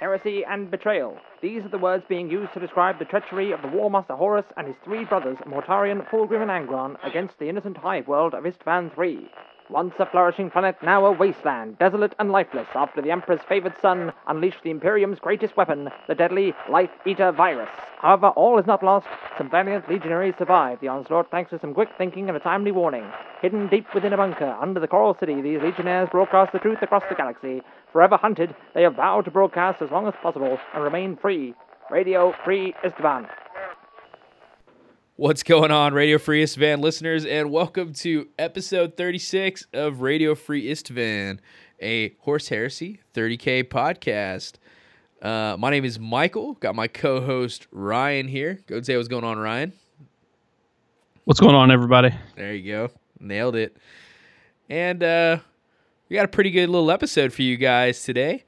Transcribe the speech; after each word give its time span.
Heresy 0.00 0.44
and 0.44 0.70
betrayal. 0.70 1.16
These 1.40 1.64
are 1.64 1.68
the 1.68 1.78
words 1.78 2.04
being 2.08 2.30
used 2.30 2.52
to 2.54 2.60
describe 2.60 2.98
the 2.98 3.04
treachery 3.04 3.52
of 3.52 3.62
the 3.62 3.68
War 3.68 3.90
Master 3.90 4.14
Horus 4.14 4.44
and 4.56 4.66
his 4.66 4.76
three 4.84 5.04
brothers, 5.04 5.38
Mortarion, 5.46 6.06
Fulgrim, 6.10 6.42
and 6.42 6.50
Angron, 6.50 6.96
against 7.04 7.38
the 7.38 7.48
innocent 7.48 7.76
hive 7.76 8.06
world 8.06 8.34
of 8.34 8.44
Istvan 8.44 8.90
III. 8.98 9.30
Once 9.70 9.94
a 9.98 10.04
flourishing 10.04 10.50
planet, 10.50 10.76
now 10.82 11.06
a 11.06 11.12
wasteland, 11.12 11.78
desolate 11.78 12.14
and 12.18 12.30
lifeless, 12.30 12.68
after 12.74 13.00
the 13.00 13.10
Emperor's 13.10 13.40
favored 13.48 13.74
son 13.80 14.12
unleashed 14.26 14.62
the 14.62 14.70
Imperium's 14.70 15.18
greatest 15.18 15.56
weapon, 15.56 15.88
the 16.06 16.14
deadly 16.14 16.52
Life 16.68 16.90
Eater 17.06 17.32
virus. 17.32 17.70
However, 17.98 18.28
all 18.28 18.58
is 18.58 18.66
not 18.66 18.82
lost. 18.82 19.06
Some 19.38 19.48
valiant 19.48 19.88
legionaries 19.88 20.34
survived 20.36 20.82
the 20.82 20.88
onslaught 20.88 21.30
thanks 21.30 21.48
to 21.50 21.58
some 21.58 21.72
quick 21.72 21.88
thinking 21.96 22.28
and 22.28 22.36
a 22.36 22.40
timely 22.40 22.72
warning. 22.72 23.10
Hidden 23.40 23.68
deep 23.68 23.86
within 23.94 24.12
a 24.12 24.18
bunker 24.18 24.54
under 24.60 24.80
the 24.80 24.88
Coral 24.88 25.16
City, 25.18 25.40
these 25.40 25.62
legionnaires 25.62 26.10
broadcast 26.12 26.52
the 26.52 26.58
truth 26.58 26.82
across 26.82 27.04
the 27.08 27.14
galaxy. 27.14 27.62
Forever 27.90 28.18
hunted, 28.18 28.54
they 28.74 28.82
have 28.82 28.96
vowed 28.96 29.24
to 29.24 29.30
broadcast 29.30 29.80
as 29.80 29.90
long 29.90 30.06
as 30.06 30.14
possible 30.22 30.58
and 30.74 30.84
remain 30.84 31.16
free. 31.16 31.54
Radio 31.90 32.34
Free 32.44 32.74
Istvan. 32.84 33.26
What's 35.16 35.44
going 35.44 35.70
on, 35.70 35.94
Radio 35.94 36.18
Free 36.18 36.42
Istvan 36.42 36.80
listeners, 36.82 37.24
and 37.24 37.52
welcome 37.52 37.92
to 37.92 38.26
episode 38.36 38.96
36 38.96 39.64
of 39.72 40.00
Radio 40.00 40.34
Free 40.34 40.66
Istvan, 40.66 41.38
a 41.80 42.16
Horus 42.18 42.48
Heresy 42.48 42.98
30K 43.14 43.62
podcast. 43.62 44.54
Uh, 45.22 45.56
my 45.56 45.70
name 45.70 45.84
is 45.84 46.00
Michael. 46.00 46.54
Got 46.54 46.74
my 46.74 46.88
co-host 46.88 47.68
Ryan 47.70 48.26
here. 48.26 48.58
Go 48.66 48.82
say 48.82 48.96
what's 48.96 49.06
going 49.06 49.22
on, 49.22 49.38
Ryan. 49.38 49.72
What's 51.26 51.38
going 51.38 51.54
on, 51.54 51.70
everybody? 51.70 52.10
There 52.34 52.52
you 52.52 52.72
go. 52.72 52.90
Nailed 53.20 53.54
it. 53.54 53.76
And 54.68 55.00
uh, 55.00 55.38
we 56.08 56.16
got 56.16 56.24
a 56.24 56.28
pretty 56.28 56.50
good 56.50 56.68
little 56.68 56.90
episode 56.90 57.32
for 57.32 57.42
you 57.42 57.56
guys 57.56 58.02
today. 58.02 58.42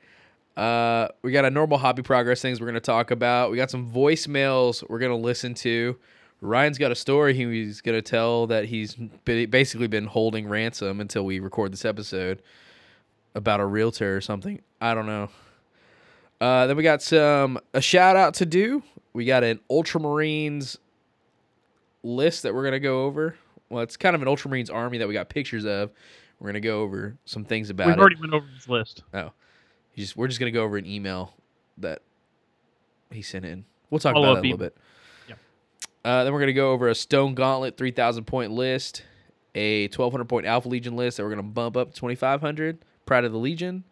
Uh, 0.57 1.07
we 1.23 1.31
got 1.31 1.45
a 1.45 1.51
normal 1.51 1.79
hobby 1.79 2.03
progress 2.03 2.43
things 2.43 2.61
we're 2.61 2.67
going 2.67 2.75
to 2.75 2.81
talk 2.81 3.13
about. 3.13 3.53
We 3.53 3.57
got 3.57 3.71
some 3.71 3.89
voicemails 3.89 4.83
we're 4.91 4.99
going 4.99 5.13
to 5.17 5.25
listen 5.25 5.55
to. 5.55 5.97
Ryan's 6.41 6.79
got 6.79 6.93
a 6.93 6.95
story 6.95 7.35
he's 7.35 7.81
going 7.81 7.97
to 7.97 8.03
tell 8.03 8.47
that 8.49 8.67
he's 8.67 8.95
basically 9.25 9.87
been 9.87 10.07
holding 10.07 10.49
ransom 10.49 11.01
until 11.01 11.25
we 11.25 11.41
record 11.41 11.73
this 11.73 11.85
episode 11.85 12.43
about 13.35 13.61
a 13.61 13.65
realtor 13.67 14.17
or 14.17 14.21
something. 14.21 14.61
I 14.81 14.95
don't 14.95 15.07
know. 15.07 15.31
Uh, 16.41 16.67
then 16.67 16.77
we 16.77 16.83
got 16.83 17.01
some 17.01 17.59
a 17.73 17.81
shout 17.81 18.17
out 18.17 18.35
to 18.35 18.47
do. 18.47 18.83
We 19.15 19.25
got 19.25 19.43
an 19.45 19.61
Ultramarines 19.71 20.77
list 22.03 22.43
that 22.43 22.55
we're 22.55 22.65
gonna 22.65 22.79
go 22.79 23.05
over. 23.05 23.37
Well, 23.71 23.83
it's 23.83 23.97
kind 23.97 24.15
of 24.15 24.21
an 24.23 24.29
Ultramarines 24.29 24.73
army 24.73 24.99
that 24.99 25.09
we 25.09 25.15
got 25.15 25.31
pictures 25.31 25.65
of. 25.65 25.91
We're 26.39 26.49
gonna 26.49 26.61
go 26.61 26.83
over 26.83 27.17
some 27.25 27.45
things 27.45 27.71
about 27.71 27.87
We've 27.87 27.97
it. 27.97 28.01
already 28.01 28.17
went 28.21 28.35
over 28.35 28.47
this 28.55 28.69
list. 28.69 29.03
Oh, 29.15 29.33
just, 29.97 30.17
we're 30.17 30.29
just 30.29 30.39
gonna 30.39 30.51
go 30.53 30.63
over 30.63 30.77
an 30.77 30.85
email 30.85 31.33
that 31.79 32.03
he 33.11 33.23
sent 33.23 33.47
in. 33.47 33.65
We'll 33.89 33.99
talk 33.99 34.13
Follow 34.13 34.33
about 34.33 34.43
that 34.43 34.49
a 34.49 34.51
little 34.51 34.57
email. 34.57 34.71
bit. 34.71 34.77
Uh, 36.07 36.23
then 36.23 36.33
we're 36.33 36.39
gonna 36.39 36.53
go 36.53 36.71
over 36.71 36.87
a 36.89 36.95
Stone 36.95 37.35
Gauntlet 37.35 37.77
3,000 37.77 38.25
point 38.27 38.53
list, 38.53 39.03
a 39.57 39.89
1,200 39.89 40.27
point 40.27 40.47
Alpha 40.47 40.69
Legion 40.69 40.95
list 40.95 41.17
that 41.17 41.25
we're 41.25 41.31
gonna 41.31 41.43
bump 41.43 41.77
up 41.77 41.89
to 41.93 42.01
2,500. 42.01 42.79
Pride 43.07 43.25
of 43.25 43.33
the 43.33 43.39
Legion, 43.39 43.83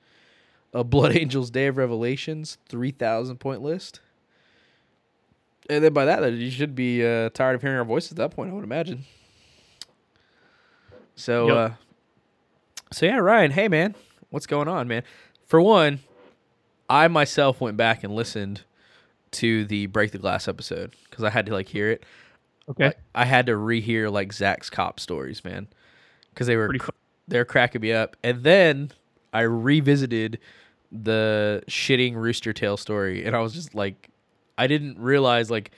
a 0.72 0.84
Blood 0.84 1.16
Angels 1.16 1.50
Day 1.50 1.66
of 1.66 1.76
Revelations 1.76 2.56
3,000 2.68 3.38
point 3.38 3.62
list. 3.62 3.98
And 5.68 5.82
then 5.82 5.92
by 5.92 6.04
that, 6.04 6.32
you 6.34 6.50
should 6.52 6.76
be 6.76 7.04
uh, 7.04 7.30
tired 7.30 7.56
of 7.56 7.62
hearing 7.62 7.78
our 7.78 7.84
voices 7.84 8.12
at 8.12 8.18
that 8.18 8.30
point, 8.30 8.50
I 8.50 8.54
would 8.54 8.62
imagine. 8.64 9.04
So, 11.16 11.48
Yep. 11.48 11.56
uh, 11.56 11.74
so 12.92 13.06
yeah, 13.06 13.16
Ryan. 13.18 13.50
Hey, 13.50 13.66
man, 13.66 13.96
what's 14.30 14.46
going 14.46 14.68
on, 14.68 14.86
man? 14.86 15.02
For 15.46 15.60
one, 15.60 15.98
I 16.88 17.08
myself 17.08 17.60
went 17.60 17.76
back 17.76 18.04
and 18.04 18.14
listened 18.14 18.62
to 19.34 19.64
the 19.64 19.86
Break 19.86 20.12
the 20.12 20.18
Glass 20.18 20.48
episode 20.48 20.92
because 21.10 21.24
I 21.24 21.30
had 21.30 21.46
to 21.46 21.52
like 21.52 21.68
hear 21.68 21.90
it. 21.90 22.04
Okay. 22.70 22.86
Like, 22.86 22.98
I 23.14 23.24
had 23.24 23.46
to 23.46 23.52
rehear 23.52 24.10
like 24.10 24.32
Zach's 24.32 24.70
cop 24.70 24.98
stories, 24.98 25.44
man, 25.44 25.66
because 26.30 26.46
they 26.46 26.56
were 26.56 26.68
Pretty 26.68 26.84
they're 27.28 27.44
cracking 27.44 27.80
me 27.80 27.92
up. 27.92 28.16
And 28.22 28.42
then 28.42 28.90
I 29.32 29.42
revisited 29.42 30.38
the 30.92 31.62
shitting 31.68 32.14
Rooster 32.14 32.52
Tail 32.52 32.76
story, 32.76 33.24
and 33.24 33.34
I 33.34 33.40
was 33.40 33.52
just 33.52 33.74
like, 33.74 34.08
I 34.56 34.66
didn't 34.66 34.98
realize 34.98 35.50
like 35.50 35.72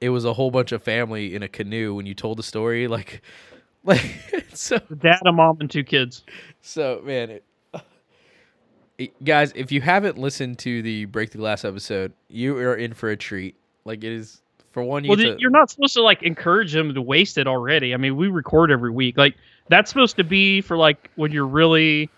it 0.00 0.08
was 0.10 0.24
a 0.24 0.32
whole 0.32 0.50
bunch 0.50 0.72
of 0.72 0.82
family 0.82 1.34
in 1.34 1.42
a 1.42 1.48
canoe 1.48 1.94
when 1.94 2.06
you 2.06 2.14
told 2.14 2.38
the 2.38 2.42
story, 2.42 2.88
like, 2.88 3.22
like 3.84 4.04
so 4.54 4.78
dad, 4.98 5.18
a 5.26 5.32
mom, 5.32 5.58
and 5.60 5.70
two 5.70 5.84
kids. 5.84 6.24
so 6.60 7.00
man, 7.04 7.30
it- 7.30 7.44
guys, 9.24 9.52
if 9.54 9.72
you 9.72 9.80
haven't 9.80 10.18
listened 10.18 10.58
to 10.60 10.82
the 10.82 11.06
Break 11.06 11.30
the 11.30 11.38
Glass 11.38 11.64
episode, 11.64 12.12
you 12.28 12.56
are 12.58 12.74
in 12.74 12.94
for 12.94 13.10
a 13.10 13.16
treat. 13.16 13.56
Like 13.84 14.04
it 14.04 14.12
is 14.12 14.42
for 14.72 14.82
one, 14.82 15.04
You 15.04 15.10
well, 15.10 15.18
to... 15.18 15.36
you're 15.38 15.50
not 15.50 15.70
supposed 15.70 15.94
to 15.94 16.02
like 16.02 16.22
encourage 16.22 16.72
them 16.72 16.94
to 16.94 17.02
waste 17.02 17.38
it 17.38 17.46
already. 17.46 17.94
I 17.94 17.96
mean, 17.96 18.16
we 18.16 18.28
record 18.28 18.70
every 18.70 18.90
week. 18.90 19.16
Like 19.16 19.36
that's 19.68 19.90
supposed 19.90 20.16
to 20.16 20.24
be 20.24 20.60
for 20.60 20.76
like 20.76 21.10
when 21.16 21.32
you're 21.32 21.46
really, 21.46 22.10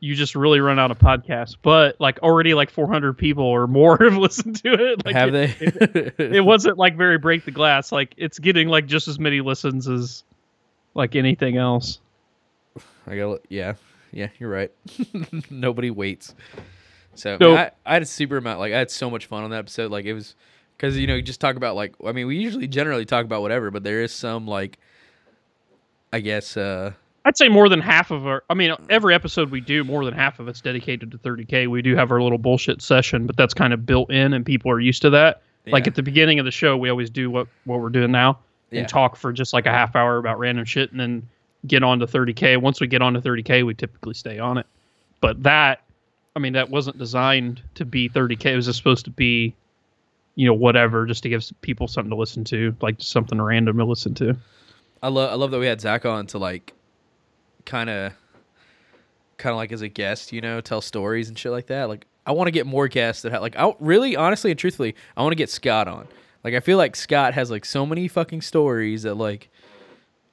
you 0.00 0.14
just 0.14 0.34
really 0.34 0.60
run 0.60 0.78
out 0.78 0.90
of 0.90 0.98
podcasts. 0.98 1.56
But 1.60 2.00
like 2.00 2.20
already, 2.22 2.54
like 2.54 2.70
400 2.70 3.14
people 3.14 3.44
or 3.44 3.66
more 3.66 3.98
have 4.00 4.16
listened 4.16 4.56
to 4.62 4.72
it. 4.72 5.04
Like, 5.04 5.14
have 5.14 5.34
it, 5.34 6.16
they? 6.16 6.36
It 6.36 6.44
wasn't 6.44 6.78
like 6.78 6.96
very 6.96 7.18
break 7.18 7.44
the 7.44 7.50
glass. 7.50 7.92
Like 7.92 8.14
it's 8.16 8.38
getting 8.38 8.68
like 8.68 8.86
just 8.86 9.08
as 9.08 9.18
many 9.18 9.40
listens 9.40 9.88
as 9.88 10.22
like 10.94 11.16
anything 11.16 11.56
else. 11.56 12.00
I 13.06 13.16
got 13.16 13.40
yeah, 13.48 13.74
yeah. 14.16 14.28
You're 14.38 14.50
right. 14.50 14.72
Nobody 15.50 15.90
waits. 15.90 16.34
So 17.14 17.38
I, 17.40 17.70
I 17.84 17.92
had 17.94 18.02
a 18.02 18.06
super 18.06 18.36
amount. 18.36 18.58
Like 18.58 18.72
I 18.72 18.78
had 18.78 18.90
so 18.90 19.08
much 19.10 19.26
fun 19.26 19.44
on 19.44 19.50
that 19.50 19.58
episode. 19.58 19.90
Like 19.90 20.04
it 20.04 20.12
was 20.12 20.34
because 20.76 20.98
you 20.98 21.06
know 21.06 21.14
you 21.14 21.22
just 21.22 21.40
talk 21.40 21.56
about 21.56 21.74
like 21.76 21.94
I 22.04 22.12
mean 22.12 22.26
we 22.26 22.36
usually 22.36 22.66
generally 22.66 23.04
talk 23.04 23.24
about 23.24 23.42
whatever, 23.42 23.70
but 23.70 23.84
there 23.84 24.02
is 24.02 24.12
some 24.12 24.46
like 24.46 24.78
I 26.12 26.20
guess 26.20 26.56
uh 26.56 26.92
I'd 27.24 27.36
say 27.36 27.48
more 27.48 27.68
than 27.68 27.80
half 27.80 28.12
of 28.12 28.24
our. 28.26 28.44
I 28.48 28.54
mean, 28.54 28.72
every 28.88 29.12
episode 29.12 29.50
we 29.50 29.60
do, 29.60 29.82
more 29.82 30.04
than 30.04 30.14
half 30.14 30.38
of 30.38 30.46
it's 30.46 30.60
dedicated 30.60 31.10
to 31.10 31.18
30k. 31.18 31.66
We 31.66 31.82
do 31.82 31.96
have 31.96 32.12
our 32.12 32.22
little 32.22 32.38
bullshit 32.38 32.80
session, 32.80 33.26
but 33.26 33.36
that's 33.36 33.52
kind 33.52 33.72
of 33.72 33.84
built 33.84 34.12
in, 34.12 34.32
and 34.32 34.46
people 34.46 34.70
are 34.70 34.78
used 34.78 35.02
to 35.02 35.10
that. 35.10 35.42
Like 35.66 35.88
at 35.88 35.96
the 35.96 36.02
beginning 36.04 36.38
of 36.38 36.44
the 36.44 36.52
show, 36.52 36.76
we 36.76 36.88
always 36.88 37.10
do 37.10 37.28
what 37.28 37.48
what 37.64 37.80
we're 37.80 37.88
doing 37.88 38.12
now 38.12 38.38
Yeah. 38.70 38.80
and 38.80 38.88
talk 38.88 39.16
for 39.16 39.32
just 39.32 39.52
like 39.52 39.66
a 39.66 39.72
half 39.72 39.96
hour 39.96 40.18
about 40.18 40.38
random 40.38 40.64
shit, 40.64 40.92
and 40.92 41.00
then 41.00 41.28
get 41.66 41.82
on 41.82 41.98
to 42.00 42.06
30k. 42.06 42.60
Once 42.60 42.80
we 42.80 42.86
get 42.86 43.02
on 43.02 43.14
to 43.14 43.20
30k, 43.20 43.64
we 43.64 43.74
typically 43.74 44.14
stay 44.14 44.38
on 44.38 44.58
it. 44.58 44.66
But 45.20 45.42
that, 45.42 45.82
I 46.34 46.38
mean, 46.38 46.52
that 46.54 46.70
wasn't 46.70 46.98
designed 46.98 47.62
to 47.74 47.84
be 47.84 48.08
30k. 48.08 48.46
It 48.46 48.56
was 48.56 48.66
just 48.66 48.78
supposed 48.78 49.04
to 49.06 49.10
be, 49.10 49.54
you 50.34 50.46
know, 50.46 50.54
whatever, 50.54 51.06
just 51.06 51.22
to 51.22 51.28
give 51.28 51.44
people 51.62 51.88
something 51.88 52.10
to 52.10 52.16
listen 52.16 52.44
to, 52.44 52.74
like 52.80 52.98
just 52.98 53.10
something 53.10 53.40
random 53.40 53.78
to 53.78 53.84
listen 53.84 54.14
to. 54.14 54.36
I 55.02 55.08
love 55.08 55.30
I 55.30 55.34
love 55.34 55.50
that 55.50 55.58
we 55.58 55.66
had 55.66 55.80
Zach 55.80 56.04
on 56.04 56.26
to 56.28 56.38
like 56.38 56.72
kind 57.64 57.90
of 57.90 58.12
kind 59.36 59.52
of 59.52 59.56
like 59.56 59.72
as 59.72 59.82
a 59.82 59.88
guest, 59.88 60.32
you 60.32 60.40
know, 60.40 60.60
tell 60.60 60.80
stories 60.80 61.28
and 61.28 61.38
shit 61.38 61.52
like 61.52 61.66
that. 61.66 61.88
Like 61.88 62.06
I 62.26 62.32
want 62.32 62.48
to 62.48 62.52
get 62.52 62.66
more 62.66 62.88
guests 62.88 63.22
that 63.22 63.32
have 63.32 63.42
like 63.42 63.56
I 63.56 63.72
really 63.78 64.16
honestly 64.16 64.50
and 64.50 64.58
truthfully, 64.58 64.94
I 65.16 65.22
want 65.22 65.32
to 65.32 65.36
get 65.36 65.50
Scott 65.50 65.88
on. 65.88 66.08
Like 66.42 66.54
I 66.54 66.60
feel 66.60 66.78
like 66.78 66.96
Scott 66.96 67.34
has 67.34 67.50
like 67.50 67.64
so 67.64 67.84
many 67.84 68.08
fucking 68.08 68.40
stories 68.40 69.02
that 69.02 69.14
like 69.14 69.50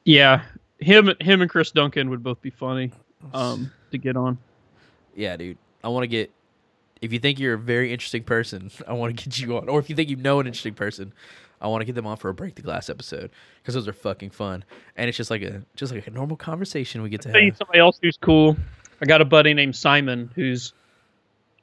Yeah, 0.06 0.44
him 0.84 1.10
him 1.20 1.42
and 1.42 1.50
Chris 1.50 1.72
Duncan 1.72 2.10
would 2.10 2.24
both 2.24 2.42
be 2.42 2.50
funny 2.50 2.92
um, 3.34 3.72
to 3.92 3.98
get 3.98 4.18
on. 4.18 4.38
yeah, 5.16 5.36
dude. 5.38 5.58
I 5.84 5.90
want 5.90 6.04
to 6.04 6.08
get 6.08 6.32
if 7.02 7.12
you 7.12 7.20
think 7.20 7.38
you're 7.38 7.56
a 7.56 7.60
very 7.60 7.92
interesting 7.92 8.24
person, 8.24 8.72
I 8.88 8.94
want 8.94 9.18
to 9.18 9.24
get 9.24 9.40
you 9.40 9.58
on. 9.58 9.70
Or 9.70 9.80
if 9.80 9.90
you 9.90 9.96
think 9.96 10.10
you 10.10 10.16
know 10.16 10.40
an 10.40 10.48
interesting 10.48 10.74
person, 10.74 11.14
I 11.62 11.68
want 11.68 11.82
to 11.82 11.86
get 11.86 11.96
them 11.96 12.08
on 12.08 12.18
for 12.18 12.30
a 12.30 12.34
break 12.34 12.56
the 12.56 12.62
glass 12.62 12.90
episode 12.90 13.30
because 13.62 13.76
those 13.76 13.88
are 13.88 13.94
fucking 13.94 14.32
fun. 14.32 14.64
And 14.96 15.08
it's 15.08 15.18
just 15.18 15.30
like 15.30 15.42
a 15.42 15.64
just 15.76 15.94
like 15.94 16.08
a 16.08 16.12
normal 16.12 16.38
conversation 16.38 17.02
we 17.02 17.10
get 17.10 17.22
to 17.22 17.30
you 17.30 17.50
have. 17.50 17.58
somebody 17.58 17.80
else 17.80 18.00
who's 18.02 18.18
cool. 18.18 18.58
I 19.02 19.06
got 19.06 19.22
a 19.22 19.26
buddy 19.26 19.54
named 19.54 19.76
Simon 19.76 20.32
who's, 20.34 20.74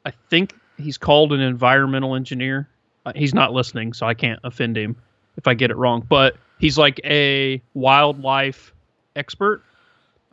I 0.04 0.12
think 0.28 0.54
he's 0.76 0.98
called 0.98 1.32
an 1.32 1.40
environmental 1.40 2.14
engineer. 2.14 2.68
Uh, 3.06 3.12
he's 3.16 3.32
not 3.32 3.52
listening, 3.52 3.94
so 3.94 4.06
I 4.06 4.12
can't 4.12 4.40
offend 4.44 4.76
him 4.76 4.96
if 5.38 5.46
I 5.46 5.54
get 5.54 5.70
it 5.70 5.76
wrong. 5.76 6.04
But 6.06 6.36
he's 6.58 6.76
like 6.76 7.00
a 7.02 7.62
wildlife 7.72 8.74
expert, 9.16 9.62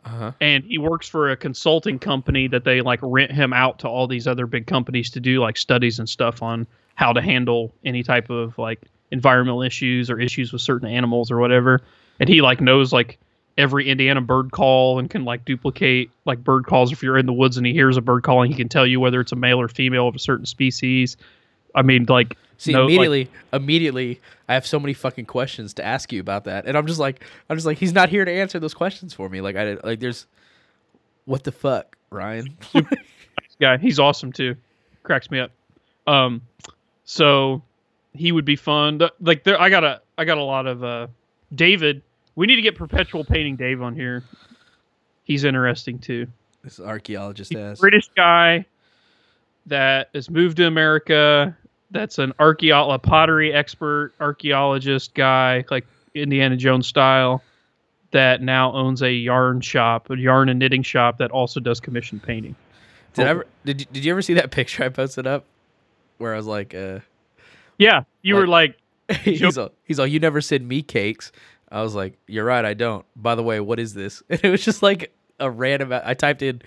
Uh-huh. 0.04 0.32
and 0.40 0.64
he 0.64 0.78
works 0.78 1.08
for 1.08 1.30
a 1.30 1.36
consulting 1.36 1.98
company 1.98 2.48
that 2.48 2.64
they 2.64 2.80
like 2.80 3.00
rent 3.02 3.32
him 3.32 3.52
out 3.52 3.80
to 3.80 3.88
all 3.88 4.06
these 4.06 4.26
other 4.26 4.46
big 4.46 4.66
companies 4.66 5.10
to 5.10 5.20
do 5.20 5.40
like 5.40 5.56
studies 5.56 5.98
and 5.98 6.08
stuff 6.08 6.42
on 6.42 6.66
how 6.94 7.12
to 7.12 7.20
handle 7.20 7.74
any 7.84 8.02
type 8.02 8.30
of 8.30 8.56
like 8.58 8.80
environmental 9.10 9.62
issues 9.62 10.10
or 10.10 10.20
issues 10.20 10.52
with 10.52 10.62
certain 10.62 10.88
animals 10.88 11.30
or 11.30 11.38
whatever. 11.38 11.80
And 12.20 12.28
he 12.28 12.40
like 12.42 12.60
knows 12.60 12.92
like 12.92 13.18
every 13.56 13.88
Indiana 13.88 14.20
bird 14.20 14.52
call 14.52 14.98
and 14.98 15.10
can 15.10 15.24
like 15.24 15.44
duplicate 15.44 16.10
like 16.24 16.42
bird 16.44 16.64
calls 16.66 16.92
if 16.92 17.02
you're 17.02 17.18
in 17.18 17.26
the 17.26 17.32
woods 17.32 17.56
and 17.56 17.66
he 17.66 17.72
hears 17.72 17.96
a 17.96 18.00
bird 18.00 18.22
calling, 18.22 18.50
he 18.50 18.56
can 18.56 18.68
tell 18.68 18.86
you 18.86 19.00
whether 19.00 19.20
it's 19.20 19.32
a 19.32 19.36
male 19.36 19.60
or 19.60 19.68
female 19.68 20.06
of 20.08 20.14
a 20.14 20.18
certain 20.18 20.46
species. 20.46 21.16
I 21.78 21.82
mean, 21.82 22.06
like 22.08 22.36
See, 22.56 22.72
no, 22.72 22.84
like- 22.84 22.90
immediately, 22.90 23.30
immediately, 23.52 24.20
I 24.48 24.54
have 24.54 24.66
so 24.66 24.80
many 24.80 24.92
fucking 24.92 25.26
questions 25.26 25.74
to 25.74 25.84
ask 25.84 26.12
you 26.12 26.20
about 26.20 26.44
that, 26.44 26.66
and 26.66 26.76
I'm 26.76 26.86
just 26.86 26.98
like, 26.98 27.24
I'm 27.48 27.56
just 27.56 27.66
like, 27.66 27.78
he's 27.78 27.92
not 27.92 28.08
here 28.08 28.24
to 28.24 28.32
answer 28.32 28.58
those 28.58 28.74
questions 28.74 29.14
for 29.14 29.28
me. 29.28 29.40
Like, 29.40 29.56
I 29.56 29.76
like, 29.84 30.00
there's, 30.00 30.26
what 31.24 31.44
the 31.44 31.52
fuck, 31.52 31.96
Ryan? 32.10 32.56
guy, 33.60 33.76
he's 33.80 33.98
awesome 33.98 34.32
too. 34.32 34.56
Cracks 35.02 35.30
me 35.30 35.40
up. 35.40 35.50
Um, 36.06 36.42
so 37.04 37.62
he 38.12 38.32
would 38.32 38.44
be 38.44 38.56
fun. 38.56 39.00
Like 39.20 39.44
there, 39.44 39.60
I 39.60 39.70
got 39.70 39.84
a 39.84 40.02
I 40.16 40.24
got 40.24 40.38
a 40.38 40.44
lot 40.44 40.66
of 40.66 40.82
uh, 40.82 41.06
David. 41.54 42.02
We 42.34 42.46
need 42.46 42.56
to 42.56 42.62
get 42.62 42.76
perpetual 42.76 43.24
painting 43.24 43.56
Dave 43.56 43.82
on 43.82 43.94
here. 43.94 44.24
He's 45.24 45.44
interesting 45.44 45.98
too. 45.98 46.26
This 46.62 46.80
archaeologist 46.80 47.54
ass. 47.54 47.78
British 47.78 48.08
guy 48.16 48.66
that 49.66 50.10
has 50.14 50.30
moved 50.30 50.56
to 50.58 50.66
America. 50.66 51.56
That's 51.90 52.18
an 52.18 52.32
archeo- 52.38 52.92
a 52.92 52.98
pottery 52.98 53.52
expert, 53.52 54.12
archaeologist 54.20 55.14
guy, 55.14 55.64
like 55.70 55.86
Indiana 56.14 56.56
Jones 56.56 56.86
style. 56.86 57.42
That 58.10 58.40
now 58.40 58.72
owns 58.72 59.02
a 59.02 59.12
yarn 59.12 59.60
shop, 59.60 60.08
a 60.08 60.16
yarn 60.16 60.48
and 60.48 60.58
knitting 60.58 60.82
shop 60.82 61.18
that 61.18 61.30
also 61.30 61.60
does 61.60 61.78
commission 61.78 62.18
painting. 62.18 62.56
Did 63.12 63.26
I 63.26 63.30
ever 63.30 63.46
did 63.66 63.80
you, 63.82 63.86
did 63.92 64.04
you 64.04 64.12
ever 64.12 64.22
see 64.22 64.34
that 64.34 64.50
picture 64.52 64.82
I 64.84 64.88
posted 64.88 65.26
up 65.26 65.44
where 66.16 66.32
I 66.32 66.36
was 66.38 66.46
like, 66.46 66.74
uh, 66.74 67.00
Yeah, 67.76 68.04
you 68.22 68.36
were 68.36 68.46
like, 68.46 68.78
he's 69.22 69.58
all 69.58 69.72
he's 69.84 69.98
all 69.98 70.06
you 70.06 70.20
never 70.20 70.40
send 70.40 70.66
me 70.66 70.82
cakes. 70.82 71.32
I 71.70 71.82
was 71.82 71.94
like, 71.94 72.14
you're 72.26 72.46
right, 72.46 72.64
I 72.64 72.72
don't. 72.72 73.04
By 73.14 73.34
the 73.34 73.42
way, 73.42 73.60
what 73.60 73.78
is 73.78 73.92
this? 73.92 74.22
And 74.30 74.40
it 74.42 74.48
was 74.50 74.64
just 74.64 74.82
like 74.82 75.12
a 75.38 75.50
random. 75.50 75.92
I 75.92 76.14
typed 76.14 76.40
in 76.40 76.62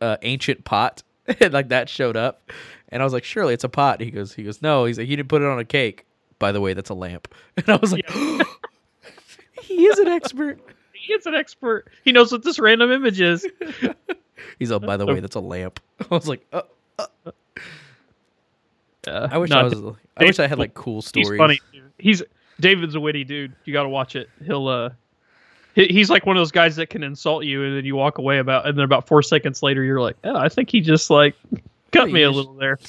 uh, 0.00 0.16
ancient 0.22 0.64
pot, 0.64 1.02
and 1.40 1.52
like 1.52 1.68
that 1.68 1.90
showed 1.90 2.16
up, 2.16 2.50
and 2.90 3.02
I 3.02 3.04
was 3.04 3.12
like, 3.12 3.24
surely 3.24 3.54
it's 3.54 3.64
a 3.64 3.68
pot. 3.68 4.00
He 4.00 4.10
goes, 4.10 4.34
he 4.34 4.42
goes, 4.42 4.62
no. 4.62 4.84
He's 4.84 4.98
like, 4.98 5.08
you 5.08 5.16
didn't 5.16 5.28
put 5.28 5.42
it 5.42 5.48
on 5.48 5.58
a 5.58 5.64
cake. 5.64 6.06
By 6.38 6.52
the 6.52 6.60
way, 6.60 6.74
that's 6.74 6.90
a 6.90 6.94
lamp. 6.94 7.34
And 7.56 7.68
I 7.68 7.76
was 7.76 7.92
like, 7.92 8.08
he 9.62 9.86
is 9.86 9.98
an 9.98 10.08
expert. 10.08 10.60
he's 10.92 11.26
an 11.26 11.34
expert. 11.34 11.88
He 12.04 12.12
knows 12.12 12.30
what 12.32 12.42
this 12.42 12.58
random 12.58 12.92
image 12.92 13.20
is. 13.20 13.46
He's 14.58 14.70
all, 14.70 14.80
by 14.80 14.96
the 14.96 15.06
way, 15.06 15.20
that's 15.20 15.34
a 15.34 15.40
lamp. 15.40 15.80
I 16.00 16.14
was 16.14 16.28
like, 16.28 16.46
uh, 16.52 16.62
Uh, 19.06 19.28
I 19.30 19.38
wish 19.38 19.50
no, 19.50 19.60
I 19.60 19.62
was. 19.64 19.96
I 20.16 20.24
wish 20.24 20.38
I 20.38 20.46
had 20.46 20.58
like 20.58 20.74
cool 20.74 21.02
stories. 21.02 21.30
He's 21.30 21.38
funny. 21.38 21.60
Dude. 21.72 21.82
He's 21.98 22.22
David's 22.60 22.94
a 22.94 23.00
witty 23.00 23.24
dude. 23.24 23.54
You 23.64 23.72
got 23.72 23.84
to 23.84 23.88
watch 23.88 24.16
it. 24.16 24.28
He'll 24.44 24.66
uh, 24.68 24.90
he, 25.74 25.86
he's 25.86 26.10
like 26.10 26.26
one 26.26 26.36
of 26.36 26.40
those 26.40 26.50
guys 26.50 26.76
that 26.76 26.90
can 26.90 27.02
insult 27.02 27.44
you 27.44 27.62
and 27.64 27.76
then 27.76 27.84
you 27.84 27.94
walk 27.96 28.18
away 28.18 28.38
about, 28.38 28.66
and 28.66 28.76
then 28.76 28.84
about 28.84 29.06
four 29.06 29.22
seconds 29.22 29.62
later 29.62 29.82
you're 29.84 30.00
like, 30.00 30.16
oh, 30.24 30.36
I 30.36 30.48
think 30.48 30.70
he 30.70 30.80
just 30.80 31.10
like 31.10 31.36
cut 31.96 32.10
me 32.10 32.22
a 32.22 32.30
little 32.30 32.54
there. 32.54 32.78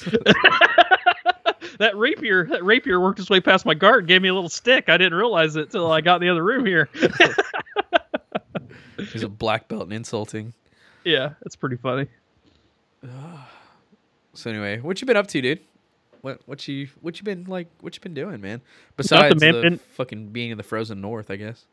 that 1.78 1.96
rapier, 1.96 2.46
that 2.46 2.64
rapier 2.64 3.00
worked 3.00 3.18
its 3.20 3.30
way 3.30 3.40
past 3.40 3.64
my 3.66 3.74
guard, 3.74 4.06
gave 4.06 4.22
me 4.22 4.28
a 4.28 4.34
little 4.34 4.48
stick. 4.50 4.88
I 4.88 4.96
didn't 4.96 5.18
realize 5.18 5.56
it 5.56 5.70
till 5.70 5.90
I 5.90 6.00
got 6.00 6.16
in 6.16 6.22
the 6.22 6.28
other 6.30 6.44
room 6.44 6.66
here. 6.66 6.88
He's 9.12 9.22
a 9.22 9.28
black 9.28 9.68
belt 9.68 9.84
and 9.84 9.92
insulting. 9.92 10.52
yeah, 11.04 11.34
it's 11.46 11.56
pretty 11.56 11.76
funny. 11.76 12.06
So 14.34 14.50
anyway, 14.50 14.78
what 14.78 15.00
you 15.00 15.06
been 15.06 15.16
up 15.16 15.26
to, 15.28 15.40
dude? 15.42 15.58
What 16.20 16.40
what 16.46 16.68
you 16.68 16.86
what 17.00 17.18
you 17.18 17.24
been 17.24 17.46
like? 17.48 17.66
What 17.80 17.96
you 17.96 18.00
been 18.00 18.14
doing, 18.14 18.40
man? 18.40 18.60
Besides 18.96 19.40
man. 19.40 19.54
the 19.54 19.60
Been- 19.62 19.78
fucking 19.78 20.28
being 20.28 20.52
in 20.52 20.56
the 20.58 20.62
frozen 20.62 21.00
north, 21.00 21.28
I 21.28 21.34
guess. 21.34 21.64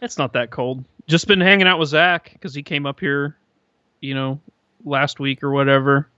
It's 0.00 0.16
not 0.16 0.34
that 0.34 0.50
cold. 0.50 0.84
Just 1.08 1.26
been 1.26 1.40
hanging 1.40 1.66
out 1.66 1.80
with 1.80 1.88
Zach 1.88 2.30
because 2.32 2.54
he 2.54 2.62
came 2.62 2.86
up 2.86 3.00
here, 3.00 3.36
you 4.00 4.14
know, 4.14 4.38
last 4.84 5.18
week 5.18 5.42
or 5.42 5.50
whatever. 5.50 6.08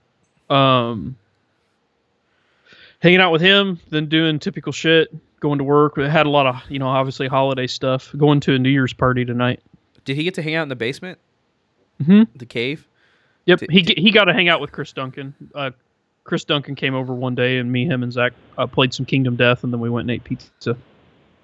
Um, 0.53 1.15
hanging 2.99 3.19
out 3.19 3.31
with 3.31 3.41
him, 3.41 3.79
then 3.89 4.07
doing 4.07 4.39
typical 4.39 4.71
shit, 4.71 5.13
going 5.39 5.57
to 5.57 5.63
work. 5.63 5.95
We 5.97 6.03
had 6.07 6.25
a 6.25 6.29
lot 6.29 6.45
of, 6.47 6.61
you 6.69 6.79
know, 6.79 6.87
obviously 6.87 7.27
holiday 7.27 7.67
stuff. 7.67 8.13
Going 8.17 8.39
to 8.41 8.53
a 8.55 8.59
New 8.59 8.69
Year's 8.69 8.93
party 8.93 9.25
tonight. 9.25 9.61
Did 10.05 10.15
he 10.15 10.23
get 10.23 10.33
to 10.35 10.41
hang 10.41 10.55
out 10.55 10.63
in 10.63 10.69
the 10.69 10.75
basement, 10.75 11.17
Mm-hmm. 12.01 12.23
the 12.37 12.45
cave? 12.45 12.87
Yep, 13.45 13.59
Did- 13.59 13.71
he 13.71 13.81
g- 13.81 13.95
he 14.01 14.11
got 14.11 14.25
to 14.25 14.33
hang 14.33 14.49
out 14.49 14.61
with 14.61 14.71
Chris 14.71 14.93
Duncan. 14.93 15.33
Uh, 15.53 15.71
Chris 16.23 16.43
Duncan 16.45 16.75
came 16.75 16.95
over 16.95 17.13
one 17.13 17.35
day, 17.35 17.57
and 17.57 17.69
me, 17.71 17.85
him, 17.85 18.03
and 18.03 18.11
Zach 18.13 18.31
uh, 18.57 18.65
played 18.67 18.93
some 18.93 19.05
Kingdom 19.05 19.35
Death, 19.35 19.63
and 19.65 19.73
then 19.73 19.81
we 19.81 19.89
went 19.89 20.03
and 20.03 20.11
ate 20.11 20.23
pizza 20.23 20.77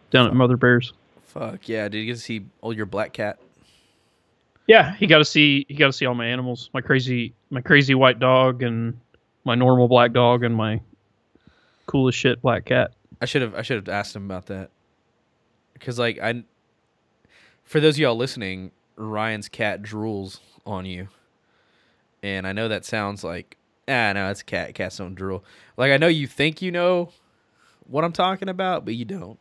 down 0.09 0.27
at 0.27 0.33
Mother 0.33 0.55
Bear's. 0.55 0.94
Fuck 1.27 1.67
yeah! 1.67 1.89
Did 1.89 2.00
you 2.00 2.05
get 2.05 2.15
to 2.15 2.21
see 2.21 2.45
all 2.62 2.71
your 2.73 2.85
black 2.85 3.12
cat? 3.13 3.39
Yeah, 4.69 4.94
he 4.98 5.07
got 5.07 5.18
to 5.18 5.25
see 5.25 5.66
he 5.68 5.74
got 5.74 5.88
to 5.88 5.94
see 5.94 6.06
all 6.06 6.13
my 6.13 6.27
animals. 6.27 6.69
My 6.75 6.81
crazy 6.81 7.33
my 7.50 7.60
crazy 7.60 7.95
white 7.95 8.19
dog 8.19 8.62
and 8.62 9.00
my 9.44 9.56
normal 9.56 9.88
black 9.88 10.13
dog 10.13 10.44
and 10.44 10.56
my 10.56 10.80
coolest 11.88 12.19
shit 12.19 12.39
black 12.44 12.66
cat. 12.66 12.92
I 13.19 13.25
should 13.25 13.42
have 13.42 13.56
I 13.56 13.63
should 13.63 13.77
have 13.77 13.89
asked 13.89 14.16
him 14.16 14.25
about 14.25 14.45
that. 14.45 14.69
Because 15.74 15.98
like 15.98 16.19
I, 16.19 16.44
for 17.63 17.80
those 17.80 17.95
of 17.95 18.00
y'all 18.00 18.16
listening, 18.16 18.69
Ryan's 18.95 19.50
cat 19.50 19.81
drools 19.81 20.39
on 20.68 20.86
you, 20.86 21.07
and 22.22 22.45
I 22.45 22.51
know 22.54 22.68
that 22.68 22.86
sounds 22.86 23.24
like 23.24 23.57
ah 23.88 24.13
no, 24.13 24.30
it's 24.30 24.44
cat. 24.44 24.75
Cats 24.75 24.98
don't 24.98 25.15
drool. 25.15 25.44
Like 25.77 25.92
I 25.92 25.98
know 25.98 26.07
you 26.10 26.27
think 26.27 26.62
you 26.62 26.72
know 26.72 27.10
what 27.88 28.04
I'm 28.04 28.12
talking 28.13 28.50
about, 28.50 28.86
but 28.86 28.94
you 28.94 29.06
don't. 29.06 29.39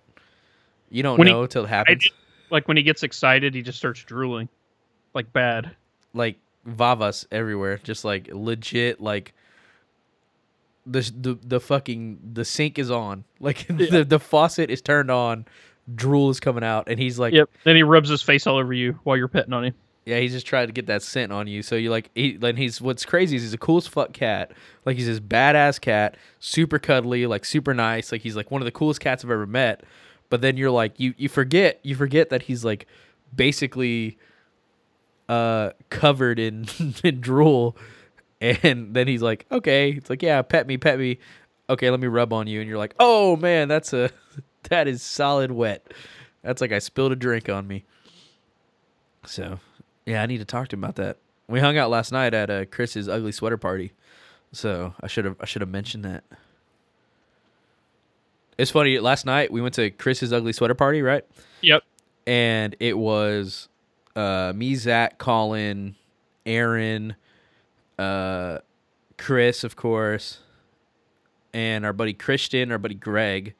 You 0.89 1.03
don't 1.03 1.19
When 1.19 1.27
he- 1.27 1.35
know 1.35 1.45
till 1.47 1.65
it 1.65 1.69
happens. 1.69 2.05
did- 2.05 2.13
like 2.51 2.67
when 2.67 2.79
he 2.79 2.83
gets 2.83 3.03
excited, 3.03 3.55
he 3.55 3.61
just 3.61 3.77
starts 3.77 4.03
drooling, 4.05 4.49
like 5.15 5.33
bad. 5.33 5.73
like 6.15 6.37
vavas 6.67 7.27
everywhere, 7.31 7.79
just 7.83 8.05
like 8.05 8.29
legit 8.33 9.01
like 9.01 9.35
the 10.87 11.01
the 11.21 11.39
the 11.43 11.61
fucking 11.61 12.19
the 12.33 12.45
sink 12.45 12.79
is 12.79 12.91
on, 12.91 13.25
like 13.41 13.67
the 13.69 14.05
the 14.05 14.19
faucet 14.19 14.71
is 14.71 14.81
turned 14.81 15.11
on, 15.11 15.47
drool 15.95 16.31
is 16.31 16.41
coming 16.41 16.65
out, 16.65 16.89
and 16.89 16.99
he's 16.99 17.19
like, 17.19 17.33
Yep. 17.35 17.51
Then 17.65 17.77
he 17.77 17.83
rubs 17.83 18.09
his 18.09 18.23
face 18.23 18.47
all 18.47 18.57
over 18.57 18.73
you 18.73 18.99
while 19.05 19.17
you're 19.17 19.29
petting 19.29 19.53
on 19.53 19.65
him. 19.65 19.75
yeah, 20.07 20.19
he's 20.21 20.33
just 20.33 20.47
trying 20.47 20.67
to 20.69 20.73
get 20.73 20.87
that 20.87 21.03
scent 21.03 21.33
on 21.33 21.47
you. 21.47 21.63
So 21.63 21.77
you 21.77 21.91
like, 21.91 22.11
he, 22.15 22.39
and 22.41 22.57
he's 22.59 22.81
what's 22.81 23.05
crazy 23.05 23.37
is 23.37 23.43
he's 23.43 23.53
a 23.53 23.59
cool 23.59 23.77
as 23.79 23.87
fuck 23.87 24.13
cat, 24.15 24.53
like 24.87 24.97
he's 24.97 25.07
this 25.07 25.21
badass 25.21 25.81
cat, 25.81 26.17
super 26.41 26.79
cuddly, 26.79 27.27
like 27.27 27.45
super 27.45 27.75
nice, 27.75 28.11
like 28.13 28.23
he's 28.23 28.37
like 28.37 28.51
one 28.51 28.63
of 28.63 28.67
the 28.67 28.73
coolest 28.73 29.01
cats 29.01 29.25
I've 29.25 29.31
ever 29.31 29.47
met. 29.47 29.85
But 30.31 30.41
then 30.43 30.57
you're 30.57 30.71
like, 30.71 30.99
you 30.99 31.15
you 31.19 31.29
forget 31.29 31.81
you 31.83 31.95
forget 31.95 32.31
that 32.31 32.43
he's 32.43 32.65
like 32.65 32.87
basically 33.35 34.17
uh 35.29 35.71
covered 35.91 36.39
in 36.39 36.67
in 37.05 37.21
drool. 37.21 37.77
And 38.41 38.95
then 38.95 39.09
he's 39.09 39.23
like 39.23 39.47
okay. 39.51 39.91
It's 39.91 40.09
like 40.11 40.23
yeah 40.23 40.43
pet 40.43 40.67
me 40.67 40.77
pet 40.77 40.99
me. 40.99 41.19
Okay 41.69 41.91
let 41.91 42.01
me 42.01 42.07
rub 42.07 42.33
on 42.33 42.47
you. 42.47 42.61
And 42.61 42.69
you're 42.69 42.79
like 42.79 42.95
oh 42.99 43.37
man 43.37 43.69
that's 43.69 43.93
a 43.93 44.11
that 44.71 44.89
is 44.89 45.03
solid 45.03 45.51
wet. 45.53 45.93
That's 46.43 46.61
like 46.61 46.73
i 46.73 46.79
spilled 46.79 47.13
a 47.13 47.17
drink 47.17 47.49
on 47.49 47.67
me. 47.67 47.85
So 49.27 49.59
yeah 50.07 50.23
i 50.23 50.27
need 50.27 50.39
to 50.39 50.45
talk 50.45 50.69
to 50.69 50.77
him 50.77 50.85
about 50.85 50.97
that. 50.97 51.19
We 51.49 51.61
hung 51.61 51.77
out 51.79 51.91
last 51.91 52.13
night 52.13 52.33
at 52.35 52.49
uh, 52.51 52.65
chris's 52.67 53.09
ugly 53.09 53.33
sweater 53.33 53.57
party. 53.59 53.93
So 54.53 54.95
i 55.01 55.07
should 55.09 55.25
have 55.25 55.37
i 55.41 55.45
should 55.45 55.63
have 55.63 55.71
mentioned 55.71 56.05
that. 56.05 56.25
It's 58.57 58.71
funny 58.71 58.99
last 58.99 59.26
night 59.26 59.52
we 59.52 59.61
went 59.61 59.75
to 59.75 59.91
chris's 59.91 60.33
ugly 60.33 60.52
sweater 60.52 60.75
party 60.75 61.02
right? 61.02 61.25
Yep. 61.61 61.83
and 62.26 62.76
it 62.81 62.97
was 62.97 63.69
uh, 64.19 64.53
me, 64.53 64.75
Zach, 64.75 65.17
Colin, 65.19 65.95
Aaron, 66.45 67.15
uh, 68.01 68.59
Chris, 69.17 69.63
of 69.63 69.77
course, 69.77 70.41
and 71.55 71.87
our 71.87 71.93
buddy 71.93 72.15
Christian, 72.15 72.73
our 72.73 72.79
buddy 72.79 72.97
Greg, 72.97 73.55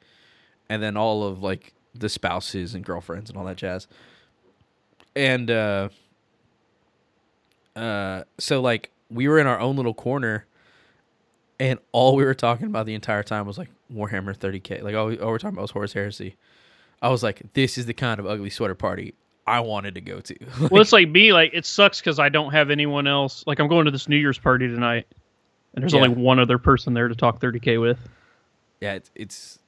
and 0.67 0.83
then 0.83 0.97
all 0.97 1.23
of 1.23 1.41
like 1.41 1.73
the 1.95 2.09
spouses 2.09 2.75
and 2.75 2.83
girlfriends 2.83 3.29
and 3.29 3.39
all 3.39 3.45
that 3.45 3.55
jazz. 3.55 3.87
And 5.15 5.49
uh, 5.49 5.89
uh, 7.77 8.23
so 8.37 8.61
like 8.61 8.91
we 9.09 9.29
were 9.29 9.39
in 9.39 9.47
our 9.47 9.61
own 9.61 9.77
little 9.77 9.93
corner, 9.93 10.45
and 11.57 11.79
all 11.93 12.17
we 12.17 12.25
were 12.25 12.33
talking 12.33 12.67
about 12.67 12.85
the 12.85 12.95
entire 12.95 13.23
time 13.23 13.45
was 13.45 13.57
like 13.57 13.69
Warhammer 13.93 14.37
30k. 14.37 14.83
Like 14.83 14.95
all 14.95 15.07
we, 15.07 15.17
all 15.19 15.27
we 15.27 15.31
were 15.31 15.39
talking 15.39 15.55
about 15.55 15.63
was 15.63 15.71
Horus 15.71 15.93
Heresy. 15.93 16.35
I 17.01 17.07
was 17.07 17.23
like, 17.23 17.53
this 17.53 17.77
is 17.77 17.85
the 17.85 17.93
kind 17.93 18.19
of 18.19 18.27
ugly 18.27 18.49
sweater 18.49 18.75
party 18.75 19.13
I 19.49 19.59
wanted 19.61 19.95
to 19.95 20.01
go 20.01 20.19
to. 20.21 20.35
Well, 20.71 20.81
it's 20.81 20.93
like 20.93 21.09
me. 21.09 21.33
Like 21.33 21.51
it 21.53 21.65
sucks 21.65 21.99
because 21.99 22.19
I 22.19 22.29
don't 22.29 22.51
have 22.51 22.69
anyone 22.69 23.07
else. 23.07 23.43
Like 23.47 23.59
I'm 23.59 23.67
going 23.67 23.85
to 23.85 23.91
this 23.91 24.07
New 24.07 24.17
Year's 24.17 24.37
party 24.37 24.67
tonight, 24.67 25.07
and 25.73 25.81
there's 25.83 25.93
Yeah. 25.93 26.01
only 26.01 26.15
one 26.21 26.39
other 26.39 26.57
person 26.57 26.93
there 26.93 27.07
to 27.07 27.15
talk 27.15 27.39
30k 27.41 27.81
with. 27.81 27.99
yeah, 28.81 28.93
it's, 28.93 29.11
it's 29.15 29.59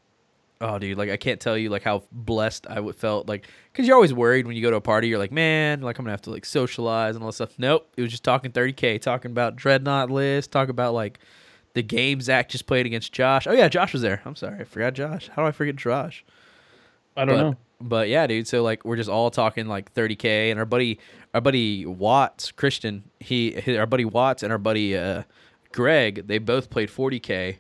oh, 0.62 0.78
dude, 0.80 0.98
like 0.98 1.10
I 1.10 1.18
can't 1.18 1.40
tell 1.42 1.58
you 1.58 1.70
like 1.70 1.84
how 1.84 2.04
blessed 2.12 2.68
I 2.70 2.80
would 2.80 2.96
felt 2.96 3.28
like 3.28 3.48
because 3.72 3.88
you're 3.88 3.96
always 3.96 4.14
worried 4.14 4.46
when 4.48 4.56
you 4.56 4.62
go 4.62 4.70
to 4.70 4.78
a 4.78 4.82
party. 4.82 5.08
You're 5.08 5.18
like, 5.20 5.32
man, 5.32 5.82
like 5.82 5.98
I'm 6.00 6.06
gonna 6.06 6.14
have 6.14 6.22
to 6.24 6.32
like 6.32 6.46
socialize 6.46 7.16
and 7.16 7.24
all 7.24 7.30
that 7.30 7.34
stuff. 7.36 7.54
Nope, 7.58 7.88
it 7.98 8.02
was 8.02 8.12
just 8.12 8.24
talking 8.24 8.52
30k, 8.52 9.02
talking 9.02 9.32
about 9.32 9.56
Dreadnought 9.56 10.10
list, 10.12 10.52
talk 10.52 10.70
about 10.70 10.94
like 10.94 11.20
the 11.74 11.82
game 11.82 12.22
Zach 12.22 12.50
just 12.50 12.68
played 12.68 12.86
against 12.86 13.12
Josh. 13.14 13.48
Oh 13.48 13.54
yeah, 13.54 13.68
Josh 13.70 13.94
was 13.94 14.02
there. 14.04 14.22
I'm 14.26 14.36
sorry, 14.36 14.60
I 14.60 14.64
forgot 14.66 14.94
Josh. 14.94 15.30
How 15.34 15.42
do 15.42 15.48
I 15.48 15.52
forget 15.52 15.76
Josh? 15.76 16.24
I 17.18 17.26
don't 17.26 17.36
but, 17.36 17.42
know. 17.42 17.58
But 17.82 18.10
yeah, 18.10 18.28
dude. 18.28 18.48
So 18.48 18.64
like 18.64 18.86
we're 18.86 18.96
just 18.96 19.10
all 19.10 19.32
talking 19.32 19.68
like 19.68 19.94
30k, 19.94 20.52
and 20.52 20.60
our 20.60 20.66
buddy, 20.66 21.00
our 21.34 21.42
buddy 21.42 21.86
Watts, 21.86 22.52
Christian, 22.52 23.04
he, 23.20 23.52
he 23.52 23.78
our 23.78 23.86
buddy 23.86 24.06
Watts 24.06 24.44
and 24.44 24.52
our 24.52 24.58
buddy 24.58 24.96
uh, 24.98 25.24
Greg, 25.72 26.28
they 26.28 26.38
both 26.38 26.70
played 26.70 26.90
40k, 26.90 27.58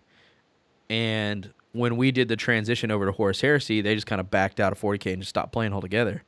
and 0.89 1.51
when 1.73 1.95
we 1.95 2.11
did 2.11 2.27
the 2.27 2.35
transition 2.35 2.91
over 2.91 3.05
to 3.05 3.11
Horus 3.13 3.41
Heresy, 3.41 3.81
they 3.81 3.95
just 3.95 4.07
kind 4.07 4.19
of 4.19 4.29
backed 4.29 4.59
out 4.59 4.71
of 4.71 4.79
40k 4.79 5.13
and 5.13 5.21
just 5.21 5.29
stopped 5.29 5.53
playing 5.53 5.73
altogether. 5.73 6.23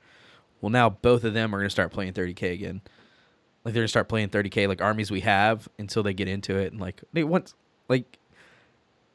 Well, 0.62 0.70
now 0.70 0.90
both 0.90 1.26
of 1.26 1.34
them 1.34 1.54
are 1.54 1.60
gonna 1.60 1.70
start 1.70 1.92
playing 1.92 2.14
30k 2.14 2.54
again. 2.54 2.82
Like 3.66 3.74
they're 3.74 3.82
gonna 3.82 3.88
start 3.90 4.10
playing 4.10 4.30
30k 4.30 4.68
like 4.68 4.82
armies 4.82 5.12
we 5.12 5.20
have 5.22 5.68
until 5.78 6.04
they 6.04 6.14
get 6.14 6.28
into 6.28 6.58
it, 6.58 6.72
and 6.72 6.82
like 6.82 7.02
they 7.12 7.24
once 7.24 7.54
like 7.90 8.18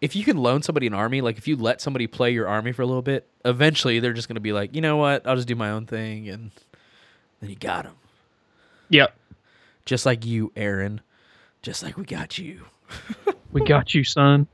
if 0.00 0.14
you 0.14 0.24
can 0.24 0.36
loan 0.36 0.62
somebody 0.62 0.86
an 0.86 0.94
army, 0.94 1.20
like 1.20 1.38
if 1.38 1.48
you 1.48 1.56
let 1.56 1.80
somebody 1.80 2.06
play 2.06 2.30
your 2.30 2.48
army 2.48 2.72
for 2.72 2.82
a 2.82 2.86
little 2.86 3.02
bit, 3.02 3.28
eventually 3.44 4.00
they're 4.00 4.12
just 4.12 4.28
gonna 4.28 4.40
be 4.40 4.52
like, 4.52 4.74
you 4.74 4.80
know 4.80 4.96
what, 4.96 5.26
I'll 5.26 5.36
just 5.36 5.48
do 5.48 5.56
my 5.56 5.70
own 5.70 5.86
thing, 5.86 6.28
and 6.28 6.50
then 7.40 7.50
you 7.50 7.56
got 7.56 7.84
them. 7.84 7.94
Yep. 8.90 9.14
Just 9.84 10.06
like 10.06 10.24
you, 10.24 10.52
Aaron. 10.56 11.00
Just 11.62 11.82
like 11.82 11.96
we 11.96 12.04
got 12.04 12.38
you. 12.38 12.62
We 13.50 13.64
got 13.64 13.94
you, 13.94 14.04
son. 14.04 14.46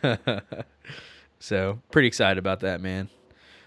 So 1.40 1.80
pretty 1.90 2.08
excited 2.08 2.38
about 2.38 2.60
that, 2.60 2.80
man. 2.80 3.08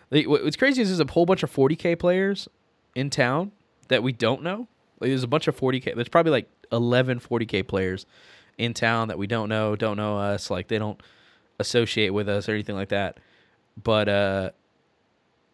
What's 0.09 0.57
crazy 0.57 0.81
is 0.81 0.89
there's 0.89 0.99
a 0.99 1.11
whole 1.11 1.25
bunch 1.25 1.43
of 1.43 1.53
40k 1.53 1.97
players 1.97 2.49
in 2.95 3.09
town 3.09 3.51
that 3.87 4.03
we 4.03 4.11
don't 4.11 4.43
know. 4.43 4.67
Like, 4.99 5.09
there's 5.09 5.23
a 5.23 5.27
bunch 5.27 5.47
of 5.47 5.57
40k. 5.57 5.95
There's 5.95 6.09
probably 6.09 6.31
like 6.31 6.49
11 6.71 7.21
40k 7.21 7.67
players 7.67 8.05
in 8.61 8.75
town 8.75 9.07
that 9.07 9.17
we 9.17 9.25
don't 9.25 9.49
know, 9.49 9.75
don't 9.75 9.97
know 9.97 10.19
us. 10.19 10.51
Like 10.51 10.67
they 10.67 10.77
don't 10.77 11.01
associate 11.59 12.11
with 12.11 12.29
us 12.29 12.47
or 12.47 12.53
anything 12.53 12.75
like 12.75 12.89
that. 12.89 13.19
But 13.81 14.07
uh, 14.07 14.51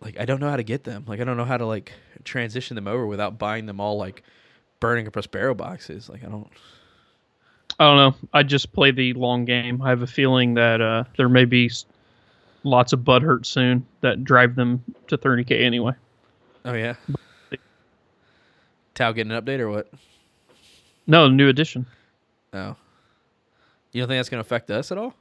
like 0.02 0.20
I 0.20 0.26
don't 0.26 0.42
know 0.42 0.50
how 0.50 0.58
to 0.58 0.64
get 0.64 0.84
them. 0.84 1.06
Like 1.08 1.22
I 1.22 1.24
don't 1.24 1.38
know 1.38 1.46
how 1.46 1.58
to 1.58 1.66
like 1.66 1.94
transition 2.26 2.76
them 2.76 2.88
over 2.88 3.08
without 3.08 3.40
buying 3.40 3.66
them 3.66 3.80
all 3.80 3.98
like 3.98 4.24
burning 4.82 5.08
a 5.08 5.12
Prospero 5.12 5.56
boxes. 5.56 6.10
Like 6.10 6.24
I 6.24 6.28
don't. 6.28 6.50
I 7.80 7.86
don't 7.86 7.98
know. 7.98 8.30
I 8.34 8.44
just 8.44 8.74
play 8.74 8.92
the 8.92 9.14
long 9.14 9.46
game. 9.46 9.82
I 9.82 9.90
have 9.90 10.02
a 10.02 10.08
feeling 10.08 10.56
that 10.56 10.82
uh, 10.82 11.04
there 11.16 11.30
may 11.30 11.46
be 11.46 11.70
lots 12.64 12.92
of 12.92 13.06
butt 13.06 13.22
hurt 13.22 13.46
soon 13.46 13.86
that 14.02 14.24
drive 14.24 14.56
them 14.56 14.84
to 15.08 15.18
30k 15.18 15.62
anyway. 15.62 15.94
Oh 16.66 16.74
yeah. 16.74 16.96
Tau 18.96 19.12
getting 19.12 19.32
an 19.32 19.42
update 19.42 19.60
or 19.60 19.70
what? 19.70 19.92
No, 21.06 21.30
new 21.30 21.48
edition. 21.48 21.86
Oh. 22.52 22.76
You 23.92 24.02
don't 24.02 24.08
think 24.10 24.20
that's 24.20 24.30
gonna 24.30 24.42
affect 24.42 24.70
us 24.72 24.92
at 24.92 24.98
all? 24.98 25.14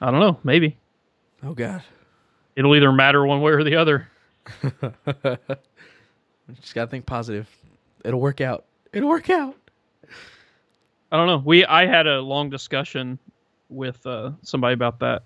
I 0.00 0.10
don't 0.10 0.20
know. 0.20 0.38
Maybe 0.44 0.76
Oh 1.42 1.54
God. 1.54 1.82
it'll 2.56 2.74
either 2.74 2.92
matter 2.92 3.24
one 3.24 3.40
way 3.40 3.52
or 3.52 3.64
the 3.64 3.76
other. 3.76 4.08
Just 6.60 6.74
gotta 6.74 6.90
think 6.90 7.06
positive. 7.06 7.48
It'll 8.04 8.20
work 8.20 8.40
out. 8.40 8.64
It'll 8.92 9.08
work 9.08 9.30
out. 9.30 9.54
I 11.12 11.16
don't 11.16 11.26
know. 11.26 11.42
We 11.44 11.64
I 11.64 11.86
had 11.86 12.06
a 12.06 12.20
long 12.20 12.50
discussion 12.50 13.18
with 13.68 14.04
uh, 14.06 14.32
somebody 14.42 14.74
about 14.74 14.98
that. 15.00 15.22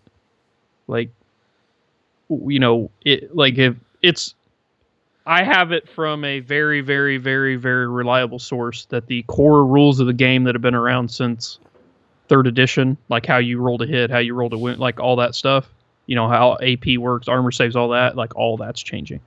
Like, 0.87 1.11
you 2.29 2.59
know, 2.59 2.91
it 3.05 3.35
like 3.35 3.57
if 3.59 3.75
it's, 4.03 4.35
I 5.27 5.43
have 5.43 5.73
it 5.73 5.89
from 5.89 6.25
a 6.25 6.41
very, 6.41 6.81
very, 6.83 7.17
very, 7.17 7.57
very 7.57 7.89
reliable 7.89 8.39
source 8.39 8.85
that 8.87 9.07
the 9.07 9.23
core 9.29 9.65
rules 9.65 10.01
of 10.01 10.07
the 10.07 10.13
game 10.13 10.45
that 10.45 10.55
have 10.55 10.63
been 10.63 10.75
around 10.75 11.11
since 11.11 11.59
third 12.29 12.47
edition, 12.47 12.97
like 13.09 13.27
how 13.27 13.39
you 13.39 13.61
roll 13.61 13.79
to 13.79 13.87
hit, 13.87 14.11
how 14.11 14.19
you 14.19 14.35
roll 14.35 14.51
to 14.51 14.59
win, 14.59 14.79
like 14.79 15.01
all 15.01 15.17
that 15.17 15.35
stuff. 15.35 15.69
You 16.07 16.17
know 16.17 16.29
how 16.29 16.59
AP 16.63 16.99
works, 16.99 17.29
armor 17.29 17.51
saves, 17.51 17.77
all 17.77 17.89
that. 17.91 18.17
Like 18.17 18.35
all 18.37 18.57
that's 18.57 18.83
changing. 18.83 19.21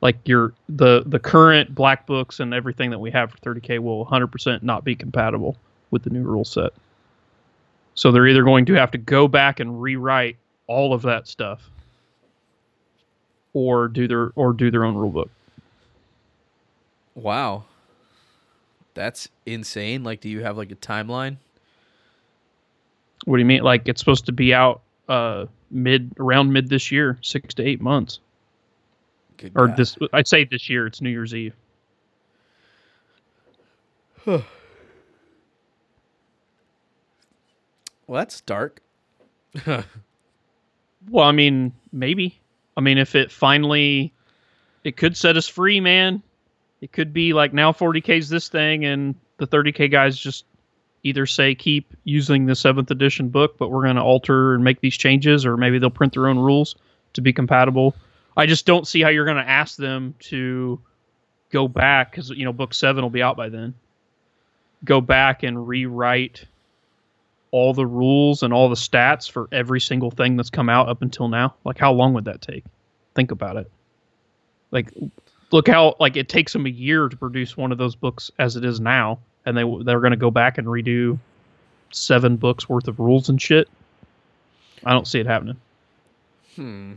Like 0.00 0.16
your 0.26 0.52
the 0.68 1.02
the 1.06 1.18
current 1.18 1.74
black 1.74 2.06
books 2.06 2.40
and 2.40 2.52
everything 2.52 2.90
that 2.90 2.98
we 2.98 3.10
have 3.10 3.30
for 3.30 3.38
30k 3.38 3.78
will 3.78 4.04
100% 4.06 4.62
not 4.62 4.84
be 4.84 4.94
compatible 4.94 5.56
with 5.90 6.02
the 6.02 6.10
new 6.10 6.22
rule 6.22 6.44
set. 6.44 6.72
So 7.94 8.10
they're 8.10 8.26
either 8.26 8.42
going 8.42 8.66
to 8.66 8.74
have 8.74 8.90
to 8.90 8.98
go 8.98 9.28
back 9.28 9.60
and 9.60 9.80
rewrite 9.80 10.36
all 10.66 10.92
of 10.92 11.02
that 11.02 11.28
stuff, 11.28 11.70
or 13.52 13.88
do 13.88 14.08
their 14.08 14.32
or 14.34 14.52
do 14.52 14.70
their 14.70 14.84
own 14.84 14.96
rule 14.96 15.10
book. 15.10 15.30
Wow. 17.14 17.64
That's 18.94 19.28
insane. 19.46 20.04
Like, 20.04 20.20
do 20.20 20.28
you 20.28 20.42
have 20.42 20.56
like 20.56 20.70
a 20.70 20.76
timeline? 20.76 21.36
What 23.24 23.36
do 23.36 23.40
you 23.40 23.46
mean? 23.46 23.62
Like 23.62 23.88
it's 23.88 24.00
supposed 24.00 24.26
to 24.26 24.32
be 24.32 24.52
out 24.54 24.82
uh 25.08 25.46
mid 25.70 26.12
around 26.18 26.52
mid 26.52 26.68
this 26.68 26.90
year, 26.92 27.18
six 27.22 27.54
to 27.54 27.62
eight 27.62 27.80
months, 27.80 28.20
Good 29.36 29.52
or 29.54 29.68
God. 29.68 29.76
this. 29.76 29.96
I'd 30.12 30.28
say 30.28 30.44
this 30.44 30.68
year. 30.70 30.86
It's 30.86 31.00
New 31.00 31.10
Year's 31.10 31.34
Eve. 31.34 31.54
Well, 38.06 38.18
that's 38.20 38.40
dark. 38.42 38.80
Well, 41.10 41.26
I 41.26 41.32
mean, 41.32 41.72
maybe. 41.92 42.40
I 42.78 42.80
mean, 42.80 42.96
if 42.96 43.14
it 43.14 43.30
finally, 43.30 44.12
it 44.84 44.96
could 44.96 45.18
set 45.18 45.36
us 45.36 45.46
free, 45.46 45.78
man. 45.78 46.22
It 46.80 46.92
could 46.92 47.12
be 47.12 47.34
like 47.34 47.52
now 47.52 47.72
40k's 47.72 48.30
this 48.30 48.48
thing, 48.48 48.86
and 48.86 49.14
the 49.36 49.46
30k 49.46 49.90
guys 49.90 50.16
just 50.16 50.46
either 51.04 51.26
say 51.26 51.54
keep 51.54 51.94
using 52.04 52.46
the 52.46 52.56
seventh 52.56 52.90
edition 52.90 53.28
book, 53.28 53.56
but 53.58 53.70
we're 53.70 53.82
going 53.82 53.96
to 53.96 54.02
alter 54.02 54.54
and 54.54 54.64
make 54.64 54.80
these 54.80 54.96
changes, 54.96 55.46
or 55.46 55.56
maybe 55.56 55.78
they'll 55.78 55.90
print 55.90 56.14
their 56.14 56.26
own 56.26 56.38
rules 56.38 56.74
to 57.12 57.20
be 57.20 57.32
compatible. 57.32 57.94
I 58.36 58.46
just 58.46 58.66
don't 58.66 58.86
see 58.86 59.00
how 59.00 59.10
you're 59.10 59.24
going 59.24 59.36
to 59.36 59.48
ask 59.48 59.76
them 59.76 60.14
to 60.20 60.80
go 61.50 61.68
back 61.68 62.10
because 62.10 62.30
you 62.30 62.44
know 62.44 62.52
book 62.52 62.74
seven 62.74 63.02
will 63.02 63.10
be 63.10 63.22
out 63.22 63.36
by 63.36 63.48
then. 63.48 63.74
Go 64.84 65.00
back 65.00 65.44
and 65.44 65.68
rewrite 65.68 66.44
all 67.54 67.72
the 67.72 67.86
rules 67.86 68.42
and 68.42 68.52
all 68.52 68.68
the 68.68 68.74
stats 68.74 69.30
for 69.30 69.48
every 69.52 69.80
single 69.80 70.10
thing 70.10 70.36
that's 70.36 70.50
come 70.50 70.68
out 70.68 70.88
up 70.88 71.02
until 71.02 71.28
now? 71.28 71.54
Like, 71.64 71.78
how 71.78 71.92
long 71.92 72.12
would 72.14 72.24
that 72.24 72.42
take? 72.42 72.64
Think 73.14 73.30
about 73.30 73.56
it. 73.56 73.70
Like, 74.72 74.92
look 75.52 75.68
how 75.68 75.94
like 76.00 76.16
it 76.16 76.28
takes 76.28 76.52
them 76.52 76.66
a 76.66 76.70
year 76.70 77.08
to 77.08 77.16
produce 77.16 77.56
one 77.56 77.70
of 77.70 77.78
those 77.78 77.94
books 77.94 78.32
as 78.40 78.56
it 78.56 78.64
is 78.64 78.80
now, 78.80 79.20
and 79.46 79.56
they 79.56 79.62
they're 79.84 80.00
going 80.00 80.12
to 80.12 80.16
go 80.16 80.30
back 80.30 80.58
and 80.58 80.66
redo 80.66 81.18
seven 81.90 82.36
books 82.36 82.68
worth 82.68 82.88
of 82.88 82.98
rules 82.98 83.28
and 83.28 83.40
shit. 83.40 83.68
I 84.84 84.92
don't 84.92 85.06
see 85.06 85.20
it 85.20 85.26
happening. 85.26 85.56
Hmm. 86.56 86.94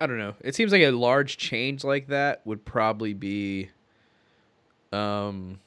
I 0.00 0.06
don't 0.06 0.18
know. 0.18 0.34
It 0.40 0.54
seems 0.54 0.72
like 0.72 0.82
a 0.82 0.90
large 0.90 1.36
change 1.36 1.84
like 1.84 2.08
that 2.08 2.42
would 2.44 2.64
probably 2.64 3.14
be 3.14 3.70
um 4.92 5.58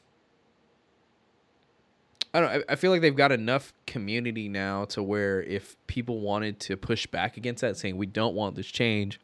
I 2.34 2.40
don't 2.40 2.64
I 2.70 2.76
feel 2.76 2.92
like 2.92 3.02
they've 3.02 3.16
got 3.16 3.32
enough 3.32 3.74
community 3.88 4.50
now 4.50 4.86
to 4.86 5.02
where 5.02 5.42
if 5.42 5.76
people 5.88 6.20
wanted 6.20 6.60
to 6.62 6.78
push 6.78 7.08
back 7.08 7.38
against 7.38 7.62
that 7.62 7.76
saying 7.76 7.98
we 7.98 8.06
don't 8.06 8.36
want 8.36 8.56
this 8.56 8.68
change, 8.68 9.20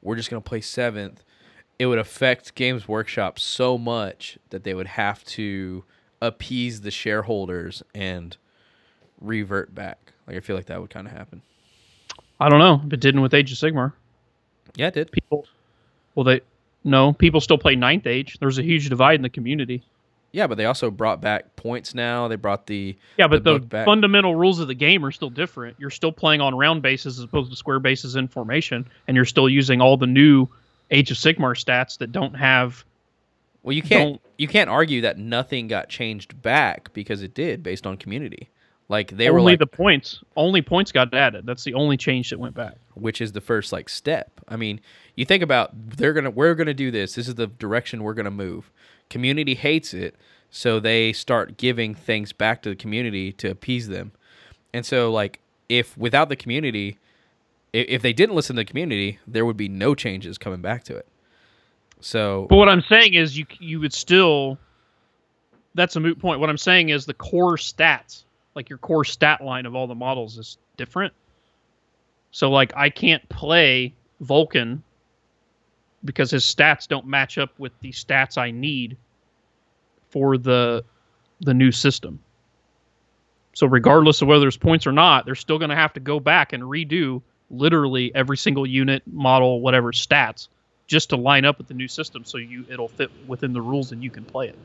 we're 0.00 0.16
just 0.16 0.28
going 0.28 0.42
to 0.42 0.48
play 0.48 0.60
7th, 0.60 1.18
it 1.78 1.86
would 1.86 1.98
affect 1.98 2.54
Games 2.54 2.86
Workshop 2.86 3.38
so 3.38 3.76
much 3.76 4.38
that 4.50 4.64
they 4.64 4.74
would 4.74 4.86
have 4.86 5.24
to 5.24 5.84
appease 6.20 6.80
the 6.82 6.90
shareholders 6.90 7.82
and 7.94 8.36
revert 9.20 9.74
back. 9.74 10.12
Like 10.26 10.36
I 10.36 10.40
feel 10.40 10.56
like 10.56 10.66
that 10.66 10.80
would 10.80 10.90
kind 10.90 11.06
of 11.06 11.12
happen. 11.12 11.42
I 12.40 12.48
don't 12.48 12.58
know 12.58 12.82
if 12.86 12.92
it 12.92 13.00
didn't 13.00 13.20
with 13.20 13.34
Age 13.34 13.52
of 13.52 13.58
Sigmar. 13.58 13.92
Yeah, 14.74 14.88
it 14.88 14.94
did. 14.94 15.12
People, 15.12 15.46
well, 16.14 16.24
they 16.24 16.40
no 16.84 17.12
people 17.12 17.40
still 17.40 17.58
play 17.58 17.76
Ninth 17.76 18.06
Age. 18.06 18.38
There's 18.40 18.58
a 18.58 18.62
huge 18.62 18.88
divide 18.88 19.16
in 19.16 19.22
the 19.22 19.28
community. 19.28 19.82
Yeah, 20.32 20.46
but 20.46 20.56
they 20.56 20.64
also 20.64 20.90
brought 20.90 21.20
back 21.20 21.56
points 21.56 21.94
now. 21.94 22.26
They 22.26 22.36
brought 22.36 22.66
the 22.66 22.96
Yeah, 23.18 23.28
but 23.28 23.44
the 23.44 23.58
the, 23.58 23.84
fundamental 23.84 24.34
rules 24.34 24.60
of 24.60 24.68
the 24.68 24.74
game 24.74 25.04
are 25.04 25.10
still 25.10 25.28
different. 25.30 25.76
You're 25.78 25.90
still 25.90 26.12
playing 26.12 26.40
on 26.40 26.54
round 26.56 26.82
bases 26.82 27.18
as 27.18 27.24
opposed 27.24 27.50
to 27.50 27.56
square 27.56 27.78
bases 27.78 28.16
in 28.16 28.28
formation, 28.28 28.88
and 29.06 29.14
you're 29.14 29.26
still 29.26 29.48
using 29.48 29.80
all 29.80 29.96
the 29.96 30.06
new 30.06 30.48
Age 30.92 31.10
of 31.10 31.16
Sigmar 31.16 31.56
stats 31.56 31.98
that 31.98 32.12
don't 32.12 32.34
have. 32.34 32.84
well, 33.62 33.72
you 33.72 33.82
can't 33.82 34.20
you 34.38 34.46
can't 34.46 34.70
argue 34.70 35.00
that 35.00 35.18
nothing 35.18 35.66
got 35.66 35.88
changed 35.88 36.40
back 36.42 36.92
because 36.92 37.22
it 37.22 37.34
did 37.34 37.62
based 37.62 37.86
on 37.86 37.96
community. 37.96 38.48
Like 38.88 39.16
they 39.16 39.30
were 39.30 39.38
only 39.38 39.54
like, 39.54 39.60
the 39.60 39.66
points. 39.66 40.22
Only 40.36 40.60
points 40.60 40.92
got 40.92 41.14
added. 41.14 41.46
That's 41.46 41.64
the 41.64 41.72
only 41.72 41.96
change 41.96 42.28
that 42.30 42.38
went 42.38 42.54
back. 42.54 42.74
which 42.94 43.22
is 43.22 43.32
the 43.32 43.40
first 43.40 43.72
like 43.72 43.88
step. 43.88 44.30
I 44.48 44.56
mean, 44.56 44.80
you 45.16 45.24
think 45.24 45.42
about 45.42 45.70
they're 45.96 46.12
gonna 46.12 46.30
we're 46.30 46.54
gonna 46.54 46.74
do 46.74 46.90
this. 46.90 47.14
This 47.14 47.26
is 47.26 47.36
the 47.36 47.46
direction 47.46 48.02
we're 48.02 48.14
gonna 48.14 48.30
move. 48.30 48.70
Community 49.08 49.54
hates 49.54 49.94
it, 49.94 50.14
so 50.50 50.78
they 50.78 51.14
start 51.14 51.56
giving 51.56 51.94
things 51.94 52.32
back 52.32 52.60
to 52.62 52.68
the 52.68 52.76
community 52.76 53.32
to 53.32 53.50
appease 53.50 53.88
them. 53.88 54.12
And 54.74 54.84
so 54.84 55.10
like 55.10 55.40
if 55.70 55.96
without 55.96 56.28
the 56.28 56.36
community, 56.36 56.98
if, 57.72 58.02
they 58.02 58.12
didn't 58.12 58.34
listen 58.34 58.56
to 58.56 58.60
the 58.60 58.64
community, 58.64 59.18
there 59.26 59.46
would 59.46 59.56
be 59.56 59.68
no 59.68 59.94
changes 59.94 60.38
coming 60.38 60.60
back 60.60 60.84
to 60.84 60.96
it. 60.96 61.06
So 62.00 62.46
But 62.50 62.56
what 62.56 62.68
I'm 62.68 62.82
saying 62.82 63.14
is, 63.14 63.38
you 63.38 63.46
you 63.60 63.80
would 63.80 63.92
still. 63.92 64.58
That's 65.74 65.96
a 65.96 66.00
moot 66.00 66.18
point. 66.18 66.40
What 66.40 66.50
I'm 66.50 66.58
saying 66.58 66.90
is 66.90 67.06
the 67.06 67.14
core 67.14 67.56
stats, 67.56 68.24
like 68.54 68.68
your 68.68 68.78
core 68.78 69.04
stat 69.04 69.40
line 69.42 69.64
of 69.64 69.74
all 69.74 69.86
the 69.86 69.94
models, 69.94 70.36
is 70.36 70.58
different. 70.76 71.14
So 72.30 72.50
like 72.50 72.72
I 72.76 72.90
can't 72.90 73.26
play 73.28 73.94
Vulkan 74.22 74.82
because 76.04 76.30
his 76.30 76.44
stats 76.44 76.88
don't 76.88 77.06
match 77.06 77.38
up 77.38 77.58
with 77.58 77.72
the 77.80 77.92
stats 77.92 78.36
I 78.36 78.50
need 78.50 78.96
for 80.10 80.36
the 80.36 80.84
the 81.40 81.54
new 81.54 81.72
system. 81.72 82.20
So 83.54 83.66
regardless 83.66 84.22
of 84.22 84.28
whether 84.28 84.40
there's 84.40 84.56
points 84.56 84.86
or 84.86 84.92
not, 84.92 85.24
they're 85.24 85.34
still 85.34 85.58
going 85.58 85.70
to 85.70 85.76
have 85.76 85.92
to 85.94 86.00
go 86.00 86.18
back 86.20 86.52
and 86.52 86.62
redo 86.62 87.22
literally 87.52 88.12
every 88.14 88.36
single 88.36 88.66
unit, 88.66 89.02
model, 89.06 89.60
whatever 89.60 89.92
stats 89.92 90.48
just 90.86 91.10
to 91.10 91.16
line 91.16 91.44
up 91.44 91.58
with 91.58 91.68
the 91.68 91.74
new 91.74 91.88
system 91.88 92.24
so 92.24 92.38
you 92.38 92.66
it'll 92.68 92.88
fit 92.88 93.10
within 93.26 93.52
the 93.52 93.60
rules 93.60 93.92
and 93.92 94.02
you 94.02 94.10
can 94.10 94.24
play 94.24 94.48
it. 94.48 94.58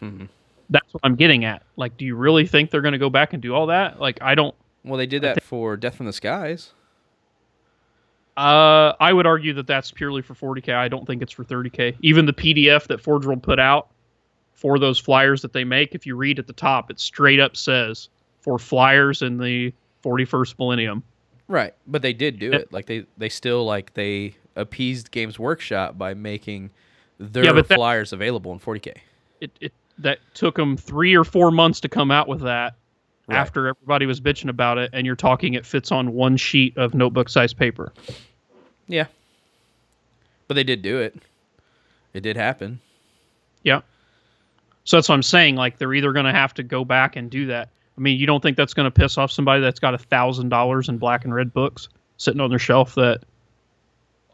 Mhm. 0.00 0.28
That's 0.70 0.92
what 0.92 1.00
I'm 1.02 1.16
getting 1.16 1.44
at. 1.44 1.62
Like, 1.76 1.96
do 1.96 2.04
you 2.04 2.14
really 2.14 2.46
think 2.46 2.70
they're 2.70 2.82
going 2.82 2.92
to 2.92 2.98
go 2.98 3.10
back 3.10 3.32
and 3.32 3.42
do 3.42 3.54
all 3.54 3.66
that? 3.66 4.00
Like, 4.00 4.18
I 4.22 4.34
don't. 4.34 4.54
Well, 4.84 4.98
they 4.98 5.06
did 5.06 5.22
that 5.22 5.42
for 5.42 5.76
Death 5.76 5.96
from 5.96 6.06
the 6.06 6.12
Skies. 6.12 6.72
Uh, 8.36 8.94
I 9.00 9.12
would 9.12 9.26
argue 9.26 9.54
that 9.54 9.66
that's 9.66 9.90
purely 9.90 10.22
for 10.22 10.34
40k. 10.34 10.72
I 10.72 10.86
don't 10.86 11.06
think 11.06 11.22
it's 11.22 11.32
for 11.32 11.42
30k. 11.42 11.96
Even 12.02 12.26
the 12.26 12.32
PDF 12.32 12.86
that 12.86 13.00
Forge 13.00 13.26
World 13.26 13.42
put 13.42 13.58
out 13.58 13.88
for 14.52 14.78
those 14.78 14.98
flyers 14.98 15.42
that 15.42 15.52
they 15.52 15.64
make, 15.64 15.94
if 15.94 16.06
you 16.06 16.14
read 16.14 16.38
at 16.38 16.46
the 16.46 16.52
top, 16.52 16.90
it 16.90 17.00
straight 17.00 17.40
up 17.40 17.56
says 17.56 18.08
for 18.40 18.58
flyers 18.58 19.22
in 19.22 19.38
the 19.38 19.72
41st 20.04 20.56
millennium. 20.58 21.02
Right, 21.48 21.74
but 21.86 22.02
they 22.02 22.12
did 22.12 22.38
do 22.38 22.52
it. 22.52 22.72
Like 22.72 22.86
they 22.86 23.06
they 23.16 23.28
still 23.30 23.64
like 23.64 23.94
they 23.94 24.34
appeased 24.54 25.10
Games 25.10 25.38
Workshop 25.38 25.96
by 25.96 26.12
making 26.14 26.70
their 27.18 27.44
Yeah, 27.44 27.52
that- 27.52 27.66
flyers 27.68 28.12
available 28.12 28.52
in 28.52 28.58
40k. 28.58 28.96
It, 29.40 29.50
it 29.60 29.72
that 29.98 30.18
took 30.34 30.56
them 30.56 30.76
three 30.76 31.16
or 31.16 31.24
four 31.24 31.50
months 31.50 31.80
to 31.80 31.88
come 31.88 32.10
out 32.10 32.28
with 32.28 32.40
that. 32.42 32.74
Right. 33.28 33.36
After 33.36 33.68
everybody 33.68 34.06
was 34.06 34.20
bitching 34.20 34.48
about 34.48 34.78
it, 34.78 34.90
and 34.94 35.06
you're 35.06 35.16
talking 35.16 35.54
it 35.54 35.66
fits 35.66 35.92
on 35.92 36.12
one 36.14 36.36
sheet 36.36 36.76
of 36.78 36.94
notebook 36.94 37.28
size 37.28 37.52
paper. 37.52 37.92
Yeah, 38.86 39.06
but 40.48 40.54
they 40.54 40.64
did 40.64 40.80
do 40.82 40.98
it. 40.98 41.14
It 42.14 42.20
did 42.20 42.36
happen. 42.36 42.80
Yeah. 43.62 43.82
So 44.84 44.96
that's 44.96 45.08
what 45.10 45.14
I'm 45.14 45.22
saying. 45.22 45.56
Like 45.56 45.76
they're 45.76 45.92
either 45.92 46.12
going 46.12 46.24
to 46.24 46.32
have 46.32 46.54
to 46.54 46.62
go 46.62 46.84
back 46.86 47.16
and 47.16 47.30
do 47.30 47.46
that. 47.46 47.68
I 47.98 48.00
mean, 48.00 48.18
you 48.20 48.26
don't 48.26 48.40
think 48.40 48.56
that's 48.56 48.74
going 48.74 48.84
to 48.86 48.90
piss 48.92 49.18
off 49.18 49.32
somebody 49.32 49.60
that's 49.60 49.80
got 49.80 49.92
a 49.92 49.98
thousand 49.98 50.50
dollars 50.50 50.88
in 50.88 50.98
black 50.98 51.24
and 51.24 51.34
red 51.34 51.52
books 51.52 51.88
sitting 52.16 52.40
on 52.40 52.48
their 52.48 52.58
shelf 52.60 52.94
that 52.94 53.22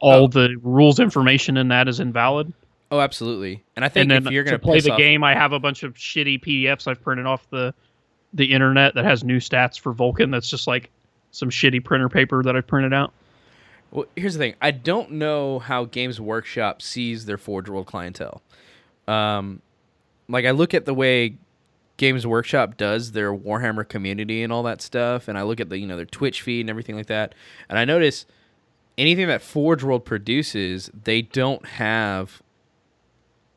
all 0.01 0.25
Oh. 0.25 0.27
the 0.27 0.57
rules 0.63 1.01
information 1.01 1.57
in 1.57 1.69
that 1.69 1.89
is 1.89 1.99
invalid? 1.99 2.53
Oh, 2.91 3.01
absolutely. 3.01 3.65
And 3.75 3.85
I 3.85 3.89
think 3.89 4.13
and 4.13 4.27
if 4.27 4.31
you're 4.33 4.45
going 4.45 4.53
to 4.53 4.59
play 4.59 4.81
the 4.81 4.93
off, 4.93 4.99
game, 4.99 5.25
I 5.25 5.35
have 5.35 5.53
a 5.53 5.59
bunch 5.59 5.83
of 5.83 5.95
shitty 5.95 6.45
PDFs 6.45 6.87
I've 6.87 7.03
printed 7.03 7.27
off 7.27 7.49
the 7.51 7.73
the 8.35 8.53
internet 8.53 8.95
that 8.97 9.05
has 9.05 9.25
new 9.25 9.39
stats 9.39 9.81
for 9.81 9.95
Vulkan. 9.95 10.31
That's 10.31 10.51
just 10.51 10.67
like 10.67 10.91
some 11.31 11.49
shitty 11.51 11.83
printer 11.85 12.09
paper 12.09 12.43
that 12.43 12.55
I 12.57 12.61
printed 12.61 12.93
out. 12.93 13.13
Well, 13.93 14.07
here's 14.17 14.35
the 14.35 14.39
thing. 14.41 14.55
I 14.61 14.73
don't 14.73 15.13
know 15.13 15.61
how 15.61 15.85
Games 15.87 16.21
Workshop 16.21 16.83
sees 16.83 17.25
their 17.27 17.39
Forge 17.39 17.69
World 17.69 17.87
clientele. 17.87 18.43
Um, 19.09 19.63
like 20.29 20.45
I 20.47 20.51
look 20.51 20.75
at 20.75 20.85
the 20.85 20.95
way 20.95 21.37
Games 21.97 22.27
Workshop 22.27 22.77
does 22.77 23.13
their 23.13 23.33
Warhammer 23.33 23.89
community 23.89 24.43
and 24.43 24.53
all 24.53 24.63
that 24.65 24.83
stuff, 24.83 25.29
and 25.29 25.39
I 25.39 25.43
look 25.43 25.61
at 25.61 25.69
the 25.69 25.79
you 25.79 25.87
know 25.87 25.97
their 25.97 26.05
Twitch 26.07 26.43
feed 26.43 26.61
and 26.61 26.71
everything 26.71 26.97
like 26.97 27.07
that, 27.07 27.35
and 27.69 27.79
I 27.79 27.85
notice 27.85 28.27
anything 28.99 29.29
that 29.29 29.43
Forge 29.43 29.83
World 29.83 30.05
produces, 30.05 30.91
they 31.05 31.23
don't 31.23 31.65
have 31.67 32.43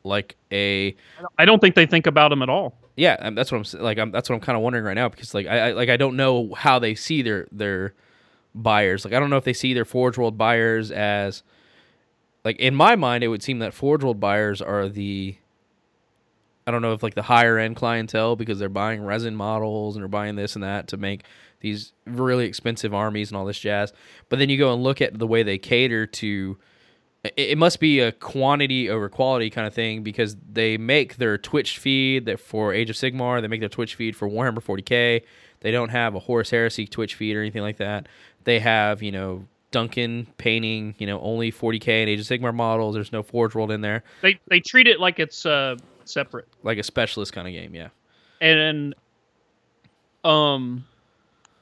like 0.04 0.36
a 0.52 0.94
I 1.38 1.44
don't 1.44 1.60
think 1.60 1.74
they 1.74 1.86
think 1.86 2.06
about 2.06 2.28
them 2.30 2.42
at 2.42 2.48
all. 2.48 2.74
yeah. 2.96 3.16
um, 3.20 3.34
That's 3.34 3.50
what 3.52 3.74
I'm 3.74 3.82
like. 3.82 3.98
I'm, 3.98 4.10
that's 4.10 4.28
what 4.28 4.36
I'm 4.36 4.40
kind 4.40 4.56
of 4.56 4.62
wondering 4.62 4.84
right 4.84 4.94
now 4.94 5.08
because 5.08 5.34
like 5.34 5.46
I, 5.46 5.68
I 5.68 5.72
like 5.72 5.88
I 5.88 5.96
don't 5.96 6.16
know 6.16 6.54
how 6.54 6.78
they 6.78 6.94
see 6.94 7.22
their 7.22 7.46
their 7.52 7.94
buyers. 8.54 9.04
Like 9.04 9.14
I 9.14 9.20
don't 9.20 9.30
know 9.30 9.36
if 9.36 9.44
they 9.44 9.52
see 9.52 9.74
their 9.74 9.84
Forge 9.84 10.16
World 10.16 10.38
buyers 10.38 10.90
as 10.90 11.42
like 12.44 12.56
in 12.58 12.74
my 12.74 12.94
mind 12.96 13.24
it 13.24 13.28
would 13.28 13.42
seem 13.42 13.58
that 13.58 13.74
Forge 13.74 14.02
World 14.04 14.20
buyers 14.20 14.62
are 14.62 14.88
the 14.88 15.36
I 16.68 16.70
don't 16.70 16.82
know 16.82 16.92
if 16.92 17.02
like 17.02 17.14
the 17.14 17.22
higher 17.22 17.56
end 17.56 17.76
clientele 17.76 18.36
because 18.36 18.58
they're 18.58 18.68
buying 18.68 19.02
resin 19.02 19.34
models 19.34 19.96
and 19.96 20.02
they're 20.02 20.08
buying 20.08 20.36
this 20.36 20.54
and 20.54 20.62
that 20.62 20.88
to 20.88 20.98
make 20.98 21.24
these 21.60 21.94
really 22.04 22.44
expensive 22.44 22.92
armies 22.92 23.30
and 23.30 23.38
all 23.38 23.46
this 23.46 23.58
jazz. 23.58 23.90
But 24.28 24.38
then 24.38 24.50
you 24.50 24.58
go 24.58 24.74
and 24.74 24.82
look 24.82 25.00
at 25.00 25.18
the 25.18 25.26
way 25.26 25.42
they 25.42 25.56
cater 25.56 26.06
to 26.06 26.58
it, 27.24 27.56
must 27.56 27.80
be 27.80 28.00
a 28.00 28.12
quantity 28.12 28.90
over 28.90 29.08
quality 29.08 29.48
kind 29.48 29.66
of 29.66 29.72
thing 29.72 30.02
because 30.02 30.36
they 30.52 30.76
make 30.76 31.16
their 31.16 31.38
Twitch 31.38 31.78
feed 31.78 32.26
that 32.26 32.38
for 32.38 32.74
Age 32.74 32.90
of 32.90 32.96
Sigmar, 32.96 33.40
they 33.40 33.48
make 33.48 33.60
their 33.60 33.70
Twitch 33.70 33.94
feed 33.94 34.14
for 34.14 34.28
Warhammer 34.28 34.62
40k. 34.62 35.22
They 35.60 35.70
don't 35.70 35.88
have 35.88 36.14
a 36.14 36.18
Horus 36.18 36.50
Heresy 36.50 36.86
Twitch 36.86 37.14
feed 37.14 37.34
or 37.34 37.40
anything 37.40 37.62
like 37.62 37.78
that. 37.78 38.08
They 38.44 38.60
have, 38.60 39.02
you 39.02 39.10
know, 39.10 39.46
Duncan 39.70 40.26
painting, 40.36 40.94
you 40.98 41.06
know, 41.06 41.18
only 41.20 41.50
40k 41.50 41.88
and 41.88 42.10
Age 42.10 42.20
of 42.20 42.26
Sigmar 42.26 42.54
models. 42.54 42.94
There's 42.94 43.12
no 43.12 43.22
Forge 43.22 43.54
World 43.54 43.70
in 43.70 43.80
there, 43.80 44.04
They 44.20 44.38
they 44.48 44.60
treat 44.60 44.86
it 44.86 45.00
like 45.00 45.18
it's 45.18 45.44
uh, 45.44 45.76
separate. 46.08 46.46
like 46.62 46.78
a 46.78 46.82
specialist 46.82 47.32
kind 47.32 47.46
of 47.48 47.52
game. 47.52 47.74
Yeah. 47.74 47.88
and 48.40 48.94
um 50.24 50.84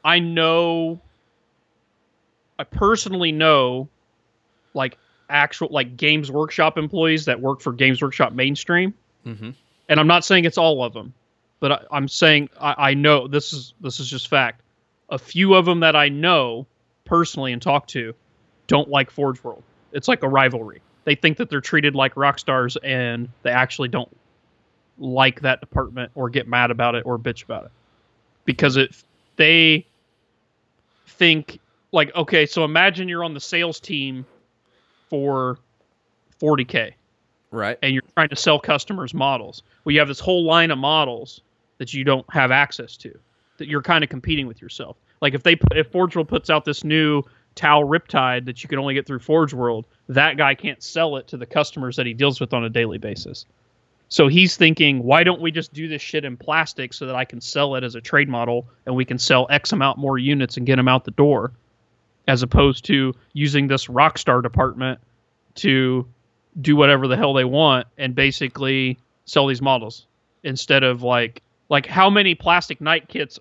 i 0.04 0.18
know 0.18 0.98
i 2.58 2.64
personally 2.64 3.32
know 3.32 3.88
like 4.72 4.96
actual 5.28 5.68
like 5.70 5.96
games 5.96 6.30
workshop 6.30 6.78
employees 6.78 7.26
that 7.26 7.40
work 7.40 7.60
for 7.60 7.72
games 7.72 8.00
workshop 8.02 8.32
mainstream 8.32 8.94
Mm-hmm. 9.26 9.50
and 9.88 10.00
i'm 10.00 10.06
not 10.06 10.24
saying 10.24 10.44
it's 10.44 10.56
all 10.58 10.82
of 10.84 10.92
them 10.94 11.12
but 11.60 11.72
I, 11.72 11.80
i'm 11.90 12.06
saying 12.08 12.48
I, 12.60 12.90
I 12.90 12.94
know 12.94 13.26
this 13.28 13.52
is 13.52 13.74
this 13.80 13.98
is 14.00 14.08
just 14.08 14.28
fact 14.28 14.62
a 15.10 15.18
few 15.18 15.54
of 15.54 15.64
them 15.66 15.80
that 15.80 15.96
i 15.96 16.08
know 16.08 16.66
personally 17.04 17.52
and 17.52 17.60
talk 17.60 17.88
to 17.88 18.14
don't 18.68 18.88
like 18.88 19.10
forge 19.10 19.42
world 19.44 19.62
it's 19.92 20.06
like 20.08 20.22
a 20.22 20.28
rivalry 20.28 20.80
they 21.04 21.14
think 21.16 21.36
that 21.38 21.50
they're 21.50 21.60
treated 21.60 21.94
like 21.94 22.16
rock 22.16 22.38
stars 22.38 22.76
and 22.84 23.28
they 23.42 23.50
actually 23.50 23.88
don't 23.88 24.08
like 24.98 25.40
that 25.42 25.60
department 25.60 26.10
or 26.14 26.30
get 26.30 26.48
mad 26.48 26.70
about 26.70 26.94
it 26.94 27.04
or 27.06 27.18
bitch 27.18 27.44
about 27.44 27.64
it. 27.64 27.70
Because 28.44 28.76
it 28.76 28.94
they 29.36 29.86
think 31.06 31.58
like 31.92 32.14
okay 32.14 32.46
so 32.46 32.64
imagine 32.64 33.08
you're 33.08 33.24
on 33.24 33.34
the 33.34 33.40
sales 33.40 33.80
team 33.80 34.24
for 35.08 35.58
40k 36.40 36.92
Right. 37.52 37.78
and 37.82 37.94
you're 37.94 38.02
trying 38.14 38.28
to 38.28 38.36
sell 38.36 38.58
customers 38.58 39.14
models. 39.14 39.62
Well 39.84 39.92
you 39.92 39.98
have 40.00 40.08
this 40.08 40.20
whole 40.20 40.44
line 40.44 40.70
of 40.70 40.78
models 40.78 41.40
that 41.78 41.92
you 41.94 42.04
don't 42.04 42.26
have 42.30 42.50
access 42.50 42.96
to 42.98 43.18
that 43.58 43.68
you're 43.68 43.82
kind 43.82 44.04
of 44.04 44.10
competing 44.10 44.46
with 44.46 44.60
yourself. 44.60 44.96
Like 45.20 45.34
if 45.34 45.42
they 45.42 45.56
put 45.56 45.76
if 45.78 45.90
forge 45.90 46.14
world 46.16 46.28
puts 46.28 46.50
out 46.50 46.64
this 46.64 46.84
new 46.84 47.22
tau 47.54 47.82
riptide 47.82 48.44
that 48.44 48.62
you 48.62 48.68
can 48.68 48.78
only 48.78 48.94
get 48.94 49.06
through 49.06 49.18
forge 49.18 49.54
world 49.54 49.86
that 50.08 50.36
guy 50.36 50.54
can't 50.54 50.82
sell 50.82 51.16
it 51.16 51.26
to 51.28 51.36
the 51.38 51.46
customers 51.46 51.96
that 51.96 52.04
he 52.06 52.12
deals 52.12 52.38
with 52.38 52.52
on 52.52 52.64
a 52.64 52.68
daily 52.68 52.98
basis 52.98 53.46
so 54.08 54.28
he's 54.28 54.56
thinking, 54.56 55.02
why 55.02 55.24
don't 55.24 55.40
we 55.40 55.50
just 55.50 55.72
do 55.72 55.88
this 55.88 56.00
shit 56.00 56.24
in 56.24 56.36
plastic 56.36 56.94
so 56.94 57.06
that 57.06 57.16
I 57.16 57.24
can 57.24 57.40
sell 57.40 57.74
it 57.74 57.82
as 57.82 57.94
a 57.94 58.00
trade 58.00 58.28
model 58.28 58.68
and 58.86 58.94
we 58.94 59.04
can 59.04 59.18
sell 59.18 59.46
X 59.50 59.72
amount 59.72 59.98
more 59.98 60.16
units 60.16 60.56
and 60.56 60.66
get 60.66 60.76
them 60.76 60.88
out 60.88 61.04
the 61.04 61.10
door, 61.12 61.52
as 62.28 62.42
opposed 62.42 62.84
to 62.86 63.14
using 63.32 63.66
this 63.66 63.86
Rockstar 63.86 64.42
department 64.42 65.00
to 65.56 66.06
do 66.60 66.76
whatever 66.76 67.08
the 67.08 67.16
hell 67.16 67.34
they 67.34 67.44
want 67.44 67.86
and 67.98 68.14
basically 68.14 68.98
sell 69.24 69.46
these 69.46 69.60
models 69.60 70.06
instead 70.44 70.82
of 70.84 71.02
like 71.02 71.42
like 71.68 71.86
how 71.86 72.08
many 72.08 72.34
plastic 72.34 72.80
knight 72.80 73.08
kits 73.08 73.40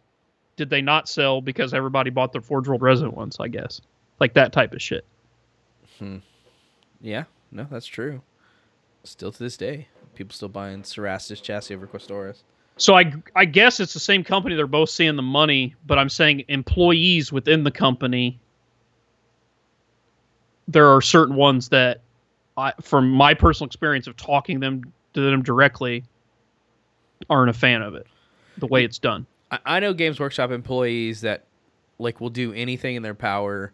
did 0.56 0.69
they 0.69 0.82
not 0.82 1.08
sell 1.08 1.41
because 1.41 1.73
everybody 1.73 2.10
bought 2.10 2.32
their 2.32 2.41
Forge 2.41 2.67
World 2.67 2.82
resin 2.82 3.12
ones? 3.12 3.38
I 3.39 3.49
guess 3.49 3.82
like 4.19 4.34
that 4.34 4.51
type 4.51 4.73
of 4.73 4.82
shit. 4.82 5.06
Hmm. 5.99 6.17
Yeah. 7.01 7.25
No, 7.51 7.67
that's 7.69 7.86
true. 7.86 8.21
Still 9.04 9.32
to 9.32 9.39
this 9.39 9.56
day, 9.56 9.88
people 10.15 10.34
still 10.34 10.49
buying 10.49 10.82
Cerastus 10.82 11.41
chassis 11.41 11.75
over 11.75 11.88
Questoris. 11.88 12.43
So 12.78 12.95
I 12.95 13.13
I 13.36 13.45
guess 13.45 13.80
it's 13.80 13.93
the 13.93 13.99
same 13.99 14.23
company. 14.23 14.56
They're 14.56 14.67
both 14.67 14.89
seeing 14.89 15.15
the 15.15 15.21
money, 15.21 15.75
but 15.86 15.97
I'm 15.97 16.10
saying 16.10 16.45
employees 16.47 17.32
within 17.32 17.63
the 17.63 17.71
company. 17.71 18.39
There 20.67 20.88
are 20.88 21.01
certain 21.01 21.36
ones 21.36 21.69
that, 21.69 22.01
I, 22.58 22.73
from 22.82 23.12
my 23.12 23.36
personal 23.36 23.67
experience 23.67 24.08
of 24.08 24.17
talking 24.17 24.60
them 24.60 24.82
to 25.13 25.21
them 25.21 25.43
directly, 25.43 26.04
aren't 27.30 27.49
a 27.49 27.54
fan 27.54 27.82
of 27.82 27.93
it, 27.95 28.08
the 28.58 28.67
way 28.67 28.84
it's 28.84 28.97
done. 28.97 29.25
I, 29.51 29.60
I 29.65 29.80
know 29.80 29.93
Games 29.93 30.19
Workshop 30.19 30.51
employees 30.51 31.21
that 31.21 31.45
like 31.99 32.19
will 32.19 32.30
do 32.30 32.51
anything 32.54 32.95
in 32.95 33.04
their 33.04 33.13
power 33.13 33.71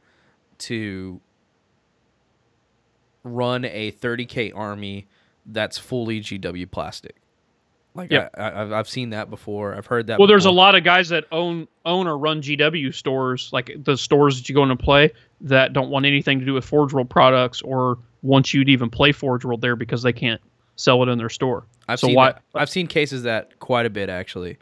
to 0.60 1.20
run 3.24 3.66
a 3.66 3.92
30k 3.94 4.56
army 4.56 5.08
that's 5.46 5.78
fully 5.78 6.22
GW 6.22 6.70
plastic. 6.72 7.16
Like 7.94 8.10
Yep. 8.12 8.32
I, 8.38 8.42
I, 8.42 8.62
I've- 8.64 8.74
I've 8.74 8.90
seen 8.90 9.10
that 9.10 9.30
before. 9.30 9.76
I've 9.76 9.86
heard 9.86 10.08
that. 10.08 10.18
Well, 10.20 10.28
there's 10.28 10.46
a 10.46 10.52
lot 10.52 10.76
of 10.76 10.84
guys 10.86 11.10
that 11.10 11.26
own 11.32 11.68
own 11.86 12.08
or 12.08 12.18
run 12.18 12.42
GW 12.42 12.94
stores, 12.94 13.50
like 13.52 13.72
the 13.84 13.98
stores 13.98 14.38
that 14.38 14.48
you 14.48 14.56
go 14.56 14.64
into 14.64 14.76
play, 14.78 15.12
that 15.42 15.74
don't 15.74 15.90
want 15.90 16.06
anything 16.06 16.40
to 16.40 16.46
do 16.46 16.54
with 16.54 16.64
Forge 16.64 16.94
World 16.94 17.10
products 17.10 17.62
or 17.62 17.98
want 18.22 18.54
you 18.54 18.64
to 18.64 18.72
even 18.72 18.90
play 18.90 19.12
Forge 19.12 19.44
World 19.44 19.60
there 19.62 19.76
because 19.76 20.04
they 20.04 20.14
can't 20.14 20.40
sell 20.78 21.04
it 21.04 21.10
in 21.10 21.18
their 21.18 21.30
store. 21.30 21.66
I've 21.90 22.00
so 22.00 22.08
seen 22.08 22.16
why- 22.16 22.32
that- 22.32 22.42
I've 22.56 22.70
seen 22.70 22.88
cases 22.88 23.24
that 23.24 23.60
quite 23.60 23.86
a 23.86 23.90
bit 23.90 24.10
actually. 24.10 24.58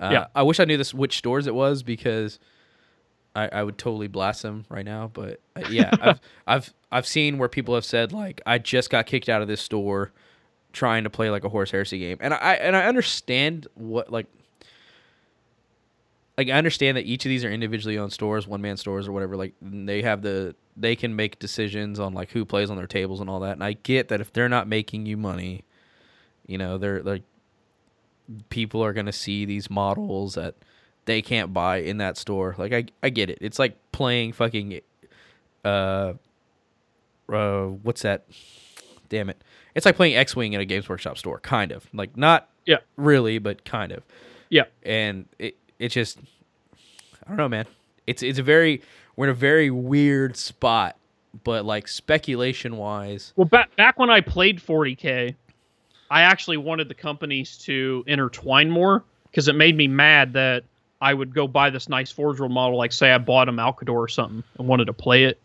Uh, 0.00 0.10
Yeah. 0.12 0.26
I 0.36 0.42
wish 0.44 0.60
I 0.60 0.64
knew 0.64 0.76
this 0.76 0.94
which 0.94 1.16
stores 1.18 1.48
it 1.48 1.54
was 1.56 1.82
because 1.82 2.38
I, 3.38 3.48
I 3.60 3.62
would 3.62 3.78
totally 3.78 4.08
blast 4.08 4.42
them 4.42 4.64
right 4.68 4.84
now. 4.84 5.10
But 5.12 5.40
uh, 5.56 5.62
yeah, 5.70 5.90
I've 6.00 6.20
I've 6.46 6.74
I've 6.90 7.06
seen 7.06 7.38
where 7.38 7.48
people 7.48 7.74
have 7.74 7.84
said 7.84 8.12
like 8.12 8.40
I 8.46 8.58
just 8.58 8.90
got 8.90 9.06
kicked 9.06 9.28
out 9.28 9.42
of 9.42 9.48
this 9.48 9.60
store 9.60 10.12
trying 10.72 11.04
to 11.04 11.10
play 11.10 11.30
like 11.30 11.44
a 11.44 11.48
Horus 11.48 11.70
Heresy 11.70 11.98
game, 11.98 12.18
and 12.20 12.34
I 12.34 12.54
and 12.54 12.76
I 12.76 12.86
understand 12.86 13.66
what 13.74 14.10
like. 14.10 14.26
Like 16.36 16.50
I 16.50 16.52
understand 16.52 16.96
that 16.96 17.04
each 17.04 17.24
of 17.26 17.30
these 17.30 17.44
are 17.44 17.50
individually 17.50 17.98
owned 17.98 18.12
stores, 18.12 18.46
one 18.46 18.62
man 18.62 18.76
stores 18.76 19.08
or 19.08 19.12
whatever. 19.12 19.36
Like 19.36 19.54
they 19.60 20.02
have 20.02 20.22
the 20.22 20.54
they 20.76 20.94
can 20.94 21.16
make 21.16 21.40
decisions 21.40 21.98
on 21.98 22.14
like 22.14 22.30
who 22.30 22.44
plays 22.44 22.70
on 22.70 22.76
their 22.76 22.86
tables 22.86 23.20
and 23.20 23.28
all 23.28 23.40
that. 23.40 23.54
And 23.54 23.64
I 23.64 23.72
get 23.72 24.06
that 24.08 24.20
if 24.20 24.32
they're 24.32 24.48
not 24.48 24.68
making 24.68 25.04
you 25.04 25.16
money, 25.16 25.64
you 26.46 26.56
know 26.56 26.78
they're 26.78 27.02
like 27.02 27.24
people 28.50 28.84
are 28.84 28.92
gonna 28.92 29.12
see 29.12 29.44
these 29.44 29.68
models 29.68 30.34
that 30.34 30.54
they 31.08 31.22
can't 31.22 31.54
buy 31.54 31.78
in 31.78 31.96
that 31.98 32.18
store. 32.18 32.54
Like 32.58 32.72
I 32.74 32.84
I 33.02 33.08
get 33.08 33.30
it. 33.30 33.38
It's 33.40 33.58
like 33.58 33.76
playing 33.92 34.32
fucking 34.34 34.80
uh 35.64 36.12
uh 37.32 37.64
what's 37.82 38.02
that? 38.02 38.26
Damn 39.08 39.30
it. 39.30 39.42
It's 39.74 39.86
like 39.86 39.96
playing 39.96 40.16
X-Wing 40.16 40.52
in 40.52 40.60
a 40.60 40.64
Games 40.66 40.86
Workshop 40.88 41.16
store, 41.18 41.40
kind 41.40 41.72
of. 41.72 41.86
Like 41.94 42.16
not 42.16 42.48
Yeah. 42.66 42.76
really, 42.96 43.38
but 43.38 43.64
kind 43.64 43.90
of. 43.90 44.04
Yeah. 44.50 44.64
And 44.82 45.24
it 45.38 45.56
it 45.78 45.88
just 45.88 46.18
I 47.24 47.28
don't 47.28 47.36
know, 47.38 47.48
man. 47.48 47.64
It's 48.06 48.22
it's 48.22 48.38
a 48.38 48.42
very 48.42 48.82
we're 49.16 49.26
in 49.26 49.30
a 49.30 49.34
very 49.34 49.70
weird 49.70 50.36
spot, 50.36 50.96
but 51.42 51.64
like 51.64 51.88
speculation 51.88 52.76
wise, 52.76 53.32
Well, 53.34 53.46
back 53.46 53.74
back 53.76 53.98
when 53.98 54.10
I 54.10 54.20
played 54.20 54.60
40k, 54.60 55.34
I 56.10 56.22
actually 56.22 56.58
wanted 56.58 56.88
the 56.88 56.94
companies 56.94 57.56
to 57.64 58.04
intertwine 58.06 58.70
more 58.70 59.04
because 59.30 59.48
it 59.48 59.54
made 59.54 59.74
me 59.76 59.88
mad 59.88 60.34
that 60.34 60.64
I 61.00 61.14
would 61.14 61.34
go 61.34 61.46
buy 61.46 61.70
this 61.70 61.88
nice 61.88 62.10
Forge 62.10 62.40
World 62.40 62.52
model, 62.52 62.76
like 62.76 62.92
say 62.92 63.12
I 63.12 63.18
bought 63.18 63.48
a 63.48 63.52
Malcador 63.52 63.94
or 63.94 64.08
something 64.08 64.42
and 64.58 64.68
wanted 64.68 64.86
to 64.86 64.92
play 64.92 65.24
it. 65.24 65.40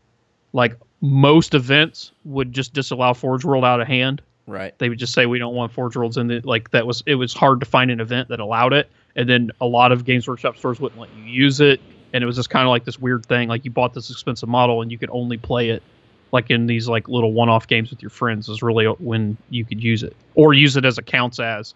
Like 0.51 0.75
most 1.01 1.53
events 1.53 2.11
would 2.25 2.53
just 2.53 2.73
disallow 2.73 3.13
Forge 3.13 3.45
World 3.45 3.63
out 3.65 3.81
of 3.81 3.87
hand. 3.87 4.21
right? 4.47 4.77
They 4.77 4.89
would 4.89 4.99
just 4.99 5.13
say 5.13 5.25
we 5.25 5.39
don't 5.39 5.55
want 5.55 5.71
Forge 5.71 5.95
Worlds 5.95 6.17
in 6.17 6.31
it. 6.31 6.45
Like 6.45 6.71
that 6.71 6.87
was 6.87 7.03
it 7.05 7.15
was 7.15 7.33
hard 7.33 7.59
to 7.59 7.65
find 7.65 7.91
an 7.91 7.99
event 7.99 8.29
that 8.29 8.39
allowed 8.39 8.73
it, 8.73 8.89
and 9.15 9.29
then 9.29 9.51
a 9.61 9.65
lot 9.65 9.91
of 9.91 10.05
Games 10.05 10.27
Workshop 10.27 10.57
stores 10.57 10.79
wouldn't 10.79 10.99
let 10.99 11.09
you 11.15 11.23
use 11.23 11.59
it, 11.61 11.79
and 12.13 12.23
it 12.23 12.27
was 12.27 12.35
just 12.35 12.49
kind 12.49 12.63
of 12.65 12.69
like 12.69 12.85
this 12.85 12.99
weird 12.99 13.25
thing. 13.25 13.47
Like 13.47 13.65
you 13.65 13.71
bought 13.71 13.93
this 13.93 14.09
expensive 14.09 14.49
model 14.49 14.81
and 14.81 14.91
you 14.91 14.97
could 14.97 15.09
only 15.11 15.37
play 15.37 15.69
it 15.69 15.83
like 16.31 16.49
in 16.49 16.65
these 16.65 16.87
like 16.87 17.07
little 17.07 17.31
one-off 17.31 17.67
games 17.67 17.91
with 17.91 18.01
your 18.01 18.09
friends 18.09 18.49
is 18.49 18.63
really 18.63 18.85
when 18.85 19.37
you 19.51 19.63
could 19.63 19.81
use 19.83 20.01
it 20.01 20.15
or 20.33 20.53
use 20.53 20.75
it 20.75 20.83
as 20.83 20.97
it 20.97 21.05
counts 21.05 21.39
as. 21.39 21.75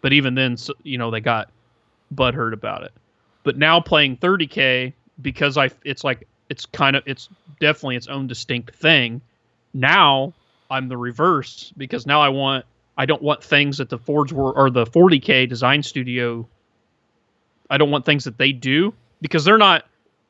But 0.00 0.12
even 0.14 0.34
then, 0.34 0.56
you 0.82 0.96
know, 0.96 1.10
they 1.10 1.20
got 1.20 1.50
butthurt 2.14 2.54
about 2.54 2.84
it. 2.84 2.92
But 3.42 3.56
now 3.56 3.80
playing 3.80 4.16
30k 4.18 4.92
because 5.20 5.56
I 5.56 5.70
it's 5.84 6.04
like 6.04 6.26
it's 6.48 6.66
kind 6.66 6.96
of 6.96 7.02
it's 7.06 7.28
definitely 7.60 7.96
its 7.96 8.08
own 8.08 8.26
distinct 8.26 8.74
thing. 8.74 9.20
Now 9.74 10.34
I'm 10.70 10.88
the 10.88 10.96
reverse 10.96 11.72
because 11.76 12.06
now 12.06 12.20
I 12.20 12.28
want 12.28 12.64
I 12.96 13.06
don't 13.06 13.22
want 13.22 13.42
things 13.42 13.78
that 13.78 13.88
the 13.88 13.98
Forge 13.98 14.32
were 14.32 14.52
or 14.52 14.70
the 14.70 14.84
40k 14.84 15.48
design 15.48 15.82
studio. 15.82 16.48
I 17.70 17.78
don't 17.78 17.90
want 17.90 18.04
things 18.04 18.24
that 18.24 18.38
they 18.38 18.52
do 18.52 18.94
because 19.20 19.44
they're 19.44 19.58
not. 19.58 19.84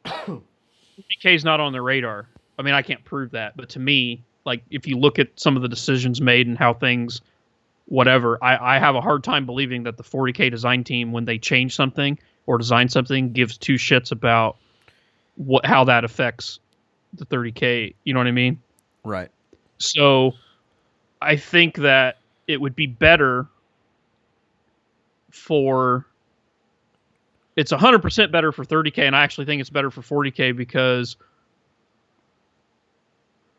40k 0.04 1.34
is 1.34 1.44
not 1.44 1.60
on 1.60 1.72
their 1.72 1.82
radar. 1.82 2.28
I 2.58 2.62
mean, 2.62 2.74
I 2.74 2.82
can't 2.82 3.04
prove 3.04 3.32
that, 3.32 3.56
but 3.56 3.70
to 3.70 3.78
me, 3.78 4.24
like 4.44 4.62
if 4.70 4.86
you 4.86 4.98
look 4.98 5.18
at 5.18 5.28
some 5.36 5.56
of 5.56 5.62
the 5.62 5.68
decisions 5.68 6.20
made 6.20 6.48
and 6.48 6.58
how 6.58 6.74
things, 6.74 7.20
whatever, 7.86 8.42
I, 8.42 8.76
I 8.76 8.78
have 8.80 8.96
a 8.96 9.00
hard 9.00 9.22
time 9.22 9.46
believing 9.46 9.84
that 9.84 9.96
the 9.96 10.02
40k 10.02 10.50
design 10.50 10.82
team, 10.82 11.12
when 11.12 11.24
they 11.24 11.38
change 11.38 11.76
something 11.76 12.18
or 12.48 12.56
design 12.56 12.88
something, 12.88 13.30
gives 13.32 13.58
two 13.58 13.74
shits 13.74 14.10
about 14.10 14.56
what 15.36 15.66
how 15.66 15.84
that 15.84 16.02
affects 16.02 16.58
the 17.12 17.26
30k. 17.26 17.94
You 18.04 18.14
know 18.14 18.20
what 18.20 18.26
I 18.26 18.32
mean? 18.32 18.60
Right. 19.04 19.30
So 19.76 20.32
I 21.20 21.36
think 21.36 21.76
that 21.76 22.18
it 22.46 22.58
would 22.58 22.74
be 22.74 22.86
better 22.86 23.46
for 25.30 26.06
it's 27.54 27.70
100% 27.70 28.32
better 28.32 28.50
for 28.50 28.64
30k 28.64 28.98
and 28.98 29.14
I 29.14 29.22
actually 29.22 29.44
think 29.44 29.60
it's 29.60 29.68
better 29.68 29.90
for 29.90 30.00
40k 30.00 30.56
because 30.56 31.16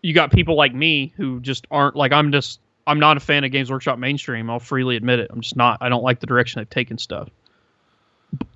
you 0.02 0.16
got 0.16 0.32
people 0.32 0.56
like 0.56 0.74
me 0.74 1.14
who 1.16 1.40
just 1.42 1.68
aren't 1.70 1.96
like 1.96 2.12
I'm 2.12 2.32
just 2.32 2.60
I'm 2.88 3.00
not 3.00 3.18
a 3.18 3.20
fan 3.20 3.44
of 3.44 3.52
Games 3.52 3.70
Workshop 3.70 4.00
mainstream. 4.00 4.50
I'll 4.50 4.60
freely 4.60 4.96
admit 4.96 5.20
it. 5.20 5.30
I'm 5.30 5.42
just 5.42 5.56
not. 5.56 5.78
I 5.82 5.90
don't 5.90 6.02
like 6.02 6.22
the 6.22 6.26
direction 6.26 6.60
they've 6.60 6.70
taken 6.70 6.98
stuff. 6.98 7.30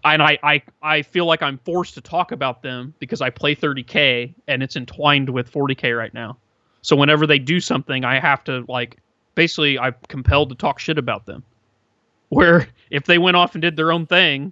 And 0.05 0.21
I, 0.21 0.37
I, 0.43 0.61
I 0.81 1.01
feel 1.01 1.25
like 1.25 1.41
I'm 1.41 1.57
forced 1.59 1.93
to 1.95 2.01
talk 2.01 2.31
about 2.31 2.61
them 2.61 2.93
because 2.99 3.21
I 3.21 3.29
play 3.29 3.55
30k 3.55 4.33
and 4.47 4.61
it's 4.61 4.75
entwined 4.75 5.29
with 5.29 5.51
40k 5.51 5.97
right 5.97 6.13
now. 6.13 6.37
So 6.81 6.95
whenever 6.95 7.25
they 7.25 7.39
do 7.39 7.59
something, 7.59 8.03
I 8.03 8.19
have 8.19 8.43
to 8.43 8.65
like 8.67 8.97
basically 9.35 9.79
I'm 9.79 9.95
compelled 10.09 10.49
to 10.49 10.55
talk 10.55 10.79
shit 10.79 10.97
about 10.97 11.25
them. 11.25 11.43
Where 12.29 12.67
if 12.91 13.05
they 13.05 13.17
went 13.17 13.37
off 13.37 13.55
and 13.55 13.61
did 13.61 13.75
their 13.75 13.91
own 13.91 14.05
thing, 14.05 14.51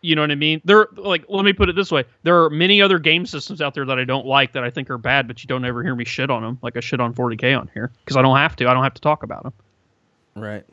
you 0.00 0.16
know 0.16 0.22
what 0.22 0.30
I 0.30 0.36
mean? 0.36 0.60
There 0.64 0.88
like 0.96 1.24
let 1.28 1.44
me 1.44 1.52
put 1.52 1.68
it 1.68 1.76
this 1.76 1.90
way. 1.90 2.04
There 2.22 2.42
are 2.44 2.50
many 2.50 2.80
other 2.80 2.98
game 2.98 3.26
systems 3.26 3.60
out 3.60 3.74
there 3.74 3.84
that 3.84 3.98
I 3.98 4.04
don't 4.04 4.26
like 4.26 4.52
that 4.52 4.64
I 4.64 4.70
think 4.70 4.88
are 4.90 4.98
bad, 4.98 5.26
but 5.26 5.42
you 5.42 5.48
don't 5.48 5.64
ever 5.64 5.82
hear 5.82 5.94
me 5.94 6.04
shit 6.04 6.30
on 6.30 6.42
them 6.42 6.58
like 6.62 6.76
I 6.76 6.80
shit 6.80 7.00
on 7.00 7.12
40K 7.12 7.58
on 7.58 7.70
here 7.74 7.92
because 8.04 8.16
I 8.16 8.22
don't 8.22 8.36
have 8.36 8.56
to. 8.56 8.68
I 8.68 8.74
don't 8.74 8.84
have 8.84 8.94
to 8.94 9.00
talk 9.00 9.22
about 9.22 9.42
them. 9.42 9.52
Right. 10.36 10.64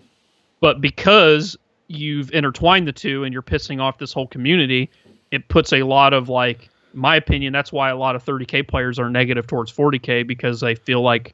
But 0.62 0.82
because 0.82 1.58
you've 1.89 2.32
intertwined 2.32 2.88
the 2.88 2.93
two 2.93 3.25
and 3.25 3.34
you're 3.34 3.41
pissing 3.41 3.82
off 3.82 3.97
this 3.97 4.13
whole 4.13 4.28
community, 4.28 4.89
it 5.32 5.47
puts 5.49 5.73
a 5.73 5.84
lot 5.84 6.13
of 6.13 6.30
like 6.30 6.69
my 6.93 7.15
opinion, 7.15 7.52
that's 7.52 7.71
why 7.71 7.89
a 7.89 7.97
lot 7.97 8.15
of 8.15 8.23
30k 8.23 8.67
players 8.67 8.97
are 8.97 9.10
negative 9.10 9.47
towards 9.47 9.71
40k 9.71 10.25
because 10.25 10.62
they 10.62 10.75
feel 10.75 11.02
like 11.02 11.34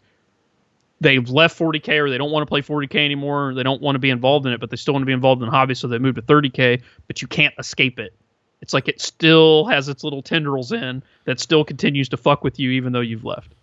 they've 1.01 1.29
left 1.29 1.57
40k 1.57 1.99
or 1.99 2.09
they 2.09 2.17
don't 2.17 2.31
want 2.31 2.41
to 2.41 2.49
play 2.49 2.61
40k 2.61 2.95
anymore, 2.95 3.49
or 3.49 3.53
they 3.53 3.63
don't 3.63 3.81
want 3.81 3.95
to 3.95 3.99
be 3.99 4.09
involved 4.09 4.45
in 4.45 4.53
it, 4.53 4.59
but 4.59 4.69
they 4.69 4.77
still 4.77 4.93
want 4.93 5.03
to 5.03 5.07
be 5.07 5.13
involved 5.13 5.41
in 5.41 5.49
hobby, 5.49 5.75
so 5.75 5.87
they 5.87 5.99
move 5.99 6.15
to 6.15 6.21
30k, 6.21 6.81
but 7.07 7.21
you 7.21 7.27
can't 7.27 7.53
escape 7.59 7.99
it. 7.99 8.13
It's 8.61 8.73
like 8.73 8.87
it 8.87 9.01
still 9.01 9.65
has 9.65 9.89
its 9.89 10.03
little 10.03 10.21
tendrils 10.21 10.71
in 10.71 11.03
that 11.25 11.39
still 11.39 11.63
continues 11.63 12.09
to 12.09 12.17
fuck 12.17 12.43
with 12.43 12.59
you 12.59 12.71
even 12.71 12.93
though 12.93 13.01
you've 13.01 13.25
left. 13.25 13.53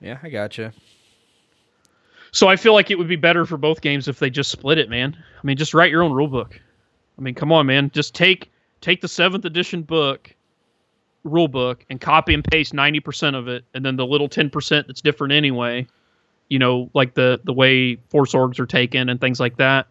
Yeah, 0.00 0.18
I 0.22 0.28
gotcha. 0.30 0.72
So 2.32 2.48
I 2.48 2.56
feel 2.56 2.74
like 2.74 2.90
it 2.90 2.98
would 2.98 3.08
be 3.08 3.16
better 3.16 3.44
for 3.44 3.56
both 3.56 3.80
games 3.80 4.08
if 4.08 4.18
they 4.18 4.30
just 4.30 4.50
split 4.50 4.78
it, 4.78 4.88
man. 4.88 5.16
I 5.16 5.46
mean, 5.46 5.56
just 5.56 5.74
write 5.74 5.90
your 5.90 6.02
own 6.02 6.12
rule 6.12 6.28
book. 6.28 6.60
I 7.18 7.22
mean, 7.22 7.34
come 7.34 7.52
on, 7.52 7.66
man. 7.66 7.90
Just 7.92 8.14
take 8.14 8.50
take 8.80 9.00
the 9.00 9.08
seventh 9.08 9.44
edition 9.44 9.82
book, 9.82 10.34
rule 11.24 11.48
book, 11.48 11.84
and 11.90 12.00
copy 12.00 12.34
and 12.34 12.44
paste 12.44 12.72
ninety 12.72 13.00
percent 13.00 13.36
of 13.36 13.48
it, 13.48 13.64
and 13.74 13.84
then 13.84 13.96
the 13.96 14.06
little 14.06 14.28
ten 14.28 14.48
percent 14.48 14.86
that's 14.86 15.00
different 15.00 15.32
anyway. 15.32 15.86
You 16.48 16.58
know, 16.58 16.90
like 16.94 17.14
the 17.14 17.40
the 17.44 17.52
way 17.52 17.96
force 18.08 18.32
orgs 18.32 18.58
are 18.58 18.66
taken 18.66 19.08
and 19.08 19.20
things 19.20 19.40
like 19.40 19.56
that. 19.56 19.86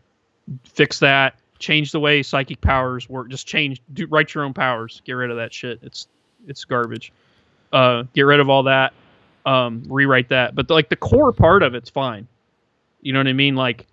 Fix 0.63 0.99
that. 0.99 1.36
Change 1.60 1.91
the 1.91 1.99
way 1.99 2.23
psychic 2.23 2.62
powers 2.62 3.10
work. 3.10 3.30
Just 3.30 3.45
change. 3.45 3.82
Do 3.93 4.08
write 4.08 4.34
your 4.34 4.45
own 4.45 4.54
powers. 4.54 5.02
Get 5.06 5.13
rid 5.13 5.30
of 5.30 5.38
that 5.38 5.54
shit. 5.54 5.80
It's 5.84 6.08
it's 6.47 6.63
garbage. 6.63 7.12
Uh, 7.71 8.04
get 8.13 8.23
rid 8.23 8.39
of 8.39 8.49
all 8.49 8.63
that. 8.63 8.93
Um, 9.50 9.84
rewrite 9.88 10.30
that. 10.30 10.54
But 10.54 10.70
like 10.70 10.90
the 10.90 10.96
core 10.96 11.34
part 11.34 11.64
of 11.64 11.74
it's 11.74 11.90
fine. 11.90 12.28
You 13.02 13.14
know 13.14 13.20
what 13.20 13.28
I 13.28 13.34
mean? 13.34 13.56
Like 13.56 13.88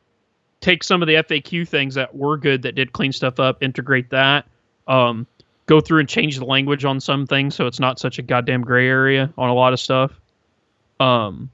take 0.61 0.85
some 0.85 1.01
of 1.01 1.09
the 1.09 1.15
FAQ 1.15 1.67
things 1.67 1.95
that 1.95 2.15
were 2.15 2.37
good 2.37 2.61
that 2.63 2.75
did 2.75 2.93
clean 2.93 3.11
stuff 3.11 3.41
up, 3.41 3.63
integrate 3.63 4.11
that. 4.11 4.47
Um, 4.87 5.27
go 5.65 5.81
through 5.81 6.01
and 6.01 6.09
change 6.11 6.37
the 6.37 6.45
language 6.45 6.85
on 6.85 7.01
some 7.01 7.27
things 7.27 7.55
so 7.55 7.67
it's 7.67 7.81
not 7.81 7.99
such 7.99 8.19
a 8.19 8.23
goddamn 8.23 8.63
gray 8.63 8.87
area 8.87 9.33
on 9.39 9.49
a 9.49 9.55
lot 9.55 9.73
of 9.73 9.81
stuff. 9.81 10.21
Um, 11.01 11.51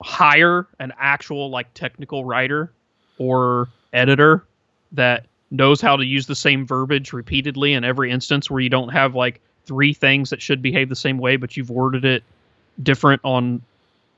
hire 0.00 0.68
an 0.78 0.92
actual 1.00 1.50
like 1.50 1.74
technical 1.74 2.24
writer 2.24 2.72
or 3.18 3.68
editor 3.92 4.44
that 4.92 5.26
knows 5.50 5.80
how 5.80 5.96
to 5.96 6.04
use 6.04 6.28
the 6.28 6.36
same 6.36 6.64
verbiage 6.64 7.12
repeatedly 7.12 7.72
in 7.72 7.82
every 7.82 8.12
instance 8.12 8.48
where 8.48 8.60
you 8.60 8.68
don't 8.68 8.90
have 8.90 9.16
like 9.16 9.40
three 9.64 9.92
things 9.92 10.30
that 10.30 10.40
should 10.40 10.62
behave 10.62 10.88
the 10.88 10.94
same 10.94 11.18
way 11.18 11.34
but 11.34 11.56
you've 11.56 11.70
worded 11.70 12.04
it 12.04 12.22
different 12.82 13.20
on 13.24 13.62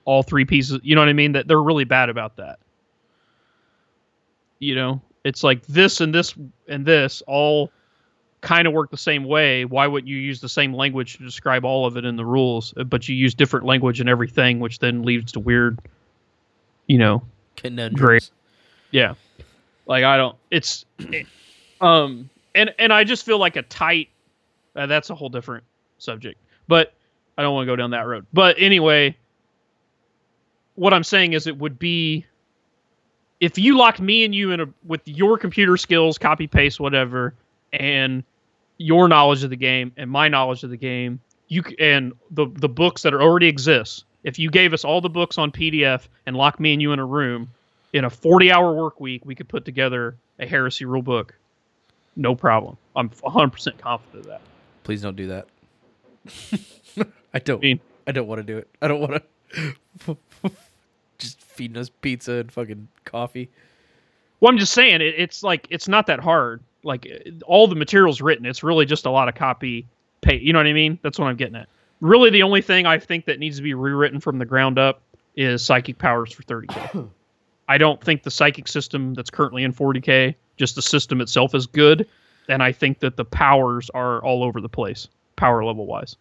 all 0.05 0.23
three 0.23 0.45
pieces. 0.45 0.81
You 0.83 0.95
know 0.95 1.01
what 1.01 1.09
i 1.09 1.15
mean? 1.15 1.33
That 1.33 1.49
they're 1.49 1.63
really 1.63 1.85
bad 1.85 2.09
about 2.09 2.37
that. 2.37 2.59
You 4.59 4.75
know 4.75 5.03
it's 5.25 5.43
like 5.43 5.65
this 5.67 6.01
and 6.01 6.15
this 6.15 6.35
and 6.69 6.87
this 6.87 7.23
all 7.27 7.71
kind 8.41 8.67
of 8.67 8.73
work 8.73 8.91
the 8.91 8.97
same 8.97 9.25
way. 9.25 9.65
Why 9.65 9.87
wouldn't 9.87 10.09
you 10.09 10.17
use 10.17 10.41
the 10.41 10.49
same 10.49 10.73
language 10.73 11.19
to 11.19 11.25
describe 11.25 11.65
all 11.65 11.87
of 11.87 11.97
it 11.97 12.05
in 12.05 12.17
the 12.17 12.25
rules? 12.25 12.73
But 12.87 13.09
you 13.09 13.15
use 13.15 13.35
different 13.35 13.67
language 13.67 14.01
in 14.01 14.09
everything 14.09 14.61
which 14.61 14.79
then 14.79 15.03
leads 15.03 15.33
to 15.33 15.41
weird 15.41 15.81
you 16.87 16.99
know 16.99 17.23
Conundrums. 17.57 18.31
yeah. 18.91 19.15
Like 19.87 20.05
i 20.05 20.17
don't 20.17 20.37
it's 20.51 20.85
um 21.81 22.31
and 22.55 22.75
and 22.79 22.93
i 22.93 23.05
just 23.05 23.25
feel 23.25 23.39
like 23.39 23.57
a 23.57 23.63
tight 23.63 24.09
uh, 24.77 24.87
that's 24.87 25.11
a 25.11 25.15
whole 25.15 25.29
different 25.29 25.65
subject. 25.99 26.41
But 26.69 26.95
i 27.39 27.43
don't 27.43 27.55
want 27.55 27.67
to 27.67 27.73
go 27.73 27.77
down 27.77 27.91
that 27.93 28.07
road. 28.07 28.27
But 28.33 28.57
anyway 28.59 29.17
what 30.75 30.93
i'm 30.93 31.05
saying 31.05 31.33
is 31.33 31.47
it 31.47 31.57
would 31.59 31.79
be 31.79 32.27
if 33.41 33.57
you 33.57 33.77
locked 33.77 34.01
me 34.01 34.25
and 34.25 34.35
you 34.35 34.53
in 34.53 34.61
a 34.61 34.67
with 34.85 35.01
your 35.07 35.39
computer 35.39 35.77
skills 35.77 36.19
copy 36.19 36.47
paste 36.47 36.79
whatever 36.79 37.35
and 37.73 38.23
your 38.77 39.09
knowledge 39.09 39.43
of 39.43 39.51
the 39.51 39.57
game 39.57 39.93
and 39.97 40.11
my 40.11 40.29
knowledge 40.29 40.63
of 40.63 40.71
the 40.71 40.77
game 40.77 41.21
you 41.49 41.65
and 41.79 42.13
the 42.31 42.47
the 42.57 42.69
books 42.69 43.03
that 43.03 43.15
are 43.15 43.23
already 43.23 43.49
exist 43.49 44.05
if 44.25 44.39
you 44.39 44.51
gave 44.51 44.73
us 44.75 44.85
all 44.85 45.01
the 45.01 45.09
books 45.09 45.39
on 45.39 45.51
pdf 45.51 46.07
and 46.27 46.37
locked 46.37 46.61
me 46.61 46.73
and 46.75 46.83
you 46.83 46.93
in 46.93 46.99
a 46.99 47.07
room 47.07 47.49
in 47.93 48.05
a 48.05 48.11
40 48.11 48.53
hour 48.53 48.73
work 48.73 49.01
week 49.01 49.25
we 49.25 49.35
could 49.35 49.49
put 49.49 49.65
together 49.65 50.17
a 50.39 50.47
heresy 50.47 50.85
rule 50.85 51.03
book. 51.03 51.35
No 52.17 52.35
problem. 52.35 52.77
I'm 52.97 53.11
100% 53.11 53.79
confident 53.79 54.21
of 54.21 54.27
that. 54.27 54.41
Please 54.85 55.03
don't 55.03 55.17
do 55.17 55.29
that. 55.29 57.07
I 57.35 57.39
don't. 57.41 57.59
I 57.59 57.63
mean, 57.63 57.81
I 58.07 58.13
don't 58.13 58.27
want 58.27 58.39
to 58.39 58.43
do 58.43 58.59
it. 58.59 58.69
I 58.81 58.89
don't 58.89 59.01
want 59.01 59.23
to. 59.53 60.17
just 61.19 61.41
feeding 61.43 61.77
us 61.77 61.89
pizza 61.89 62.33
and 62.35 62.53
fucking 62.53 62.89
coffee. 63.05 63.51
Well, 64.41 64.51
I'm 64.53 64.59
just 64.59 64.73
saying 64.73 65.01
it, 65.01 65.15
it's 65.17 65.43
like 65.43 65.67
it's 65.71 65.89
not 65.89 66.07
that 66.07 66.21
hard. 66.21 66.63
Like 66.85 67.07
it- 67.07 67.43
all 67.47 67.67
the 67.67 67.75
material's 67.75 68.21
written. 68.21 68.47
It's 68.47 68.63
really 68.63 68.87
just 68.87 69.07
a 69.07 69.11
lot 69.11 69.29
of 69.29 69.35
copy 69.35 69.87
paste. 70.21 70.43
You 70.43 70.53
know 70.53 70.59
what 70.61 70.67
I 70.67 70.73
mean? 70.73 70.99
That's 71.03 71.19
what 71.19 71.27
I'm 71.27 71.37
getting 71.37 71.57
at. 71.57 71.69
Really, 72.01 72.31
the 72.31 72.45
only 72.45 72.63
thing 72.63 72.87
I 72.87 72.99
think 72.99 73.25
that 73.27 73.41
needs 73.41 73.57
to 73.57 73.63
be 73.63 73.75
rewritten 73.75 74.21
from 74.21 74.39
the 74.39 74.45
ground 74.47 74.79
up 74.79 75.03
is 75.37 75.65
psychic 75.65 75.99
powers 75.99 76.33
for 76.33 76.43
30k. 76.45 77.09
I 77.69 77.77
don't 77.77 78.03
think 78.03 78.23
the 78.23 78.31
psychic 78.31 78.67
system 78.69 79.15
that's 79.15 79.31
currently 79.31 79.63
in 79.65 79.73
40k, 79.75 80.35
just 80.57 80.75
the 80.77 80.83
system 80.83 81.21
itself, 81.21 81.55
is 81.55 81.67
good, 81.67 82.07
and 82.49 82.63
I 82.63 82.73
think 82.73 83.01
that 83.01 83.17
the 83.17 83.25
powers 83.25 83.91
are 83.91 84.23
all 84.25 84.43
over 84.43 84.61
the 84.61 84.69
place, 84.71 85.09
power 85.37 85.63
level 85.65 85.85
wise. 85.87 86.17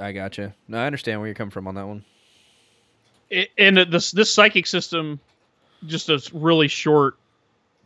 I 0.00 0.12
gotcha. 0.12 0.54
No, 0.68 0.78
I 0.78 0.86
understand 0.86 1.20
where 1.20 1.26
you're 1.28 1.34
coming 1.34 1.50
from 1.50 1.66
on 1.68 1.74
that 1.74 1.86
one. 1.86 2.04
it, 3.30 3.50
and 3.58 3.76
this 3.76 4.10
this 4.10 4.32
psychic 4.32 4.66
system 4.66 5.20
just 5.86 6.08
a 6.08 6.20
really 6.32 6.68
short 6.68 7.16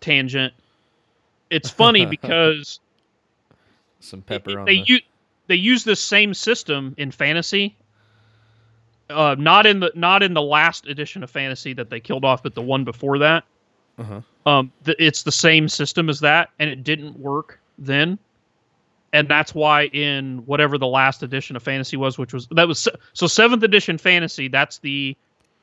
tangent 0.00 0.52
it's 1.50 1.70
funny 1.70 2.06
because 2.16 2.80
Some 4.00 4.22
pepper 4.22 4.58
on 4.58 4.66
they 4.66 4.76
the. 4.76 4.84
use 4.86 5.02
they 5.48 5.56
use 5.56 5.84
this 5.84 6.00
same 6.00 6.34
system 6.34 6.94
in 6.98 7.10
fantasy 7.10 7.76
uh 9.10 9.34
not 9.38 9.66
in 9.66 9.80
the 9.80 9.90
not 9.94 10.22
in 10.22 10.34
the 10.34 10.42
last 10.42 10.86
edition 10.86 11.22
of 11.22 11.30
fantasy 11.30 11.72
that 11.72 11.90
they 11.90 11.98
killed 11.98 12.24
off 12.24 12.42
but 12.42 12.54
the 12.54 12.62
one 12.62 12.84
before 12.84 13.18
that 13.18 13.44
uh-huh. 13.98 14.20
um 14.46 14.70
th- 14.84 14.96
it's 15.00 15.22
the 15.22 15.32
same 15.32 15.68
system 15.68 16.08
as 16.08 16.20
that 16.20 16.50
and 16.58 16.70
it 16.70 16.84
didn't 16.84 17.18
work 17.18 17.58
then 17.78 18.18
and 19.12 19.28
that's 19.28 19.54
why 19.54 19.86
in 19.86 20.38
whatever 20.46 20.78
the 20.78 20.86
last 20.86 21.22
edition 21.22 21.56
of 21.56 21.62
fantasy 21.62 21.96
was 21.96 22.18
which 22.18 22.32
was 22.32 22.46
that 22.48 22.68
was 22.68 22.88
so 23.12 23.26
seventh 23.26 23.62
edition 23.62 23.98
fantasy 23.98 24.48
that's 24.48 24.78
the 24.78 25.16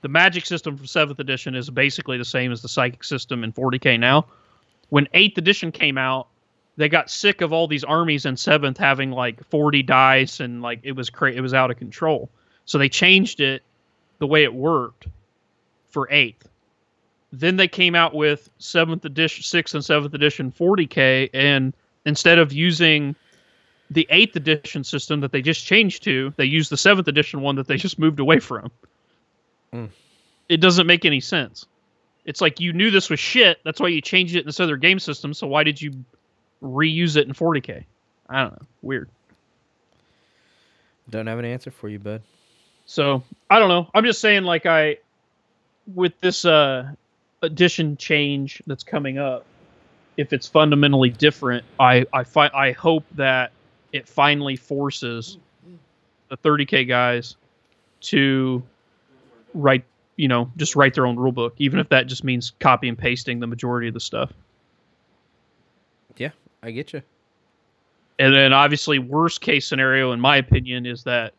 the 0.06 0.10
magic 0.10 0.46
system 0.46 0.78
from 0.78 0.86
seventh 0.86 1.20
edition 1.20 1.56
is 1.56 1.68
basically 1.72 2.16
the 2.18 2.26
same 2.26 2.52
as 2.52 2.62
the 2.62 2.68
psychic 2.68 3.04
system 3.04 3.44
in 3.44 3.52
40k 3.52 4.00
now. 4.00 4.28
When 4.90 5.08
eighth 5.16 5.36
edition 5.40 5.72
came 5.72 5.98
out 5.98 6.28
they 6.78 6.90
got 6.90 7.10
sick 7.10 7.42
of 7.42 7.52
all 7.52 7.68
these 7.68 7.84
armies 7.84 8.26
in 8.26 8.38
seventh 8.38 8.78
having 8.78 9.10
like 9.10 9.44
40 9.46 9.82
dice 9.82 10.40
and 10.42 10.62
like 10.62 10.82
it 10.84 10.92
was 10.92 11.10
cra- 11.10 11.32
it 11.32 11.42
was 11.42 11.56
out 11.56 11.72
of 11.72 11.78
control. 11.78 12.30
So 12.66 12.78
they 12.78 12.88
changed 12.88 13.40
it 13.40 13.64
the 14.20 14.28
way 14.28 14.44
it 14.44 14.54
worked 14.54 15.08
for 15.90 16.08
eighth. 16.12 16.48
Then 17.32 17.56
they 17.56 17.68
came 17.68 17.96
out 17.96 18.14
with 18.14 18.48
seventh 18.60 19.06
edition, 19.06 19.42
sixth 19.44 19.74
and 19.74 19.84
seventh 19.84 20.14
edition 20.14 20.52
40k, 20.52 21.32
and 21.34 21.74
instead 22.06 22.38
of 22.38 22.54
using 22.54 23.16
the 23.92 24.08
eighth 24.10 24.36
edition 24.36 24.84
system 24.84 25.22
that 25.22 25.32
they 25.32 25.42
just 25.42 25.66
changed 25.66 26.04
to, 26.04 26.34
they 26.38 26.46
used 26.46 26.72
the 26.72 26.78
seventh 26.78 27.08
edition 27.08 27.42
one 27.42 27.56
that 27.56 27.68
they 27.68 27.78
just 27.78 28.00
moved 28.00 28.20
away 28.20 28.40
from. 28.40 28.72
Mm. 29.74 29.90
It 30.50 30.58
doesn't 30.58 30.88
make 30.88 31.06
any 31.06 31.20
sense. 31.20 31.66
It's 32.26 32.42
like 32.42 32.60
you 32.60 32.74
knew 32.74 32.90
this 32.90 33.10
was 33.10 33.20
shit. 33.20 33.60
That's 33.64 33.80
why 33.80 33.90
you 33.90 34.02
changed 34.02 34.36
it 34.36 34.40
in 34.40 34.46
this 34.46 34.60
other 34.60 34.78
game 34.78 35.00
system. 35.00 35.34
So 35.34 35.48
why 35.48 35.64
did 35.64 35.82
you 35.82 35.94
reuse 36.62 37.18
it 37.18 37.28
in 37.28 37.34
40k? 37.34 37.86
I 38.28 38.42
don't 38.42 38.54
know. 38.54 38.68
Weird. 38.82 39.10
Don't 41.10 41.28
have 41.28 41.38
an 41.38 41.46
answer 41.46 41.70
for 41.70 41.88
you, 41.88 42.00
bud. 42.00 42.24
So 42.88 43.24
I 43.50 43.60
don't 43.60 43.70
know. 43.70 43.90
I'm 43.94 44.04
just 44.04 44.22
saying, 44.22 44.44
like 44.44 44.66
I, 44.66 44.98
with 45.94 46.20
this 46.20 46.46
uh 46.46 46.92
edition 47.44 47.98
change 47.98 48.64
that's 48.66 48.84
coming 48.84 49.20
up, 49.20 49.46
if 50.18 50.34
it's 50.34 50.48
fundamentally 50.48 51.10
different, 51.10 51.66
I 51.80 52.06
I 52.12 52.24
fi- 52.24 52.52
I 52.54 52.72
hope 52.72 53.04
that 53.16 53.52
it 53.96 54.08
finally 54.08 54.58
forces 54.58 55.38
the 56.28 56.36
30k 56.38 56.86
guys 56.86 57.38
to 58.02 58.62
write, 59.54 59.86
you 60.18 60.28
know, 60.28 60.52
just 60.58 60.76
write 60.76 60.94
their 60.94 61.06
own 61.06 61.16
rule 61.16 61.32
book, 61.32 61.54
even 61.58 61.80
if 61.80 61.88
that 61.90 62.08
just 62.08 62.26
means 62.26 62.52
copy 62.60 62.90
and 62.90 62.98
pasting 62.98 63.40
the 63.40 63.48
majority 63.48 63.88
of 63.88 63.94
the 63.94 64.00
stuff. 64.02 64.34
Yeah, 66.18 66.32
I 66.62 66.72
get 66.72 66.92
you. 66.92 67.02
And 68.20 68.36
then 68.36 68.52
obviously, 68.52 69.00
worst 69.00 69.40
case 69.40 69.66
scenario, 69.66 70.12
in 70.12 70.20
my 70.20 70.36
opinion, 70.36 70.86
is 70.86 71.04
that 71.04 71.34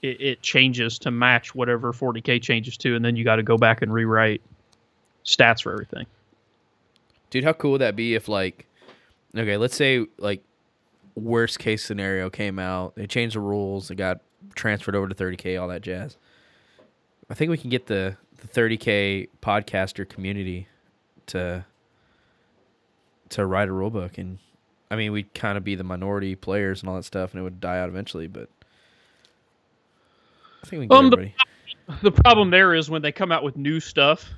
it, 0.00 0.20
it 0.20 0.42
changes 0.42 0.98
to 1.00 1.10
match 1.10 1.54
whatever 1.54 1.92
40k 1.92 2.40
changes 2.40 2.78
to, 2.78 2.96
and 2.96 3.04
then 3.04 3.14
you 3.14 3.24
got 3.24 3.36
to 3.36 3.42
go 3.42 3.58
back 3.58 3.82
and 3.82 3.92
rewrite 3.92 4.40
stats 5.26 5.62
for 5.62 5.72
everything. 5.72 6.06
Dude, 7.28 7.44
how 7.44 7.52
cool 7.52 7.72
would 7.72 7.82
that 7.82 7.94
be 7.94 8.14
if 8.14 8.26
like 8.26 8.66
okay, 9.36 9.58
let's 9.58 9.76
say 9.76 10.06
like 10.18 10.42
worst 11.14 11.58
case 11.58 11.84
scenario 11.84 12.30
came 12.30 12.58
out, 12.58 12.94
they 12.94 13.06
changed 13.06 13.36
the 13.36 13.40
rules, 13.40 13.90
it 13.90 13.96
got 13.96 14.20
transferred 14.54 14.94
over 14.94 15.08
to 15.08 15.14
30k, 15.14 15.60
all 15.60 15.68
that 15.68 15.82
jazz. 15.82 16.16
I 17.28 17.34
think 17.34 17.50
we 17.50 17.58
can 17.58 17.70
get 17.70 17.86
the 17.86 18.16
the 18.40 18.48
30k 18.48 19.28
podcaster 19.42 20.08
community 20.08 20.66
to 21.26 21.64
to 23.28 23.46
write 23.46 23.68
a 23.68 23.72
rule 23.72 23.90
book 23.90 24.18
and 24.18 24.38
I 24.90 24.96
mean 24.96 25.12
we'd 25.12 25.32
kind 25.34 25.56
of 25.58 25.62
be 25.62 25.74
the 25.74 25.84
minority 25.84 26.34
players 26.34 26.80
and 26.80 26.88
all 26.88 26.96
that 26.96 27.04
stuff 27.04 27.32
and 27.32 27.40
it 27.40 27.44
would 27.44 27.60
die 27.60 27.78
out 27.78 27.88
eventually, 27.88 28.26
but 28.26 28.48
I 30.62 30.66
think 30.66 30.80
we 30.80 30.88
can 30.88 31.10
get 31.10 31.18
Um, 31.18 31.32
the-. 31.88 31.96
The 32.02 32.12
problem 32.12 32.50
there 32.50 32.74
is 32.74 32.88
when 32.88 33.02
they 33.02 33.12
come 33.12 33.32
out 33.32 33.42
with 33.42 33.56
new 33.56 33.80
stuff 33.80 34.28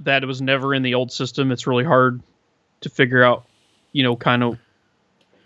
that 0.00 0.24
was 0.24 0.40
never 0.40 0.74
in 0.74 0.82
the 0.82 0.94
old 0.94 1.12
system, 1.12 1.52
it's 1.52 1.66
really 1.66 1.84
hard 1.84 2.22
to 2.80 2.88
figure 2.88 3.22
out, 3.22 3.44
you 3.92 4.02
know, 4.02 4.16
kind 4.16 4.42
of, 4.42 4.58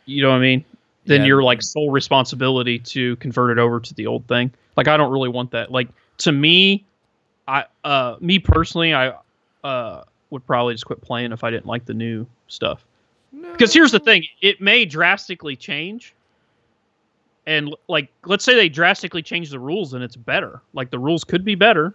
you 0.05 0.23
know 0.23 0.31
what 0.31 0.37
I 0.37 0.41
mean? 0.41 0.65
Then 1.07 1.21
Yeah. 1.21 1.27
you're 1.29 1.43
like 1.43 1.63
sole 1.63 1.91
responsibility 1.91 2.79
to 2.81 3.17
convert 3.17 3.57
it 3.57 3.61
over 3.61 3.81
to 3.81 3.95
the 3.95 4.07
old 4.07 4.27
thing. 4.27 4.53
Like 4.77 4.89
I 4.89 4.97
don't 4.97 5.13
really 5.13 5.29
want 5.29 5.53
that. 5.53 5.71
Like 5.71 5.89
to 6.19 6.33
me, 6.33 6.85
I 7.49 7.65
uh 7.85 8.17
me 8.21 8.39
personally, 8.39 8.93
I 8.93 9.15
uh 9.65 10.03
would 10.31 10.45
probably 10.47 10.75
just 10.75 10.85
quit 10.85 11.01
playing 11.01 11.33
if 11.33 11.45
I 11.45 11.51
didn't 11.51 11.67
like 11.67 11.85
the 11.85 11.95
new 11.95 12.27
stuff. 12.49 12.85
Because 13.53 13.73
here's 13.73 13.93
the 13.93 14.01
thing, 14.01 14.25
it 14.43 14.61
may 14.61 14.85
drastically 14.85 15.57
change. 15.57 16.13
And 17.47 17.75
like 17.89 18.09
let's 18.25 18.45
say 18.45 18.57
they 18.57 18.69
drastically 18.69 19.23
change 19.23 19.51
the 19.51 19.61
rules 19.61 19.95
and 19.95 20.03
it's 20.03 20.17
better. 20.17 20.61
Like 20.75 20.91
the 20.91 20.99
rules 20.99 21.23
could 21.23 21.45
be 21.45 21.55
better, 21.55 21.95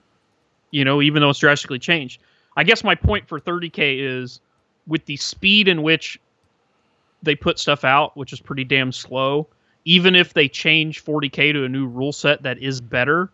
you 0.71 0.85
know, 0.85 1.01
even 1.01 1.21
though 1.21 1.29
it's 1.29 1.39
drastically 1.39 1.79
changed. 1.79 2.21
I 2.55 2.63
guess 2.63 2.83
my 2.83 2.95
point 2.95 3.27
for 3.27 3.39
30k 3.39 3.99
is 3.99 4.39
with 4.87 5.05
the 5.05 5.17
speed 5.17 5.67
in 5.67 5.83
which 5.83 6.19
they 7.21 7.35
put 7.35 7.59
stuff 7.59 7.83
out, 7.83 8.15
which 8.17 8.33
is 8.33 8.39
pretty 8.39 8.63
damn 8.63 8.91
slow, 8.91 9.47
even 9.85 10.15
if 10.15 10.33
they 10.33 10.47
change 10.47 11.03
40k 11.03 11.53
to 11.53 11.63
a 11.65 11.69
new 11.69 11.87
rule 11.87 12.11
set 12.11 12.43
that 12.43 12.59
is 12.59 12.81
better, 12.81 13.31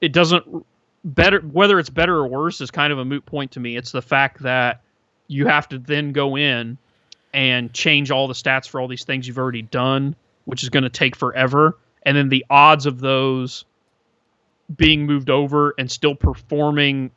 it 0.00 0.12
doesn't 0.12 0.66
better 1.04 1.40
whether 1.40 1.78
it's 1.78 1.90
better 1.90 2.16
or 2.16 2.26
worse 2.26 2.60
is 2.60 2.70
kind 2.70 2.92
of 2.92 2.98
a 2.98 3.04
moot 3.04 3.24
point 3.24 3.52
to 3.52 3.60
me. 3.60 3.76
It's 3.76 3.92
the 3.92 4.02
fact 4.02 4.42
that 4.42 4.82
you 5.28 5.46
have 5.46 5.68
to 5.68 5.78
then 5.78 6.12
go 6.12 6.36
in 6.36 6.78
and 7.32 7.72
change 7.72 8.10
all 8.10 8.26
the 8.26 8.34
stats 8.34 8.68
for 8.68 8.80
all 8.80 8.88
these 8.88 9.04
things 9.04 9.26
you've 9.28 9.38
already 9.38 9.62
done, 9.62 10.16
which 10.46 10.62
is 10.62 10.70
going 10.70 10.82
to 10.82 10.90
take 10.90 11.14
forever. 11.14 11.78
And 12.04 12.16
then 12.16 12.28
the 12.30 12.44
odds 12.48 12.86
of 12.86 13.00
those 13.00 13.64
being 14.76 15.06
moved 15.06 15.30
over 15.30 15.74
and 15.78 15.90
still 15.90 16.14
performing 16.14 17.10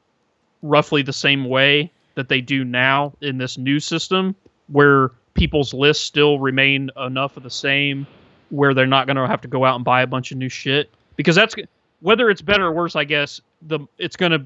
roughly 0.62 1.02
the 1.02 1.13
same 1.13 1.45
way 1.45 1.91
that 2.15 2.30
they 2.30 2.41
do 2.41 2.63
now 2.63 3.13
in 3.21 3.38
this 3.38 3.58
new 3.58 3.80
system, 3.80 4.36
where 4.67 5.12
people's 5.41 5.73
lists 5.73 6.06
still 6.06 6.38
remain 6.38 6.91
enough 7.04 7.36
of 7.36 7.41
the 7.41 7.49
same, 7.49 8.06
where 8.51 8.75
they're 8.75 8.86
not 8.86 9.08
going 9.08 9.17
to 9.17 9.25
have 9.25 9.41
to 9.41 9.47
go 9.47 9.65
out 9.65 9.75
and 9.75 9.84
buy 9.84 10.04
a 10.04 10.06
bunch 10.06 10.32
of 10.32 10.38
new 10.38 10.49
shit. 10.49 10.91
Because 11.15 11.36
that's 11.36 11.56
whether 12.01 12.30
it's 12.30 12.43
better 12.43 12.67
or 12.67 12.71
worse, 12.71 12.95
I 12.95 13.06
guess 13.06 13.41
the 13.63 13.80
it's 13.97 14.15
going 14.15 14.34
to 14.34 14.45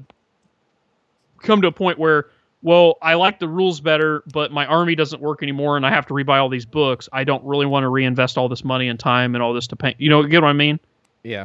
come 1.42 1.60
to 1.60 1.68
a 1.68 1.72
point 1.72 1.98
where 1.98 2.30
well, 2.62 2.96
I 3.02 3.12
like 3.12 3.38
the 3.38 3.46
rules 3.46 3.78
better, 3.78 4.22
but 4.32 4.52
my 4.52 4.64
army 4.64 4.94
doesn't 4.94 5.20
work 5.20 5.42
anymore, 5.42 5.76
and 5.76 5.84
I 5.84 5.90
have 5.90 6.06
to 6.06 6.14
rebuy 6.14 6.40
all 6.40 6.48
these 6.48 6.64
books. 6.64 7.10
I 7.12 7.24
don't 7.24 7.44
really 7.44 7.66
want 7.66 7.84
to 7.84 7.90
reinvest 7.90 8.38
all 8.38 8.48
this 8.48 8.64
money 8.64 8.88
and 8.88 8.98
time 8.98 9.34
and 9.34 9.42
all 9.42 9.52
this 9.52 9.66
to 9.68 9.76
pay. 9.76 9.94
You 9.98 10.08
know, 10.08 10.22
get 10.22 10.40
what 10.40 10.48
I 10.48 10.54
mean? 10.54 10.80
Yeah. 11.24 11.44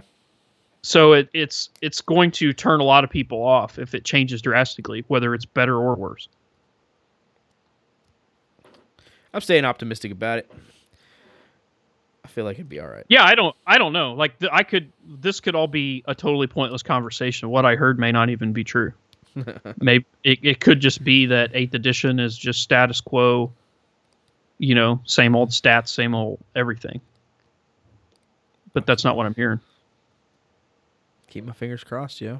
So 0.81 1.11
it, 1.11 1.27
it's 1.33 1.69
it's 1.81 1.99
going 1.99 2.31
to 2.31 2.53
turn 2.53 2.79
a 2.79 2.85
lot 2.85 3.03
of 3.03 3.09
people 3.09 3.43
off 3.43 3.77
if 3.77 3.93
it 3.93 4.05
changes 4.05 4.41
drastically, 4.41 5.03
whether 5.09 5.35
it's 5.35 5.45
better 5.45 5.75
or 5.75 5.95
worse. 5.95 6.29
I'm 9.33 9.41
staying 9.41 9.65
optimistic 9.65 10.11
about 10.11 10.39
it. 10.39 10.51
I 12.23 12.27
feel 12.27 12.45
like 12.45 12.55
it'd 12.55 12.69
be 12.69 12.79
all 12.79 12.87
right. 12.87 13.05
Yeah, 13.09 13.23
I 13.23 13.35
don't 13.35 13.55
I 13.65 13.77
don't 13.77 13.93
know. 13.93 14.13
Like 14.13 14.39
th- 14.39 14.51
I 14.53 14.63
could 14.63 14.91
this 15.05 15.39
could 15.39 15.55
all 15.55 15.67
be 15.67 16.03
a 16.07 16.13
totally 16.15 16.47
pointless 16.47 16.83
conversation. 16.83 17.49
What 17.49 17.65
I 17.65 17.75
heard 17.75 17.99
may 17.99 18.11
not 18.11 18.29
even 18.29 18.53
be 18.53 18.63
true. 18.63 18.93
Maybe 19.79 20.05
it, 20.23 20.39
it 20.43 20.59
could 20.59 20.79
just 20.79 21.03
be 21.03 21.25
that 21.27 21.51
eighth 21.53 21.73
edition 21.73 22.19
is 22.19 22.37
just 22.37 22.61
status 22.61 23.01
quo. 23.01 23.51
You 24.59 24.75
know, 24.75 25.01
same 25.05 25.35
old 25.35 25.49
stats, 25.49 25.89
same 25.89 26.13
old 26.13 26.39
everything. 26.55 27.01
But 28.73 28.85
that's 28.85 29.03
not 29.03 29.15
what 29.17 29.25
I'm 29.25 29.33
hearing. 29.33 29.59
Keep 31.29 31.45
my 31.45 31.53
fingers 31.53 31.83
crossed, 31.83 32.21
yo. 32.21 32.39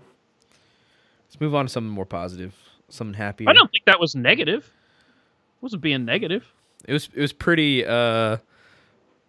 Let's 1.28 1.40
move 1.40 1.56
on 1.56 1.66
to 1.66 1.72
something 1.72 1.90
more 1.90 2.06
positive, 2.06 2.54
something 2.90 3.14
happy. 3.14 3.48
I 3.48 3.54
don't 3.54 3.72
think 3.72 3.86
that 3.86 4.00
was 4.00 4.16
negative. 4.16 4.66
It 4.66 5.64
wasn't 5.64 5.82
being 5.82 6.06
negative. 6.06 6.46
It 6.88 6.94
was 6.94 7.10
it 7.14 7.22
was 7.22 7.34
pretty 7.34 7.86
uh 7.86 8.38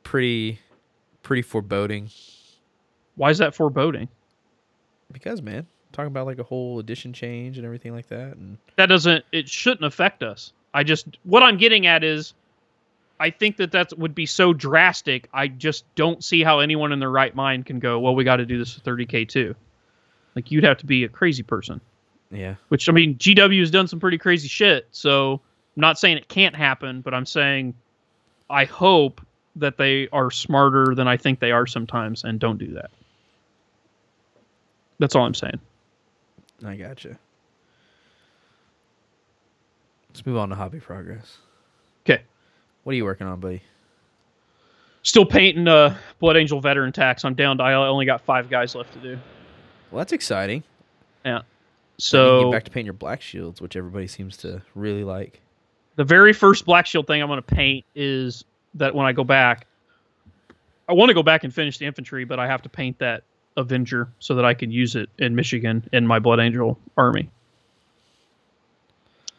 pretty 0.02 0.58
pretty 1.22 1.42
foreboding. 1.42 2.10
Why 3.16 3.30
is 3.30 3.38
that 3.38 3.54
foreboding? 3.54 4.08
Because 5.12 5.42
man, 5.42 5.66
talking 5.92 6.08
about 6.08 6.26
like 6.26 6.38
a 6.38 6.44
whole 6.44 6.78
edition 6.78 7.12
change 7.12 7.58
and 7.58 7.66
everything 7.66 7.92
like 7.92 8.08
that, 8.08 8.36
and 8.36 8.58
that 8.76 8.86
doesn't 8.86 9.24
it 9.32 9.48
shouldn't 9.48 9.84
affect 9.84 10.22
us. 10.22 10.52
I 10.74 10.84
just 10.84 11.18
what 11.24 11.42
i'm 11.42 11.58
getting 11.58 11.86
at 11.86 12.02
is 12.02 12.32
i 13.20 13.28
think 13.28 13.58
that 13.58 13.72
that 13.72 13.92
would 13.98 14.14
be 14.14 14.24
so 14.24 14.54
drastic 14.54 15.28
i 15.34 15.46
just 15.46 15.84
don't 15.96 16.24
see 16.24 16.42
how 16.42 16.60
anyone 16.60 16.92
in 16.92 16.98
their 16.98 17.10
right 17.10 17.34
mind 17.34 17.66
can 17.66 17.78
go 17.78 18.00
well 18.00 18.14
we 18.14 18.24
got 18.24 18.36
to 18.36 18.46
do 18.46 18.56
this 18.56 18.72
for 18.72 18.80
30k 18.80 19.28
too. 19.28 19.54
Like 20.34 20.50
you'd 20.50 20.64
have 20.64 20.78
to 20.78 20.86
be 20.86 21.04
a 21.04 21.08
crazy 21.08 21.42
person. 21.42 21.80
Yeah, 22.30 22.54
which 22.68 22.88
i 22.88 22.92
mean 22.92 23.16
gw 23.16 23.60
has 23.60 23.70
done 23.70 23.86
some 23.86 24.00
pretty 24.00 24.16
crazy 24.16 24.48
shit 24.48 24.88
so 24.92 25.42
i'm 25.76 25.80
not 25.80 25.98
saying 25.98 26.16
it 26.16 26.28
can't 26.28 26.54
happen 26.56 27.00
but 27.00 27.14
i'm 27.14 27.26
saying 27.26 27.74
i 28.50 28.64
hope 28.64 29.20
that 29.56 29.76
they 29.76 30.08
are 30.12 30.30
smarter 30.30 30.94
than 30.94 31.06
i 31.08 31.16
think 31.16 31.40
they 31.40 31.50
are 31.52 31.66
sometimes 31.66 32.24
and 32.24 32.38
don't 32.40 32.58
do 32.58 32.72
that 32.72 32.90
that's 34.98 35.14
all 35.14 35.24
i'm 35.24 35.34
saying 35.34 35.58
I 36.64 36.76
gotcha. 36.76 37.18
Let's 40.08 40.24
move 40.26 40.36
on 40.36 40.50
to 40.50 40.54
hobby 40.54 40.78
progress. 40.78 41.38
okay 42.04 42.22
What 42.84 42.92
are 42.92 42.96
you 42.96 43.04
working 43.04 43.26
on, 43.26 43.40
buddy? 43.40 43.62
Still 45.02 45.24
painting 45.26 45.66
uh, 45.66 45.96
Blood 46.20 46.36
Angel 46.36 46.60
veteran 46.60 46.92
tax. 46.92 47.24
I'm 47.24 47.34
down 47.34 47.58
to 47.58 47.64
I 47.64 47.74
only 47.74 48.06
got 48.06 48.20
five 48.20 48.48
guys 48.48 48.74
left 48.74 48.92
to 48.92 49.00
do. 49.00 49.18
Well, 49.90 49.98
that's 49.98 50.12
exciting. 50.12 50.62
Yeah. 51.24 51.40
So 51.98 52.44
get 52.44 52.52
back 52.52 52.64
to 52.64 52.70
paint 52.70 52.84
your 52.84 52.94
black 52.94 53.20
shields, 53.22 53.60
which 53.60 53.74
everybody 53.74 54.06
seems 54.06 54.36
to 54.38 54.62
really 54.74 55.02
like. 55.02 55.40
The 56.02 56.06
very 56.06 56.32
first 56.32 56.66
black 56.66 56.84
shield 56.84 57.06
thing 57.06 57.22
I'm 57.22 57.28
going 57.28 57.40
to 57.40 57.54
paint 57.54 57.84
is 57.94 58.42
that 58.74 58.92
when 58.92 59.06
I 59.06 59.12
go 59.12 59.22
back, 59.22 59.68
I 60.88 60.94
want 60.94 61.10
to 61.10 61.14
go 61.14 61.22
back 61.22 61.44
and 61.44 61.54
finish 61.54 61.78
the 61.78 61.86
infantry, 61.86 62.24
but 62.24 62.40
I 62.40 62.48
have 62.48 62.62
to 62.62 62.68
paint 62.68 62.98
that 62.98 63.22
Avenger 63.56 64.08
so 64.18 64.34
that 64.34 64.44
I 64.44 64.54
can 64.54 64.72
use 64.72 64.96
it 64.96 65.10
in 65.16 65.36
Michigan 65.36 65.88
in 65.92 66.04
my 66.04 66.18
Blood 66.18 66.40
Angel 66.40 66.76
army. 66.96 67.30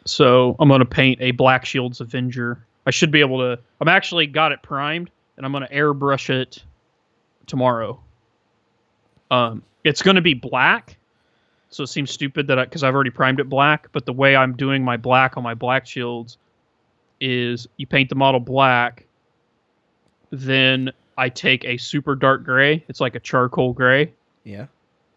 So 0.05 0.55
I'm 0.57 0.69
going 0.69 0.79
to 0.79 0.85
paint 0.85 1.19
a 1.19 1.31
Black 1.31 1.65
Shields 1.65 1.99
Avenger. 1.99 2.63
I 2.85 2.91
should 2.91 3.11
be 3.11 3.19
able 3.19 3.39
to. 3.39 3.61
I'm 3.81 3.89
actually 3.89 4.27
got 4.27 4.53
it 4.53 4.61
primed, 4.61 5.09
and 5.35 5.45
I'm 5.45 5.51
going 5.51 5.67
to 5.67 5.73
airbrush 5.75 6.29
it 6.29 6.63
tomorrow. 7.45 7.99
Um, 9.29 9.63
it's 9.83 10.01
going 10.01 10.15
to 10.15 10.21
be 10.21 10.33
black, 10.33 10.95
so 11.71 11.83
it 11.83 11.87
seems 11.87 12.09
stupid 12.09 12.47
that 12.47 12.63
because 12.69 12.83
I've 12.83 12.95
already 12.95 13.09
primed 13.09 13.41
it 13.41 13.49
black. 13.49 13.89
But 13.91 14.05
the 14.05 14.13
way 14.13 14.33
I'm 14.33 14.55
doing 14.55 14.81
my 14.81 14.95
black 14.95 15.35
on 15.35 15.43
my 15.43 15.55
black 15.55 15.85
shields 15.85 16.37
is 17.23 17.67
you 17.77 17.87
paint 17.87 18.09
the 18.09 18.15
model 18.15 18.41
black, 18.41 19.05
then 20.29 20.91
I 21.17 21.29
take 21.29 21.63
a 21.63 21.77
super 21.77 22.15
dark 22.15 22.43
gray. 22.43 22.83
It's 22.89 22.99
like 22.99 23.15
a 23.15 23.19
charcoal 23.19 23.71
gray. 23.73 24.11
Yeah. 24.43 24.65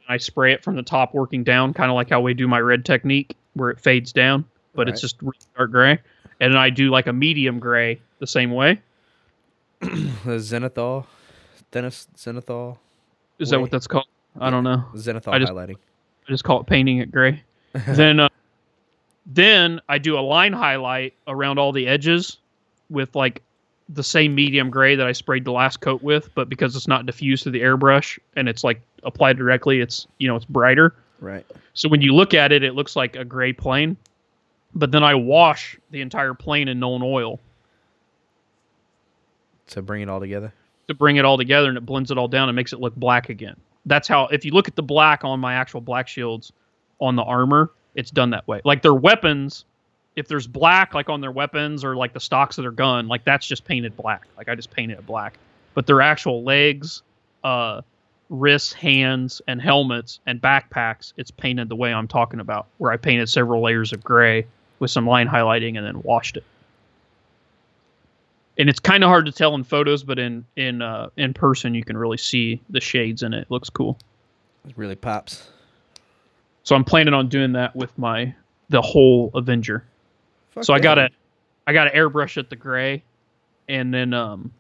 I 0.08 0.18
spray 0.18 0.52
it 0.52 0.62
from 0.62 0.76
the 0.76 0.84
top 0.84 1.14
working 1.14 1.42
down, 1.42 1.74
kind 1.74 1.90
of 1.90 1.96
like 1.96 2.08
how 2.08 2.20
we 2.20 2.32
do 2.32 2.46
my 2.46 2.60
red 2.60 2.84
technique, 2.84 3.36
where 3.54 3.70
it 3.70 3.80
fades 3.80 4.12
down, 4.12 4.44
but 4.74 4.88
it's 4.88 5.00
just 5.00 5.20
really 5.20 5.36
dark 5.56 5.72
gray. 5.72 5.98
And 6.40 6.52
then 6.52 6.58
I 6.58 6.70
do 6.70 6.90
like 6.90 7.08
a 7.08 7.12
medium 7.12 7.58
gray 7.58 8.00
the 8.20 8.26
same 8.26 8.52
way. 8.52 8.80
The 9.80 10.38
Zenithal, 10.38 11.06
Dennis 11.70 12.08
Zenithal, 12.16 12.78
Is 13.38 13.50
that 13.50 13.60
what 13.60 13.70
that's 13.70 13.86
called? 13.86 14.06
I 14.40 14.50
don't 14.50 14.64
know. 14.64 14.84
Zenithal 14.94 15.32
I 15.32 15.38
just- 15.38 15.52
highlighting. 15.52 15.76
I 16.28 16.32
just 16.32 16.44
call 16.44 16.60
it 16.60 16.66
painting 16.66 16.98
it 16.98 17.12
gray. 17.12 17.42
then, 17.88 18.20
uh, 18.20 18.28
then 19.26 19.80
I 19.88 19.98
do 19.98 20.18
a 20.18 20.20
line 20.20 20.52
highlight 20.52 21.14
around 21.26 21.58
all 21.58 21.72
the 21.72 21.86
edges 21.86 22.38
with 22.90 23.14
like 23.14 23.42
the 23.88 24.02
same 24.02 24.34
medium 24.34 24.70
gray 24.70 24.94
that 24.96 25.06
I 25.06 25.12
sprayed 25.12 25.44
the 25.44 25.52
last 25.52 25.80
coat 25.80 26.02
with, 26.02 26.32
but 26.34 26.48
because 26.48 26.74
it's 26.76 26.88
not 26.88 27.06
diffused 27.06 27.42
through 27.42 27.52
the 27.52 27.60
airbrush 27.60 28.18
and 28.36 28.48
it's 28.48 28.64
like 28.64 28.80
applied 29.02 29.36
directly, 29.36 29.80
it's 29.80 30.06
you 30.18 30.28
know 30.28 30.36
it's 30.36 30.44
brighter. 30.44 30.94
Right. 31.20 31.46
So 31.74 31.88
when 31.88 32.02
you 32.02 32.14
look 32.14 32.34
at 32.34 32.52
it, 32.52 32.62
it 32.62 32.74
looks 32.74 32.94
like 32.96 33.16
a 33.16 33.24
gray 33.24 33.52
plane. 33.52 33.96
But 34.74 34.92
then 34.92 35.02
I 35.02 35.14
wash 35.14 35.78
the 35.90 36.00
entire 36.02 36.34
plane 36.34 36.68
in 36.68 36.78
Nuln 36.78 37.02
Oil 37.02 37.40
To 39.68 39.82
bring 39.82 40.02
it 40.02 40.08
all 40.08 40.20
together. 40.20 40.52
to 40.88 40.94
bring 40.94 41.16
it 41.16 41.24
all 41.24 41.36
together 41.38 41.68
and 41.68 41.78
it 41.78 41.86
blends 41.86 42.10
it 42.10 42.18
all 42.18 42.28
down 42.28 42.48
and 42.48 42.54
makes 42.54 42.72
it 42.72 42.80
look 42.80 42.94
black 42.94 43.28
again. 43.28 43.56
That's 43.86 44.06
how 44.06 44.26
if 44.26 44.44
you 44.44 44.52
look 44.52 44.68
at 44.68 44.76
the 44.76 44.82
black 44.82 45.24
on 45.24 45.40
my 45.40 45.54
actual 45.54 45.80
black 45.80 46.08
shields 46.08 46.52
on 47.00 47.16
the 47.16 47.22
armor, 47.22 47.70
it's 47.96 48.11
done 48.11 48.30
that 48.30 48.46
way. 48.46 48.61
Like 48.64 48.82
their 48.82 48.94
weapons, 48.94 49.64
if 50.14 50.28
there's 50.28 50.46
black 50.46 50.94
like 50.94 51.09
on 51.09 51.20
their 51.20 51.32
weapons 51.32 51.82
or 51.82 51.96
like 51.96 52.12
the 52.12 52.20
stocks 52.20 52.59
of 52.59 52.62
their 52.62 52.70
gun, 52.70 53.09
like 53.09 53.24
that's 53.24 53.46
just 53.46 53.64
painted 53.64 53.96
black. 53.96 54.26
Like 54.37 54.48
I 54.48 54.54
just 54.54 54.70
painted 54.70 54.98
it 54.98 55.06
black. 55.06 55.38
But 55.74 55.87
their 55.87 56.00
actual 56.00 56.44
legs, 56.44 57.02
uh 57.42 57.80
wrists, 58.28 58.72
hands, 58.72 59.40
and 59.46 59.61
helmets 59.61 60.20
and 60.26 60.40
backpacks, 60.40 61.12
it's 61.16 61.30
painted 61.30 61.68
the 61.68 61.76
way 61.76 61.92
I'm 61.92 62.09
talking 62.09 62.40
about, 62.40 62.66
where 62.78 62.90
I 62.90 62.96
painted 62.96 63.28
several 63.28 63.62
layers 63.62 63.92
of 63.92 64.02
gray 64.02 64.46
with 64.78 64.90
some 64.90 65.06
line 65.06 65.28
highlighting 65.28 65.76
and 65.76 65.87
then 65.87 66.02
washed 66.02 66.37
it. 66.37 66.44
And 68.59 68.68
it's 68.68 68.80
kind 68.80 69.04
of 69.04 69.09
hard 69.09 69.26
to 69.26 69.32
tell 69.32 69.54
in 69.54 69.64
photos, 69.64 70.02
but 70.02 70.18
in 70.18 70.44
in 70.56 70.82
uh, 70.82 71.11
in 71.16 71.35
person 71.35 71.74
you 71.74 71.85
can 71.85 71.96
really 71.96 72.16
see 72.16 72.61
the 72.70 72.80
shades 72.80 73.22
in 73.22 73.32
it. 73.35 73.42
It 73.42 73.50
looks 73.50 73.70
cool. 73.70 73.98
It 74.68 74.76
really 74.76 74.96
pops. 74.96 75.48
So 76.66 76.74
I'm 76.74 76.83
planning 76.83 77.14
on 77.14 77.29
doing 77.29 77.52
that 77.52 77.76
with 77.76 77.96
my 77.96 78.35
the 78.70 78.83
whole 78.83 79.31
Avenger. 79.35 79.85
Fuck 80.50 80.64
so 80.64 80.74
I 80.74 80.81
gotta 80.81 81.09
dude. 81.09 81.16
I 81.68 81.72
gotta 81.72 81.90
airbrush 81.90 82.37
it 82.38 82.50
the 82.50 82.57
gray, 82.57 83.05
and 83.68 83.94
then 83.94 84.12
um. 84.12 84.52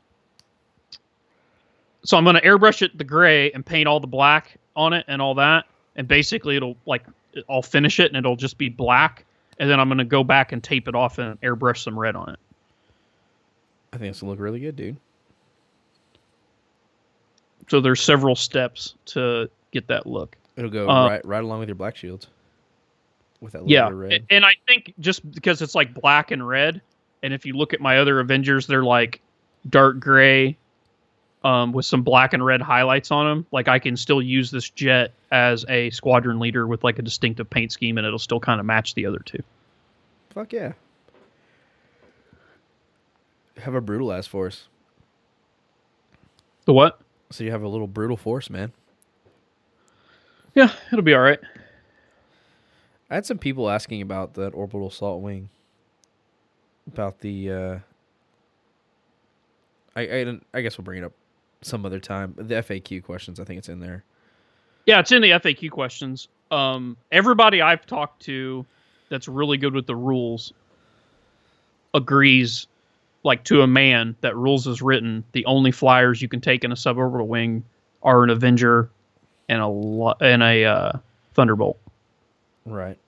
So 2.04 2.16
I'm 2.16 2.24
gonna 2.24 2.40
airbrush 2.42 2.82
it 2.82 2.96
the 2.96 3.02
gray 3.02 3.50
and 3.50 3.66
paint 3.66 3.88
all 3.88 3.98
the 3.98 4.06
black 4.06 4.56
on 4.76 4.92
it 4.92 5.04
and 5.08 5.20
all 5.20 5.34
that, 5.34 5.64
and 5.96 6.06
basically 6.06 6.56
it'll 6.56 6.76
like 6.86 7.02
I'll 7.50 7.60
finish 7.60 7.98
it 7.98 8.12
and 8.12 8.16
it'll 8.16 8.36
just 8.36 8.56
be 8.56 8.68
black, 8.68 9.24
and 9.58 9.68
then 9.68 9.80
I'm 9.80 9.88
gonna 9.88 10.04
go 10.04 10.22
back 10.22 10.52
and 10.52 10.62
tape 10.62 10.86
it 10.86 10.94
off 10.94 11.18
and 11.18 11.40
airbrush 11.40 11.82
some 11.82 11.98
red 11.98 12.14
on 12.14 12.28
it. 12.28 12.38
I 13.92 13.96
think 13.96 14.10
it's 14.10 14.20
gonna 14.20 14.30
look 14.30 14.38
really 14.38 14.60
good, 14.60 14.76
dude. 14.76 14.96
So 17.66 17.80
there's 17.80 18.00
several 18.00 18.36
steps 18.36 18.94
to 19.06 19.50
get 19.72 19.88
that 19.88 20.06
look. 20.06 20.36
It'll 20.56 20.70
go 20.70 20.88
Uh, 20.88 21.08
right 21.08 21.24
right 21.26 21.44
along 21.44 21.60
with 21.60 21.68
your 21.68 21.76
black 21.76 21.96
shields. 21.96 22.26
With 23.40 23.52
that 23.52 23.62
little 23.66 23.72
Yeah, 23.72 23.90
red. 23.92 24.24
and 24.30 24.44
I 24.44 24.52
think 24.66 24.94
just 24.98 25.30
because 25.32 25.60
it's 25.60 25.74
like 25.74 25.92
black 25.92 26.30
and 26.30 26.46
red, 26.46 26.80
and 27.22 27.34
if 27.34 27.44
you 27.44 27.52
look 27.54 27.74
at 27.74 27.80
my 27.80 27.98
other 27.98 28.18
Avengers, 28.20 28.66
they're 28.66 28.82
like 28.84 29.20
dark 29.68 30.00
gray, 30.00 30.56
um, 31.44 31.72
with 31.72 31.84
some 31.84 32.02
black 32.02 32.32
and 32.32 32.44
red 32.44 32.62
highlights 32.62 33.10
on 33.10 33.26
them. 33.26 33.46
Like 33.52 33.68
I 33.68 33.78
can 33.78 33.96
still 33.96 34.22
use 34.22 34.50
this 34.50 34.70
jet 34.70 35.12
as 35.30 35.66
a 35.68 35.90
squadron 35.90 36.38
leader 36.40 36.66
with 36.66 36.82
like 36.82 36.98
a 36.98 37.02
distinctive 37.02 37.48
paint 37.50 37.72
scheme, 37.72 37.98
and 37.98 38.06
it'll 38.06 38.18
still 38.18 38.40
kind 38.40 38.58
of 38.58 38.64
match 38.66 38.94
the 38.94 39.04
other 39.04 39.18
two. 39.18 39.42
Fuck 40.30 40.52
yeah. 40.54 40.72
Have 43.58 43.74
a 43.74 43.80
brutal 43.80 44.12
ass 44.12 44.26
force. 44.26 44.68
The 46.64 46.72
what? 46.72 47.00
So 47.30 47.44
you 47.44 47.50
have 47.50 47.62
a 47.62 47.68
little 47.68 47.86
brutal 47.86 48.16
force, 48.16 48.48
man. 48.50 48.72
Yeah, 50.56 50.72
it'll 50.90 51.04
be 51.04 51.14
all 51.14 51.20
right. 51.20 51.38
I 53.10 53.14
had 53.14 53.26
some 53.26 53.38
people 53.38 53.70
asking 53.70 54.02
about 54.02 54.34
that 54.34 54.54
orbital 54.54 54.88
assault 54.88 55.22
wing. 55.22 55.50
About 56.88 57.20
the 57.20 57.52
uh 57.52 57.78
I 59.94 60.00
I, 60.02 60.38
I 60.54 60.60
guess 60.62 60.78
we'll 60.78 60.84
bring 60.84 61.02
it 61.02 61.04
up 61.04 61.12
some 61.60 61.84
other 61.84 62.00
time. 62.00 62.34
The 62.36 62.54
FAQ 62.54 63.04
questions, 63.04 63.38
I 63.38 63.44
think 63.44 63.58
it's 63.58 63.68
in 63.68 63.80
there. 63.80 64.02
Yeah, 64.86 65.00
it's 65.00 65.12
in 65.12 65.20
the 65.20 65.30
FAQ 65.30 65.70
questions. 65.70 66.28
Um, 66.50 66.96
everybody 67.12 67.60
I've 67.60 67.84
talked 67.86 68.22
to 68.22 68.64
that's 69.08 69.28
really 69.28 69.58
good 69.58 69.74
with 69.74 69.86
the 69.86 69.96
rules 69.96 70.52
agrees, 71.92 72.66
like 73.24 73.42
to 73.44 73.62
a 73.62 73.66
man, 73.66 74.14
that 74.20 74.36
rules 74.36 74.66
is 74.66 74.80
written. 74.80 75.24
The 75.32 75.44
only 75.46 75.72
flyers 75.72 76.22
you 76.22 76.28
can 76.28 76.40
take 76.40 76.62
in 76.62 76.72
a 76.72 76.76
suborbital 76.76 77.26
wing 77.26 77.64
are 78.02 78.22
an 78.22 78.30
Avenger 78.30 78.90
and 79.48 79.60
a 79.60 79.66
lo- 79.66 80.14
and 80.20 80.42
a 80.42 80.64
uh, 80.64 80.92
Thunderbolt, 81.34 81.78
Right. 82.64 82.98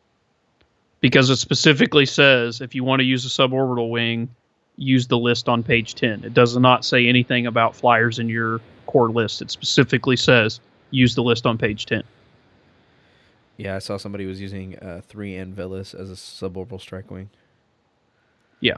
because 1.01 1.31
it 1.31 1.37
specifically 1.37 2.07
says 2.07 2.61
if 2.61 2.75
you 2.75 2.85
want 2.85 3.01
to 3.01 3.05
use 3.05 3.25
a 3.25 3.29
suborbital 3.29 3.91
wing, 3.91 4.29
use 4.77 5.07
the 5.09 5.19
list 5.19 5.49
on 5.49 5.63
page 5.63 5.95
ten. 5.95 6.23
It 6.25 6.35
does 6.35 6.57
not 6.57 6.85
say 6.85 7.07
anything 7.09 7.47
about 7.47 7.75
flyers 7.75 8.19
in 8.19 8.29
your 8.29 8.61
core 8.87 9.11
list. 9.11 9.43
It 9.43 9.51
specifically 9.51 10.17
says 10.17 10.61
use 10.91 11.15
the 11.15 11.23
list 11.23 11.47
on 11.47 11.59
page 11.59 11.87
ten. 11.87 12.03
Yeah, 13.57 13.75
I 13.75 13.81
saw 13.81 13.97
somebody 13.97 14.25
was 14.27 14.41
using 14.41 14.79
uh, 14.79 15.01
three 15.09 15.33
Anvilus 15.33 15.93
as 15.99 16.11
a 16.11 16.15
suborbital 16.15 16.81
strike 16.81 17.11
wing. 17.11 17.29
Yeah. 18.61 18.77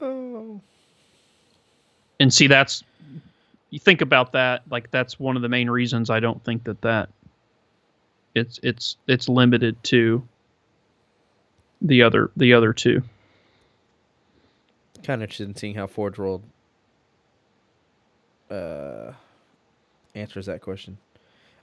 Oh. 0.00 0.60
and 2.20 2.32
see 2.32 2.46
that's 2.46 2.82
you 3.70 3.78
think 3.78 4.00
about 4.00 4.32
that 4.32 4.62
like 4.70 4.90
that's 4.90 5.18
one 5.18 5.36
of 5.36 5.42
the 5.42 5.48
main 5.48 5.70
reasons 5.70 6.10
i 6.10 6.20
don't 6.20 6.44
think 6.44 6.64
that 6.64 6.80
that 6.82 7.08
it's 8.34 8.60
it's 8.62 8.96
it's 9.06 9.28
limited 9.28 9.82
to 9.82 10.26
the 11.82 12.02
other 12.02 12.30
the 12.36 12.52
other 12.52 12.72
two 12.72 13.02
Kind 15.02 15.22
of 15.22 15.22
interested 15.22 15.48
in 15.48 15.56
seeing 15.56 15.74
how 15.74 15.86
Forge 15.86 16.18
World 16.18 16.42
uh, 18.50 19.12
answers 20.14 20.44
that 20.46 20.60
question. 20.60 20.98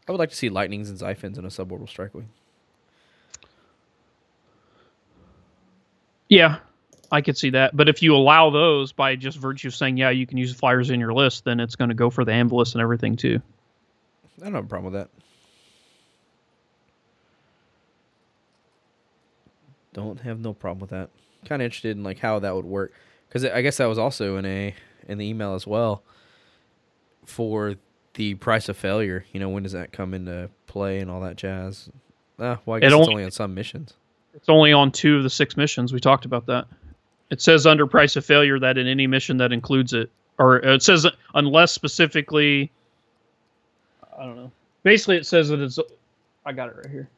I 0.08 0.12
would 0.12 0.18
like 0.18 0.32
to 0.32 0.36
see 0.36 0.50
lightnings 0.50 0.90
and 0.90 0.98
Xiphons 0.98 1.38
in 1.38 1.46
a 1.46 1.50
suborbital 1.50 1.88
strike 1.88 2.16
wing. 2.16 2.30
Yeah, 6.30 6.58
I 7.12 7.22
could 7.22 7.38
see 7.38 7.52
that. 7.52 7.76
But 7.76 7.88
if 7.90 8.02
you 8.02 8.16
allow 8.16 8.50
those 8.50 8.92
by 8.92 9.16
just 9.16 9.38
virtue 9.38 9.70
of 9.70 9.76
saying, 9.76 9.98
yeah, 9.98 10.10
you 10.10 10.28
can 10.28 10.38
use 10.38 10.54
flyers 10.54 10.90
in 10.90 11.00
your 11.00 11.14
list, 11.14 11.46
then 11.46 11.60
it's 11.60 11.76
going 11.76 11.90
to 11.90 11.96
go 11.96 12.10
for 12.10 12.26
the 12.26 12.32
Anvilus 12.32 12.74
and 12.74 12.82
everything 12.82 13.16
too. 13.16 13.42
I 14.42 14.46
don't 14.46 14.54
have 14.56 14.66
a 14.66 14.68
problem 14.68 14.92
with 14.92 15.02
that. 15.02 15.10
Don't 19.94 20.20
have 20.22 20.40
no 20.40 20.54
problem 20.54 20.80
with 20.80 20.92
that. 20.92 21.10
Kind 21.46 21.62
of 21.62 21.66
interested 21.66 21.96
in 21.98 22.04
like 22.04 22.20
how 22.20 22.40
that 22.40 22.56
would 22.56 22.66
work 22.66 22.94
because 23.28 23.46
I 23.46 23.62
guess 23.62 23.78
that 23.78 23.86
was 23.86 23.98
also 23.98 24.38
in 24.38 24.46
a 24.46 24.76
in 25.08 25.18
the 25.18 25.26
email 25.26 25.54
as 25.56 25.66
well 25.66 26.04
for 27.26 27.76
the 28.16 28.36
price 28.36 28.70
of 28.70 28.78
failure. 28.78 29.26
You 29.32 29.40
know, 29.40 29.50
when 29.50 29.64
does 29.64 29.72
that 29.72 29.92
come 29.92 30.14
into 30.14 30.50
play 30.68 31.00
and 31.00 31.10
all 31.10 31.22
that 31.22 31.36
jazz? 31.36 31.90
Ah, 32.40 32.60
well, 32.66 32.78
I 32.78 32.80
guess 32.82 32.88
it's 32.88 32.96
only- 32.96 33.14
only 33.14 33.24
on 33.24 33.32
some 33.32 33.54
missions. 33.56 33.94
It's 34.36 34.50
only 34.50 34.72
on 34.72 34.92
two 34.92 35.18
of 35.18 35.24
the 35.24 35.30
six 35.32 35.58
missions. 35.58 35.92
We 35.94 36.00
talked 36.00 36.26
about 36.26 36.46
that. 36.46 36.68
It 37.30 37.42
says 37.42 37.66
under 37.66 37.86
price 37.86 38.16
of 38.16 38.26
failure 38.26 38.60
that 38.60 38.78
in 38.78 38.88
any 38.88 39.08
mission 39.08 39.38
that 39.38 39.52
includes 39.52 39.94
it, 39.94 40.10
or 40.40 40.58
it 40.58 40.82
says 40.82 41.06
unless 41.34 41.72
specifically, 41.72 42.72
I 44.18 44.26
don't 44.26 44.36
know. 44.36 44.52
Basically, 44.84 45.18
it 45.18 45.26
says 45.26 45.50
that 45.50 45.60
it's. 45.60 45.78
I 46.46 46.54
got 46.54 46.70
it 46.70 46.76
right 46.78 46.90
here. 46.90 47.10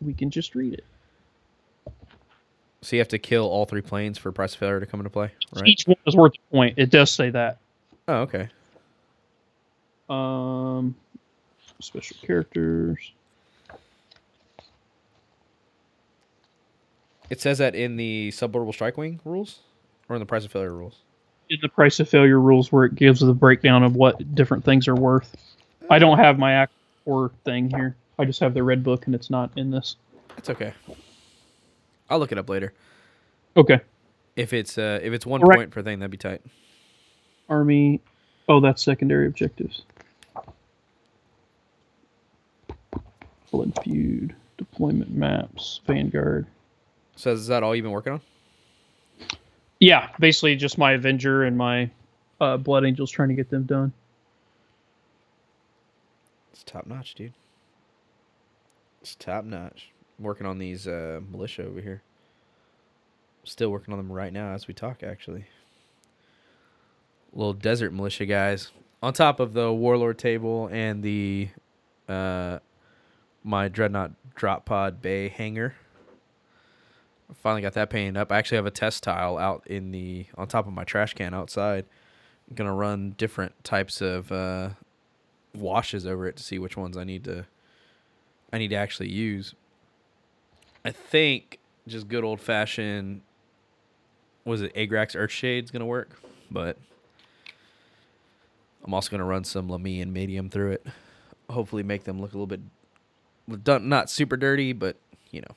We 0.00 0.14
can 0.14 0.30
just 0.30 0.54
read 0.54 0.74
it. 0.74 0.84
So 2.82 2.96
you 2.96 3.00
have 3.00 3.08
to 3.08 3.18
kill 3.18 3.46
all 3.46 3.66
three 3.66 3.82
planes 3.82 4.16
for 4.18 4.32
price 4.32 4.54
of 4.54 4.58
failure 4.58 4.80
to 4.80 4.86
come 4.86 5.00
into 5.00 5.10
play, 5.10 5.30
right? 5.52 5.66
Each 5.66 5.84
one 5.86 5.98
is 6.06 6.16
worth 6.16 6.32
a 6.34 6.50
point. 6.54 6.74
It 6.78 6.90
does 6.90 7.10
say 7.10 7.30
that. 7.30 7.58
Oh, 8.08 8.22
okay. 8.22 8.48
Um, 10.08 10.96
special 11.78 12.16
characters. 12.26 13.12
It 17.30 17.40
says 17.40 17.58
that 17.58 17.74
in 17.74 17.96
the 17.96 18.30
suborbital 18.32 18.74
strike 18.74 18.96
wing 18.98 19.20
rules 19.24 19.60
or 20.08 20.16
in 20.16 20.20
the 20.20 20.26
price 20.26 20.44
of 20.44 20.50
failure 20.52 20.74
rules. 20.74 20.96
in 21.48 21.58
the 21.62 21.68
price 21.68 21.98
of 22.00 22.08
failure 22.08 22.40
rules 22.40 22.70
where 22.70 22.84
it 22.84 22.94
gives 22.94 23.20
the 23.20 23.32
breakdown 23.34 23.82
of 23.82 23.96
what 23.96 24.34
different 24.34 24.64
things 24.64 24.86
are 24.88 24.94
worth. 24.94 25.34
I 25.88 25.98
don't 25.98 26.18
have 26.18 26.38
my 26.38 26.52
act 26.52 26.72
or 27.06 27.30
thing 27.44 27.68
here. 27.70 27.96
I 28.18 28.24
just 28.24 28.38
have 28.40 28.54
the 28.54 28.62
red 28.62 28.84
book 28.84 29.06
and 29.06 29.14
it's 29.14 29.30
not 29.30 29.50
in 29.56 29.70
this. 29.70 29.96
It's 30.36 30.50
okay. 30.50 30.72
I'll 32.08 32.18
look 32.18 32.30
it 32.32 32.38
up 32.38 32.48
later. 32.48 32.72
Okay. 33.56 33.80
If 34.36 34.52
it's 34.52 34.78
uh 34.78 35.00
if 35.02 35.12
it's 35.12 35.26
one 35.26 35.40
Right. 35.40 35.56
point 35.56 35.70
per 35.70 35.82
thing, 35.82 35.98
that'd 36.00 36.10
be 36.10 36.16
tight. 36.16 36.40
Army. 37.48 38.00
Oh, 38.48 38.60
that's 38.60 38.82
secondary 38.82 39.26
objectives. 39.26 39.82
Blood 43.50 43.72
feud. 43.82 44.34
Deployment 44.56 45.10
maps. 45.10 45.80
Vanguard. 45.86 46.46
So 47.20 47.32
is 47.32 47.48
that 47.48 47.62
all 47.62 47.76
you've 47.76 47.82
been 47.82 47.92
working 47.92 48.14
on? 48.14 48.20
Yeah, 49.78 50.08
basically 50.18 50.56
just 50.56 50.78
my 50.78 50.92
Avenger 50.92 51.44
and 51.44 51.54
my 51.54 51.90
uh, 52.40 52.56
Blood 52.56 52.86
Angels 52.86 53.10
trying 53.10 53.28
to 53.28 53.34
get 53.34 53.50
them 53.50 53.64
done. 53.64 53.92
It's 56.50 56.64
top 56.64 56.86
notch, 56.86 57.14
dude. 57.14 57.34
It's 59.02 59.16
top 59.16 59.44
notch. 59.44 59.90
Working 60.18 60.46
on 60.46 60.58
these 60.58 60.88
uh, 60.88 61.20
militia 61.30 61.64
over 61.64 61.82
here. 61.82 62.00
Still 63.44 63.68
working 63.68 63.92
on 63.92 63.98
them 63.98 64.10
right 64.10 64.32
now 64.32 64.54
as 64.54 64.66
we 64.66 64.72
talk, 64.72 65.02
actually. 65.02 65.44
Little 67.34 67.52
desert 67.52 67.92
militia 67.92 68.24
guys. 68.24 68.70
On 69.02 69.12
top 69.12 69.40
of 69.40 69.52
the 69.52 69.70
warlord 69.70 70.18
table 70.18 70.70
and 70.72 71.02
the 71.02 71.50
uh, 72.08 72.60
my 73.44 73.68
dreadnought 73.68 74.12
drop 74.34 74.64
pod 74.64 75.02
bay 75.02 75.28
hangar. 75.28 75.74
I 77.30 77.34
finally 77.34 77.62
got 77.62 77.74
that 77.74 77.90
painted 77.90 78.16
up. 78.16 78.32
I 78.32 78.38
actually 78.38 78.56
have 78.56 78.66
a 78.66 78.72
test 78.72 79.04
tile 79.04 79.38
out 79.38 79.66
in 79.66 79.92
the 79.92 80.26
on 80.36 80.48
top 80.48 80.66
of 80.66 80.72
my 80.72 80.84
trash 80.84 81.14
can 81.14 81.32
outside. 81.32 81.84
I'm 82.48 82.56
gonna 82.56 82.74
run 82.74 83.14
different 83.16 83.62
types 83.62 84.00
of 84.00 84.32
uh, 84.32 84.70
washes 85.54 86.06
over 86.06 86.26
it 86.26 86.36
to 86.36 86.42
see 86.42 86.58
which 86.58 86.76
ones 86.76 86.96
I 86.96 87.04
need 87.04 87.24
to 87.24 87.46
I 88.52 88.58
need 88.58 88.68
to 88.68 88.76
actually 88.76 89.10
use. 89.10 89.54
I 90.84 90.90
think 90.90 91.58
just 91.86 92.08
good 92.08 92.24
old 92.24 92.40
fashioned 92.40 93.20
was 94.44 94.62
it 94.62 94.74
Agrax 94.74 95.14
Earthshade's 95.14 95.70
gonna 95.70 95.86
work, 95.86 96.20
but 96.50 96.76
I'm 98.84 98.92
also 98.92 99.10
gonna 99.10 99.24
run 99.24 99.44
some 99.44 99.68
Lahmian 99.68 100.10
Medium 100.10 100.50
through 100.50 100.72
it. 100.72 100.86
Hopefully 101.48 101.84
make 101.84 102.04
them 102.04 102.20
look 102.20 102.32
a 102.32 102.38
little 102.38 102.46
bit 102.46 102.60
not 103.46 104.10
super 104.10 104.36
dirty, 104.36 104.72
but 104.72 104.96
you 105.30 105.40
know, 105.40 105.54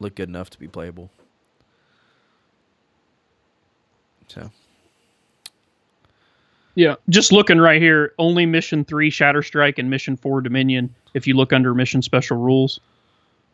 look 0.00 0.14
good 0.14 0.28
enough 0.28 0.50
to 0.50 0.58
be 0.58 0.68
playable. 0.68 1.10
So 4.28 4.50
Yeah, 6.74 6.96
just 7.08 7.32
looking 7.32 7.58
right 7.58 7.80
here, 7.80 8.12
only 8.18 8.46
mission 8.46 8.84
three 8.84 9.10
Shatter 9.10 9.42
Strike 9.42 9.78
and 9.78 9.90
mission 9.90 10.16
four 10.16 10.40
Dominion. 10.40 10.94
If 11.14 11.26
you 11.26 11.34
look 11.34 11.52
under 11.52 11.74
mission 11.74 12.02
special 12.02 12.36
rules, 12.36 12.80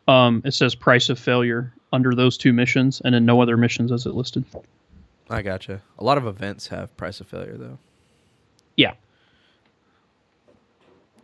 um, 0.07 0.41
it 0.45 0.53
says 0.53 0.75
price 0.75 1.09
of 1.09 1.17
failure 1.17 1.73
under 1.93 2.13
those 2.13 2.37
two 2.37 2.53
missions, 2.53 3.01
and 3.05 3.15
then 3.15 3.25
no 3.25 3.41
other 3.41 3.57
missions 3.57 3.91
as 3.91 4.05
it 4.05 4.13
listed. 4.13 4.43
I 5.29 5.41
gotcha. 5.41 5.81
A 5.97 6.03
lot 6.03 6.17
of 6.17 6.27
events 6.27 6.67
have 6.67 6.95
price 6.97 7.19
of 7.21 7.27
failure 7.27 7.57
though. 7.57 7.79
Yeah, 8.75 8.93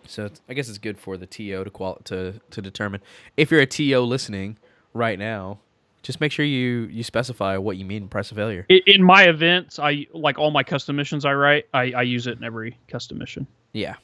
So 0.07 0.25
it's, 0.25 0.41
I 0.49 0.53
guess 0.53 0.69
it's 0.69 0.77
good 0.77 0.97
for 0.97 1.17
the 1.17 1.25
TO 1.25 1.63
to 1.63 1.69
qual 1.69 1.95
to 2.05 2.33
to 2.51 2.61
determine 2.61 3.01
if 3.37 3.51
you're 3.51 3.61
a 3.61 3.65
TO 3.65 3.99
listening 3.99 4.57
right 4.93 5.17
now. 5.17 5.59
Just 6.03 6.19
make 6.19 6.31
sure 6.31 6.43
you 6.43 6.89
you 6.91 7.03
specify 7.03 7.57
what 7.57 7.77
you 7.77 7.85
mean 7.85 8.03
in 8.03 8.09
price 8.09 8.31
of 8.31 8.37
failure. 8.37 8.65
In 8.69 9.03
my 9.03 9.23
events, 9.23 9.77
I 9.77 10.07
like 10.13 10.39
all 10.39 10.49
my 10.49 10.63
custom 10.63 10.95
missions 10.95 11.25
I 11.25 11.33
write. 11.33 11.65
I, 11.73 11.91
I 11.91 12.01
use 12.01 12.25
it 12.25 12.37
in 12.37 12.43
every 12.43 12.77
custom 12.87 13.19
mission. 13.19 13.45
Yeah. 13.73 13.95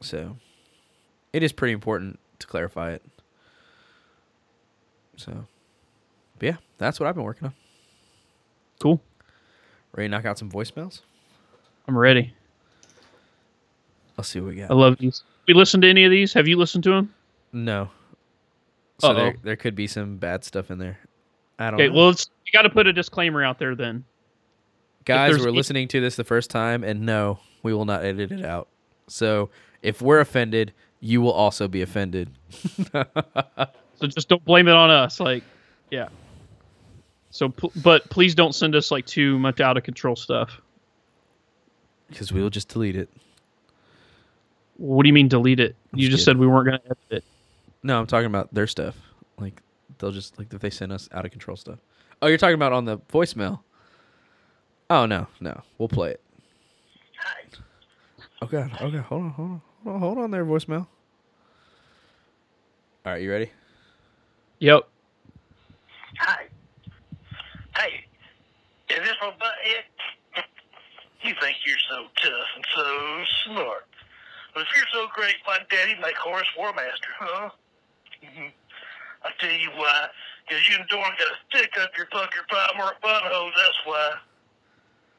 So 0.00 0.36
it 1.32 1.42
is 1.42 1.52
pretty 1.52 1.72
important 1.72 2.18
to 2.40 2.46
clarify 2.46 2.92
it. 2.92 3.02
So, 5.16 5.46
but 6.38 6.46
yeah, 6.46 6.56
that's 6.78 6.98
what 6.98 7.08
I've 7.08 7.14
been 7.14 7.24
working 7.24 7.46
on. 7.46 7.54
Cool. 8.80 9.00
Ready 9.92 10.08
to 10.08 10.10
knock 10.10 10.24
out 10.26 10.38
some 10.38 10.50
voicemails? 10.50 11.00
I'm 11.88 11.96
ready. 11.96 12.34
Let's 14.16 14.28
see 14.28 14.40
what 14.40 14.48
we 14.48 14.56
got. 14.56 14.70
I 14.70 14.74
love 14.74 14.98
these. 14.98 15.22
We 15.46 15.54
listened 15.54 15.82
to 15.84 15.88
any 15.88 16.04
of 16.04 16.10
these? 16.10 16.32
Have 16.34 16.48
you 16.48 16.56
listened 16.56 16.84
to 16.84 16.90
them? 16.90 17.14
No. 17.52 17.90
So 18.98 19.12
there 19.14 19.26
Uh-oh. 19.28 19.32
there 19.42 19.56
could 19.56 19.74
be 19.74 19.86
some 19.86 20.16
bad 20.16 20.44
stuff 20.44 20.70
in 20.70 20.78
there. 20.78 20.98
I 21.58 21.70
don't 21.70 21.80
Okay, 21.80 21.88
know. 21.88 21.94
well, 21.94 22.08
it's, 22.10 22.28
you 22.46 22.52
got 22.52 22.62
to 22.62 22.70
put 22.70 22.86
a 22.86 22.92
disclaimer 22.92 23.44
out 23.44 23.58
there 23.58 23.74
then. 23.74 24.04
Guys, 25.04 25.38
we're 25.38 25.48
any- 25.48 25.56
listening 25.56 25.88
to 25.88 26.00
this 26.00 26.16
the 26.16 26.24
first 26.24 26.50
time, 26.50 26.82
and 26.84 27.02
no, 27.06 27.38
we 27.62 27.72
will 27.74 27.84
not 27.84 28.04
edit 28.04 28.32
it 28.32 28.44
out. 28.44 28.68
So 29.08 29.50
if 29.82 30.02
we're 30.02 30.20
offended, 30.20 30.72
you 31.00 31.20
will 31.20 31.32
also 31.32 31.68
be 31.68 31.82
offended. 31.82 32.30
So 33.98 34.06
just 34.06 34.28
don't 34.28 34.44
blame 34.44 34.68
it 34.68 34.74
on 34.74 34.90
us. 34.90 35.20
Like, 35.20 35.42
yeah. 35.90 36.08
So, 37.30 37.48
pl- 37.48 37.72
but 37.82 38.06
please 38.10 38.34
don't 38.34 38.54
send 38.54 38.74
us 38.74 38.90
like 38.90 39.06
too 39.06 39.38
much 39.38 39.58
out 39.58 39.78
of 39.78 39.84
control 39.84 40.14
stuff. 40.14 40.60
Because 42.10 42.30
we 42.30 42.42
will 42.42 42.50
just 42.50 42.68
delete 42.68 42.94
it. 42.94 43.08
What 44.76 45.02
do 45.04 45.08
you 45.08 45.14
mean 45.14 45.28
delete 45.28 45.60
it? 45.60 45.74
I'm 45.94 45.98
you 45.98 46.08
just 46.08 46.16
just 46.18 46.24
said 46.26 46.36
we 46.36 46.46
weren't 46.46 46.66
going 46.68 46.78
to 46.80 46.84
edit 46.84 46.98
it. 47.08 47.24
No, 47.86 48.00
I'm 48.00 48.08
talking 48.08 48.26
about 48.26 48.52
their 48.52 48.66
stuff. 48.66 48.96
Like 49.38 49.62
they'll 49.98 50.10
just 50.10 50.36
like 50.40 50.52
if 50.52 50.60
they 50.60 50.70
send 50.70 50.90
us 50.90 51.08
out 51.12 51.24
of 51.24 51.30
control 51.30 51.56
stuff. 51.56 51.78
Oh, 52.20 52.26
you're 52.26 52.36
talking 52.36 52.56
about 52.56 52.72
on 52.72 52.84
the 52.84 52.98
voicemail. 52.98 53.60
Oh 54.90 55.06
no, 55.06 55.28
no, 55.38 55.62
we'll 55.78 55.88
play 55.88 56.10
it. 56.10 56.20
Oh 58.42 58.48
god, 58.48 58.72
okay, 58.82 58.96
hold 58.98 59.22
on, 59.22 59.30
hold 59.30 59.50
on, 59.50 59.62
hold 59.84 59.94
on, 59.94 60.00
hold 60.00 60.18
on 60.18 60.30
there, 60.32 60.44
voicemail. 60.44 60.88
All 63.04 63.12
right, 63.12 63.22
you 63.22 63.30
ready? 63.30 63.52
Yep. 64.58 64.88
Hi. 66.18 66.46
Hey, 67.76 68.04
is 68.90 68.98
this 68.98 69.14
my 69.20 69.28
butthead? 69.28 70.42
You 71.22 71.34
think 71.40 71.56
you're 71.64 71.78
so 71.88 72.06
tough 72.20 72.48
and 72.56 72.64
so 72.74 73.24
smart. 73.44 73.86
But 74.54 74.62
if 74.62 74.68
you're 74.76 74.86
so 74.92 75.06
great, 75.14 75.36
why 75.44 75.58
did 75.58 75.68
Daddy 75.68 75.94
make 76.02 76.16
Horus 76.16 76.48
War 76.58 76.72
Master, 76.74 77.10
huh? 77.20 77.50
Mhm. 78.26 78.52
I 79.24 79.30
tell 79.38 79.52
you 79.52 79.70
why. 79.72 80.08
Because 80.46 80.68
you 80.68 80.76
and 80.76 80.88
Dorn 80.88 81.10
got 81.18 81.32
a 81.32 81.38
stick 81.50 81.76
up 81.78 81.96
your 81.96 82.06
pucker 82.06 82.44
pie 82.48 82.72
mark 82.76 83.00
butthole, 83.02 83.50
that's 83.56 83.78
why. 83.84 84.14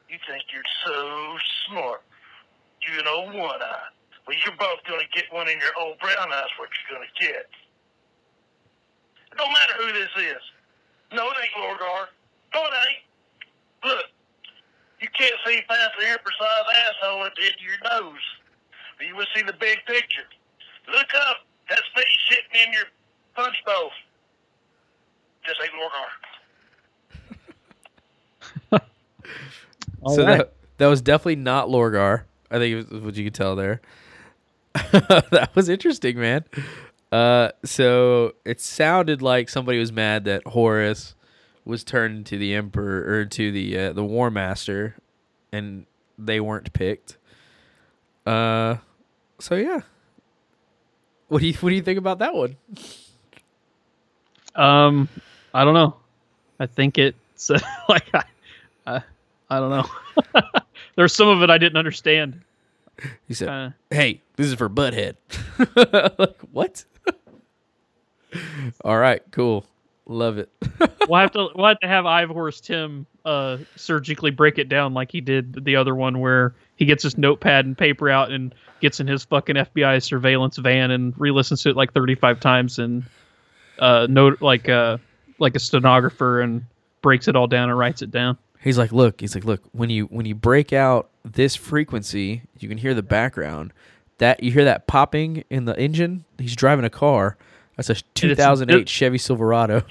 You 0.08 0.18
think 0.26 0.44
you're 0.52 0.62
so 0.86 1.38
smart. 1.68 2.02
You 2.86 2.98
and 2.98 3.08
old 3.08 3.34
one 3.34 3.62
eye. 3.62 3.88
Well, 4.26 4.36
you're 4.44 4.56
both 4.56 4.80
going 4.88 5.00
to 5.00 5.10
get 5.14 5.32
one 5.32 5.48
in 5.48 5.58
your 5.58 5.72
old 5.80 5.98
brown 6.00 6.32
eyes, 6.32 6.52
what 6.58 6.68
you're 6.72 6.98
going 6.98 7.08
to 7.08 7.26
get. 7.26 7.48
It 9.32 9.36
don't 9.36 9.52
matter 9.52 9.74
who 9.76 9.92
this 9.92 10.10
is. 10.16 10.42
No, 11.12 11.28
it 11.30 11.36
ain't 11.42 11.54
Lorgar. 11.56 12.08
No, 12.54 12.64
it 12.64 12.74
ain't. 12.88 13.04
Look, 13.84 14.06
you 15.00 15.08
can't 15.16 15.34
see 15.46 15.62
past 15.68 15.92
the 16.00 16.08
emperor-sized 16.08 16.68
asshole 16.88 17.24
at 17.24 17.34
the 17.36 17.44
end 17.44 17.56
of 17.56 17.64
your 17.64 17.80
nose. 17.92 18.26
But 18.98 19.06
you 19.06 19.16
will 19.16 19.28
see 19.34 19.42
the 19.42 19.54
big 19.54 19.78
picture. 19.86 20.26
Look 20.92 21.08
up. 21.28 21.46
That's 21.68 21.82
me 21.96 22.04
sitting 22.28 22.68
in 22.68 22.72
your 22.72 22.88
punch 23.38 23.56
bowl. 23.64 23.90
Just 25.46 25.60
like 25.60 25.70
Lorgar. 28.72 28.80
All 30.02 30.14
so 30.14 30.24
right. 30.24 30.38
that, 30.38 30.52
that 30.78 30.86
was 30.88 31.00
definitely 31.00 31.36
not 31.36 31.68
Lorgar. 31.68 32.24
I 32.50 32.58
think 32.58 32.72
it 32.72 32.90
was 32.90 33.02
what 33.02 33.16
you 33.16 33.24
could 33.24 33.34
tell 33.34 33.54
there. 33.54 33.80
that 34.74 35.50
was 35.54 35.68
interesting, 35.68 36.18
man. 36.18 36.44
Uh, 37.12 37.50
so 37.64 38.34
it 38.44 38.60
sounded 38.60 39.22
like 39.22 39.48
somebody 39.48 39.78
was 39.78 39.92
mad 39.92 40.24
that 40.24 40.46
Horus 40.46 41.14
was 41.64 41.84
turned 41.84 42.26
to 42.26 42.36
the 42.38 42.54
emperor 42.54 43.04
or 43.08 43.24
to 43.24 43.52
the 43.52 43.78
uh, 43.78 43.92
the 43.92 44.04
war 44.04 44.30
master, 44.30 44.96
and 45.52 45.86
they 46.18 46.40
weren't 46.40 46.72
picked. 46.72 47.16
Uh, 48.26 48.76
so 49.38 49.54
yeah. 49.54 49.80
What 51.28 51.40
do 51.40 51.46
you 51.46 51.54
what 51.54 51.70
do 51.70 51.76
you 51.76 51.82
think 51.82 51.98
about 51.98 52.18
that 52.18 52.34
one? 52.34 52.56
Um, 54.58 55.08
I 55.54 55.64
don't 55.64 55.74
know. 55.74 55.96
I 56.60 56.66
think 56.66 56.98
it's 56.98 57.50
like 57.88 58.08
I, 58.14 58.24
I, 58.86 59.02
I 59.48 59.58
don't 59.60 59.70
know. 59.70 60.42
There's 60.96 61.14
some 61.14 61.28
of 61.28 61.42
it 61.42 61.50
I 61.50 61.58
didn't 61.58 61.78
understand. 61.78 62.42
He 63.28 63.34
said, 63.34 63.48
Uh, 63.48 63.70
"Hey, 63.90 64.20
this 64.36 64.48
is 64.48 64.54
for 64.54 64.68
Butthead." 64.68 65.14
like 66.18 66.36
what? 66.52 66.84
All 68.84 68.98
right, 68.98 69.22
cool, 69.30 69.64
love 70.06 70.38
it. 70.38 70.50
we'll 71.08 71.20
have 71.20 71.30
to 71.32 71.48
we'll 71.54 71.68
have 71.68 71.80
to 71.80 71.86
have 71.88 72.04
Ivehorse 72.04 72.60
Tim 72.60 73.06
uh 73.24 73.58
surgically 73.76 74.30
break 74.32 74.58
it 74.58 74.68
down 74.68 74.94
like 74.94 75.12
he 75.12 75.20
did 75.20 75.64
the 75.64 75.76
other 75.76 75.94
one 75.94 76.18
where 76.18 76.54
he 76.76 76.84
gets 76.84 77.02
his 77.02 77.16
notepad 77.16 77.64
and 77.66 77.76
paper 77.78 78.10
out 78.10 78.30
and 78.32 78.54
gets 78.80 79.00
in 79.00 79.06
his 79.06 79.24
fucking 79.24 79.56
FBI 79.56 80.02
surveillance 80.02 80.56
van 80.56 80.90
and 80.90 81.14
re-listens 81.18 81.62
to 81.62 81.70
it 81.70 81.76
like 81.76 81.92
35 81.92 82.40
times 82.40 82.78
and 82.78 83.04
uh 83.78 84.06
note 84.08 84.40
like 84.42 84.68
uh 84.68 84.98
like 85.38 85.54
a 85.56 85.60
stenographer 85.60 86.40
and 86.40 86.64
breaks 87.02 87.28
it 87.28 87.36
all 87.36 87.46
down 87.46 87.68
and 87.70 87.78
writes 87.78 88.02
it 88.02 88.10
down. 88.10 88.36
He's 88.60 88.76
like, 88.76 88.90
look, 88.92 89.20
he's 89.20 89.34
like, 89.34 89.44
look, 89.44 89.62
when 89.72 89.88
you 89.90 90.06
when 90.06 90.26
you 90.26 90.34
break 90.34 90.72
out 90.72 91.10
this 91.24 91.54
frequency, 91.54 92.42
you 92.58 92.68
can 92.68 92.78
hear 92.78 92.94
the 92.94 93.02
background. 93.02 93.72
That 94.18 94.42
you 94.42 94.50
hear 94.50 94.64
that 94.64 94.88
popping 94.88 95.44
in 95.48 95.64
the 95.64 95.78
engine. 95.78 96.24
He's 96.38 96.56
driving 96.56 96.84
a 96.84 96.90
car. 96.90 97.36
That's 97.76 97.88
a 97.88 97.94
2008 98.14 98.88
Chevy 98.88 99.18
Silverado. 99.18 99.82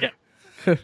Yeah. 0.00 0.74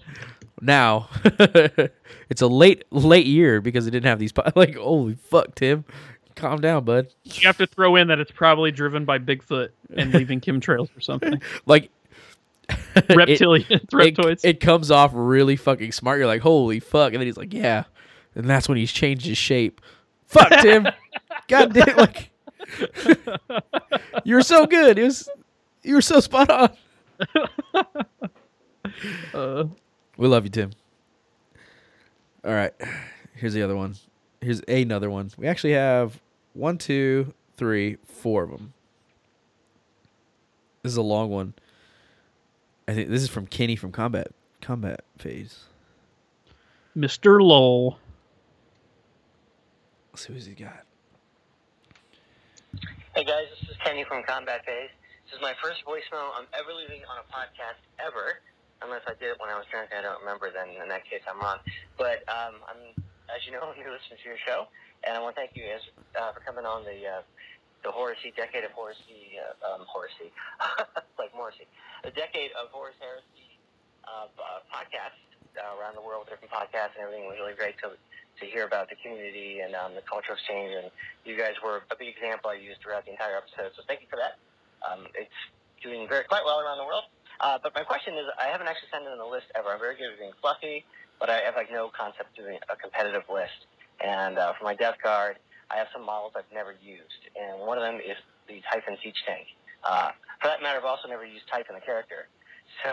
Now, 0.60 1.08
it's 1.24 2.40
a 2.40 2.46
late 2.46 2.84
late 2.90 3.26
year 3.26 3.60
because 3.60 3.86
it 3.86 3.90
didn't 3.90 4.06
have 4.06 4.18
these. 4.18 4.32
po- 4.32 4.44
Like, 4.54 4.76
holy 4.76 5.14
fuck, 5.14 5.54
Tim, 5.56 5.84
calm 6.34 6.60
down, 6.60 6.84
bud. 6.84 7.08
you 7.24 7.46
have 7.46 7.56
to 7.58 7.66
throw 7.66 7.96
in 7.96 8.08
that 8.08 8.18
it's 8.18 8.30
probably 8.30 8.70
driven 8.70 9.04
by 9.04 9.18
Bigfoot 9.18 9.70
and 9.96 10.12
leaving 10.14 10.40
chemtrails 10.40 10.94
or 10.96 11.00
something. 11.00 11.40
Like, 11.66 11.90
reptilian 13.10 13.66
it, 13.70 13.86
reptoids. 13.90 14.44
it 14.44 14.60
comes 14.60 14.90
off 14.90 15.10
really 15.14 15.56
fucking 15.56 15.92
smart. 15.92 16.18
You're 16.18 16.26
like, 16.26 16.40
holy 16.42 16.80
fuck. 16.80 17.12
And 17.12 17.20
then 17.20 17.26
he's 17.26 17.36
like, 17.36 17.52
yeah. 17.52 17.84
And 18.34 18.48
that's 18.48 18.68
when 18.68 18.78
he's 18.78 18.90
changed 18.92 19.26
his 19.26 19.38
shape. 19.38 19.80
Fuck, 20.26 20.50
Tim. 20.62 20.88
God 21.48 21.72
damn. 21.74 21.96
Like, 21.96 22.30
you're 24.24 24.42
so 24.42 24.66
good. 24.66 24.98
It 24.98 25.04
was, 25.04 25.28
you 25.82 25.94
were 25.94 26.00
so 26.00 26.20
spot 26.20 26.50
on. 26.50 26.70
uh, 29.34 29.64
We 30.16 30.26
love 30.28 30.44
you, 30.44 30.50
Tim. 30.50 30.70
All 32.44 32.52
right. 32.52 32.72
Here's 33.34 33.54
the 33.54 33.62
other 33.62 33.76
one. 33.76 33.94
Here's 34.40 34.60
another 34.68 35.10
one. 35.10 35.30
We 35.36 35.46
actually 35.46 35.72
have 35.74 36.20
one, 36.54 36.78
two, 36.78 37.34
three, 37.56 37.98
four 38.06 38.44
of 38.44 38.50
them. 38.50 38.72
This 40.82 40.92
is 40.92 40.96
a 40.96 41.02
long 41.02 41.30
one. 41.30 41.54
I 42.88 42.94
think 42.94 43.08
this 43.10 43.22
is 43.22 43.28
from 43.28 43.46
Kenny 43.46 43.76
from 43.76 43.92
Combat 43.92 44.28
Combat 44.60 45.00
Phase. 45.18 45.64
Mr. 46.96 47.40
Lowell. 47.40 47.98
Let's 50.12 50.26
see 50.26 50.32
who's 50.32 50.46
he 50.46 50.54
got. 50.54 50.84
Hey 53.14 53.24
guys, 53.24 53.46
this 53.60 53.70
is 53.70 53.76
Kenny 53.84 54.04
from 54.04 54.22
Combat 54.22 54.64
Phase. 54.64 54.90
This 55.26 55.36
is 55.36 55.42
my 55.42 55.54
first 55.62 55.84
voicemail 55.86 56.30
I'm 56.38 56.46
ever 56.52 56.70
leaving 56.70 57.02
on 57.10 57.18
a 57.18 57.26
podcast 57.32 57.80
ever, 57.98 58.38
unless 58.82 59.02
I 59.06 59.14
did 59.18 59.34
it 59.34 59.40
when 59.40 59.50
I 59.50 59.56
was 59.56 59.66
drunk. 59.70 59.90
I 59.96 60.02
don't 60.02 60.20
remember. 60.20 60.50
Then 60.52 60.68
in 60.80 60.88
that 60.88 61.02
case, 61.08 61.22
I'm 61.26 61.40
wrong. 61.40 61.58
But 61.96 62.22
um, 62.30 62.62
I'm, 62.68 63.02
as 63.32 63.42
you 63.46 63.52
know, 63.52 63.62
I'm 63.66 63.74
new 63.74 63.90
listener 63.90 64.20
to 64.22 64.26
your 64.28 64.38
show, 64.46 64.68
and 65.06 65.16
I 65.16 65.20
want 65.20 65.36
to 65.36 65.40
thank 65.40 65.56
you 65.56 65.64
guys 65.68 65.84
uh, 66.16 66.32
for 66.32 66.40
coming 66.40 66.64
on 66.64 66.84
the 66.84 67.20
uh, 67.20 67.22
the 67.84 67.92
Horacy 67.92 68.32
Decade 68.32 68.64
of 68.64 68.72
Horacy, 68.72 69.36
uh, 69.36 69.76
um, 69.76 69.84
Horacy, 69.84 70.32
like 71.20 71.28
Morrissey, 71.36 71.68
the 72.00 72.10
Decade 72.16 72.50
of 72.56 72.72
Horus 72.72 72.96
Heresy 72.96 73.60
uh, 74.08 74.32
uh, 74.40 74.64
podcast 74.72 75.20
uh, 75.60 75.76
around 75.76 75.92
the 75.92 76.00
world, 76.00 76.24
different 76.32 76.48
podcasts 76.48 76.96
and 76.96 77.04
everything. 77.04 77.28
It 77.28 77.36
was 77.36 77.40
really 77.40 77.56
great 77.56 77.76
to 77.84 77.92
to 77.94 78.44
hear 78.50 78.66
about 78.66 78.90
the 78.90 78.98
community 78.98 79.62
and 79.62 79.78
um, 79.78 79.94
the 79.94 80.02
cultural 80.02 80.34
exchange 80.34 80.74
and 80.74 80.90
you 81.22 81.38
guys 81.38 81.54
were 81.62 81.86
a 81.86 81.94
big 81.94 82.10
example 82.18 82.50
I 82.50 82.58
used 82.58 82.82
throughout 82.82 83.06
the 83.06 83.14
entire 83.14 83.38
episode, 83.38 83.70
so 83.78 83.86
thank 83.86 84.02
you 84.02 84.10
for 84.10 84.18
that. 84.18 84.42
Um, 84.82 85.06
it's 85.14 85.38
doing 85.78 86.08
very 86.08 86.24
quite 86.26 86.42
well 86.42 86.58
around 86.58 86.82
the 86.82 86.88
world. 86.88 87.06
Uh, 87.38 87.58
but 87.62 87.74
my 87.74 87.86
question 87.86 88.14
is, 88.14 88.26
I 88.34 88.50
haven't 88.50 88.66
actually 88.66 88.90
sent 88.90 89.06
in 89.06 89.18
a 89.18 89.26
list 89.26 89.46
ever. 89.54 89.70
I'm 89.70 89.78
very 89.78 89.94
good 89.94 90.10
at 90.10 90.18
being 90.18 90.34
fluffy, 90.40 90.82
but 91.18 91.30
I 91.30 91.46
have 91.46 91.54
like 91.54 91.70
no 91.70 91.90
concept 91.94 92.34
of 92.34 92.34
doing 92.34 92.58
a 92.66 92.74
competitive 92.74 93.22
list. 93.30 93.70
And 94.02 94.38
uh, 94.38 94.52
for 94.58 94.64
my 94.64 94.74
Death 94.74 94.96
Guard, 95.02 95.36
I 95.70 95.76
have 95.76 95.88
some 95.92 96.04
models 96.04 96.32
I've 96.36 96.50
never 96.52 96.72
used, 96.82 97.22
and 97.34 97.66
one 97.66 97.78
of 97.78 97.84
them 97.84 97.96
is 97.96 98.16
the 98.48 98.60
Typhon 98.70 98.96
Siege 99.02 99.18
Tank. 99.26 99.46
Uh, 99.82 100.12
for 100.40 100.48
that 100.48 100.62
matter, 100.62 100.78
I've 100.78 100.84
also 100.88 101.08
never 101.08 101.24
used 101.24 101.48
Typhon 101.50 101.74
the 101.74 101.84
character. 101.84 102.28
So 102.82 102.90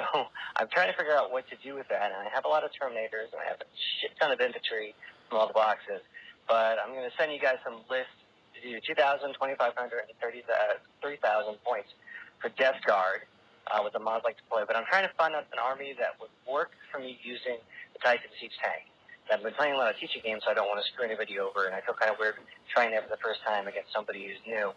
I'm 0.61 0.69
trying 0.69 0.91
to 0.91 0.97
figure 0.99 1.15
out 1.15 1.31
what 1.31 1.49
to 1.49 1.57
do 1.63 1.73
with 1.73 1.87
that. 1.89 2.13
And 2.13 2.21
I 2.21 2.29
have 2.29 2.45
a 2.45 2.51
lot 2.51 2.61
of 2.63 2.69
Terminators, 2.75 3.33
and 3.33 3.41
I 3.41 3.49
have 3.49 3.57
a 3.63 3.69
shit 3.97 4.13
ton 4.19 4.29
of 4.29 4.37
infantry 4.39 4.93
from 5.25 5.39
all 5.39 5.47
the 5.47 5.57
boxes. 5.57 6.05
But 6.45 6.77
I'm 6.77 6.93
going 6.93 7.07
to 7.07 7.15
send 7.17 7.33
you 7.33 7.41
guys 7.41 7.57
some 7.65 7.81
lists 7.89 8.13
to 8.53 8.59
do 8.61 8.77
2,000, 8.77 9.33
2,500, 9.33 9.57
and 9.57 10.15
30, 10.21 10.43
uh, 10.45 10.77
3,000 11.01 11.55
points 11.65 11.89
for 12.37 12.53
Death 12.61 12.77
Guard 12.85 13.25
uh, 13.73 13.81
with 13.81 13.93
the 13.93 14.03
mods 14.03 14.21
like 14.21 14.37
to 14.37 14.45
play. 14.51 14.61
But 14.67 14.75
I'm 14.75 14.85
trying 14.85 15.07
to 15.07 15.13
find 15.17 15.33
out 15.33 15.49
an 15.49 15.57
army 15.57 15.95
that 15.97 16.19
would 16.21 16.33
work 16.45 16.77
for 16.91 16.99
me 16.99 17.17
using 17.23 17.57
the 17.95 17.99
Typhon 18.03 18.29
Siege 18.37 18.53
Tank. 18.61 18.90
I've 19.29 19.43
been 19.43 19.53
playing 19.53 19.75
a 19.75 19.77
lot 19.77 19.93
of 19.93 19.99
teaching 19.99 20.21
games, 20.23 20.41
so 20.43 20.51
I 20.51 20.55
don't 20.55 20.67
want 20.67 20.79
to 20.83 20.87
screw 20.91 21.05
anybody 21.05 21.39
over, 21.39 21.67
and 21.67 21.75
I 21.75 21.81
feel 21.81 21.95
kind 21.95 22.11
of 22.11 22.17
weird 22.19 22.35
trying 22.73 22.91
that 22.91 23.03
for 23.05 23.13
the 23.13 23.21
first 23.21 23.43
time 23.45 23.67
against 23.67 23.93
somebody 23.93 24.27
who's 24.27 24.41
new. 24.47 24.73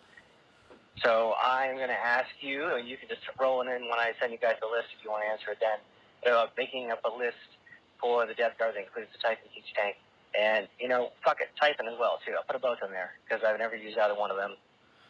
So 1.03 1.35
I'm 1.43 1.75
going 1.75 1.91
to 1.91 1.99
ask 1.99 2.31
you, 2.41 2.75
and 2.77 2.87
you 2.87 2.97
can 2.97 3.09
just 3.09 3.23
roll 3.41 3.63
it 3.63 3.69
in 3.71 3.91
when 3.91 3.99
I 3.99 4.13
send 4.21 4.31
you 4.31 4.39
guys 4.39 4.55
the 4.61 4.71
list 4.71 4.95
if 4.95 5.03
you 5.03 5.11
want 5.11 5.27
to 5.27 5.31
answer 5.31 5.51
it 5.51 5.59
then, 5.59 5.79
about 6.23 6.55
making 6.57 6.91
up 6.91 7.03
a 7.03 7.11
list 7.11 7.41
for 7.99 8.27
the 8.27 8.35
Death 8.35 8.55
Guard 8.59 8.75
that 8.77 8.85
includes 8.85 9.11
the 9.11 9.19
Typhon 9.19 9.49
Siege 9.55 9.75
Tank. 9.75 9.97
And, 10.39 10.67
you 10.79 10.87
know, 10.87 11.11
fuck 11.25 11.41
it, 11.41 11.51
Typhon 11.59 11.87
as 11.87 11.99
well, 11.99 12.19
too. 12.27 12.35
I'll 12.39 12.47
put 12.47 12.61
both 12.63 12.79
in 12.85 12.91
there 12.91 13.19
because 13.27 13.43
I've 13.43 13.59
never 13.59 13.75
used 13.75 13.99
either 13.99 14.15
one 14.15 14.31
of 14.31 14.37
them, 14.37 14.55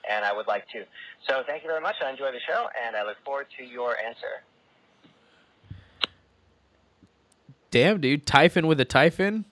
and 0.08 0.24
I 0.24 0.32
would 0.32 0.46
like 0.46 0.68
to. 0.72 0.84
So 1.28 1.44
thank 1.46 1.64
you 1.64 1.68
very 1.68 1.80
much. 1.80 1.96
I 2.04 2.08
enjoy 2.08 2.32
the 2.32 2.44
show, 2.48 2.68
and 2.72 2.96
I 2.96 3.04
look 3.04 3.16
forward 3.24 3.48
to 3.56 3.64
your 3.64 3.96
answer. 4.00 4.44
Damn, 7.74 8.00
dude, 8.00 8.24
Typhon 8.24 8.68
with 8.68 8.78
a 8.78 8.84
Typhon. 8.84 9.44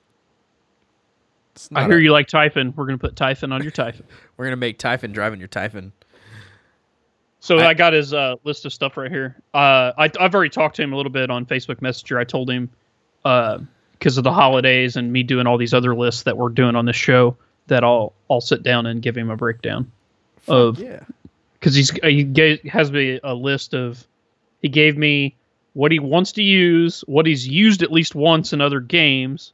I 1.75 1.87
hear 1.87 1.99
a- 1.99 2.01
you 2.01 2.13
like 2.13 2.29
Typhon. 2.29 2.73
We're 2.77 2.87
gonna 2.87 2.97
put 2.99 3.17
Typhon 3.17 3.51
on 3.51 3.63
your 3.63 3.73
Typhon. 3.73 4.07
We're 4.37 4.45
gonna 4.45 4.55
make 4.59 4.79
Typhon 4.79 5.11
driving 5.11 5.41
your 5.41 5.49
Typhon. 5.49 5.91
So 7.41 7.59
I- 7.59 7.71
I, 7.71 7.75
got 7.75 7.95
his 7.95 8.15
uh, 8.15 8.37
list 8.45 8.65
of 8.65 8.73
stuff 8.73 8.97
right 8.97 9.11
here. 9.11 9.43
Uh, 9.53 9.91
I, 9.99 10.09
I've 10.21 10.33
already 10.37 10.51
talked 10.51 10.77
to 10.77 10.83
him 10.83 10.93
a 10.93 10.97
little 10.97 11.11
bit 11.11 11.31
on 11.31 11.47
Facebook 11.47 11.83
Messenger. 11.83 12.21
I 12.21 12.23
told 12.23 12.49
him 12.49 12.71
because 13.25 14.17
of 14.17 14.23
the 14.23 14.33
holidays 14.33 14.95
and 14.95 15.13
me 15.13 15.25
doing 15.25 15.49
all 15.49 15.59
these 15.59 15.75
other 15.75 15.93
lists 15.93 16.23
that 16.23 16.37
we're 16.37 16.51
doing 16.51 16.77
on 16.77 16.87
this 16.87 16.95
show 16.95 17.37
that 17.67 17.83
I'll 17.83 18.13
I'll 18.31 18.41
sit 18.41 18.63
down 18.63 18.87
and 18.87 19.03
give 19.03 19.17
him 19.17 19.31
a 19.31 19.37
breakdown 19.37 19.91
of 20.47 20.79
Yeah. 20.79 21.01
because 21.55 21.75
he's 21.75 21.91
he 22.05 22.23
gave, 22.23 22.63
has 22.63 22.93
me 22.93 23.19
a 23.25 23.35
list 23.35 23.75
of 23.75 24.07
he 24.61 24.69
gave 24.69 24.97
me 24.97 25.35
what 25.75 25.93
he 25.93 25.99
wants 25.99 26.33
to 26.33 26.43
use, 26.43 27.03
what 27.07 27.27
he's 27.27 27.47
used 27.47 27.83
at 27.83 27.91
least 27.93 28.15
once 28.15 28.53
in 28.53 28.61
other 28.61 28.81
games, 28.81 29.53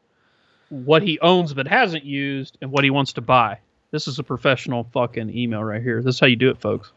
what 0.68 1.02
he 1.02 1.18
owns 1.20 1.54
but 1.54 1.66
hasn't 1.68 2.04
used, 2.04 2.58
and 2.60 2.70
what 2.70 2.84
he 2.84 2.90
wants 2.90 3.12
to 3.14 3.20
buy. 3.20 3.58
This 3.90 4.06
is 4.08 4.18
a 4.18 4.22
professional 4.22 4.84
fucking 4.92 5.34
email 5.36 5.62
right 5.64 5.82
here. 5.82 6.02
This 6.02 6.16
is 6.16 6.20
how 6.20 6.26
you 6.26 6.36
do 6.36 6.50
it, 6.50 6.60
folks. 6.60 6.92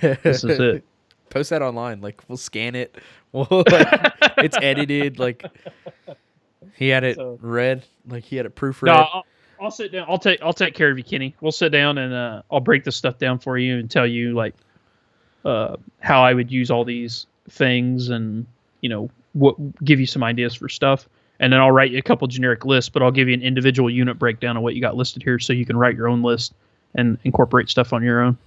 This 0.00 0.44
is 0.44 0.58
it. 0.60 0.84
Post 1.30 1.50
that 1.50 1.60
online. 1.62 2.00
Like 2.00 2.22
we'll 2.28 2.36
scan 2.36 2.74
it. 2.74 2.96
We'll 3.32 3.64
like, 3.70 4.14
it's 4.38 4.56
edited. 4.62 5.18
Like 5.18 5.44
he 6.74 6.88
had 6.88 7.04
it 7.04 7.16
So- 7.16 7.38
read. 7.42 7.84
Like 8.08 8.24
he 8.24 8.36
had 8.36 8.46
it 8.46 8.54
proofread. 8.54 8.86
No, 8.86 8.92
I'll, 8.94 9.26
I'll 9.60 9.70
sit 9.70 9.92
down. 9.92 10.06
I'll 10.08 10.18
take 10.18 10.40
I'll 10.40 10.54
take 10.54 10.72
care 10.74 10.90
of 10.90 10.96
you, 10.96 11.04
Kenny. 11.04 11.34
We'll 11.42 11.52
sit 11.52 11.70
down 11.70 11.98
and 11.98 12.14
uh, 12.14 12.42
I'll 12.50 12.60
break 12.60 12.84
this 12.84 12.96
stuff 12.96 13.18
down 13.18 13.38
for 13.38 13.58
you 13.58 13.76
and 13.78 13.90
tell 13.90 14.06
you 14.06 14.32
like 14.34 14.54
uh, 15.44 15.76
how 16.00 16.22
I 16.22 16.32
would 16.32 16.50
use 16.50 16.70
all 16.70 16.84
these 16.84 17.26
things 17.50 18.08
and 18.08 18.46
you 18.86 18.90
know 18.94 19.10
what 19.32 19.56
give 19.84 19.98
you 19.98 20.06
some 20.06 20.22
ideas 20.22 20.54
for 20.54 20.68
stuff. 20.68 21.08
And 21.40 21.52
then 21.52 21.58
I'll 21.60 21.72
write 21.72 21.90
you 21.90 21.98
a 21.98 22.02
couple 22.02 22.28
generic 22.28 22.64
lists, 22.64 22.88
but 22.88 23.02
I'll 23.02 23.10
give 23.10 23.26
you 23.28 23.34
an 23.34 23.42
individual 23.42 23.90
unit 23.90 24.16
breakdown 24.16 24.56
of 24.56 24.62
what 24.62 24.76
you 24.76 24.80
got 24.80 24.94
listed 24.96 25.24
here, 25.24 25.40
so 25.40 25.52
you 25.52 25.66
can 25.66 25.76
write 25.76 25.96
your 25.96 26.06
own 26.08 26.22
list 26.22 26.54
and 26.94 27.18
incorporate 27.24 27.68
stuff 27.68 27.92
on 27.92 28.04
your 28.04 28.20
own. 28.22 28.38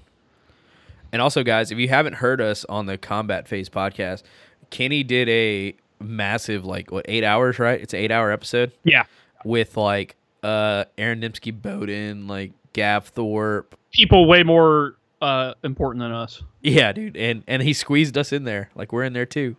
And 1.11 1.21
also, 1.21 1.43
guys, 1.43 1.71
if 1.71 1.77
you 1.77 1.89
haven't 1.89 2.13
heard 2.13 2.39
us 2.39 2.65
on 2.69 2.85
the 2.85 2.97
Combat 2.97 3.49
Phase 3.49 3.69
podcast, 3.69 4.23
Kenny 4.69 5.03
did 5.03 5.27
a 5.27 5.75
massive, 5.99 6.63
like, 6.63 6.91
what, 6.91 7.05
eight 7.09 7.25
hours, 7.25 7.59
right? 7.59 7.81
It's 7.81 7.93
an 7.93 7.99
eight 7.99 8.11
hour 8.11 8.31
episode 8.31 8.71
Yeah, 8.85 9.03
with, 9.43 9.75
like, 9.75 10.15
uh 10.41 10.85
Aaron 10.97 11.19
Dembski-Bowden, 11.19 12.27
like, 12.27 12.53
Gav 12.73 13.07
Thorpe. 13.09 13.75
people 13.91 14.25
way 14.27 14.43
more 14.43 14.95
uh, 15.21 15.53
important 15.63 16.01
than 16.01 16.11
us. 16.11 16.41
Yeah, 16.61 16.91
dude. 16.93 17.17
And 17.17 17.43
and 17.47 17.61
he 17.61 17.73
squeezed 17.73 18.17
us 18.17 18.31
in 18.31 18.45
there. 18.45 18.69
Like, 18.73 18.93
we're 18.93 19.03
in 19.03 19.13
there 19.13 19.25
too. 19.25 19.55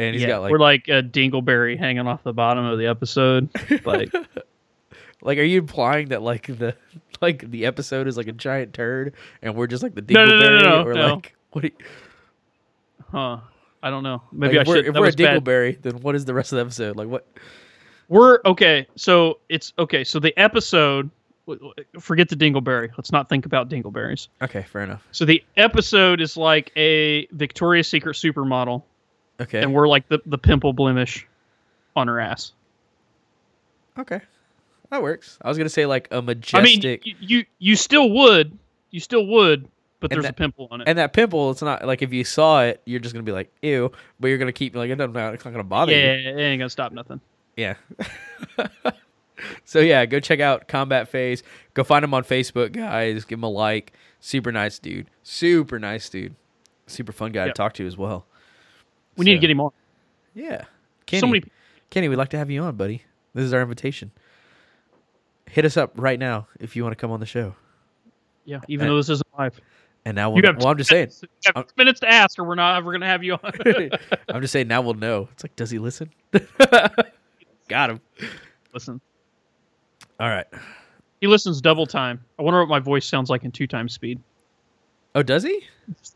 And 0.00 0.14
he's 0.14 0.22
yeah, 0.22 0.28
got, 0.28 0.42
like, 0.42 0.50
we're 0.50 0.58
like 0.58 0.88
a 0.88 1.02
dingleberry 1.02 1.78
hanging 1.78 2.06
off 2.06 2.22
the 2.22 2.32
bottom 2.32 2.64
of 2.64 2.78
the 2.78 2.86
episode. 2.86 3.50
Like, 3.84 4.12
like, 5.22 5.38
are 5.38 5.42
you 5.42 5.58
implying 5.58 6.08
that, 6.08 6.22
like, 6.22 6.46
the. 6.46 6.74
Like 7.20 7.50
the 7.50 7.66
episode 7.66 8.06
is 8.08 8.16
like 8.16 8.28
a 8.28 8.32
giant 8.32 8.72
turd, 8.72 9.12
and 9.42 9.54
we're 9.54 9.66
just 9.66 9.82
like 9.82 9.94
the 9.94 10.00
dingleberry 10.00 10.14
No, 10.14 10.24
no, 10.24 10.36
no, 10.38 10.40
dingleberry, 10.40 10.62
no, 10.62 10.84
or 10.84 10.94
no. 10.94 11.14
like 11.16 11.36
what? 11.50 11.64
You, 11.64 11.70
huh? 13.12 13.40
I 13.82 13.90
don't 13.90 14.02
know. 14.02 14.22
Maybe 14.32 14.56
like, 14.56 14.58
I 14.58 14.60
if 14.62 14.68
we're, 14.68 14.76
should. 14.76 14.86
if 14.86 14.94
we're 14.94 15.00
a 15.00 15.02
was 15.02 15.16
bad. 15.16 15.44
dingleberry, 15.44 15.82
then 15.82 16.00
what 16.00 16.14
is 16.14 16.24
the 16.24 16.32
rest 16.32 16.52
of 16.52 16.56
the 16.56 16.62
episode? 16.62 16.96
Like 16.96 17.08
what? 17.08 17.26
We're 18.08 18.40
okay. 18.46 18.86
So 18.96 19.38
it's 19.50 19.74
okay. 19.78 20.02
So 20.02 20.18
the 20.18 20.34
episode. 20.38 21.10
Forget 21.98 22.30
the 22.30 22.36
dingleberry. 22.36 22.90
Let's 22.96 23.12
not 23.12 23.28
think 23.28 23.44
about 23.44 23.68
dingleberries. 23.68 24.28
Okay, 24.40 24.62
fair 24.62 24.82
enough. 24.82 25.06
So 25.12 25.26
the 25.26 25.44
episode 25.58 26.22
is 26.22 26.38
like 26.38 26.72
a 26.76 27.26
Victoria's 27.32 27.88
Secret 27.88 28.14
supermodel, 28.16 28.82
Okay, 29.40 29.62
and 29.62 29.72
we're 29.74 29.88
like 29.88 30.08
the 30.08 30.20
the 30.26 30.38
pimple 30.38 30.72
blemish 30.72 31.26
on 31.96 32.08
her 32.08 32.20
ass. 32.20 32.52
okay, 33.98 34.20
that 34.90 35.02
works. 35.02 35.38
I 35.42 35.48
was 35.48 35.56
gonna 35.58 35.68
say 35.70 35.86
like 35.86 36.08
a 36.10 36.20
majestic, 36.22 36.58
I 36.58 36.62
mean, 36.62 37.16
you, 37.20 37.38
you 37.38 37.44
you 37.58 37.76
still 37.76 38.10
would, 38.10 38.56
you 38.90 39.00
still 39.00 39.26
would, 39.26 39.68
but 40.00 40.10
And 40.12 40.18
there's 40.18 40.24
that- 40.24 40.32
a 40.32 40.34
pimple 40.34 40.68
on 40.70 40.80
it. 40.82 40.88
and 40.88 40.98
that 40.98 41.12
pimple. 41.12 41.50
It's 41.50 41.62
not 41.62 41.86
like 41.86 42.02
if 42.02 42.12
you 42.12 42.24
saw 42.24 42.62
it, 42.64 42.80
you're 42.84 43.00
just 43.00 43.14
gonna 43.14 43.22
be 43.24 43.32
like 43.32 43.50
ew, 43.62 43.90
but 44.18 44.28
you're 44.28 44.38
gonna 44.38 44.52
keep 44.52 44.74
like 44.76 44.90
it 44.90 44.96
doesn't 44.96 45.12
matter. 45.12 45.34
It's 45.34 45.44
not 45.44 45.52
gonna 45.52 45.64
bother 45.64 45.92
yeah, 45.92 46.14
you. 46.16 46.28
it 46.36 46.40
ain't 46.40 46.60
gonna 46.60 46.70
stop 46.70 46.92
nothing. 46.92 47.20
Yeah. 47.56 47.74
so 49.64 49.80
yeah, 49.80 50.04
go 50.06 50.20
check 50.20 50.40
out 50.40 50.68
Combat 50.68 51.08
Phase. 51.08 51.42
Go 51.74 51.84
find 51.84 52.04
him 52.04 52.14
on 52.14 52.24
Facebook, 52.24 52.72
guys. 52.72 53.24
Give 53.24 53.38
him 53.38 53.44
a 53.44 53.48
like. 53.48 53.92
Super 54.20 54.52
nice 54.52 54.78
dude. 54.78 55.06
Super 55.22 55.78
nice 55.78 56.08
dude. 56.10 56.34
Super 56.86 57.12
fun 57.12 57.32
guy 57.32 57.46
Yep. 57.46 57.54
to 57.54 57.58
talk 57.58 57.72
to 57.74 57.86
as 57.86 57.96
well. 57.96 58.26
We 59.16 59.24
need 59.24 59.32
to 59.34 59.38
get 59.38 59.50
him 59.50 59.60
on. 59.60 59.70
Yeah. 60.34 60.64
Kenny, 61.06 61.20
So 61.20 61.26
many. 61.26 61.42
Kenny, 61.90 62.08
we'd 62.08 62.16
like 62.16 62.28
to 62.30 62.38
have 62.38 62.50
you 62.50 62.62
on, 62.62 62.76
buddy. 62.76 63.02
This 63.34 63.44
is 63.44 63.52
our 63.52 63.62
invitation. 63.62 64.10
Hit 65.46 65.64
us 65.64 65.76
up 65.76 65.92
right 65.96 66.18
now 66.18 66.46
if 66.60 66.76
you 66.76 66.82
want 66.84 66.92
to 66.92 66.96
come 67.00 67.10
on 67.10 67.20
the 67.20 67.26
show. 67.26 67.54
Yeah, 68.44 68.60
even 68.68 68.86
Uh, 68.86 68.90
though 68.90 68.96
this 68.98 69.08
isn't 69.10 69.26
live. 69.38 69.60
And 70.04 70.14
now 70.14 70.30
we'll. 70.30 70.38
You 70.42 70.46
have 70.46 70.56
well, 70.58 70.68
I'm 70.68 70.78
just 70.78 70.88
saying. 70.90 71.10
You 71.22 71.28
have 71.46 71.56
I'm- 71.56 71.66
minutes 71.76 72.00
to 72.00 72.08
ask, 72.08 72.38
or 72.38 72.44
we're 72.44 72.54
not 72.54 72.76
ever 72.78 72.90
gonna 72.92 73.06
have 73.06 73.22
you 73.22 73.34
on. 73.34 73.52
I'm 74.28 74.40
just 74.40 74.52
saying. 74.52 74.68
Now 74.68 74.80
we'll 74.80 74.94
know. 74.94 75.28
It's 75.32 75.44
like, 75.44 75.54
does 75.56 75.70
he 75.70 75.78
listen? 75.78 76.10
Got 77.68 77.90
him. 77.90 78.00
Listen, 78.72 79.00
All 80.18 80.28
right. 80.28 80.46
he 81.20 81.26
listens 81.26 81.60
double 81.60 81.86
time. 81.86 82.24
I 82.38 82.42
wonder 82.42 82.60
what 82.60 82.68
my 82.68 82.78
voice 82.78 83.04
sounds 83.06 83.28
like 83.30 83.44
in 83.44 83.50
two 83.52 83.66
times 83.66 83.92
speed. 83.92 84.20
Oh, 85.14 85.22
does 85.22 85.42
he? 85.42 85.64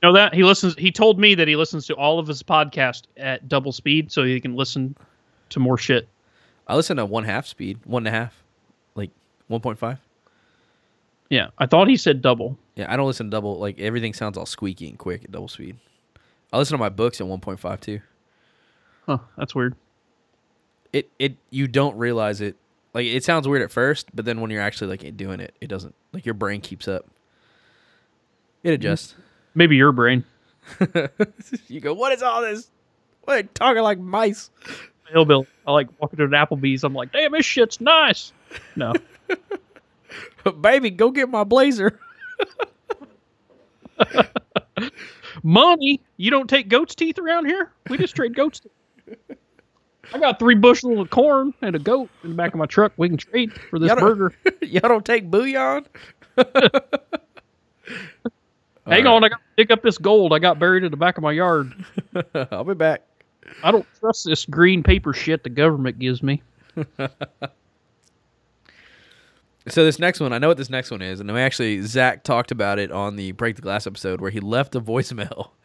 know 0.03 0.13
that 0.13 0.35
he 0.35 0.45
listens. 0.45 0.75
He 0.77 0.93
told 0.93 1.19
me 1.19 1.35
that 1.35 1.49
he 1.49 1.57
listens 1.57 1.87
to 1.87 1.95
all 1.95 2.19
of 2.19 2.27
his 2.27 2.43
podcast 2.43 3.05
at 3.17 3.49
double 3.49 3.73
speed, 3.73 4.13
so 4.13 4.23
he 4.23 4.41
can 4.41 4.55
listen 4.55 4.97
to 5.51 5.61
more 5.61 5.79
shit. 5.79 6.09
I 6.67 6.77
listen 6.77 6.97
to 6.99 7.05
one 7.05 7.25
half 7.25 7.47
speed, 7.47 7.81
one 7.85 8.07
and 8.07 8.15
a 8.15 8.19
half, 8.19 8.43
like 8.95 9.11
1.5. 9.51 9.99
Yeah, 11.31 11.49
I 11.59 11.67
thought 11.67 11.89
he 11.89 11.97
said 11.97 12.23
double. 12.23 12.59
Yeah, 12.77 12.93
I 12.93 12.97
don't 12.97 13.07
listen 13.07 13.27
to 13.27 13.31
double. 13.31 13.59
Like 13.59 13.79
everything 13.79 14.13
sounds 14.13 14.39
all 14.39 14.47
squeaky 14.47 14.89
and 14.89 14.99
quick 14.99 15.25
at 15.25 15.33
double 15.33 15.49
speed. 15.49 15.77
I 16.53 16.59
listen 16.59 16.75
to 16.75 16.79
my 16.79 16.89
books 16.89 17.21
at 17.21 17.27
1.5 17.27 17.81
too. 17.81 18.01
Huh, 19.07 19.19
that's 19.37 19.55
weird. 19.55 19.75
It 20.93 21.11
it 21.19 21.37
you 21.51 21.67
don't 21.67 21.97
realize 21.97 22.41
it. 22.41 22.57
Like 22.95 23.07
it 23.07 23.25
sounds 23.25 23.49
weird 23.49 23.63
at 23.63 23.71
first, 23.71 24.15
but 24.15 24.25
then 24.25 24.41
when 24.41 24.51
you're 24.51 24.63
actually 24.63 24.97
like 24.97 25.17
doing 25.17 25.41
it, 25.41 25.55
it 25.61 25.67
doesn't. 25.67 25.95
Like 26.13 26.25
your 26.25 26.35
brain 26.35 26.61
keeps 26.61 26.87
up. 26.87 27.07
It 28.65 28.73
adjusts. 28.73 29.15
Maybe 29.55 29.77
your 29.77 29.93
brain. 29.93 30.25
you 31.69 31.81
go, 31.81 31.95
what 31.95 32.13
is 32.13 32.23
all 32.23 32.41
this? 32.41 32.69
What 33.23 33.39
are 33.39 33.43
talking 33.55 33.83
like 33.83 33.99
mice? 33.99 34.51
Hillbilly. 35.11 35.47
I 35.67 35.73
like 35.73 35.89
walking 36.01 36.17
to 36.17 36.25
an 36.25 36.31
Applebee's. 36.31 36.83
I'm 36.83 36.95
like, 36.95 37.13
damn, 37.13 37.33
this 37.33 37.45
shit's 37.45 37.81
nice. 37.81 38.33
No. 38.75 38.95
Baby, 40.61 40.91
go 40.91 41.11
get 41.11 41.29
my 41.29 41.45
blazer. 41.45 42.01
Money? 45.43 46.01
You 46.17 46.31
don't 46.31 46.49
take 46.49 46.69
goat's 46.69 46.95
teeth 46.95 47.19
around 47.19 47.47
here? 47.47 47.71
We 47.91 47.99
just 47.99 48.17
trade 48.17 48.35
goat's 48.35 48.61
teeth. 48.61 49.39
I 50.13 50.19
got 50.19 50.39
three 50.39 50.55
bushels 50.55 50.99
of 50.99 51.11
corn 51.11 51.53
and 51.61 51.77
a 51.77 51.79
goat 51.79 52.09
in 52.23 52.31
the 52.31 52.37
back 52.37 52.55
of 52.55 52.59
my 52.59 52.67
truck. 52.67 52.93
We 52.97 53.09
can 53.09 53.19
trade 53.19 53.53
for 53.53 53.79
this 53.79 53.89
Y'all 53.89 54.01
burger. 54.01 54.35
Y'all 54.63 54.89
don't 54.89 55.05
take 55.05 55.31
bouillon? 55.31 55.87
Hang 58.87 59.07
on, 59.07 59.25
I 59.25 59.29
got 59.31 59.37
to 59.39 59.43
dig 59.57 59.73
up 59.73 59.83
this 59.83 59.97
gold 59.99 60.33
I 60.33 60.39
got 60.39 60.59
buried 60.59 60.85
in 60.85 60.91
the 60.91 60.97
back 60.97 61.17
of 61.17 61.23
my 61.23 61.33
yard. 61.33 61.73
I'll 62.53 62.65
be 62.65 62.75
back. 62.75 63.03
I 63.63 63.71
don't 63.71 63.87
trust 64.01 64.25
this 64.27 64.45
green 64.45 64.83
paper 64.83 65.13
shit 65.13 65.43
the 65.43 65.51
government 65.51 65.99
gives 65.99 66.23
me. 66.23 66.43
So 69.67 69.83
this 69.83 69.99
next 69.99 70.21
one, 70.21 70.35
I 70.35 70.39
know 70.39 70.49
what 70.49 70.59
this 70.59 70.69
next 70.69 70.91
one 70.91 71.01
is, 71.01 71.21
and 71.21 71.33
we 71.33 71.41
actually 71.41 71.81
Zach 71.81 72.23
talked 72.23 72.51
about 72.51 72.79
it 72.79 72.93
on 72.93 73.17
the 73.17 73.33
Break 73.33 73.57
the 73.57 73.63
Glass 73.63 73.87
episode 73.87 74.21
where 74.21 74.31
he 74.31 74.39
left 74.39 74.75
a 74.75 74.81
voicemail, 74.81 75.57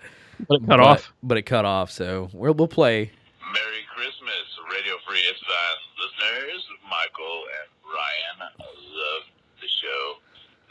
But 0.48 0.62
it 0.64 0.68
cut 0.68 0.68
but- 0.68 0.80
off. 0.80 1.12
but 1.22 1.38
it 1.38 1.42
cut 1.44 1.66
off. 1.66 1.92
So 1.92 2.30
we'll 2.32 2.54
we'll 2.54 2.70
play. 2.72 3.12
Merry 3.44 3.84
Christmas, 3.94 4.48
Radio 4.72 4.96
Free 5.06 5.20
Isstvan 5.20 5.76
listeners. 6.00 6.64
Michael 6.88 7.44
and 7.60 7.68
Ryan 7.84 8.38
love 8.64 9.24
the 9.60 9.68
show. 9.68 10.16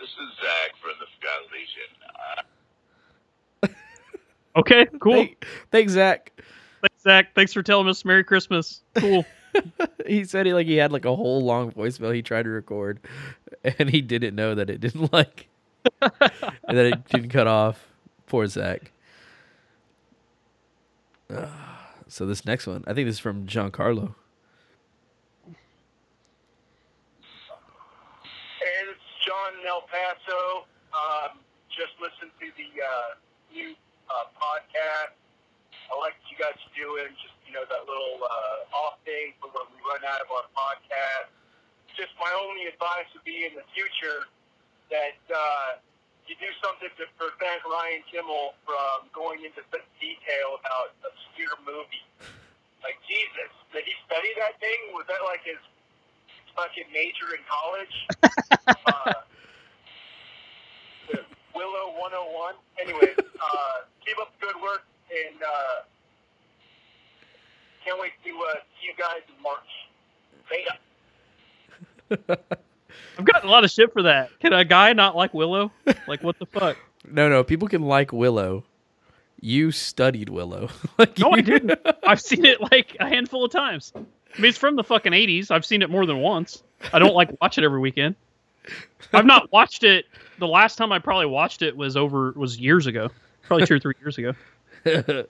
This 0.00 0.08
is 0.08 0.28
Zach 0.40 0.72
from 0.80 0.96
the 0.96 1.04
Forgotten 1.20 1.52
Legion. 1.52 1.92
Okay, 4.58 4.86
cool. 5.00 5.14
Thank- 5.14 5.46
thanks, 5.70 5.92
Zach. 5.92 6.32
Thanks, 6.80 7.02
Zach. 7.02 7.34
Thanks 7.34 7.52
for 7.52 7.62
telling 7.62 7.88
us 7.88 8.04
Merry 8.04 8.24
Christmas. 8.24 8.82
Cool. 8.94 9.24
He 10.06 10.24
said 10.24 10.46
he 10.46 10.52
like 10.52 10.66
he 10.66 10.76
had 10.76 10.92
like 10.92 11.04
a 11.06 11.16
whole 11.16 11.42
long 11.44 11.72
voicemail 11.72 12.14
he 12.14 12.22
tried 12.22 12.44
to 12.44 12.48
record, 12.50 13.00
and 13.78 13.90
he 13.90 14.00
didn't 14.02 14.36
know 14.36 14.54
that 14.54 14.70
it 14.70 14.78
didn't 14.80 15.12
like, 15.12 15.48
and 16.00 16.12
that 16.68 16.76
it 16.86 17.08
didn't 17.08 17.30
cut 17.30 17.46
off. 17.48 17.88
Poor 18.26 18.46
Zach. 18.46 18.92
Uh, 21.34 21.46
so 22.08 22.24
this 22.26 22.44
next 22.44 22.66
one, 22.66 22.84
I 22.86 22.92
think 22.94 23.06
this 23.08 23.16
is 23.16 23.20
from 23.20 23.46
Giancarlo. 23.46 24.14
Hey, 28.60 28.78
this 28.86 28.96
is 28.96 29.26
John 29.26 29.60
in 29.60 29.66
El 29.66 29.82
Paso. 29.82 30.66
Um, 30.92 31.38
just 31.70 31.92
listened 32.00 32.30
to 32.40 32.46
the 32.56 32.82
uh, 32.82 33.14
new 33.52 33.74
uh, 34.08 34.28
podcast. 34.36 35.14
I 35.88 35.92
like 35.96 36.16
what 36.20 36.28
you 36.28 36.36
guys 36.36 36.56
are 36.56 36.76
doing. 36.76 37.08
Just 37.20 37.36
you 37.48 37.52
know 37.56 37.64
that 37.64 37.88
little 37.88 38.20
uh, 38.20 38.80
off 38.84 39.00
day 39.08 39.32
for 39.40 39.48
when 39.52 39.68
we 39.72 39.78
run 39.84 40.04
out 40.04 40.20
of 40.20 40.28
our 40.28 40.48
podcast. 40.52 41.32
Just 41.96 42.12
my 42.20 42.30
only 42.44 42.68
advice 42.68 43.08
would 43.16 43.24
be 43.24 43.48
in 43.48 43.56
the 43.56 43.64
future 43.72 44.28
that 44.92 45.20
uh, 45.32 45.80
you 46.28 46.36
do 46.36 46.50
something 46.60 46.92
to 47.00 47.04
prevent 47.16 47.64
Ryan 47.64 48.04
Kimmel 48.12 48.52
from 48.68 49.08
going 49.16 49.42
into 49.44 49.64
detail 49.96 50.60
about 50.60 50.92
obscure 51.00 51.56
movies. 51.64 52.04
Like 52.84 53.00
Jesus, 53.08 53.50
did 53.72 53.88
he 53.88 53.96
study 54.06 54.30
that 54.38 54.60
thing? 54.60 54.92
Was 54.94 55.08
that 55.08 55.24
like 55.24 55.42
his 55.42 55.58
fucking 56.54 56.88
major 56.92 57.34
in 57.34 57.42
college? 57.48 57.94
uh, 58.86 59.24
Willow 61.58 61.96
101. 61.98 62.54
Anyways, 62.78 63.18
uh, 63.18 63.88
keep 64.08 64.18
up 64.18 64.32
the 64.40 64.46
good 64.46 64.56
work 64.62 64.84
and 65.10 65.42
uh, 65.42 65.82
can't 67.84 68.00
wait 68.00 68.12
to 68.24 68.30
uh, 68.30 68.54
see 68.80 68.86
you 68.86 68.94
guys 68.98 69.22
in 69.28 69.42
March. 69.42 69.60
Later. 70.50 70.76
I've 73.18 73.24
gotten 73.24 73.48
a 73.48 73.52
lot 73.52 73.64
of 73.64 73.70
shit 73.70 73.92
for 73.92 74.02
that. 74.02 74.30
Can 74.40 74.52
a 74.52 74.64
guy 74.64 74.92
not 74.94 75.14
like 75.14 75.34
Willow? 75.34 75.72
Like, 76.06 76.22
what 76.22 76.38
the 76.38 76.46
fuck? 76.46 76.76
No, 77.10 77.26
no, 77.30 77.42
people 77.42 77.68
can 77.68 77.82
like 77.82 78.12
Willow. 78.12 78.64
You 79.40 79.70
studied 79.70 80.28
Willow. 80.28 80.68
like 80.98 81.16
No, 81.18 81.30
I 81.30 81.40
didn't. 81.40 81.80
I've 82.06 82.20
seen 82.20 82.44
it 82.44 82.60
like 82.60 82.96
a 83.00 83.08
handful 83.08 83.44
of 83.44 83.50
times. 83.50 83.92
I 83.96 84.00
mean, 84.38 84.50
it's 84.50 84.58
from 84.58 84.76
the 84.76 84.84
fucking 84.84 85.12
80s. 85.12 85.50
I've 85.50 85.64
seen 85.64 85.80
it 85.80 85.88
more 85.88 86.04
than 86.04 86.18
once. 86.18 86.62
I 86.92 86.98
don't 86.98 87.14
like 87.14 87.30
watch 87.40 87.56
it 87.56 87.64
every 87.64 87.78
weekend. 87.78 88.16
I've 89.14 89.24
not 89.24 89.50
watched 89.52 89.84
it. 89.84 90.04
The 90.38 90.48
last 90.48 90.76
time 90.76 90.92
I 90.92 90.98
probably 90.98 91.26
watched 91.26 91.62
it 91.62 91.74
was 91.74 91.96
over 91.96 92.32
was 92.32 92.58
years 92.58 92.86
ago, 92.86 93.10
probably 93.48 93.66
two 93.66 93.74
or 93.74 93.80
three 93.80 93.94
years 94.00 94.18
ago. 94.18 94.34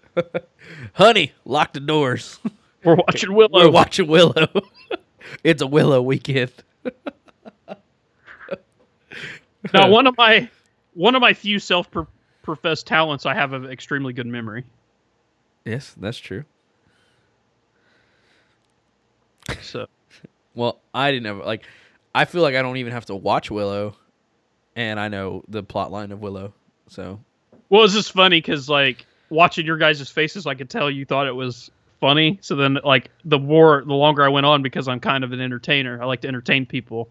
Honey, 0.92 1.32
lock 1.44 1.72
the 1.72 1.80
doors. 1.80 2.38
We're 2.84 2.96
watching 2.96 3.32
Willow. 3.32 3.64
We're 3.64 3.70
watching 3.70 4.06
Willow. 4.06 4.48
it's 5.44 5.62
a 5.62 5.66
Willow 5.66 6.02
weekend. 6.02 6.52
now 9.72 9.90
one 9.90 10.06
of 10.06 10.16
my 10.16 10.48
one 10.94 11.14
of 11.14 11.20
my 11.20 11.32
few 11.32 11.58
self 11.58 11.88
professed 12.42 12.86
talents, 12.86 13.26
I 13.26 13.34
have 13.34 13.52
an 13.52 13.66
extremely 13.66 14.12
good 14.12 14.26
memory. 14.26 14.64
Yes, 15.64 15.94
that's 15.98 16.18
true. 16.18 16.44
So 19.60 19.86
Well, 20.54 20.80
I 20.94 21.10
didn't 21.10 21.26
ever 21.26 21.42
like. 21.42 21.64
I 22.14 22.24
feel 22.24 22.42
like 22.42 22.54
I 22.54 22.62
don't 22.62 22.76
even 22.76 22.92
have 22.92 23.06
to 23.06 23.16
watch 23.16 23.50
Willow, 23.50 23.96
and 24.76 25.00
I 25.00 25.08
know 25.08 25.42
the 25.48 25.62
plot 25.62 25.90
line 25.90 26.12
of 26.12 26.20
Willow. 26.20 26.54
So 26.88 27.20
Well, 27.70 27.84
it's 27.84 27.94
just 27.94 28.12
funny 28.12 28.38
because 28.40 28.68
like 28.68 29.06
watching 29.30 29.66
your 29.66 29.76
guys' 29.76 30.08
faces, 30.08 30.46
I 30.46 30.54
could 30.54 30.70
tell 30.70 30.90
you 30.90 31.04
thought 31.04 31.26
it 31.26 31.34
was 31.34 31.70
funny. 32.00 32.38
So 32.42 32.56
then, 32.56 32.78
like 32.84 33.10
the 33.24 33.38
more, 33.38 33.82
the 33.86 33.94
longer 33.94 34.24
I 34.24 34.28
went 34.28 34.46
on, 34.46 34.62
because 34.62 34.88
I'm 34.88 35.00
kind 35.00 35.24
of 35.24 35.32
an 35.32 35.40
entertainer. 35.40 36.00
I 36.02 36.06
like 36.06 36.20
to 36.22 36.28
entertain 36.28 36.66
people. 36.66 37.08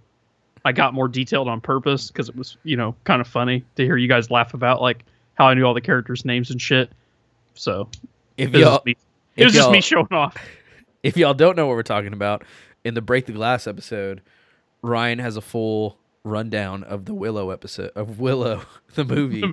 I 0.66 0.72
got 0.72 0.94
more 0.94 1.08
detailed 1.08 1.48
on 1.48 1.62
purpose 1.62 2.10
because 2.10 2.30
it 2.30 2.36
was, 2.36 2.58
you 2.64 2.76
know, 2.76 2.96
kind 3.04 3.22
of 3.22 3.28
funny 3.28 3.64
to 3.76 3.86
hear 3.86 3.98
you 3.98 4.08
guys 4.08 4.30
laugh 4.32 4.54
about 4.54 4.82
like 4.82 5.06
how 5.36 5.48
I 5.48 5.54
knew 5.54 5.64
all 5.64 5.74
the 5.74 5.82
characters' 5.82 6.26
names 6.26 6.52
and 6.52 6.62
shit. 6.62 6.92
So 7.54 7.90
if 8.38 8.50
it 8.50 8.54
was 8.54 8.62
y'all 8.62 8.72
just 8.74 8.86
me, 8.86 8.98
it 9.36 9.46
was 9.46 9.54
just 9.54 9.72
me 9.72 9.82
showing 9.82 10.12
off. 10.12 10.36
if 11.04 11.16
y'all 11.16 11.34
don't 11.34 11.56
know 11.56 11.68
what 11.68 11.76
we're 11.76 11.84
talking 11.84 12.14
about, 12.14 12.44
in 12.84 12.94
the 12.94 13.02
Break 13.02 13.26
the 13.26 13.34
Glass 13.34 13.68
episode, 13.68 14.22
Ryan 14.82 15.20
has 15.20 15.38
a 15.38 15.42
full 15.42 15.98
rundown 16.24 16.84
of 16.84 17.06
the 17.06 17.14
Willow 17.14 17.50
episode 17.52 17.92
of 17.96 18.20
Willow 18.20 18.64
the 18.96 19.06
movie. 19.06 19.44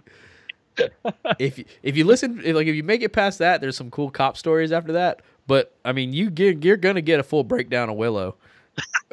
if 1.38 1.58
you- 1.58 1.64
if 1.82 1.96
you 1.96 2.04
listen, 2.04 2.40
if, 2.44 2.54
like 2.54 2.66
if 2.66 2.74
you 2.74 2.82
make 2.82 3.02
it 3.02 3.12
past 3.12 3.38
that, 3.38 3.60
there's 3.60 3.76
some 3.76 3.90
cool 3.90 4.10
cop 4.10 4.36
stories 4.36 4.72
after 4.72 4.92
that. 4.92 5.22
But 5.46 5.74
I 5.84 5.92
mean, 5.92 6.12
you 6.12 6.30
get 6.30 6.64
you're 6.64 6.76
gonna 6.76 7.00
get 7.02 7.20
a 7.20 7.22
full 7.22 7.44
breakdown 7.44 7.90
of 7.90 7.96
Willow. 7.96 8.36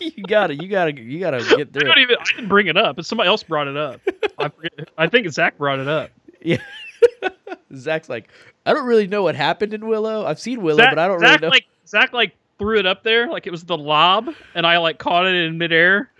you 0.00 0.24
gotta, 0.26 0.54
you 0.56 0.68
gotta, 0.68 0.92
you 1.00 1.20
gotta 1.20 1.38
get 1.56 1.68
I 1.76 1.80
through 1.80 1.92
even. 2.02 2.16
I 2.18 2.24
didn't 2.24 2.48
bring 2.48 2.66
it 2.66 2.76
up. 2.76 2.96
But 2.96 3.06
somebody 3.06 3.28
else 3.28 3.42
brought 3.42 3.68
it 3.68 3.76
up. 3.76 4.00
I, 4.38 4.50
I 4.98 5.06
think 5.08 5.30
Zach 5.30 5.56
brought 5.58 5.78
it 5.78 5.88
up. 5.88 6.10
Yeah. 6.40 6.58
Zach's 7.76 8.08
like, 8.08 8.28
I 8.66 8.72
don't 8.74 8.86
really 8.86 9.06
know 9.06 9.22
what 9.22 9.34
happened 9.36 9.72
in 9.74 9.86
Willow. 9.86 10.26
I've 10.26 10.40
seen 10.40 10.62
Willow, 10.62 10.78
Zach, 10.78 10.90
but 10.90 10.98
I 10.98 11.06
don't 11.08 11.20
Zach 11.20 11.28
really 11.28 11.40
know. 11.42 11.48
like 11.48 11.66
Zach 11.86 12.12
like 12.12 12.34
threw 12.58 12.78
it 12.78 12.86
up 12.86 13.02
there 13.02 13.28
like 13.28 13.46
it 13.46 13.50
was 13.50 13.64
the 13.64 13.76
lob, 13.78 14.28
and 14.54 14.66
I 14.66 14.78
like 14.78 14.98
caught 14.98 15.26
it 15.26 15.34
in 15.34 15.58
midair, 15.58 16.10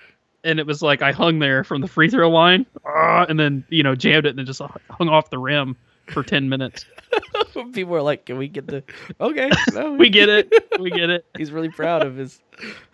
and 0.45 0.59
it 0.59 0.67
was 0.67 0.83
like 0.83 1.03
I 1.03 1.13
hung 1.13 1.39
there 1.39 1.65
from 1.65 1.81
the 1.81 1.89
free 1.89 2.09
throw 2.11 2.31
line, 2.31 2.67
ah, 2.85 3.27
and 3.29 3.39
then 3.39 3.65
you 3.69 3.83
know 3.83 3.95
jammed 3.95 4.27
it 4.27 4.31
and 4.31 4.39
then 4.39 4.47
just 4.47 4.61
hung 4.61 5.09
off 5.09 5.31
the 5.31 5.39
rim 5.39 5.77
for 6.09 6.23
ten 6.23 6.49
minutes. 6.49 6.85
People 7.73 7.95
are 7.95 8.03
like, 8.03 8.27
can 8.27 8.39
we 8.39 8.49
get 8.49 8.67
the? 8.67 8.83
Okay, 9.21 9.51
no, 9.73 9.93
We 9.93 10.09
get 10.11 10.29
it. 10.29 10.53
We 10.81 10.91
get 10.91 11.11
it. 11.11 11.27
He's 11.37 11.53
really 11.53 11.69
proud 11.69 12.03
of 12.05 12.17
his. 12.17 12.41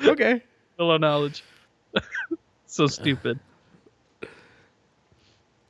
Okay. 0.04 0.42
Hello 0.78 0.96
knowledge. 0.96 1.42
so 2.66 2.86
stupid. 2.86 3.38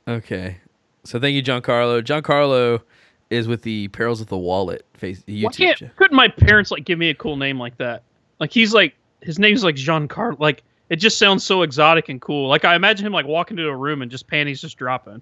Okay. 0.07 0.57
So 1.03 1.19
thank 1.19 1.35
you, 1.35 1.43
Giancarlo. 1.43 2.01
Giancarlo 2.01 2.81
is 3.29 3.47
with 3.47 3.61
the 3.61 3.87
Perils 3.89 4.21
of 4.21 4.27
the 4.27 4.37
Wallet 4.37 4.85
face 4.95 5.23
Why 5.25 5.33
YouTube. 5.33 5.57
can't, 5.57 5.95
couldn't 5.95 6.17
my 6.17 6.27
parents 6.27 6.71
like 6.71 6.83
give 6.85 6.97
me 6.99 7.09
a 7.09 7.15
cool 7.15 7.37
name 7.37 7.59
like 7.59 7.77
that? 7.77 8.03
Like 8.39 8.51
he's 8.51 8.73
like 8.73 8.95
his 9.21 9.39
name's 9.39 9.63
like 9.63 9.75
Jean 9.75 10.07
Car. 10.07 10.35
Like 10.39 10.63
it 10.89 10.97
just 10.97 11.17
sounds 11.17 11.43
so 11.43 11.61
exotic 11.61 12.09
and 12.09 12.19
cool. 12.21 12.47
Like 12.49 12.65
I 12.65 12.75
imagine 12.75 13.05
him 13.05 13.13
like 13.13 13.25
walking 13.27 13.57
into 13.57 13.69
a 13.69 13.75
room 13.75 14.01
and 14.01 14.09
just 14.09 14.27
panties 14.27 14.61
just 14.61 14.77
dropping. 14.77 15.21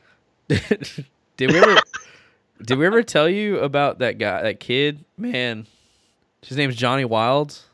did 0.48 1.50
we 1.52 1.58
ever? 1.58 1.76
did 2.62 2.78
we 2.78 2.86
ever 2.86 3.02
tell 3.02 3.28
you 3.28 3.58
about 3.58 3.98
that 4.00 4.18
guy, 4.18 4.42
that 4.42 4.60
kid? 4.60 5.04
Man, 5.16 5.66
his 6.42 6.56
name's 6.56 6.76
Johnny 6.76 7.04
Wilds. 7.04 7.64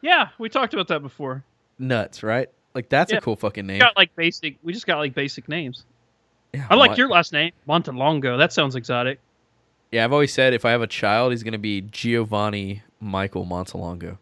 Yeah, 0.00 0.28
we 0.38 0.48
talked 0.48 0.74
about 0.74 0.88
that 0.88 1.00
before. 1.00 1.44
Nuts, 1.78 2.22
right? 2.22 2.48
Like 2.74 2.88
that's 2.88 3.12
Yeah. 3.12 3.18
a 3.18 3.20
cool 3.20 3.36
fucking 3.36 3.66
name. 3.66 3.78
got 3.78 3.96
like 3.96 4.14
basic. 4.16 4.56
We 4.62 4.72
just 4.72 4.86
got 4.86 4.98
like 4.98 5.14
basic 5.14 5.48
names. 5.48 5.84
Yeah, 6.52 6.66
I 6.68 6.74
like 6.74 6.98
your 6.98 7.08
last 7.08 7.32
name, 7.32 7.52
Montalongo. 7.68 8.36
That 8.36 8.52
sounds 8.52 8.76
exotic. 8.76 9.20
Yeah, 9.90 10.04
I've 10.04 10.12
always 10.12 10.32
said 10.32 10.54
if 10.54 10.64
I 10.64 10.70
have 10.70 10.82
a 10.82 10.86
child, 10.86 11.32
he's 11.32 11.42
gonna 11.42 11.58
be 11.58 11.82
Giovanni 11.82 12.82
Michael 13.00 13.46
Montalongo. 13.46 14.18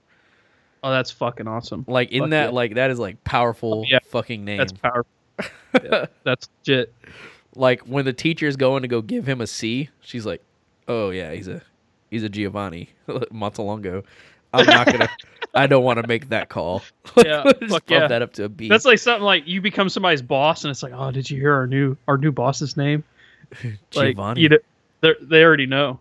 Oh, 0.82 0.90
that's 0.90 1.10
fucking 1.10 1.46
awesome. 1.46 1.84
Like 1.86 2.10
in 2.12 2.22
Fuck 2.22 2.30
that, 2.30 2.44
yeah. 2.46 2.50
like 2.50 2.74
that 2.74 2.90
is 2.90 2.98
like 2.98 3.22
powerful 3.24 3.80
oh, 3.80 3.84
Yeah, 3.88 3.98
fucking 4.04 4.44
name. 4.44 4.58
That's 4.58 4.72
powerful. 4.72 5.06
Yeah, 5.84 6.06
that's 6.24 6.48
legit. 6.66 6.92
like 7.54 7.82
when 7.82 8.04
the 8.04 8.12
teacher's 8.12 8.56
going 8.56 8.82
to 8.82 8.88
go 8.88 9.00
give 9.02 9.24
him 9.26 9.40
a 9.40 9.46
C, 9.46 9.88
she's 10.00 10.26
like, 10.26 10.42
"Oh 10.88 11.10
yeah, 11.10 11.32
he's 11.32 11.46
a 11.48 11.62
he's 12.10 12.24
a 12.24 12.28
Giovanni 12.28 12.90
Montalongo." 13.08 14.04
I'm 14.52 14.66
not 14.66 14.86
gonna. 14.86 15.08
I 15.54 15.66
don't 15.68 15.84
want 15.84 16.00
to 16.00 16.08
make 16.08 16.28
that 16.30 16.48
call. 16.48 16.82
Yeah, 17.16 17.44
Just 17.44 17.60
fuck 17.72 17.86
bump 17.86 17.88
yeah. 17.88 18.08
that 18.08 18.20
up 18.22 18.32
to 18.34 18.44
a 18.44 18.48
B. 18.48 18.68
That's 18.68 18.84
like 18.84 18.98
something 18.98 19.22
like 19.22 19.46
you 19.46 19.60
become 19.60 19.88
somebody's 19.88 20.22
boss, 20.22 20.64
and 20.64 20.70
it's 20.72 20.82
like, 20.82 20.92
oh, 20.94 21.10
did 21.12 21.30
you 21.30 21.38
hear 21.40 21.54
our 21.54 21.66
new 21.68 21.96
our 22.08 22.18
new 22.18 22.32
boss's 22.32 22.76
name? 22.76 23.04
Like, 23.62 24.16
Giovanni. 24.16 24.40
you 24.42 24.48
know, 24.48 24.58
they 25.02 25.14
they 25.22 25.44
already 25.44 25.66
know. 25.66 26.00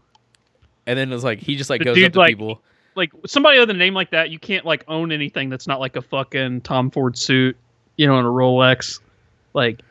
and 0.88 0.98
then 0.98 1.14
it's 1.14 1.24
like 1.24 1.40
he 1.40 1.56
just 1.56 1.70
like 1.70 1.80
The 1.80 1.86
goes 1.86 1.96
dude, 1.96 2.06
up 2.08 2.14
to 2.14 2.20
like, 2.20 2.30
people. 2.32 2.62
Like 2.96 3.12
somebody 3.26 3.60
with 3.60 3.70
a 3.70 3.74
name 3.74 3.94
like 3.94 4.12
that, 4.12 4.30
you 4.30 4.40
can't 4.40 4.66
like 4.66 4.84
own 4.88 5.12
anything 5.12 5.50
that's 5.50 5.68
not 5.68 5.80
like 5.80 5.96
a 5.96 6.02
fucking 6.02 6.62
Tom 6.62 6.92
Ford 6.92 7.18
suit, 7.18 7.56
you 7.98 8.08
know, 8.08 8.18
and 8.18 8.28
a 8.28 8.30
Rolex. 8.30 9.00
Like, 9.54 9.82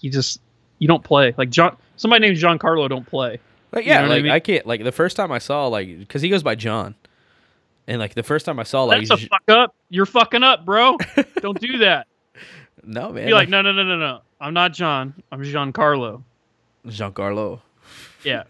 you 0.00 0.10
just 0.10 0.40
you 0.78 0.88
don't 0.88 1.04
play. 1.04 1.34
Like 1.36 1.50
John, 1.50 1.76
somebody 1.96 2.26
named 2.26 2.38
Giancarlo 2.38 2.88
don't 2.88 3.06
play. 3.06 3.40
Like 3.72 3.84
you 3.84 3.90
yeah, 3.90 4.02
know 4.02 4.08
what 4.08 4.18
I 4.18 4.20
like 4.20 4.30
I, 4.30 4.40
can't. 4.40 4.66
Like 4.66 4.84
the 4.84 4.92
first 4.92 5.16
time 5.16 5.32
I 5.32 5.38
saw 5.38 5.66
like 5.66 5.98
because 5.98 6.22
he 6.22 6.28
goes 6.28 6.42
by 6.42 6.54
John, 6.54 6.94
and 7.86 7.98
like 7.98 8.14
the 8.14 8.22
first 8.22 8.46
time 8.46 8.60
I 8.60 8.62
saw 8.62 8.84
like 8.84 9.08
That's 9.08 9.22
a 9.22 9.26
fuck 9.26 9.42
up. 9.48 9.74
You're 9.90 10.06
fucking 10.06 10.42
up, 10.42 10.64
bro. 10.64 10.96
don't 11.40 11.60
do 11.60 11.78
that. 11.78 12.06
no 12.82 13.10
man, 13.10 13.26
Be 13.26 13.32
like, 13.32 13.48
no, 13.48 13.62
no, 13.62 13.72
no, 13.72 13.82
no, 13.82 13.96
no. 13.96 14.20
I'm 14.40 14.54
not 14.54 14.72
John. 14.72 15.14
I'm 15.32 15.42
Giancarlo. 15.42 16.22
Giancarlo. 16.86 17.60
Yeah. 18.22 18.44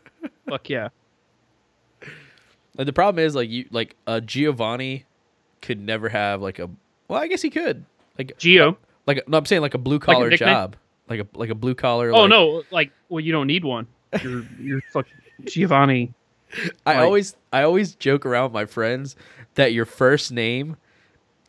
Fuck 0.49 0.69
yeah. 0.69 0.89
Like 2.77 2.87
the 2.87 2.93
problem 2.93 3.25
is 3.25 3.35
like 3.35 3.51
you 3.51 3.67
like 3.71 3.97
uh 4.07 4.21
Giovanni 4.21 5.05
could 5.63 5.81
never 5.81 6.09
have 6.09 6.43
like 6.43 6.59
a 6.59 6.69
well 7.09 7.21
I 7.23 7.27
guess 7.29 7.43
he 7.43 7.51
could 7.51 7.85
like 8.19 8.37
Geo. 8.39 8.77
like 9.07 9.27
no 9.29 9.39
I'm 9.39 9.47
saying 9.47 9.63
like 9.63 9.75
a 9.75 9.79
blue 9.79 9.99
collar 9.99 10.29
nickname? 10.31 10.49
job 10.49 10.77
like 11.09 11.21
a 11.21 11.27
like 11.35 11.51
a 11.51 11.55
blue 11.55 11.75
collar. 11.75 12.11
Oh 12.13 12.21
like- 12.23 12.31
no, 12.31 12.63
like 12.71 12.91
well, 13.09 13.21
you 13.21 13.33
don't 13.33 13.47
need 13.47 13.65
one. 13.65 13.87
You're 14.23 14.45
you're 14.61 14.81
fucking 14.93 15.13
Giovanni. 15.45 16.13
I 16.87 16.95
like- 16.95 17.05
always 17.05 17.37
I 17.53 17.63
always 17.63 17.95
joke 17.95 18.25
around 18.27 18.45
with 18.45 18.53
my 18.53 18.67
friends 18.67 19.17
that 19.55 19.73
your 19.73 19.85
first 19.85 20.33
name 20.33 20.77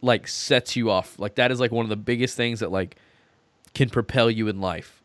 like 0.01 0.28
sets 0.28 0.76
you 0.76 0.89
off. 0.91 1.17
Like 1.17 1.36
that 1.36 1.51
is 1.51 1.59
like 1.59 1.71
one 1.71 1.86
of 1.86 1.89
the 1.89 1.95
biggest 1.95 2.36
things 2.36 2.59
that 2.59 2.71
like 2.71 2.97
can 3.73 3.89
propel 3.89 4.30
you 4.30 4.47
in 4.47 4.61
life. 4.61 5.01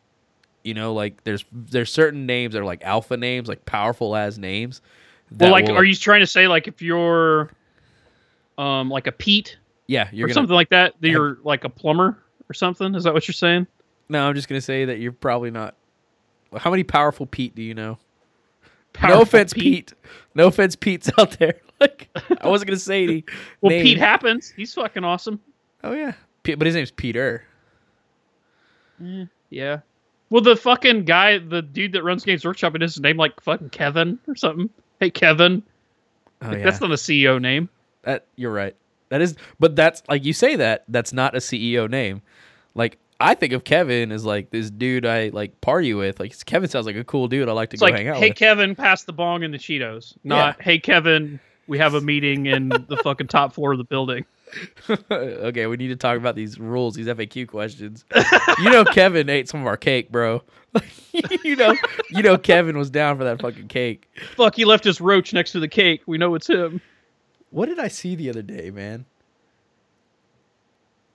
You 0.63 0.73
know, 0.73 0.93
like 0.93 1.23
there's 1.23 1.45
there's 1.51 1.91
certain 1.91 2.25
names 2.25 2.53
that 2.53 2.59
are 2.61 2.65
like 2.65 2.83
alpha 2.83 3.17
names, 3.17 3.47
like 3.47 3.65
powerful 3.65 4.15
as 4.15 4.37
names. 4.37 4.81
Well, 5.37 5.51
like, 5.51 5.67
will- 5.67 5.75
are 5.77 5.83
you 5.83 5.95
trying 5.95 6.19
to 6.21 6.27
say 6.27 6.47
like 6.47 6.67
if 6.67 6.81
you're, 6.81 7.49
um, 8.57 8.89
like 8.89 9.07
a 9.07 9.11
Pete 9.11 9.57
Yeah, 9.87 10.09
you're 10.11 10.25
or 10.25 10.27
gonna. 10.27 10.33
something 10.33 10.55
like 10.55 10.69
that, 10.69 10.93
that 11.01 11.09
you're 11.09 11.37
like 11.43 11.63
a 11.63 11.69
plumber 11.69 12.17
or 12.49 12.53
something? 12.53 12.95
Is 12.95 13.03
that 13.05 13.13
what 13.13 13.27
you're 13.27 13.33
saying? 13.33 13.67
No, 14.09 14.27
I'm 14.27 14.35
just 14.35 14.49
gonna 14.49 14.61
say 14.61 14.85
that 14.85 14.99
you're 14.99 15.13
probably 15.13 15.51
not. 15.51 15.75
How 16.57 16.69
many 16.69 16.83
powerful 16.83 17.25
Pete 17.25 17.55
do 17.55 17.61
you 17.61 17.73
know? 17.73 17.97
no 19.07 19.21
offense, 19.21 19.53
Pete. 19.53 19.93
No 20.35 20.47
offense, 20.47 20.75
Pete's 20.75 21.09
out 21.17 21.31
there. 21.39 21.55
Like 21.79 22.09
I 22.41 22.49
wasn't 22.49 22.67
gonna 22.69 22.79
say 22.79 23.03
any. 23.03 23.25
Well, 23.61 23.69
name. 23.69 23.83
Pete 23.83 23.97
happens. 23.97 24.49
He's 24.55 24.73
fucking 24.73 25.03
awesome. 25.05 25.39
Oh 25.83 25.93
yeah, 25.93 26.11
Pete, 26.43 26.59
but 26.59 26.65
his 26.65 26.75
name's 26.75 26.91
Peter. 26.91 27.43
Yeah. 29.49 29.79
Well, 30.29 30.41
the 30.41 30.55
fucking 30.55 31.05
guy, 31.05 31.39
the 31.39 31.61
dude 31.61 31.93
that 31.93 32.03
runs 32.03 32.23
Games 32.23 32.45
Workshop, 32.45 32.75
it 32.75 32.83
is 32.83 32.95
his 32.95 33.01
name 33.01 33.17
like 33.17 33.39
fucking 33.41 33.69
Kevin 33.71 34.19
or 34.27 34.35
something. 34.35 34.69
Hey, 35.01 35.09
Kevin. 35.09 35.63
Oh 36.43 36.47
Like, 36.47 36.59
yeah, 36.59 36.63
That's 36.63 36.79
not 36.79 36.91
a 36.91 36.95
CEO 36.95 37.41
name. 37.41 37.69
that 38.03 38.27
you're 38.35 38.53
right. 38.53 38.75
That 39.09 39.19
is, 39.19 39.35
but 39.59 39.75
that's 39.75 40.03
like 40.07 40.23
you 40.23 40.31
say 40.31 40.55
that. 40.55 40.85
That's 40.87 41.11
not 41.11 41.35
a 41.35 41.39
CEO 41.39 41.89
name. 41.89 42.21
Like 42.75 42.97
I 43.19 43.33
think 43.33 43.51
of 43.51 43.63
Kevin 43.63 44.11
as 44.11 44.23
like 44.25 44.51
this 44.51 44.69
dude 44.69 45.05
I 45.05 45.29
like 45.29 45.59
party 45.59 45.93
with. 45.93 46.19
Like 46.19 46.33
Kevin 46.45 46.69
sounds 46.69 46.85
like 46.85 46.95
a 46.95 47.03
cool 47.03 47.27
dude. 47.27 47.49
I 47.49 47.51
like 47.51 47.71
to 47.71 47.75
It's 47.75 47.81
go 47.81 47.87
like, 47.87 47.95
hang 47.95 48.07
out 48.07 48.17
hey, 48.17 48.29
with. 48.29 48.37
Kevin, 48.37 48.75
pass 48.75 49.03
the 49.03 49.11
bong 49.11 49.43
and 49.43 49.53
the 49.53 49.57
Cheetos. 49.57 50.15
Not, 50.23 50.61
hey, 50.61 50.79
Kevin, 50.79 51.39
we 51.67 51.77
have 51.79 51.93
a 51.95 52.01
meeting 52.01 52.45
in 52.45 52.69
the 52.69 52.97
fucking 53.03 53.27
top 53.27 53.53
floor 53.53 53.71
of 53.73 53.79
the 53.79 53.83
building. 53.83 54.25
okay, 55.11 55.67
we 55.67 55.77
need 55.77 55.89
to 55.89 55.95
talk 55.95 56.17
about 56.17 56.35
these 56.35 56.59
rules, 56.59 56.95
these 56.95 57.07
FAQ 57.07 57.47
questions. 57.47 58.05
you 58.59 58.69
know, 58.69 58.83
Kevin 58.83 59.29
ate 59.29 59.47
some 59.47 59.61
of 59.61 59.67
our 59.67 59.77
cake, 59.77 60.11
bro. 60.11 60.43
you 61.43 61.55
know, 61.55 61.75
you 62.09 62.23
know, 62.23 62.37
Kevin 62.37 62.77
was 62.77 62.89
down 62.89 63.17
for 63.17 63.23
that 63.23 63.41
fucking 63.41 63.67
cake. 63.67 64.07
Fuck, 64.35 64.55
he 64.55 64.65
left 64.65 64.83
his 64.83 65.01
roach 65.01 65.33
next 65.33 65.51
to 65.51 65.59
the 65.59 65.67
cake. 65.67 66.01
We 66.05 66.17
know 66.17 66.35
it's 66.35 66.47
him. 66.47 66.81
What 67.49 67.67
did 67.67 67.79
I 67.79 67.89
see 67.89 68.15
the 68.15 68.29
other 68.29 68.41
day, 68.41 68.71
man? 68.71 69.05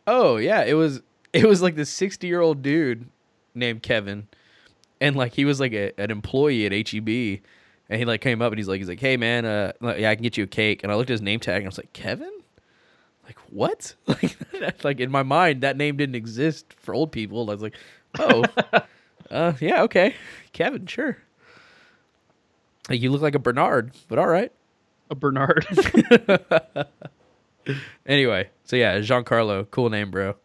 Oh 0.07 0.37
yeah, 0.37 0.63
it 0.63 0.75
was 0.75 1.01
it 1.33 1.47
was 1.47 1.63
like 1.63 1.75
this 1.75 1.91
sixty 1.91 2.27
year 2.27 2.41
old 2.41 2.63
dude 2.63 3.09
named 3.55 3.83
Kevin, 3.83 4.29
and 5.01 5.17
like 5.17 5.33
he 5.33 5.45
was 5.45 5.59
like 5.59 5.73
a, 5.73 5.99
an 5.99 6.11
employee 6.11 6.67
at 6.67 6.73
HEB, 6.89 7.41
and 7.89 7.99
he 7.99 8.05
like 8.05 8.21
came 8.21 8.43
up 8.43 8.53
and 8.53 8.59
he's 8.59 8.69
like 8.69 8.79
he's 8.79 8.89
like, 8.89 9.01
hey 9.01 9.17
man, 9.17 9.45
uh, 9.45 9.73
yeah, 9.97 10.11
I 10.11 10.15
can 10.15 10.23
get 10.23 10.37
you 10.37 10.45
a 10.45 10.49
cake, 10.49 10.83
and 10.83 10.93
I 10.93 10.95
looked 10.97 11.11
at 11.11 11.15
his 11.15 11.23
name 11.23 11.41
tag 11.41 11.57
and 11.57 11.65
I 11.65 11.69
was 11.69 11.79
like, 11.79 11.93
Kevin, 11.93 12.31
Like 13.27 13.39
what? 13.51 13.95
Like 14.07 14.85
like 14.85 15.01
in 15.01 15.11
my 15.11 15.23
mind 15.23 15.61
that 15.61 15.77
name 15.77 15.97
didn't 15.99 16.15
exist 16.15 16.75
for 16.79 16.95
old 16.95 17.13
people. 17.13 17.51
I 17.51 17.53
was 17.53 17.63
like, 17.63 17.77
oh, 18.19 18.45
uh, 19.31 19.53
yeah, 19.61 19.83
okay, 19.83 20.15
Kevin, 20.53 20.87
sure. 20.87 21.19
Like 22.89 23.03
you 23.03 23.11
look 23.11 23.21
like 23.21 23.35
a 23.35 23.39
Bernard, 23.39 23.93
but 24.09 24.19
all 24.19 24.27
right. 24.29 24.51
A 25.11 25.15
Bernard. 25.15 25.67
Anyway, 28.07 28.49
so 28.65 28.77
yeah, 28.77 28.99
Giancarlo, 28.99 29.69
cool 29.71 29.91
name, 29.91 30.11
bro. 30.11 30.37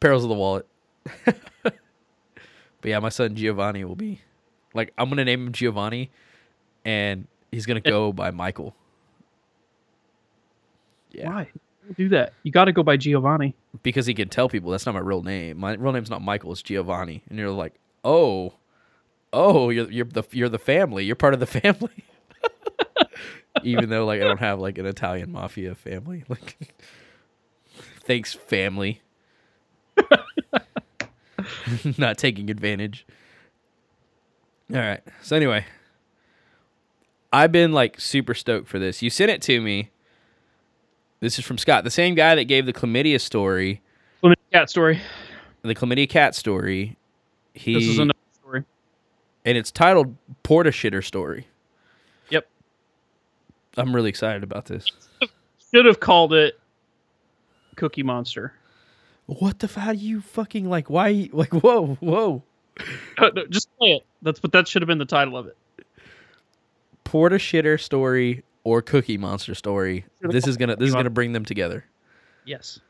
Perils 0.00 0.24
of 0.24 0.30
the 0.30 0.34
Wallet. 0.34 0.66
but 1.24 1.74
yeah, 2.82 2.98
my 2.98 3.10
son 3.10 3.34
Giovanni 3.36 3.84
will 3.84 3.96
be 3.96 4.20
like 4.74 4.92
I'm 4.96 5.08
gonna 5.08 5.24
name 5.24 5.46
him 5.46 5.52
Giovanni, 5.52 6.10
and 6.84 7.26
he's 7.50 7.66
gonna 7.66 7.80
go 7.80 8.12
by 8.12 8.30
Michael. 8.30 8.74
Yeah, 11.12 11.28
Why? 11.28 11.48
Don't 11.96 12.10
that. 12.10 12.32
You 12.42 12.52
got 12.52 12.66
to 12.66 12.72
go 12.72 12.82
by 12.82 12.96
Giovanni. 12.96 13.54
because 13.82 14.06
he 14.06 14.14
can 14.14 14.28
tell 14.28 14.48
people 14.48 14.70
that's 14.70 14.86
not 14.86 14.94
my 14.94 15.00
real 15.00 15.22
name. 15.22 15.58
My 15.58 15.74
real 15.74 15.92
name's 15.92 16.10
not 16.10 16.22
Michael. 16.22 16.52
It's 16.52 16.62
Giovanni, 16.62 17.22
and 17.28 17.38
you're 17.38 17.50
like, 17.50 17.74
oh, 18.04 18.54
oh, 19.32 19.70
you're 19.70 19.90
you're 19.90 20.04
the 20.06 20.22
you're 20.30 20.48
the 20.48 20.58
family. 20.58 21.04
You're 21.04 21.16
part 21.16 21.34
of 21.34 21.40
the 21.40 21.46
family. 21.60 22.04
Even 23.62 23.90
though 23.90 24.06
like 24.06 24.20
I 24.22 24.24
don't 24.24 24.38
have 24.40 24.60
like 24.60 24.78
an 24.78 24.86
Italian 24.86 25.32
mafia 25.32 25.74
family. 25.74 26.24
Like, 26.28 26.74
thanks 28.04 28.32
family. 28.34 29.00
not 31.98 32.18
taking 32.18 32.50
advantage. 32.50 33.06
All 34.72 34.78
right. 34.80 35.00
So 35.22 35.36
anyway, 35.36 35.64
I've 37.32 37.52
been 37.52 37.72
like 37.72 38.00
super 38.00 38.34
stoked 38.34 38.68
for 38.68 38.78
this. 38.78 39.02
You 39.02 39.10
sent 39.10 39.30
it 39.30 39.42
to 39.42 39.60
me. 39.60 39.90
This 41.22 41.38
is 41.38 41.44
from 41.44 41.56
Scott, 41.56 41.84
the 41.84 41.90
same 41.90 42.16
guy 42.16 42.34
that 42.34 42.44
gave 42.46 42.66
the 42.66 42.72
chlamydia 42.72 43.20
story, 43.20 43.80
Plymouth 44.20 44.38
Cat 44.52 44.68
story. 44.68 45.00
the 45.62 45.72
chlamydia 45.72 46.08
cat 46.10 46.34
story. 46.34 46.96
He 47.54 47.74
This 47.74 47.84
is 47.84 47.98
another 48.00 48.18
story. 48.40 48.64
and 49.44 49.56
it's 49.56 49.70
titled 49.70 50.16
Porta 50.42 50.70
Shitter 50.70 51.04
Story. 51.04 51.46
Yep. 52.30 52.48
I'm 53.76 53.94
really 53.94 54.08
excited 54.08 54.42
about 54.42 54.64
this. 54.64 54.84
Should 55.72 55.84
have 55.84 56.00
called 56.00 56.32
it 56.32 56.58
Cookie 57.76 58.02
Monster. 58.02 58.52
What 59.26 59.60
the 59.60 59.66
f- 59.68 59.76
how 59.76 59.92
do 59.92 59.98
you 59.98 60.22
fucking 60.22 60.68
like 60.68 60.90
why 60.90 61.28
like 61.32 61.52
whoa 61.54 61.94
whoa 62.00 62.42
no, 63.20 63.30
Just 63.48 63.68
play 63.78 63.92
it. 63.92 64.02
That's 64.22 64.40
but 64.40 64.50
that 64.50 64.66
should 64.66 64.82
have 64.82 64.88
been 64.88 64.98
the 64.98 65.04
title 65.04 65.36
of 65.36 65.46
it. 65.46 65.56
Porta 67.04 67.36
Shitter 67.36 67.80
Story 67.80 68.42
or 68.64 68.82
Cookie 68.82 69.18
Monster 69.18 69.54
Story. 69.54 70.04
This 70.20 70.46
is 70.46 70.56
gonna 70.56 70.76
this 70.76 70.88
is 70.88 70.94
gonna 70.94 71.10
bring 71.10 71.32
them 71.32 71.44
together. 71.44 71.84
Yes. 72.44 72.80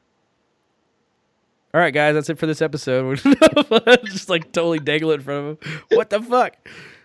All 1.74 1.80
right, 1.80 1.92
guys, 1.94 2.14
that's 2.14 2.28
it 2.28 2.38
for 2.38 2.46
this 2.46 2.60
episode. 2.60 3.18
Just 4.04 4.28
like 4.28 4.52
totally 4.52 4.78
dangle 4.78 5.10
it 5.12 5.14
in 5.14 5.20
front 5.22 5.46
of 5.46 5.62
him. 5.62 5.80
What 5.92 6.10
the 6.10 6.20
fuck? 6.20 6.56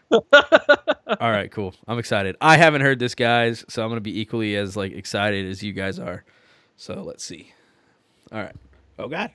All 0.11 1.32
right, 1.32 1.49
cool. 1.51 1.74
I'm 1.88 1.99
excited. 1.99 2.36
I 2.41 2.57
haven't 2.57 2.82
heard 2.82 2.99
this, 2.99 3.15
guys, 3.15 3.63
so 3.70 3.82
I'm 3.84 3.89
gonna 3.89 4.01
be 4.01 4.20
equally 4.20 4.55
as 4.55 4.76
like 4.76 4.91
excited 4.91 5.45
as 5.45 5.63
you 5.63 5.72
guys 5.74 5.99
are. 5.99 6.26
So 6.76 7.01
let's 7.01 7.24
see. 7.24 7.53
All 8.32 8.39
right. 8.41 8.55
Oh 8.99 9.07
God. 9.07 9.32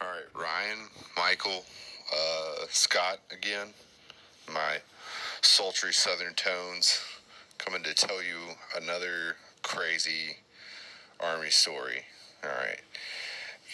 All 0.00 0.08
right, 0.08 0.24
Ryan, 0.34 0.78
Michael, 1.16 1.64
uh, 2.12 2.64
Scott 2.68 3.18
again. 3.30 3.68
My 4.52 4.78
sultry 5.42 5.92
southern 5.92 6.34
tones 6.34 7.00
coming 7.58 7.82
to 7.82 7.94
tell 7.94 8.22
you 8.22 8.54
another 8.80 9.36
crazy 9.62 10.36
army 11.20 11.50
story. 11.50 12.02
All 12.44 12.50
right. 12.50 12.80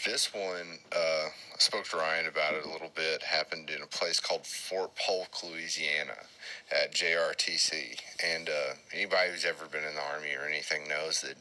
This 0.04 0.34
one, 0.34 0.78
uh, 0.90 1.28
I 1.28 1.58
spoke 1.58 1.84
to 1.90 1.96
Ryan 1.96 2.26
about 2.26 2.54
it 2.54 2.64
a 2.64 2.68
little 2.70 2.90
bit. 2.94 3.22
Happened 3.22 3.70
in 3.70 3.82
a 3.82 3.86
place 3.86 4.18
called 4.18 4.44
Fort 4.44 4.90
Polk, 4.96 5.44
Louisiana, 5.44 6.16
at 6.72 6.92
JRTC. 6.92 8.00
And 8.24 8.48
uh, 8.48 8.74
anybody 8.92 9.30
who's 9.30 9.44
ever 9.44 9.66
been 9.66 9.84
in 9.84 9.94
the 9.94 10.02
army 10.02 10.34
or 10.34 10.48
anything 10.48 10.88
knows 10.88 11.20
that 11.20 11.36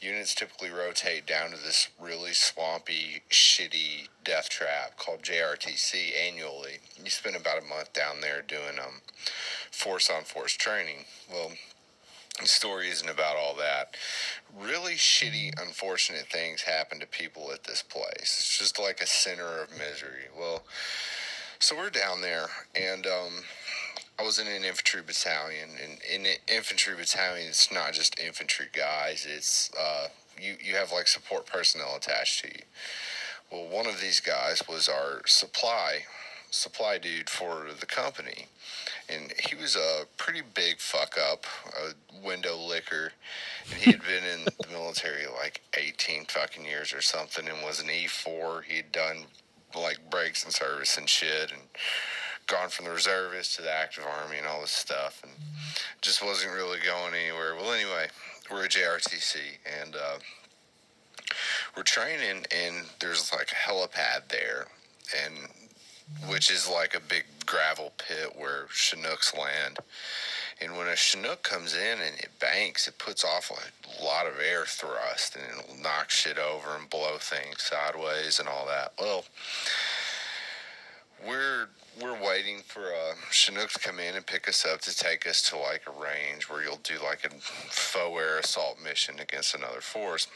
units 0.00 0.34
typically 0.34 0.70
rotate 0.70 1.26
down 1.26 1.50
to 1.50 1.56
this 1.56 1.88
really 2.00 2.32
swampy, 2.32 3.22
shitty 3.30 4.08
death 4.24 4.48
trap 4.48 4.96
called 4.96 5.22
JRTC 5.22 6.10
annually. 6.28 6.78
You 7.02 7.10
spend 7.10 7.36
about 7.36 7.62
a 7.62 7.66
month 7.66 7.92
down 7.92 8.20
there 8.20 8.42
doing 8.42 8.78
um, 8.78 9.00
force 9.70 10.10
on 10.10 10.24
force 10.24 10.52
training. 10.52 11.04
Well, 11.30 11.52
the 12.40 12.48
story 12.48 12.88
isn't 12.90 13.08
about 13.08 13.36
all 13.36 13.54
that. 13.56 13.96
Really 14.54 14.94
shitty, 14.94 15.60
unfortunate 15.60 16.26
things 16.30 16.62
happen 16.62 17.00
to 17.00 17.06
people 17.06 17.50
at 17.52 17.64
this 17.64 17.82
place. 17.82 18.20
It's 18.20 18.58
just 18.58 18.78
like 18.78 19.00
a 19.00 19.06
center 19.06 19.62
of 19.62 19.70
misery. 19.70 20.28
Well, 20.38 20.62
so 21.58 21.74
we're 21.74 21.90
down 21.90 22.20
there, 22.20 22.46
and 22.74 23.06
um, 23.06 23.44
I 24.18 24.22
was 24.22 24.38
in 24.38 24.46
an 24.46 24.64
infantry 24.64 25.02
battalion, 25.02 25.70
and 25.82 25.98
in 26.10 26.26
an 26.26 26.38
infantry 26.48 26.94
battalion, 26.94 27.48
it's 27.48 27.70
not 27.70 27.92
just 27.92 28.18
infantry 28.18 28.66
guys. 28.72 29.26
It's 29.28 29.70
uh, 29.78 30.08
you 30.40 30.56
you 30.62 30.74
have 30.76 30.90
like 30.90 31.06
support 31.06 31.46
personnel 31.46 31.96
attached 31.96 32.42
to 32.42 32.48
you. 32.48 32.62
Well, 33.50 33.68
one 33.68 33.86
of 33.86 34.00
these 34.00 34.20
guys 34.20 34.62
was 34.68 34.88
our 34.88 35.20
supply 35.26 36.04
supply 36.50 36.96
dude 36.96 37.28
for 37.28 37.66
the 37.78 37.86
company, 37.86 38.46
and 39.08 39.34
he 39.38 39.54
was 39.54 39.76
a 39.76 40.04
pretty 40.16 40.42
big 40.54 40.78
fuck 40.78 41.16
up, 41.18 41.44
a 41.76 42.24
window 42.26 42.56
licker, 42.56 43.12
and 43.70 43.82
he 43.82 43.90
had 43.90 44.00
been 44.00 44.24
in 44.24 44.44
the 44.60 44.68
military 44.70 45.26
like 45.26 45.60
18 45.76 46.24
fucking 46.26 46.64
years 46.64 46.94
or 46.94 47.02
something, 47.02 47.46
and 47.46 47.62
was 47.62 47.80
an 47.80 47.88
E4. 47.88 48.64
He'd 48.64 48.92
done 48.92 49.24
like 49.74 50.10
breaks 50.10 50.42
in 50.44 50.50
service 50.50 50.96
and 50.96 51.08
shit, 51.08 51.52
and 51.52 51.62
gone 52.46 52.68
from 52.68 52.86
the 52.86 52.92
reservist 52.92 53.56
to 53.56 53.62
the 53.62 53.72
active 53.72 54.04
army 54.04 54.38
and 54.38 54.46
all 54.46 54.60
this 54.60 54.70
stuff, 54.70 55.20
and 55.22 55.32
just 56.00 56.24
wasn't 56.24 56.52
really 56.52 56.78
going 56.84 57.14
anywhere. 57.14 57.54
Well, 57.54 57.72
anyway, 57.72 58.08
we're 58.50 58.64
at 58.64 58.70
JRTC, 58.70 59.36
and 59.82 59.96
uh, 59.96 60.18
we're 61.76 61.82
training, 61.82 62.44
and 62.54 62.86
there's 63.00 63.32
like 63.32 63.50
a 63.50 63.70
helipad 63.70 64.28
there, 64.28 64.66
and 65.24 65.34
which 66.28 66.50
is 66.50 66.68
like 66.68 66.94
a 66.94 67.00
big 67.00 67.24
gravel 67.44 67.92
pit 67.98 68.32
where 68.36 68.66
Chinooks 68.72 69.34
land. 69.34 69.78
And 70.60 70.76
when 70.76 70.88
a 70.88 70.96
Chinook 70.96 71.42
comes 71.42 71.74
in 71.76 72.00
and 72.00 72.18
it 72.18 72.30
banks, 72.40 72.88
it 72.88 72.98
puts 72.98 73.24
off 73.24 73.50
a 73.50 74.02
lot 74.04 74.26
of 74.26 74.34
air 74.40 74.64
thrust 74.64 75.36
and 75.36 75.44
it'll 75.44 75.82
knock 75.82 76.08
shit 76.08 76.38
over 76.38 76.76
and 76.76 76.88
blow 76.88 77.18
things 77.18 77.62
sideways 77.62 78.38
and 78.38 78.48
all 78.48 78.66
that. 78.66 78.92
Well, 78.98 79.24
we're 81.26 81.68
we're 82.00 82.22
waiting 82.22 82.58
for 82.64 82.82
a 82.90 83.14
Chinook 83.30 83.70
to 83.70 83.78
come 83.78 83.98
in 83.98 84.14
and 84.14 84.26
pick 84.26 84.48
us 84.48 84.66
up 84.66 84.80
to 84.82 84.94
take 84.94 85.26
us 85.26 85.42
to 85.48 85.56
like 85.56 85.82
a 85.86 85.90
range 85.90 86.48
where 86.48 86.62
you'll 86.62 86.80
do 86.82 86.94
like 87.02 87.24
a 87.24 87.30
faux 87.40 88.20
air 88.20 88.38
assault 88.38 88.78
mission 88.82 89.18
against 89.18 89.54
another 89.54 89.80
force. 89.80 90.28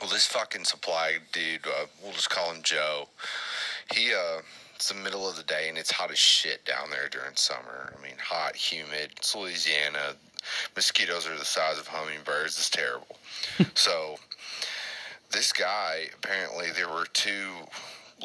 Well, 0.00 0.10
this 0.10 0.26
fucking 0.26 0.64
supply 0.64 1.16
dude, 1.32 1.66
uh, 1.66 1.86
we'll 2.02 2.12
just 2.12 2.30
call 2.30 2.52
him 2.52 2.62
Joe. 2.62 3.08
He 3.92 4.12
uh, 4.12 4.40
it's 4.74 4.88
the 4.88 4.94
middle 4.94 5.28
of 5.28 5.36
the 5.36 5.42
day 5.42 5.68
and 5.68 5.76
it's 5.76 5.90
hot 5.90 6.10
as 6.10 6.18
shit 6.18 6.64
down 6.64 6.90
there 6.90 7.08
during 7.08 7.36
summer. 7.36 7.94
I 7.96 8.02
mean, 8.02 8.16
hot, 8.18 8.56
humid. 8.56 9.12
It's 9.16 9.34
Louisiana. 9.34 10.14
Mosquitoes 10.74 11.26
are 11.26 11.36
the 11.36 11.44
size 11.44 11.78
of 11.78 11.86
hummingbirds. 11.86 12.56
It's 12.56 12.70
terrible. 12.70 13.18
so, 13.74 14.16
this 15.30 15.52
guy 15.52 16.06
apparently 16.16 16.68
there 16.74 16.88
were 16.88 17.06
two 17.12 17.50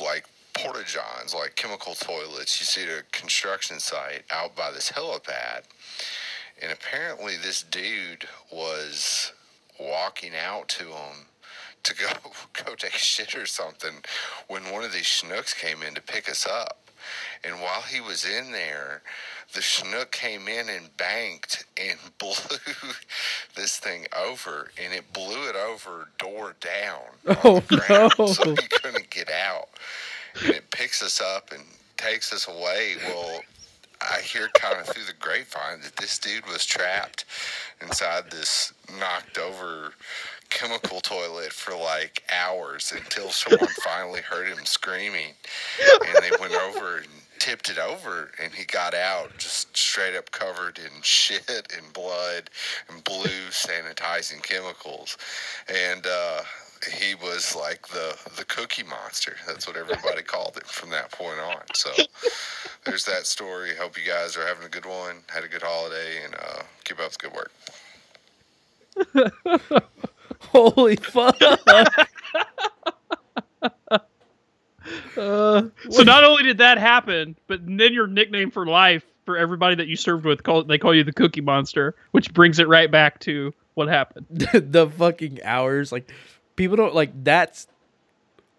like 0.01 0.25
porta 0.55 0.83
johns, 0.85 1.33
like 1.33 1.55
chemical 1.55 1.93
toilets 1.95 2.59
you 2.59 2.65
see 2.65 2.83
at 2.83 2.99
a 2.99 3.03
construction 3.11 3.79
site 3.79 4.23
out 4.31 4.55
by 4.55 4.71
this 4.71 4.91
helipad. 4.91 5.63
And 6.61 6.71
apparently, 6.71 7.35
this 7.35 7.63
dude 7.63 8.27
was 8.51 9.33
walking 9.79 10.31
out 10.35 10.69
to 10.69 10.85
him 10.85 11.27
to 11.83 11.95
go 11.95 12.07
go 12.65 12.75
take 12.75 12.95
a 12.95 12.97
shit 12.97 13.35
or 13.35 13.45
something 13.45 13.95
when 14.47 14.71
one 14.71 14.83
of 14.83 14.93
these 14.93 15.07
Chinooks 15.07 15.53
came 15.53 15.83
in 15.83 15.93
to 15.95 16.01
pick 16.01 16.29
us 16.29 16.45
up. 16.47 16.79
And 17.43 17.61
while 17.61 17.81
he 17.81 18.01
was 18.01 18.25
in 18.25 18.51
there, 18.51 19.03
the 19.53 19.61
Chinook 19.61 20.11
came 20.11 20.47
in 20.47 20.69
and 20.69 20.95
banked 20.97 21.65
and 21.77 21.99
blew 22.17 22.33
this 23.55 23.77
thing 23.77 24.07
over, 24.17 24.71
and 24.81 24.93
it 24.93 25.13
blew 25.13 25.47
it 25.47 25.55
over 25.55 26.09
door 26.17 26.55
down 26.59 27.01
Oh, 27.43 27.61
no. 27.89 28.09
so 28.27 28.49
he 28.51 28.67
couldn't 28.67 29.09
get 29.09 29.29
out. 29.31 29.69
And 30.43 30.53
it 30.55 30.69
picks 30.95 31.03
us 31.03 31.21
up 31.21 31.51
and 31.51 31.61
takes 31.97 32.31
us 32.31 32.47
away. 32.47 32.95
Well, 33.05 33.41
I 33.99 34.21
hear 34.21 34.47
kind 34.53 34.79
of 34.79 34.87
through 34.87 35.03
the 35.03 35.13
grapevine 35.19 35.81
that 35.83 35.97
this 35.97 36.17
dude 36.17 36.45
was 36.47 36.65
trapped 36.65 37.25
inside 37.81 38.31
this 38.31 38.71
knocked 38.97 39.37
over 39.37 39.91
chemical 40.49 41.01
toilet 41.01 41.51
for 41.51 41.75
like 41.75 42.23
hours 42.33 42.93
until 42.95 43.29
someone 43.29 43.67
finally 43.83 44.21
heard 44.21 44.47
him 44.47 44.63
screaming 44.63 45.33
and 46.07 46.23
they 46.23 46.31
went 46.39 46.53
over 46.53 46.99
and 46.99 47.07
tipped 47.39 47.69
it 47.69 47.77
over 47.77 48.31
and 48.41 48.53
he 48.53 48.63
got 48.63 48.93
out 48.93 49.37
just 49.37 49.75
straight 49.75 50.15
up 50.15 50.31
covered 50.31 50.79
in 50.79 51.01
shit 51.01 51.49
and 51.75 51.91
blood 51.91 52.49
and 52.89 53.03
blue 53.03 53.49
sanitizing 53.49 54.41
chemicals. 54.43 55.17
And 55.67 56.05
uh, 56.07 56.41
he 56.85 57.15
was 57.15 57.55
like 57.55 57.87
the 57.87 58.17
the 58.37 58.45
cookie 58.45 58.83
monster. 58.83 59.35
That's 59.47 59.67
what 59.67 59.77
everybody 59.77 60.21
called 60.23 60.57
it 60.57 60.65
from 60.65 60.89
that 60.91 61.11
point 61.11 61.39
on. 61.39 61.61
So 61.73 61.91
there's 62.85 63.05
that 63.05 63.25
story. 63.25 63.71
Hope 63.75 63.97
you 63.97 64.09
guys 64.09 64.37
are 64.37 64.45
having 64.45 64.65
a 64.65 64.69
good 64.69 64.85
one. 64.85 65.17
Had 65.27 65.43
a 65.43 65.47
good 65.47 65.61
holiday 65.63 66.23
and 66.23 66.35
uh, 66.35 66.61
keep 66.83 66.99
up 66.99 67.11
the 67.11 67.17
good 67.17 67.33
work. 67.33 67.51
Holy 70.39 70.95
fuck! 70.95 71.35
Uh, 75.17 75.63
so 75.89 76.03
not 76.03 76.23
only 76.23 76.43
did 76.43 76.59
that 76.59 76.77
happen, 76.77 77.35
but 77.47 77.59
then 77.65 77.93
your 77.93 78.07
nickname 78.07 78.51
for 78.51 78.65
life 78.65 79.03
for 79.25 79.37
everybody 79.37 79.75
that 79.75 79.87
you 79.87 79.95
served 79.95 80.25
with 80.25 80.43
call 80.43 80.63
they 80.63 80.77
call 80.77 80.93
you 80.93 81.03
the 81.03 81.13
Cookie 81.13 81.41
Monster, 81.41 81.95
which 82.11 82.33
brings 82.33 82.59
it 82.59 82.67
right 82.67 82.89
back 82.89 83.19
to 83.21 83.53
what 83.73 83.87
happened. 83.87 84.25
the 84.29 84.89
fucking 84.97 85.39
hours, 85.43 85.91
like 85.91 86.11
people 86.55 86.77
don't 86.77 86.95
like 86.95 87.11
that's 87.23 87.67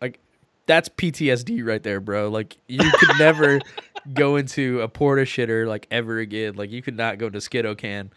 like 0.01 0.19
that's 0.67 0.89
PTSD 0.89 1.67
right 1.67 1.83
there, 1.83 2.01
bro. 2.01 2.29
Like 2.29 2.57
you 2.67 2.91
could 2.99 3.19
never 3.19 3.61
go 4.15 4.37
into 4.37 4.81
a 4.81 4.89
porta 4.89 5.23
shitter 5.23 5.67
like 5.67 5.87
ever 5.91 6.19
again. 6.19 6.55
Like 6.55 6.71
you 6.71 6.83
could 6.83 6.97
not 6.97 7.19
go 7.19 7.31
to 7.31 7.39
Skiddo 7.39 7.77
can. 7.77 8.11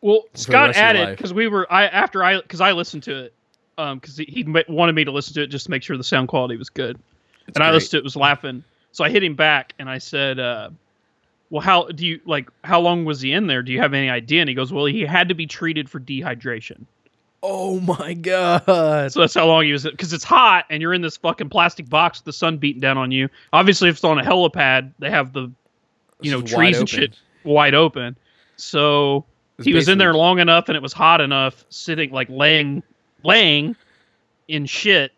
Well, 0.00 0.24
Scott 0.34 0.68
rest 0.68 0.80
of 0.80 0.96
your 0.96 1.04
added 1.04 1.16
because 1.16 1.32
we 1.32 1.48
were 1.48 1.70
I 1.72 1.86
after 1.86 2.24
I 2.24 2.40
because 2.40 2.60
I 2.60 2.72
listened 2.72 3.04
to 3.04 3.24
it 3.24 3.34
um 3.78 3.98
because 3.98 4.16
he, 4.16 4.24
he 4.24 4.44
wanted 4.68 4.94
me 4.94 5.04
to 5.04 5.12
listen 5.12 5.34
to 5.34 5.42
it 5.42 5.46
just 5.48 5.66
to 5.66 5.70
make 5.70 5.82
sure 5.82 5.96
the 5.96 6.04
sound 6.04 6.28
quality 6.28 6.56
was 6.56 6.70
good, 6.70 6.98
It's 7.46 7.56
and 7.56 7.64
I 7.64 7.70
listened 7.70 7.92
to 7.92 7.98
it 7.98 8.04
was 8.04 8.16
laughing. 8.16 8.64
So 8.90 9.04
I 9.04 9.10
hit 9.10 9.22
him 9.22 9.34
back 9.34 9.72
and 9.78 9.88
I 9.88 9.98
said, 9.98 10.38
uh, 10.38 10.70
"Well, 11.50 11.62
how 11.62 11.84
do 11.84 12.06
you 12.06 12.20
like? 12.26 12.50
How 12.64 12.80
long 12.80 13.04
was 13.04 13.20
he 13.20 13.32
in 13.32 13.46
there? 13.46 13.62
Do 13.62 13.72
you 13.72 13.80
have 13.80 13.94
any 13.94 14.10
idea?" 14.10 14.40
And 14.40 14.48
he 14.48 14.54
goes, 14.54 14.72
"Well, 14.72 14.84
he 14.86 15.02
had 15.02 15.28
to 15.28 15.34
be 15.34 15.46
treated 15.46 15.88
for 15.88 16.00
dehydration." 16.00 16.84
Oh 17.42 17.80
my 17.80 18.14
god. 18.14 19.12
So 19.12 19.20
that's 19.20 19.34
how 19.34 19.46
long 19.46 19.64
he 19.64 19.72
was 19.72 19.82
because 19.84 20.12
it's 20.12 20.24
hot 20.24 20.64
and 20.70 20.80
you're 20.80 20.94
in 20.94 21.02
this 21.02 21.16
fucking 21.16 21.48
plastic 21.48 21.88
box 21.88 22.20
with 22.20 22.26
the 22.26 22.32
sun 22.32 22.58
beating 22.58 22.80
down 22.80 22.96
on 22.96 23.10
you. 23.10 23.28
Obviously, 23.52 23.88
if 23.88 23.96
it's 23.96 24.04
on 24.04 24.18
a 24.18 24.22
helipad, 24.22 24.92
they 24.98 25.10
have 25.10 25.32
the 25.32 25.50
you 26.20 26.30
know 26.30 26.38
It's 26.38 26.52
trees 26.52 26.78
and 26.78 26.88
shit 26.88 27.18
wide 27.44 27.74
open. 27.74 28.16
So 28.56 29.24
It's 29.58 29.66
he 29.66 29.74
was 29.74 29.88
in 29.88 29.98
there 29.98 30.14
long 30.14 30.38
enough 30.38 30.68
and 30.68 30.76
it 30.76 30.82
was 30.82 30.92
hot 30.92 31.20
enough, 31.20 31.64
sitting 31.68 32.12
like 32.12 32.28
laying 32.30 32.82
laying 33.24 33.74
in 34.46 34.66
shit 34.66 35.12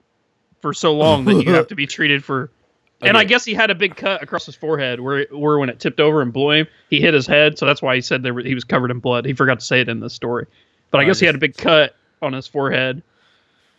for 0.63 0.73
so 0.73 0.95
long 0.95 1.27
that 1.27 1.45
you 1.45 1.53
have 1.53 1.69
to 1.69 1.75
be 1.75 1.87
treated 1.87 2.25
for. 2.25 2.51
And 3.03 3.19
I 3.19 3.25
guess 3.25 3.45
he 3.45 3.53
had 3.53 3.71
a 3.71 3.75
big 3.75 3.97
cut 3.97 4.23
across 4.23 4.47
his 4.47 4.55
forehead 4.55 5.01
where 5.01 5.27
where 5.31 5.59
when 5.59 5.69
it 5.69 5.79
tipped 5.79 6.01
over 6.01 6.23
and 6.23 6.33
blew 6.33 6.53
him, 6.53 6.67
he 6.89 7.03
hit 7.03 7.13
his 7.13 7.27
head. 7.27 7.59
So 7.59 7.67
that's 7.67 7.83
why 7.83 7.95
he 7.97 8.01
said 8.01 8.23
there 8.23 8.33
were, 8.33 8.41
he 8.41 8.55
was 8.55 8.65
covered 8.65 8.91
in 8.91 8.99
blood. 8.99 9.27
He 9.27 9.35
forgot 9.35 9.61
to 9.61 9.67
say 9.67 9.83
it 9.83 9.91
in 9.91 10.01
the 10.01 10.09
story, 10.09 10.47
but 10.91 11.03
I 11.03 11.05
guess 11.05 11.21
he 11.21 11.27
had 11.27 11.35
a 11.35 11.39
big 11.39 11.55
cut 11.59 11.95
on 12.23 12.33
his 12.33 12.47
forehead 12.47 13.03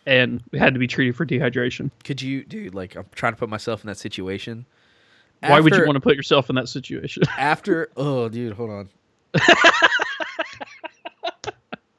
and 0.06 0.44
we 0.52 0.60
had 0.60 0.74
to 0.74 0.80
be 0.80 0.88
treated 0.88 1.16
for 1.16 1.26
dehydration. 1.26 1.90
Could 2.04 2.22
you, 2.22 2.44
dude? 2.44 2.76
Like, 2.76 2.96
I'm 2.96 3.06
trying 3.16 3.34
to 3.34 3.38
put 3.38 3.50
myself 3.50 3.84
in 3.84 3.88
that 3.88 3.98
situation. 3.98 4.66
Why 5.42 5.60
would 5.60 5.76
you 5.76 5.86
want 5.86 5.96
to 5.96 6.02
put 6.02 6.16
yourself 6.16 6.50
in 6.50 6.56
that 6.56 6.70
situation? 6.70 7.24
after? 7.38 7.90
Oh, 7.98 8.30
dude, 8.30 8.54
hold 8.54 8.70
on. 8.70 8.90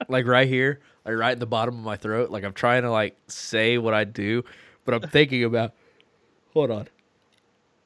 like 0.09 0.27
right 0.27 0.49
here, 0.49 0.81
like 1.05 1.17
right 1.17 1.33
in 1.33 1.39
the 1.39 1.47
bottom 1.47 1.77
of 1.79 1.85
my 1.85 1.97
throat. 1.97 2.31
Like 2.31 2.45
I'm 2.45 2.53
trying 2.53 2.83
to 2.83 2.91
like 2.91 3.17
say 3.29 3.79
what 3.79 3.95
I 3.95 4.05
do, 4.05 4.43
but 4.85 4.95
I'm 4.95 5.09
thinking 5.11 5.45
about. 5.45 5.75
Hold 6.55 6.71
on. 6.71 6.89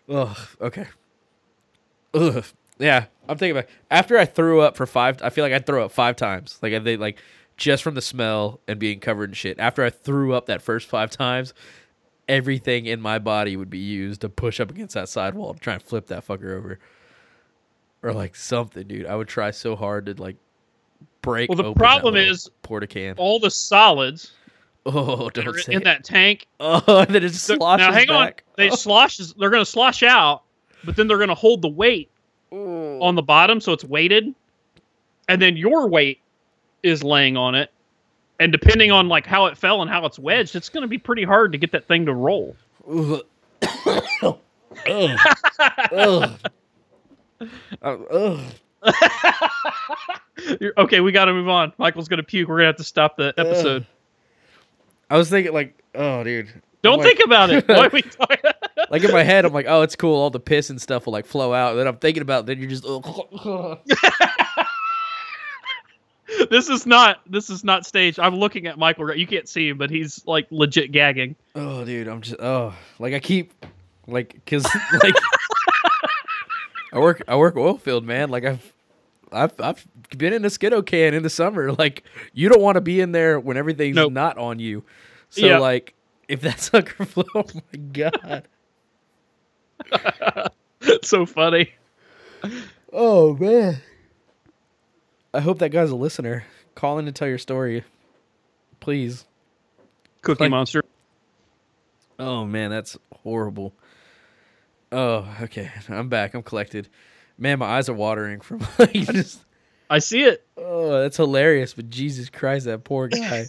Ugh. 0.08 0.38
Okay. 0.60 0.86
Ugh. 2.14 2.44
Yeah, 2.78 3.06
I'm 3.28 3.36
thinking 3.36 3.58
about 3.58 3.68
after 3.90 4.16
I 4.16 4.24
threw 4.24 4.60
up 4.60 4.76
for 4.76 4.86
five. 4.86 5.20
I 5.22 5.28
feel 5.30 5.44
like 5.44 5.52
I 5.52 5.58
throw 5.58 5.84
up 5.84 5.92
five 5.92 6.16
times. 6.16 6.58
Like 6.62 6.72
I 6.72 6.78
they 6.78 6.96
like 6.96 7.18
just 7.60 7.82
from 7.82 7.94
the 7.94 8.00
smell 8.02 8.58
and 8.66 8.80
being 8.80 8.98
covered 9.00 9.28
in 9.30 9.34
shit. 9.34 9.58
After 9.60 9.84
I 9.84 9.90
threw 9.90 10.32
up 10.32 10.46
that 10.46 10.62
first 10.62 10.88
five 10.88 11.10
times, 11.10 11.52
everything 12.26 12.86
in 12.86 13.00
my 13.00 13.18
body 13.18 13.54
would 13.56 13.68
be 13.70 13.78
used 13.78 14.22
to 14.22 14.28
push 14.30 14.58
up 14.60 14.70
against 14.70 14.94
that 14.94 15.08
sidewall 15.10 15.52
to 15.54 15.60
try 15.60 15.74
and 15.74 15.82
flip 15.82 16.06
that 16.06 16.26
fucker 16.26 16.56
over, 16.56 16.78
or 18.02 18.12
like 18.14 18.34
something, 18.34 18.88
dude. 18.88 19.04
I 19.06 19.14
would 19.14 19.28
try 19.28 19.50
so 19.50 19.76
hard 19.76 20.06
to 20.06 20.14
like 20.14 20.36
break. 21.22 21.50
Well, 21.50 21.56
the 21.62 21.74
problem 21.74 22.16
is- 22.16 22.50
porta 22.62 22.86
can. 22.86 23.14
All 23.18 23.38
the 23.38 23.50
solids 23.50 24.32
Oh, 24.86 25.28
don't 25.28 25.54
say 25.60 25.74
in 25.74 25.82
it. 25.82 25.84
that 25.84 26.02
tank. 26.04 26.46
Oh, 26.60 27.04
and 27.06 27.14
then 27.14 27.22
it 27.22 27.34
sloshes 27.34 27.86
now 27.86 27.92
hang 27.92 28.06
back. 28.06 28.44
on, 28.48 28.54
they 28.56 28.70
Oh. 28.70 28.74
sloshes. 28.74 29.34
They're 29.34 29.50
going 29.50 29.60
to 29.64 29.70
slosh 29.70 30.02
out, 30.02 30.42
but 30.84 30.96
then 30.96 31.06
they're 31.08 31.18
going 31.18 31.28
to 31.28 31.34
hold 31.34 31.60
the 31.60 31.68
weight 31.68 32.08
Ooh. 32.54 32.98
on 33.02 33.14
the 33.16 33.22
bottom, 33.22 33.60
so 33.60 33.72
it's 33.74 33.84
weighted, 33.84 34.34
and 35.28 35.42
then 35.42 35.58
your 35.58 35.86
weight 35.88 36.20
is 36.82 37.02
laying 37.02 37.36
on 37.36 37.54
it. 37.54 37.70
And 38.38 38.52
depending 38.52 38.90
on 38.90 39.08
like 39.08 39.26
how 39.26 39.46
it 39.46 39.58
fell 39.58 39.82
and 39.82 39.90
how 39.90 40.06
it's 40.06 40.18
wedged, 40.18 40.56
it's 40.56 40.68
going 40.68 40.82
to 40.82 40.88
be 40.88 40.98
pretty 40.98 41.24
hard 41.24 41.52
to 41.52 41.58
get 41.58 41.72
that 41.72 41.86
thing 41.86 42.06
to 42.06 42.14
roll. 42.14 42.56
Ugh. 42.88 43.20
Ugh. 44.22 44.38
Ugh. 45.92 46.40
Ugh. 47.82 48.40
Okay, 50.78 51.00
we 51.00 51.12
got 51.12 51.26
to 51.26 51.32
move 51.32 51.48
on. 51.48 51.72
Michael's 51.78 52.08
going 52.08 52.18
to 52.18 52.22
puke. 52.22 52.48
We're 52.48 52.56
going 52.56 52.64
to 52.64 52.68
have 52.68 52.76
to 52.76 52.84
stop 52.84 53.16
the 53.16 53.34
episode. 53.36 53.86
I 55.10 55.16
was 55.16 55.28
thinking 55.28 55.52
like, 55.52 55.82
oh, 55.94 56.24
dude. 56.24 56.48
Don't 56.82 56.98
like- 56.98 57.08
think 57.08 57.20
about 57.24 57.50
it. 57.50 57.68
Why 57.68 57.88
we 57.88 58.02
talking? 58.02 58.38
Like 58.90 59.04
in 59.04 59.12
my 59.12 59.22
head, 59.22 59.44
I'm 59.44 59.52
like, 59.52 59.66
oh, 59.68 59.82
it's 59.82 59.96
cool. 59.96 60.16
All 60.16 60.30
the 60.30 60.40
piss 60.40 60.70
and 60.70 60.80
stuff 60.80 61.06
will 61.06 61.12
like 61.12 61.26
flow 61.26 61.52
out. 61.52 61.72
And 61.72 61.80
then 61.80 61.86
I'm 61.86 61.98
thinking 61.98 62.22
about, 62.22 62.44
it, 62.44 62.46
then 62.46 62.58
you're 62.58 62.70
just. 62.70 62.84
this 66.50 66.68
is 66.68 66.86
not. 66.86 67.20
This 67.26 67.50
is 67.50 67.64
not 67.64 67.86
staged. 67.86 68.18
I'm 68.20 68.36
looking 68.36 68.66
at 68.66 68.78
Michael. 68.78 69.14
You 69.14 69.26
can't 69.26 69.48
see 69.48 69.68
him, 69.68 69.78
but 69.78 69.90
he's 69.90 70.24
like 70.26 70.46
legit 70.50 70.92
gagging. 70.92 71.36
Oh, 71.54 71.84
dude, 71.84 72.08
I'm 72.08 72.20
just. 72.20 72.40
Oh, 72.40 72.74
like 72.98 73.14
I 73.14 73.18
keep, 73.20 73.52
like, 74.06 74.44
cause 74.46 74.64
like. 75.02 75.14
I 76.92 76.98
work. 76.98 77.22
I 77.28 77.36
work 77.36 77.56
oil 77.56 77.76
field, 77.78 78.04
man. 78.04 78.28
Like 78.30 78.44
I've. 78.44 78.72
I've, 79.32 79.52
I've 79.60 79.86
been 80.18 80.32
in 80.32 80.44
a 80.44 80.48
skiddo 80.48 80.84
can 80.84 81.14
in 81.14 81.22
the 81.22 81.30
summer. 81.30 81.70
Like 81.78 82.02
you 82.32 82.48
don't 82.48 82.60
want 82.60 82.74
to 82.76 82.80
be 82.80 83.00
in 83.00 83.12
there 83.12 83.38
when 83.38 83.56
everything's 83.56 83.94
Nope. 83.94 84.12
not 84.12 84.36
on 84.38 84.58
you. 84.58 84.82
So 85.28 85.46
Yeah. 85.46 85.58
like 85.58 85.94
if 86.26 86.40
that 86.40 86.58
sucker 86.60 87.04
flow, 87.04 87.22
oh 87.36 87.44
my 87.72 87.78
god. 87.92 88.48
It's 90.82 91.08
so 91.08 91.26
funny. 91.26 91.72
Oh 92.92 93.36
man. 93.36 93.76
I 95.32 95.40
hope 95.40 95.58
that 95.60 95.70
guy's 95.70 95.90
a 95.90 95.96
listener. 95.96 96.44
Call 96.74 96.98
in 96.98 97.06
to 97.06 97.12
tell 97.12 97.28
your 97.28 97.38
story. 97.38 97.84
Please. 98.80 99.24
Cookie 100.22 100.44
Like- 100.44 100.50
Monster. 100.50 100.82
Oh 102.18 102.44
man, 102.44 102.70
that's 102.70 102.98
horrible. 103.22 103.72
Oh, 104.92 105.26
okay. 105.42 105.70
I'm 105.88 106.08
back. 106.08 106.34
I'm 106.34 106.42
collected. 106.42 106.88
Man, 107.38 107.58
my 107.60 107.66
eyes 107.66 107.88
are 107.88 107.94
watering 107.94 108.40
from 108.40 108.60
like 108.78 108.92
just 108.92 109.40
I 109.88 109.98
see 110.00 110.22
it. 110.24 110.46
Oh, 110.56 111.00
that's 111.00 111.16
hilarious, 111.16 111.72
but 111.74 111.88
Jesus 111.90 112.28
Christ, 112.28 112.66
that 112.66 112.84
poor 112.84 113.08
guy. 113.08 113.46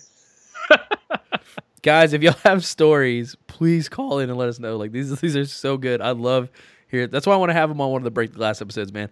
Guys, 1.84 2.14
if 2.14 2.22
y'all 2.22 2.34
have 2.44 2.64
stories, 2.64 3.36
please 3.48 3.90
call 3.90 4.20
in 4.20 4.30
and 4.30 4.38
let 4.38 4.48
us 4.50 4.60
know. 4.60 4.78
Like 4.78 4.92
these 4.92 5.20
these 5.20 5.36
are 5.36 5.46
so 5.46 5.78
good. 5.78 6.00
I 6.00 6.12
love 6.12 6.50
here. 6.88 7.08
That's 7.08 7.26
why 7.26 7.34
I 7.34 7.38
want 7.38 7.50
to 7.50 7.54
have 7.56 7.70
him 7.72 7.82
on 7.82 7.92
one 7.92 8.02
of 8.02 8.04
the 8.06 8.12
break 8.12 8.32
the 8.32 8.38
glass 8.38 8.62
episodes, 8.62 8.94
man. 8.94 9.10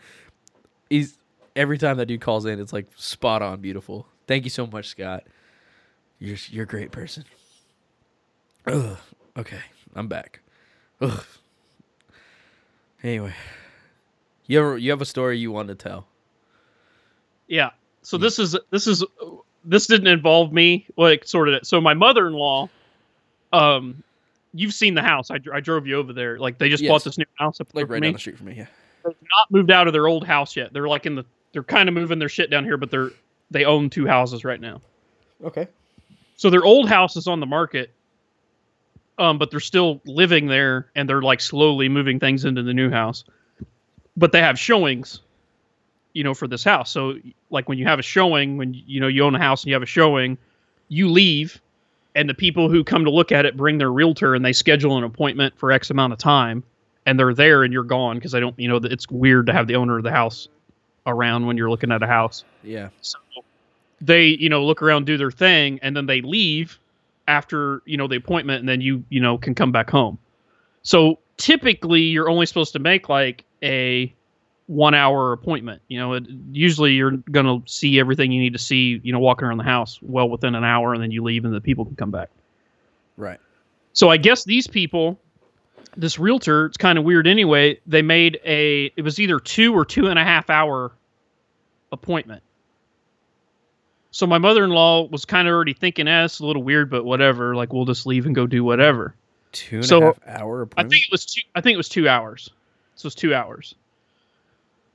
He's 0.89 1.17
every 1.59 1.77
time 1.77 1.97
that 1.97 2.05
dude 2.05 2.21
calls 2.21 2.45
in, 2.45 2.59
it's 2.59 2.71
like 2.73 2.87
spot 2.95 3.41
on 3.41 3.59
beautiful. 3.59 4.07
Thank 4.27 4.45
you 4.45 4.49
so 4.49 4.65
much, 4.65 4.87
Scott. 4.87 5.23
You're 6.17 6.37
you're 6.49 6.63
a 6.63 6.67
great 6.67 6.91
person. 6.91 7.25
Ugh. 8.65 8.97
Okay, 9.37 9.59
I'm 9.95 10.07
back. 10.07 10.39
Ugh. 11.01 11.23
Anyway, 13.03 13.33
you 14.47 14.59
ever 14.59 14.77
you 14.77 14.89
have 14.91 15.01
a 15.01 15.05
story 15.05 15.37
you 15.37 15.51
want 15.51 15.67
to 15.67 15.75
tell? 15.75 16.07
Yeah. 17.47 17.71
So 18.01 18.17
this 18.17 18.39
is 18.39 18.57
this 18.71 18.87
is 18.87 19.03
this 19.65 19.87
didn't 19.87 20.07
involve 20.07 20.51
me 20.53 20.85
like 20.97 21.25
sort 21.25 21.49
of. 21.49 21.65
So 21.65 21.79
my 21.81 21.93
mother-in-law, 21.93 22.69
um, 23.53 24.03
you've 24.53 24.73
seen 24.73 24.95
the 24.95 25.01
house. 25.01 25.29
I, 25.31 25.39
I 25.53 25.59
drove 25.59 25.87
you 25.87 25.97
over 25.97 26.13
there. 26.13 26.39
Like 26.39 26.57
they 26.57 26.69
just 26.69 26.83
Yes. 26.83 26.89
bought 26.89 27.03
this 27.03 27.17
new 27.17 27.25
house 27.35 27.59
up 27.61 27.67
Like 27.73 27.89
right 27.89 28.01
me. 28.01 28.07
down 28.07 28.13
the 28.13 28.19
street 28.19 28.37
from 28.37 28.47
me. 28.47 28.55
Yeah. 28.57 28.67
They've 29.05 29.13
not 29.37 29.49
moved 29.51 29.71
out 29.71 29.87
of 29.87 29.93
their 29.93 30.07
old 30.07 30.25
house 30.25 30.55
yet. 30.55 30.73
They're 30.73 30.87
like 30.87 31.05
in 31.05 31.15
the. 31.15 31.25
They're 31.51 31.63
kind 31.63 31.89
of 31.89 31.95
moving 31.95 32.19
their 32.19 32.29
shit 32.29 32.49
down 32.49 32.63
here, 32.63 32.77
but 32.77 32.91
they're 32.91 33.11
they 33.51 33.65
own 33.65 33.89
two 33.89 34.05
houses 34.05 34.45
right 34.45 34.61
now. 34.61 34.81
Okay. 35.43 35.67
So 36.37 36.49
their 36.49 36.63
old 36.63 36.87
house 36.87 37.15
is 37.15 37.27
on 37.27 37.39
the 37.39 37.45
market, 37.45 37.91
um, 39.17 39.37
but 39.37 39.51
they're 39.51 39.59
still 39.59 40.01
living 40.05 40.47
there, 40.47 40.91
and 40.95 41.09
they're 41.09 41.21
like 41.21 41.41
slowly 41.41 41.89
moving 41.89 42.19
things 42.19 42.45
into 42.45 42.63
the 42.63 42.73
new 42.73 42.89
house. 42.89 43.23
But 44.15 44.31
they 44.31 44.41
have 44.41 44.59
showings, 44.59 45.21
you 46.13 46.23
know, 46.23 46.33
for 46.33 46.47
this 46.47 46.63
house. 46.63 46.91
So 46.91 47.15
like 47.49 47.67
when 47.67 47.77
you 47.77 47.85
have 47.85 47.99
a 47.99 48.03
showing, 48.03 48.57
when 48.57 48.73
you 48.73 48.99
know 48.99 49.07
you 49.07 49.23
own 49.23 49.35
a 49.35 49.39
house 49.39 49.63
and 49.63 49.69
you 49.69 49.73
have 49.75 49.83
a 49.83 49.87
showing, 49.87 50.37
you 50.87 51.09
leave, 51.09 51.61
and 52.15 52.29
the 52.29 52.33
people 52.33 52.69
who 52.69 52.83
come 52.83 53.05
to 53.05 53.11
look 53.11 53.31
at 53.31 53.45
it 53.45 53.57
bring 53.57 53.77
their 53.77 53.91
realtor, 53.91 54.35
and 54.35 54.45
they 54.45 54.53
schedule 54.53 54.97
an 54.97 55.03
appointment 55.03 55.57
for 55.57 55.71
X 55.71 55.89
amount 55.89 56.13
of 56.13 56.19
time, 56.19 56.63
and 57.05 57.19
they're 57.19 57.33
there 57.33 57.63
and 57.63 57.73
you're 57.73 57.83
gone 57.83 58.17
because 58.17 58.35
I 58.35 58.39
don't, 58.39 58.57
you 58.59 58.67
know, 58.67 58.77
it's 58.77 59.09
weird 59.09 59.47
to 59.47 59.53
have 59.53 59.67
the 59.67 59.75
owner 59.75 59.97
of 59.97 60.03
the 60.03 60.11
house 60.11 60.47
around 61.05 61.45
when 61.45 61.57
you're 61.57 61.69
looking 61.69 61.91
at 61.91 62.03
a 62.03 62.07
house. 62.07 62.43
Yeah. 62.63 62.89
So 63.01 63.17
they, 64.01 64.25
you 64.25 64.49
know, 64.49 64.65
look 64.65 64.81
around, 64.81 65.05
do 65.05 65.17
their 65.17 65.31
thing, 65.31 65.79
and 65.81 65.95
then 65.95 66.05
they 66.05 66.21
leave 66.21 66.79
after, 67.27 67.81
you 67.85 67.97
know, 67.97 68.07
the 68.07 68.15
appointment, 68.15 68.59
and 68.59 68.69
then 68.69 68.81
you, 68.81 69.03
you 69.09 69.19
know, 69.19 69.37
can 69.37 69.55
come 69.55 69.71
back 69.71 69.89
home. 69.89 70.17
So 70.83 71.19
typically 71.37 72.01
you're 72.01 72.29
only 72.29 72.45
supposed 72.45 72.73
to 72.73 72.79
make 72.79 73.09
like 73.09 73.43
a 73.61 74.13
one 74.67 74.93
hour 74.93 75.33
appointment. 75.33 75.81
You 75.87 75.99
know, 75.99 76.13
it, 76.13 76.25
usually 76.51 76.93
you're 76.93 77.11
going 77.11 77.45
to 77.45 77.61
see 77.71 77.99
everything 77.99 78.31
you 78.31 78.39
need 78.39 78.53
to 78.53 78.59
see, 78.59 79.01
you 79.03 79.11
know, 79.11 79.19
walking 79.19 79.47
around 79.47 79.57
the 79.57 79.63
house 79.63 79.99
well 80.01 80.29
within 80.29 80.55
an 80.55 80.63
hour, 80.63 80.93
and 80.93 81.01
then 81.01 81.11
you 81.11 81.23
leave 81.23 81.43
and 81.43 81.53
the 81.53 81.61
people 81.61 81.85
can 81.85 81.95
come 81.95 82.11
back. 82.11 82.29
Right. 83.17 83.39
So 83.93 84.09
I 84.09 84.17
guess 84.17 84.43
these 84.43 84.67
people, 84.67 85.19
this 85.97 86.19
realtor, 86.19 86.65
it's 86.67 86.77
kind 86.77 86.97
of 86.97 87.03
weird 87.03 87.27
anyway. 87.27 87.79
They 87.87 88.01
made 88.01 88.39
a, 88.45 88.91
it 88.95 89.01
was 89.01 89.19
either 89.19 89.39
two 89.39 89.73
or 89.75 89.85
two 89.85 90.07
and 90.07 90.19
a 90.19 90.23
half 90.23 90.49
hour 90.49 90.91
appointment. 91.91 92.43
So 94.11 94.25
my 94.25 94.37
mother 94.37 94.63
in 94.63 94.71
law 94.71 95.07
was 95.07 95.25
kind 95.25 95.47
of 95.47 95.53
already 95.53 95.73
thinking, 95.73 96.07
eh, 96.07 96.25
it's 96.25 96.39
a 96.39 96.45
little 96.45 96.63
weird, 96.63 96.89
but 96.89 97.05
whatever. 97.05 97.55
Like 97.55 97.73
we'll 97.73 97.85
just 97.85 98.05
leave 98.05 98.25
and 98.25 98.33
go 98.33 98.47
do 98.47 98.63
whatever. 98.63 99.15
Two 99.51 99.77
and 99.77 99.85
a 99.85 99.87
So, 99.87 100.01
half 100.01 100.19
hour 100.25 100.61
appointment. 100.63 100.87
I 100.87 100.89
think 100.89 101.03
it 101.05 101.11
was 101.11 101.25
two. 101.25 101.41
I 101.55 101.61
think 101.61 101.73
it 101.73 101.77
was 101.77 101.89
two 101.89 102.07
hours. 102.07 102.49
So 102.95 103.07
it's 103.07 103.15
two 103.15 103.33
hours. 103.33 103.75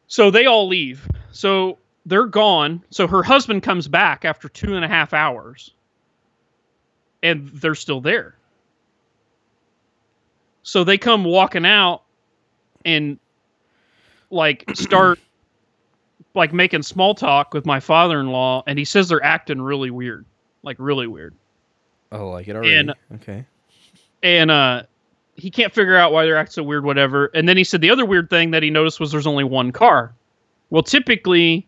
So 0.08 0.30
they 0.30 0.46
all 0.46 0.68
leave. 0.68 1.08
So 1.32 1.78
they're 2.06 2.26
gone. 2.26 2.82
So 2.90 3.06
her 3.06 3.22
husband 3.22 3.62
comes 3.62 3.88
back 3.88 4.24
after 4.24 4.48
two 4.48 4.76
and 4.76 4.84
a 4.84 4.88
half 4.88 5.12
hours, 5.14 5.70
and 7.22 7.48
they're 7.48 7.74
still 7.74 8.00
there. 8.00 8.36
So 10.64 10.82
they 10.82 10.98
come 10.98 11.22
walking 11.24 11.64
out, 11.64 12.02
and 12.84 13.18
like 14.30 14.64
start 14.74 15.20
like 16.34 16.52
making 16.52 16.82
small 16.82 17.14
talk 17.14 17.54
with 17.54 17.64
my 17.64 17.78
father-in-law, 17.78 18.64
and 18.66 18.78
he 18.78 18.84
says 18.84 19.08
they're 19.08 19.22
acting 19.22 19.62
really 19.62 19.90
weird, 19.90 20.24
like 20.64 20.76
really 20.80 21.06
weird 21.06 21.34
oh, 22.14 22.30
like 22.30 22.48
it 22.48 22.56
already. 22.56 22.74
and- 22.74 22.94
okay. 23.14 23.44
and 24.22 24.50
uh 24.50 24.82
he 25.36 25.50
can't 25.50 25.74
figure 25.74 25.96
out 25.96 26.12
why 26.12 26.24
they're 26.24 26.36
acting 26.36 26.52
so 26.52 26.62
weird 26.62 26.84
whatever 26.84 27.26
and 27.34 27.48
then 27.48 27.56
he 27.56 27.64
said 27.64 27.80
the 27.80 27.90
other 27.90 28.04
weird 28.04 28.30
thing 28.30 28.52
that 28.52 28.62
he 28.62 28.70
noticed 28.70 29.00
was 29.00 29.10
there's 29.10 29.26
only 29.26 29.42
one 29.42 29.72
car 29.72 30.14
well 30.70 30.82
typically 30.82 31.66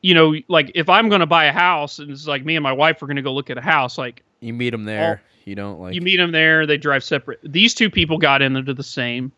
you 0.00 0.14
know 0.14 0.34
like 0.46 0.70
if 0.76 0.88
i'm 0.88 1.08
going 1.08 1.20
to 1.20 1.26
buy 1.26 1.46
a 1.46 1.52
house 1.52 1.98
and 1.98 2.10
it's 2.10 2.26
like 2.28 2.44
me 2.44 2.54
and 2.54 2.62
my 2.62 2.72
wife 2.72 3.02
are 3.02 3.06
going 3.06 3.16
to 3.16 3.22
go 3.22 3.32
look 3.34 3.50
at 3.50 3.58
a 3.58 3.60
house 3.60 3.98
like 3.98 4.22
You 4.40 4.52
meet 4.52 4.70
them 4.70 4.84
there. 4.84 5.22
You 5.44 5.54
don't 5.54 5.80
like. 5.80 5.94
you 5.94 6.00
meet 6.00 6.16
them 6.16 6.32
there 6.32 6.66
they 6.66 6.76
drive 6.76 7.04
separate 7.04 7.38
these 7.42 7.74
two 7.74 7.90
people 7.90 8.18
got 8.18 8.42
into 8.42 8.74
the 8.74 8.82
same 8.82 9.32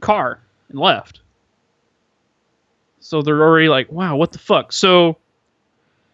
car 0.00 0.40
and 0.68 0.78
left 0.78 1.20
so 3.00 3.22
they're 3.22 3.42
already 3.42 3.68
like 3.68 3.90
wow 3.90 4.16
what 4.16 4.32
the 4.32 4.38
fuck 4.38 4.72
so 4.72 5.16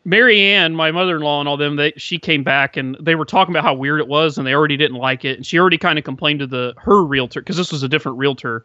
Mary 0.09 0.41
Ann, 0.41 0.75
my 0.75 0.91
mother-in-law, 0.91 1.41
and 1.41 1.49
all 1.49 1.59
them, 1.59 1.77
they 1.77 1.93
she 1.99 2.19
came 2.19 2.43
back 2.43 2.79
and 2.79 2.97
they 2.99 3.15
were 3.15 3.27
talking 3.27 3.53
about 3.53 3.63
how 3.63 3.75
weird 3.75 4.01
it 4.01 4.09
was, 4.09 4.39
and 4.39 4.47
they 4.47 4.55
already 4.55 4.79
didn't 4.79 4.97
like 4.97 5.27
it. 5.27 5.37
And 5.37 5.45
she 5.45 5.59
already 5.59 5.77
kind 5.77 5.99
of 5.99 6.05
complained 6.07 6.41
to 6.41 6.47
the 6.47 6.73
her 6.79 7.05
realtor 7.05 7.43
because 7.43 7.59
this 7.59 7.71
was 7.71 7.83
a 7.83 7.89
different 7.91 8.17
realtor 8.17 8.65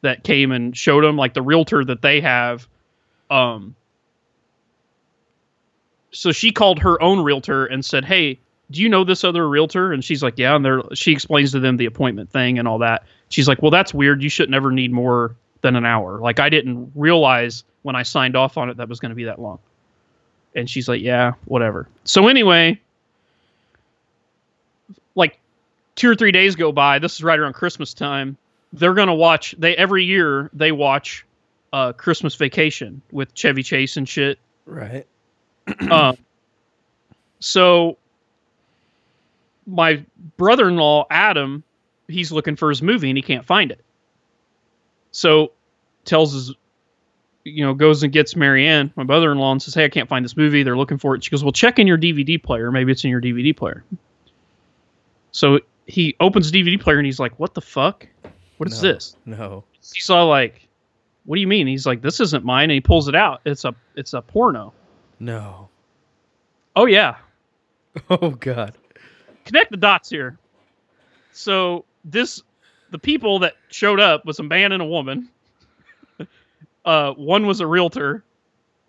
that 0.00 0.24
came 0.24 0.50
and 0.50 0.76
showed 0.76 1.04
them, 1.04 1.16
like 1.16 1.34
the 1.34 1.42
realtor 1.42 1.84
that 1.84 2.02
they 2.02 2.20
have. 2.20 2.66
Um. 3.30 3.76
So 6.10 6.32
she 6.32 6.50
called 6.50 6.80
her 6.80 7.00
own 7.00 7.22
realtor 7.22 7.66
and 7.66 7.84
said, 7.84 8.04
"Hey, 8.04 8.40
do 8.70 8.82
you 8.82 8.88
know 8.88 9.04
this 9.04 9.24
other 9.24 9.48
realtor?" 9.48 9.92
And 9.92 10.04
she's 10.04 10.22
like, 10.22 10.38
"Yeah." 10.38 10.54
And 10.56 10.64
they're 10.64 10.82
she 10.94 11.12
explains 11.12 11.52
to 11.52 11.60
them 11.60 11.76
the 11.76 11.86
appointment 11.86 12.30
thing 12.30 12.58
and 12.58 12.66
all 12.66 12.78
that. 12.78 13.04
She's 13.28 13.48
like, 13.48 13.62
"Well, 13.62 13.70
that's 13.70 13.92
weird. 13.94 14.22
You 14.22 14.28
should 14.28 14.50
never 14.50 14.70
need 14.70 14.92
more 14.92 15.34
than 15.62 15.76
an 15.76 15.84
hour. 15.84 16.18
Like 16.18 16.40
I 16.40 16.48
didn't 16.48 16.92
realize 16.94 17.64
when 17.82 17.96
I 17.96 18.02
signed 18.02 18.36
off 18.36 18.56
on 18.56 18.70
it 18.70 18.76
that 18.76 18.88
was 18.88 19.00
going 19.00 19.10
to 19.10 19.16
be 19.16 19.24
that 19.24 19.40
long." 19.40 19.58
And 20.54 20.68
she's 20.68 20.88
like, 20.88 21.00
"Yeah, 21.00 21.32
whatever." 21.44 21.88
So 22.04 22.28
anyway, 22.28 22.80
like 25.14 25.38
two 25.96 26.10
or 26.10 26.14
three 26.14 26.32
days 26.32 26.56
go 26.56 26.72
by. 26.72 26.98
This 26.98 27.14
is 27.14 27.22
right 27.22 27.38
around 27.38 27.54
Christmas 27.54 27.94
time. 27.94 28.36
They're 28.72 28.94
gonna 28.94 29.14
watch. 29.14 29.54
They 29.58 29.76
every 29.76 30.04
year 30.04 30.48
they 30.52 30.72
watch 30.72 31.26
uh, 31.72 31.92
Christmas 31.92 32.34
Vacation 32.34 33.02
with 33.10 33.34
Chevy 33.34 33.62
Chase 33.62 33.96
and 33.96 34.08
shit. 34.08 34.38
right. 34.66 35.06
um, 35.90 36.16
so 37.40 37.96
my 39.66 40.04
brother-in-law 40.36 41.06
Adam, 41.10 41.62
he's 42.08 42.32
looking 42.32 42.56
for 42.56 42.68
his 42.68 42.82
movie 42.82 43.08
and 43.10 43.16
he 43.16 43.22
can't 43.22 43.44
find 43.44 43.70
it. 43.70 43.84
So 45.12 45.52
tells 46.04 46.32
his, 46.32 46.54
you 47.44 47.64
know, 47.64 47.74
goes 47.74 48.02
and 48.02 48.12
gets 48.12 48.36
Marianne, 48.36 48.92
my 48.96 49.04
brother 49.04 49.32
in 49.32 49.38
law, 49.38 49.52
and 49.52 49.60
says, 49.62 49.74
"Hey, 49.74 49.84
I 49.84 49.88
can't 49.88 50.08
find 50.08 50.24
this 50.24 50.36
movie. 50.36 50.62
They're 50.62 50.76
looking 50.76 50.98
for 50.98 51.14
it." 51.14 51.24
She 51.24 51.30
goes, 51.30 51.42
"Well, 51.42 51.52
check 51.52 51.78
in 51.78 51.86
your 51.86 51.98
DVD 51.98 52.40
player. 52.42 52.70
Maybe 52.70 52.92
it's 52.92 53.04
in 53.04 53.10
your 53.10 53.20
DVD 53.20 53.54
player." 53.56 53.84
So 55.32 55.60
he 55.86 56.16
opens 56.20 56.50
the 56.50 56.62
DVD 56.62 56.80
player 56.80 56.98
and 56.98 57.06
he's 57.06 57.20
like, 57.20 57.38
"What 57.38 57.54
the 57.54 57.60
fuck? 57.60 58.06
What 58.58 58.68
is 58.70 58.82
No. 58.82 58.92
this?" 58.92 59.16
No. 59.26 59.64
He 59.94 60.00
saw 60.00 60.24
like, 60.24 60.68
"What 61.24 61.36
do 61.36 61.40
you 61.40 61.46
mean?" 61.46 61.66
He's 61.66 61.86
like, 61.86 62.02
"This 62.02 62.20
isn't 62.20 62.44
mine." 62.44 62.64
And 62.64 62.72
he 62.72 62.80
pulls 62.80 63.08
it 63.08 63.14
out. 63.14 63.40
It's 63.44 63.64
a 63.64 63.74
it's 63.96 64.12
a 64.14 64.22
porno. 64.22 64.72
No. 65.18 65.68
Oh 66.76 66.86
yeah, 66.86 67.16
Oh 68.10 68.30
God. 68.30 68.74
Connect 69.44 69.70
the 69.70 69.76
dots 69.76 70.10
here. 70.10 70.38
So 71.32 71.84
this 72.04 72.42
the 72.90 72.98
people 72.98 73.40
that 73.40 73.54
showed 73.68 74.00
up 74.00 74.24
was 74.24 74.38
a 74.38 74.42
man 74.42 74.72
and 74.72 74.82
a 74.82 74.86
woman. 74.86 75.28
uh, 76.84 77.12
one 77.12 77.46
was 77.46 77.60
a 77.60 77.66
realtor, 77.66 78.24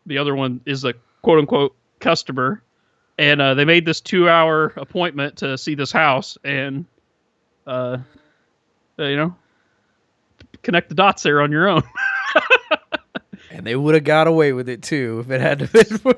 the 0.05 0.17
other 0.17 0.35
one 0.35 0.61
is 0.65 0.83
a 0.83 0.93
quote 1.21 1.39
unquote 1.39 1.75
customer, 1.99 2.63
and 3.17 3.41
uh, 3.41 3.53
they 3.53 3.65
made 3.65 3.85
this 3.85 4.01
two 4.01 4.27
hour 4.27 4.73
appointment 4.77 5.37
to 5.37 5.57
see 5.57 5.75
this 5.75 5.91
house 5.91 6.37
and 6.43 6.85
uh, 7.67 7.97
uh, 8.97 9.03
you 9.03 9.17
know 9.17 9.35
connect 10.63 10.89
the 10.89 10.95
dots 10.95 11.23
there 11.23 11.41
on 11.41 11.51
your 11.51 11.67
own. 11.67 11.83
And 13.51 13.67
they 13.67 13.75
would 13.75 13.95
have 13.95 14.05
got 14.05 14.27
away 14.27 14.53
with 14.53 14.69
it 14.69 14.81
too 14.81 15.23
if 15.25 15.29
it 15.29 15.41
had 15.41 15.71
been. 15.71 16.15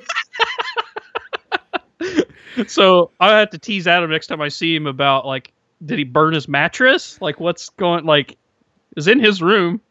so 2.68 3.12
I 3.20 3.40
have 3.40 3.50
to 3.52 3.58
tease 3.58 3.88
Adam 3.88 4.10
next 4.10 4.28
time 4.28 4.42
I 4.42 4.50
see 4.50 4.76
him 4.76 4.88
about 4.88 5.26
like, 5.26 5.52
did 5.86 5.98
he 5.98 6.04
burn 6.04 6.34
his 6.34 6.48
mattress? 6.48 7.22
Like, 7.22 7.40
what's 7.40 7.70
going? 7.70 8.06
Like, 8.06 8.38
is 8.96 9.08
in 9.08 9.20
his 9.20 9.42
room. 9.42 9.82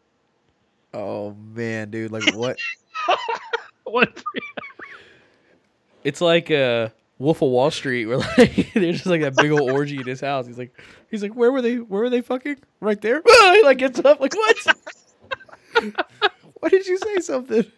oh 0.95 1.35
man, 1.55 1.91
dude! 1.91 2.13
Like 2.13 2.35
what? 2.35 2.59
What? 3.85 4.23
It's 6.05 6.21
like 6.21 6.51
uh, 6.51 6.89
Wolf 7.19 7.43
of 7.43 7.51
Wall 7.51 7.71
Street, 7.71 8.07
where 8.07 8.17
like 8.19 8.73
there's 8.75 8.97
just 8.97 9.07
like 9.07 9.21
that 9.21 9.37
big 9.37 9.53
old 9.53 9.71
orgy 9.71 9.99
in 9.99 10.05
his 10.05 10.21
house. 10.21 10.49
He's 10.49 10.59
like, 10.59 10.77
he's 11.13 11.23
like, 11.23 11.37
where 11.37 11.53
were 11.53 11.63
they? 11.63 11.77
Where 11.77 12.01
were 12.01 12.11
they 12.11 12.23
fucking? 12.23 12.57
Right 12.81 13.01
there. 13.01 13.23
he 13.25 13.63
like 13.63 13.79
gets 13.79 14.01
up, 14.01 14.19
like 14.19 14.35
what? 14.35 14.57
Why 16.55 16.69
did 16.71 16.89
you 16.89 16.99
say 16.99 17.21
something? 17.21 17.71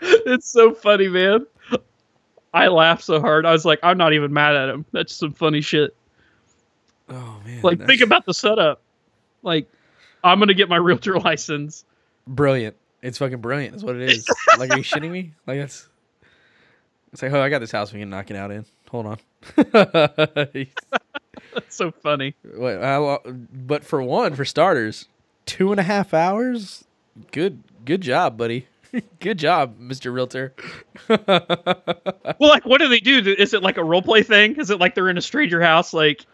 it's 0.00 0.50
so 0.50 0.74
funny, 0.74 1.06
man. 1.06 1.46
I 2.56 2.68
laughed 2.68 3.04
so 3.04 3.20
hard. 3.20 3.44
I 3.44 3.52
was 3.52 3.64
like, 3.64 3.78
I'm 3.82 3.98
not 3.98 4.12
even 4.14 4.32
mad 4.32 4.56
at 4.56 4.68
him. 4.70 4.84
That's 4.92 5.14
some 5.14 5.32
funny 5.32 5.60
shit. 5.60 5.94
Oh 7.08 7.40
man, 7.44 7.60
Like, 7.62 7.84
think 7.86 8.00
about 8.00 8.24
the 8.26 8.32
setup. 8.34 8.80
Like, 9.42 9.68
I'm 10.24 10.38
gonna 10.38 10.54
get 10.54 10.68
my 10.68 10.76
realtor 10.78 11.18
license. 11.18 11.84
brilliant. 12.26 12.74
It's 13.02 13.18
fucking 13.18 13.38
brilliant. 13.40 13.76
Is 13.76 13.84
what 13.84 13.94
it 13.96 14.10
is. 14.10 14.26
like, 14.58 14.70
are 14.70 14.78
you 14.78 14.82
shitting 14.82 15.10
me? 15.10 15.32
Like 15.46 15.58
that's. 15.58 15.88
It's 17.12 17.22
like, 17.22 17.32
oh, 17.32 17.40
I 17.40 17.48
got 17.50 17.60
this 17.60 17.70
house 17.70 17.92
we 17.92 18.00
can 18.00 18.10
knock 18.10 18.30
it 18.30 18.36
out 18.36 18.50
in. 18.50 18.64
Hold 18.90 19.06
on. 19.06 19.18
That's 21.54 21.74
so 21.76 21.90
funny. 21.90 22.34
Wait, 22.44 22.76
lo- 22.78 23.20
but 23.52 23.84
for 23.84 24.02
one, 24.02 24.34
for 24.34 24.44
starters, 24.44 25.06
two 25.46 25.70
and 25.70 25.80
a 25.80 25.82
half 25.84 26.12
hours. 26.12 26.84
Good, 27.32 27.62
good 27.84 28.00
job, 28.02 28.36
buddy. 28.36 28.66
good 29.20 29.38
job, 29.38 29.78
Mister 29.78 30.10
Realtor. 30.12 30.54
Well, 31.08 32.36
like, 32.40 32.64
what 32.66 32.78
do 32.80 32.88
they 32.88 33.00
do? 33.00 33.18
Is 33.38 33.54
it 33.54 33.62
like 33.62 33.76
a 33.76 33.84
role 33.84 34.02
play 34.02 34.22
thing? 34.22 34.56
Is 34.56 34.70
it 34.70 34.78
like 34.80 34.94
they're 34.94 35.08
in 35.08 35.18
a 35.18 35.22
stranger 35.22 35.60
house? 35.60 35.92
Like, 35.94 36.24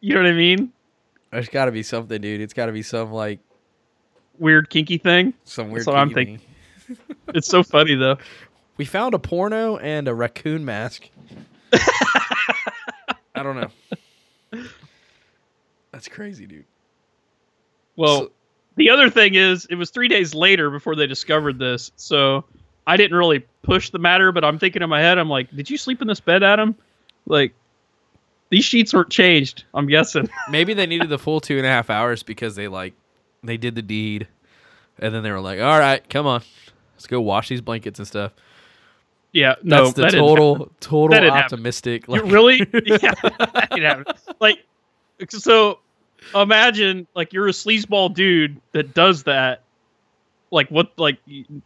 you 0.00 0.14
know 0.14 0.22
what 0.22 0.28
I 0.30 0.32
mean? 0.34 0.72
There's 1.32 1.48
got 1.48 1.64
to 1.66 1.72
be 1.72 1.82
something, 1.82 2.20
dude. 2.20 2.40
It's 2.40 2.52
got 2.54 2.66
to 2.66 2.72
be 2.72 2.82
some 2.82 3.12
like 3.12 3.40
Weird 4.38 4.68
kinky 4.70 4.98
thing. 4.98 5.32
some 5.44 5.68
weird. 5.70 5.80
That's 5.80 5.86
what 5.86 5.96
I'm 5.96 6.10
kinky 6.12 6.36
thing. 6.38 6.96
It's 7.34 7.48
so 7.48 7.62
funny 7.62 7.94
though. 7.94 8.18
We 8.76 8.84
found 8.84 9.14
a 9.14 9.18
porno 9.18 9.78
and 9.78 10.06
a 10.06 10.14
raccoon 10.14 10.64
mask. 10.64 11.08
I 11.72 13.42
don't 13.42 13.56
know. 13.56 14.60
That's 15.92 16.08
crazy, 16.08 16.46
dude. 16.46 16.64
Well, 17.96 18.18
So- 18.24 18.32
the 18.76 18.90
other 18.90 19.10
thing 19.10 19.34
is, 19.34 19.66
it 19.66 19.76
was 19.76 19.90
three 19.90 20.08
days 20.08 20.34
later 20.34 20.70
before 20.70 20.96
they 20.96 21.06
discovered 21.06 21.58
this. 21.58 21.92
So 21.96 22.44
I 22.86 22.96
didn't 22.96 23.16
really 23.16 23.44
push 23.62 23.90
the 23.90 23.98
matter, 23.98 24.32
but 24.32 24.44
I'm 24.44 24.58
thinking 24.58 24.82
in 24.82 24.88
my 24.88 25.00
head, 25.00 25.18
I'm 25.18 25.28
like, 25.28 25.54
did 25.54 25.70
you 25.70 25.76
sleep 25.76 26.02
in 26.02 26.08
this 26.08 26.20
bed, 26.20 26.42
Adam? 26.42 26.74
Like, 27.26 27.54
these 28.50 28.64
sheets 28.64 28.92
weren't 28.92 29.10
changed. 29.10 29.64
I'm 29.74 29.86
guessing. 29.86 30.28
Maybe 30.50 30.74
they 30.74 30.86
needed 30.86 31.08
the 31.08 31.18
full 31.18 31.40
two 31.40 31.56
and 31.56 31.66
a 31.66 31.68
half 31.68 31.90
hours 31.90 32.22
because 32.22 32.54
they 32.54 32.68
like 32.68 32.94
They 33.42 33.56
did 33.56 33.74
the 33.74 33.82
deed, 33.82 34.28
and 34.98 35.14
then 35.14 35.22
they 35.22 35.30
were 35.30 35.40
like, 35.40 35.60
"All 35.60 35.78
right, 35.78 36.08
come 36.08 36.26
on, 36.26 36.42
let's 36.94 37.06
go 37.06 37.20
wash 37.20 37.48
these 37.48 37.60
blankets 37.60 37.98
and 37.98 38.06
stuff." 38.06 38.32
Yeah, 39.32 39.56
no, 39.64 39.86
That's 39.86 39.94
the 39.94 40.02
that 40.02 40.12
total, 40.12 40.70
total 40.78 41.28
optimistic. 41.28 42.06
You 42.06 42.14
Like, 42.14 42.30
really? 42.30 42.58
yeah, 42.86 43.14
that 43.22 43.68
didn't 43.70 43.82
happen. 43.82 44.14
Like, 44.38 44.64
so 45.28 45.80
imagine 46.34 47.06
like 47.14 47.32
you're 47.32 47.48
a 47.48 47.52
sleazeball 47.52 48.14
dude 48.14 48.60
that 48.72 48.94
does 48.94 49.24
that. 49.24 49.62
Like 50.50 50.68
what? 50.68 50.98
Like, 50.98 51.18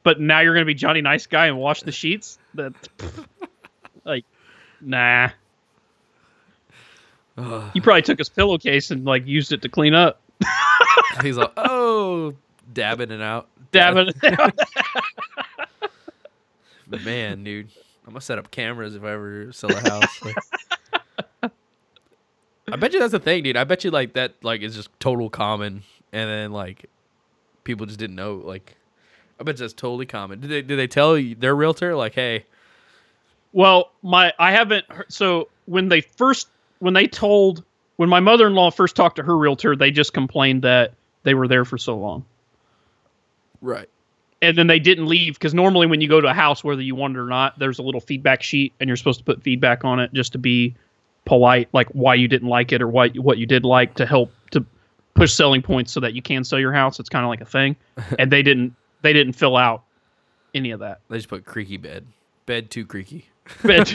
but 0.03 0.21
now 0.21 0.41
you're 0.41 0.55
gonna 0.55 0.65
be 0.65 0.75
Johnny 0.75 1.01
Nice 1.01 1.27
Guy 1.27 1.47
and 1.47 1.59
wash 1.59 1.83
the 1.83 1.93
sheets. 1.93 2.39
That, 2.55 2.73
like, 4.05 4.25
nah. 4.81 5.31
He 7.73 7.81
probably 7.81 8.03
took 8.03 8.19
his 8.19 8.29
pillowcase 8.29 8.91
and 8.91 9.05
like 9.05 9.27
used 9.27 9.53
it 9.53 9.63
to 9.63 9.69
clean 9.69 9.95
up. 9.95 10.21
he's 11.23 11.37
like, 11.37 11.53
"Oh, 11.57 12.35
dabbing 12.73 13.11
it 13.13 13.23
out, 13.23 13.49
dabbing 13.71 14.09
it! 14.09 14.41
Out. 14.41 14.55
Man, 17.05 17.45
dude. 17.45 17.69
I'm 18.07 18.15
gonna 18.15 18.23
set 18.23 18.39
up 18.39 18.51
cameras 18.51 18.95
if 18.95 19.05
I 19.05 19.13
ever 19.13 19.53
sell 19.53 19.71
a 19.71 19.81
house." 19.81 20.25
Like, 20.25 20.37
I 22.73 22.77
bet 22.77 22.93
you 22.93 22.99
that's 23.01 23.13
the 23.13 23.19
thing, 23.19 23.43
dude. 23.43 23.57
I 23.57 23.65
bet 23.65 23.85
you 23.85 23.91
like 23.91 24.15
that 24.15 24.35
like 24.43 24.63
is 24.63 24.75
just 24.75 24.91
total 25.01 25.31
common, 25.31 25.83
and 26.13 26.31
then 26.31 26.53
like 26.53 26.87
people 27.65 27.87
just 27.87 27.99
didn't 27.99 28.17
know. 28.17 28.37
Like, 28.37 28.77
I 29.39 29.45
bet 29.45 29.57
you 29.57 29.61
that's 29.61 29.73
totally 29.73 30.07
common. 30.07 30.41
Did 30.41 30.51
they 30.51 30.63
did 30.63 30.79
they 30.79 30.87
tell 30.87 31.17
you, 31.19 31.35
their 31.35 31.55
realtor 31.55 31.95
like, 31.97 32.15
"Hey, 32.15 32.45
Well, 33.53 33.93
my 34.03 34.33
I 34.39 34.53
haven't. 34.53 34.91
Heard, 34.91 35.13
so 35.13 35.49
when 35.67 35.89
they 35.89 36.01
first 36.01 36.49
when 36.81 36.95
they 36.95 37.07
told 37.07 37.65
when 37.97 38.09
my 38.09 38.21
mother 38.21 38.47
in 38.47 38.55
law 38.55 38.71
first 38.71 38.97
talked 38.97 39.17
to 39.17 39.23
her 39.23 39.37
realtor, 39.37 39.75
they 39.77 39.91
just 39.91 40.13
complained 40.13 40.63
that 40.63 40.95
they 41.25 41.35
were 41.35 41.49
there 41.49 41.65
for 41.65 41.79
so 41.79 41.97
long, 41.97 42.25
right, 43.61 43.89
and 44.41 44.57
then 44.57 44.67
they 44.67 44.79
didn't 44.79 45.07
leave 45.07 45.35
because 45.35 45.55
normally 45.55 45.87
when 45.87 46.01
you 46.01 46.09
go 46.09 46.21
to 46.21 46.29
a 46.29 46.35
house, 46.35 46.63
whether 46.63 46.81
you 46.83 46.95
want 46.95 47.17
it 47.17 47.19
or 47.19 47.27
not, 47.27 47.59
there's 47.59 47.79
a 47.79 47.83
little 47.83 48.01
feedback 48.01 48.43
sheet, 48.43 48.73
and 48.81 48.89
you're 48.89 48.97
supposed 48.97 49.19
to 49.19 49.25
put 49.25 49.43
feedback 49.43 49.85
on 49.85 49.99
it 50.01 50.13
just 50.13 50.33
to 50.33 50.39
be 50.39 50.75
polite, 51.29 51.69
like 51.73 51.89
why 51.91 52.15
you 52.15 52.27
didn't 52.27 52.49
like 52.49 52.73
it 52.73 52.83
or 52.83 52.89
why 52.89 53.11
what 53.11 53.39
you 53.39 53.47
did 53.47 53.65
like 53.65 53.95
to 53.97 54.07
help 54.07 54.33
to 54.51 54.65
push 55.15 55.33
selling 55.33 55.63
points 55.63 55.93
so 55.93 56.01
that 56.01 56.15
you 56.15 56.23
can 56.23 56.43
sell 56.43 56.59
your 56.59 56.73
house. 56.73 56.99
It's 56.99 57.09
kind 57.11 57.25
of 57.25 57.29
like 57.29 57.43
a 57.43 57.45
thing, 57.45 57.77
and 58.19 58.33
they 58.33 58.43
didn't 58.43 58.75
they 59.03 59.13
didn't 59.13 59.35
fill 59.35 59.57
out 59.57 59.85
any 60.55 60.71
of 60.73 60.81
that. 60.81 61.01
they 61.11 61.19
just 61.19 61.29
put 61.29 61.45
creaky 61.45 61.77
bed, 61.77 62.07
bed 62.47 62.71
too 62.71 62.87
creaky, 62.87 63.27
But- 63.63 63.89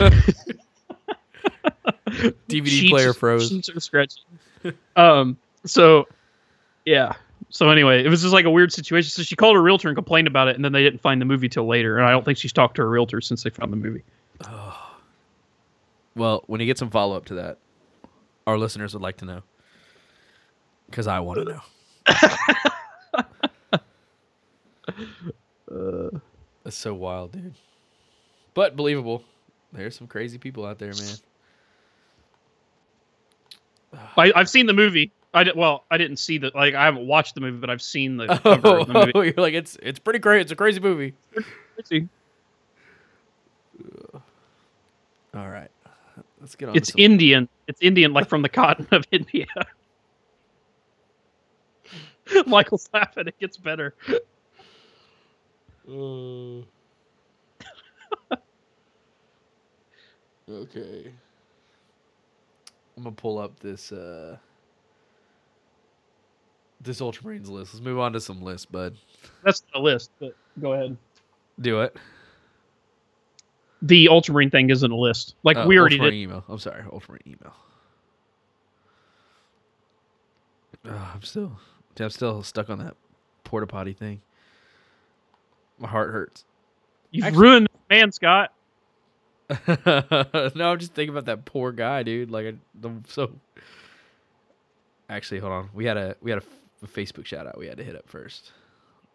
DVD 2.48 2.66
sheets- 2.66 2.90
player 2.90 3.12
froze." 3.12 3.52
scratchy. 3.84 4.20
um. 4.96 5.36
So, 5.66 6.06
yeah. 6.84 7.14
So 7.50 7.70
anyway, 7.70 8.04
it 8.04 8.08
was 8.08 8.22
just 8.22 8.34
like 8.34 8.44
a 8.44 8.50
weird 8.50 8.72
situation. 8.72 9.10
So 9.10 9.22
she 9.22 9.36
called 9.36 9.54
her 9.56 9.62
realtor 9.62 9.88
and 9.88 9.96
complained 9.96 10.26
about 10.26 10.48
it, 10.48 10.56
and 10.56 10.64
then 10.64 10.72
they 10.72 10.82
didn't 10.82 11.00
find 11.00 11.20
the 11.20 11.24
movie 11.24 11.48
till 11.48 11.66
later. 11.66 11.96
And 11.98 12.06
I 12.06 12.10
don't 12.10 12.24
think 12.24 12.38
she's 12.38 12.52
talked 12.52 12.76
to 12.76 12.82
her 12.82 12.90
realtor 12.90 13.20
since 13.20 13.42
they 13.42 13.50
found 13.50 13.72
the 13.72 13.76
movie. 13.76 14.02
Well, 16.16 16.42
when 16.46 16.60
you 16.60 16.66
get 16.66 16.78
some 16.78 16.90
follow 16.90 17.16
up 17.16 17.26
to 17.26 17.34
that, 17.34 17.58
our 18.46 18.58
listeners 18.58 18.94
would 18.94 19.02
like 19.02 19.18
to 19.18 19.24
know. 19.24 19.42
Because 20.86 21.06
I 21.06 21.20
want 21.20 21.40
to 21.40 21.44
know. 21.44 21.60
That's 26.64 26.76
so 26.76 26.94
wild, 26.94 27.32
dude. 27.32 27.54
But 28.54 28.76
believable. 28.76 29.24
There's 29.72 29.96
some 29.96 30.06
crazy 30.06 30.38
people 30.38 30.64
out 30.64 30.78
there, 30.78 30.92
man. 30.92 31.16
I, 34.16 34.32
I've 34.34 34.48
seen 34.48 34.66
the 34.66 34.72
movie. 34.72 35.12
I 35.34 35.44
did, 35.44 35.56
well, 35.56 35.84
I 35.90 35.98
didn't 35.98 36.18
see 36.18 36.38
the 36.38 36.52
like. 36.54 36.74
I 36.74 36.84
haven't 36.84 37.08
watched 37.08 37.34
the 37.34 37.40
movie, 37.40 37.58
but 37.58 37.68
I've 37.68 37.82
seen 37.82 38.16
the 38.16 38.26
cover 38.42 38.78
of 38.78 38.86
the 38.86 38.94
movie. 38.94 39.12
Oh, 39.14 39.20
you're 39.22 39.34
like 39.36 39.54
it's 39.54 39.76
it's 39.82 39.98
pretty 39.98 40.20
great. 40.20 40.42
It's 40.42 40.52
a 40.52 40.56
crazy 40.56 40.78
movie. 40.78 41.14
All 45.34 45.48
right, 45.48 45.70
let's 46.44 46.54
get 46.54 46.68
on. 46.68 46.76
It's 46.76 46.92
Indian. 46.96 47.48
It's 47.66 47.80
Indian, 47.80 48.12
like 48.12 48.28
from 48.28 48.42
the 48.42 48.50
cotton 48.50 48.86
of 48.92 49.04
India. 49.10 49.46
Michael's 52.46 52.88
laughing. 52.92 53.26
It 53.26 53.38
gets 53.40 53.56
better. 53.56 53.94
Uh, 55.88 56.60
okay. 60.50 61.12
I'm 62.96 63.02
gonna 63.02 63.16
pull 63.16 63.38
up 63.38 63.58
this 63.60 63.90
uh 63.90 64.36
this 66.80 67.00
Ultramarines 67.00 67.48
list. 67.48 67.72
Let's 67.74 67.84
move 67.84 67.98
on 67.98 68.12
to 68.12 68.20
some 68.20 68.42
lists, 68.42 68.66
bud. 68.66 68.96
That's 69.42 69.64
the 69.72 69.80
list. 69.80 70.10
But 70.20 70.36
go 70.60 70.74
ahead. 70.74 70.96
Do 71.60 71.80
it. 71.80 71.96
The 73.86 74.08
Ultramarine 74.08 74.50
thing 74.50 74.70
isn't 74.70 74.90
a 74.90 74.96
list. 74.96 75.34
Like 75.42 75.56
Uh, 75.58 75.66
we 75.68 75.78
already 75.78 75.96
Ultramarine 75.96 76.20
did. 76.20 76.22
email. 76.30 76.44
I'm 76.48 76.58
sorry, 76.58 76.82
Ultramarine 76.90 77.22
email. 77.26 77.54
Uh, 80.88 81.10
I'm 81.14 81.22
still 81.22 81.52
I'm 81.98 82.10
still 82.10 82.42
stuck 82.42 82.68
on 82.70 82.78
that 82.78 82.96
porta 83.44 83.66
potty 83.66 83.92
thing. 83.92 84.20
My 85.78 85.88
heart 85.88 86.10
hurts. 86.12 86.44
You've 87.10 87.26
Actually- 87.26 87.42
ruined 87.42 87.68
the 87.88 87.94
man, 87.94 88.12
Scott. 88.12 88.52
no, 90.56 90.70
I'm 90.72 90.78
just 90.78 90.94
thinking 90.94 91.10
about 91.10 91.26
that 91.26 91.44
poor 91.44 91.70
guy, 91.70 92.02
dude. 92.02 92.30
Like, 92.30 92.46
I, 92.46 92.54
I'm 92.82 93.04
so. 93.06 93.30
Actually, 95.10 95.40
hold 95.40 95.52
on. 95.52 95.68
We 95.74 95.84
had 95.84 95.96
a 95.98 96.16
we 96.22 96.30
had 96.30 96.40
a, 96.40 96.42
f- 96.42 96.60
a 96.82 96.86
Facebook 96.86 97.26
shout 97.26 97.46
out 97.46 97.58
we 97.58 97.66
had 97.66 97.76
to 97.76 97.84
hit 97.84 97.94
up 97.94 98.08
first. 98.08 98.52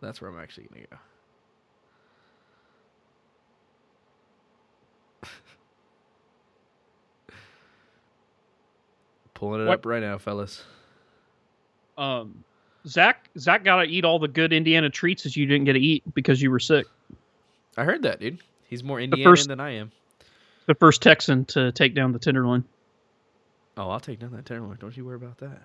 That's 0.01 0.21
where 0.21 0.29
I'm 0.29 0.39
actually 0.39 0.67
gonna 0.71 0.85
go. 0.89 0.97
Pulling 9.39 9.61
it 9.61 9.65
What- 9.67 9.79
up 9.79 9.85
right 9.85 10.01
now, 10.01 10.17
fellas. 10.17 10.63
Um, 11.97 12.43
Zach, 12.85 13.29
Zach 13.37 13.63
got 13.63 13.77
to 13.83 13.89
eat 13.89 14.03
all 14.03 14.19
the 14.19 14.27
good 14.27 14.51
Indiana 14.53 14.89
treats 14.89 15.23
that 15.23 15.35
you 15.37 15.45
didn't 15.45 15.63
get 15.65 15.73
to 15.73 15.79
eat 15.79 16.03
because 16.13 16.41
you 16.41 16.51
were 16.51 16.59
sick. 16.59 16.85
I 17.77 17.85
heard 17.85 18.01
that, 18.03 18.19
dude. 18.19 18.39
He's 18.67 18.83
more 18.83 18.99
Indiana 18.99 19.29
first- 19.29 19.47
than 19.47 19.59
I 19.61 19.71
am. 19.71 19.91
The 20.65 20.75
first 20.75 21.01
Texan 21.01 21.45
to 21.45 21.71
take 21.71 21.95
down 21.95 22.11
the 22.11 22.19
Tenderloin. 22.19 22.63
Oh, 23.77 23.89
I'll 23.89 23.99
take 24.01 24.19
down 24.19 24.31
that 24.33 24.45
tenderloin. 24.45 24.77
Don't 24.79 24.95
you 24.97 25.05
worry 25.05 25.15
about 25.15 25.37
that. 25.37 25.61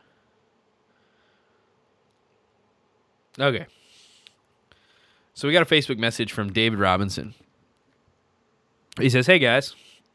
Okay. 3.40 3.66
So 5.34 5.48
we 5.48 5.52
got 5.52 5.62
a 5.62 5.66
Facebook 5.74 5.98
message 5.98 6.32
from 6.32 6.52
David 6.52 6.78
Robinson. 6.78 7.34
He 9.01 9.10
says, 9.10 9.26
"Hey 9.26 9.40
guys, 9.40 9.74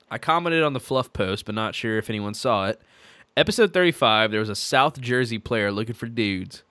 I 0.09 0.17
commented 0.17 0.63
on 0.63 0.71
the 0.71 0.79
fluff 0.79 1.11
post, 1.11 1.45
but 1.45 1.53
not 1.55 1.75
sure 1.75 1.97
if 1.97 2.09
anyone 2.09 2.33
saw 2.33 2.67
it. 2.67 2.81
Episode 3.37 3.73
35, 3.73 4.31
there 4.31 4.39
was 4.39 4.49
a 4.49 4.55
South 4.55 4.99
Jersey 4.99 5.39
player 5.39 5.71
looking 5.71 5.95
for 5.95 6.07
dudes. 6.07 6.63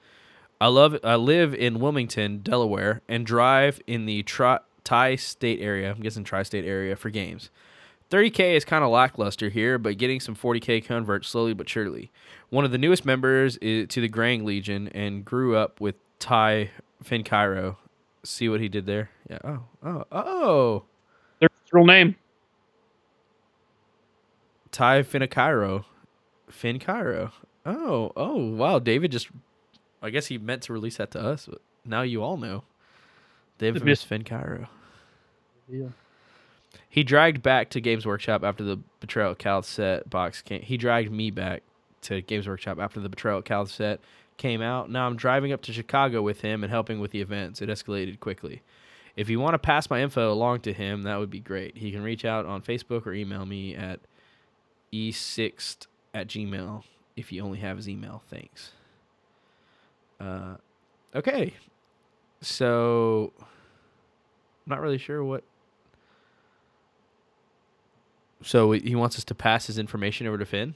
I 0.61 0.67
love 0.67 0.99
I 1.05 1.15
live 1.15 1.55
in 1.55 1.79
Wilmington, 1.79 2.39
Delaware, 2.39 3.01
and 3.09 3.25
drive 3.25 3.81
in 3.87 4.07
the 4.07 4.23
tri- 4.25 4.59
tri-state 4.85 5.61
area. 5.61 5.91
I'm 5.91 6.01
guessing 6.01 6.25
tri-state 6.25 6.65
area 6.65 6.97
for 6.97 7.11
games. 7.11 7.51
30k 8.11 8.57
is 8.57 8.65
kind 8.65 8.83
of 8.83 8.91
lackluster 8.91 9.51
here, 9.51 9.79
but 9.79 9.99
getting 9.99 10.19
some 10.19 10.35
40k 10.35 10.85
converts 10.85 11.29
slowly 11.29 11.55
but 11.55 11.69
surely. 11.69 12.11
One 12.51 12.65
of 12.65 12.73
the 12.73 12.79
newest 12.79 13.05
members 13.05 13.57
is 13.59 13.87
to 13.89 14.01
the 14.01 14.09
Grang 14.09 14.45
Legion 14.45 14.89
and 14.89 15.25
grew 15.25 15.57
up 15.57 15.81
with 15.81 15.95
Ty 16.19 16.71
Fincairo. 17.05 17.77
See 18.25 18.49
what 18.49 18.61
he 18.61 18.69
did 18.69 18.87
there? 18.87 19.11
Yeah. 19.31 19.39
Oh. 19.45 19.63
Oh. 19.83 20.05
Oh. 20.11 20.85
Their 21.39 21.49
real 21.73 21.85
name. 21.85 22.17
Ty 24.73 25.03
Fincairo. 26.51 27.31
Fincairo. 27.31 27.33
Oh. 27.67 28.13
Oh. 28.17 28.37
Wow. 28.55 28.79
David 28.79 29.13
just. 29.13 29.29
I 30.01 30.11
guess 30.11 30.27
he 30.27 30.39
meant 30.39 30.63
to 30.63 30.73
release 30.73 30.99
that 30.99 31.11
to 31.13 31.21
us, 31.21 31.47
but 31.51 31.61
now 31.85 32.03
you 32.03 32.23
all 32.23 32.37
know. 32.37 32.63
David 33.59 33.83
The 33.83 33.87
mis- 33.87 34.05
Fincairo. 34.05 34.69
Yeah. 35.69 35.89
He 36.89 37.03
dragged 37.03 37.43
back 37.43 37.71
to 37.71 37.81
Games 37.81 38.07
Workshop 38.07 38.45
after 38.45 38.63
the 38.65 38.79
Betrayal 39.01 39.33
at 39.33 39.39
Calth 39.39 39.67
set 39.67 40.09
box 40.09 40.41
came. 40.41 40.63
He 40.63 40.77
dragged 40.77 41.11
me 41.11 41.31
back 41.31 41.63
to 42.03 42.23
Games 42.23 42.47
Workshop 42.49 42.79
after 42.79 43.01
the 43.01 43.09
Betrayal 43.09 43.39
at 43.39 43.45
Calth 43.45 43.71
set 43.71 44.01
came 44.37 44.63
out. 44.63 44.89
Now 44.91 45.07
I'm 45.07 45.17
driving 45.17 45.53
up 45.53 45.63
to 45.63 45.73
Chicago 45.73 46.23
with 46.23 46.41
him 46.41 46.63
and 46.63 46.71
helping 46.71 47.01
with 47.01 47.11
the 47.11 47.21
events. 47.21 47.61
It 47.61 47.69
escalated 47.69 48.21
quickly. 48.21 48.63
If 49.17 49.29
you 49.29 49.41
want 49.41 49.55
to 49.55 49.59
pass 49.59 49.91
my 49.91 50.01
info 50.01 50.33
along 50.33 50.61
to 50.61 50.73
him, 50.73 51.03
that 51.03 51.17
would 51.19 51.31
be 51.31 51.41
great. 51.41 51.77
He 51.77 51.91
can 51.91 52.03
reach 52.03 52.25
out 52.25 52.47
on 52.47 52.63
Facebook 52.63 53.05
or 53.05 53.13
email 53.13 53.45
me 53.45 53.75
at 53.75 53.99
e6 54.93 55.87
at 56.15 56.29
gmail 56.29 56.83
if 57.17 57.33
you 57.33 57.43
only 57.43 57.59
have 57.59 57.77
his 57.77 57.89
email. 57.89 58.23
Thanks. 58.31 58.73
Uh, 60.21 60.57
okay. 61.15 61.55
So, 62.41 63.33
I'm 63.39 63.47
not 64.71 64.81
really 64.81 64.99
sure 64.99 65.25
what 65.25 65.43
So 68.43 68.71
he 68.73 68.95
wants 68.95 69.19
us 69.19 69.25
to 69.25 69.35
pass 69.35 69.67
his 69.67 69.79
information 69.79 70.27
over 70.27 70.39
to 70.39 70.47
Finn. 70.47 70.75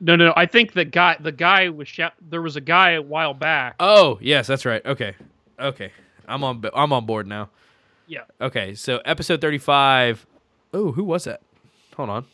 No, 0.00 0.16
no, 0.16 0.26
no. 0.26 0.32
I 0.36 0.46
think 0.46 0.72
the 0.72 0.84
guy, 0.84 1.16
the 1.20 1.32
guy 1.32 1.68
was 1.68 1.88
shout. 1.88 2.12
There 2.20 2.42
was 2.42 2.56
a 2.56 2.60
guy 2.60 2.92
a 2.92 3.02
while 3.02 3.34
back. 3.34 3.76
Oh, 3.80 4.18
yes, 4.20 4.46
that's 4.46 4.64
right. 4.64 4.84
Okay. 4.84 5.14
Okay. 5.58 5.92
I'm 6.28 6.42
on 6.44 6.62
I'm 6.74 6.92
on 6.92 7.06
board 7.06 7.26
now. 7.26 7.50
yeah. 8.06 8.22
Okay, 8.40 8.74
so 8.74 8.98
episode 9.04 9.40
35. 9.40 10.26
Oh, 10.74 10.92
who 10.92 11.04
was 11.04 11.24
that? 11.24 11.40
Hold 11.96 12.10
on. 12.10 12.26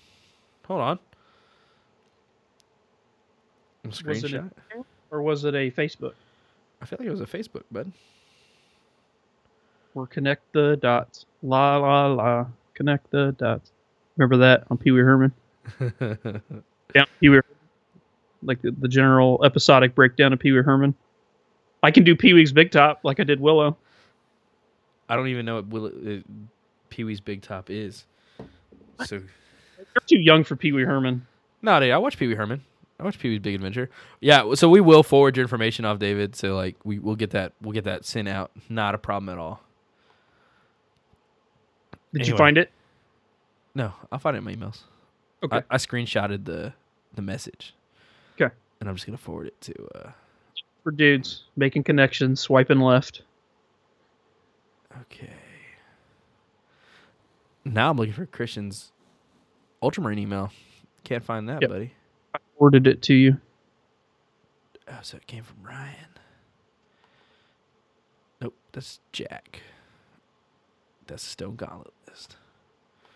Hold 0.66 0.81
on. 0.81 0.99
Was 3.84 4.00
it 4.00 4.06
Screenshot. 4.06 4.50
a, 4.76 4.84
or 5.10 5.22
was 5.22 5.44
it 5.44 5.54
a 5.54 5.70
Facebook? 5.70 6.14
I 6.80 6.84
feel 6.86 6.98
like 7.00 7.09
it 7.09 7.10
was 7.10 7.20
a 7.20 7.26
Facebook, 7.26 7.62
bud. 7.70 7.90
Or 9.94 10.06
connect 10.06 10.52
the 10.52 10.76
dots. 10.80 11.26
La 11.42 11.76
la 11.76 12.06
la. 12.06 12.46
Connect 12.74 13.10
the 13.10 13.32
dots. 13.38 13.70
Remember 14.16 14.38
that 14.38 14.64
on 14.70 14.78
Pee 14.78 14.90
Wee 14.90 15.00
Herman? 15.00 15.32
Yeah, 16.94 17.04
Pee 17.20 17.30
Wee. 17.30 17.40
Like 18.42 18.60
the, 18.60 18.70
the 18.72 18.88
general 18.88 19.42
episodic 19.46 19.94
breakdown 19.94 20.34
of 20.34 20.38
Pee 20.38 20.52
Wee 20.52 20.60
Herman. 20.62 20.94
I 21.82 21.90
can 21.90 22.04
do 22.04 22.14
Pee 22.14 22.34
Wee's 22.34 22.52
Big 22.52 22.70
Top 22.70 23.00
like 23.02 23.18
I 23.18 23.24
did 23.24 23.40
Willow. 23.40 23.78
I 25.09 25.16
don't 25.16 25.28
even 25.28 25.46
know 25.46 25.54
what 25.56 25.66
Will- 25.68 25.86
uh, 25.86 26.20
Pee 26.90 27.04
Wee's 27.04 27.20
Big 27.20 27.40
Top 27.40 27.70
is. 27.70 28.04
So 29.06 29.16
You're 29.16 30.02
too 30.06 30.18
young 30.20 30.44
for 30.44 30.54
Pee 30.54 30.72
Wee 30.72 30.82
Herman. 30.84 31.26
no, 31.62 31.80
dude, 31.80 31.90
I 31.92 31.98
watch 31.98 32.18
Pee 32.18 32.26
Wee 32.26 32.34
Herman. 32.34 32.62
I 33.03 33.05
watch 33.05 33.19
Pee 33.19 33.31
Wee's 33.31 33.41
Big 33.41 33.57
Adventure. 33.57 33.91
Yeah, 34.20 34.55
so 34.55 34.69
we 34.69 34.81
will 34.81 35.03
forward 35.03 35.37
your 35.37 35.43
information 35.43 35.85
off, 35.85 35.99
David. 35.99 36.37
So 36.37 36.55
like 36.55 36.77
we 36.85 37.01
we'll 37.01 37.16
get 37.16 37.31
that 37.31 37.53
we'll 37.61 37.73
get 37.73 37.83
that 37.85 38.05
sent 38.05 38.29
out. 38.29 38.53
Not 38.69 38.95
a 38.95 38.99
problem 38.99 39.29
at 39.29 39.39
all. 39.39 39.61
Did 42.15 42.29
you 42.29 42.37
find 42.37 42.57
it? 42.59 42.70
No, 43.74 43.93
I'll 44.12 44.19
find 44.20 44.37
it 44.37 44.39
in 44.39 44.45
my 44.45 44.55
emails. 44.55 44.81
Okay. 45.43 45.57
I, 45.57 45.62
I 45.74 45.77
screenshotted 45.79 46.45
the 46.45 46.74
the 47.15 47.23
message. 47.23 47.74
Okay. 48.41 48.55
And 48.81 48.89
I'm 48.89 48.95
just 48.95 49.05
gonna 49.07 49.19
forward 49.19 49.49
it 49.49 49.61
to. 49.62 49.74
uh 49.97 50.11
For 50.85 50.93
dudes 50.93 51.45
making 51.57 51.83
connections, 51.83 52.41
swiping 52.41 52.79
left. 52.79 53.23
Okay. 55.03 55.33
Now 57.65 57.91
I'm 57.91 57.97
looking 57.97 58.12
for 58.12 58.27
Christian's 58.27 58.93
Ultramarine 59.83 60.19
email. 60.20 60.53
Can't 61.03 61.24
find 61.24 61.49
that, 61.49 61.62
Yep. 61.62 61.70
buddy. 61.70 61.95
Forwarded 62.59 62.87
it 62.87 63.03
to 63.03 63.15
you. 63.15 63.39
Oh, 64.89 64.99
so 65.03 65.16
it 65.16 65.27
came 65.27 65.43
from 65.45 65.62
Ryan. 65.62 65.97
Nope, 68.41 68.55
that's 68.73 69.01
Jack. 69.12 69.61
That's 71.07 71.23
Stone 71.23 71.57
Gauntlet 71.57 71.93
list. 72.09 72.37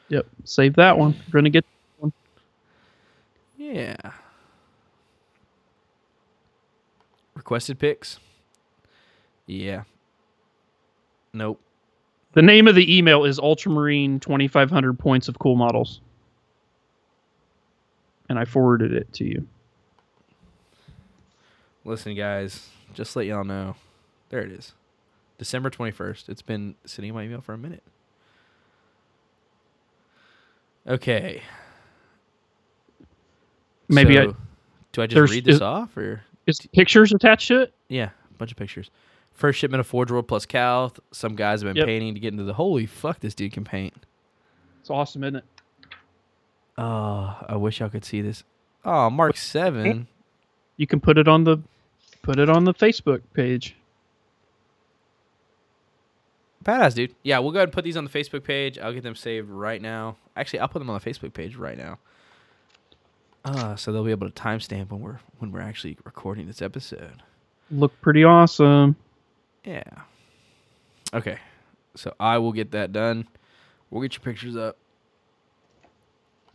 Yep. 0.08 0.26
Save 0.44 0.76
that 0.76 0.98
one. 0.98 1.14
We're 1.28 1.40
gonna 1.40 1.50
get 1.50 1.64
Yeah. 3.56 3.96
Requested 7.34 7.78
pics. 7.78 8.18
Yeah. 9.46 9.84
Nope. 11.32 11.60
the 12.32 12.42
name 12.42 12.68
of 12.68 12.74
the 12.74 12.96
email 12.96 13.24
is 13.24 13.38
Ultramarine 13.38 14.20
twenty 14.20 14.48
five 14.48 14.70
hundred 14.70 14.98
points 14.98 15.28
of 15.28 15.38
cool 15.38 15.56
models. 15.56 16.00
And 18.28 18.38
I 18.38 18.44
forwarded 18.44 18.92
it 18.92 19.12
to 19.14 19.24
you. 19.24 19.46
Listen, 21.84 22.14
guys, 22.16 22.68
just 22.94 23.14
let 23.14 23.26
y'all 23.26 23.44
know. 23.44 23.76
There 24.30 24.40
it 24.40 24.50
is. 24.50 24.72
December 25.38 25.70
21st. 25.70 26.28
It's 26.28 26.42
been 26.42 26.74
sitting 26.84 27.10
in 27.10 27.14
my 27.14 27.22
email 27.22 27.40
for 27.40 27.52
a 27.52 27.58
minute. 27.58 27.82
Okay. 30.86 31.42
Maybe 33.88 34.18
I- 34.18 34.32
do 34.92 35.02
I 35.02 35.06
just 35.06 35.32
read 35.32 35.44
this 35.44 35.56
is- 35.56 35.62
off 35.62 35.96
or 35.96 36.22
Is 36.46 36.58
pictures 36.72 37.12
attached 37.12 37.48
to 37.48 37.60
it? 37.62 37.74
yeah, 37.88 38.10
a 38.30 38.34
bunch 38.34 38.50
of 38.50 38.56
pictures. 38.56 38.90
First 39.32 39.58
shipment 39.58 39.80
of 39.80 39.86
Forge 39.86 40.10
World 40.10 40.26
plus 40.26 40.46
Calth. 40.46 40.98
Some 41.12 41.36
guys 41.36 41.60
have 41.62 41.68
been 41.68 41.76
Yep. 41.76 41.86
painting 41.86 42.14
to 42.14 42.20
get 42.20 42.32
into 42.32 42.44
the 42.44 42.54
holy 42.54 42.86
fuck. 42.86 43.20
This 43.20 43.34
dude 43.34 43.52
can 43.52 43.64
paint. 43.64 43.94
It's 44.80 44.90
awesome, 44.90 45.22
isn't 45.24 45.36
it? 45.36 45.44
Oh, 46.78 47.36
I 47.48 47.56
wish 47.56 47.80
y'all 47.80 47.88
could 47.88 48.04
see 48.04 48.20
this. 48.20 48.44
Oh, 48.84 49.10
Mark 49.10 49.36
Seven. 49.36 50.06
You 50.76 50.86
can 50.86 51.00
put 51.00 51.18
it 51.18 51.26
on 51.26 51.44
the 51.44 51.58
put 52.22 52.38
it 52.38 52.50
on 52.50 52.64
the 52.64 52.74
Facebook 52.74 53.22
page. 53.32 53.76
Badass, 56.64 56.94
dude. 56.94 57.14
Yeah, 57.22 57.38
we'll 57.38 57.52
go 57.52 57.58
ahead 57.58 57.68
and 57.68 57.72
put 57.72 57.84
these 57.84 57.96
on 57.96 58.04
the 58.04 58.10
Facebook 58.10 58.42
page. 58.42 58.78
I'll 58.78 58.92
get 58.92 59.04
them 59.04 59.14
saved 59.14 59.48
right 59.48 59.80
now. 59.80 60.16
Actually, 60.36 60.58
I'll 60.60 60.68
put 60.68 60.80
them 60.80 60.90
on 60.90 61.00
the 61.00 61.10
Facebook 61.10 61.32
page 61.32 61.56
right 61.56 61.78
now. 61.78 61.98
Uh, 63.44 63.76
so 63.76 63.92
they'll 63.92 64.04
be 64.04 64.10
able 64.10 64.28
to 64.28 64.42
timestamp 64.42 64.90
when 64.90 65.00
we're 65.00 65.20
when 65.38 65.52
we're 65.52 65.60
actually 65.60 65.96
recording 66.04 66.46
this 66.46 66.60
episode. 66.60 67.22
Look 67.70 67.92
pretty 68.00 68.24
awesome. 68.24 68.96
Yeah. 69.64 69.84
Okay. 71.14 71.38
So 71.94 72.12
I 72.18 72.38
will 72.38 72.52
get 72.52 72.72
that 72.72 72.92
done. 72.92 73.28
We'll 73.90 74.02
get 74.02 74.14
your 74.14 74.22
pictures 74.22 74.56
up. 74.56 74.76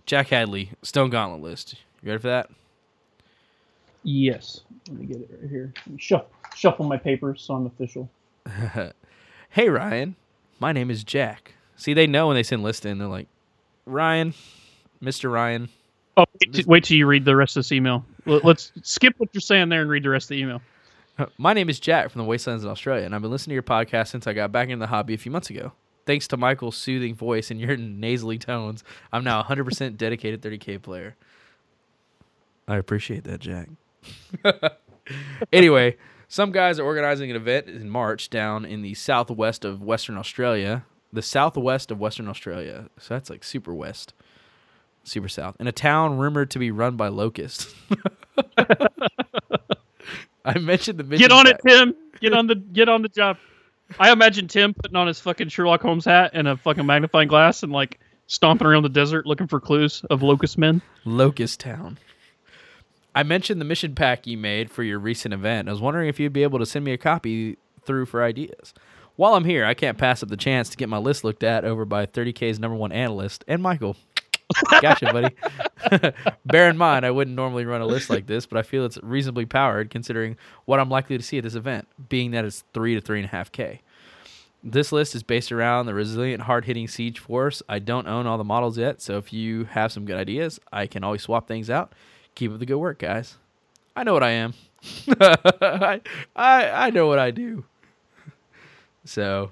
Jack 0.05 0.27
Hadley, 0.27 0.71
Stone 0.81 1.09
Gauntlet 1.11 1.41
list. 1.41 1.75
You 2.01 2.09
ready 2.09 2.21
for 2.21 2.27
that? 2.29 2.49
Yes. 4.03 4.61
Let 4.89 4.97
me 4.99 5.05
get 5.05 5.17
it 5.17 5.29
right 5.41 5.49
here. 5.49 5.73
Let 5.85 5.93
me 5.93 5.99
shuffle, 5.99 6.29
shuffle 6.55 6.85
my 6.85 6.97
papers 6.97 7.41
so 7.43 7.53
I'm 7.53 7.65
official. 7.67 8.09
hey 9.49 9.69
Ryan, 9.69 10.15
my 10.59 10.71
name 10.71 10.89
is 10.89 11.03
Jack. 11.03 11.53
See, 11.75 11.93
they 11.93 12.07
know 12.07 12.27
when 12.27 12.35
they 12.35 12.43
send 12.43 12.63
list 12.63 12.85
in. 12.85 12.97
They're 12.97 13.07
like, 13.07 13.27
Ryan, 13.85 14.33
Mr. 15.03 15.31
Ryan. 15.31 15.69
Oh, 16.17 16.25
wait, 16.41 16.53
till- 16.53 16.65
wait 16.67 16.83
till 16.83 16.97
you 16.97 17.07
read 17.07 17.25
the 17.25 17.35
rest 17.35 17.55
of 17.55 17.61
this 17.61 17.71
email. 17.71 18.03
Let- 18.25 18.43
Let's 18.43 18.71
skip 18.83 19.13
what 19.17 19.29
you're 19.33 19.41
saying 19.41 19.69
there 19.69 19.81
and 19.81 19.89
read 19.89 20.03
the 20.03 20.09
rest 20.09 20.25
of 20.25 20.29
the 20.29 20.41
email. 20.41 20.61
My 21.37 21.53
name 21.53 21.69
is 21.69 21.79
Jack 21.79 22.09
from 22.09 22.19
the 22.19 22.25
Wastelands 22.25 22.63
in 22.63 22.69
Australia, 22.69 23.05
and 23.05 23.13
I've 23.15 23.21
been 23.21 23.31
listening 23.31 23.51
to 23.51 23.55
your 23.55 23.63
podcast 23.63 24.07
since 24.07 24.25
I 24.27 24.33
got 24.33 24.51
back 24.51 24.69
into 24.69 24.79
the 24.83 24.87
hobby 24.87 25.13
a 25.13 25.17
few 25.17 25.31
months 25.31 25.49
ago. 25.49 25.71
Thanks 26.05 26.27
to 26.29 26.37
Michael's 26.37 26.77
soothing 26.77 27.15
voice 27.15 27.51
and 27.51 27.59
your 27.59 27.77
nasally 27.77 28.37
tones, 28.37 28.83
I'm 29.11 29.23
now 29.23 29.43
100% 29.43 29.97
dedicated 29.97 30.41
30k 30.41 30.81
player. 30.81 31.15
I 32.67 32.77
appreciate 32.77 33.23
that, 33.25 33.39
Jack. 33.39 33.69
anyway, 35.53 35.97
some 36.27 36.51
guys 36.51 36.79
are 36.79 36.85
organizing 36.85 37.29
an 37.29 37.35
event 37.35 37.67
in 37.67 37.89
March 37.89 38.29
down 38.29 38.63
in 38.65 38.81
the 38.81 38.93
southwest 38.93 39.65
of 39.65 39.81
Western 39.81 40.17
Australia. 40.17 40.85
The 41.11 41.21
southwest 41.21 41.91
of 41.91 41.99
Western 41.99 42.29
Australia. 42.29 42.89
So 42.97 43.13
that's 43.13 43.29
like 43.29 43.43
super 43.43 43.73
west, 43.73 44.13
super 45.03 45.27
south. 45.27 45.57
In 45.59 45.67
a 45.67 45.73
town 45.73 46.17
rumored 46.17 46.49
to 46.51 46.59
be 46.59 46.71
run 46.71 46.95
by 46.95 47.09
locusts. 47.09 47.75
I 50.45 50.57
mentioned 50.57 50.99
the 50.99 51.03
Get 51.03 51.31
on 51.31 51.47
it, 51.47 51.59
Tim. 51.67 51.93
Get 52.21 52.33
on 52.33 52.47
the 52.47 52.55
get 52.55 52.87
on 52.87 53.01
the 53.01 53.09
job. 53.09 53.37
I 53.99 54.11
imagine 54.11 54.47
Tim 54.47 54.73
putting 54.73 54.95
on 54.95 55.07
his 55.07 55.19
fucking 55.19 55.49
Sherlock 55.49 55.81
Holmes 55.81 56.05
hat 56.05 56.31
and 56.33 56.47
a 56.47 56.57
fucking 56.57 56.85
magnifying 56.85 57.27
glass 57.27 57.63
and 57.63 57.71
like 57.71 57.99
stomping 58.27 58.67
around 58.67 58.83
the 58.83 58.89
desert 58.89 59.25
looking 59.25 59.47
for 59.47 59.59
clues 59.59 60.03
of 60.09 60.23
locust 60.23 60.57
men. 60.57 60.81
Locust 61.05 61.59
Town. 61.59 61.97
I 63.13 63.23
mentioned 63.23 63.59
the 63.59 63.65
mission 63.65 63.93
pack 63.93 64.25
you 64.25 64.37
made 64.37 64.71
for 64.71 64.83
your 64.83 64.99
recent 64.99 65.33
event. 65.33 65.67
I 65.67 65.71
was 65.71 65.81
wondering 65.81 66.07
if 66.07 66.19
you'd 66.19 66.31
be 66.31 66.43
able 66.43 66.59
to 66.59 66.65
send 66.65 66.85
me 66.85 66.93
a 66.93 66.97
copy 66.97 67.57
through 67.85 68.05
for 68.05 68.23
ideas. 68.23 68.73
While 69.17 69.35
I'm 69.35 69.43
here, 69.43 69.65
I 69.65 69.73
can't 69.73 69.97
pass 69.97 70.23
up 70.23 70.29
the 70.29 70.37
chance 70.37 70.69
to 70.69 70.77
get 70.77 70.87
my 70.87 70.97
list 70.97 71.23
looked 71.23 71.43
at 71.43 71.65
over 71.65 71.83
by 71.83 72.05
30K's 72.05 72.59
number 72.59 72.77
one 72.77 72.93
analyst 72.93 73.43
and 73.47 73.61
Michael. 73.61 73.97
Gotcha, 74.81 75.11
buddy. 75.11 75.35
Bear 76.45 76.69
in 76.69 76.77
mind, 76.77 77.05
I 77.05 77.11
wouldn't 77.11 77.35
normally 77.35 77.65
run 77.65 77.81
a 77.81 77.85
list 77.85 78.09
like 78.09 78.27
this, 78.27 78.45
but 78.45 78.57
I 78.57 78.63
feel 78.63 78.85
it's 78.85 78.97
reasonably 79.03 79.45
powered 79.45 79.89
considering 79.89 80.37
what 80.65 80.79
I'm 80.79 80.89
likely 80.89 81.17
to 81.17 81.23
see 81.23 81.37
at 81.37 81.43
this 81.43 81.55
event, 81.55 81.87
being 82.09 82.31
that 82.31 82.45
it's 82.45 82.63
three 82.73 82.95
to 82.95 83.01
three 83.01 83.19
and 83.19 83.25
a 83.27 83.31
half 83.31 83.51
K. 83.51 83.81
This 84.63 84.91
list 84.91 85.15
is 85.15 85.23
based 85.23 85.51
around 85.51 85.87
the 85.87 85.93
resilient, 85.93 86.43
hard 86.43 86.65
hitting 86.65 86.87
Siege 86.87 87.17
Force. 87.19 87.63
I 87.67 87.79
don't 87.79 88.07
own 88.07 88.27
all 88.27 88.37
the 88.37 88.43
models 88.43 88.77
yet, 88.77 89.01
so 89.01 89.17
if 89.17 89.33
you 89.33 89.65
have 89.65 89.91
some 89.91 90.05
good 90.05 90.17
ideas, 90.17 90.59
I 90.71 90.85
can 90.85 91.03
always 91.03 91.23
swap 91.23 91.47
things 91.47 91.69
out. 91.69 91.93
Keep 92.35 92.53
up 92.53 92.59
the 92.59 92.65
good 92.65 92.77
work, 92.77 92.99
guys. 92.99 93.37
I 93.95 94.03
know 94.03 94.13
what 94.13 94.23
I 94.23 94.31
am. 94.31 94.53
I, 95.19 96.01
I 96.35 96.69
I 96.69 96.89
know 96.91 97.07
what 97.07 97.19
I 97.19 97.31
do. 97.31 97.65
So, 99.05 99.51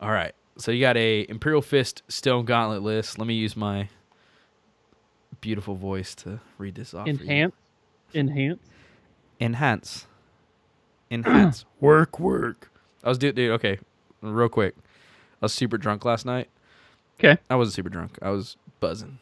all 0.00 0.10
right. 0.10 0.34
So 0.58 0.70
you 0.70 0.80
got 0.80 0.96
a 0.96 1.26
Imperial 1.28 1.62
Fist 1.62 2.02
Stone 2.08 2.44
Gauntlet 2.44 2.82
list. 2.82 3.18
Let 3.18 3.26
me 3.26 3.34
use 3.34 3.56
my 3.56 3.88
beautiful 5.42 5.74
voice 5.74 6.14
to 6.14 6.40
read 6.56 6.74
this 6.76 6.94
off. 6.94 7.06
Enhance. 7.06 7.52
Enhance. 8.14 8.60
Enhance. 9.38 10.06
Enhance. 11.10 11.66
work, 11.80 12.18
work. 12.18 12.70
I 13.04 13.10
was 13.10 13.18
dude, 13.18 13.34
dude. 13.34 13.50
Okay, 13.52 13.78
real 14.22 14.48
quick. 14.48 14.74
I 15.42 15.44
was 15.46 15.52
super 15.52 15.76
drunk 15.76 16.04
last 16.06 16.24
night. 16.24 16.48
Okay. 17.18 17.36
I 17.50 17.56
wasn't 17.56 17.74
super 17.74 17.88
drunk. 17.90 18.18
I 18.22 18.30
was 18.30 18.56
buzzing, 18.80 19.18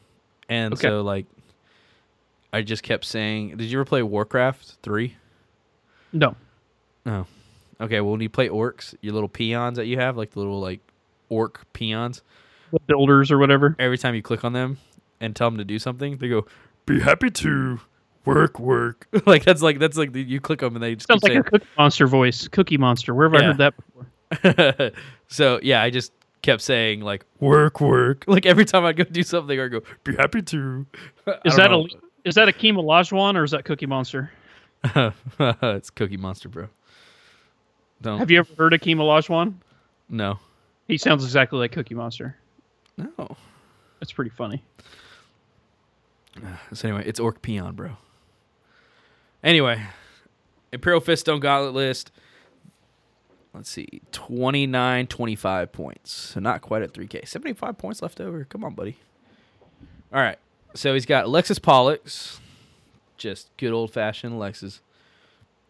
and 0.49 0.75
Okay. 0.75 0.89
so 0.89 1.01
like, 1.03 1.27
I 2.53 2.63
just 2.63 2.83
kept 2.83 3.05
saying, 3.05 3.57
"Did 3.57 3.71
you 3.71 3.79
ever 3.79 3.85
play 3.85 4.03
Warcraft 4.03 4.77
three? 4.83 5.17
No. 6.13 6.37
Oh, 7.07 7.27
okay. 7.81 8.01
Well, 8.01 8.13
when 8.13 8.21
you 8.21 8.29
play 8.29 8.49
orcs, 8.49 8.95
your 9.01 9.15
little 9.15 9.29
peons 9.29 9.77
that 9.79 9.87
you 9.87 9.99
have, 9.99 10.17
like 10.17 10.31
the 10.33 10.39
little 10.41 10.61
like 10.61 10.81
orc 11.31 11.65
peons, 11.73 12.23
The 12.73 12.81
builders 12.87 13.31
or 13.31 13.39
whatever. 13.39 13.75
every 13.79 13.97
time 13.99 14.15
you 14.15 14.23
click 14.23 14.45
on 14.45 14.53
them 14.53 14.79
and 15.21 15.37
tell 15.37 15.51
them 15.51 15.59
to 15.59 15.65
do 15.65 15.79
something, 15.79 16.17
they 16.17 16.29
go, 16.29 16.47
"Be 16.87 17.01
happy 17.01 17.31
to." 17.31 17.81
work, 18.25 18.61
work. 18.61 19.07
like 19.27 19.45
that's 19.45 19.63
like 19.63 19.79
that's 19.79 19.97
like 19.97 20.13
the, 20.13 20.23
you 20.23 20.41
click 20.41 20.61
them 20.61 20.75
and 20.75 20.83
they 20.83 20.95
just 20.95 21.09
Sounds 21.09 21.23
keep 21.23 21.35
like 21.35 21.47
a 21.47 21.51
Cookie 21.51 21.67
Monster 21.77 22.07
voice. 22.07 22.49
Cookie 22.49 22.77
Monster. 22.77 23.15
Where 23.15 23.29
have 23.29 23.41
I 23.41 23.45
heard 23.45 23.59
that 23.59 23.75
before? 23.77 24.93
so 25.29 25.61
yeah, 25.63 25.83
I 25.83 25.91
just 25.91 26.13
kept 26.43 26.63
saying 26.63 27.01
like 27.01 27.25
work, 27.39 27.81
work. 27.81 28.25
Like 28.29 28.47
every 28.47 28.65
time 28.65 28.85
I 28.85 28.93
go 28.93 29.05
do 29.05 29.23
something, 29.23 29.59
I 29.59 29.69
go 29.69 29.81
be 30.05 30.15
happy 30.17 30.43
to. 30.43 30.87
Is 31.45 31.57
that 31.57 31.71
know. 31.71 31.87
a 31.87 32.29
is 32.29 32.35
that 32.35 32.49
a 32.49 32.53
Hakeem 32.53 32.77
Olajuwon 32.77 33.37
or 33.37 33.45
is 33.45 33.51
that 33.53 33.65
Cookie 33.65 33.87
Monster? 33.87 34.31
it's 34.85 35.91
Cookie 35.91 36.17
Monster, 36.17 36.49
bro. 36.49 36.69
Don't. 38.03 38.19
Have 38.19 38.31
you 38.31 38.39
ever 38.39 38.55
heard 38.57 38.73
of 38.73 38.81
Hakeem 38.81 38.99
Olajuwon? 38.99 39.55
No. 40.09 40.39
He 40.89 40.99
sounds 40.99 41.25
exactly 41.25 41.59
like 41.59 41.73
Cookie 41.73 41.95
Monster. 41.95 42.37
No. 42.97 43.37
That's 44.01 44.13
pretty 44.13 44.31
funny. 44.31 44.63
So 46.73 46.89
anyway, 46.89 47.05
it's 47.07 47.19
Orc 47.19 47.43
Peon, 47.43 47.75
bro. 47.75 47.97
Anyway, 49.43 49.83
Imperial 50.73 51.01
Fist 51.01 51.23
Stone 51.23 51.41
Gauntlet 51.41 51.75
list. 51.75 52.13
Let's 53.53 53.71
see, 53.71 54.03
29, 54.13 55.09
25 55.09 55.73
points. 55.73 56.13
So 56.13 56.41
not 56.41 56.61
quite 56.61 56.83
at 56.83 56.93
3K. 56.93 57.27
75 57.27 57.79
points 57.79 58.01
left 58.01 58.21
over. 58.21 58.45
Come 58.45 58.63
on, 58.63 58.75
buddy. 58.75 58.97
All 60.13 60.21
right. 60.21 60.39
So 60.75 60.95
he's 60.95 61.07
got 61.07 61.25
Alexis 61.25 61.59
Polux. 61.59 62.39
Just 63.17 63.51
good 63.57 63.73
old 63.73 63.93
fashioned 63.93 64.35
Alexis. 64.35 64.81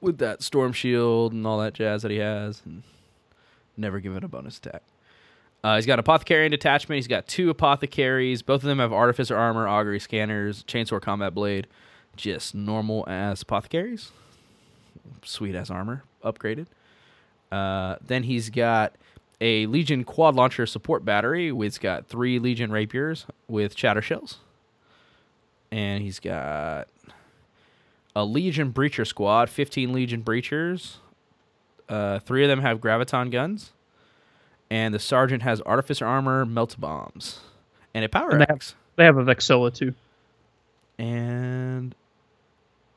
With 0.00 0.18
that 0.18 0.42
Storm 0.42 0.72
Shield 0.72 1.32
and 1.32 1.46
all 1.46 1.58
that 1.60 1.72
jazz 1.72 2.02
that 2.02 2.10
he 2.10 2.18
has. 2.18 2.62
And 2.66 2.82
never 3.76 3.98
given 3.98 4.22
a 4.24 4.28
bonus 4.28 4.58
attack. 4.58 4.82
Uh, 5.62 5.76
he's 5.76 5.86
got 5.86 5.98
Apothecary 5.98 6.46
and 6.46 6.52
Detachment. 6.52 6.96
He's 6.96 7.06
got 7.06 7.26
two 7.26 7.50
Apothecaries. 7.50 8.42
Both 8.42 8.62
of 8.62 8.68
them 8.68 8.78
have 8.78 8.92
Artificer 8.92 9.36
Armor, 9.36 9.68
Augury 9.68 10.00
Scanners, 10.00 10.64
Chainsaw 10.64 11.00
Combat 11.00 11.34
Blade. 11.34 11.66
Just 12.16 12.54
normal 12.54 13.04
as 13.06 13.42
Apothecaries. 13.42 14.10
Sweet 15.22 15.54
as 15.54 15.70
armor. 15.70 16.02
Upgraded. 16.24 16.66
Uh, 17.52 17.96
then 18.04 18.22
he's 18.22 18.48
got 18.48 18.94
a 19.40 19.66
Legion 19.66 20.04
Quad 20.04 20.34
Launcher 20.34 20.66
Support 20.66 21.04
Battery. 21.04 21.50
It's 21.50 21.78
got 21.78 22.06
three 22.06 22.38
Legion 22.38 22.70
Rapiers 22.70 23.26
with 23.48 23.76
Shatter 23.76 24.02
Shells. 24.02 24.38
And 25.70 26.02
he's 26.02 26.20
got 26.20 26.88
a 28.16 28.24
Legion 28.24 28.72
Breacher 28.72 29.06
Squad, 29.06 29.50
15 29.50 29.92
Legion 29.92 30.22
Breachers. 30.22 30.96
Uh, 31.88 32.18
three 32.18 32.42
of 32.42 32.48
them 32.48 32.60
have 32.60 32.80
Graviton 32.80 33.30
guns 33.30 33.72
and 34.70 34.94
the 34.94 34.98
sergeant 34.98 35.42
has 35.42 35.60
artificer 35.62 36.06
armor, 36.06 36.44
melta 36.46 36.78
bombs, 36.78 37.40
and 37.94 38.04
a 38.04 38.08
power 38.08 38.30
And 38.30 38.40
they 38.42 38.46
have- 38.48 38.74
They 38.96 39.04
have 39.04 39.16
a 39.16 39.24
Vexilla 39.24 39.72
too. 39.74 39.94
and 40.98 41.94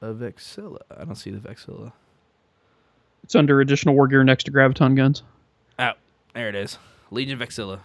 a 0.01 0.13
vexilla. 0.13 0.79
I 0.95 1.05
don't 1.05 1.15
see 1.15 1.31
the 1.31 1.39
vexilla. 1.39 1.93
It's 3.23 3.35
under 3.35 3.61
additional 3.61 3.95
war 3.95 4.07
gear 4.07 4.23
next 4.25 4.43
to 4.45 4.51
Graviton 4.51 4.95
guns. 4.97 5.23
Oh, 5.79 5.93
there 6.33 6.49
it 6.49 6.55
is, 6.55 6.77
Legion 7.09 7.39
vexilla. 7.39 7.79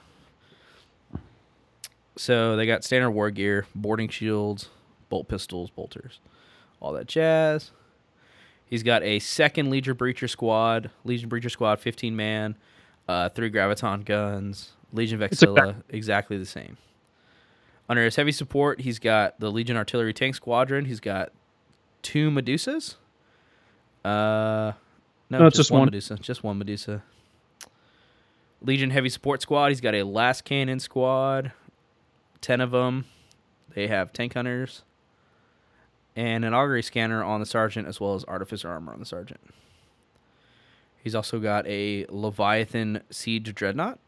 So 2.17 2.57
they 2.57 2.67
got 2.67 2.83
standard 2.83 3.11
war 3.13 3.31
gear, 3.31 3.67
boarding 3.75 4.09
shields, 4.09 4.71
bolt 5.09 5.29
pistols, 5.29 5.71
bolters, 5.71 6.19
all 6.81 6.93
that 6.95 7.07
jazz. 7.07 7.71
He's 8.67 8.83
got 8.83 9.03
a 9.05 9.21
second 9.21 9.71
Legion 9.71 9.95
Breacher 9.97 10.29
squad, 10.29 10.91
Legion 11.05 11.31
Breacher 11.31 11.51
squad, 11.51 11.79
15 11.79 12.17
man, 12.17 12.57
uh, 13.09 13.29
three 13.31 13.51
Graviton 13.51 14.05
guns, 14.05 14.73
Legion 14.93 15.19
Vexilla, 15.19 15.83
exactly 15.89 16.37
the 16.39 16.47
same. 16.47 16.77
Under 17.89 18.05
his 18.05 18.17
heavy 18.17 18.33
support, 18.33 18.83
he's 18.83 18.99
got 18.99 19.41
the 19.41 19.51
Legion 19.51 19.77
Artillery 19.77 20.13
Tank 20.13 20.35
Squadron. 20.35 20.85
He's 20.85 21.01
got 21.01 21.33
two 22.03 22.31
Medusas. 22.31 22.97
Uh, 24.05 24.73
no, 25.31 25.39
No, 25.39 25.45
just, 25.47 25.57
just 25.57 25.71
one, 25.71 25.81
one. 25.81 25.87
Medusa. 25.87 26.17
Just 26.17 26.45
one 26.45 26.59
Medusa. 26.59 27.03
Legion 28.61 28.91
Heavy 28.91 29.09
Support 29.09 29.41
Squad. 29.43 29.69
He's 29.69 29.81
got 29.81 29.95
a 29.95 30.05
Lascannon 30.05 30.81
Squad. 30.81 31.53
Ten 32.41 32.61
of 32.61 32.71
them. 32.71 33.07
They 33.75 33.87
have 33.87 34.13
tank 34.13 34.35
hunters. 34.35 34.83
And 36.17 36.45
an 36.45 36.53
augury 36.53 36.83
scanner 36.83 37.23
on 37.23 37.41
the 37.41 37.47
sergeant, 37.47 37.87
as 37.87 38.01
well 38.01 38.15
as 38.15 38.25
artificer 38.25 38.69
armor 38.69 38.93
on 38.93 38.99
the 38.99 39.07
sergeant. 39.07 39.41
He's 41.03 41.15
also 41.15 41.39
got 41.39 41.67
a 41.67 42.07
Leviathan 42.09 43.03
Siege 43.11 43.55
Dreadnought. 43.55 43.99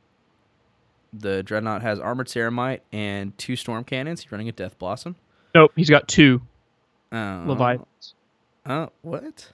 The 1.13 1.43
Dreadnought 1.43 1.83
has 1.83 1.99
armored 1.99 2.29
ceramite 2.29 2.81
and 2.93 3.37
two 3.39 3.57
storm 3.57 3.85
cannons. 3.85 4.23
He's 4.23 4.31
running 4.33 4.49
a 4.49 4.53
Death 4.53 4.79
Blossom. 4.79 5.17
Nope, 5.55 5.73
he's 5.77 5.91
got 5.91 6.07
two 6.09 6.43
Oh. 7.13 7.45
Leviathans. 7.47 8.15
Oh, 8.67 8.91
what? 9.03 9.51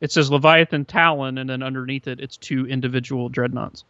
It 0.00 0.12
says 0.12 0.30
Leviathan 0.30 0.84
Talon, 0.84 1.38
and 1.38 1.48
then 1.50 1.62
underneath 1.62 2.06
it, 2.06 2.20
it's 2.20 2.36
two 2.36 2.66
individual 2.66 3.28
dreadnoughts. 3.28 3.84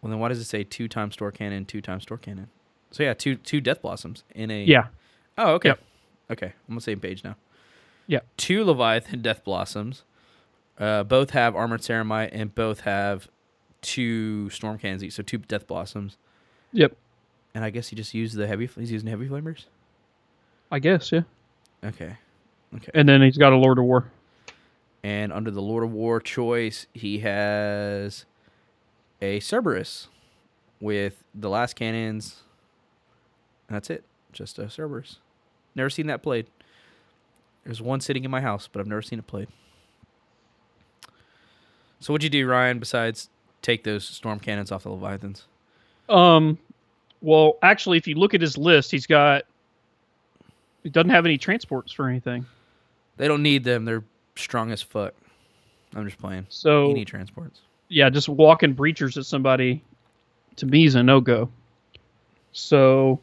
Well, 0.00 0.10
then 0.10 0.20
why 0.20 0.28
does 0.28 0.38
it 0.38 0.44
say 0.44 0.64
two 0.64 0.88
times 0.88 1.14
storm 1.14 1.32
cannon, 1.32 1.64
two 1.66 1.80
times 1.82 2.04
storm 2.04 2.20
cannon? 2.20 2.48
So 2.92 3.02
yeah, 3.02 3.12
two 3.12 3.34
two 3.36 3.60
Death 3.60 3.82
Blossoms 3.82 4.22
in 4.34 4.50
a. 4.50 4.64
Yeah, 4.64 4.86
Oh, 5.36 5.54
okay. 5.54 5.70
Yep. 5.70 5.80
Okay, 6.30 6.46
I'm 6.46 6.72
on 6.72 6.74
the 6.76 6.80
same 6.80 7.00
page 7.00 7.24
now. 7.24 7.36
Yeah. 8.06 8.20
Two 8.36 8.64
Leviathan 8.64 9.20
Death 9.20 9.44
Blossoms. 9.44 10.04
Uh, 10.78 11.04
both 11.04 11.30
have 11.30 11.54
armored 11.54 11.80
ceramite 11.80 12.30
and 12.32 12.54
both 12.54 12.80
have 12.80 13.28
two 13.80 14.50
storm 14.50 14.78
each, 14.82 15.12
so 15.12 15.22
two 15.22 15.38
Death 15.38 15.66
Blossoms. 15.66 16.16
yep. 16.72 16.96
And 17.54 17.64
I 17.64 17.70
guess 17.70 17.88
he 17.88 17.94
just 17.96 18.14
used 18.14 18.34
the 18.34 18.48
heavy. 18.48 18.66
He's 18.66 18.90
using 18.90 19.08
heavy 19.08 19.28
flamers. 19.28 19.66
I 20.72 20.80
guess, 20.80 21.12
yeah. 21.12 21.20
Okay. 21.84 22.16
Okay. 22.74 22.90
And 22.94 23.08
then 23.08 23.22
he's 23.22 23.38
got 23.38 23.52
a 23.52 23.56
Lord 23.56 23.78
of 23.78 23.84
War. 23.84 24.10
And 25.04 25.32
under 25.32 25.52
the 25.52 25.62
Lord 25.62 25.84
of 25.84 25.92
War 25.92 26.18
choice, 26.18 26.86
he 26.94 27.20
has 27.20 28.24
a 29.22 29.38
Cerberus 29.38 30.08
with 30.80 31.22
the 31.32 31.48
lascannons. 31.48 32.36
And 33.68 33.76
that's 33.76 33.90
it. 33.90 34.02
Just 34.32 34.58
a 34.58 34.68
Cerberus. 34.68 35.18
Never 35.76 35.90
seen 35.90 36.08
that 36.08 36.22
played. 36.22 36.46
There's 37.64 37.80
one 37.80 38.00
sitting 38.00 38.24
in 38.24 38.30
my 38.30 38.40
house, 38.40 38.68
but 38.70 38.80
I've 38.80 38.86
never 38.88 39.02
seen 39.02 39.18
it 39.20 39.26
played. 39.28 39.48
So 42.04 42.12
what'd 42.12 42.22
you 42.22 42.28
do, 42.28 42.46
Ryan, 42.46 42.80
besides 42.80 43.30
take 43.62 43.82
those 43.82 44.04
storm 44.04 44.38
cannons 44.38 44.70
off 44.70 44.82
the 44.82 44.90
Leviathans? 44.90 45.44
Um, 46.10 46.58
well, 47.22 47.56
actually, 47.62 47.96
if 47.96 48.06
you 48.06 48.16
look 48.16 48.34
at 48.34 48.42
his 48.42 48.58
list, 48.58 48.90
he's 48.90 49.06
got. 49.06 49.44
He 50.82 50.90
doesn't 50.90 51.08
have 51.08 51.24
any 51.24 51.38
transports 51.38 51.92
for 51.92 52.06
anything. 52.06 52.44
They 53.16 53.26
don't 53.26 53.42
need 53.42 53.64
them. 53.64 53.86
They're 53.86 54.04
strong 54.36 54.70
as 54.70 54.82
fuck. 54.82 55.14
I'm 55.94 56.04
just 56.04 56.18
playing. 56.18 56.44
So 56.50 56.88
You 56.88 56.92
need 56.94 57.06
transports. 57.06 57.62
yeah, 57.88 58.10
just 58.10 58.28
walking 58.28 58.74
breachers 58.74 59.16
at 59.16 59.24
somebody 59.24 59.82
to 60.56 60.66
me 60.66 60.84
is 60.84 60.96
a 60.96 61.02
no 61.02 61.22
go. 61.22 61.48
So 62.52 63.18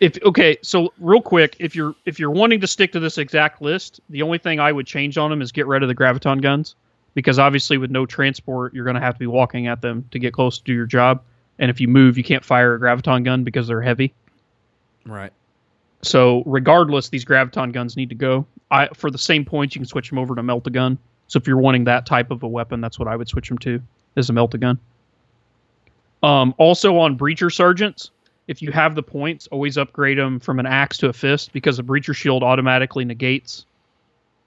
if 0.00 0.16
okay, 0.22 0.56
so 0.62 0.94
real 0.98 1.20
quick, 1.20 1.56
if 1.58 1.76
you're 1.76 1.94
if 2.06 2.18
you're 2.18 2.30
wanting 2.30 2.62
to 2.62 2.66
stick 2.66 2.90
to 2.92 3.00
this 3.00 3.18
exact 3.18 3.60
list, 3.60 4.00
the 4.08 4.22
only 4.22 4.38
thing 4.38 4.60
I 4.60 4.72
would 4.72 4.86
change 4.86 5.18
on 5.18 5.28
them 5.28 5.42
is 5.42 5.52
get 5.52 5.66
rid 5.66 5.82
of 5.82 5.90
the 5.90 5.94
graviton 5.94 6.40
guns 6.40 6.74
because 7.14 7.38
obviously 7.38 7.78
with 7.78 7.90
no 7.90 8.06
transport, 8.06 8.74
you're 8.74 8.84
going 8.84 8.94
to 8.94 9.00
have 9.00 9.14
to 9.14 9.18
be 9.18 9.26
walking 9.26 9.66
at 9.66 9.80
them 9.80 10.04
to 10.10 10.18
get 10.18 10.32
close 10.32 10.58
to 10.58 10.64
do 10.64 10.72
your 10.72 10.86
job. 10.86 11.22
And 11.58 11.70
if 11.70 11.80
you 11.80 11.88
move, 11.88 12.16
you 12.16 12.24
can't 12.24 12.44
fire 12.44 12.74
a 12.74 12.80
graviton 12.80 13.24
gun 13.24 13.44
because 13.44 13.66
they're 13.66 13.82
heavy. 13.82 14.14
Right. 15.04 15.32
So 16.02 16.42
regardless, 16.46 17.08
these 17.08 17.24
graviton 17.24 17.72
guns 17.72 17.96
need 17.96 18.08
to 18.10 18.14
go. 18.14 18.46
I 18.70 18.88
for 18.88 19.10
the 19.10 19.18
same 19.18 19.44
points, 19.44 19.74
you 19.74 19.80
can 19.80 19.86
switch 19.86 20.08
them 20.08 20.18
over 20.18 20.34
to 20.34 20.42
melta 20.42 20.72
gun. 20.72 20.98
So 21.26 21.38
if 21.38 21.46
you're 21.46 21.58
wanting 21.58 21.84
that 21.84 22.06
type 22.06 22.30
of 22.30 22.42
a 22.42 22.48
weapon, 22.48 22.80
that's 22.80 22.98
what 22.98 23.08
I 23.08 23.16
would 23.16 23.28
switch 23.28 23.48
them 23.48 23.58
to, 23.58 23.82
is 24.16 24.30
a 24.30 24.32
melta 24.32 24.60
gun. 24.60 24.78
Um, 26.22 26.54
also 26.58 26.98
on 26.98 27.18
breacher 27.18 27.52
sergeants, 27.52 28.10
if 28.46 28.62
you 28.62 28.72
have 28.72 28.94
the 28.94 29.02
points, 29.02 29.46
always 29.48 29.76
upgrade 29.76 30.18
them 30.18 30.40
from 30.40 30.58
an 30.58 30.66
axe 30.66 30.96
to 30.98 31.08
a 31.08 31.12
fist 31.12 31.52
because 31.52 31.78
a 31.78 31.82
breacher 31.82 32.14
shield 32.14 32.42
automatically 32.42 33.04
negates 33.04 33.66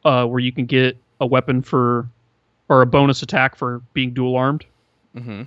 uh, 0.04 0.26
where 0.26 0.40
you 0.40 0.52
can 0.52 0.66
get 0.66 0.98
a 1.20 1.26
weapon 1.26 1.62
for 1.62 2.08
or 2.72 2.82
a 2.82 2.86
bonus 2.86 3.22
attack 3.22 3.58
for 3.58 3.82
being 3.94 4.14
dual 4.14 4.38
armed 4.38 4.66
Mm-hmm. 5.16 5.42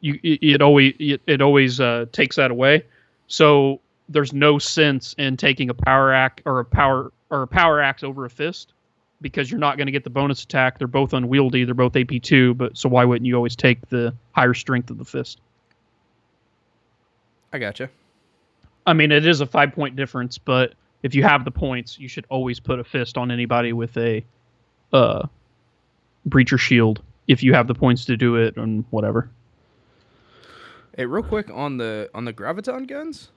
you 0.00 0.18
it, 0.22 0.38
it 0.42 0.62
always 0.62 0.94
it, 0.98 1.20
it 1.26 1.42
always 1.42 1.78
uh, 1.78 2.06
takes 2.10 2.36
that 2.36 2.50
away. 2.50 2.86
So 3.26 3.80
there's 4.08 4.32
no 4.32 4.58
sense 4.58 5.14
in 5.18 5.36
taking 5.36 5.68
a 5.68 5.74
power 5.74 6.10
act 6.10 6.40
or 6.46 6.60
a 6.60 6.64
power 6.64 7.12
or 7.28 7.42
a 7.42 7.46
power 7.46 7.82
axe 7.82 8.02
over 8.02 8.24
a 8.24 8.30
fist 8.30 8.72
because 9.20 9.50
you're 9.50 9.60
not 9.60 9.76
going 9.76 9.86
to 9.88 9.92
get 9.92 10.04
the 10.04 10.10
bonus 10.10 10.42
attack. 10.42 10.78
They're 10.78 10.88
both 10.88 11.12
unwieldy. 11.12 11.64
They're 11.64 11.74
both 11.74 11.94
AP 11.96 12.22
two, 12.22 12.54
but 12.54 12.78
so 12.78 12.88
why 12.88 13.04
wouldn't 13.04 13.26
you 13.26 13.36
always 13.36 13.54
take 13.54 13.86
the 13.90 14.14
higher 14.32 14.54
strength 14.54 14.88
of 14.90 14.96
the 14.96 15.04
fist? 15.04 15.38
I 17.52 17.58
gotcha. 17.58 17.90
I 18.86 18.94
mean, 18.94 19.12
it 19.12 19.26
is 19.26 19.42
a 19.42 19.46
five 19.46 19.72
point 19.72 19.96
difference, 19.96 20.38
but 20.38 20.72
if 21.02 21.14
you 21.14 21.24
have 21.24 21.44
the 21.44 21.50
points, 21.50 21.98
you 21.98 22.08
should 22.08 22.24
always 22.30 22.58
put 22.58 22.78
a 22.78 22.84
fist 22.84 23.18
on 23.18 23.30
anybody 23.30 23.74
with 23.74 23.94
a 23.98 24.24
uh, 24.94 25.26
breacher 26.28 26.58
shield 26.58 27.02
if 27.28 27.42
you 27.42 27.54
have 27.54 27.66
the 27.66 27.74
points 27.74 28.04
to 28.06 28.16
do 28.16 28.36
it 28.36 28.56
and 28.56 28.84
whatever. 28.90 29.30
Hey, 30.96 31.06
real 31.06 31.22
quick 31.22 31.50
on 31.52 31.78
the 31.78 32.10
on 32.14 32.24
the 32.24 32.32
graviton 32.32 32.86
guns. 32.86 33.30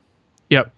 Yep. 0.49 0.72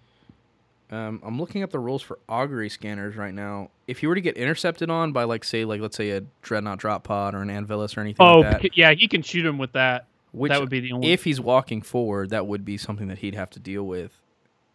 Um, 0.90 1.22
I'm 1.26 1.38
looking 1.40 1.64
up 1.64 1.72
the 1.72 1.80
rules 1.80 2.02
for 2.02 2.18
augury 2.30 2.70
scanners 2.70 3.18
right 3.18 3.34
now. 3.34 3.72
If 3.88 4.02
you 4.04 4.10
were 4.10 4.16
to 4.16 4.22
get 4.22 4.38
intercepted 4.38 4.90
on 4.90 5.12
by 5.12 5.24
like 5.26 5.44
say 5.44 5.66
like 5.66 5.82
let's 5.82 5.98
say 5.98 6.12
a 6.12 6.22
dreadnought 6.42 6.78
drop 6.80 7.04
pod 7.04 7.36
or 7.36 7.42
an 7.42 7.50
anvilus 7.50 7.98
or 7.98 8.02
anything 8.02 8.26
Oh, 8.26 8.40
like 8.40 8.62
that, 8.62 8.78
yeah, 8.78 8.94
he 8.94 9.08
can 9.08 9.22
shoot 9.22 9.46
him 9.46 9.58
with 9.58 9.74
that. 9.74 10.06
which 10.32 10.52
that 10.52 10.60
would 10.62 10.70
be 10.70 10.80
the 10.80 10.92
only. 10.94 11.12
if 11.12 11.24
he's 11.24 11.42
walking 11.42 11.82
forward, 11.82 12.30
that 12.30 12.48
would 12.48 12.64
be 12.64 12.78
something 12.78 13.08
that 13.10 13.18
he'd 13.18 13.36
have 13.36 13.50
to 13.52 13.60
deal 13.60 13.84
with. 13.84 14.18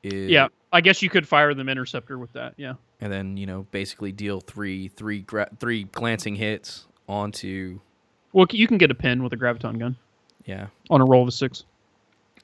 Is, 0.02 0.28
yeah, 0.30 0.48
I 0.72 0.80
guess 0.80 1.00
you 1.00 1.08
could 1.08 1.26
fire 1.28 1.54
them 1.54 1.68
interceptor 1.68 2.18
with 2.18 2.32
that. 2.32 2.54
Yeah. 2.56 2.74
and 3.00 3.10
then 3.12 3.36
you 3.36 3.46
know 3.46 3.66
basically 3.70 4.10
deal 4.12 4.40
three 4.40 4.88
three 4.88 5.20
gra- 5.20 5.48
three 5.60 5.84
glancing 5.84 6.34
hits 6.34 6.86
onto 7.08 7.80
Well, 8.32 8.46
you 8.50 8.66
can 8.66 8.78
get 8.78 8.90
a 8.90 8.94
pin 8.94 9.22
with 9.22 9.32
a 9.32 9.36
graviton 9.36 9.78
gun 9.78 9.96
yeah, 10.44 10.66
on 10.90 11.00
a 11.00 11.04
roll 11.04 11.22
of 11.22 11.28
a 11.28 11.32
six. 11.32 11.64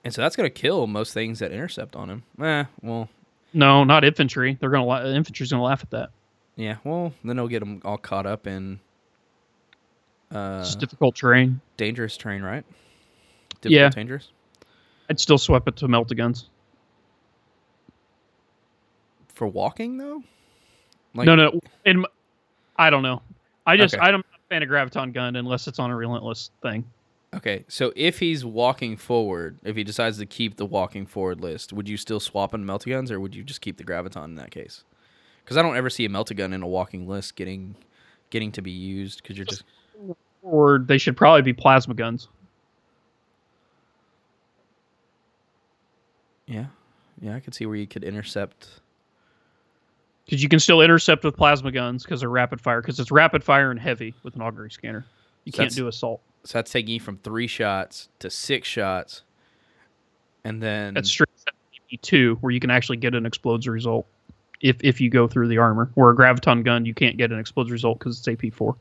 and 0.04 0.12
so 0.14 0.22
that's 0.22 0.36
gonna 0.36 0.50
kill 0.50 0.86
most 0.86 1.12
things 1.14 1.38
that 1.40 1.52
intercept 1.52 1.96
on 1.96 2.10
him. 2.10 2.22
Eh, 2.40 2.64
well, 2.82 3.08
No, 3.54 3.84
not 3.84 4.04
infantry. 4.04 4.56
They're 4.60 4.70
gonna 4.70 5.14
infantry's 5.14 5.50
gonna 5.50 5.62
laugh 5.62 5.82
at 5.82 5.90
that. 5.90 6.10
yeah, 6.56 6.76
well 6.84 7.12
then 7.24 7.36
they'll 7.36 7.48
get 7.48 7.60
them 7.60 7.80
all 7.84 7.98
caught 7.98 8.26
up 8.26 8.46
in 8.46 8.80
uh, 10.30 10.58
it's 10.60 10.74
difficult 10.76 11.16
terrain. 11.16 11.60
dangerous 11.78 12.16
terrain, 12.16 12.42
right? 12.42 12.64
Yeah. 13.62 13.88
Dangerous. 13.88 14.30
I'd 15.08 15.18
still 15.18 15.38
swap 15.38 15.66
it 15.66 15.76
to 15.76 15.88
melta 15.88 16.14
guns. 16.16 16.50
For 19.34 19.46
walking 19.46 19.96
though, 19.96 20.22
like, 21.14 21.26
no, 21.26 21.34
no. 21.36 21.60
In, 21.86 22.04
I 22.76 22.90
don't 22.90 23.02
know. 23.02 23.22
I 23.66 23.76
just 23.76 23.94
Okay. 23.94 24.04
Not 24.04 24.20
a 24.20 24.24
fan 24.48 24.62
of 24.62 24.68
graviton 24.68 25.12
gun 25.12 25.36
unless 25.36 25.66
it's 25.68 25.78
on 25.78 25.90
a 25.90 25.96
relentless 25.96 26.50
thing. 26.62 26.84
Okay, 27.34 27.64
so 27.68 27.92
if 27.94 28.18
he's 28.18 28.44
walking 28.44 28.96
forward, 28.96 29.58
if 29.62 29.76
he 29.76 29.84
decides 29.84 30.16
to 30.18 30.24
keep 30.26 30.56
the 30.56 30.64
walking 30.64 31.04
forward 31.04 31.42
list, 31.42 31.74
would 31.74 31.86
you 31.88 31.98
still 31.98 32.20
swap 32.20 32.54
in 32.54 32.64
melty 32.64 32.86
guns, 32.88 33.10
or 33.10 33.20
would 33.20 33.34
you 33.34 33.44
just 33.44 33.60
keep 33.60 33.76
the 33.76 33.84
graviton 33.84 34.24
in 34.24 34.34
that 34.36 34.50
case? 34.50 34.82
Because 35.44 35.58
I 35.58 35.62
don't 35.62 35.76
ever 35.76 35.90
see 35.90 36.06
a 36.06 36.08
melty 36.08 36.34
gun 36.34 36.52
in 36.54 36.62
a 36.62 36.66
walking 36.66 37.06
list 37.06 37.36
getting 37.36 37.74
getting 38.30 38.52
to 38.52 38.62
be 38.62 38.70
used 38.70 39.22
because 39.22 39.36
you're 39.36 39.46
just 39.46 39.64
Or 40.42 40.78
they 40.78 40.98
should 40.98 41.16
probably 41.16 41.42
be 41.42 41.52
plasma 41.52 41.94
guns. 41.94 42.28
yeah 46.46 46.66
yeah 47.20 47.34
I 47.34 47.40
could 47.40 47.54
see 47.54 47.66
where 47.66 47.76
you 47.76 47.86
could 47.86 48.04
intercept. 48.04 48.68
Because 50.28 50.42
you 50.42 50.50
can 50.50 50.60
still 50.60 50.82
intercept 50.82 51.24
with 51.24 51.36
plasma 51.38 51.72
guns 51.72 52.02
because 52.02 52.20
they're 52.20 52.28
rapid 52.28 52.60
fire. 52.60 52.82
Because 52.82 53.00
it's 53.00 53.10
rapid 53.10 53.42
fire 53.42 53.70
and 53.70 53.80
heavy 53.80 54.14
with 54.22 54.36
an 54.36 54.42
augury 54.42 54.70
scanner. 54.70 55.06
You 55.44 55.52
So 55.52 55.58
can't 55.58 55.74
do 55.74 55.88
assault. 55.88 56.20
So 56.44 56.58
that's 56.58 56.70
taking 56.70 56.92
you 56.92 57.00
from 57.00 57.16
three 57.18 57.46
shots 57.46 58.10
to 58.18 58.28
six 58.28 58.68
shots, 58.68 59.22
and 60.44 60.62
then 60.62 60.92
That's 60.92 61.08
straight 61.08 61.30
two, 62.02 62.36
where 62.42 62.52
you 62.52 62.60
can 62.60 62.70
actually 62.70 62.98
get 62.98 63.14
an 63.14 63.24
explodes 63.24 63.66
result 63.66 64.06
if 64.60 64.76
if 64.84 65.00
you 65.00 65.08
go 65.08 65.26
through 65.26 65.48
the 65.48 65.56
armor. 65.56 65.90
Where 65.94 66.10
a 66.10 66.14
graviton 66.14 66.62
gun, 66.62 66.84
you 66.84 66.92
can't 66.92 67.16
get 67.16 67.32
an 67.32 67.38
explodes 67.38 67.70
result 67.70 67.98
because 67.98 68.18
it's 68.18 68.28
AP 68.28 68.52
four. 68.52 68.76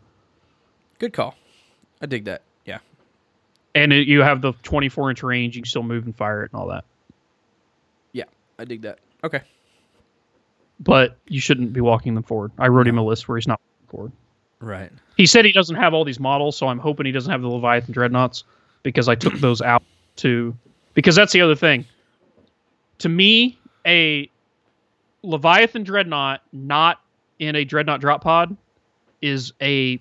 good 1.00 1.14
call. 1.14 1.36
I 2.02 2.08
dig 2.08 2.26
that. 2.26 2.42
Yeah, 2.66 2.80
And 3.74 3.94
it, 3.94 4.08
you 4.08 4.22
have 4.22 4.42
the 4.42 4.52
24 4.64 5.12
inch 5.12 5.24
range. 5.24 5.56
You 5.56 5.62
can 5.62 5.70
still 5.70 5.84
move 5.84 6.06
and 6.06 6.16
fire 6.16 6.44
it 6.44 6.52
and 6.52 6.60
all 6.60 6.68
that. 6.68 6.84
yeah, 8.12 8.26
I 8.60 8.66
dig 8.66 8.82
that. 8.82 9.00
Okay, 9.24 9.42
But 10.80 11.18
you 11.28 11.40
shouldn't 11.42 11.74
be 11.74 11.82
walking 11.82 12.14
them 12.14 12.24
forward. 12.24 12.52
I 12.60 12.68
wrote 12.68 12.88
him 12.88 12.98
a 12.98 13.04
list 13.04 13.28
where 13.28 13.38
he's 13.38 13.48
not 13.48 13.60
walking 13.60 13.90
forward. 13.90 14.12
right. 14.60 14.92
He 15.16 15.26
said 15.26 15.46
he 15.46 15.52
doesn't 15.52 15.76
have 15.76 15.96
all 15.96 16.06
these 16.06 16.20
models, 16.20 16.56
so 16.56 16.68
I'm 16.68 16.78
hoping 16.78 17.08
he 17.08 17.12
doesn't 17.12 17.32
have 17.32 17.42
the 17.42 17.48
Leviathan 17.48 17.92
Dreadnoughts 17.92 18.44
because 18.84 19.10
I 19.10 19.16
took 19.16 19.34
those 19.40 19.62
out 19.62 19.82
to 20.18 20.56
because 20.94 21.16
that's 21.16 21.34
the 21.34 21.42
other 21.42 21.56
thing. 21.56 21.86
To 23.00 23.10
me, 23.10 23.58
a 23.86 24.30
Leviathan 25.24 25.84
Dreadnought 25.84 26.42
not 26.54 27.02
in 27.40 27.56
a 27.56 27.64
Dreadnought 27.66 28.02
drop 28.02 28.24
pod 28.24 28.56
is 29.22 29.54
a 29.62 30.00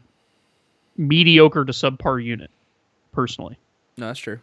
mediocre 0.98 1.64
to 1.64 1.72
subpar 1.72 2.22
unit, 2.22 2.50
personally. 3.12 3.58
No, 3.96 4.06
that's 4.08 4.18
true. 4.18 4.38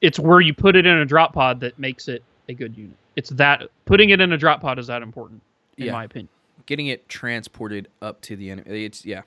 It's 0.00 0.18
where 0.18 0.40
you 0.40 0.52
put 0.52 0.76
it 0.76 0.84
in 0.84 0.98
a 0.98 1.06
drop 1.06 1.32
pod 1.32 1.60
that 1.60 1.78
makes 1.78 2.08
it 2.08 2.22
a 2.48 2.54
good 2.54 2.76
unit. 2.76 2.96
It's 3.16 3.30
that 3.30 3.68
putting 3.84 4.10
it 4.10 4.20
in 4.20 4.32
a 4.32 4.38
drop 4.38 4.60
pod 4.60 4.78
is 4.78 4.86
that 4.88 5.02
important, 5.02 5.40
in 5.76 5.86
Yeah. 5.86 5.92
my 5.92 6.04
opinion. 6.04 6.28
Getting 6.66 6.86
it 6.88 7.08
transported 7.08 7.88
up 8.02 8.20
to 8.22 8.36
the 8.36 8.50
enemy. 8.50 8.84
It's 8.84 9.04
yeah. 9.04 9.22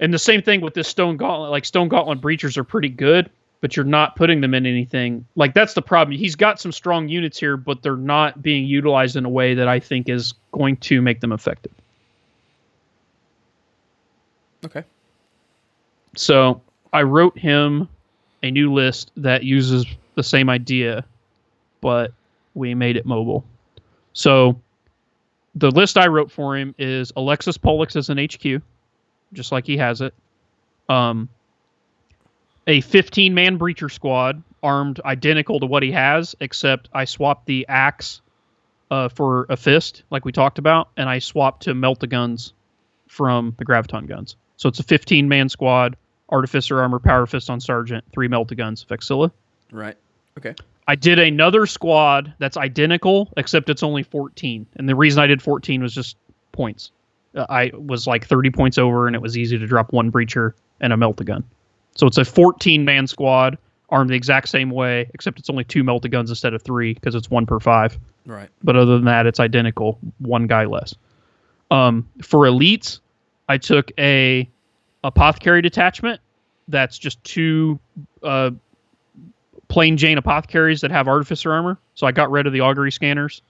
And 0.00 0.12
the 0.12 0.18
same 0.18 0.42
thing 0.42 0.60
with 0.60 0.74
this 0.74 0.88
Stone 0.88 1.16
Gauntlet. 1.16 1.50
Like 1.50 1.64
Stone 1.64 1.88
Gauntlet 1.88 2.20
breachers 2.20 2.56
are 2.56 2.64
pretty 2.64 2.88
good, 2.88 3.30
but 3.60 3.76
you're 3.76 3.84
not 3.84 4.16
putting 4.16 4.40
them 4.40 4.54
in 4.54 4.64
anything. 4.66 5.26
Like 5.36 5.54
that's 5.54 5.74
the 5.74 5.82
problem. 5.82 6.16
He's 6.16 6.36
got 6.36 6.60
some 6.60 6.72
strong 6.72 7.08
units 7.08 7.38
here, 7.38 7.56
but 7.56 7.82
they're 7.82 7.96
not 7.96 8.42
being 8.42 8.64
utilized 8.64 9.16
in 9.16 9.24
a 9.24 9.28
way 9.28 9.54
that 9.54 9.68
I 9.68 9.78
think 9.80 10.08
is 10.08 10.34
going 10.52 10.76
to 10.78 11.02
make 11.02 11.20
them 11.20 11.32
effective. 11.32 11.72
Okay. 14.64 14.84
So 16.14 16.60
I 16.92 17.02
wrote 17.02 17.36
him 17.38 17.88
a 18.42 18.50
new 18.50 18.72
list 18.72 19.10
that 19.16 19.44
uses 19.44 19.86
the 20.14 20.22
same 20.22 20.48
idea, 20.48 21.04
but 21.80 22.12
we 22.54 22.74
made 22.74 22.96
it 22.96 23.06
mobile. 23.06 23.44
So 24.12 24.60
the 25.54 25.70
list 25.70 25.98
I 25.98 26.06
wrote 26.06 26.30
for 26.30 26.56
him 26.56 26.74
is 26.78 27.12
Alexis 27.16 27.58
Polux 27.58 27.96
as 27.96 28.08
an 28.08 28.18
HQ, 28.18 28.62
just 29.32 29.52
like 29.52 29.66
he 29.66 29.76
has 29.76 30.00
it. 30.00 30.14
Um, 30.88 31.28
a 32.66 32.80
15 32.80 33.34
man 33.34 33.58
breacher 33.58 33.90
squad 33.90 34.42
armed 34.62 35.00
identical 35.04 35.60
to 35.60 35.66
what 35.66 35.82
he 35.82 35.92
has, 35.92 36.36
except 36.40 36.88
I 36.92 37.04
swapped 37.04 37.46
the 37.46 37.66
axe 37.68 38.20
uh, 38.90 39.08
for 39.08 39.46
a 39.48 39.56
fist, 39.56 40.04
like 40.10 40.24
we 40.24 40.32
talked 40.32 40.58
about, 40.58 40.90
and 40.96 41.08
I 41.08 41.18
swapped 41.18 41.64
to 41.64 41.74
melta 41.74 42.08
guns 42.08 42.52
from 43.08 43.54
the 43.58 43.64
graviton 43.64 44.06
guns. 44.06 44.36
So 44.56 44.68
it's 44.68 44.78
a 44.78 44.84
15 44.84 45.28
man 45.28 45.48
squad, 45.48 45.96
artificer 46.28 46.80
armor, 46.80 46.98
power 46.98 47.26
fist 47.26 47.50
on 47.50 47.60
sergeant, 47.60 48.04
three 48.12 48.28
melta 48.28 48.56
guns, 48.56 48.84
Vexilla. 48.88 49.32
Right. 49.70 49.96
Okay. 50.38 50.54
I 50.86 50.96
did 50.96 51.18
another 51.18 51.66
squad 51.66 52.34
that's 52.38 52.56
identical, 52.56 53.32
except 53.36 53.70
it's 53.70 53.82
only 53.82 54.02
14. 54.02 54.66
And 54.76 54.88
the 54.88 54.96
reason 54.96 55.22
I 55.22 55.26
did 55.26 55.40
14 55.40 55.82
was 55.82 55.94
just 55.94 56.16
points. 56.50 56.90
Uh, 57.34 57.46
I 57.48 57.70
was 57.74 58.06
like 58.06 58.26
30 58.26 58.50
points 58.50 58.78
over, 58.78 59.06
and 59.06 59.14
it 59.14 59.22
was 59.22 59.38
easy 59.38 59.58
to 59.58 59.66
drop 59.66 59.92
one 59.92 60.10
breacher 60.10 60.54
and 60.80 60.92
a 60.92 60.96
melta 60.96 61.24
gun. 61.24 61.44
So 61.94 62.06
it's 62.06 62.18
a 62.18 62.24
14 62.24 62.84
man 62.84 63.06
squad, 63.06 63.58
armed 63.90 64.10
the 64.10 64.14
exact 64.14 64.48
same 64.48 64.70
way, 64.70 65.08
except 65.14 65.38
it's 65.38 65.50
only 65.50 65.64
two 65.64 65.84
melta 65.84 66.10
guns 66.10 66.30
instead 66.30 66.54
of 66.54 66.62
three 66.62 66.94
because 66.94 67.14
it's 67.14 67.30
one 67.30 67.46
per 67.46 67.60
five. 67.60 67.98
Right. 68.26 68.48
But 68.62 68.76
other 68.76 68.96
than 68.96 69.04
that, 69.04 69.26
it's 69.26 69.40
identical, 69.40 69.98
one 70.18 70.46
guy 70.46 70.64
less. 70.64 70.94
Um, 71.70 72.08
for 72.22 72.40
elites, 72.46 73.00
I 73.48 73.58
took 73.58 73.90
a 73.98 74.48
apothecary 75.04 75.62
detachment 75.62 76.20
that's 76.68 76.98
just 76.98 77.22
two 77.24 77.78
uh, 78.22 78.50
plain 79.72 79.96
Jane 79.96 80.18
apothecaries 80.18 80.82
that 80.82 80.90
have 80.90 81.08
artificer 81.08 81.50
armor. 81.50 81.78
So 81.94 82.06
I 82.06 82.12
got 82.12 82.30
rid 82.30 82.46
of 82.46 82.52
the 82.52 82.60
augury 82.60 82.92
scanners 82.92 83.40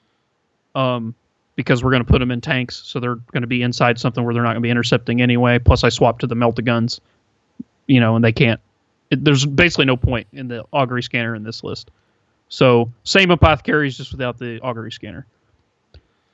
um, 0.77 1.17
because 1.57 1.83
we're 1.83 1.91
going 1.91 2.05
to 2.05 2.09
put 2.09 2.21
them 2.21 2.31
in 2.31 2.41
tanks. 2.41 2.81
So 2.85 3.01
they're 3.01 3.17
going 3.17 3.41
to 3.41 3.49
be 3.49 3.61
inside 3.61 3.99
something 3.99 4.23
where 4.23 4.33
they're 4.33 4.45
not 4.45 4.51
going 4.51 4.63
to 4.63 4.67
be 4.67 4.71
intercepting 4.71 5.21
anyway. 5.21 5.59
Plus, 5.59 5.83
I 5.83 5.89
swapped 5.89 6.21
to 6.21 6.29
the 6.29 6.37
melta 6.37 6.65
guns, 6.65 7.01
you 7.89 7.99
know, 7.99 8.15
and 8.15 8.25
they 8.25 8.31
can't. 8.31 8.61
It, 9.11 9.25
there's 9.25 9.45
basically 9.45 9.87
no 9.87 9.97
point 9.97 10.29
in 10.33 10.47
the 10.47 10.65
augury 10.73 11.03
scanner 11.03 11.35
in 11.35 11.43
this 11.43 11.65
list. 11.65 11.91
So 12.49 12.93
same 13.03 13.33
apothecaries, 13.33 13.97
just 13.97 14.13
without 14.13 14.39
the 14.39 14.61
augury 14.61 14.93
scanner. 14.93 15.27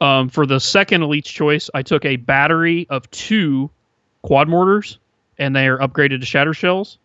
Um, 0.02 0.28
for 0.28 0.44
the 0.44 0.60
second 0.60 1.02
elite's 1.02 1.30
choice, 1.30 1.70
I 1.72 1.80
took 1.80 2.04
a 2.04 2.16
battery 2.16 2.86
of 2.90 3.10
two 3.10 3.70
quad 4.20 4.50
mortars, 4.50 4.98
and 5.38 5.56
they 5.56 5.66
are 5.66 5.78
upgraded 5.78 6.20
to 6.20 6.26
shatter 6.26 6.52
shells. 6.52 6.98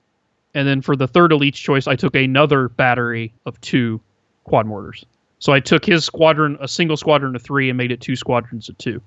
And 0.54 0.68
then 0.68 0.82
for 0.82 0.96
the 0.96 1.08
third 1.08 1.32
elite's 1.32 1.60
choice, 1.60 1.88
I 1.88 1.96
took 1.96 2.16
another 2.16 2.70
battery 2.70 3.34
of 3.46 3.60
two 3.62 4.00
quad 4.44 4.68
mortars. 4.68 5.06
So 5.40 5.52
I 5.52 5.60
took 5.60 5.84
his 5.84 6.06
squadron, 6.06 6.58
a 6.62 6.68
single 6.68 6.96
squadron 6.96 7.36
of 7.36 7.42
three, 7.42 7.70
and 7.70 7.78
made 7.78 7.92
it 7.92 8.00
two 8.00 8.16
squadrons 8.16 8.70
of 8.70 8.78
two, 8.78 9.02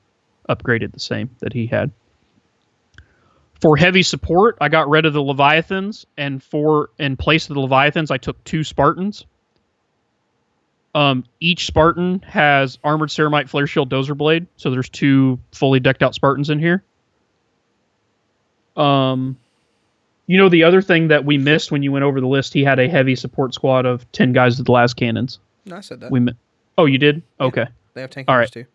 upgraded 0.49 0.93
the 0.93 1.01
same 1.01 1.31
that 1.39 1.53
he 1.53 1.67
had. 1.67 1.91
For 3.61 3.77
heavy 3.77 4.03
support, 4.03 4.59
I 4.61 4.69
got 4.69 4.89
rid 4.89 5.07
of 5.07 5.15
the 5.15 5.23
Leviathans, 5.23 6.05
and 6.19 6.43
for 6.43 6.91
in 6.99 7.17
place 7.17 7.49
of 7.49 7.55
the 7.55 7.61
Leviathans, 7.61 8.11
I 8.11 8.19
took 8.19 8.43
two 8.45 8.63
Spartans. 8.63 9.25
Um, 10.95 11.25
each 11.41 11.67
Spartan 11.67 12.21
has 12.21 12.79
armored 12.85 13.09
ceramite 13.11 13.49
flare 13.49 13.67
shield 13.67 13.91
dozer 13.91 14.17
blade, 14.17 14.47
so 14.57 14.71
there's 14.71 14.89
two 14.89 15.39
fully 15.53 15.81
decked 15.81 16.03
out 16.03 16.15
Spartans 16.15 16.51
in 16.51 16.59
here. 16.59 16.85
Um, 18.77 19.39
you 20.27 20.37
know 20.39 20.49
the 20.49 20.65
other 20.65 20.83
thing 20.83 21.09
that 21.09 21.25
we 21.25 21.39
missed 21.39 21.71
when 21.71 21.83
you 21.83 21.93
went 21.93 22.05
over 22.05 22.21
the 22.21 22.27
list, 22.27 22.53
he 22.53 22.65
had 22.65 22.79
a 22.79 22.89
heavy 22.89 23.15
support 23.17 23.55
squad 23.55 23.87
of 23.87 24.11
ten 24.13 24.33
guys 24.33 24.57
with 24.59 24.67
the 24.67 24.73
last 24.73 24.95
cannons. 24.95 25.39
No, 25.65 25.77
I 25.77 25.81
said 25.81 26.01
that. 26.01 26.11
We 26.11 26.21
mi- 26.21 26.35
oh, 26.79 26.87
you 26.87 26.99
did? 26.99 27.23
Okay. 27.41 27.67
they 27.95 28.01
have 28.01 28.11
tank 28.11 28.29
all 28.29 28.35
gunners 28.35 28.47
right. 28.57 28.65
too. 28.65 28.67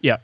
Yeah. 0.00 0.16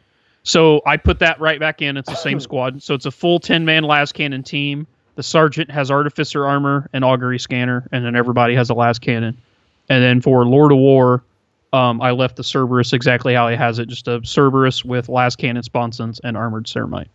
So 0.44 0.82
I 0.86 0.96
put 0.96 1.20
that 1.20 1.40
right 1.40 1.60
back 1.60 1.82
in. 1.82 1.96
It's 1.96 2.08
the 2.08 2.16
same 2.16 2.40
squad. 2.48 2.82
So 2.82 2.94
it's 2.94 3.06
a 3.06 3.10
full 3.10 3.38
10 3.38 3.64
man 3.64 3.84
las 3.84 4.12
cannon 4.12 4.42
team. 4.42 4.86
The 5.14 5.22
sergeant 5.22 5.70
has 5.70 5.90
artificer 5.90 6.46
armor 6.46 6.88
and 6.92 7.04
augury 7.04 7.38
scanner, 7.38 7.86
and 7.92 8.04
then 8.04 8.16
everybody 8.16 8.54
has 8.54 8.70
a 8.70 8.74
las 8.74 8.98
cannon. 8.98 9.36
And 9.88 10.02
then 10.02 10.20
for 10.20 10.46
Lord 10.46 10.72
of 10.72 10.78
War, 10.78 11.22
Um, 11.74 12.02
I 12.02 12.10
left 12.10 12.36
the 12.36 12.42
Cerberus 12.44 12.92
exactly 12.92 13.32
how 13.34 13.48
he 13.48 13.56
has 13.56 13.78
it, 13.78 13.88
just 13.88 14.06
a 14.08 14.20
Cerberus 14.24 14.84
with 14.84 15.08
las 15.08 15.36
cannon 15.36 15.62
sponsons 15.62 16.20
and 16.22 16.36
armored 16.36 16.66
ceramite. 16.66 17.08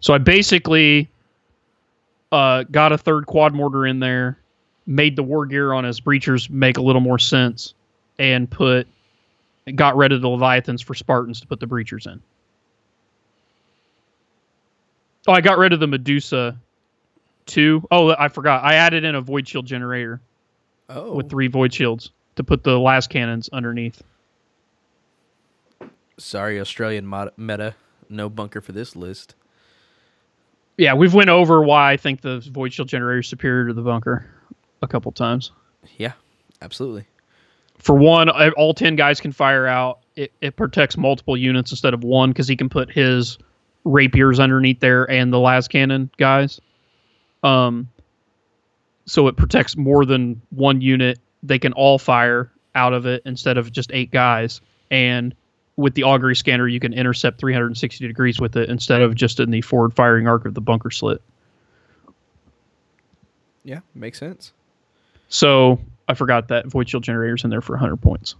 So 0.00 0.14
I 0.14 0.18
basically 0.18 1.10
uh, 2.32 2.64
got 2.70 2.92
a 2.92 2.98
third 2.98 3.26
quad 3.26 3.54
mortar 3.54 3.86
in 3.86 3.98
there, 4.00 4.38
made 4.86 5.16
the 5.16 5.22
war 5.22 5.46
gear 5.46 5.72
on 5.72 5.84
his 5.84 6.00
breachers 6.00 6.48
make 6.50 6.76
a 6.76 6.82
little 6.82 7.00
more 7.00 7.18
sense, 7.18 7.74
and 8.18 8.50
put 8.50 8.86
got 9.74 9.96
rid 9.96 10.12
of 10.12 10.20
the 10.20 10.28
Leviathans 10.28 10.80
for 10.82 10.94
Spartans 10.94 11.40
to 11.40 11.46
put 11.46 11.58
the 11.60 11.66
breachers 11.66 12.06
in. 12.06 12.22
Oh, 15.26 15.32
I 15.32 15.40
got 15.40 15.58
rid 15.58 15.72
of 15.72 15.80
the 15.80 15.88
Medusa 15.88 16.56
too. 17.46 17.84
Oh, 17.90 18.14
I 18.16 18.28
forgot. 18.28 18.62
I 18.62 18.74
added 18.74 19.02
in 19.04 19.14
a 19.16 19.20
void 19.20 19.48
shield 19.48 19.66
generator 19.66 20.20
Oh, 20.88 21.14
with 21.16 21.28
three 21.28 21.48
void 21.48 21.74
shields 21.74 22.12
to 22.36 22.44
put 22.44 22.62
the 22.62 22.78
lascannons 22.78 23.48
underneath. 23.52 24.02
sorry, 26.18 26.60
Australian 26.60 27.06
mod- 27.06 27.32
meta. 27.36 27.74
No 28.08 28.28
bunker 28.28 28.60
for 28.60 28.70
this 28.72 28.94
list. 28.94 29.34
Yeah, 30.76 30.94
we've 30.94 31.14
went 31.14 31.30
over 31.30 31.62
why 31.62 31.92
I 31.92 31.96
think 31.96 32.20
the 32.20 32.40
void 32.52 32.72
shield 32.72 32.88
generator 32.88 33.20
is 33.20 33.28
superior 33.28 33.68
to 33.68 33.72
the 33.72 33.82
bunker 33.82 34.26
a 34.82 34.86
couple 34.86 35.10
times. 35.12 35.52
Yeah, 35.96 36.12
absolutely. 36.60 37.06
For 37.78 37.94
one, 37.94 38.28
all 38.28 38.74
ten 38.74 38.96
guys 38.96 39.20
can 39.20 39.32
fire 39.32 39.66
out. 39.66 40.00
It, 40.16 40.32
it 40.40 40.56
protects 40.56 40.96
multiple 40.96 41.36
units 41.36 41.70
instead 41.70 41.94
of 41.94 42.02
one 42.02 42.30
because 42.30 42.48
he 42.48 42.56
can 42.56 42.68
put 42.68 42.90
his 42.90 43.38
rapiers 43.84 44.40
underneath 44.40 44.80
there 44.80 45.08
and 45.10 45.32
the 45.32 45.36
lascannon 45.36 46.10
guys. 46.16 46.60
Um, 47.42 47.88
so 49.06 49.28
it 49.28 49.36
protects 49.36 49.76
more 49.76 50.04
than 50.04 50.40
one 50.50 50.80
unit. 50.80 51.18
They 51.42 51.58
can 51.58 51.72
all 51.74 51.98
fire 51.98 52.50
out 52.74 52.92
of 52.92 53.06
it 53.06 53.22
instead 53.24 53.56
of 53.56 53.70
just 53.72 53.90
eight 53.92 54.10
guys. 54.10 54.60
And 54.90 55.34
with 55.76 55.94
the 55.94 56.02
augury 56.02 56.34
scanner, 56.34 56.68
you 56.68 56.80
can 56.80 56.92
intercept 56.92 57.38
360 57.38 58.06
degrees 58.06 58.40
with 58.40 58.56
it 58.56 58.68
instead 58.68 59.02
of 59.02 59.14
just 59.14 59.40
in 59.40 59.50
the 59.50 59.60
forward 59.60 59.94
firing 59.94 60.26
arc 60.26 60.46
of 60.46 60.54
the 60.54 60.60
bunker 60.60 60.90
slit. 60.90 61.20
Yeah, 63.64 63.80
makes 63.94 64.18
sense. 64.18 64.52
So 65.28 65.78
I 66.08 66.14
forgot 66.14 66.48
that 66.48 66.66
void 66.66 66.88
shield 66.88 67.02
generator's 67.02 67.44
in 67.44 67.50
there 67.50 67.60
for 67.60 67.72
100 67.72 67.96
points. 67.96 68.36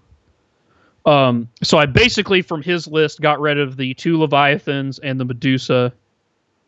Um, 1.05 1.49
so 1.63 1.79
I 1.79 1.87
basically 1.87 2.43
from 2.43 2.63
his 2.63 2.87
list 2.89 3.21
got 3.21 3.41
rid 3.41 3.59
of 3.59 3.77
the 3.77 3.95
two 3.95 4.19
leviathans 4.19 4.99
and 5.03 5.21
the 5.21 5.25
Medusa, 5.25 5.93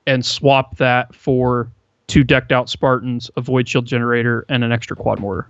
and 0.07 0.24
swapped 0.24 0.78
that 0.78 1.15
for 1.15 1.70
two 2.07 2.24
decked 2.24 2.53
out 2.53 2.69
Spartans, 2.69 3.31
a 3.36 3.40
void 3.40 3.69
shield 3.69 3.85
generator, 3.86 4.47
and 4.49 4.65
an 4.65 4.73
extra 4.73 4.97
quad 4.97 5.19
mortar. 5.19 5.49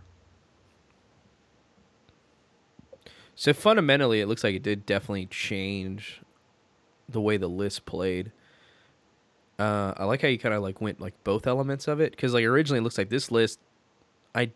So 3.39 3.53
fundamentally, 3.53 4.21
it 4.21 4.27
looks 4.27 4.43
like 4.43 4.57
it 4.57 4.65
did 4.65 4.85
definitely 4.85 5.27
change 5.27 6.21
the 7.09 7.21
way 7.21 7.37
the 7.37 7.47
list 7.47 7.87
played. 7.87 8.33
Uh, 9.61 9.95
I 9.97 10.07
like 10.07 10.23
how 10.23 10.27
you 10.27 10.41
kind 10.41 10.57
of 10.57 10.63
like 10.65 10.81
went 10.81 11.01
like 11.01 11.15
both 11.23 11.47
elements 11.47 11.87
of 11.87 12.01
it 12.01 12.11
because 12.11 12.35
like 12.35 12.45
originally 12.45 12.81
it 12.81 12.83
looks 12.83 12.99
like 12.99 13.11
this 13.11 13.31
list, 13.31 13.61
I, 14.35 14.51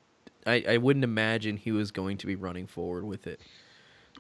I, 0.45 0.65
I 0.69 0.77
wouldn't 0.79 1.05
imagine 1.05 1.57
he 1.57 1.71
was 1.71 1.93
going 1.93 2.17
to 2.19 2.27
be 2.27 2.35
running 2.35 2.67
forward 2.67 3.05
with 3.05 3.29
it. 3.29 3.41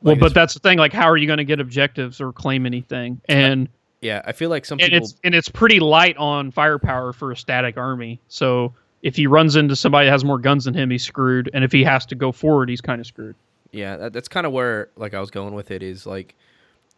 Well, 0.00 0.14
but 0.14 0.32
that's 0.32 0.54
the 0.54 0.60
thing. 0.60 0.78
Like, 0.78 0.92
how 0.92 1.08
are 1.08 1.16
you 1.16 1.26
going 1.26 1.38
to 1.38 1.44
get 1.44 1.58
objectives 1.58 2.20
or 2.20 2.32
claim 2.32 2.64
anything? 2.64 3.20
And 3.28 3.68
yeah, 4.00 4.22
I 4.24 4.30
feel 4.30 4.48
like 4.48 4.64
some 4.64 4.78
and 4.78 4.92
people. 4.92 5.08
it's 5.08 5.16
and 5.24 5.34
it's 5.34 5.48
pretty 5.48 5.80
light 5.80 6.16
on 6.18 6.52
firepower 6.52 7.12
for 7.12 7.32
a 7.32 7.36
static 7.36 7.76
army. 7.76 8.20
So 8.28 8.72
if 9.02 9.16
he 9.16 9.26
runs 9.26 9.56
into 9.56 9.74
somebody 9.74 10.06
that 10.06 10.12
has 10.12 10.24
more 10.24 10.38
guns 10.38 10.66
than 10.66 10.74
him, 10.74 10.88
he's 10.88 11.02
screwed. 11.02 11.50
And 11.52 11.64
if 11.64 11.72
he 11.72 11.82
has 11.82 12.06
to 12.06 12.14
go 12.14 12.30
forward, 12.30 12.68
he's 12.68 12.80
kind 12.80 13.00
of 13.00 13.08
screwed. 13.08 13.34
Yeah, 13.72 13.96
that, 13.96 14.12
that's 14.12 14.28
kind 14.28 14.46
of 14.46 14.52
where 14.52 14.90
like 14.96 15.14
I 15.14 15.20
was 15.20 15.30
going 15.30 15.54
with 15.54 15.70
it 15.70 15.82
is 15.82 16.06
like 16.06 16.34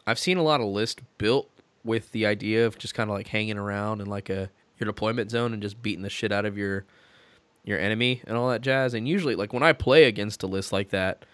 I've 0.07 0.19
seen 0.19 0.37
a 0.37 0.43
lot 0.43 0.61
of 0.61 0.67
lists 0.67 1.01
built 1.19 1.49
with 1.85 2.13
the 2.13 2.27
idea 2.27 2.67
of 2.67 2.79
just 2.79 2.95
kind 2.95 3.09
of 3.09 3.15
like 3.15 3.29
hanging 3.29 3.59
around 3.59 4.01
in 4.01 4.07
like 4.09 4.29
a 4.29 4.51
your 4.79 4.87
deployment 4.87 5.31
zone 5.31 5.53
and 5.53 5.63
just 5.63 5.83
beating 5.83 6.03
the 6.03 6.11
shit 6.11 6.33
out 6.33 6.45
of 6.45 6.59
your 6.59 6.85
your 7.65 7.79
enemy 7.79 8.23
and 8.27 8.37
all 8.37 8.49
that 8.51 8.61
jazz. 8.61 8.93
And 8.93 9.09
usually 9.09 9.35
like 9.35 9.53
when 9.53 9.63
I 9.63 9.73
play 9.73 10.05
against 10.05 10.43
a 10.43 10.47
list 10.47 10.73
like 10.73 10.91
that, 10.91 11.25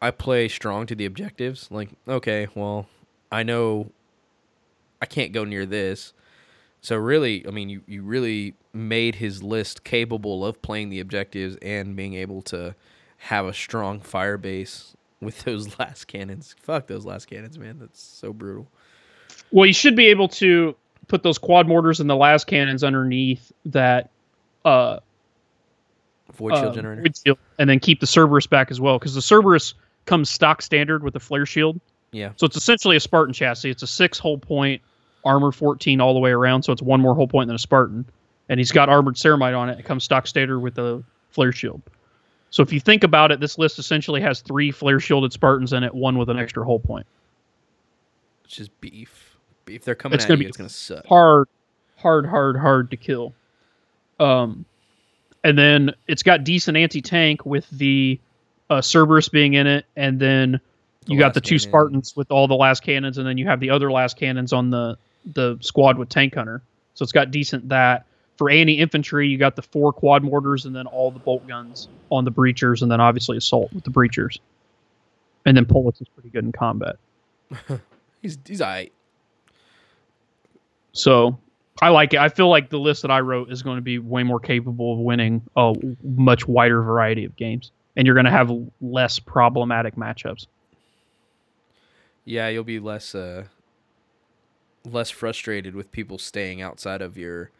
I 0.00 0.10
play 0.10 0.48
strong 0.48 0.86
to 0.86 0.94
the 0.94 1.06
objectives. 1.06 1.68
Like, 1.70 1.90
okay, 2.06 2.48
well, 2.54 2.86
I 3.30 3.42
know 3.42 3.90
I 5.00 5.06
can't 5.06 5.32
go 5.32 5.44
near 5.44 5.66
this. 5.66 6.12
So 6.80 6.96
really, 6.96 7.46
I 7.46 7.50
mean, 7.50 7.68
you, 7.68 7.82
you 7.86 8.02
really 8.02 8.54
made 8.72 9.16
his 9.16 9.42
list 9.42 9.84
capable 9.84 10.44
of 10.44 10.62
playing 10.62 10.90
the 10.90 11.00
objectives 11.00 11.56
and 11.60 11.96
being 11.96 12.14
able 12.14 12.42
to 12.42 12.74
have 13.18 13.46
a 13.46 13.52
strong 13.52 14.00
fire 14.00 14.36
base 14.38 14.96
with 15.20 15.40
those 15.44 15.68
lascannons. 15.76 16.54
Fuck 16.62 16.86
those 16.86 17.04
lascannons, 17.04 17.58
man. 17.58 17.78
That's 17.78 18.00
so 18.00 18.32
brutal. 18.32 18.68
Well, 19.50 19.66
you 19.66 19.72
should 19.72 19.96
be 19.96 20.06
able 20.06 20.28
to 20.28 20.74
put 21.08 21.22
those 21.22 21.38
quad 21.38 21.66
mortars 21.66 22.00
and 22.00 22.08
the 22.08 22.14
lascannons 22.14 22.86
underneath 22.86 23.52
that 23.66 24.10
uh, 24.64 24.98
Void 26.34 26.54
shield 26.54 26.66
uh, 26.66 26.74
generator. 26.74 27.02
void 27.02 27.16
shield, 27.16 27.38
and 27.58 27.68
then 27.68 27.80
keep 27.80 28.00
the 28.00 28.06
Cerberus 28.06 28.46
back 28.46 28.70
as 28.70 28.80
well 28.80 28.98
because 28.98 29.14
the 29.14 29.22
Cerberus 29.22 29.74
comes 30.04 30.30
stock 30.30 30.62
standard 30.62 31.02
with 31.02 31.14
the 31.14 31.20
flare 31.20 31.46
shield. 31.46 31.80
Yeah. 32.12 32.32
So 32.36 32.46
it's 32.46 32.56
essentially 32.56 32.96
a 32.96 33.00
Spartan 33.00 33.32
chassis. 33.32 33.70
It's 33.70 33.82
a 33.82 33.86
six 33.86 34.18
hull 34.18 34.38
point, 34.38 34.80
armor 35.24 35.52
14 35.52 36.00
all 36.00 36.14
the 36.14 36.20
way 36.20 36.30
around. 36.30 36.62
So 36.62 36.72
it's 36.72 36.82
one 36.82 37.00
more 37.00 37.14
hull 37.14 37.28
point 37.28 37.48
than 37.48 37.56
a 37.56 37.58
Spartan. 37.58 38.06
And 38.48 38.58
he's 38.60 38.72
got 38.72 38.88
armored 38.88 39.16
ceramite 39.16 39.58
on 39.58 39.68
it. 39.68 39.78
It 39.78 39.84
comes 39.84 40.04
stock 40.04 40.26
standard 40.26 40.60
with 40.60 40.74
the 40.74 41.02
flare 41.30 41.52
shield. 41.52 41.82
So 42.50 42.62
if 42.62 42.72
you 42.72 42.80
think 42.80 43.04
about 43.04 43.32
it, 43.32 43.40
this 43.40 43.58
list 43.58 43.78
essentially 43.78 44.20
has 44.22 44.40
three 44.40 44.70
flare 44.72 45.00
shielded 45.00 45.32
Spartans 45.32 45.72
in 45.72 45.84
it, 45.84 45.94
one 45.94 46.18
with 46.18 46.30
an 46.30 46.38
extra 46.38 46.64
hull 46.64 46.80
point. 46.80 47.06
It's 48.44 48.56
just 48.56 48.80
beef. 48.80 49.36
If 49.66 49.84
they're 49.84 49.94
coming 49.94 50.16
It's 50.16 50.24
at 50.24 50.28
gonna 50.28 50.38
you, 50.38 50.44
be 50.44 50.46
it's 50.46 50.56
gonna 50.56 50.68
suck. 50.70 51.06
hard, 51.06 51.48
hard, 51.96 52.26
hard, 52.26 52.56
hard 52.56 52.90
to 52.92 52.96
kill. 52.98 53.34
Um, 54.20 54.66
and 55.44 55.58
then 55.58 55.94
it's 56.08 56.22
got 56.24 56.44
decent 56.44 56.76
anti 56.76 57.02
tank 57.02 57.46
with 57.46 57.68
the 57.70 58.20
uh, 58.70 58.80
Cerberus 58.82 59.30
being 59.30 59.54
in 59.54 59.66
it, 59.66 59.86
and 59.96 60.20
then 60.20 60.60
The 61.06 61.12
you 61.12 61.18
got 61.18 61.34
the 61.34 61.40
two 61.42 61.58
cannon. 61.58 61.60
Spartans 61.60 62.16
with 62.16 62.30
all 62.32 62.48
the 62.48 62.56
lascannons, 62.56 63.18
and 63.18 63.26
then 63.26 63.38
you 63.38 63.46
have 63.46 63.60
the 63.60 63.70
other 63.70 63.88
lascannons 63.88 64.52
on 64.52 64.70
the 64.70 64.98
the 65.34 65.58
squad 65.62 65.98
with 65.98 66.10
tank 66.10 66.34
hunter. 66.34 66.62
So 66.94 67.04
it's 67.04 67.12
got 67.12 67.30
decent 67.30 67.70
that. 67.70 68.06
For 68.38 68.48
anti 68.48 68.78
infantry, 68.78 69.28
you 69.28 69.36
got 69.36 69.56
the 69.56 69.62
four 69.62 69.92
quad 69.92 70.22
mortars 70.22 70.64
and 70.64 70.74
then 70.74 70.86
all 70.86 71.10
the 71.10 71.18
bolt 71.18 71.46
guns 71.46 71.88
on 72.10 72.24
the 72.24 72.32
breachers, 72.32 72.82
and 72.82 72.90
then 72.90 73.00
obviously 73.00 73.36
assault 73.36 73.72
with 73.72 73.84
the 73.84 73.90
breachers. 73.90 74.38
And 75.44 75.56
then 75.56 75.66
Polux 75.66 76.00
is 76.00 76.08
pretty 76.08 76.30
good 76.30 76.44
in 76.44 76.52
combat. 76.52 76.96
He's 78.22 78.36
he's 78.44 78.60
alright. 78.60 78.92
So 80.92 81.38
I 81.80 81.90
like 81.90 82.14
it. 82.14 82.18
I 82.18 82.28
feel 82.28 82.48
like 82.48 82.70
the 82.70 82.78
list 82.78 83.02
that 83.02 83.10
I 83.10 83.20
wrote 83.20 83.52
is 83.52 83.62
going 83.62 83.76
to 83.76 83.82
be 83.82 83.98
way 83.98 84.24
more 84.24 84.40
capable 84.40 84.92
of 84.92 84.98
winning 84.98 85.42
a 85.56 85.74
much 86.02 86.48
wider 86.48 86.82
variety 86.82 87.24
of 87.24 87.36
games, 87.36 87.70
and 87.96 88.06
you're 88.06 88.16
going 88.16 88.26
to 88.26 88.32
have 88.32 88.50
less 88.80 89.20
problematic 89.20 89.94
matchups. 89.94 90.46
Yeah, 92.24 92.48
you'll 92.48 92.64
be 92.64 92.80
less 92.80 93.14
uh 93.14 93.44
less 94.84 95.10
frustrated 95.10 95.74
with 95.74 95.92
people 95.92 96.18
staying 96.18 96.62
outside 96.62 97.02
of 97.02 97.16
your 97.16 97.50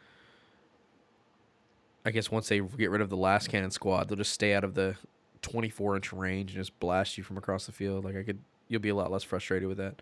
I 2.08 2.10
guess 2.10 2.30
once 2.30 2.48
they 2.48 2.60
get 2.60 2.90
rid 2.90 3.02
of 3.02 3.10
the 3.10 3.16
lascannon 3.18 3.70
squad, 3.70 4.08
they'll 4.08 4.16
just 4.16 4.32
stay 4.32 4.54
out 4.54 4.64
of 4.64 4.74
the 4.74 4.96
24 5.42 5.96
inch 5.96 6.12
range 6.12 6.52
and 6.52 6.58
just 6.64 6.78
blast 6.80 7.18
you 7.18 7.22
from 7.24 7.36
across 7.36 7.66
the 7.66 7.72
field. 7.72 8.04
Like 8.04 8.16
I 8.16 8.22
could, 8.22 8.38
you'll 8.68 8.80
be 8.80 8.88
a 8.88 8.94
lot 8.94 9.12
less 9.12 9.22
frustrated 9.22 9.68
with 9.68 9.76
that. 9.76 10.00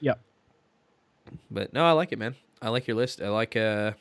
Yep. 0.00 0.20
But 1.50 1.72
no, 1.74 1.84
I 1.84 1.92
like 1.92 2.12
it, 2.12 2.18
man. 2.18 2.34
I 2.62 2.70
like 2.70 2.86
your 2.86 2.96
list. 2.96 3.20
I 3.20 3.28
like 3.28 3.56
uh, 3.56 3.92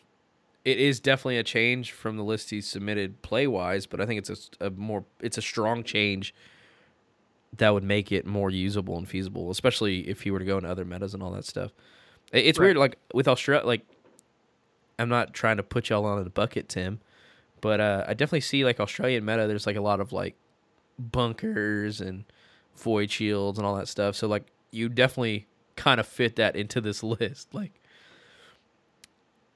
it 0.64 0.80
is 0.80 1.02
definitely 1.02 1.38
a 1.38 1.44
change 1.44 1.92
from 1.92 2.16
the 2.16 2.24
list 2.24 2.50
he 2.50 2.62
submitted 2.62 3.22
play 3.22 3.46
wise, 3.46 3.86
but 3.86 4.00
I 4.00 4.06
think 4.06 4.20
it's 4.26 4.50
a, 4.62 4.68
a 4.68 4.70
more, 4.70 5.04
it's 5.20 5.38
a 5.38 5.42
strong 5.42 5.84
change 5.84 6.34
that 7.58 7.70
would 7.74 7.84
make 7.84 8.12
it 8.12 8.26
more 8.26 8.50
usable 8.50 8.98
and 8.98 9.08
feasible, 9.08 9.52
especially 9.52 10.08
if 10.08 10.22
he 10.22 10.32
were 10.32 10.40
to 10.40 10.46
go 10.46 10.58
into 10.58 10.70
other 10.70 10.86
metas 10.86 11.14
and 11.14 11.22
all 11.22 11.32
that 11.32 11.46
stuff. 11.46 11.72
It's 12.32 12.58
Right. 12.58 12.68
weird, 12.68 12.78
like 12.78 12.98
with 13.14 13.28
Australia, 13.28 13.66
like 13.66 13.82
I'm 14.98 15.10
not 15.10 15.34
trying 15.34 15.58
to 15.58 15.64
put 15.64 15.90
y'all 15.90 16.06
on 16.06 16.24
the 16.24 16.30
bucket, 16.30 16.70
Tim, 16.70 17.00
but 17.64 17.80
uh, 17.80 18.04
I 18.06 18.14
definitely 18.14 18.42
see 18.42 18.66
like 18.66 18.82
Australian 18.82 19.24
meta. 19.24 19.48
There's 19.48 19.66
like 19.66 19.78
a 19.78 19.82
lot 19.82 20.02
of 20.02 20.12
like 20.12 20.36
bunkers 21.00 22.02
and 22.02 22.26
void 22.76 23.10
shields 23.10 23.58
and 23.58 23.66
all 23.66 23.78
that 23.78 23.88
stuff. 23.88 24.18
So 24.18 24.28
like 24.28 24.46
you 24.72 24.90
definitely 24.90 25.48
kind 25.78 26.02
of 26.02 26.06
fit 26.06 26.36
that 26.36 26.58
into 26.58 26.82
this 26.82 27.02
list. 27.04 27.54
Like 27.54 27.72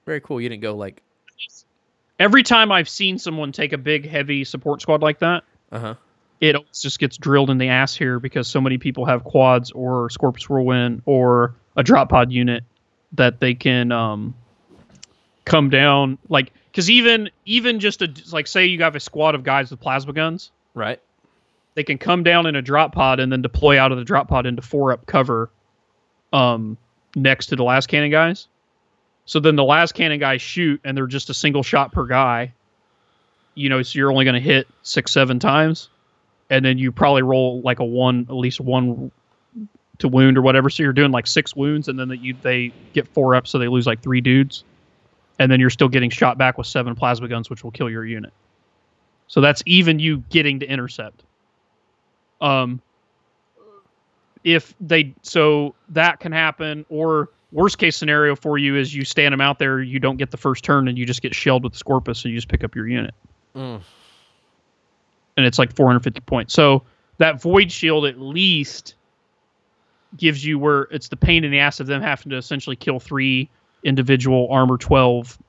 very 0.06 0.22
cool. 0.22 0.40
You 0.40 0.48
didn't 0.48 0.64
go 0.64 0.76
like 0.76 1.04
Every 2.18 2.44
time 2.44 2.72
I've 2.72 2.90
seen 2.90 3.20
someone 3.20 3.52
take 3.52 3.74
a 3.74 3.78
big, 3.78 4.08
heavy 4.08 4.44
support 4.46 4.82
squad 4.82 5.02
like 5.02 5.20
that, 5.20 5.44
uh 5.72 5.80
huh. 5.80 5.96
it 6.40 6.56
always 6.56 6.82
just 6.82 6.98
gets 6.98 7.18
drilled 7.18 7.50
in 7.50 7.58
the 7.58 7.68
ass 7.68 7.94
here 7.94 8.20
because 8.20 8.48
so 8.48 8.62
many 8.62 8.78
people 8.78 9.06
have 9.06 9.26
quads 9.26 9.70
or 9.72 10.10
Scorpius 10.10 10.50
Whirlwind 10.50 11.02
or 11.06 11.56
a 11.76 11.84
drop 11.84 12.10
pod 12.10 12.32
unit 12.32 12.64
that 13.12 13.42
they 13.42 13.54
can 13.54 13.92
um, 13.92 14.34
come 15.46 15.70
down 15.70 16.18
like 16.30 16.54
because 16.78 16.92
even 16.92 17.32
even 17.46 17.80
just 17.80 18.04
a 18.04 18.14
like 18.32 18.46
say 18.46 18.68
you 18.68 18.84
have 18.84 18.96
a 18.96 19.00
squad 19.00 19.34
of 19.34 19.44
guys 19.44 19.72
with 19.72 19.80
plasma 19.80 20.14
guns 20.14 20.52
Right. 20.76 21.02
they 21.74 21.84
can 21.84 21.98
come 21.98 22.22
down 22.22 22.46
in 22.46 22.56
a 22.56 22.62
drop 22.62 22.94
pod 22.94 23.20
and 23.20 23.32
then 23.32 23.42
deploy 23.42 23.80
out 23.80 23.92
of 23.92 23.98
the 23.98 24.04
drop 24.04 24.28
pod 24.28 24.46
into 24.46 24.62
four 24.62 24.92
up 24.92 25.08
cover 25.08 25.50
um, 26.32 26.78
next 27.16 27.48
to 27.48 27.56
the 27.56 27.64
lascannon 27.64 28.12
guys. 28.12 28.48
So 29.26 29.40
then 29.40 29.56
the 29.56 29.64
lascannon 29.64 30.20
guys 30.20 30.40
shoot 30.40 30.80
and 30.84 30.96
they're 30.96 31.08
just 31.08 31.32
a 31.32 31.34
single 31.34 31.64
shot 31.64 31.92
per 31.94 32.06
guy. 32.06 32.54
You 33.56 33.70
know, 33.70 33.82
so 33.82 33.98
you're 33.98 34.12
only 34.12 34.24
going 34.24 34.36
to 34.36 34.40
hit 34.40 34.68
six, 34.84 35.12
seven 35.12 35.40
times. 35.40 35.90
And 36.52 36.64
then 36.64 36.78
you 36.78 36.92
probably 36.92 37.24
roll 37.24 37.62
like 37.62 37.80
a 37.80 37.86
one, 37.86 38.28
at 38.30 38.36
least 38.36 38.60
one 38.62 39.10
to 39.98 40.08
wound 40.08 40.38
or 40.38 40.44
whatever. 40.44 40.70
So 40.70 40.84
you're 40.84 40.94
doing 40.94 41.12
like 41.12 41.26
six 41.26 41.56
wounds 41.56 41.88
and 41.88 41.98
then 41.98 42.10
that 42.10 42.22
you, 42.22 42.36
they 42.40 42.72
get 42.94 43.08
four 43.08 43.34
up, 43.34 43.48
so 43.48 43.58
they 43.58 43.68
lose 43.68 43.88
like 43.88 44.04
three 44.04 44.22
dudes. 44.22 44.64
And 45.40 45.52
then 45.52 45.60
you're 45.60 45.70
still 45.70 45.90
getting 45.90 46.10
shot 46.10 46.38
back 46.38 46.58
with 46.58 46.68
seven 46.68 46.96
plasma 46.96 47.28
guns, 47.28 47.50
which 47.50 47.64
will 47.64 47.72
kill 47.72 47.90
your 47.90 48.06
unit. 48.06 48.34
So 49.28 49.42
that's 49.42 49.62
even 49.66 50.00
you 50.00 50.24
getting 50.30 50.60
to 50.62 50.66
intercept 50.66 51.24
um 52.40 52.80
if 54.44 54.76
they 54.80 55.14
so 55.24 55.74
that 55.90 56.20
can 56.20 56.32
happen 56.32 56.86
or 56.90 57.30
worst 57.52 57.80
case 57.80 57.98
scenario 57.98 58.36
for 58.36 58.58
you 58.60 58.76
is 58.76 58.94
you 58.94 59.04
stand 59.04 59.34
them 59.34 59.42
out 59.42 59.58
there 59.58 59.82
you 59.82 60.00
don't 60.00 60.18
get 60.18 60.30
the 60.30 60.38
first 60.38 60.64
turn 60.64 60.88
and 60.88 60.98
you 60.98 61.06
just 61.06 61.22
get 61.24 61.34
shelled 61.34 61.64
with 61.64 61.74
the 61.74 61.80
Scorpius 61.80 62.24
and 62.24 62.32
you 62.32 62.38
just 62.38 62.48
pick 62.48 62.64
up 62.64 62.76
your 62.76 62.88
unit 62.88 63.14
Mm. 63.56 63.82
and 65.36 65.46
it's 65.48 65.58
like 65.58 65.76
450 65.76 66.20
points 66.22 66.54
so 66.54 66.84
that 67.18 67.42
void 67.42 67.72
shield 67.72 68.06
at 68.06 68.20
least 68.20 68.94
gives 70.16 70.46
you 70.46 70.60
where 70.60 70.84
it's 70.92 71.08
the 71.08 71.18
pain 71.18 71.44
in 71.44 71.50
the 71.50 71.58
ass 71.58 71.80
of 71.80 71.88
them 71.88 72.04
having 72.04 72.30
to 72.30 72.38
essentially 72.38 72.76
kill 72.76 73.00
three 73.00 73.50
individual 73.88 74.48
armor 74.52 74.78
12 74.78 75.40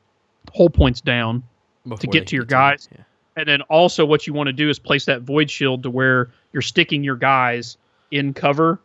whole 0.53 0.71
points 0.71 1.01
down 1.01 1.43
Before 1.87 2.11
get 2.11 2.29
to 2.29 2.37
your 2.37 2.45
guys. 2.45 2.89
Yeah. 2.91 3.03
And 3.37 3.49
then 3.49 3.63
also 3.63 4.07
what 4.07 4.27
you 4.27 4.33
want 4.33 4.47
to 4.47 4.53
do 4.53 4.71
is 4.71 4.79
place 4.79 5.05
that 5.05 5.23
void 5.23 5.51
shield 5.51 5.83
to 5.83 5.91
where 5.91 6.31
you're 6.53 6.63
sticking 6.63 7.05
your 7.05 7.17
guys 7.17 7.77
in 8.11 8.33
cover 8.33 8.81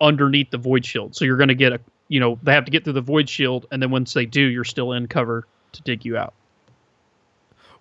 underneath 0.00 0.50
the 0.50 0.58
void 0.58 0.84
shield. 0.84 1.14
So 1.14 1.24
you're 1.24 1.36
going 1.36 1.48
to 1.48 1.54
get 1.54 1.72
a, 1.72 1.80
you 2.08 2.18
know, 2.18 2.38
they 2.42 2.52
have 2.52 2.64
to 2.64 2.70
get 2.70 2.84
through 2.84 2.94
the 2.94 3.00
void 3.00 3.28
shield, 3.28 3.66
and 3.70 3.80
then 3.80 3.90
once 3.90 4.12
they 4.12 4.26
do, 4.26 4.40
you're 4.40 4.64
still 4.64 4.92
in 4.92 5.06
cover 5.06 5.46
to 5.72 5.82
dig 5.82 6.04
you 6.04 6.16
out. 6.16 6.34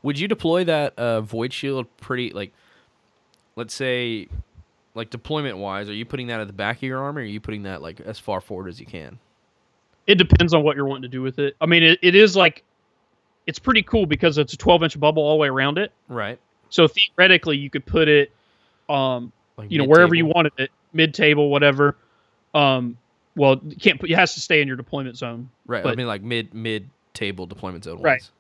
Would 0.04 0.20
you 0.20 0.28
deploy 0.28 0.64
that 0.66 0.98
uh, 0.98 1.22
void 1.22 1.54
shield 1.54 1.86
pretty 1.98 2.32
like, 2.32 2.54
let's 3.56 3.74
say, 3.74 4.28
like 4.94 5.10
deployment 5.10 5.58
wise? 5.58 5.90
Are 5.90 5.94
you 5.94 6.06
putting 6.06 6.28
that 6.28 6.40
at 6.40 6.48
the 6.48 6.54
back 6.54 6.78
of 6.78 6.84
your 6.84 7.00
arm, 7.00 7.18
or 7.18 7.22
are 7.22 7.24
you 7.24 7.40
putting 7.40 7.64
that 7.64 7.82
like 7.82 8.00
as 8.00 8.20
far 8.20 8.42
forward 8.42 8.70
as 8.70 8.80
you 8.80 8.86
can? 8.86 9.20
It 10.12 10.18
depends 10.18 10.54
on 10.54 10.64
what 10.64 10.76
you're 10.76 10.86
wanting 10.86 11.04
to 11.04 11.08
do 11.08 11.22
with 11.22 11.40
it. 11.40 11.56
I 11.62 11.66
mean, 11.66 11.84
it, 11.84 12.00
it 12.02 12.16
is 12.16 12.36
like, 12.36 12.64
it's 13.48 13.60
pretty 13.60 13.84
cool 13.84 14.06
because 14.06 14.38
it's 14.38 14.54
a 14.54 14.58
12 14.58 14.84
inch 14.84 15.00
bubble 15.00 15.24
all 15.24 15.36
the 15.36 15.42
way 15.42 15.48
around 15.48 15.78
it. 15.78 15.92
Right. 16.08 16.40
So 16.70 16.88
theoretically, 16.88 17.58
you 17.58 17.70
could 17.70 17.86
put 17.86 18.08
it, 18.08 18.32
um, 18.90 19.32
Like 19.58 19.72
you 19.72 19.78
know, 19.78 19.86
wherever 19.86 20.16
you 20.16 20.26
wanted 20.26 20.54
it, 20.58 20.72
mid 20.94 21.14
table, 21.14 21.50
whatever. 21.50 21.96
Um, 22.54 22.98
well, 23.36 23.60
you 23.66 23.76
can't 23.76 24.00
put. 24.00 24.10
It 24.10 24.16
has 24.16 24.34
to 24.36 24.42
stay 24.42 24.62
in 24.62 24.68
your 24.68 24.78
deployment 24.78 25.18
zone. 25.18 25.50
Right. 25.66 25.86
I 25.86 25.96
mean, 25.96 26.08
like 26.08 26.22
mid 26.22 26.54
mid 26.54 26.90
table 27.14 27.46
deployment 27.46 27.84
zone. 27.86 28.02
Right. 28.02 28.22
wise. 28.22 28.32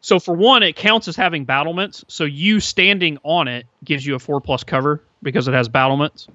So 0.00 0.18
for 0.18 0.34
one, 0.34 0.62
it 0.62 0.76
counts 0.76 1.08
as 1.08 1.16
having 1.16 1.44
battlements. 1.44 2.04
So 2.08 2.24
you 2.24 2.60
standing 2.60 3.18
on 3.22 3.48
it 3.48 3.66
gives 3.84 4.04
you 4.04 4.14
a 4.14 4.18
four 4.18 4.40
plus 4.40 4.64
cover 4.64 5.02
because 5.22 5.46
it 5.46 5.54
has 5.54 5.68
battlements. 5.68 6.26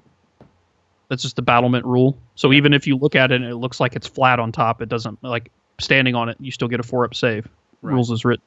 That's 1.10 1.22
just 1.22 1.36
the 1.36 1.42
battlement 1.42 1.86
rule. 1.86 2.18
So 2.36 2.52
even 2.52 2.74
if 2.74 2.88
you 2.88 2.98
look 2.98 3.16
at 3.16 3.32
it 3.32 3.42
and 3.42 3.46
it 3.46 3.56
looks 3.56 3.80
like 3.80 3.96
it's 3.96 4.08
flat 4.08 4.40
on 4.40 4.52
top, 4.52 4.82
it 4.82 4.90
doesn't 4.90 5.24
like 5.24 5.52
standing 5.80 6.16
on 6.16 6.30
it. 6.30 6.38
You 6.40 6.52
still 6.52 6.68
get 6.68 6.80
a 6.80 6.84
four 6.84 7.06
up 7.06 7.14
save. 7.14 7.48
Right. 7.82 7.94
Rules 7.94 8.12
is 8.12 8.26
written. 8.26 8.44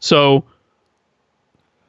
So 0.00 0.44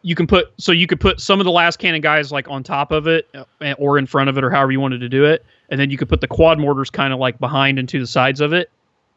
you 0.03 0.15
can 0.15 0.27
put 0.27 0.51
so 0.57 0.71
you 0.71 0.87
could 0.87 0.99
put 0.99 1.19
some 1.19 1.39
of 1.39 1.45
the 1.45 1.51
lascannon 1.51 2.01
guys 2.01 2.31
like 2.31 2.47
on 2.49 2.63
top 2.63 2.91
of 2.91 3.07
it 3.07 3.27
uh, 3.33 3.73
or 3.77 3.97
in 3.97 4.05
front 4.05 4.29
of 4.29 4.37
it 4.37 4.43
or 4.43 4.49
however 4.49 4.71
you 4.71 4.79
wanted 4.79 4.99
to 4.99 5.09
do 5.09 5.25
it, 5.25 5.45
and 5.69 5.79
then 5.79 5.89
you 5.89 5.97
could 5.97 6.09
put 6.09 6.21
the 6.21 6.27
quad 6.27 6.59
mortars 6.59 6.89
kind 6.89 7.13
of 7.13 7.19
like 7.19 7.39
behind 7.39 7.79
and 7.79 7.87
to 7.89 7.99
the 7.99 8.07
sides 8.07 8.41
of 8.41 8.53
it, 8.53 8.69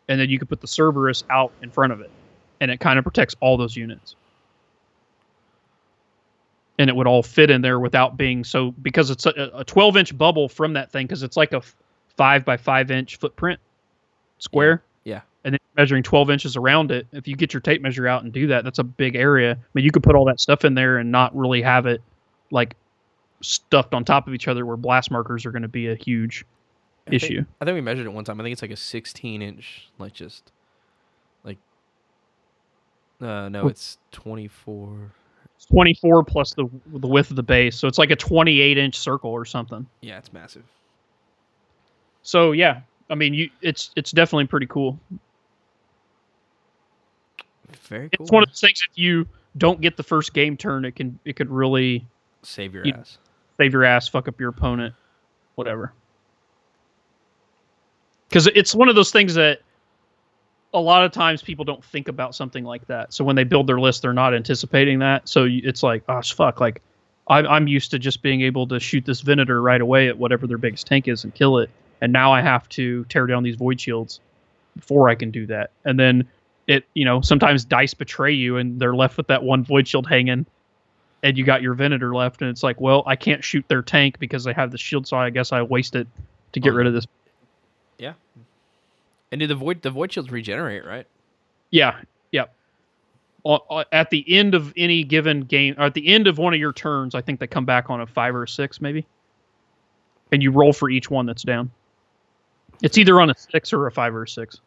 and 0.09 0.21
then 0.21 0.29
you 0.29 0.39
could 0.39 0.49
put 0.49 0.61
the 0.61 0.67
Cerberus 0.67 1.25
out 1.31 1.53
in 1.63 1.71
front 1.71 1.93
of 1.93 2.01
it, 2.01 2.11
and 2.61 2.71
it 2.71 2.81
kind 2.81 2.99
of 2.99 3.05
protects 3.05 3.35
all 3.41 3.57
those 3.57 3.77
units. 3.77 4.17
And 6.79 6.91
it 6.91 6.97
would 6.97 7.07
all 7.07 7.23
fit 7.23 7.51
in 7.51 7.61
there 7.63 7.79
without 7.79 8.17
being 8.17 8.43
so 8.43 8.73
because 8.73 9.11
it's 9.11 9.27
a, 9.27 9.51
a 9.55 9.65
12 9.65 9.97
inch 9.97 10.19
bubble 10.19 10.49
from 10.49 10.73
that 10.73 10.91
thing 10.91 11.07
because 11.07 11.23
it's 11.23 11.37
like 11.37 11.53
a 11.53 11.63
five 12.17 12.45
by 12.45 12.57
five 12.57 12.91
inch 12.91 13.17
footprint 13.17 13.61
square 14.39 14.83
Yeah. 15.05 15.21
and 15.45 15.53
then 15.55 15.61
measuring 15.77 16.03
12 16.03 16.31
inches 16.31 16.57
around 16.57 16.91
it 16.91 17.07
if 17.13 17.29
you 17.29 17.37
get 17.37 17.53
your 17.55 17.61
tape 17.61 17.81
measure 17.81 18.07
out 18.09 18.25
and 18.25 18.33
do 18.33 18.49
that 18.49 18.65
that's 18.65 18.79
a 18.81 18.85
big 18.85 19.15
area 19.17 19.53
i 19.53 19.57
mean 19.75 19.85
you 19.85 19.91
could 19.93 20.03
put 20.03 20.15
all 20.17 20.25
that 20.27 20.41
stuff 20.41 20.65
in 20.65 20.75
there 20.75 20.99
and 20.99 21.11
not 21.13 21.35
really 21.37 21.63
have 21.63 21.87
it 21.87 22.03
like 22.51 22.75
stuffed 23.41 23.95
on 23.95 24.05
top 24.05 24.27
of 24.29 24.35
each 24.35 24.49
other 24.49 24.67
where 24.67 24.77
blast 24.77 25.11
markers 25.11 25.47
are 25.47 25.51
going 25.53 25.63
to 25.63 25.69
be 25.69 25.89
a 25.89 25.95
huge 25.95 26.45
I 27.07 27.11
think- 27.11 27.23
issue 27.23 27.45
I 27.61 27.65
think 27.65 27.75
we 27.77 27.81
measured 27.83 28.07
it 28.07 28.13
one 28.13 28.25
time. 28.25 28.41
I 28.41 28.45
think 28.45 28.53
it's 28.55 28.63
like 28.63 28.71
a 28.71 28.77
16 28.77 29.43
inch, 29.43 29.89
like 29.99 30.13
just 30.13 30.51
like. 31.45 31.59
Uh, 33.21 33.49
no, 33.49 33.69
it's 33.69 33.99
24. 34.13 35.13
It's 35.65 35.71
24 35.73 36.25
plus 36.25 36.53
the 36.55 36.69
the 36.87 37.07
width 37.07 37.31
of 37.31 37.37
the 37.37 37.43
base 37.43 37.77
so 37.77 37.89
it's 37.89 37.99
like 37.99 38.11
a 38.11 38.17
28 38.17 38.77
inch 38.79 38.99
circle 38.99 39.31
or 39.31 39.45
something 39.45 39.87
Yeah, 40.01 40.19
it's 40.19 40.33
massive. 40.33 40.65
so 42.23 42.53
yeah 42.53 42.81
i 43.11 43.15
mean 43.15 43.35
you 43.35 43.51
it's 43.63 43.91
it's 43.97 44.11
definitely 44.13 44.47
pretty 44.47 44.67
cool 44.67 44.99
Very 47.83 48.11
cool. 48.11 48.25
it's 48.25 48.33
one 48.33 48.43
of 48.43 48.49
those 48.49 48.61
things 48.61 48.81
if 48.91 48.99
you 48.99 49.27
don't 49.57 49.81
get 49.81 49.97
the 49.97 50.03
first 50.03 50.35
game 50.35 50.57
turn 50.57 50.85
it 50.85 50.97
can 50.97 51.19
it 51.25 51.37
could 51.37 51.51
really 51.51 52.07
Save 52.43 52.75
your 52.75 52.85
you- 52.87 52.93
ass. 52.95 53.19
save 53.59 53.73
your 53.73 53.85
ass, 53.85 54.07
fuck 54.09 54.29
up 54.29 54.39
your 54.39 54.51
opponent, 54.51 54.95
whatever. 55.55 55.95
Because 58.29 58.49
it's 58.49 58.75
one 58.75 58.89
of 58.91 58.95
those 58.97 59.11
things 59.11 59.33
that 59.35 59.61
a 60.75 60.81
lot 60.81 61.05
of 61.05 61.13
times 61.13 61.41
people 61.41 61.65
don't 61.65 61.83
think 61.85 62.09
about 62.09 62.35
something 62.35 62.65
like 62.65 62.87
that. 62.89 63.15
So 63.15 63.25
when 63.25 63.37
they 63.37 63.45
build 63.45 63.67
their 63.67 63.81
list, 63.81 64.03
they're 64.03 64.13
not 64.13 64.35
anticipating 64.35 64.99
that. 64.99 65.29
So 65.29 65.47
it's 65.49 65.83
like, 65.83 66.03
oh 66.09 66.21
fuck, 66.21 66.61
like 66.61 66.83
I'm 67.29 67.47
I'm 67.47 67.69
used 67.69 67.93
to 67.93 67.99
just 67.99 68.21
being 68.23 68.43
able 68.43 68.67
to 68.69 68.79
shoot 68.81 69.05
this 69.07 69.23
Venator 69.23 69.63
right 69.63 69.81
away 69.81 70.09
at 70.09 70.19
whatever 70.19 70.47
their 70.47 70.59
biggest 70.59 70.87
tank 70.87 71.09
is 71.09 71.25
and 71.25 71.35
kill 71.35 71.59
it, 71.59 71.71
and 72.03 72.13
now 72.13 72.33
I 72.33 72.43
have 72.43 72.69
to 72.71 73.05
tear 73.05 73.27
down 73.27 73.43
these 73.45 73.57
void 73.57 73.81
shields 73.81 74.21
before 74.77 75.09
I 75.09 75.15
can 75.15 75.31
do 75.31 75.47
that. 75.47 75.71
And 75.85 75.99
then 75.99 76.29
it, 76.67 76.85
you 76.95 77.05
know, 77.05 77.21
sometimes 77.21 77.65
dice 77.65 77.95
betray 77.95 78.33
you, 78.33 78.57
and 78.57 78.79
they're 78.81 78.95
left 78.95 79.17
with 79.17 79.29
that 79.29 79.43
one 79.43 79.65
void 79.65 79.89
shield 79.89 80.07
hanging 80.07 80.45
and 81.23 81.39
you 81.39 81.45
got 81.45 81.63
your 81.63 81.73
Venator 81.73 82.15
left, 82.15 82.43
and 82.43 82.51
it's 82.51 82.63
like, 82.63 82.79
well, 82.83 83.03
I 83.07 83.17
can't 83.17 83.43
shoot 83.43 83.65
their 83.67 83.81
tank 83.81 84.19
because 84.19 84.45
they 84.45 84.53
have 84.53 84.71
the 84.71 84.77
shield, 84.77 85.07
so 85.07 85.17
I 85.17 85.31
guess 85.31 85.53
I 85.53 85.63
waste 85.63 85.97
it 85.97 86.07
to 86.53 86.61
get 86.61 86.75
Oh. 86.75 86.77
rid 86.77 86.87
of 86.87 86.93
this. 86.93 87.07
Yeah. 87.99 88.13
And 89.35 89.41
do 89.41 89.49
the 89.49 89.57
void 89.57 89.83
the 89.83 89.91
void 89.91 90.13
shields 90.13 90.31
regenerate, 90.31 90.85
right? 90.85 91.09
Yeah, 91.73 92.01
yeah. 92.31 92.45
O- 93.45 93.59
o- 93.69 93.85
At 93.91 94.11
the 94.11 94.25
end 94.33 94.55
of 94.55 94.73
any 94.77 95.03
given 95.03 95.41
game, 95.41 95.75
or 95.77 95.87
at 95.87 95.95
the 95.95 96.07
end 96.07 96.29
of 96.29 96.39
one 96.39 96.55
of 96.55 96.61
your 96.61 96.73
turns, 96.73 97.17
I 97.17 97.21
think 97.21 97.41
they 97.41 97.49
come 97.49 97.65
back 97.65 97.91
on 97.91 98.01
a 98.01 98.07
five 98.07 98.33
or 98.37 98.45
a 98.45 98.49
six, 98.49 98.81
maybe. 98.81 99.05
And 100.31 100.41
you 100.41 100.53
roll 100.53 100.73
for 100.73 100.89
each 100.89 101.11
one 101.11 101.27
that's 101.27 101.43
down. 101.43 101.69
It's 102.81 102.97
either 102.97 103.21
on 103.21 103.29
a 103.29 103.35
six 103.37 103.73
or 103.73 103.89
a 103.89 103.91
five 103.91 104.15
or 104.15 104.23
a 104.23 104.29
six. 104.29 104.61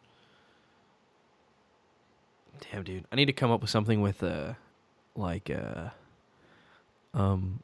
Damn, 2.70 2.84
dude. 2.84 3.06
I 3.10 3.16
need 3.16 3.24
to 3.24 3.32
come 3.32 3.50
up 3.50 3.62
with 3.62 3.70
something 3.70 4.02
with 4.02 4.22
uh 4.22 4.52
like 5.16 5.48
uh 5.48 5.88
um 7.14 7.60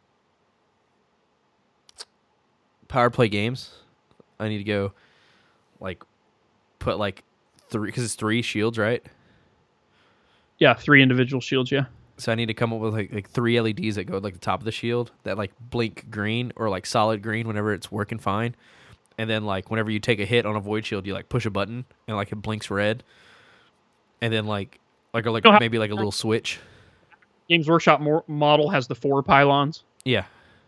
power 2.88 3.10
play 3.10 3.28
games. 3.28 3.72
I 4.40 4.48
need 4.48 4.56
to 4.56 4.64
go 4.64 4.92
like 5.80 6.02
put 6.84 6.98
like 6.98 7.24
three 7.70 7.90
cuz 7.90 8.04
it's 8.04 8.14
three 8.14 8.42
shields, 8.42 8.78
right? 8.78 9.04
Yeah, 10.58 10.74
three 10.74 11.02
individual 11.02 11.40
shields. 11.40 11.72
Yeah. 11.72 11.86
So 12.16 12.30
I 12.30 12.36
need 12.36 12.46
to 12.46 12.54
come 12.54 12.72
up 12.72 12.80
with 12.80 12.94
like 12.94 13.12
like 13.12 13.28
three 13.28 13.60
LEDs 13.60 13.96
that 13.96 14.04
go 14.04 14.18
like 14.18 14.34
the 14.34 14.40
top 14.40 14.60
of 14.60 14.64
the 14.64 14.72
shield 14.72 15.10
that 15.24 15.36
like 15.36 15.52
blink 15.58 16.10
green 16.10 16.52
or 16.56 16.68
like 16.68 16.86
solid 16.86 17.22
green 17.22 17.48
whenever 17.48 17.72
it's 17.72 17.90
working 17.90 18.18
fine. 18.18 18.54
And 19.18 19.28
then 19.28 19.44
like 19.44 19.70
whenever 19.70 19.90
you 19.90 19.98
take 19.98 20.20
a 20.20 20.24
hit 20.24 20.46
on 20.46 20.56
a 20.56 20.60
void 20.60 20.86
shield, 20.86 21.06
you 21.06 21.14
like 21.14 21.28
push 21.28 21.46
a 21.46 21.50
button 21.50 21.84
and 22.06 22.16
like 22.16 22.30
it 22.30 22.36
blinks 22.36 22.70
red. 22.70 23.02
And 24.20 24.32
then 24.32 24.46
like 24.46 24.78
like 25.12 25.26
or 25.26 25.30
like 25.30 25.44
maybe 25.60 25.78
like 25.78 25.90
a 25.90 25.94
little 25.94 26.12
switch. 26.12 26.60
Games 27.48 27.68
Workshop 27.68 28.00
model 28.28 28.68
has 28.70 28.86
the 28.86 28.94
four 28.94 29.22
pylons. 29.22 29.84
Yeah. 30.04 30.24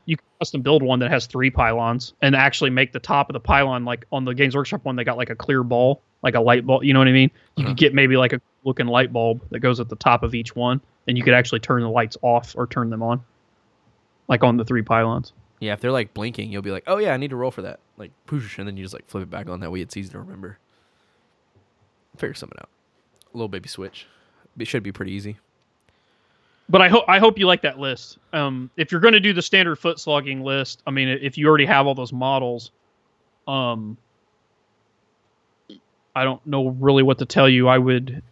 You 0.06 0.16
can 0.16 0.24
custom 0.40 0.62
build 0.62 0.82
one 0.82 0.98
that 1.00 1.10
has 1.10 1.26
three 1.26 1.50
pylons 1.50 2.14
and 2.22 2.34
actually 2.34 2.70
make 2.70 2.92
the 2.92 3.00
top 3.00 3.28
of 3.28 3.34
the 3.34 3.40
pylon 3.40 3.84
like 3.84 4.06
on 4.12 4.24
the 4.24 4.32
Games 4.34 4.54
Workshop 4.56 4.84
one 4.84 4.96
they 4.96 5.04
got 5.04 5.16
like 5.16 5.30
a 5.30 5.34
clear 5.36 5.62
ball, 5.62 6.00
like 6.22 6.34
a 6.34 6.40
light 6.40 6.64
bulb. 6.66 6.84
You 6.84 6.92
know 6.94 7.00
what 7.00 7.08
I 7.08 7.12
mean? 7.12 7.30
You 7.56 7.64
Uh-huh. 7.64 7.70
could 7.72 7.76
get 7.76 7.94
maybe 7.94 8.16
like 8.16 8.32
a 8.32 8.40
looking 8.64 8.86
light 8.86 9.12
bulb 9.12 9.42
that 9.50 9.60
goes 9.60 9.78
at 9.80 9.88
the 9.88 9.96
top 9.96 10.22
of 10.22 10.34
each 10.34 10.54
one, 10.56 10.80
and 11.08 11.16
you 11.18 11.22
could 11.24 11.34
actually 11.34 11.60
turn 11.60 11.82
the 11.82 11.88
lights 11.90 12.16
off 12.22 12.54
or 12.56 12.66
turn 12.66 12.88
them 12.90 13.02
on, 13.02 13.20
like 14.28 14.42
on 14.42 14.56
the 14.56 14.64
three 14.64 14.82
pylons. 14.82 15.32
Yeah, 15.60 15.72
if 15.72 15.80
they're 15.80 15.92
like 15.92 16.12
blinking, 16.14 16.50
you'll 16.52 16.62
be 16.62 16.70
like, 16.70 16.84
"Oh 16.86 16.98
yeah, 16.98 17.14
I 17.14 17.16
need 17.16 17.30
to 17.30 17.36
roll 17.36 17.50
for 17.50 17.62
that." 17.62 17.80
Like 17.96 18.12
poosh, 18.26 18.58
and 18.58 18.68
then 18.68 18.76
you 18.76 18.84
just 18.84 18.94
like 18.94 19.08
flip 19.08 19.22
it 19.22 19.30
back 19.30 19.48
on. 19.48 19.60
That 19.60 19.70
way, 19.72 19.80
it's 19.80 19.96
easy 19.96 20.10
to 20.10 20.18
remember. 20.18 20.58
Figure 22.16 22.34
something 22.34 22.58
out. 22.60 22.68
A 23.32 23.36
little 23.36 23.48
baby 23.48 23.68
switch. 23.68 24.06
It 24.58 24.66
should 24.68 24.82
be 24.82 24.92
pretty 24.92 25.12
easy. 25.12 25.38
But 26.68 26.82
I 26.82 26.88
hope 26.88 27.04
I 27.08 27.18
hope 27.20 27.38
you 27.38 27.46
like 27.46 27.62
that 27.62 27.78
list. 27.78 28.18
Um, 28.32 28.70
if 28.76 28.90
you're 28.90 29.00
going 29.00 29.14
to 29.14 29.20
do 29.20 29.32
the 29.32 29.42
standard 29.42 29.76
foot 29.76 30.00
slogging 30.00 30.42
list, 30.42 30.82
I 30.86 30.90
mean, 30.90 31.08
if 31.08 31.38
you 31.38 31.46
already 31.48 31.66
have 31.66 31.86
all 31.86 31.94
those 31.94 32.12
models, 32.12 32.72
um, 33.46 33.96
I 36.14 36.24
don't 36.24 36.44
know 36.46 36.68
really 36.70 37.02
what 37.04 37.18
to 37.18 37.26
tell 37.26 37.48
you. 37.48 37.68
I 37.68 37.78
would 37.78 38.22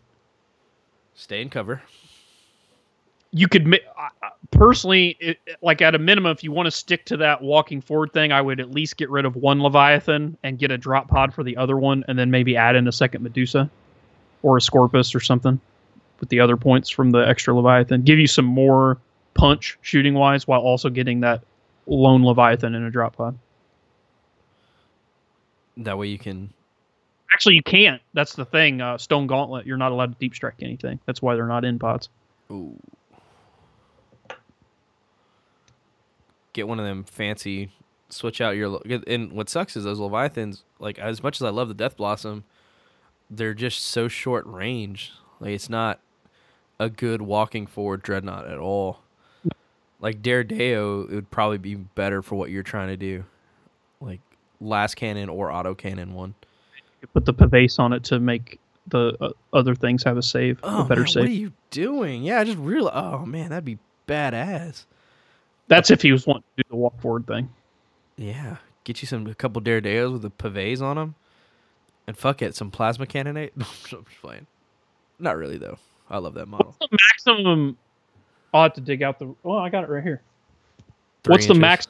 Stay 1.15 1.43
in 1.43 1.49
cover. 1.49 1.81
you 3.31 3.47
could 3.47 3.79
personally 4.51 5.17
it, 5.21 5.39
like 5.63 5.81
at 5.81 5.95
a 5.95 5.99
minimum 5.99 6.33
if 6.33 6.43
you 6.43 6.51
want 6.51 6.67
to 6.67 6.71
stick 6.73 7.05
to 7.05 7.17
that 7.19 7.41
walking 7.43 7.81
forward 7.81 8.13
thing 8.13 8.31
i 8.33 8.41
would 8.41 8.61
at 8.61 8.71
least 8.71 8.97
get 8.97 9.11
rid 9.11 9.25
of 9.25 9.35
one 9.37 9.61
leviathan 9.63 10.37
and 10.45 10.59
get 10.59 10.71
a 10.71 10.79
drop 10.79 11.09
pod 11.09 11.33
for 11.35 11.43
the 11.45 11.57
other 11.57 11.77
one 11.77 12.05
and 12.09 12.19
then 12.19 12.31
maybe 12.31 12.57
add 12.57 12.77
in 12.77 12.87
a 12.89 12.93
second 12.93 13.23
medusa 13.23 13.69
or 14.43 14.57
a 14.57 14.61
Scorpius 14.61 15.15
or 15.15 15.21
something 15.21 15.61
with 16.21 16.29
the 16.29 16.41
other 16.41 16.57
points 16.57 16.89
from 16.91 17.11
the 17.11 17.19
extra 17.19 17.55
leviathan 17.55 18.03
give 18.03 18.19
you 18.19 18.27
some 18.27 18.45
more 18.45 18.99
punch 19.35 19.79
shooting 19.83 20.15
wise 20.15 20.47
while 20.47 20.61
also 20.61 20.89
getting 20.89 21.21
that 21.21 21.43
lone 21.87 22.25
leviathan 22.25 22.75
in 22.75 22.85
a 22.85 22.91
drop 22.91 23.17
pod 23.17 23.37
That 25.77 25.99
way 25.99 26.07
you 26.07 26.19
can. 26.19 26.53
actually 27.35 27.57
you 27.57 27.63
can't 27.63 28.01
that's 28.15 28.35
the 28.35 28.45
thing 28.45 28.81
uh, 28.81 28.97
stone 28.99 29.27
gauntlet 29.27 29.67
you're 29.67 29.77
not 29.77 29.93
allowed 29.93 30.13
to 30.13 30.19
deep 30.19 30.35
strike 30.35 30.55
anything 30.63 30.99
that's 31.07 31.21
why 31.21 31.35
they're 31.35 31.47
not 31.47 31.65
in 31.65 31.79
pods 31.79 32.09
Ooh. 32.51 32.79
Get 36.53 36.69
one 36.69 36.79
of 36.79 36.85
them 36.87 37.03
fancy. 37.05 37.71
Switch 38.11 38.41
out 38.41 38.55
your. 38.57 38.81
And 39.09 39.33
what 39.33 39.49
sucks 39.49 39.77
is 39.77 39.85
those 39.85 39.99
leviathans. 39.99 40.63
Like 40.79 40.99
as 40.99 41.23
much 41.23 41.39
as 41.41 41.43
I 41.43 41.49
love 41.51 41.67
the 41.69 41.75
Death 41.75 41.97
Blossom, 41.97 42.45
they're 43.29 43.55
just 43.55 43.83
so 43.83 44.07
short 44.07 44.47
range. 44.47 45.13
Like 45.45 45.53
it's 45.53 45.69
not 45.69 46.01
a 46.81 46.89
good 46.89 47.21
walking 47.21 47.67
forward 47.67 48.03
dreadnought 48.03 48.49
at 48.49 48.57
all. 48.57 49.01
Like 50.01 50.23
Deredeo, 50.23 51.11
it 51.11 51.15
would 51.15 51.31
probably 51.31 51.59
be 51.59 51.75
better 51.75 52.23
for 52.23 52.35
what 52.37 52.51
you're 52.51 52.63
trying 52.63 52.89
to 52.89 52.97
do, 52.97 53.25
like 54.01 54.21
lascannon 54.63 55.29
or 55.29 55.53
auto 55.53 55.75
cannon 55.75 56.15
one. 56.15 56.35
You 57.03 57.09
put 57.09 57.27
the 57.27 57.35
pavise 57.35 57.79
on 57.79 57.93
it 57.93 58.05
to 58.05 58.19
make 58.21 58.59
the 58.89 59.17
uh, 59.21 59.31
other 59.53 59.75
things 59.75 60.03
have 60.05 60.17
a 60.17 60.23
save 60.23 60.59
Oh, 60.63 60.83
a 60.83 60.85
better 60.85 61.03
man, 61.03 61.09
save 61.09 61.23
what 61.23 61.29
are 61.29 61.33
you 61.33 61.53
doing? 61.71 62.23
Yeah, 62.23 62.41
I 62.41 62.45
just 62.45 62.59
real. 62.59 62.91
Oh 62.93 63.27
man, 63.27 63.51
that'd 63.51 63.67
be 63.67 63.79
badass. 64.09 64.87
That's 65.69 65.91
if 65.91 66.01
he 66.01 66.11
was 66.11 66.27
wanting 66.27 66.45
to 66.57 66.63
do 66.63 66.69
the 66.71 66.77
walk 66.77 66.99
forward 67.03 67.27
thing. 67.27 67.51
Yeah, 68.17 68.57
get 68.85 69.03
you 69.03 69.09
some 69.09 69.27
a 69.27 69.35
couple 69.35 69.61
Deredeos 69.61 70.13
with 70.13 70.23
the 70.23 70.31
pavés 70.31 70.81
on 70.81 70.97
them, 70.97 71.15
and 72.07 72.17
fuck 72.17 72.41
it, 72.41 72.57
some 72.57 72.71
plasma 72.71 73.07
cannonade. 73.07 73.51
I'm 73.59 73.67
just 73.87 74.05
playing. 74.23 74.47
Not 75.19 75.37
really 75.37 75.59
though. 75.59 75.79
I 76.11 76.19
love 76.19 76.35
that 76.35 76.47
model. 76.47 76.75
What's 76.79 76.91
the 76.91 76.99
maximum? 77.35 77.79
I'll 78.53 78.65
have 78.65 78.75
to 78.75 78.81
dig 78.81 79.03
out 79.03 79.19
the. 79.19 79.35
Oh, 79.45 79.53
I 79.53 79.69
got 79.69 79.85
it 79.85 79.91
right 79.91 80.03
here. 80.03 80.23
Three 81.23 81.33
What's 81.33 81.47
the 81.47 81.53
inches. 81.53 81.61
max? 81.61 81.89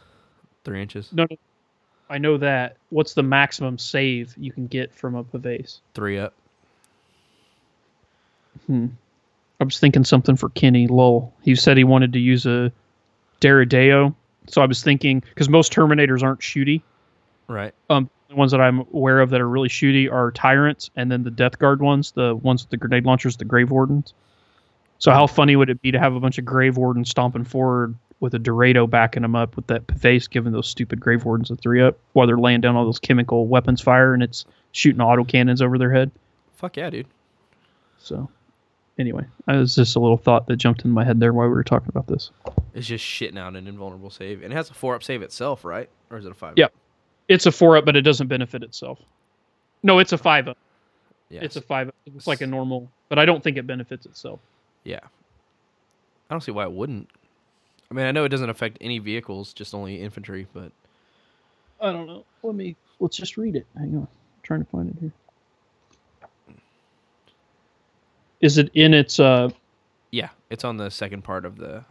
Three 0.64 0.80
inches. 0.80 1.10
No, 1.12 1.26
no, 1.30 1.36
I 2.08 2.18
know 2.18 2.38
that. 2.38 2.76
What's 2.90 3.14
the 3.14 3.22
maximum 3.22 3.78
save 3.78 4.34
you 4.38 4.52
can 4.52 4.66
get 4.66 4.94
from 4.94 5.14
a 5.14 5.24
pavise? 5.24 5.80
Three 5.94 6.18
up. 6.18 6.32
Hmm. 8.66 8.86
I 9.60 9.64
was 9.64 9.78
thinking 9.78 10.04
something 10.04 10.36
for 10.36 10.48
Kenny 10.50 10.86
Lowell. 10.86 11.32
He 11.42 11.54
said 11.54 11.76
he 11.76 11.84
wanted 11.84 12.12
to 12.14 12.18
use 12.18 12.46
a 12.46 12.72
Deredeo, 13.40 14.14
so 14.46 14.62
I 14.62 14.66
was 14.66 14.82
thinking 14.82 15.20
because 15.20 15.48
most 15.48 15.72
Terminators 15.72 16.22
aren't 16.22 16.40
shooty. 16.40 16.82
Right. 17.48 17.74
Um, 17.90 18.08
the 18.28 18.36
ones 18.36 18.52
that 18.52 18.60
I'm 18.60 18.80
aware 18.92 19.20
of 19.20 19.30
that 19.30 19.40
are 19.40 19.48
really 19.48 19.68
shooty 19.68 20.10
are 20.10 20.30
Tyrants, 20.32 20.90
and 20.96 21.10
then 21.10 21.22
the 21.24 21.30
Death 21.30 21.58
Guard 21.58 21.82
ones, 21.82 22.12
the 22.12 22.34
ones 22.34 22.62
with 22.62 22.70
the 22.70 22.76
grenade 22.76 23.04
launchers, 23.04 23.36
the 23.36 23.44
Grave 23.44 23.70
Wardens. 23.70 24.14
So 24.98 25.10
how 25.10 25.26
funny 25.26 25.56
would 25.56 25.70
it 25.70 25.82
be 25.82 25.90
to 25.90 25.98
have 25.98 26.14
a 26.14 26.20
bunch 26.20 26.38
of 26.38 26.44
Grave 26.44 26.76
Wardens 26.76 27.10
stomping 27.10 27.44
forward 27.44 27.94
with 28.20 28.34
a 28.34 28.38
Deredeo 28.38 28.88
backing 28.88 29.22
them 29.22 29.36
up 29.36 29.56
with 29.56 29.66
that 29.66 29.82
face, 29.98 30.26
giving 30.26 30.52
those 30.52 30.68
stupid 30.68 31.00
Grave 31.00 31.24
Wardens 31.24 31.50
a 31.50 31.56
three 31.56 31.82
up 31.82 31.98
while 32.12 32.26
they're 32.26 32.38
laying 32.38 32.60
down 32.60 32.76
all 32.76 32.84
those 32.84 32.98
chemical 32.98 33.46
weapons 33.46 33.80
fire 33.80 34.14
and 34.14 34.22
it's 34.22 34.46
shooting 34.72 35.00
auto 35.00 35.24
cannons 35.24 35.60
over 35.60 35.76
their 35.76 35.92
head. 35.92 36.10
Fuck 36.54 36.76
yeah, 36.76 36.88
dude. 36.88 37.06
So 37.98 38.30
anyway, 38.98 39.24
that 39.46 39.56
was 39.56 39.74
just 39.74 39.96
a 39.96 40.00
little 40.00 40.16
thought 40.16 40.46
that 40.46 40.56
jumped 40.56 40.84
in 40.84 40.90
my 40.90 41.04
head 41.04 41.20
there 41.20 41.32
while 41.32 41.48
we 41.48 41.54
were 41.54 41.64
talking 41.64 41.88
about 41.88 42.06
this. 42.06 42.30
It's 42.72 42.86
just 42.86 43.04
shitting 43.04 43.38
out 43.38 43.56
an 43.56 43.66
invulnerable 43.66 44.10
save, 44.10 44.42
and 44.42 44.52
it 44.52 44.56
has 44.56 44.70
a 44.70 44.74
four 44.74 44.94
up 44.94 45.02
save 45.02 45.22
itself, 45.22 45.64
right? 45.64 45.88
Or 46.10 46.16
is 46.16 46.24
it 46.24 46.32
a 46.32 46.34
five? 46.34 46.54
Yep. 46.56 46.72
It's 47.28 47.46
a 47.46 47.52
four 47.52 47.76
up, 47.76 47.84
but 47.84 47.96
it 47.96 48.02
doesn't 48.02 48.26
benefit 48.26 48.62
itself. 48.62 48.98
No, 49.82 49.98
it's 49.98 50.12
a 50.12 50.18
five 50.18 50.48
up. 50.48 50.58
Yeah. 51.30 51.40
It's 51.42 51.56
a 51.56 51.60
five 51.60 51.88
up. 51.88 51.94
It's 52.06 52.26
like 52.26 52.40
a 52.40 52.46
normal, 52.46 52.90
but 53.08 53.18
I 53.18 53.24
don't 53.24 53.42
think 53.42 53.56
it 53.56 53.66
benefits 53.66 54.06
itself. 54.06 54.40
Yeah. 54.84 55.00
I 55.02 56.34
don't 56.34 56.42
see 56.42 56.52
why 56.52 56.64
it 56.64 56.72
wouldn't. 56.72 57.08
I 57.90 57.94
mean, 57.94 58.06
I 58.06 58.12
know 58.12 58.24
it 58.24 58.30
doesn't 58.30 58.50
affect 58.50 58.78
any 58.80 58.98
vehicles, 58.98 59.52
just 59.52 59.74
only 59.74 60.00
infantry, 60.00 60.46
but 60.52 60.72
I 61.80 61.92
don't 61.92 62.06
know. 62.06 62.24
Let 62.42 62.54
me 62.54 62.76
let's 63.00 63.16
just 63.16 63.36
read 63.36 63.56
it. 63.56 63.66
Hang 63.76 63.94
on. 63.96 64.02
I'm 64.02 64.08
trying 64.42 64.64
to 64.64 64.70
find 64.70 64.90
it 64.90 64.96
here. 65.00 65.12
Is 68.40 68.58
it 68.58 68.70
in 68.74 68.94
its 68.94 69.20
uh 69.20 69.50
yeah, 70.14 70.28
it's 70.48 70.62
on 70.62 70.76
the 70.76 70.90
second 70.90 71.24
part 71.24 71.44
of 71.44 71.56
the. 71.56 71.84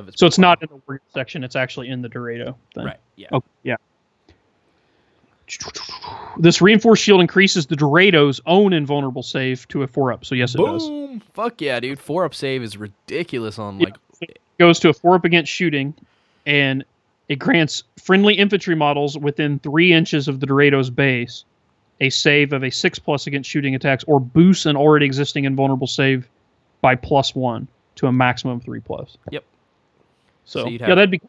Of 0.00 0.08
its 0.08 0.18
so 0.18 0.26
it's 0.26 0.38
not 0.38 0.62
in 0.62 0.68
the 0.68 0.80
word 0.86 1.00
section, 1.14 1.44
it's 1.44 1.54
actually 1.56 1.88
in 1.88 2.02
the 2.02 2.08
Deredeo 2.08 2.54
thing. 2.74 2.84
right. 2.84 2.98
Yeah. 3.16 3.28
Okay, 3.32 3.46
yeah. 3.62 3.76
This 6.38 6.62
reinforced 6.62 7.02
shield 7.02 7.20
increases 7.20 7.66
the 7.66 7.76
Deredeo's 7.76 8.40
own 8.46 8.72
invulnerable 8.72 9.22
save 9.22 9.66
to 9.68 9.82
a 9.82 9.86
four 9.86 10.12
up. 10.12 10.24
So 10.24 10.34
yes, 10.34 10.54
it 10.54 10.58
does. 10.58 10.88
Boom! 10.88 11.20
Fuck 11.34 11.60
yeah, 11.60 11.80
dude. 11.80 11.98
Four 11.98 12.24
up 12.24 12.34
save 12.34 12.62
is 12.62 12.76
ridiculous 12.76 13.58
on 13.58 13.80
Yeah. 13.80 13.86
like 13.86 13.96
goes 14.58 14.78
to 14.80 14.88
a 14.90 14.92
four 14.92 15.14
up 15.16 15.24
against 15.24 15.50
shooting, 15.50 15.94
and 16.46 16.84
it 17.28 17.36
grants 17.36 17.82
friendly 17.98 18.34
infantry 18.34 18.74
models 18.74 19.18
within 19.18 19.58
three 19.58 19.92
inches 19.92 20.28
of 20.28 20.40
the 20.40 20.46
Dorado's 20.46 20.90
base 20.90 21.44
a 22.00 22.08
save 22.10 22.52
of 22.52 22.64
a 22.64 22.70
six 22.70 22.98
plus 22.98 23.26
against 23.26 23.50
shooting 23.50 23.74
attacks, 23.74 24.04
or 24.04 24.20
boosts 24.20 24.66
an 24.66 24.76
already 24.76 25.04
existing 25.04 25.44
invulnerable 25.44 25.86
save 25.86 26.28
by 26.80 26.94
plus 26.94 27.34
one 27.34 27.68
to 27.96 28.06
a 28.06 28.12
maximum 28.12 28.56
of 28.56 28.62
three 28.62 28.80
plus. 28.80 29.18
Yep. 29.30 29.44
So, 30.44 30.62
So 30.64 30.68
you'd 30.68 30.80
yeah, 30.80 30.94
that'd 30.94 31.10
be 31.10 31.20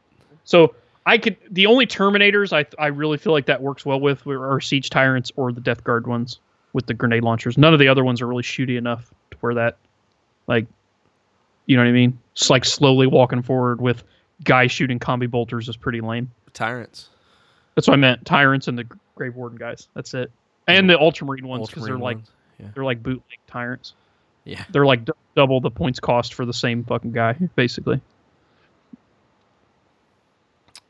so. 0.44 0.76
I 1.04 1.18
could 1.18 1.38
the 1.50 1.66
only 1.66 1.88
Terminators 1.88 2.54
I 2.54 2.66
I 2.82 2.88
really 2.88 3.18
feel 3.18 3.34
like 3.34 3.48
that 3.48 3.62
works 3.62 3.86
well 3.86 4.00
with 4.00 4.26
are 4.28 4.62
Siege 4.62 4.90
Tyrants 4.90 5.32
or 5.36 5.52
the 5.52 5.62
Death 5.62 5.84
Guard 5.84 6.06
ones 6.06 6.40
with 6.74 6.86
the 6.86 6.94
grenade 6.94 7.24
launchers. 7.24 7.58
None 7.58 7.74
of 7.74 7.80
the 7.80 7.88
other 7.88 8.04
ones 8.04 8.22
are 8.22 8.28
really 8.28 8.44
shooty 8.44 8.78
enough 8.78 9.12
to 9.32 9.38
where 9.40 9.56
that 9.56 9.78
like 10.48 10.68
you 11.66 11.76
know 11.76 11.84
what 11.84 11.90
I 11.90 11.94
mean? 11.94 12.20
It's 12.34 12.50
like 12.50 12.66
slowly 12.66 13.08
walking 13.08 13.42
forward 13.42 13.82
with 13.82 14.04
guys 14.44 14.72
shooting 14.72 15.00
combi 15.00 15.30
bolters 15.30 15.70
is 15.70 15.78
pretty 15.78 16.02
lame. 16.02 16.32
tyrants. 16.54 17.10
That's 17.76 17.88
what 17.88 17.94
I 17.94 17.98
meant. 17.98 18.26
Tyrants 18.26 18.68
and 18.68 18.78
the 18.78 18.86
Grave 19.16 19.36
Warden 19.36 19.58
guys. 19.58 19.88
That's 19.94 20.14
it. 20.14 20.32
And 20.68 20.90
the 20.90 21.00
Ultramarine 21.00 21.48
ones 21.48 21.68
because 21.70 21.86
they're 21.86 21.98
like 21.98 22.18
ones. 22.18 22.32
Yeah. 22.60 22.68
they're 22.74 22.84
like 22.84 23.02
bootleg 23.02 23.40
tyrants. 23.48 23.94
Yeah. 24.46 24.64
They're 24.72 24.86
like 24.86 25.06
d- 25.06 25.14
double 25.36 25.62
the 25.62 25.72
points 25.72 26.00
cost 26.00 26.34
for 26.34 26.46
the 26.46 26.54
same 26.54 26.84
fucking 26.84 27.12
guy, 27.12 27.38
basically. 27.56 28.02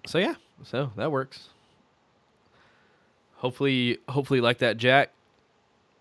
So 0.06 0.18
yeah, 0.18 0.36
so 0.64 0.91
that 0.95 1.11
works. 1.11 1.49
Hopefully, 3.38 3.98
hopefully, 4.10 4.40
you 4.40 4.44
like 4.44 4.60
that, 4.60 4.78
Jack. 4.78 5.11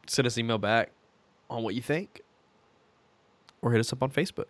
Send 0.07 0.27
us 0.27 0.37
an 0.37 0.45
email 0.45 0.59
back 0.59 0.91
on 1.49 1.63
what 1.63 1.75
you 1.75 1.83
think, 1.83 2.21
or 3.63 3.73
hit 3.73 3.81
us 3.81 3.93
up 3.93 4.03
on 4.03 4.11
Facebook. 4.11 4.47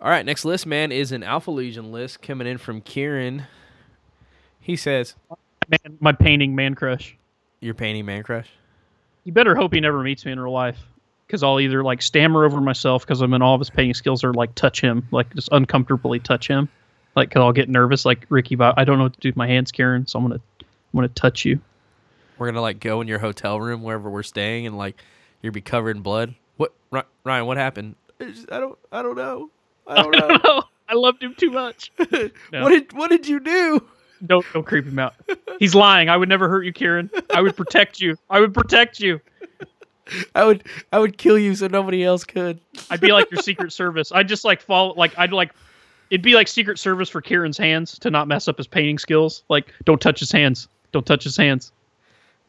All 0.00 0.10
right, 0.10 0.26
next 0.26 0.44
list, 0.44 0.66
man, 0.66 0.90
is 0.92 1.12
an 1.12 1.22
Alpha 1.22 1.50
Legion 1.50 1.92
list 1.92 2.22
coming 2.22 2.46
in 2.46 2.58
from 2.58 2.80
Kieran. 2.80 3.44
He 4.60 4.76
says, 4.76 5.14
Man, 5.68 5.96
my 6.00 6.12
painting 6.12 6.54
man 6.54 6.74
crush. 6.74 7.16
"You're 7.60 7.74
painting 7.74 8.04
Man 8.04 8.22
Crush." 8.24 8.48
You 9.24 9.32
better 9.32 9.54
hope 9.54 9.72
he 9.72 9.80
never 9.80 10.02
meets 10.02 10.24
me 10.24 10.32
in 10.32 10.40
real 10.40 10.52
life, 10.52 10.78
because 11.32 11.42
I'll 11.42 11.58
either 11.60 11.82
like 11.82 12.02
stammer 12.02 12.44
over 12.44 12.60
myself 12.60 13.06
because 13.06 13.22
I'm 13.22 13.32
in 13.32 13.40
all 13.40 13.54
of 13.54 13.60
his 13.60 13.70
painting 13.70 13.94
skills, 13.94 14.22
or 14.22 14.34
like 14.34 14.54
touch 14.54 14.82
him, 14.82 15.08
like 15.10 15.34
just 15.34 15.48
uncomfortably 15.50 16.18
touch 16.18 16.46
him, 16.46 16.68
like 17.16 17.30
because 17.30 17.40
I'll 17.40 17.52
get 17.52 17.70
nervous, 17.70 18.04
like 18.04 18.26
Ricky. 18.28 18.54
But 18.54 18.74
I 18.78 18.84
don't 18.84 18.98
know 18.98 19.04
what 19.04 19.14
to 19.14 19.20
do 19.20 19.28
with 19.30 19.36
my 19.36 19.46
hands, 19.46 19.72
Karen, 19.72 20.06
so 20.06 20.18
I'm 20.18 20.26
gonna, 20.26 20.40
I'm 20.60 20.66
gonna 20.94 21.08
touch 21.08 21.46
you. 21.46 21.58
We're 22.36 22.48
gonna 22.48 22.60
like 22.60 22.80
go 22.80 23.00
in 23.00 23.08
your 23.08 23.18
hotel 23.18 23.58
room 23.58 23.82
wherever 23.82 24.10
we're 24.10 24.22
staying, 24.22 24.66
and 24.66 24.76
like 24.76 25.00
you'll 25.40 25.54
be 25.54 25.62
covered 25.62 25.96
in 25.96 26.02
blood. 26.02 26.34
What, 26.58 26.74
Ryan? 27.24 27.46
What 27.46 27.56
happened? 27.56 27.94
I, 28.20 28.24
just- 28.24 28.52
I 28.52 28.60
don't, 28.60 28.78
I 28.92 29.00
don't 29.02 29.16
know. 29.16 29.48
I 29.86 30.02
don't 30.02 30.12
know. 30.44 30.62
I 30.86 30.94
loved 30.94 31.22
him 31.22 31.34
too 31.34 31.50
much. 31.50 31.90
No. 32.52 32.62
What 32.64 32.68
did, 32.70 32.92
what 32.92 33.08
did 33.10 33.26
you 33.26 33.40
do? 33.40 33.82
Don't 34.26 34.44
don't 34.52 34.64
creep 34.64 34.84
him 34.84 34.98
out. 34.98 35.14
He's 35.58 35.74
lying. 35.74 36.08
I 36.10 36.16
would 36.18 36.28
never 36.28 36.48
hurt 36.48 36.64
you, 36.66 36.72
Kieran. 36.72 37.10
I 37.34 37.40
would 37.40 37.56
protect 37.56 37.98
you. 38.00 38.16
I 38.28 38.38
would 38.40 38.52
protect 38.52 39.00
you. 39.00 39.20
I 40.34 40.44
would 40.44 40.64
I 40.92 40.98
would 40.98 41.18
kill 41.18 41.38
you 41.38 41.54
so 41.54 41.66
nobody 41.68 42.04
else 42.04 42.24
could. 42.24 42.60
I'd 42.90 43.00
be 43.00 43.12
like 43.12 43.30
your 43.30 43.42
Secret 43.42 43.72
Service. 43.72 44.12
I'd 44.12 44.28
just 44.28 44.44
like 44.44 44.60
follow. 44.62 44.94
Like 44.94 45.18
I'd 45.18 45.32
like. 45.32 45.52
It'd 46.10 46.22
be 46.22 46.34
like 46.34 46.46
Secret 46.48 46.78
Service 46.78 47.08
for 47.08 47.22
Kieran's 47.22 47.56
hands 47.56 47.98
to 48.00 48.10
not 48.10 48.28
mess 48.28 48.46
up 48.46 48.58
his 48.58 48.66
painting 48.66 48.98
skills. 48.98 49.44
Like 49.48 49.72
don't 49.84 50.00
touch 50.00 50.20
his 50.20 50.30
hands. 50.30 50.68
Don't 50.92 51.06
touch 51.06 51.24
his 51.24 51.36
hands. 51.36 51.72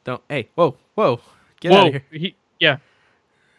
Don't. 0.03 0.21
Hey, 0.27 0.49
whoa, 0.55 0.75
whoa, 0.95 1.19
get 1.61 1.71
Whoa. 1.71 1.77
out 1.77 1.87
of 1.87 1.93
here. 1.93 2.03
He, 2.11 2.35
yeah. 2.59 2.77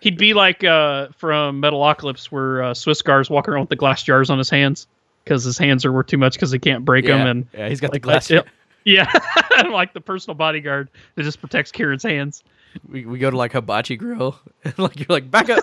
He'd 0.01 0.19
be 0.19 0.35
like 0.35 0.63
uh, 0.63 1.09
from 1.17 1.63
Metalocalypse, 1.63 2.27
where 2.27 2.63
uh, 2.63 2.75
Swiss 2.75 3.01
guards 3.01 3.31
walking 3.31 3.55
around 3.55 3.63
with 3.63 3.71
the 3.71 3.77
glass 3.77 4.03
jars 4.03 4.29
on 4.29 4.37
his 4.37 4.51
hands 4.51 4.87
because 5.25 5.43
his 5.45 5.57
hands 5.57 5.87
are 5.87 5.93
worth 5.93 6.09
too 6.09 6.19
much 6.19 6.35
because 6.35 6.51
he 6.53 6.59
can't 6.59 6.85
break 6.85 7.07
them. 7.07 7.21
yeah, 7.21 7.27
And 7.31 7.47
yeah, 7.55 7.69
he's 7.71 7.81
got 7.81 7.87
like, 7.87 7.93
the 7.95 8.01
glass. 8.01 8.31
like, 8.31 8.45
yeah, 8.85 9.11
and 9.57 9.71
like 9.71 9.95
the 9.95 10.03
personal 10.03 10.35
bodyguard 10.35 10.91
that 11.15 11.23
just 11.23 11.41
protects 11.41 11.73
Kieran's 11.73 12.03
hands. 12.03 12.45
We, 12.89 13.05
we 13.07 13.19
go 13.19 13.31
to 13.31 13.37
like 13.37 13.53
hibachi 13.53 13.97
grill, 13.97 14.39
and 14.65 14.79
like 14.79 14.99
you're 14.99 15.07
like 15.09 15.31
back 15.31 15.51
up, 15.51 15.63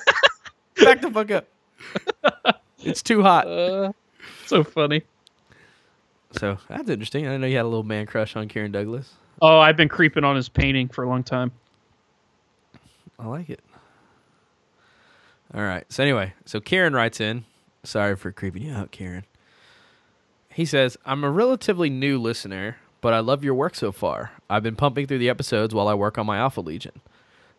back 0.84 1.02
the 1.02 1.12
fuck 1.12 1.32
up. 1.32 1.48
it's 2.80 3.02
too 3.02 3.22
hot. 3.22 3.48
Uh, 3.48 3.92
so 4.46 4.64
funny. 4.64 5.04
So 6.34 6.58
that's 6.68 6.90
interesting. 6.90 7.26
I 7.26 7.30
didn't 7.30 7.42
know 7.42 7.48
you 7.48 7.58
had 7.58 7.66
a 7.66 7.68
little 7.68 7.84
man 7.84 8.06
crush 8.06 8.36
on 8.36 8.48
Kieran 8.48 8.72
Douglas. 8.72 9.14
Oh, 9.42 9.60
I've 9.60 9.76
been 9.76 9.90
creeping 9.90 10.24
on 10.24 10.36
his 10.36 10.50
painting 10.50 10.88
for 10.88 11.04
a 11.04 11.10
long 11.10 11.24
time. 11.24 11.52
I 13.20 13.28
like 13.28 13.50
it. 13.50 13.60
All 15.54 15.62
right. 15.62 15.84
So 15.92 16.04
anyway, 16.04 16.34
so 16.46 16.60
Kieran 16.60 16.94
writes 16.94 17.20
in. 17.20 17.46
Sorry 17.84 18.16
for 18.16 18.32
creeping 18.32 18.62
you 18.64 18.74
out, 18.74 18.92
Kieran. 18.92 19.26
He 20.50 20.66
says, 20.66 20.98
"I'm 21.06 21.24
a 21.24 21.32
relatively 21.32 21.90
new 21.90 22.20
listener, 22.20 22.78
but 23.02 23.14
I 23.14 23.19
love 23.19 23.44
your 23.44 23.56
work 23.56 23.76
so 23.76 23.91
far. 23.91 24.32
I've 24.49 24.64
been 24.64 24.76
pumping 24.76 25.07
through 25.07 25.18
the 25.18 25.30
episodes 25.30 25.73
while 25.73 25.88
I 25.88 25.94
work 25.95 26.18
on 26.18 26.26
my 26.26 26.38
Alpha 26.38 26.61
Legion. 26.61 27.02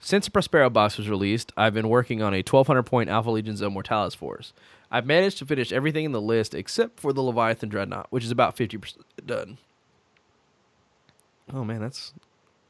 Since 0.01 0.25
the 0.25 0.31
Prospero 0.33 0.71
box 0.71 0.97
was 0.97 1.09
released, 1.09 1.53
I've 1.57 1.75
been 1.75 1.89
working 1.89 2.23
on 2.23 2.35
a 2.35 2.39
1200 2.39 2.83
point 2.85 3.11
Alpha 3.11 3.31
Legion 3.31 3.57
Zone 3.57 3.73
Mortalis 3.73 4.15
force. 4.15 4.53
I've 4.91 5.07
managed 5.07 5.39
to 5.39 5.47
finish 5.47 5.73
everything 5.73 6.05
in 6.05 6.13
the 6.13 6.21
list 6.21 6.55
except 6.55 6.99
for 6.99 7.13
the 7.13 7.23
Leviathan 7.23 7.69
Dreadnought, 7.69 8.09
which 8.11 8.25
is 8.25 8.31
about 8.31 8.57
50% 8.57 8.97
done. 9.25 9.59
Oh 11.53 11.65
man, 11.65 11.81
that's 11.81 12.13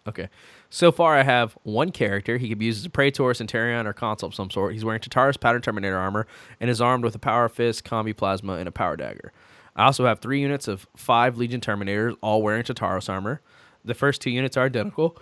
okay. 0.07 0.29
So 0.69 0.93
far, 0.93 1.17
I 1.17 1.23
have 1.23 1.57
one 1.63 1.91
character. 1.91 2.39
He 2.39 2.49
could 2.49 2.59
be 2.59 2.67
used 2.67 2.81
as 2.81 2.87
a 2.87 2.91
Praetor, 2.91 3.35
Centurion, 3.35 3.87
or 3.87 3.93
Consul 3.93 4.29
of 4.29 4.35
some 4.35 4.51
sort. 4.51 4.73
He's 4.73 4.85
wearing 4.85 5.01
Tartaros 5.01 5.39
Pattern 5.39 5.63
Terminator 5.63 5.99
armor 5.99 6.27
and 6.61 6.71
is 6.71 6.81
armed 6.81 7.05
with 7.05 7.15
a 7.15 7.19
Power 7.19 7.49
Fist, 7.49 7.85
Combi 7.85 8.17
Plasma, 8.17 8.55
and 8.55 8.69
a 8.69 8.73
Power 8.73 8.97
Dagger. 8.97 9.33
I 9.75 9.85
also 9.87 10.07
have 10.07 10.19
three 10.21 10.41
units 10.41 10.69
of 10.69 10.87
five 10.97 11.37
Legion 11.39 11.61
Terminators, 11.61 12.17
all 12.21 12.43
wearing 12.43 12.63
Tartaros 12.63 13.09
armor. 13.09 13.41
The 13.85 13.95
first 13.95 14.21
two 14.21 14.31
units 14.31 14.57
are 14.57 14.67
identical. 14.67 15.17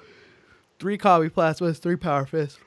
Three 0.79 0.99
Combi 0.99 1.31
Plasmas, 1.31 1.79
three 1.79 1.97
Power 1.97 2.27
Fists. 2.27 2.59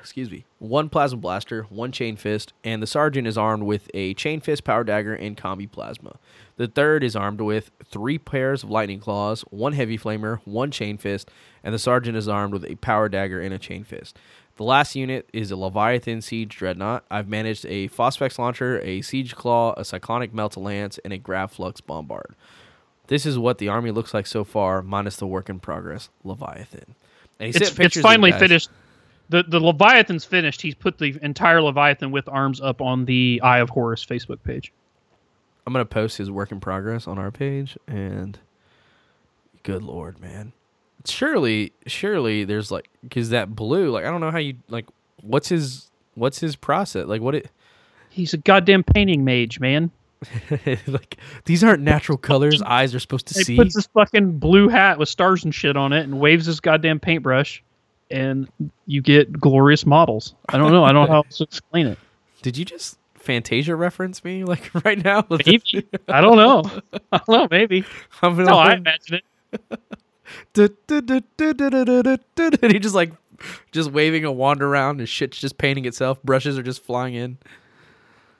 Excuse 0.00 0.30
me. 0.30 0.46
One 0.58 0.88
Plasma 0.88 1.18
Blaster, 1.18 1.64
one 1.64 1.92
Chain 1.92 2.16
Fist, 2.16 2.54
and 2.64 2.82
the 2.82 2.86
Sergeant 2.86 3.26
is 3.26 3.36
armed 3.36 3.64
with 3.64 3.90
a 3.92 4.14
Chain 4.14 4.40
Fist, 4.40 4.64
Power 4.64 4.84
Dagger, 4.84 5.14
and 5.14 5.36
Combi 5.36 5.70
Plasma. 5.70 6.18
The 6.56 6.66
third 6.66 7.04
is 7.04 7.14
armed 7.14 7.42
with 7.42 7.70
three 7.84 8.16
pairs 8.18 8.62
of 8.62 8.70
Lightning 8.70 9.00
Claws, 9.00 9.42
one 9.50 9.74
Heavy 9.74 9.98
Flamer, 9.98 10.40
one 10.46 10.70
Chain 10.70 10.96
Fist, 10.96 11.30
and 11.62 11.74
the 11.74 11.78
Sergeant 11.78 12.16
is 12.16 12.26
armed 12.26 12.54
with 12.54 12.64
a 12.64 12.76
Power 12.76 13.10
Dagger 13.10 13.40
and 13.40 13.52
a 13.52 13.58
Chain 13.58 13.84
Fist. 13.84 14.18
The 14.56 14.64
last 14.64 14.96
unit 14.96 15.28
is 15.34 15.50
a 15.50 15.56
Leviathan 15.56 16.22
Siege 16.22 16.56
Dreadnought. 16.56 17.04
I've 17.10 17.28
managed 17.28 17.66
a 17.66 17.88
Phosphex 17.88 18.38
Launcher, 18.38 18.80
a 18.82 19.02
Siege 19.02 19.34
Claw, 19.36 19.74
a 19.76 19.84
Cyclonic 19.84 20.32
Melt 20.32 20.56
Lance, 20.56 20.98
and 21.04 21.12
a 21.12 21.18
Grav 21.18 21.52
Flux 21.52 21.82
Bombard. 21.82 22.34
This 23.08 23.26
is 23.26 23.38
what 23.38 23.58
the 23.58 23.68
army 23.68 23.90
looks 23.90 24.14
like 24.14 24.26
so 24.26 24.44
far, 24.44 24.82
minus 24.82 25.16
the 25.16 25.26
work 25.26 25.50
in 25.50 25.60
progress 25.60 26.08
Leviathan. 26.24 26.94
And 27.38 27.46
he 27.46 27.52
sent 27.52 27.62
It's, 27.62 27.70
it's 27.70 27.76
pictures 27.76 28.00
of 28.00 28.10
finally 28.10 28.32
finished. 28.32 28.70
The 29.28 29.42
the 29.42 29.60
Leviathan's 29.60 30.24
finished. 30.24 30.62
He's 30.62 30.74
put 30.74 30.98
the 30.98 31.18
entire 31.20 31.60
Leviathan 31.60 32.10
with 32.10 32.28
arms 32.28 32.60
up 32.60 32.80
on 32.80 33.04
the 33.04 33.40
Eye 33.44 33.58
of 33.58 33.70
Horus 33.70 34.04
Facebook 34.04 34.42
page. 34.42 34.72
I'm 35.66 35.72
gonna 35.72 35.84
post 35.84 36.16
his 36.16 36.30
work 36.30 36.50
in 36.50 36.60
progress 36.60 37.06
on 37.06 37.18
our 37.18 37.30
page, 37.30 37.76
and 37.86 38.38
good 39.64 39.82
lord, 39.82 40.20
man, 40.20 40.52
surely, 41.08 41.72
surely 41.86 42.44
there's 42.44 42.70
like, 42.70 42.88
cause 43.10 43.30
that 43.30 43.54
blue, 43.54 43.90
like, 43.90 44.04
I 44.04 44.10
don't 44.10 44.20
know 44.20 44.30
how 44.30 44.38
you 44.38 44.54
like, 44.68 44.86
what's 45.22 45.48
his, 45.48 45.90
what's 46.14 46.38
his 46.40 46.56
process, 46.56 47.06
like, 47.06 47.20
what 47.20 47.34
it, 47.34 47.50
He's 48.10 48.32
a 48.32 48.38
goddamn 48.38 48.82
painting 48.82 49.24
mage, 49.24 49.60
man. 49.60 49.90
like, 50.86 51.18
these 51.44 51.62
aren't 51.62 51.82
natural 51.82 52.16
colors. 52.16 52.62
Eyes 52.62 52.94
are 52.94 52.98
supposed 53.00 53.26
to 53.26 53.34
He 53.34 53.44
see. 53.44 53.56
puts 53.56 53.74
this 53.74 53.86
fucking 53.88 54.38
blue 54.38 54.68
hat 54.68 54.98
with 54.98 55.10
stars 55.10 55.44
and 55.44 55.54
shit 55.54 55.76
on 55.76 55.92
it 55.92 56.04
and 56.04 56.18
waves 56.18 56.46
his 56.46 56.58
goddamn 56.58 56.98
paintbrush, 56.98 57.62
and 58.10 58.48
you 58.86 59.02
get 59.02 59.38
glorious 59.38 59.84
models. 59.84 60.34
I 60.48 60.56
don't 60.56 60.72
know. 60.72 60.84
I 60.84 60.92
don't 60.92 61.06
know 61.06 61.12
how 61.12 61.18
else 61.22 61.36
to 61.38 61.44
explain 61.44 61.86
it. 61.88 61.98
Did 62.42 62.56
you 62.56 62.64
just 62.64 62.98
Fantasia 63.16 63.76
reference 63.76 64.24
me 64.24 64.44
like 64.44 64.70
right 64.84 65.02
now? 65.04 65.26
Maybe. 65.28 65.86
I 66.08 66.22
don't 66.22 66.36
know. 66.36 66.62
I 67.12 67.18
don't 67.18 67.28
know. 67.28 67.48
Maybe. 67.50 67.84
I'm 68.22 68.36
No, 68.42 68.56
I 68.56 68.74
imagine 68.76 69.20
it. 69.52 69.80
and 70.54 70.72
he 72.72 72.78
just 72.78 72.94
like 72.94 73.12
just 73.72 73.90
waving 73.90 74.24
a 74.24 74.32
wand 74.32 74.62
around 74.62 75.00
and 75.00 75.08
shit's 75.08 75.38
just 75.38 75.58
painting 75.58 75.84
itself. 75.84 76.22
Brushes 76.22 76.58
are 76.58 76.62
just 76.62 76.84
flying 76.84 77.14
in. 77.14 77.38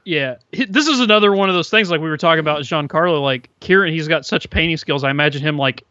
Yeah, 0.05 0.37
this 0.53 0.87
is 0.87 1.01
another 1.01 1.33
one 1.33 1.49
of 1.49 1.57
those 1.57 1.69
things 1.69 1.91
like 1.91 2.01
we 2.01 2.09
were 2.09 2.17
talking 2.17 2.39
about 2.39 2.63
Giancarlo. 2.63 3.21
Like 3.21 3.51
Kieran, 3.59 3.93
he's 3.93 4.07
got 4.07 4.25
such 4.25 4.49
painting 4.51 4.77
skills. 4.77 5.03
I 5.03 5.11
imagine 5.11 5.43
him 5.43 5.59
like 5.59 5.83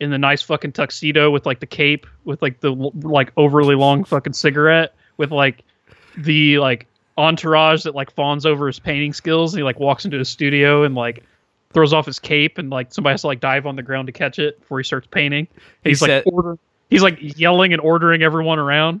in 0.00 0.10
the 0.10 0.18
nice 0.18 0.42
fucking 0.42 0.72
tuxedo 0.72 1.30
with 1.30 1.46
like 1.46 1.60
the 1.60 1.66
cape, 1.66 2.06
with 2.24 2.42
like 2.42 2.60
the 2.60 2.72
like 2.72 3.30
overly 3.36 3.76
long 3.76 4.02
fucking 4.02 4.32
cigarette, 4.32 4.96
with 5.18 5.30
like 5.30 5.62
the 6.16 6.58
like 6.58 6.88
entourage 7.16 7.84
that 7.84 7.94
like 7.94 8.10
fawns 8.10 8.44
over 8.44 8.66
his 8.66 8.80
painting 8.80 9.12
skills. 9.12 9.54
And 9.54 9.60
he 9.60 9.62
like 9.62 9.78
walks 9.78 10.04
into 10.04 10.18
his 10.18 10.28
studio 10.28 10.82
and 10.82 10.96
like 10.96 11.24
throws 11.72 11.92
off 11.92 12.06
his 12.06 12.18
cape, 12.18 12.58
and 12.58 12.70
like 12.70 12.92
somebody 12.92 13.12
has 13.14 13.20
to 13.22 13.26
like 13.28 13.40
dive 13.40 13.66
on 13.66 13.76
the 13.76 13.82
ground 13.82 14.06
to 14.06 14.12
catch 14.12 14.38
it 14.38 14.58
before 14.60 14.78
he 14.78 14.84
starts 14.84 15.06
painting. 15.10 15.46
He 15.84 15.90
He's 15.90 16.02
like 16.02 16.08
said- 16.08 16.24
order, 16.26 16.58
he's 16.90 17.02
like 17.02 17.18
yelling 17.38 17.72
and 17.72 17.80
ordering 17.80 18.22
everyone 18.22 18.58
around, 18.58 19.00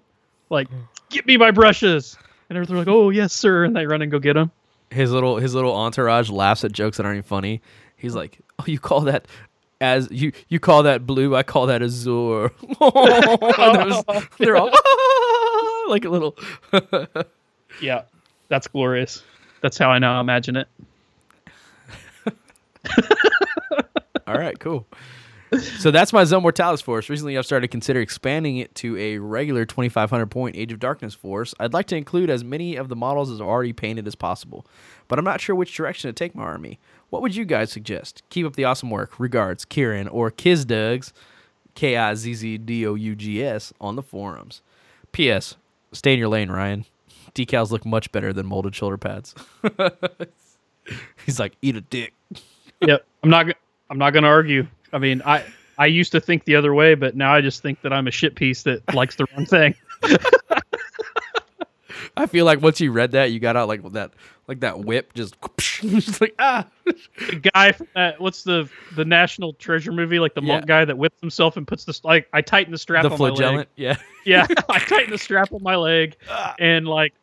like 0.50 0.68
hmm. 0.68 0.76
get 1.10 1.26
me 1.26 1.36
my 1.36 1.50
brushes. 1.50 2.16
And 2.48 2.56
everyone's 2.58 2.86
like, 2.86 2.92
"Oh 2.92 3.10
yes, 3.10 3.32
sir," 3.32 3.64
and 3.64 3.76
they 3.76 3.86
run 3.86 4.02
and 4.02 4.10
go 4.10 4.18
get 4.18 4.34
them. 4.34 4.50
his 4.90 5.12
little 5.12 5.36
his 5.36 5.54
little 5.54 5.74
entourage 5.74 6.30
laughs 6.30 6.64
at 6.64 6.72
jokes 6.72 6.96
that 6.96 7.06
aren't 7.06 7.18
even 7.18 7.22
funny. 7.28 7.60
He's 7.96 8.14
like, 8.16 8.38
"Oh, 8.58 8.64
you 8.66 8.78
call 8.80 9.02
that 9.02 9.26
as 9.80 10.08
you 10.10 10.32
you 10.48 10.58
call 10.58 10.82
that 10.82 11.06
blue? 11.06 11.36
I 11.36 11.42
call 11.44 11.66
that 11.66 11.80
azure." 11.82 12.50
And 12.80 14.04
they're 14.38 14.56
all 14.56 14.70
like 15.88 16.04
a 16.04 16.08
little. 16.08 16.36
Yeah, 17.80 18.02
that's 18.48 18.66
glorious. 18.66 19.22
That's 19.62 19.78
how 19.78 19.90
I 19.90 19.98
now 20.00 20.20
imagine 20.20 20.56
it. 20.56 20.66
all 24.26 24.34
right, 24.34 24.58
cool. 24.58 24.86
So 25.78 25.90
that's 25.90 26.12
my 26.12 26.22
Zone 26.24 26.42
Mortalis 26.42 26.80
force. 26.80 27.08
Recently, 27.08 27.36
I've 27.36 27.44
started 27.44 27.66
to 27.66 27.70
consider 27.70 28.00
expanding 28.00 28.58
it 28.58 28.72
to 28.76 28.96
a 28.96 29.18
regular 29.18 29.64
2,500 29.64 30.26
point 30.26 30.56
Age 30.56 30.72
of 30.72 30.78
Darkness 30.78 31.14
force. 31.14 31.54
I'd 31.58 31.72
like 31.72 31.86
to 31.86 31.96
include 31.96 32.30
as 32.30 32.44
many 32.44 32.76
of 32.76 32.88
the 32.88 32.94
models 32.94 33.30
as 33.30 33.40
are 33.40 33.48
already 33.48 33.72
painted 33.72 34.06
as 34.06 34.14
possible, 34.14 34.64
but 35.08 35.18
I'm 35.18 35.24
not 35.24 35.40
sure 35.40 35.56
which 35.56 35.74
direction 35.74 36.08
to 36.08 36.12
take 36.12 36.36
my 36.36 36.44
army. 36.44 36.78
What 37.10 37.22
would 37.22 37.34
you 37.34 37.44
guys 37.44 37.72
suggest? 37.72 38.22
Keep 38.30 38.46
up 38.46 38.54
the 38.54 38.64
awesome 38.64 38.90
work. 38.90 39.18
Regards, 39.18 39.64
Kieran 39.64 40.06
or 40.06 40.30
Kizdugs, 40.30 41.12
K 41.74 41.96
I 41.96 42.14
Z 42.14 42.34
Z 42.34 42.58
D 42.58 42.86
O 42.86 42.94
U 42.94 43.16
G 43.16 43.42
S, 43.42 43.72
on 43.80 43.96
the 43.96 44.02
forums. 44.02 44.62
P.S. 45.12 45.56
Stay 45.92 46.12
in 46.12 46.18
your 46.18 46.28
lane, 46.28 46.50
Ryan. 46.50 46.84
Decals 47.34 47.70
look 47.70 47.84
much 47.84 48.12
better 48.12 48.32
than 48.32 48.46
molded 48.46 48.74
shoulder 48.74 48.96
pads. 48.96 49.34
He's 51.26 51.38
like, 51.38 51.54
eat 51.62 51.76
a 51.76 51.80
dick. 51.80 52.14
Yep, 52.80 53.06
I'm 53.22 53.30
not. 53.30 53.46
I'm 53.90 53.98
not 53.98 54.12
going 54.12 54.22
to 54.22 54.28
argue. 54.28 54.66
I 54.92 54.98
mean, 54.98 55.22
I 55.24 55.44
I 55.78 55.86
used 55.86 56.12
to 56.12 56.20
think 56.20 56.44
the 56.44 56.56
other 56.56 56.74
way, 56.74 56.94
but 56.94 57.16
now 57.16 57.34
I 57.34 57.40
just 57.40 57.62
think 57.62 57.80
that 57.82 57.92
I'm 57.92 58.06
a 58.06 58.10
shit 58.10 58.34
piece 58.34 58.62
that 58.64 58.82
likes 58.94 59.16
the 59.16 59.26
wrong 59.32 59.46
thing. 59.46 59.74
I 62.16 62.26
feel 62.26 62.44
like 62.44 62.60
once 62.60 62.80
you 62.80 62.92
read 62.92 63.12
that, 63.12 63.30
you 63.32 63.40
got 63.40 63.56
out 63.56 63.68
like 63.68 63.82
that, 63.92 64.10
like 64.46 64.60
that 64.60 64.80
whip, 64.80 65.14
just, 65.14 65.36
just 65.80 66.20
like 66.20 66.34
ah. 66.38 66.66
The 66.84 67.50
guy 67.54 67.72
from 67.72 67.86
that 67.94 68.20
what's 68.20 68.42
the 68.42 68.68
the 68.94 69.04
National 69.04 69.52
Treasure 69.54 69.92
movie, 69.92 70.18
like 70.18 70.34
the 70.34 70.42
monk 70.42 70.66
guy 70.66 70.84
that 70.84 70.98
whips 70.98 71.20
himself 71.20 71.56
and 71.56 71.66
puts 71.66 71.84
this 71.84 72.04
like 72.04 72.28
I 72.32 72.42
tighten 72.42 72.72
the 72.72 72.78
strap 72.78 73.04
the 73.04 73.10
on 73.10 73.18
my 73.18 73.30
leg. 73.30 73.68
yeah. 73.76 73.96
Yeah, 74.26 74.46
I 74.68 74.80
tighten 74.80 75.10
the 75.10 75.18
strap 75.18 75.52
on 75.52 75.62
my 75.62 75.76
leg 75.76 76.16
and 76.58 76.86
like 76.86 77.14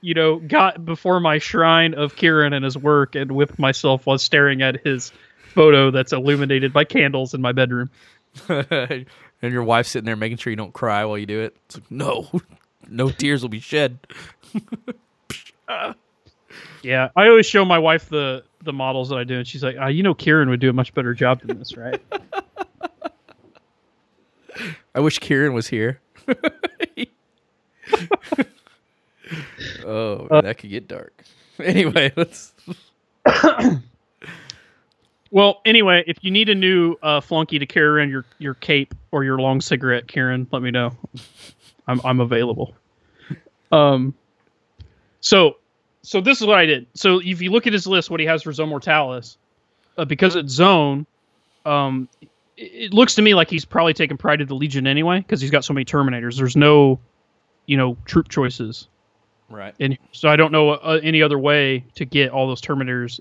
you 0.00 0.14
know, 0.14 0.36
got 0.38 0.84
before 0.84 1.20
my 1.20 1.38
shrine 1.38 1.94
of 1.94 2.16
Kieran 2.16 2.52
and 2.52 2.64
his 2.64 2.76
work 2.76 3.14
and 3.14 3.32
whipped 3.32 3.58
myself 3.58 4.06
while 4.06 4.18
staring 4.18 4.62
at 4.62 4.84
his 4.84 5.12
photo 5.54 5.90
that's 5.90 6.12
illuminated 6.12 6.72
by 6.72 6.84
candles 6.84 7.34
in 7.34 7.40
my 7.40 7.52
bedroom. 7.52 7.90
and 8.48 9.06
your 9.42 9.62
wife's 9.64 9.90
sitting 9.90 10.06
there 10.06 10.16
making 10.16 10.38
sure 10.38 10.50
you 10.50 10.56
don't 10.56 10.72
cry 10.72 11.04
while 11.04 11.18
you 11.18 11.26
do 11.26 11.40
it. 11.40 11.56
It's 11.66 11.76
like, 11.76 11.90
no, 11.90 12.28
no 12.88 13.10
tears 13.10 13.42
will 13.42 13.48
be 13.48 13.60
shed. 13.60 13.98
Yeah, 16.82 17.10
I 17.14 17.28
always 17.28 17.46
show 17.46 17.64
my 17.64 17.78
wife 17.78 18.08
the 18.08 18.42
the 18.62 18.72
models 18.72 19.10
that 19.10 19.16
I 19.16 19.24
do, 19.24 19.36
and 19.36 19.46
she's 19.46 19.62
like, 19.62 19.76
uh, 19.78 19.86
"You 19.86 20.02
know, 20.02 20.14
Kieran 20.14 20.48
would 20.48 20.60
do 20.60 20.70
a 20.70 20.72
much 20.72 20.94
better 20.94 21.14
job 21.14 21.40
than 21.42 21.58
this, 21.58 21.76
right?" 21.76 22.00
I 24.94 25.00
wish 25.00 25.18
Kieran 25.18 25.52
was 25.52 25.68
here. 25.68 26.00
Oh, 29.84 30.26
man, 30.30 30.44
that 30.44 30.58
could 30.58 30.70
get 30.70 30.88
dark. 30.88 31.24
Anyway, 31.62 32.10
let's. 32.16 32.54
well, 35.30 35.60
anyway, 35.66 36.02
if 36.06 36.16
you 36.22 36.30
need 36.30 36.48
a 36.48 36.54
new 36.54 36.96
uh, 37.02 37.20
flunky 37.20 37.58
to 37.58 37.66
carry 37.66 37.86
around 37.86 38.08
your 38.08 38.24
your 38.38 38.54
cape 38.54 38.94
or 39.10 39.24
your 39.24 39.38
long 39.38 39.60
cigarette, 39.60 40.08
Kieran, 40.08 40.46
let 40.52 40.62
me 40.62 40.70
know. 40.70 40.96
I'm 41.86 42.00
I'm 42.02 42.20
available. 42.20 42.74
Um, 43.72 44.14
so, 45.20 45.56
so 46.02 46.20
this 46.20 46.40
is 46.40 46.46
what 46.46 46.58
I 46.58 46.66
did. 46.66 46.86
So 46.94 47.20
if 47.22 47.40
you 47.40 47.50
look 47.50 47.66
at 47.66 47.72
his 47.72 47.86
list, 47.86 48.10
what 48.10 48.20
he 48.20 48.26
has 48.26 48.42
for 48.42 48.52
Zone 48.52 48.68
Mortalis, 48.68 49.36
uh, 49.96 50.04
because 50.04 50.36
it's 50.36 50.52
Zone, 50.52 51.06
um, 51.64 52.08
it, 52.22 52.28
it 52.56 52.94
looks 52.94 53.14
to 53.16 53.22
me 53.22 53.34
like 53.34 53.50
he's 53.50 53.64
probably 53.64 53.94
taken 53.94 54.16
pride 54.16 54.40
of 54.40 54.48
the 54.48 54.54
Legion 54.54 54.86
anyway, 54.86 55.18
because 55.18 55.40
he's 55.40 55.50
got 55.50 55.64
so 55.64 55.74
many 55.74 55.84
Terminators. 55.84 56.36
There's 56.36 56.56
no, 56.56 56.98
you 57.66 57.76
know, 57.76 57.96
troop 58.06 58.28
choices, 58.28 58.88
Right. 59.50 59.74
and 59.80 59.98
so 60.12 60.28
I 60.28 60.36
don't 60.36 60.52
know 60.52 60.70
uh, 60.70 61.00
any 61.02 61.22
other 61.22 61.38
way 61.38 61.84
to 61.96 62.04
get 62.04 62.30
all 62.30 62.46
those 62.46 62.60
Terminators 62.60 63.20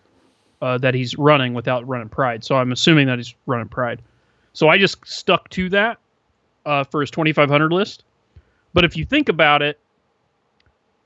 uh, 0.61 0.77
that 0.77 0.93
he's 0.93 1.17
running 1.17 1.53
without 1.53 1.87
running 1.87 2.09
Pride. 2.09 2.43
So 2.43 2.55
I'm 2.55 2.71
assuming 2.71 3.07
that 3.07 3.17
he's 3.17 3.33
running 3.45 3.67
Pride. 3.67 4.01
So 4.53 4.67
I 4.67 4.77
just 4.77 4.97
stuck 5.05 5.49
to 5.49 5.69
that 5.69 5.97
uh, 6.65 6.83
for 6.83 7.01
his 7.01 7.11
2500 7.11 7.73
list. 7.73 8.03
But 8.73 8.83
if 8.83 8.95
you 8.95 9.05
think 9.05 9.29
about 9.29 9.61
it, 9.61 9.79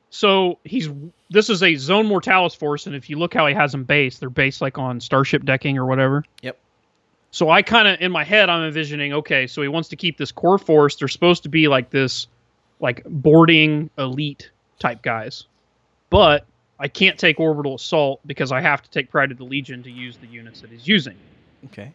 so 0.09 0.59
he's 0.63 0.89
this 1.29 1.49
is 1.49 1.63
a 1.63 1.75
Zone 1.75 2.05
Mortalis 2.05 2.53
force, 2.53 2.85
and 2.85 2.95
if 2.95 3.09
you 3.09 3.17
look 3.17 3.33
how 3.33 3.47
he 3.47 3.53
has 3.55 3.71
them 3.71 3.83
based, 3.83 4.19
they're 4.19 4.29
based 4.29 4.61
like 4.61 4.77
on 4.77 4.99
starship 4.99 5.43
decking 5.43 5.77
or 5.77 5.85
whatever. 5.85 6.23
Yep. 6.41 6.59
So 7.31 7.49
I 7.49 7.63
kind 7.63 7.87
of 7.87 7.99
in 7.99 8.11
my 8.11 8.23
head 8.23 8.47
I'm 8.47 8.63
envisioning, 8.63 9.13
okay, 9.13 9.47
so 9.47 9.63
he 9.63 9.67
wants 9.67 9.89
to 9.89 9.95
keep 9.95 10.17
this 10.17 10.31
core 10.31 10.59
force. 10.59 10.97
They're 10.97 11.07
supposed 11.07 11.43
to 11.43 11.49
be 11.49 11.67
like 11.67 11.89
this, 11.89 12.27
like 12.79 13.03
boarding 13.05 13.89
elite 13.97 14.51
type 14.84 15.01
guys, 15.01 15.45
but 16.11 16.45
I 16.77 16.89
can't 16.89 17.18
take 17.18 17.39
orbital 17.39 17.76
assault 17.76 18.19
because 18.27 18.51
I 18.51 18.60
have 18.60 18.81
to 18.84 18.89
take 18.89 19.10
Pride 19.10 19.31
of 19.31 19.38
the 19.38 19.45
Legion 19.45 19.81
to 19.84 19.89
use 19.89 20.18
the 20.18 20.27
units 20.27 20.60
that 20.61 20.69
he's 20.69 20.88
using. 20.88 21.15
Okay. 21.68 21.93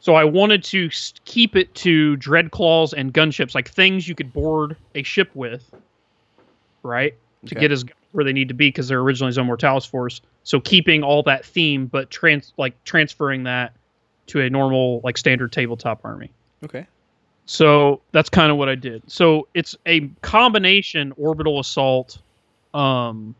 So 0.00 0.14
I 0.14 0.24
wanted 0.24 0.62
to 0.64 0.90
keep 1.24 1.56
it 1.56 1.74
to 1.76 2.16
dread 2.16 2.50
claws 2.50 2.92
and 2.92 3.12
gunships, 3.14 3.54
like 3.54 3.70
things 3.70 4.06
you 4.06 4.14
could 4.14 4.32
board 4.32 4.76
a 4.94 5.02
ship 5.02 5.30
with, 5.34 5.64
right? 6.82 7.14
To 7.46 7.54
Okay. 7.54 7.60
get 7.60 7.72
us 7.72 7.84
where 8.12 8.24
they 8.24 8.34
need 8.34 8.48
to 8.48 8.54
be 8.54 8.68
because 8.68 8.88
they're 8.88 9.00
originally 9.00 9.32
Zone 9.32 9.46
Mortalis 9.46 9.86
force. 9.86 10.20
So 10.42 10.60
keeping 10.60 11.02
all 11.02 11.22
that 11.22 11.44
theme, 11.46 11.86
but 11.86 12.10
trans 12.10 12.52
like 12.58 12.74
transferring 12.84 13.44
that 13.44 13.74
to 14.26 14.40
a 14.42 14.50
normal 14.50 15.00
like 15.02 15.16
standard 15.16 15.52
tabletop 15.52 16.04
army. 16.04 16.30
Okay. 16.64 16.86
So 17.46 18.02
that's 18.12 18.28
kind 18.28 18.50
of 18.52 18.58
what 18.58 18.68
I 18.68 18.74
did. 18.74 19.02
So 19.10 19.48
it's 19.54 19.76
a 19.86 20.08
combination 20.22 21.12
orbital 21.16 21.58
assault, 21.60 22.18
um, 22.76 23.34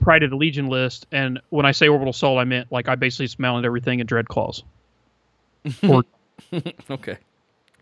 Pride 0.00 0.22
of 0.22 0.30
the 0.30 0.36
Legion 0.36 0.68
list, 0.68 1.06
and 1.12 1.40
when 1.50 1.66
I 1.66 1.72
say 1.72 1.88
orbital 1.88 2.10
assault, 2.10 2.38
I 2.38 2.44
meant 2.44 2.70
like 2.72 2.88
I 2.88 2.94
basically 2.94 3.26
just 3.26 3.38
mounted 3.38 3.66
everything 3.66 4.00
in 4.00 4.06
dread 4.06 4.28
claws. 4.28 4.62
okay. 5.84 6.04
Fair 6.90 7.18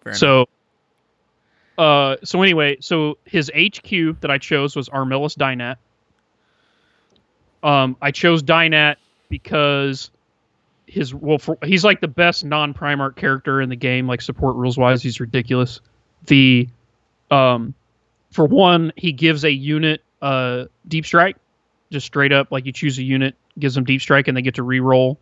enough. 0.06 0.16
so, 0.16 0.46
uh, 1.78 2.16
so 2.24 2.42
anyway, 2.42 2.78
so 2.80 3.18
his 3.24 3.50
HQ 3.54 4.20
that 4.20 4.30
I 4.30 4.38
chose 4.38 4.74
was 4.74 4.88
Armillus 4.88 5.36
Dynat. 5.36 5.76
Um, 7.62 7.96
I 8.00 8.10
chose 8.10 8.42
Dynat 8.42 8.96
because 9.28 10.10
his 10.86 11.14
well, 11.14 11.38
for, 11.38 11.58
he's 11.64 11.84
like 11.84 12.00
the 12.00 12.08
best 12.08 12.44
non-Primarch 12.44 13.16
character 13.16 13.60
in 13.60 13.68
the 13.68 13.76
game. 13.76 14.06
Like 14.06 14.22
support 14.22 14.56
rules 14.56 14.78
wise, 14.78 15.02
he's 15.02 15.20
ridiculous. 15.20 15.80
The, 16.26 16.68
um, 17.30 17.74
for 18.35 18.47
one, 18.47 18.93
he 18.97 19.12
gives 19.12 19.44
a 19.44 19.52
unit 19.52 20.02
uh 20.20 20.65
deep 20.89 21.06
strike, 21.06 21.36
just 21.93 22.06
straight 22.06 22.32
up 22.32 22.51
like 22.51 22.66
you 22.66 22.73
choose 22.73 22.98
a 22.98 23.02
unit, 23.02 23.36
gives 23.59 23.74
them 23.74 23.85
deep 23.85 24.01
strike, 24.01 24.28
and 24.28 24.36
they 24.36 24.43
get 24.43 24.56
to 24.56 24.62
re-roll 24.62 25.19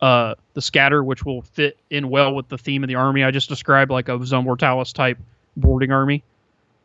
uh, 0.00 0.34
the 0.54 0.62
scatter, 0.62 1.02
which 1.02 1.24
will 1.24 1.42
fit 1.42 1.78
in 1.90 2.08
well 2.08 2.34
with 2.34 2.48
the 2.48 2.58
theme 2.58 2.84
of 2.84 2.88
the 2.88 2.94
army 2.94 3.24
I 3.24 3.30
just 3.30 3.48
described, 3.48 3.90
like 3.90 4.08
a 4.08 4.24
Zone 4.24 4.44
Mortalis 4.44 4.92
type 4.92 5.18
boarding 5.56 5.90
army. 5.90 6.22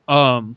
Um, 0.07 0.55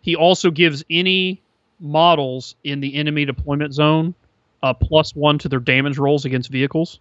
he 0.00 0.16
also 0.16 0.50
gives 0.50 0.84
any 0.90 1.42
models 1.78 2.56
in 2.64 2.80
the 2.80 2.94
enemy 2.96 3.24
deployment 3.24 3.74
zone 3.74 4.14
a 4.62 4.74
plus 4.74 5.14
one 5.14 5.38
to 5.38 5.48
their 5.48 5.60
damage 5.60 5.98
rolls 5.98 6.24
against 6.24 6.50
vehicles. 6.50 6.98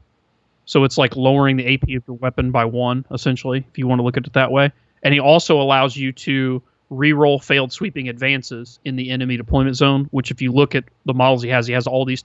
So 0.66 0.84
it's 0.84 0.98
like 0.98 1.16
lowering 1.16 1.58
the 1.58 1.74
AP 1.74 1.84
of 1.84 2.04
your 2.08 2.18
weapon 2.18 2.52
by 2.52 2.66
one, 2.66 3.06
essentially, 3.12 3.66
if 3.70 3.78
you 3.78 3.88
want 3.88 4.00
to 4.00 4.04
look 4.04 4.18
at 4.18 4.28
it 4.28 4.34
that 4.34 4.52
way. 4.52 4.72
And 5.04 5.14
he 5.14 5.20
also 5.20 5.62
allows 5.62 5.96
you 5.96 6.12
to 6.12 6.62
re-roll 6.90 7.40
failed 7.40 7.72
sweeping 7.72 8.10
advances 8.10 8.80
in 8.86 8.96
the 8.96 9.10
enemy 9.10 9.38
deployment 9.38 9.76
zone, 9.76 10.08
which 10.12 10.32
if 10.32 10.42
you 10.42 10.52
look 10.52 10.76
at 10.76 10.84
the 11.06 11.14
models 11.14 11.42
he 11.42 11.50
has, 11.50 11.68
he 11.68 11.74
has 11.74 11.88
all 11.88 12.06
these 12.06 12.24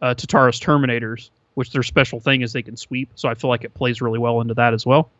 uh, 0.00 0.14
Tartaros 0.14 0.60
Terminators, 0.60 1.30
which 1.54 1.70
their 1.72 1.82
special 1.82 2.20
thing 2.20 2.42
is 2.42 2.52
they 2.52 2.62
can 2.62 2.76
sweep. 2.76 3.10
So 3.14 3.28
I 3.28 3.34
feel 3.34 3.50
like 3.50 3.64
it 3.64 3.74
plays 3.74 4.00
really 4.00 4.18
well 4.18 4.40
into 4.40 4.54
that 4.54 4.72
as 4.72 4.86
well. 4.86 5.10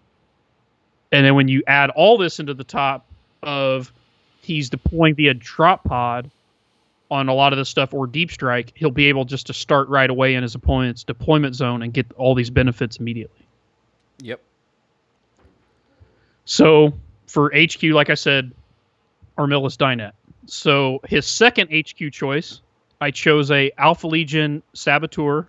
And 1.13 1.27
then 1.27 1.35
when 1.35 1.49
you 1.49 1.63
add 1.67 1.91
all 1.91 2.19
this 2.19 2.39
into 2.41 2.55
the 2.55 2.65
top 2.65 3.07
of 3.43 3.93
he's 4.43 4.71
deploying 4.71 5.15
via 5.15 5.35
drop 5.35 5.85
pod 5.85 6.31
on 7.11 7.29
a 7.29 7.35
lot 7.35 7.53
of 7.53 7.59
this 7.59 7.69
stuff 7.69 7.93
or 7.93 8.07
deep 8.07 8.31
strike, 8.31 8.73
he'll 8.77 8.91
be 8.91 9.07
able 9.07 9.25
just 9.25 9.49
to 9.49 9.53
start 9.53 9.89
right 9.89 10.09
away 10.09 10.35
in 10.35 10.43
his 10.43 10.55
opponent's 10.55 11.03
deployment 11.03 11.57
zone 11.57 11.83
and 11.83 11.93
get 11.93 12.07
all 12.17 12.35
these 12.35 12.51
benefits 12.51 12.99
immediately. 12.99 13.45
Yep. 14.23 14.41
So 16.45 16.93
for 17.27 17.53
HQ, 17.55 17.83
like 17.83 18.11
I 18.11 18.15
said, 18.15 18.53
Armillus 19.41 19.77
Dynat. 19.77 20.13
So 20.47 21.01
his 21.07 21.27
second 21.27 21.71
HQ 21.73 22.13
choice, 22.13 22.61
I 23.01 23.11
chose 23.11 23.51
a 23.51 23.71
Alpha 23.79 24.07
Legion 24.07 24.63
Saboteur, 24.75 25.49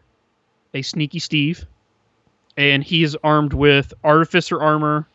a 0.74 0.82
Sneaky 0.82 1.20
Steve, 1.20 1.66
and 2.56 2.84
he 2.84 3.04
is 3.04 3.18
armed 3.24 3.54
with 3.54 3.94
Artificer 4.04 4.62
armor, 4.62 5.08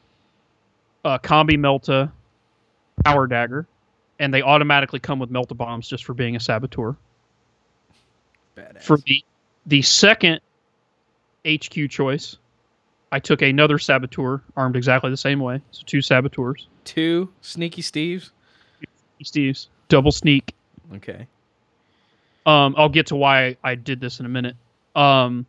uh, 1.05 1.19
Combi 1.19 1.57
Melta, 1.57 2.11
Power 3.05 3.27
Dagger, 3.27 3.67
and 4.19 4.33
they 4.33 4.43
automatically 4.43 4.99
come 4.99 5.19
with 5.19 5.31
Melta 5.31 5.57
bombs 5.57 5.89
just 5.89 6.05
for 6.05 6.13
being 6.13 6.37
a 6.37 6.41
Saboteur. 6.41 6.97
Badass. 8.57 8.83
For 8.83 8.99
the 8.99 9.25
the 9.67 9.83
second 9.83 10.41
HQ 11.47 11.91
choice, 11.91 12.37
I 13.13 13.21
took 13.21 13.43
another 13.43 13.79
Saboteur 13.79 14.43
armed 14.57 14.77
exactly 14.77 15.11
the 15.11 15.17
same 15.17 15.41
way. 15.41 15.61
So 15.71 15.83
two 15.87 16.03
Saboteurs. 16.03 16.69
Two 16.85 17.33
sneaky 17.41 17.83
Steves. 17.83 18.31
Steve's 19.25 19.69
double 19.89 20.13
sneak. 20.13 20.55
Okay. 20.95 21.27
Um, 22.45 22.75
I'll 22.79 22.89
get 22.89 23.07
to 23.09 23.17
why 23.17 23.57
I 23.63 23.75
did 23.75 24.01
this 24.01 24.21
in 24.21 24.27
a 24.27 24.29
minute. 24.29 24.57
Um, 24.95 25.47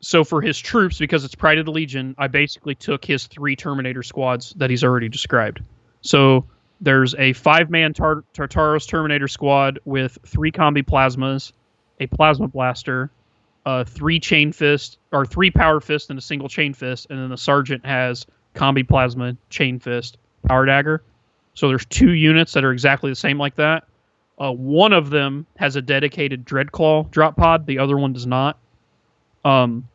so 0.00 0.24
for 0.24 0.40
his 0.40 0.58
troops, 0.58 0.98
because 0.98 1.24
it's 1.24 1.34
Pride 1.34 1.58
of 1.58 1.66
the 1.66 1.72
Legion, 1.72 2.14
I 2.18 2.28
basically 2.28 2.74
took 2.74 3.04
his 3.04 3.26
three 3.26 3.56
Terminator 3.56 4.02
squads 4.02 4.54
that 4.56 4.70
he's 4.70 4.84
already 4.84 5.08
described. 5.08 5.60
So 6.00 6.46
there's 6.80 7.14
a 7.16 7.32
five-man 7.32 7.94
Tar- 7.94 8.24
Tartaros 8.34 8.86
Terminator 8.86 9.28
squad 9.28 9.80
with 9.84 10.18
three 10.26 10.52
combi 10.52 10.84
plasmas, 10.84 11.52
a 12.00 12.06
plasma 12.06 12.48
blaster, 12.48 13.10
uh, 13.64 13.84
three 13.84 14.20
chain 14.20 14.52
fist 14.52 14.98
or 15.12 15.26
three 15.26 15.50
power 15.50 15.80
fist 15.80 16.10
and 16.10 16.18
a 16.18 16.22
single 16.22 16.48
chain 16.48 16.72
fist, 16.72 17.08
and 17.10 17.18
then 17.18 17.30
the 17.30 17.36
sergeant 17.36 17.84
has 17.84 18.26
combi 18.54 18.86
plasma, 18.86 19.36
chain 19.50 19.78
fist, 19.78 20.18
power 20.46 20.64
dagger. 20.64 21.02
So 21.56 21.68
there's 21.68 21.86
two 21.86 22.12
units 22.12 22.52
that 22.52 22.64
are 22.64 22.70
exactly 22.70 23.10
the 23.10 23.16
same 23.16 23.38
like 23.38 23.56
that. 23.56 23.84
Uh, 24.38 24.52
one 24.52 24.92
of 24.92 25.08
them 25.08 25.46
has 25.56 25.74
a 25.74 25.82
dedicated 25.82 26.44
Dreadclaw 26.44 27.10
drop 27.10 27.36
pod. 27.36 27.66
The 27.66 27.78
other 27.78 27.96
one 27.96 28.12
does 28.12 28.26
not. 28.26 28.58
Um, 29.44 29.88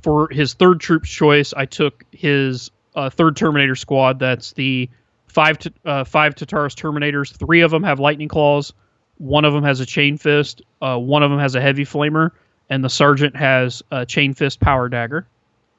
for 0.00 0.28
his 0.30 0.54
third 0.54 0.78
troop's 0.78 1.10
choice, 1.10 1.52
I 1.56 1.66
took 1.66 2.04
his 2.12 2.70
uh, 2.94 3.10
third 3.10 3.36
Terminator 3.36 3.74
squad. 3.74 4.20
That's 4.20 4.52
the 4.52 4.88
five 5.26 5.58
to, 5.58 5.72
uh, 5.84 6.04
five 6.04 6.36
Tartaros 6.36 6.76
Terminators. 6.76 7.36
Three 7.36 7.62
of 7.62 7.72
them 7.72 7.82
have 7.82 7.98
lightning 7.98 8.28
claws. 8.28 8.72
One 9.18 9.44
of 9.44 9.52
them 9.52 9.64
has 9.64 9.80
a 9.80 9.86
chain 9.86 10.16
fist. 10.16 10.62
Uh, 10.80 10.98
one 10.98 11.24
of 11.24 11.30
them 11.30 11.40
has 11.40 11.56
a 11.56 11.60
heavy 11.60 11.84
flamer, 11.84 12.30
and 12.70 12.84
the 12.84 12.90
sergeant 12.90 13.34
has 13.34 13.82
a 13.90 14.06
chain 14.06 14.34
fist 14.34 14.60
power 14.60 14.88
dagger. 14.88 15.26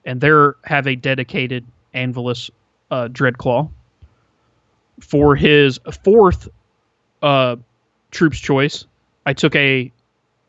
And 0.03 0.19
they 0.19 0.31
have 0.65 0.85
a 0.85 0.95
dedicated 0.97 1.65
Anvilus 1.93 2.49
uh, 2.91 3.07
Dreadclaw. 3.07 3.69
For 4.99 5.35
his 5.35 5.79
fourth 6.03 6.47
uh, 7.21 7.57
troops 8.11 8.39
choice, 8.39 8.85
I 9.25 9.33
took 9.33 9.55
a 9.55 9.91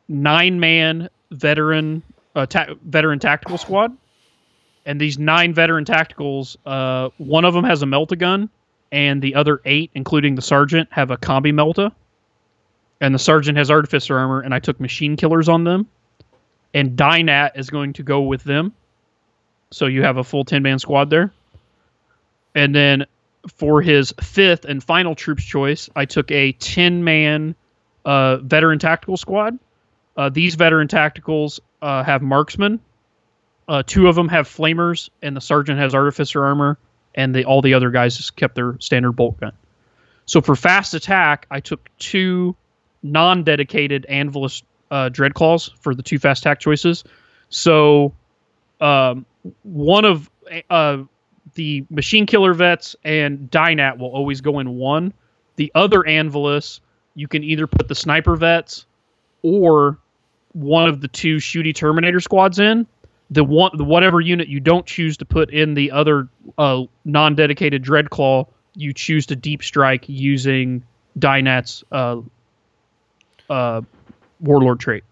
nine-man 0.09 1.09
veteran 1.33 2.03
uh, 2.37 2.47
ta- 2.47 2.75
veteran 2.85 3.19
tactical 3.19 3.59
squad, 3.59 3.97
and 4.85 5.01
these 5.01 5.19
nine 5.19 5.53
veteran 5.53 5.85
tacticals, 5.85 6.57
uh, 6.67 7.11
one 7.19 7.45
of 7.45 7.55
them 7.55 7.65
has 7.65 7.83
a 7.83 7.87
melta 7.87 8.17
gun, 8.17 8.49
and 8.93 9.21
the 9.21 9.35
other 9.35 9.61
eight, 9.65 9.91
including 9.95 10.35
the 10.35 10.43
sergeant, 10.43 10.89
have 10.93 11.11
a 11.11 11.17
combi 11.17 11.53
melta, 11.53 11.93
and 13.01 13.15
the 13.15 13.19
sergeant 13.19 13.59
has 13.59 13.71
artificer 13.71 14.17
armor, 14.17 14.41
and 14.41 14.55
I 14.55 14.59
took 14.59 14.79
machine 14.79 15.17
killers 15.17 15.49
on 15.49 15.65
them, 15.65 15.89
and 16.75 16.97
Dynat 16.97 17.53
is 17.57 17.71
going 17.71 17.95
to 17.95 18.03
go 18.03 18.21
with 18.21 18.45
them, 18.45 18.73
so 19.71 19.87
you 19.87 20.03
have 20.03 20.19
a 20.19 20.25
full 20.25 20.45
ten-man 20.45 20.79
squad 20.79 21.11
there, 21.11 21.33
and 22.55 22.75
then 22.75 23.07
for 23.49 23.83
his 23.83 24.13
fifth 24.23 24.65
and 24.65 24.83
final 24.83 25.15
troops 25.15 25.45
choice, 25.45 25.91
I 25.95 26.05
took 26.05 26.31
a 26.31 26.53
10 26.53 27.05
man 27.05 27.55
uh, 28.05 28.37
veteran 28.39 28.79
tactical 28.79 29.17
squad. 29.17 29.59
Uh, 30.17 30.31
these 30.31 30.55
veteran 30.55 30.89
tacticals 30.89 31.61
uh, 31.83 32.03
have 32.03 32.23
marksmen. 32.23 32.81
Uh, 33.69 33.83
two 33.85 34.09
of 34.09 34.15
them 34.15 34.29
have 34.29 34.49
flamers, 34.49 35.11
and 35.23 35.37
the 35.37 35.41
sergeant 35.41 35.79
has 35.79 35.95
artificer 35.95 36.45
armor, 36.45 36.79
and 37.15 37.35
the, 37.35 37.45
all 37.45 37.63
the 37.63 37.75
other 37.75 37.91
guys 37.91 38.17
just 38.17 38.37
kept 38.37 38.55
their 38.55 38.77
standard 38.81 39.13
bolt 39.13 39.39
gun. 39.41 39.53
So 40.25 40.41
for 40.41 40.55
fast 40.57 40.95
attack, 40.95 41.47
I 41.51 41.61
took 41.61 41.89
two 41.99 42.57
non-dedicated 43.03 44.07
Anvilus 44.09 44.63
uh, 44.91 45.09
Dreadclaws 45.11 45.71
for 45.81 45.95
the 45.95 46.03
two 46.03 46.19
fast 46.19 46.43
attack 46.43 46.61
choices. 46.61 47.05
So 47.49 48.15
um, 48.81 49.27
one 49.63 50.05
of 50.05 50.31
uh, 50.71 50.99
the 51.55 51.85
Machine 51.91 52.27
Killer 52.27 52.55
Vets 52.55 52.97
and 53.05 53.51
Dynat 53.51 53.99
will 53.99 54.09
always 54.11 54.41
go 54.41 54.59
in 54.59 54.75
one. 54.75 55.13
The 55.57 55.71
other 55.75 56.01
Anvilus, 56.03 56.81
you 57.15 57.29
can 57.29 57.43
either 57.45 57.67
put 57.67 57.89
the 57.89 57.95
Sniper 57.95 58.37
Vets 58.37 58.87
or 59.43 59.99
one 60.53 60.89
of 60.89 61.01
the 61.01 61.09
two 61.09 61.37
Shooty 61.37 61.75
Terminator 61.75 62.21
squads 62.21 62.59
in. 62.59 62.87
The 63.31 63.43
one, 63.45 63.71
the 63.77 63.85
whatever 63.85 64.21
unit 64.21 64.49
you 64.49 64.61
don't 64.61 64.87
choose 64.87 65.17
to 65.19 65.25
put 65.25 65.51
in 65.51 65.75
the 65.75 65.91
other 65.91 66.29
uh, 66.59 66.83
non-dedicated 67.05 67.83
Dreadclaw, 67.83 68.47
you 68.75 68.93
choose 68.93 69.27
to 69.27 69.37
deep 69.37 69.63
strike 69.65 70.05
using 70.09 70.85
Dynat's 71.19 71.83
uh, 71.91 72.21
uh, 73.51 73.81
Warlord 74.41 74.79
trait. 74.81 75.03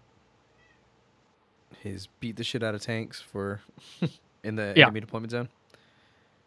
His 1.81 2.07
beat 2.19 2.35
the 2.37 2.43
shit 2.43 2.63
out 2.63 2.73
of 2.75 2.81
tanks 2.81 3.21
for 3.21 3.61
in 4.43 4.55
the 4.55 4.73
Yeah. 4.75 4.85
enemy 4.85 5.01
deployment 5.01 5.31
zone. 5.31 5.49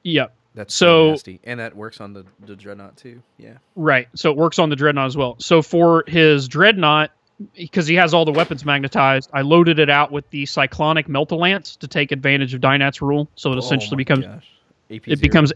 Yep. 0.09 0.35
That's 0.55 0.75
So- 0.75 1.11
nasty, 1.11 1.41
and 1.45 1.61
that 1.61 1.77
works 1.77 2.01
on 2.01 2.13
the 2.13 2.25
the 2.47 2.57
dreadnought 2.57 2.97
too. 2.97 3.23
Yeah. 3.37 3.59
Right. 3.77 4.09
So 4.15 4.31
it 4.31 4.37
works 4.37 4.59
on 4.59 4.71
the 4.71 4.77
dreadnought 4.77 5.07
as 5.07 5.17
well. 5.17 5.37
So 5.39 5.63
for 5.63 6.05
his 6.07 6.49
dreadnought, 6.49 7.11
because 7.55 7.87
he 7.87 7.95
has 7.97 8.13
all 8.15 8.25
the 8.25 8.33
weapons 8.33 8.65
magnetized, 8.65 9.31
I 9.33 9.43
loaded 9.43 9.79
it 9.79 9.89
out 9.91 10.11
with 10.11 10.29
the 10.31 10.47
cyclonic 10.47 11.07
meltalance 11.07 11.79
to 11.79 11.87
take 11.87 12.11
advantage 12.11 12.55
of 12.55 12.61
Dynat's 12.61 13.01
rule. 13.01 13.29
So 13.37 13.53
it 13.53 13.59
essentially 13.59 13.95
Oh 13.95 13.97
my 13.97 14.23
becomes 14.23 14.45
it 14.89 15.21
becomes 15.21 15.53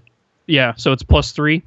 yeah. 0.46 0.74
So 0.76 0.92
it's 0.92 1.02
plus 1.02 1.32
three, 1.32 1.62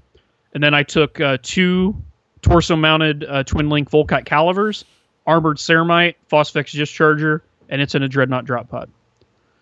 and 0.53 0.63
then 0.63 0.73
I 0.73 0.83
took 0.83 1.19
uh, 1.19 1.37
two 1.41 1.95
torso-mounted 2.41 3.25
uh, 3.27 3.43
twin 3.43 3.69
link 3.69 3.89
Volkite 3.89 4.25
calivers, 4.25 4.83
armored 5.25 5.57
ceramite, 5.57 6.15
phosphex 6.31 6.75
discharger, 6.75 7.41
and 7.69 7.81
it's 7.81 7.95
in 7.95 8.03
a 8.03 8.07
dreadnought 8.07 8.45
drop 8.45 8.69
pod. 8.69 8.89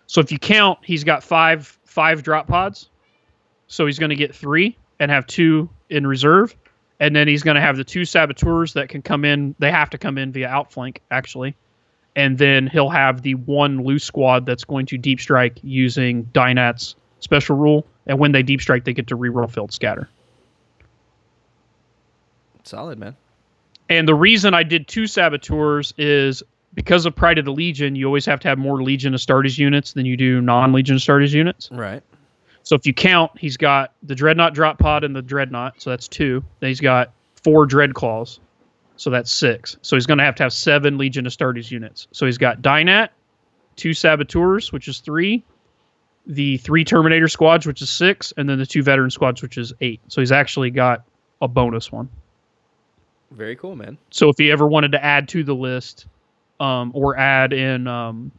So 0.06 0.20
if 0.20 0.30
you 0.30 0.38
count, 0.38 0.78
he's 0.84 1.02
got 1.02 1.24
five 1.24 1.66
five 1.86 2.22
drop 2.22 2.46
pods. 2.46 2.90
So 3.74 3.86
he's 3.86 3.98
going 3.98 4.10
to 4.10 4.16
get 4.16 4.32
three 4.32 4.76
and 5.00 5.10
have 5.10 5.26
two 5.26 5.68
in 5.90 6.06
reserve, 6.06 6.54
and 7.00 7.16
then 7.16 7.26
he's 7.26 7.42
going 7.42 7.56
to 7.56 7.60
have 7.60 7.76
the 7.76 7.82
two 7.82 8.04
saboteurs 8.04 8.72
that 8.74 8.88
can 8.88 9.02
come 9.02 9.24
in. 9.24 9.56
They 9.58 9.72
have 9.72 9.90
to 9.90 9.98
come 9.98 10.16
in 10.16 10.30
via 10.30 10.46
outflank 10.46 11.00
actually, 11.10 11.56
and 12.14 12.38
then 12.38 12.68
he'll 12.68 12.88
have 12.88 13.22
the 13.22 13.34
one 13.34 13.82
loose 13.82 14.04
squad 14.04 14.46
that's 14.46 14.62
going 14.62 14.86
to 14.86 14.96
deep 14.96 15.18
strike 15.18 15.58
using 15.64 16.24
Dynat's 16.26 16.94
special 17.18 17.56
rule. 17.56 17.84
And 18.06 18.20
when 18.20 18.30
they 18.30 18.44
deep 18.44 18.60
strike, 18.60 18.84
they 18.84 18.92
get 18.92 19.08
to 19.08 19.16
reroll 19.16 19.50
field 19.50 19.72
scatter. 19.72 20.08
solid, 22.62 22.96
man. 22.96 23.16
And 23.88 24.06
the 24.06 24.14
reason 24.14 24.54
I 24.54 24.62
did 24.62 24.86
two 24.86 25.08
saboteurs 25.08 25.92
is 25.98 26.44
because 26.74 27.06
of 27.06 27.16
Pride 27.16 27.38
of 27.38 27.44
the 27.44 27.52
Legion, 27.52 27.96
you 27.96 28.06
always 28.06 28.24
have 28.26 28.38
to 28.40 28.48
have 28.48 28.56
more 28.56 28.84
Legion 28.84 29.14
Astartes 29.14 29.58
units 29.58 29.94
than 29.94 30.06
you 30.06 30.16
do 30.16 30.40
non-Legion 30.40 30.96
Astartes 30.96 31.32
units. 31.32 31.70
Right. 31.72 32.04
So 32.64 32.74
if 32.74 32.86
you 32.86 32.94
count, 32.94 33.30
he's 33.38 33.58
got 33.58 33.92
the 34.02 34.14
Dreadnought 34.14 34.54
drop 34.54 34.78
pod 34.78 35.04
and 35.04 35.14
the 35.14 35.22
Dreadnought, 35.22 35.80
so 35.80 35.90
that's 35.90 36.08
two. 36.08 36.42
Then 36.60 36.68
he's 36.68 36.80
got 36.80 37.12
four 37.34 37.66
Dreadclaws, 37.66 38.38
so 38.96 39.10
that's 39.10 39.30
six. 39.30 39.76
So 39.82 39.96
he's 39.96 40.06
going 40.06 40.18
to 40.18 40.24
have 40.24 40.34
to 40.36 40.42
have 40.44 40.52
seven 40.52 40.96
Legion 40.96 41.26
Astartes 41.26 41.70
units. 41.70 42.08
So 42.12 42.24
he's 42.24 42.38
got 42.38 42.62
Dynat, 42.62 43.10
two 43.76 43.92
Saboteurs, 43.92 44.72
which 44.72 44.88
is 44.88 45.00
three, 45.00 45.44
the 46.26 46.56
three 46.56 46.84
Terminator 46.84 47.28
squads, 47.28 47.66
which 47.66 47.82
is 47.82 47.90
six, 47.90 48.32
and 48.38 48.48
then 48.48 48.58
the 48.58 48.66
two 48.66 48.82
Veteran 48.82 49.10
squads, 49.10 49.42
which 49.42 49.58
is 49.58 49.74
eight. 49.82 50.00
So 50.08 50.22
he's 50.22 50.32
actually 50.32 50.70
got 50.70 51.04
a 51.42 51.48
bonus 51.48 51.92
one. 51.92 52.08
Very 53.30 53.56
cool, 53.56 53.76
man. 53.76 53.98
So 54.10 54.30
if 54.30 54.38
he 54.38 54.50
ever 54.50 54.66
wanted 54.66 54.92
to 54.92 55.04
add 55.04 55.28
to 55.28 55.44
the 55.44 55.54
list, 55.54 56.06
um, 56.60 56.92
or 56.94 57.18
add 57.18 57.52
in 57.52 57.86
um, 57.86 58.32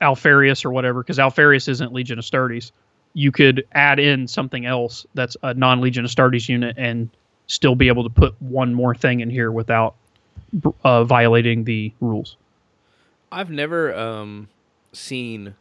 Alpharius 0.00 0.64
or 0.64 0.70
whatever, 0.70 1.02
because 1.02 1.18
Alpharius 1.18 1.66
isn't 1.66 1.92
Legion 1.92 2.18
Astartes, 2.18 2.70
you 3.14 3.32
could 3.32 3.66
add 3.72 3.98
in 3.98 4.28
something 4.28 4.66
else 4.66 5.06
that's 5.14 5.36
a 5.42 5.54
non-Legion 5.54 6.04
Astartes 6.04 6.48
unit 6.48 6.76
and 6.78 7.10
still 7.46 7.74
be 7.74 7.88
able 7.88 8.04
to 8.04 8.10
put 8.10 8.40
one 8.40 8.72
more 8.74 8.94
thing 8.94 9.20
in 9.20 9.28
here 9.30 9.50
without 9.50 9.94
uh, 10.84 11.04
violating 11.04 11.64
the 11.64 11.92
rules. 12.00 12.36
I've 13.32 13.50
never 13.50 13.94
um 13.94 14.48
seen 14.92 15.54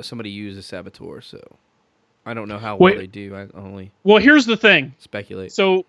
somebody 0.00 0.30
use 0.30 0.56
a 0.56 0.62
saboteur, 0.62 1.20
so 1.20 1.40
I 2.26 2.34
don't 2.34 2.48
know 2.48 2.58
how 2.58 2.76
Wait. 2.76 2.92
well 2.92 3.00
they 3.00 3.06
do. 3.06 3.34
I 3.34 3.46
only 3.58 3.90
Well, 4.04 4.18
here's 4.18 4.46
the 4.46 4.56
thing. 4.56 4.94
speculate. 4.98 5.52
So 5.52 5.84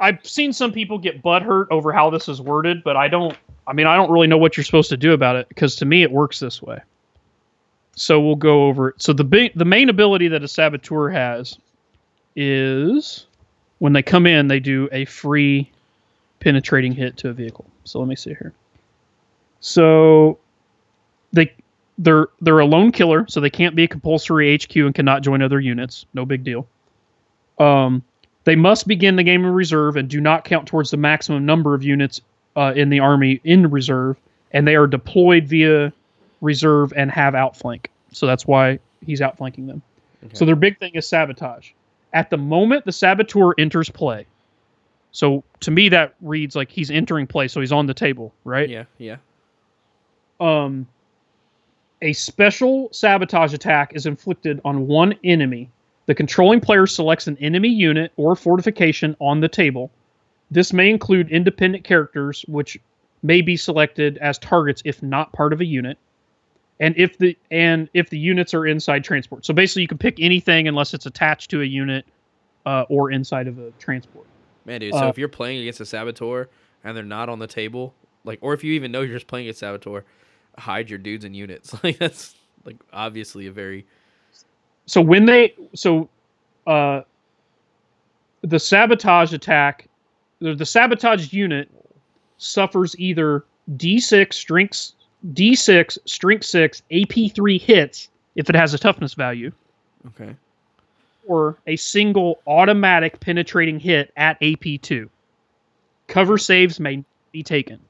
I've 0.00 0.24
seen 0.26 0.52
some 0.52 0.72
people 0.72 0.98
get 0.98 1.22
butthurt 1.22 1.66
over 1.70 1.92
how 1.92 2.10
this 2.10 2.28
is 2.28 2.40
worded, 2.40 2.82
but 2.84 2.96
I 2.96 3.08
don't. 3.08 3.36
I 3.66 3.72
mean, 3.72 3.86
I 3.86 3.96
don't 3.96 4.10
really 4.10 4.26
know 4.26 4.36
what 4.38 4.56
you're 4.56 4.64
supposed 4.64 4.90
to 4.90 4.96
do 4.96 5.12
about 5.12 5.36
it 5.36 5.48
because 5.48 5.76
to 5.76 5.84
me 5.84 6.02
it 6.02 6.10
works 6.10 6.38
this 6.38 6.60
way. 6.60 6.78
So 7.94 8.20
we'll 8.20 8.36
go 8.36 8.66
over 8.66 8.90
it. 8.90 9.02
So 9.02 9.12
the 9.12 9.24
big, 9.24 9.52
the 9.54 9.64
main 9.64 9.88
ability 9.88 10.28
that 10.28 10.42
a 10.42 10.48
saboteur 10.48 11.10
has 11.10 11.58
is 12.36 13.26
when 13.78 13.92
they 13.92 14.02
come 14.02 14.26
in, 14.26 14.48
they 14.48 14.60
do 14.60 14.88
a 14.92 15.04
free 15.04 15.70
penetrating 16.40 16.92
hit 16.92 17.16
to 17.18 17.28
a 17.28 17.32
vehicle. 17.32 17.64
So 17.84 17.98
let 17.98 18.08
me 18.08 18.16
see 18.16 18.30
here. 18.30 18.52
So 19.60 20.38
they 21.32 21.52
they're 21.98 22.28
they're 22.40 22.58
a 22.58 22.66
lone 22.66 22.92
killer, 22.92 23.26
so 23.28 23.40
they 23.40 23.50
can't 23.50 23.74
be 23.74 23.84
a 23.84 23.88
compulsory 23.88 24.56
HQ 24.56 24.76
and 24.76 24.94
cannot 24.94 25.22
join 25.22 25.42
other 25.42 25.60
units. 25.60 26.06
No 26.14 26.24
big 26.24 26.44
deal. 26.44 26.66
Um, 27.58 28.02
they 28.44 28.56
must 28.56 28.86
begin 28.86 29.16
the 29.16 29.22
game 29.22 29.44
in 29.44 29.52
reserve 29.52 29.96
and 29.96 30.08
do 30.08 30.20
not 30.20 30.44
count 30.44 30.66
towards 30.66 30.90
the 30.90 30.96
maximum 30.96 31.46
number 31.46 31.74
of 31.74 31.82
units 31.82 32.20
uh, 32.56 32.72
in 32.76 32.90
the 32.90 33.00
army 33.00 33.40
in 33.44 33.70
reserve, 33.70 34.16
and 34.52 34.66
they 34.66 34.76
are 34.76 34.86
deployed 34.86 35.46
via 35.46 35.92
reserve 36.40 36.92
and 36.96 37.10
have 37.10 37.34
outflank. 37.34 37.90
So 38.12 38.26
that's 38.26 38.46
why 38.46 38.78
he's 39.04 39.20
outflanking 39.20 39.66
them. 39.66 39.82
So 40.32 40.44
their 40.44 40.56
big 40.56 40.78
thing 40.78 40.92
is 40.94 41.06
sabotage. 41.06 41.72
At 42.12 42.30
the 42.30 42.38
moment 42.38 42.84
the 42.84 42.92
saboteur 42.92 43.52
enters 43.58 43.90
play, 43.90 44.26
so 45.10 45.44
to 45.60 45.70
me 45.70 45.88
that 45.90 46.14
reads 46.22 46.56
like 46.56 46.70
he's 46.70 46.90
entering 46.90 47.26
play, 47.26 47.48
so 47.48 47.60
he's 47.60 47.72
on 47.72 47.86
the 47.86 47.94
table, 47.94 48.32
right? 48.44 48.68
Yeah, 48.68 48.84
yeah. 48.98 49.16
um, 50.40 50.86
a 52.02 52.12
special 52.12 52.88
sabotage 52.92 53.54
attack 53.54 53.92
is 53.94 54.06
inflicted 54.06 54.60
on 54.64 54.86
one 54.86 55.14
enemy. 55.24 55.70
The 56.06 56.14
controlling 56.14 56.60
player 56.60 56.86
selects 56.86 57.26
an 57.26 57.36
enemy 57.38 57.68
unit 57.68 58.12
or 58.16 58.36
fortification 58.36 59.16
on 59.20 59.40
the 59.40 59.48
table. 59.48 59.90
This 60.50 60.72
may 60.72 60.90
include 60.90 61.30
independent 61.30 61.84
characters, 61.84 62.44
which 62.48 62.78
may 63.22 63.40
be 63.40 63.56
selected 63.56 64.18
as 64.18 64.38
targets 64.38 64.82
if 64.84 65.02
not 65.02 65.32
part 65.32 65.52
of 65.52 65.60
a 65.60 65.64
unit, 65.64 65.96
and 66.84 66.94
if 66.98 67.16
the 67.16 67.36
and 67.50 67.88
if 67.94 68.10
the 68.10 68.18
units 68.18 68.52
are 68.52 68.66
inside 68.66 69.04
transport. 69.04 69.46
So 69.46 69.54
basically, 69.54 69.82
you 69.82 69.88
can 69.88 69.96
pick 69.96 70.20
anything 70.20 70.68
unless 70.68 70.92
it's 70.92 71.06
attached 71.06 71.50
to 71.50 71.62
a 71.62 71.64
unit 71.64 72.04
uh, 72.66 72.84
or 72.90 73.10
inside 73.10 73.48
of 73.48 73.58
a 73.58 73.70
transport. 73.78 74.26
Man, 74.66 74.80
dude. 74.80 74.92
So 74.92 75.06
Uh, 75.06 75.08
if 75.08 75.16
you're 75.16 75.28
playing 75.28 75.60
against 75.62 75.80
a 75.80 75.86
saboteur 75.86 76.48
and 76.84 76.94
they're 76.94 77.02
not 77.02 77.30
on 77.30 77.38
the 77.38 77.46
table, 77.46 77.94
like, 78.24 78.38
or 78.42 78.52
if 78.52 78.62
you 78.62 78.74
even 78.74 78.92
know 78.92 79.00
you're 79.00 79.16
just 79.16 79.26
playing 79.26 79.46
against 79.46 79.60
saboteur, 79.60 80.04
hide 80.58 80.90
your 80.90 80.98
dudes 80.98 81.24
and 81.24 81.34
units. 81.34 81.74
Like 81.82 81.98
that's 81.98 82.34
like 82.64 82.76
obviously 82.92 83.46
a 83.46 83.52
very 83.52 83.86
so 84.86 85.00
when 85.00 85.24
they 85.24 85.54
so 85.74 86.08
uh 86.66 87.02
the 88.42 88.58
sabotage 88.58 89.32
attack 89.32 89.88
the, 90.40 90.54
the 90.54 90.66
sabotage 90.66 91.32
unit 91.32 91.70
suffers 92.38 92.94
either 92.98 93.44
d6 93.76 94.32
strength 94.32 94.92
d6 95.32 95.98
strength 96.04 96.44
6 96.44 96.82
ap3 96.90 97.60
hits 97.60 98.08
if 98.34 98.48
it 98.50 98.56
has 98.56 98.74
a 98.74 98.78
toughness 98.78 99.14
value 99.14 99.50
okay. 100.08 100.34
or 101.26 101.56
a 101.66 101.76
single 101.76 102.40
automatic 102.46 103.20
penetrating 103.20 103.80
hit 103.80 104.12
at 104.16 104.38
ap2 104.40 105.08
cover 106.08 106.36
saves 106.36 106.78
may 106.78 107.02
be 107.32 107.42
taken 107.42 107.80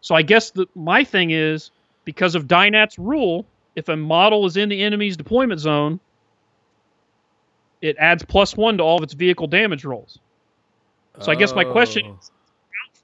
so 0.00 0.14
i 0.14 0.22
guess 0.22 0.50
the, 0.50 0.66
my 0.74 1.02
thing 1.02 1.30
is 1.30 1.70
because 2.04 2.34
of 2.34 2.46
dynat's 2.46 2.98
rule 2.98 3.46
if 3.76 3.88
a 3.88 3.96
model 3.96 4.44
is 4.44 4.56
in 4.56 4.68
the 4.68 4.82
enemy's 4.82 5.16
deployment 5.16 5.60
zone 5.60 5.98
it 7.84 7.96
adds 7.98 8.24
plus 8.24 8.56
one 8.56 8.78
to 8.78 8.82
all 8.82 8.96
of 8.96 9.02
its 9.02 9.12
vehicle 9.12 9.46
damage 9.46 9.84
rolls. 9.84 10.18
So 11.20 11.30
I 11.30 11.34
guess 11.34 11.54
my 11.54 11.64
question 11.64 12.06
Oh. 12.06 12.18
is 12.18 12.30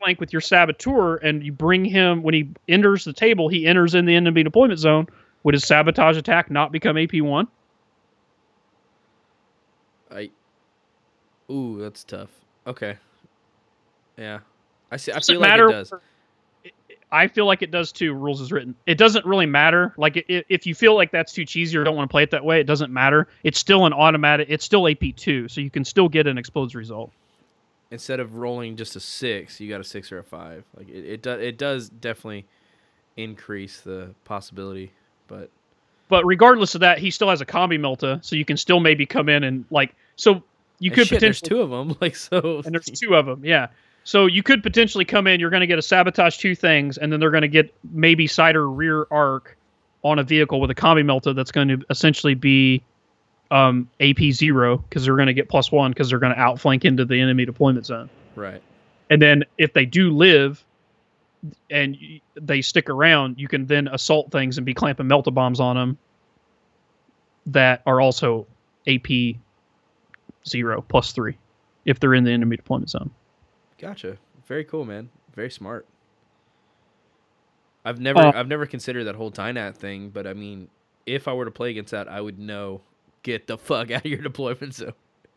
flank 0.00 0.20
with 0.20 0.32
your 0.32 0.40
saboteur 0.40 1.16
and 1.16 1.44
you 1.44 1.52
bring 1.52 1.84
him 1.84 2.22
when 2.22 2.34
he 2.34 2.48
enters 2.68 3.04
the 3.04 3.12
table, 3.12 3.48
he 3.48 3.66
enters 3.66 3.94
in 3.94 4.06
the 4.06 4.14
enemy 4.16 4.42
deployment 4.42 4.78
zone. 4.80 5.06
Would 5.44 5.54
his 5.54 5.64
sabotage 5.64 6.16
attack 6.16 6.50
not 6.50 6.72
become 6.72 6.98
AP 6.98 7.20
one? 7.20 7.48
I. 10.10 10.30
Ooh, 11.50 11.78
that's 11.80 12.04
tough. 12.04 12.30
Okay. 12.66 12.96
Yeah, 14.18 14.40
I 14.90 14.96
see. 14.96 15.12
I 15.12 15.16
Doesn't 15.16 15.34
feel 15.34 15.40
like 15.40 15.50
matter. 15.50 15.68
it 15.68 15.72
does. 15.72 15.92
I 17.12 17.26
feel 17.26 17.46
like 17.46 17.62
it 17.62 17.70
does 17.72 17.90
too. 17.90 18.12
Rules 18.12 18.40
is 18.40 18.52
written. 18.52 18.76
It 18.86 18.96
doesn't 18.98 19.24
really 19.26 19.46
matter. 19.46 19.94
Like 19.96 20.16
i- 20.16 20.44
if 20.48 20.66
you 20.66 20.74
feel 20.74 20.94
like 20.94 21.10
that's 21.10 21.32
too 21.32 21.44
cheesy 21.44 21.76
or 21.76 21.82
don't 21.84 21.96
want 21.96 22.08
to 22.08 22.12
play 22.12 22.22
it 22.22 22.30
that 22.30 22.44
way, 22.44 22.60
it 22.60 22.66
doesn't 22.66 22.92
matter. 22.92 23.26
It's 23.42 23.58
still 23.58 23.86
an 23.86 23.92
automatic. 23.92 24.46
It's 24.50 24.64
still 24.64 24.86
AP 24.86 25.12
two, 25.16 25.48
so 25.48 25.60
you 25.60 25.70
can 25.70 25.84
still 25.84 26.08
get 26.08 26.26
an 26.26 26.38
exposed 26.38 26.74
result. 26.74 27.10
Instead 27.90 28.20
of 28.20 28.36
rolling 28.36 28.76
just 28.76 28.96
a 28.96 29.00
six, 29.00 29.60
you 29.60 29.68
got 29.68 29.80
a 29.80 29.84
six 29.84 30.12
or 30.12 30.18
a 30.18 30.24
five. 30.24 30.64
Like 30.76 30.88
it, 30.88 31.04
it 31.04 31.22
does 31.22 31.40
it 31.40 31.58
does 31.58 31.88
definitely 31.88 32.46
increase 33.16 33.80
the 33.80 34.14
possibility. 34.24 34.92
But 35.28 35.50
But 36.08 36.24
regardless 36.24 36.74
of 36.74 36.80
that, 36.80 36.98
he 36.98 37.10
still 37.10 37.28
has 37.28 37.40
a 37.40 37.46
combi 37.46 37.78
melta, 37.78 38.24
so 38.24 38.36
you 38.36 38.44
can 38.44 38.56
still 38.56 38.80
maybe 38.80 39.06
come 39.06 39.28
in 39.28 39.44
and 39.44 39.64
like 39.70 39.94
so 40.16 40.42
you 40.78 40.90
could 40.90 41.06
shit, 41.06 41.20
there's 41.20 41.40
potentially 41.40 41.48
two 41.48 41.62
of 41.62 41.70
them. 41.70 41.96
Like 42.00 42.16
so, 42.16 42.62
and 42.64 42.74
there's 42.74 42.86
two 42.86 43.14
of 43.14 43.26
them, 43.26 43.44
yeah. 43.44 43.68
So 44.04 44.26
you 44.26 44.42
could 44.42 44.62
potentially 44.62 45.04
come 45.04 45.26
in, 45.26 45.40
you're 45.40 45.50
going 45.50 45.60
to 45.60 45.66
get 45.66 45.78
a 45.78 45.82
sabotage 45.82 46.38
two 46.38 46.54
things, 46.54 46.96
and 46.96 47.12
then 47.12 47.20
they're 47.20 47.30
going 47.30 47.42
to 47.42 47.48
get 47.48 47.72
maybe 47.92 48.26
side 48.26 48.56
or 48.56 48.68
rear 48.68 49.06
arc 49.10 49.56
on 50.02 50.18
a 50.18 50.22
vehicle 50.22 50.60
with 50.60 50.70
a 50.70 50.74
combi 50.74 51.04
melta 51.04 51.34
that's 51.34 51.52
going 51.52 51.68
to 51.68 51.82
essentially 51.90 52.34
be 52.34 52.82
um, 53.50 53.88
AP 54.00 54.18
zero 54.32 54.78
because 54.78 55.04
they're 55.04 55.16
going 55.16 55.26
to 55.26 55.34
get 55.34 55.48
plus 55.48 55.72
one 55.72 55.90
because 55.90 56.10
they're 56.10 56.18
going 56.18 56.34
to 56.34 56.40
outflank 56.40 56.84
into 56.84 57.04
the 57.04 57.20
enemy 57.20 57.44
deployment 57.44 57.86
zone. 57.86 58.08
right. 58.36 58.62
And 59.10 59.20
then 59.20 59.44
if 59.58 59.72
they 59.72 59.86
do 59.86 60.10
live 60.10 60.64
and 61.68 61.96
they 62.36 62.62
stick 62.62 62.88
around, 62.88 63.40
you 63.40 63.48
can 63.48 63.66
then 63.66 63.88
assault 63.88 64.30
things 64.30 64.56
and 64.56 64.64
be 64.64 64.72
clamping 64.72 65.06
melta 65.06 65.34
bombs 65.34 65.58
on 65.58 65.74
them 65.74 65.98
that 67.46 67.82
are 67.86 68.00
also 68.00 68.46
AP 68.86 69.36
zero 70.46 70.80
plus 70.82 71.10
three 71.12 71.36
if 71.86 71.98
they're 71.98 72.14
in 72.14 72.22
the 72.22 72.30
enemy 72.30 72.56
deployment 72.56 72.90
zone. 72.90 73.10
Gotcha. 73.78 74.16
Very 74.46 74.64
cool, 74.64 74.84
man. 74.84 75.08
Very 75.34 75.50
smart. 75.50 75.86
I've 77.84 77.98
never 77.98 78.20
Uh, 78.20 78.32
I've 78.34 78.48
never 78.48 78.66
considered 78.66 79.04
that 79.04 79.16
whole 79.16 79.30
Dynat 79.30 79.76
thing, 79.76 80.10
but 80.10 80.26
I 80.26 80.34
mean, 80.34 80.68
if 81.06 81.26
I 81.26 81.32
were 81.32 81.46
to 81.46 81.50
play 81.50 81.70
against 81.70 81.90
that, 81.92 82.08
I 82.08 82.20
would 82.20 82.38
know 82.38 82.82
get 83.22 83.46
the 83.46 83.58
fuck 83.58 83.90
out 83.90 84.04
of 84.04 84.10
your 84.10 84.22
deployment 84.22 84.74
zone. 84.74 84.92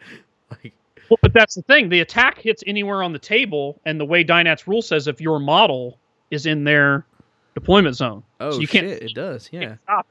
like 0.52 0.74
Well, 1.10 1.18
but 1.22 1.34
that's 1.34 1.56
the 1.56 1.62
thing. 1.64 1.90
The 1.90 2.02
attack 2.02 2.40
hits 2.40 2.64
anywhere 2.68 3.04
on 3.04 3.14
the 3.14 3.20
table, 3.20 3.80
and 3.86 4.00
the 4.00 4.06
way 4.06 4.24
Dynat's 4.24 4.68
rule 4.68 4.82
says, 4.82 5.08
if 5.08 5.22
your 5.22 5.40
model 5.40 5.98
is 6.32 6.46
in 6.46 6.64
their 6.64 7.06
deployment 7.54 7.96
zone, 7.96 8.24
oh 8.40 8.52
so 8.52 8.60
you 8.60 8.68
can't 8.68 8.88
shit, 8.88 9.04
it 9.04 9.14
does. 9.14 9.50
Yeah. 9.52 9.76
stop. 9.84 10.08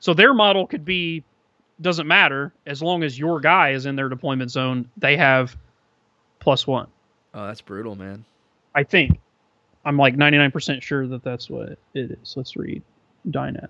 So 0.00 0.14
their 0.14 0.32
model 0.34 0.66
could 0.66 0.84
be 0.84 1.22
doesn't 1.80 2.06
matter 2.06 2.52
as 2.66 2.82
long 2.82 3.02
as 3.02 3.18
your 3.18 3.40
guy 3.40 3.70
is 3.70 3.86
in 3.86 3.96
their 3.96 4.08
deployment 4.08 4.50
zone. 4.50 4.90
They 4.96 5.16
have 5.16 5.56
plus 6.38 6.66
one. 6.66 6.88
Oh, 7.32 7.46
that's 7.46 7.60
brutal, 7.60 7.94
man. 7.94 8.24
I 8.74 8.82
think. 8.82 9.18
I'm 9.84 9.96
like 9.96 10.14
99% 10.14 10.82
sure 10.82 11.06
that 11.06 11.24
that's 11.24 11.48
what 11.48 11.70
it 11.70 11.78
is. 11.94 12.34
Let's 12.36 12.54
read 12.54 12.82
Dynat. 13.30 13.68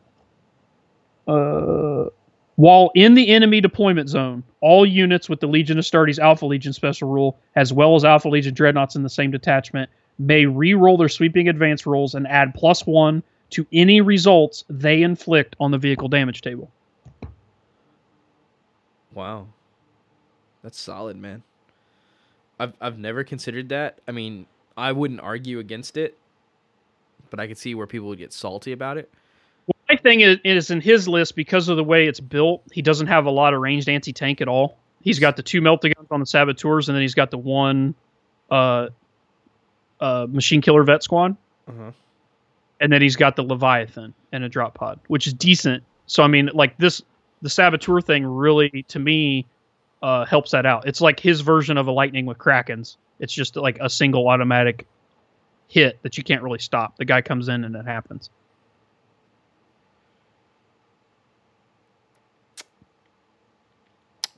Uh, 1.28 2.10
while 2.56 2.90
in 2.94 3.14
the 3.14 3.28
enemy 3.28 3.60
deployment 3.60 4.08
zone, 4.08 4.42
all 4.60 4.84
units 4.84 5.28
with 5.28 5.40
the 5.40 5.46
Legion 5.46 5.78
Astartes 5.78 6.18
Alpha 6.18 6.46
Legion 6.46 6.72
special 6.72 7.08
rule, 7.08 7.38
as 7.56 7.72
well 7.72 7.94
as 7.94 8.04
Alpha 8.04 8.28
Legion 8.28 8.54
Dreadnoughts 8.54 8.96
in 8.96 9.02
the 9.02 9.08
same 9.08 9.30
detachment, 9.30 9.88
may 10.18 10.44
re-roll 10.44 10.96
their 10.96 11.08
sweeping 11.08 11.48
advance 11.48 11.86
rolls 11.86 12.14
and 12.14 12.26
add 12.28 12.54
plus 12.54 12.86
one 12.86 13.22
to 13.50 13.66
any 13.72 14.00
results 14.00 14.64
they 14.68 15.02
inflict 15.02 15.56
on 15.58 15.70
the 15.70 15.78
vehicle 15.78 16.08
damage 16.08 16.42
table. 16.42 16.70
Wow. 19.12 19.48
That's 20.62 20.78
solid, 20.78 21.16
man. 21.16 21.42
I've 22.58 22.74
I've 22.80 22.98
never 22.98 23.24
considered 23.24 23.70
that. 23.70 23.98
I 24.06 24.12
mean, 24.12 24.46
I 24.76 24.92
wouldn't 24.92 25.20
argue 25.20 25.58
against 25.58 25.96
it, 25.96 26.16
but 27.30 27.40
I 27.40 27.46
could 27.46 27.56
see 27.56 27.74
where 27.74 27.86
people 27.86 28.08
would 28.08 28.18
get 28.18 28.32
salty 28.32 28.72
about 28.72 28.98
it. 28.98 29.10
My 29.88 29.96
thing 29.96 30.20
is, 30.20 30.38
is 30.44 30.70
in 30.70 30.80
his 30.80 31.08
list 31.08 31.34
because 31.34 31.68
of 31.68 31.76
the 31.76 31.84
way 31.84 32.06
it's 32.06 32.20
built. 32.20 32.62
He 32.72 32.80
doesn't 32.82 33.08
have 33.08 33.26
a 33.26 33.30
lot 33.30 33.54
of 33.54 33.60
ranged 33.60 33.88
anti-tank 33.88 34.40
at 34.40 34.48
all. 34.48 34.78
He's 35.02 35.18
got 35.18 35.36
the 35.36 35.42
two 35.42 35.60
melta-guns 35.60 36.08
on 36.10 36.20
the 36.20 36.26
saboteurs, 36.26 36.88
and 36.88 36.94
then 36.94 37.02
he's 37.02 37.14
got 37.14 37.30
the 37.30 37.38
one 37.38 37.94
uh, 38.50 38.88
uh, 40.00 40.26
machine 40.30 40.60
killer 40.60 40.82
vet 40.84 41.02
squad, 41.02 41.36
Uh-huh. 41.68 41.90
and 42.80 42.92
then 42.92 43.02
he's 43.02 43.16
got 43.16 43.34
the 43.36 43.42
leviathan 43.42 44.14
and 44.32 44.44
a 44.44 44.48
drop 44.48 44.74
pod, 44.74 45.00
which 45.08 45.26
is 45.26 45.32
decent. 45.34 45.82
So 46.06 46.22
I 46.22 46.26
mean, 46.28 46.50
like 46.54 46.76
this, 46.78 47.02
the 47.42 47.50
saboteur 47.50 48.00
thing 48.00 48.24
really, 48.26 48.84
to 48.88 48.98
me, 48.98 49.46
uh, 50.02 50.24
helps 50.24 50.52
that 50.52 50.66
out. 50.66 50.86
It's 50.86 51.00
like 51.00 51.18
his 51.20 51.40
version 51.40 51.76
of 51.78 51.86
a 51.86 51.92
lightning 51.92 52.26
with 52.26 52.38
krakens. 52.38 52.96
It's 53.18 53.32
just 53.32 53.56
like 53.56 53.78
a 53.80 53.90
single 53.90 54.28
automatic 54.28 54.86
hit 55.68 55.98
that 56.02 56.16
you 56.16 56.24
can't 56.24 56.42
really 56.42 56.58
stop. 56.58 56.96
The 56.96 57.04
guy 57.04 57.22
comes 57.22 57.48
in 57.48 57.64
and 57.64 57.74
it 57.76 57.86
happens. 57.86 58.30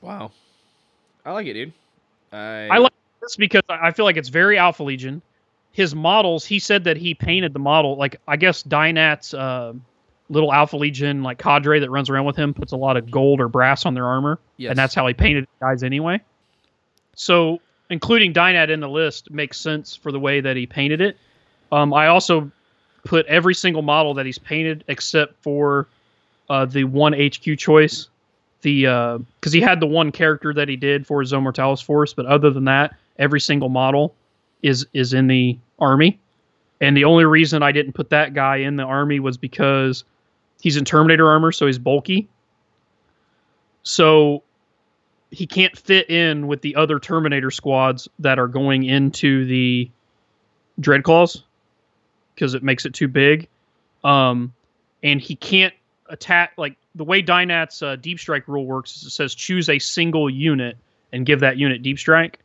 Wow. 0.03 0.31
I 1.25 1.31
like 1.31 1.47
it, 1.47 1.53
dude. 1.53 1.73
I 2.33 2.67
I 2.69 2.77
like 2.77 2.93
this 3.21 3.37
because 3.37 3.61
I 3.69 3.91
feel 3.91 4.05
like 4.05 4.17
it's 4.17 4.29
very 4.29 4.57
Alpha 4.57 4.83
Legion. 4.83 5.21
His 5.71 5.95
models, 5.95 6.45
he 6.45 6.59
said 6.59 6.83
that 6.83 6.97
he 6.97 7.15
painted 7.15 7.53
the 7.53 7.59
model. 7.59 7.95
Like 7.95 8.19
I 8.27 8.35
guess 8.35 8.61
Dynat's 8.63 9.33
uh, 9.33 9.73
little 10.29 10.51
Alpha 10.51 10.75
Legion 10.75 11.23
like 11.23 11.39
cadre 11.39 11.79
that 11.79 11.89
runs 11.89 12.09
around 12.09 12.25
with 12.25 12.35
him 12.35 12.53
puts 12.53 12.73
a 12.73 12.77
lot 12.77 12.97
of 12.97 13.09
gold 13.09 13.39
or 13.39 13.47
brass 13.47 13.85
on 13.85 13.93
their 13.93 14.05
armor, 14.05 14.39
yes. 14.57 14.71
and 14.71 14.77
that's 14.77 14.93
how 14.93 15.07
he 15.07 15.13
painted 15.13 15.47
guys 15.61 15.83
anyway. 15.83 16.19
So 17.15 17.61
including 17.89 18.33
Dynat 18.33 18.69
in 18.69 18.81
the 18.81 18.89
list 18.89 19.31
makes 19.31 19.57
sense 19.57 19.95
for 19.95 20.11
the 20.11 20.19
way 20.19 20.41
that 20.41 20.57
he 20.57 20.65
painted 20.65 20.99
it. 20.99 21.17
Um, 21.71 21.93
I 21.93 22.07
also 22.07 22.51
put 23.05 23.25
every 23.27 23.55
single 23.55 23.81
model 23.81 24.13
that 24.15 24.25
he's 24.25 24.37
painted 24.37 24.83
except 24.87 25.41
for 25.41 25.87
uh, 26.49 26.65
the 26.65 26.83
one 26.83 27.13
HQ 27.13 27.57
choice 27.57 28.09
the 28.63 28.87
uh 28.87 29.17
because 29.39 29.53
he 29.53 29.61
had 29.61 29.79
the 29.79 29.85
one 29.85 30.11
character 30.11 30.53
that 30.53 30.67
he 30.67 30.75
did 30.75 31.05
for 31.05 31.21
his 31.21 31.29
Zone 31.29 31.43
Mortalis 31.43 31.81
force, 31.81 32.13
but 32.13 32.25
other 32.25 32.49
than 32.49 32.65
that, 32.65 32.95
every 33.19 33.39
single 33.39 33.69
model 33.69 34.15
is 34.63 34.85
is 34.93 35.13
in 35.13 35.27
the 35.27 35.57
army. 35.79 36.19
And 36.81 36.97
the 36.97 37.05
only 37.05 37.25
reason 37.25 37.63
I 37.63 37.71
didn't 37.71 37.93
put 37.93 38.09
that 38.09 38.33
guy 38.33 38.57
in 38.57 38.75
the 38.75 38.83
army 38.83 39.19
was 39.19 39.37
because 39.37 40.03
he's 40.61 40.75
in 40.75 40.83
Terminator 40.83 41.29
armor, 41.29 41.51
so 41.51 41.67
he's 41.67 41.77
bulky. 41.77 42.27
So 43.83 44.43
he 45.31 45.47
can't 45.47 45.77
fit 45.77 46.09
in 46.09 46.47
with 46.47 46.61
the 46.61 46.75
other 46.75 46.99
Terminator 46.99 47.51
squads 47.51 48.07
that 48.19 48.37
are 48.37 48.47
going 48.47 48.83
into 48.83 49.45
the 49.45 49.89
Dreadclaws 50.81 51.43
because 52.35 52.53
it 52.53 52.63
makes 52.63 52.85
it 52.85 52.93
too 52.93 53.07
big. 53.07 53.47
Um, 54.03 54.53
and 55.03 55.21
he 55.21 55.35
can't 55.35 55.73
attack 56.13 56.53
like 56.57 56.77
the 56.95 57.03
way 57.03 57.21
Dynat's 57.21 57.81
uh, 57.81 57.97
deep 57.97 58.19
strike 58.19 58.47
rule 58.47 58.65
works 58.65 58.95
is 58.95 59.03
it 59.03 59.09
says 59.09 59.35
choose 59.35 59.67
a 59.67 59.79
single 59.79 60.29
unit 60.29 60.77
and 61.11 61.25
give 61.25 61.41
that 61.41 61.57
unit 61.57 61.81
deep 61.81 61.99
strike. 61.99 62.39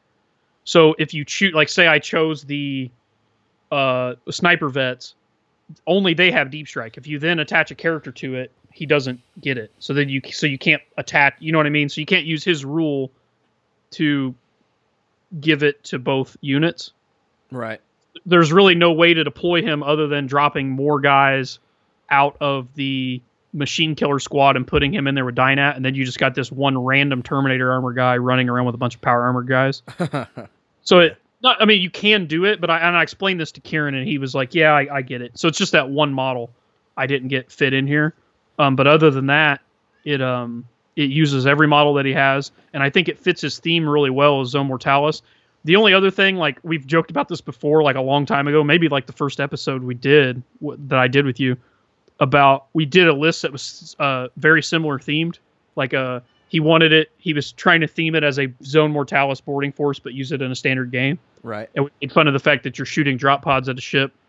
So 0.65 0.95
if 0.99 1.15
you 1.15 1.24
choose, 1.24 1.55
like, 1.55 1.69
say 1.69 1.86
I 1.86 1.99
chose 1.99 2.45
the 2.45 2.90
uh, 3.70 4.15
sniper 4.31 4.69
vets, 4.69 5.15
only 5.86 6.15
they 6.15 6.31
have 6.31 6.51
deep 6.51 6.66
strike. 6.66 6.97
If 6.97 7.07
you 7.07 7.19
then 7.19 7.39
attach 7.39 7.70
a 7.70 7.74
character 7.74 8.11
to 8.12 8.35
it, 8.35 8.51
he 8.73 8.86
doesn't 8.86 9.20
get 9.40 9.59
it. 9.59 9.70
So 9.78 9.95
then 9.95 10.09
you 10.09 10.20
so 10.31 10.47
you 10.47 10.59
can't 10.59 10.82
attack. 10.97 11.36
You 11.39 11.53
know 11.53 11.59
what 11.59 11.66
I 11.66 11.70
mean? 11.70 11.89
So 11.89 12.01
you 12.01 12.07
can't 12.07 12.27
use 12.27 12.45
his 12.45 12.65
rule 12.65 13.11
to 13.93 14.35
give 15.40 15.62
it 15.62 15.85
to 15.85 15.99
both 15.99 16.36
units 16.40 16.93
right. 17.51 17.81
there's 18.24 18.53
really 18.53 18.74
no 18.74 18.93
way 18.93 19.15
to 19.15 19.24
deploy 19.24 19.62
him 19.62 19.82
other 19.82 20.07
than 20.07 20.27
dropping 20.27 20.70
more 20.70 21.01
guys 21.01 21.59
out 22.11 22.36
of 22.40 22.69
the 22.74 23.20
machine 23.59 23.94
killer 23.94 24.18
squad 24.18 24.56
and 24.56 24.66
putting 24.66 24.94
him 24.94 25.06
in 25.06 25.14
there 25.14 25.24
with 25.24 25.35
Dynat, 25.35 25.76
and 25.76 25.85
then 25.85 25.94
you 25.94 26.05
just 26.05 26.18
got 26.18 26.35
this 26.35 26.51
one 26.51 26.78
random 26.78 27.22
Terminator 27.22 27.70
armor 27.72 27.93
guy 27.93 28.16
running 28.16 28.48
around 28.48 28.66
with 28.66 28.74
a 28.74 28.78
bunch 28.78 28.94
of 28.94 29.01
power 29.01 29.24
armor 29.24 29.43
guys. 29.43 29.82
So 30.89 31.01
it, 31.01 31.18
not, 31.43 31.60
I 31.60 31.66
mean, 31.66 31.82
you 31.82 31.90
can 31.90 32.24
do 32.24 32.47
it, 32.47 32.62
but 32.62 32.70
I 32.70 32.78
and 32.78 32.97
I 32.97 33.02
explained 33.02 33.39
this 33.39 33.52
to 33.52 33.60
Kieran, 33.60 33.94
and 33.94 34.09
he 34.09 34.16
was 34.16 34.35
like, 34.35 34.55
"Yeah, 34.55 34.72
I, 34.72 34.97
I 34.97 35.02
get 35.02 35.20
it." 35.20 35.39
So 35.39 35.47
it's 35.47 35.59
just 35.59 35.72
that 35.72 35.90
one 35.90 36.14
model 36.14 36.48
I 36.97 37.06
didn't 37.06 37.28
get 37.28 37.52
fit 37.52 37.74
in 37.74 37.86
here, 37.86 38.14
um, 38.59 38.74
but 38.74 38.86
other 38.86 39.10
than 39.10 39.26
that, 39.26 39.60
it 40.05 40.22
um 40.22 40.64
it 40.97 41.10
uses 41.10 41.47
every 41.47 41.68
model 41.68 41.93
that 41.94 42.06
he 42.06 42.14
has, 42.14 42.52
and 42.72 42.82
I 42.82 42.89
think 42.89 43.09
it 43.09 43.18
fits 43.18 43.43
his 43.43 43.59
theme 43.59 43.86
really 43.86 44.09
well 44.09 44.40
as 44.40 44.48
Zone 44.48 44.66
Mortalis. 44.66 45.20
The 45.64 45.76
only 45.76 45.93
other 45.93 46.10
thing, 46.10 46.36
like 46.36 46.59
we've 46.62 46.86
joked 46.86 47.10
about 47.10 47.28
this 47.28 47.43
before, 47.43 47.82
like 47.82 47.97
a 47.97 48.01
long 48.01 48.24
time 48.24 48.48
ago, 48.48 48.64
maybe 48.64 48.89
like 48.89 49.05
the 49.05 49.12
first 49.12 49.40
episode 49.40 49.82
we 49.82 49.94
did 49.94 50.43
w- 50.62 50.80
that 50.86 50.98
I 50.98 51.06
did 51.06 51.26
with 51.26 51.39
you, 51.39 51.59
about 52.20 52.66
we 52.73 52.85
did 52.85 53.09
a 53.09 53.12
list 53.12 53.43
that 53.43 53.53
was 53.53 53.97
uh, 53.99 54.28
very 54.36 54.62
similar 54.62 54.99
themed. 54.99 55.39
Like 55.77 55.95
uh, 55.95 56.20
he 56.49 56.61
wanted 56.61 56.93
it, 56.93 57.11
he 57.19 57.32
was 57.32 57.53
trying 57.53 57.81
to 57.81 57.86
theme 57.86 58.15
it 58.15 58.24
as 58.24 58.39
a 58.39 58.53
Zone 58.65 58.90
Mortalis 58.90 59.40
boarding 59.40 59.73
force, 59.73 59.99
but 59.99 60.15
use 60.15 60.32
it 60.32 60.43
in 60.43 60.51
a 60.51 60.55
standard 60.57 60.90
game. 60.90 61.19
right. 61.43 61.69
And 61.74 61.85
we 61.85 61.90
made 62.01 62.12
fun 62.12 62.27
of 62.27 62.32
the 62.32 62.40
fact 62.40 62.65
that 62.65 62.78
you're 62.78 62.86
shooting 62.86 63.16
drop 63.16 63.43
pods 63.43 63.69
at 63.69 63.78
a 63.78 63.82
ship. 63.82 64.12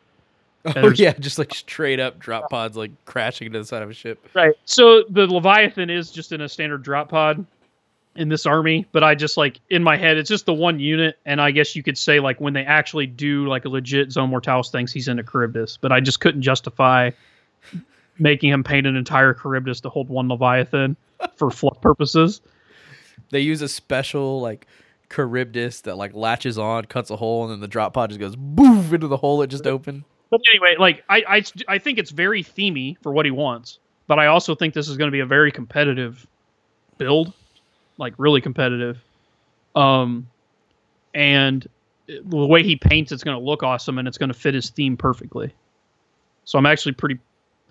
Oh 0.76 0.90
yeah, 0.90 1.14
just 1.14 1.40
like 1.40 1.54
straight 1.56 2.02
up 2.02 2.20
drop 2.20 2.50
pods 2.50 2.76
like 2.76 2.92
crashing 3.06 3.48
into 3.48 3.60
the 3.60 3.66
side 3.66 3.82
of 3.82 3.90
a 3.90 3.94
ship. 3.94 4.28
Right. 4.34 4.54
So 4.66 5.04
the 5.10 5.26
Leviathan 5.26 5.90
is 5.90 6.12
just 6.12 6.34
in 6.34 6.42
a 6.42 6.50
standard 6.50 6.84
drop 6.84 7.08
pod 7.08 7.46
in 8.18 8.28
this 8.28 8.46
army, 8.46 8.86
but 8.92 9.02
I 9.02 9.16
just 9.16 9.38
like 9.38 9.62
in 9.70 9.84
my 9.84 9.96
head 9.96 10.18
it's 10.18 10.28
just 10.28 10.46
the 10.46 10.54
one 10.54 10.82
unit, 10.82 11.18
and 11.26 11.40
I 11.40 11.52
guess 11.52 11.78
you 11.78 11.82
could 11.82 11.98
say 11.98 12.20
like 12.20 12.42
when 12.42 12.52
they 12.52 12.66
actually 12.66 13.08
do 13.08 13.48
like 13.48 13.64
a 13.64 13.70
legit 13.70 14.12
Zone 14.12 14.30
Mortalis 14.30 14.70
things, 14.70 14.92
he's 14.92 15.08
into 15.08 15.24
Kharybdis, 15.24 15.78
but 15.80 15.94
I 15.94 16.02
just 16.02 16.20
couldn't 16.20 16.42
justify 16.42 17.12
making 18.18 18.52
him 18.52 18.64
paint 18.64 18.88
an 18.88 18.96
entire 18.96 19.34
Kharybdis 19.34 19.82
to 19.82 19.90
hold 19.90 20.10
one 20.10 20.28
Leviathan 20.28 20.96
for 21.36 21.52
fluff 21.52 21.80
purposes. 21.82 22.42
They 23.32 23.42
use 23.42 23.62
a 23.62 23.70
special 23.70 24.42
like 24.42 24.68
Kharybdis 25.10 25.84
that 25.84 25.98
like 25.98 26.14
latches 26.14 26.58
on, 26.58 26.86
cuts 26.86 27.10
a 27.10 27.16
hole, 27.16 27.44
and 27.44 27.52
then 27.52 27.60
the 27.60 27.68
drop 27.68 27.94
pod 27.94 28.10
just 28.10 28.20
goes 28.20 28.36
boof 28.36 28.94
into 28.94 29.08
the 29.08 29.18
hole 29.18 29.42
it 29.42 29.48
just 29.48 29.68
opened. 29.68 30.04
But 30.30 30.42
anyway, 30.50 30.76
like 30.78 31.04
I, 31.10 31.24
I, 31.28 31.44
I 31.68 31.78
think 31.80 31.98
it's 31.98 32.12
very 32.12 32.44
themey 32.44 32.98
for 33.02 33.12
what 33.12 33.26
he 33.26 33.32
wants, 33.32 33.80
but 34.08 34.20
I 34.20 34.28
also 34.28 34.54
think 34.54 34.74
this 34.74 34.88
is 34.88 34.98
going 34.98 35.08
to 35.08 35.12
be 35.12 35.22
a 35.22 35.26
very 35.26 35.52
competitive 35.52 36.26
build, 36.98 37.34
like 37.98 38.14
really 38.18 38.42
competitive. 38.42 39.00
Um, 39.76 40.28
and 41.14 41.68
the 42.08 42.46
way 42.46 42.64
he 42.64 42.76
paints, 42.76 43.12
it's 43.12 43.24
going 43.24 43.38
to 43.38 43.44
look 43.44 43.64
awesome, 43.64 43.98
and 43.98 44.08
it's 44.08 44.18
going 44.18 44.32
to 44.32 44.38
fit 44.38 44.54
his 44.54 44.70
theme 44.70 44.98
perfectly. 44.98 45.54
So 46.46 46.58
I'm 46.58 46.66
actually 46.66 46.94
pretty, 46.94 47.20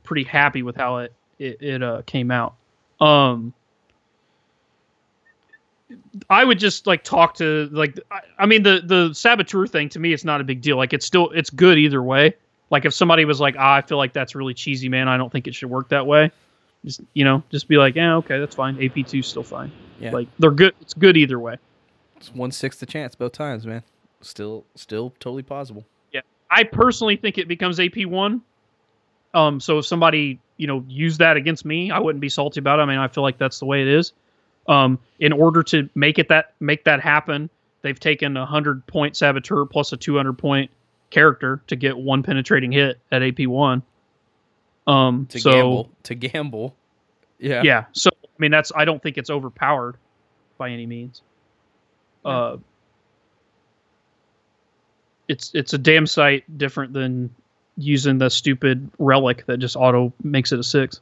pretty 0.09 0.24
happy 0.24 0.62
with 0.62 0.74
how 0.74 0.97
it 0.97 1.12
it, 1.39 1.62
it 1.62 1.82
uh, 1.82 2.02
came 2.06 2.30
out. 2.30 2.55
Um, 2.98 3.52
I 6.30 6.44
would 6.44 6.59
just 6.59 6.86
like 6.86 7.05
talk 7.05 7.35
to 7.35 7.68
like 7.70 8.01
I, 8.10 8.20
I 8.39 8.47
mean 8.47 8.62
the 8.62 8.80
the 8.82 9.12
saboteur 9.12 9.66
thing 9.66 9.90
to 9.90 9.98
me 9.98 10.14
it's 10.14 10.24
not 10.24 10.40
a 10.40 10.44
big 10.44 10.62
deal. 10.62 10.78
Like 10.78 10.94
it's 10.94 11.05
still 11.05 11.28
it's 11.30 11.51
good 11.51 11.78
either 11.78 12.02
way. 12.02 12.35
Like 12.70 12.86
if 12.86 12.94
somebody 12.94 13.26
was 13.26 13.39
like, 13.39 13.55
ah, 13.59 13.74
I 13.74 13.82
feel 13.82 13.98
like 13.98 14.14
that's 14.14 14.35
really 14.35 14.55
cheesy, 14.55 14.89
man. 14.89 15.09
I 15.09 15.18
don't 15.18 15.30
think 15.30 15.47
it 15.47 15.55
should 15.55 15.70
work 15.70 15.90
that 15.90 16.06
way. 16.06 16.32
Just 16.85 17.02
you 17.12 17.24
know, 17.24 17.43
just 17.51 17.68
be 17.68 17.76
like, 17.76 17.94
yeah, 17.94 18.16
okay, 18.16 18.39
that's 18.39 18.55
fine. 18.55 18.82
AP 18.82 19.06
two 19.06 19.22
still 19.22 19.43
fine. 19.43 19.70
Yeah. 20.01 20.12
Like 20.12 20.28
they're 20.39 20.51
good. 20.51 20.74
It's 20.80 20.94
good 20.94 21.18
either 21.18 21.39
way. 21.39 21.59
It's 22.16 22.35
one 22.35 22.51
sixth 22.51 22.80
the 22.80 22.86
chance 22.86 23.14
both 23.14 23.32
times, 23.32 23.66
man. 23.66 23.82
Still, 24.22 24.64
still 24.74 25.10
totally 25.20 25.44
possible. 25.44 25.85
Yeah, 26.12 26.22
I 26.51 26.64
personally 26.64 27.16
think 27.16 27.39
it 27.39 27.47
becomes 27.47 27.78
AP 27.78 28.06
one. 28.06 28.43
Um, 29.34 29.60
so 29.60 29.78
if 29.78 29.86
somebody 29.86 30.40
you 30.56 30.66
know 30.66 30.84
used 30.88 31.18
that 31.20 31.36
against 31.36 31.64
me, 31.64 31.90
I 31.90 31.98
wouldn't 31.98 32.20
be 32.20 32.28
salty 32.28 32.60
about 32.60 32.78
it. 32.78 32.82
I 32.82 32.86
mean, 32.86 32.98
I 32.98 33.09
feel 33.09 33.22
like 33.22 33.38
that's 33.38 33.59
the 33.59 33.66
way 33.66 33.82
it 33.82 33.88
is. 33.88 34.12
Um, 34.66 34.98
in 35.18 35.32
order 35.32 35.62
to 35.64 35.88
make 35.94 36.18
it 36.18 36.28
that 36.28 36.55
make 36.60 36.84
that 36.84 37.00
happen, 37.00 37.48
they've 37.82 37.98
taken 37.98 38.36
a 38.36 38.46
hundred 38.46 38.86
point 38.86 39.16
saboteur 39.16 39.64
plus 39.64 39.92
a 39.92 39.96
two 39.96 40.16
hundred 40.16 40.34
point 40.34 40.70
character 41.10 41.62
to 41.68 41.76
get 41.76 41.96
one 41.96 42.22
penetrating 42.22 42.72
hit 42.72 42.98
at 43.10 43.22
AP 43.22 43.46
one. 43.46 43.82
Um, 44.86 45.26
To 45.26 45.38
so 45.38 45.52
gamble, 45.52 45.90
to 46.05 46.14
gamble. 46.14 46.74
Yeah. 47.38 47.62
yeah, 47.62 47.84
so 47.92 48.10
I 48.24 48.28
mean 48.38 48.50
that's 48.50 48.72
I 48.74 48.84
don't 48.84 49.02
think 49.02 49.16
it's 49.16 49.30
overpowered 49.30 49.96
by 50.56 50.70
any 50.70 50.86
means. 50.86 51.22
Uh, 52.24 52.56
it's 55.28 55.52
it's 55.55 55.72
a 55.72 55.78
damn 55.78 56.06
sight 56.06 56.59
different 56.59 56.92
than 56.92 57.32
using 57.78 58.18
the 58.18 58.28
stupid 58.28 58.90
relic 58.98 59.46
that 59.46 59.59
just 59.59 59.76
auto 59.76 60.12
makes 60.22 60.52
it 60.52 60.59
a 60.59 60.62
six. 60.64 61.00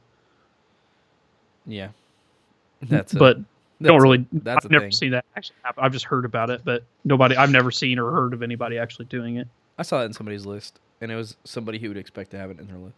Yeah. 1.65 1.89
That's 2.81 3.13
a, 3.13 3.17
but 3.17 3.37
that's 3.37 3.47
don't 3.89 3.99
a- 3.99 4.01
really. 4.03 4.25
that's 4.31 4.65
I've 4.65 4.69
a 4.69 4.73
never 4.73 4.85
thing. 4.85 4.91
seen 4.91 5.11
that 5.11 5.25
actually 5.35 5.55
happen. 5.63 5.83
I've 5.83 5.91
just 5.91 6.05
heard 6.05 6.25
about 6.25 6.49
it, 6.51 6.61
but 6.63 6.83
nobody. 7.03 7.35
I've 7.35 7.51
never 7.51 7.71
seen 7.71 7.97
or 7.99 8.11
heard 8.11 8.33
of 8.33 8.43
anybody 8.43 8.77
actually 8.77 9.05
doing 9.05 9.37
it. 9.37 9.47
I 9.79 9.83
saw 9.83 10.01
it 10.01 10.05
in 10.05 10.13
somebody's 10.13 10.45
list, 10.45 10.79
and 11.01 11.11
it 11.11 11.15
was 11.15 11.35
somebody 11.43 11.79
who 11.79 11.87
would 11.89 11.97
expect 11.97 12.31
to 12.31 12.37
have 12.37 12.51
it 12.51 12.59
in 12.59 12.67
their 12.67 12.77
list. 12.77 12.95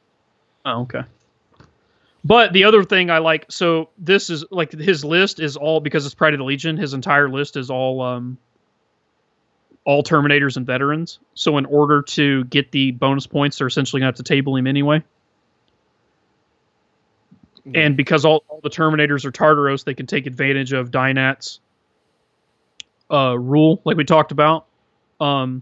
Oh, 0.65 0.81
okay. 0.81 1.03
But 2.26 2.51
the 2.51 2.65
other 2.65 2.84
thing 2.84 3.10
I 3.10 3.19
like, 3.19 3.45
so 3.49 3.89
this 3.97 4.30
is 4.30 4.43
like 4.51 4.72
his 4.73 5.06
list 5.06 5.39
is 5.39 5.56
all 5.56 5.80
because 5.80 6.06
it's 6.06 6.14
Pride 6.15 6.34
of 6.34 6.39
the 6.39 6.43
Legion. 6.43 6.76
His 6.76 6.93
entire 6.93 7.30
list 7.30 7.56
is 7.56 7.69
all 7.69 8.01
um, 8.01 8.38
all 9.85 10.03
Terminators 10.03 10.57
and 10.57 10.65
veterans. 10.65 11.19
So 11.34 11.57
in 11.57 11.65
order 11.65 12.01
to 12.01 12.43
get 12.45 12.72
the 12.72 12.91
bonus 12.91 13.27
points, 13.27 13.57
they're 13.57 13.68
essentially 13.68 13.99
gonna 13.99 14.10
have 14.10 14.15
to 14.15 14.23
table 14.23 14.56
him 14.56 14.68
anyway. 14.68 15.03
And 17.76 17.95
because 17.95 18.26
all, 18.26 18.43
all 18.47 18.61
the 18.64 18.69
Terminators 18.69 19.26
are 19.26 19.31
Tartaros, 19.31 19.84
they 19.84 19.93
can 19.93 20.07
take 20.07 20.26
advantage 20.26 20.73
of 20.73 20.89
Dynat's 20.89 21.60
uh, 23.11 23.38
rule, 23.38 23.81
like 23.84 23.95
we 23.97 24.06
talked 24.06 24.31
about. 24.31 24.65
Um, 25.19 25.61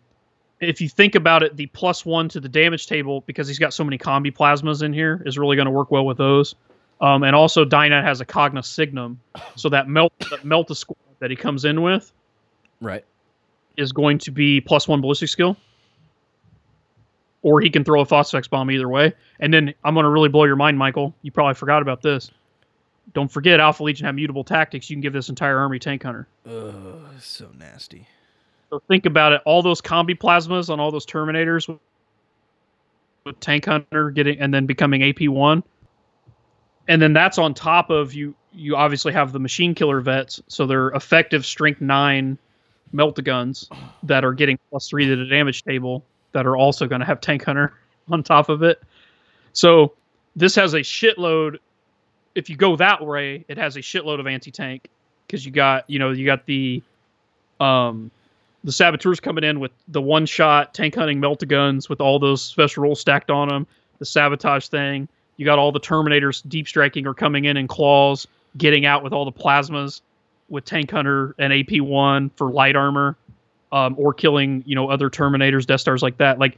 if 0.60 0.80
you 0.80 0.88
think 0.88 1.16
about 1.16 1.44
it, 1.44 1.56
the 1.58 1.66
plus 1.68 2.06
one 2.06 2.30
to 2.30 2.40
the 2.40 2.50
damage 2.50 2.88
table, 2.88 3.22
because 3.28 3.48
he's 3.48 3.60
got 3.60 3.74
so 3.74 3.84
many 3.84 3.98
combi 3.98 4.34
plasmas 4.34 4.84
in 4.84 4.94
here, 4.94 5.22
is 5.26 5.38
really 5.38 5.56
going 5.56 5.66
to 5.66 5.72
work 5.72 5.92
well 5.92 6.06
with 6.06 6.18
those. 6.18 6.56
Um, 7.02 7.24
and 7.24 7.36
also, 7.36 7.66
Dynat 7.66 8.04
has 8.04 8.22
a 8.22 8.26
Cognis 8.26 8.66
Signum, 8.66 9.20
so 9.56 9.70
that 9.70 9.88
melt 9.88 10.14
that 10.32 10.46
melt 10.46 10.76
squad 10.76 10.98
that 11.20 11.30
he 11.30 11.36
comes 11.36 11.66
in 11.66 11.82
with 11.82 12.12
Right. 12.82 13.06
Is 13.78 13.92
going 13.92 14.18
to 14.20 14.32
be 14.32 14.60
plus 14.60 14.88
one 14.88 15.02
ballistic 15.02 15.30
skill. 15.30 15.56
Or 17.44 17.62
he 17.62 17.70
can 17.70 17.84
throw 17.84 18.02
a 18.02 18.06
Phosphex 18.06 18.50
bomb 18.50 18.70
either 18.72 18.90
way. 18.90 19.14
And 19.40 19.54
then 19.54 19.74
I'm 19.84 19.94
going 19.94 20.04
to 20.04 20.10
really 20.10 20.30
blow 20.30 20.44
your 20.44 20.56
mind, 20.56 20.78
Michael. 20.78 21.14
You 21.22 21.32
probably 21.32 21.54
forgot 21.54 21.82
about 21.82 22.02
this. 22.02 22.32
Don't 23.14 23.32
forget, 23.32 23.60
Alpha 23.60 23.84
Legion 23.84 24.06
have 24.06 24.16
mutable 24.16 24.44
tactics. 24.44 24.90
You 24.90 24.96
can 24.96 25.02
give 25.02 25.14
this 25.14 25.30
entire 25.30 25.58
army 25.60 25.80
tank 25.80 26.04
hunter. 26.04 26.28
Ugh, 26.46 26.74
so 27.20 27.50
nasty. 27.58 28.06
So 28.70 28.82
think 28.88 29.06
about 29.06 29.32
it. 29.32 29.42
All 29.46 29.62
those 29.62 29.82
combi 29.82 30.18
plasmas 30.18 30.70
on 30.70 30.80
all 30.80 30.92
those 30.92 31.06
Terminators 31.06 31.70
with, 31.70 31.80
with 33.24 33.40
Tank 33.40 33.66
Hunter 33.66 34.12
getting 34.12 34.40
and 34.40 34.54
then 34.54 34.66
becoming 34.66 35.04
AP 35.04 35.30
one, 35.30 35.64
and 36.90 37.02
then 37.02 37.14
that's 37.14 37.38
on 37.38 37.54
top 37.54 37.90
of 37.90 38.14
you. 38.14 38.36
You 38.52 38.76
obviously 38.76 39.14
have 39.14 39.32
the 39.32 39.40
Machine 39.40 39.74
Killer 39.74 40.02
vets, 40.02 40.42
so 40.48 40.66
they're 40.66 40.90
effective 40.90 41.46
Strength 41.46 41.80
nine 41.80 42.38
Meltaguns 42.94 43.70
that 44.04 44.24
are 44.24 44.34
getting 44.34 44.58
plus 44.70 44.90
three 44.90 45.06
to 45.06 45.16
the 45.16 45.26
damage 45.26 45.64
table 45.64 46.04
that 46.32 46.46
are 46.46 46.58
also 46.58 46.88
going 46.88 47.00
to 47.00 47.06
have 47.06 47.22
Tank 47.22 47.44
Hunter 47.44 47.74
on 48.12 48.24
top 48.24 48.50
of 48.50 48.64
it. 48.64 48.82
So 49.54 49.94
this 50.36 50.56
has 50.56 50.74
a 50.74 50.80
shitload. 50.80 51.58
If 52.36 52.50
you 52.50 52.56
go 52.56 52.76
that 52.76 53.06
way, 53.06 53.44
it 53.48 53.58
has 53.58 53.76
a 53.76 53.80
shitload 53.80 54.20
of 54.20 54.28
anti 54.28 54.52
tank 54.52 54.90
because 55.28 55.46
you 55.46 55.52
got 55.52 55.90
you 55.90 56.00
know 56.00 56.12
you 56.12 56.26
got 56.26 56.46
the 56.46 56.82
um 57.60 58.10
the 58.64 58.72
saboteurs 58.72 59.20
coming 59.20 59.44
in 59.44 59.60
with 59.60 59.72
the 59.88 60.02
one 60.02 60.26
shot 60.26 60.74
tank 60.74 60.96
hunting 60.96 61.20
melt 61.20 61.46
guns 61.48 61.90
with 61.90 62.02
all 62.02 62.20
those 62.20 62.42
special 62.42 62.84
rolls 62.84 63.00
stacked 63.00 63.30
on 63.30 63.50
them 63.50 63.68
the 64.00 64.06
sabotage 64.06 64.68
thing 64.68 65.08
you 65.38 65.46
got 65.46 65.60
all 65.60 65.72
the 65.72 65.80
terminators 65.80 66.48
deep 66.48 66.68
striking 66.68 67.06
or 67.06 67.14
coming 67.14 67.46
in 67.46 67.58
in 67.58 67.68
claws 67.68 68.28
getting 68.58 68.86
out 68.86 69.04
with 69.04 69.14
all 69.14 69.26
the 69.26 69.32
plasmas 69.32 70.02
with 70.50 70.66
tank 70.66 70.92
hunter 70.92 71.36
and 71.40 71.54
ap1 71.54 72.32
for 72.36 72.52
light 72.52 72.76
armor 72.76 73.16
um, 73.72 73.96
or 73.98 74.14
killing 74.14 74.64
you 74.66 74.76
know 74.76 74.90
other 74.90 75.10
terminators 75.10 75.66
death 75.66 75.82
stars 75.82 76.02
like 76.02 76.18
that 76.18 76.40
like 76.40 76.58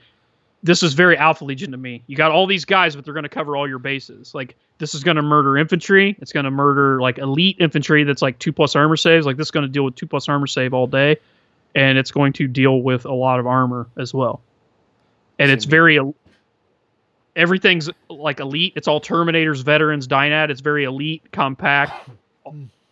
this 0.62 0.84
is 0.84 0.94
very 0.94 1.18
alpha 1.18 1.44
legion 1.44 1.72
to 1.72 1.78
me 1.78 2.04
you 2.08 2.16
got 2.16 2.32
all 2.32 2.46
these 2.46 2.66
guys 2.66 2.96
but 2.96 3.06
they're 3.06 3.14
going 3.14 3.24
to 3.24 3.30
cover 3.30 3.56
all 3.56 3.68
your 3.68 3.80
bases 3.80 4.36
like 4.36 4.56
this 4.78 4.94
is 4.94 5.04
going 5.04 5.16
to 5.16 5.22
murder 5.24 5.58
infantry 5.58 6.16
it's 6.22 6.32
going 6.32 6.44
to 6.44 6.52
murder 6.52 7.02
like 7.02 7.18
elite 7.18 7.58
infantry 7.60 8.04
that's 8.04 8.22
like 8.22 8.38
two 8.40 8.54
plus 8.54 8.76
armor 8.76 8.98
saves 8.98 9.26
like 9.26 9.38
this 9.38 9.48
is 9.48 9.52
going 9.52 9.66
to 9.66 9.72
deal 9.72 9.84
with 9.84 9.96
two 9.96 10.08
plus 10.08 10.30
armor 10.30 10.48
save 10.48 10.74
all 10.74 10.86
day 10.86 11.18
and 11.76 11.98
it's 11.98 12.12
going 12.12 12.34
to 12.34 12.48
deal 12.48 12.82
with 12.82 13.06
a 13.06 13.14
lot 13.14 13.40
of 13.40 13.48
armor 13.48 13.88
as 13.98 14.14
well. 14.14 14.42
And 15.38 15.52
it's 15.52 15.66
very 15.66 16.00
everything's 17.36 17.90
like 18.10 18.40
elite. 18.40 18.74
It's 18.76 18.88
all 18.88 19.00
Terminators, 19.00 19.64
veterans, 19.64 20.08
Dynat. 20.08 20.50
It's 20.50 20.62
very 20.62 20.84
elite, 20.84 21.24
compact. 21.32 22.10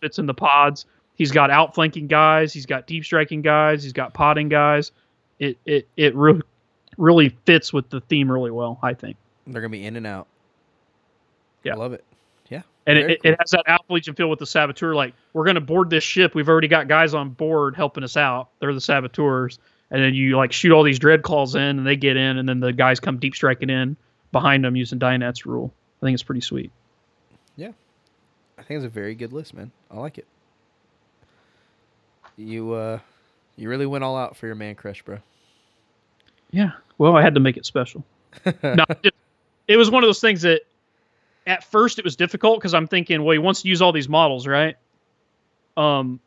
Fits 0.00 0.18
in 0.18 0.26
the 0.26 0.34
pods. 0.34 0.86
He's 1.14 1.32
got 1.32 1.50
outflanking 1.50 2.06
guys. 2.06 2.52
He's 2.52 2.66
got 2.66 2.86
deep 2.86 3.04
striking 3.04 3.42
guys. 3.42 3.82
He's 3.82 3.92
got 3.92 4.14
potting 4.14 4.48
guys. 4.48 4.92
It 5.38 5.58
it 5.66 5.88
it 5.96 6.14
really 6.14 6.42
really 6.96 7.30
fits 7.44 7.72
with 7.72 7.90
the 7.90 8.00
theme 8.00 8.30
really 8.30 8.50
well. 8.50 8.78
I 8.82 8.94
think. 8.94 9.16
They're 9.46 9.60
gonna 9.60 9.70
be 9.70 9.84
in 9.84 9.96
and 9.96 10.06
out. 10.06 10.28
Yeah. 11.64 11.74
I 11.74 11.76
love 11.76 11.92
it. 11.92 12.04
Yeah. 12.48 12.62
And 12.86 12.98
it, 12.98 13.20
it 13.24 13.36
has 13.38 13.50
that 13.50 13.80
Legion 13.88 14.14
feel 14.14 14.30
with 14.30 14.38
the 14.38 14.46
saboteur. 14.46 14.94
Like 14.94 15.14
we're 15.32 15.44
gonna 15.44 15.60
board 15.60 15.90
this 15.90 16.04
ship. 16.04 16.34
We've 16.34 16.48
already 16.48 16.68
got 16.68 16.86
guys 16.86 17.14
on 17.14 17.30
board 17.30 17.74
helping 17.74 18.04
us 18.04 18.16
out. 18.16 18.50
They're 18.60 18.74
the 18.74 18.80
saboteurs. 18.80 19.58
And 19.90 20.02
then 20.02 20.14
you 20.14 20.36
like 20.36 20.52
shoot 20.52 20.72
all 20.72 20.82
these 20.82 20.98
Dreadclaws 20.98 21.54
in, 21.54 21.78
and 21.78 21.86
they 21.86 21.96
get 21.96 22.16
in, 22.16 22.36
and 22.36 22.48
then 22.48 22.60
the 22.60 22.72
guys 22.72 23.00
come 23.00 23.18
deep 23.18 23.34
striking 23.34 23.70
in 23.70 23.96
behind 24.32 24.62
them 24.62 24.76
using 24.76 24.98
Dynat's 24.98 25.46
rule. 25.46 25.72
I 26.00 26.06
think 26.06 26.14
it's 26.14 26.22
pretty 26.22 26.42
sweet. 26.42 26.70
I 28.58 28.62
think 28.62 28.78
it's 28.78 28.86
a 28.86 28.88
very 28.88 29.14
good 29.14 29.32
list, 29.32 29.54
man. 29.54 29.70
I 29.90 29.96
like 29.96 30.18
it. 30.18 30.26
You 32.36 32.72
uh 32.72 32.98
you 33.56 33.68
really 33.68 33.86
went 33.86 34.04
all 34.04 34.16
out 34.16 34.36
for 34.36 34.46
your 34.46 34.54
man 34.54 34.74
crush, 34.74 35.02
bro. 35.02 35.18
Yeah. 36.50 36.70
Well, 36.96 37.16
I 37.16 37.22
had 37.22 37.34
to 37.34 37.40
make 37.40 37.56
it 37.56 37.66
special. 37.66 38.04
no, 38.62 38.84
it, 39.02 39.14
it 39.66 39.76
was 39.76 39.90
one 39.90 40.02
of 40.02 40.08
those 40.08 40.20
things 40.20 40.42
that 40.42 40.62
at 41.46 41.64
first 41.64 41.98
it 41.98 42.04
was 42.04 42.16
difficult 42.16 42.60
because 42.60 42.74
I'm 42.74 42.86
thinking, 42.86 43.22
well, 43.24 43.32
he 43.32 43.38
wants 43.38 43.62
to 43.62 43.68
use 43.68 43.82
all 43.82 43.92
these 43.92 44.08
models, 44.08 44.46
right? 44.46 44.76
Um, 45.76 46.20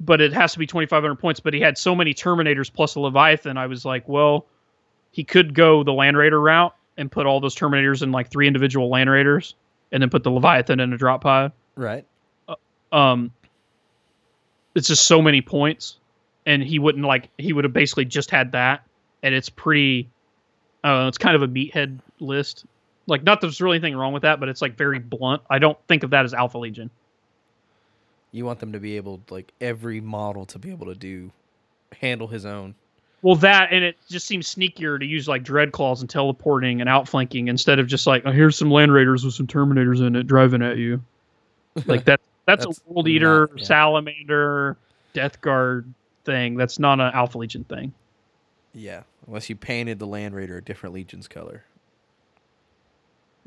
but 0.00 0.20
it 0.20 0.32
has 0.32 0.52
to 0.52 0.58
be 0.58 0.66
2,500 0.66 1.16
points. 1.16 1.40
But 1.40 1.54
he 1.54 1.60
had 1.60 1.76
so 1.76 1.94
many 1.94 2.14
Terminators 2.14 2.72
plus 2.72 2.94
a 2.94 3.00
Leviathan. 3.00 3.56
I 3.56 3.66
was 3.66 3.84
like, 3.84 4.08
well, 4.08 4.46
he 5.10 5.24
could 5.24 5.54
go 5.54 5.82
the 5.82 5.92
Land 5.92 6.16
Raider 6.16 6.40
route 6.40 6.74
and 6.96 7.10
put 7.10 7.26
all 7.26 7.40
those 7.40 7.54
Terminators 7.54 8.02
in 8.02 8.12
like 8.12 8.30
three 8.30 8.46
individual 8.46 8.88
Land 8.88 9.10
Raiders, 9.10 9.54
and 9.92 10.02
then 10.02 10.10
put 10.10 10.22
the 10.22 10.30
Leviathan 10.30 10.80
in 10.80 10.92
a 10.92 10.96
drop 10.96 11.22
pod. 11.22 11.52
Right. 11.76 12.04
Um, 12.92 13.32
it's 14.74 14.88
just 14.88 15.06
so 15.06 15.20
many 15.20 15.40
points, 15.42 15.98
and 16.46 16.62
he 16.62 16.78
wouldn't 16.78 17.04
like 17.04 17.28
he 17.38 17.52
would 17.52 17.64
have 17.64 17.72
basically 17.72 18.04
just 18.04 18.30
had 18.30 18.52
that, 18.52 18.86
and 19.22 19.34
it's 19.34 19.48
pretty. 19.48 20.08
Uh, 20.84 21.06
it's 21.08 21.18
kind 21.18 21.34
of 21.34 21.42
a 21.42 21.48
meathead 21.48 21.98
list. 22.20 22.64
Like, 23.06 23.24
not 23.24 23.40
that 23.40 23.46
there's 23.46 23.60
really 23.60 23.78
anything 23.78 23.96
wrong 23.96 24.12
with 24.12 24.22
that, 24.22 24.38
but 24.38 24.48
it's 24.48 24.62
like 24.62 24.76
very 24.76 24.98
blunt. 24.98 25.42
I 25.50 25.58
don't 25.58 25.78
think 25.88 26.02
of 26.02 26.10
that 26.10 26.24
as 26.24 26.34
Alpha 26.34 26.58
Legion. 26.58 26.90
You 28.30 28.44
want 28.44 28.60
them 28.60 28.72
to 28.72 28.78
be 28.78 28.96
able, 28.96 29.20
like 29.30 29.52
every 29.60 30.00
model, 30.00 30.44
to 30.46 30.58
be 30.58 30.70
able 30.70 30.86
to 30.86 30.94
do 30.94 31.32
handle 32.00 32.28
his 32.28 32.44
own. 32.46 32.74
Well, 33.22 33.34
that 33.36 33.72
and 33.72 33.84
it 33.84 33.96
just 34.08 34.26
seems 34.26 34.52
sneakier 34.52 34.98
to 34.98 35.04
use 35.04 35.26
like 35.26 35.42
dread 35.42 35.72
claws 35.72 36.00
and 36.00 36.08
teleporting 36.08 36.80
and 36.80 36.88
outflanking 36.88 37.48
instead 37.48 37.78
of 37.80 37.88
just 37.88 38.06
like, 38.06 38.22
oh, 38.26 38.30
here's 38.30 38.56
some 38.56 38.70
land 38.70 38.92
raiders 38.92 39.24
with 39.24 39.34
some 39.34 39.46
terminators 39.46 40.06
in 40.06 40.14
it 40.14 40.26
driving 40.26 40.62
at 40.62 40.76
you. 40.78 41.02
Like 41.86 42.04
that. 42.06 42.20
That's, 42.46 42.64
That's 42.64 42.78
a 42.78 42.92
world 42.92 43.06
eater, 43.08 43.46
not- 43.50 43.58
yeah. 43.58 43.64
salamander, 43.64 44.76
death 45.12 45.40
guard 45.40 45.92
thing. 46.24 46.56
That's 46.56 46.78
not 46.78 46.98
an 46.98 47.12
alpha 47.14 47.38
legion 47.38 47.64
thing. 47.64 47.92
Yeah, 48.74 49.02
unless 49.26 49.48
you 49.48 49.54
painted 49.56 49.98
the 49.98 50.06
Land 50.06 50.34
Raider 50.34 50.56
a 50.56 50.62
different 50.62 50.94
Legion's 50.94 51.28
color. 51.28 51.64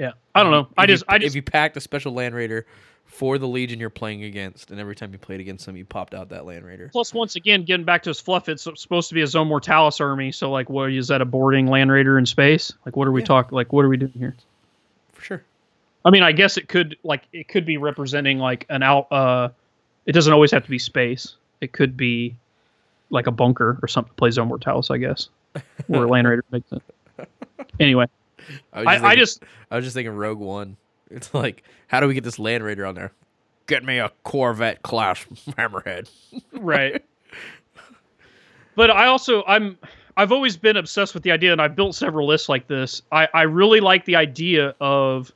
Yeah, 0.02 0.14
I 0.34 0.42
don't 0.42 0.52
know. 0.52 0.68
I 0.78 0.84
If 0.86 0.90
you- 0.90 0.96
just, 0.96 1.04
I 1.10 1.18
just, 1.20 1.28
if 1.28 1.36
you 1.36 1.42
packed 1.44 1.78
a 1.78 1.80
special 1.82 2.12
Land 2.14 2.34
Raider 2.34 2.66
for 3.06 3.38
the 3.38 3.48
Legion 3.48 3.80
you're 3.80 3.92
playing 3.92 4.24
against, 4.24 4.72
and 4.72 4.80
every 4.80 4.96
time 4.96 5.12
you 5.12 5.20
played 5.20 5.40
against 5.40 5.68
them, 5.68 5.78
you 5.78 5.86
popped 5.86 6.16
out 6.16 6.30
that 6.30 6.46
Land 6.46 6.66
Raider. 6.66 6.90
Plus, 6.92 7.14
once 7.14 7.36
again, 7.36 7.64
getting 7.66 7.86
back 7.86 8.02
to 8.04 8.10
his 8.10 8.20
fluff, 8.20 8.50
it's 8.50 8.64
supposed 8.64 9.10
to 9.10 9.16
be 9.16 9.22
a 9.22 9.28
Zone 9.28 9.48
Mortalis 9.48 10.02
army. 10.02 10.32
So, 10.32 10.50
like, 10.50 10.72
what 10.72 10.92
is 10.92 11.10
that? 11.10 11.22
A 11.22 11.26
boarding 11.26 11.68
Land 11.68 11.92
Raider 11.92 12.18
in 12.18 12.26
space? 12.26 12.74
Like, 12.84 12.96
what 12.96 13.08
are 13.08 13.12
we 13.12 13.22
Yeah. 13.22 13.26
talking? 13.28 13.56
Like, 13.56 13.72
what 13.74 13.86
are 13.86 13.90
we 13.90 13.98
doing 13.98 14.14
here? 14.18 14.36
For 15.14 15.22
sure. 15.22 15.44
I 16.04 16.10
mean, 16.10 16.24
I 16.24 16.32
guess 16.32 16.58
it 16.58 16.68
could 16.68 16.98
like 17.04 17.28
it 17.32 17.48
could 17.48 17.66
be 17.68 17.78
representing 17.78 18.40
like 18.40 18.66
an 18.70 18.82
out. 18.82 19.12
Uh, 19.12 19.50
it 20.08 20.14
doesn't 20.14 20.34
always 20.34 20.50
have 20.50 20.64
to 20.64 20.70
be 20.72 20.80
space. 20.80 21.36
It 21.60 21.74
could 21.74 21.96
be 21.96 22.36
like 23.12 23.28
a 23.28 23.32
bunker 23.32 23.78
or 23.84 23.88
something. 23.88 24.10
To 24.10 24.16
play 24.16 24.32
Zone 24.32 24.48
Mortalis, 24.48 24.90
I 24.90 24.98
guess, 24.98 25.30
where 25.86 26.08
Land 26.08 26.28
Raider 26.28 26.44
makes 26.52 26.68
sense. 26.72 26.82
Anyway, 27.80 28.08
I, 28.74 28.80
was 28.80 29.04
I, 29.04 29.08
I 29.08 29.16
just 29.16 29.44
I 29.70 29.76
was 29.76 29.86
just 29.86 29.96
thinking 29.96 30.14
Rogue 30.14 30.40
One. 30.40 30.78
It's 31.14 31.34
like, 31.34 31.64
how 31.88 32.00
do 32.00 32.08
we 32.08 32.14
get 32.14 32.24
this 32.24 32.40
Land 32.40 32.64
Raider 32.64 32.86
on 32.86 32.96
there? 32.96 33.12
Get 33.68 33.84
me 33.84 33.98
a 33.98 34.10
Corvette 34.24 34.82
class 34.82 35.26
Hammerhead. 35.58 36.10
right. 36.54 37.04
But 38.76 38.90
I 38.90 39.08
also 39.08 39.44
I'm 39.46 39.78
I've 40.16 40.32
always 40.32 40.56
been 40.56 40.78
obsessed 40.78 41.14
with 41.14 41.24
the 41.24 41.32
idea, 41.32 41.52
and 41.52 41.62
I've 41.62 41.76
built 41.76 41.96
several 41.96 42.28
lists 42.28 42.48
like 42.48 42.68
this. 42.68 43.02
I 43.12 43.28
I 43.34 43.42
really 43.42 43.82
like 43.82 44.06
the 44.06 44.16
idea 44.16 44.74
of 44.80 45.32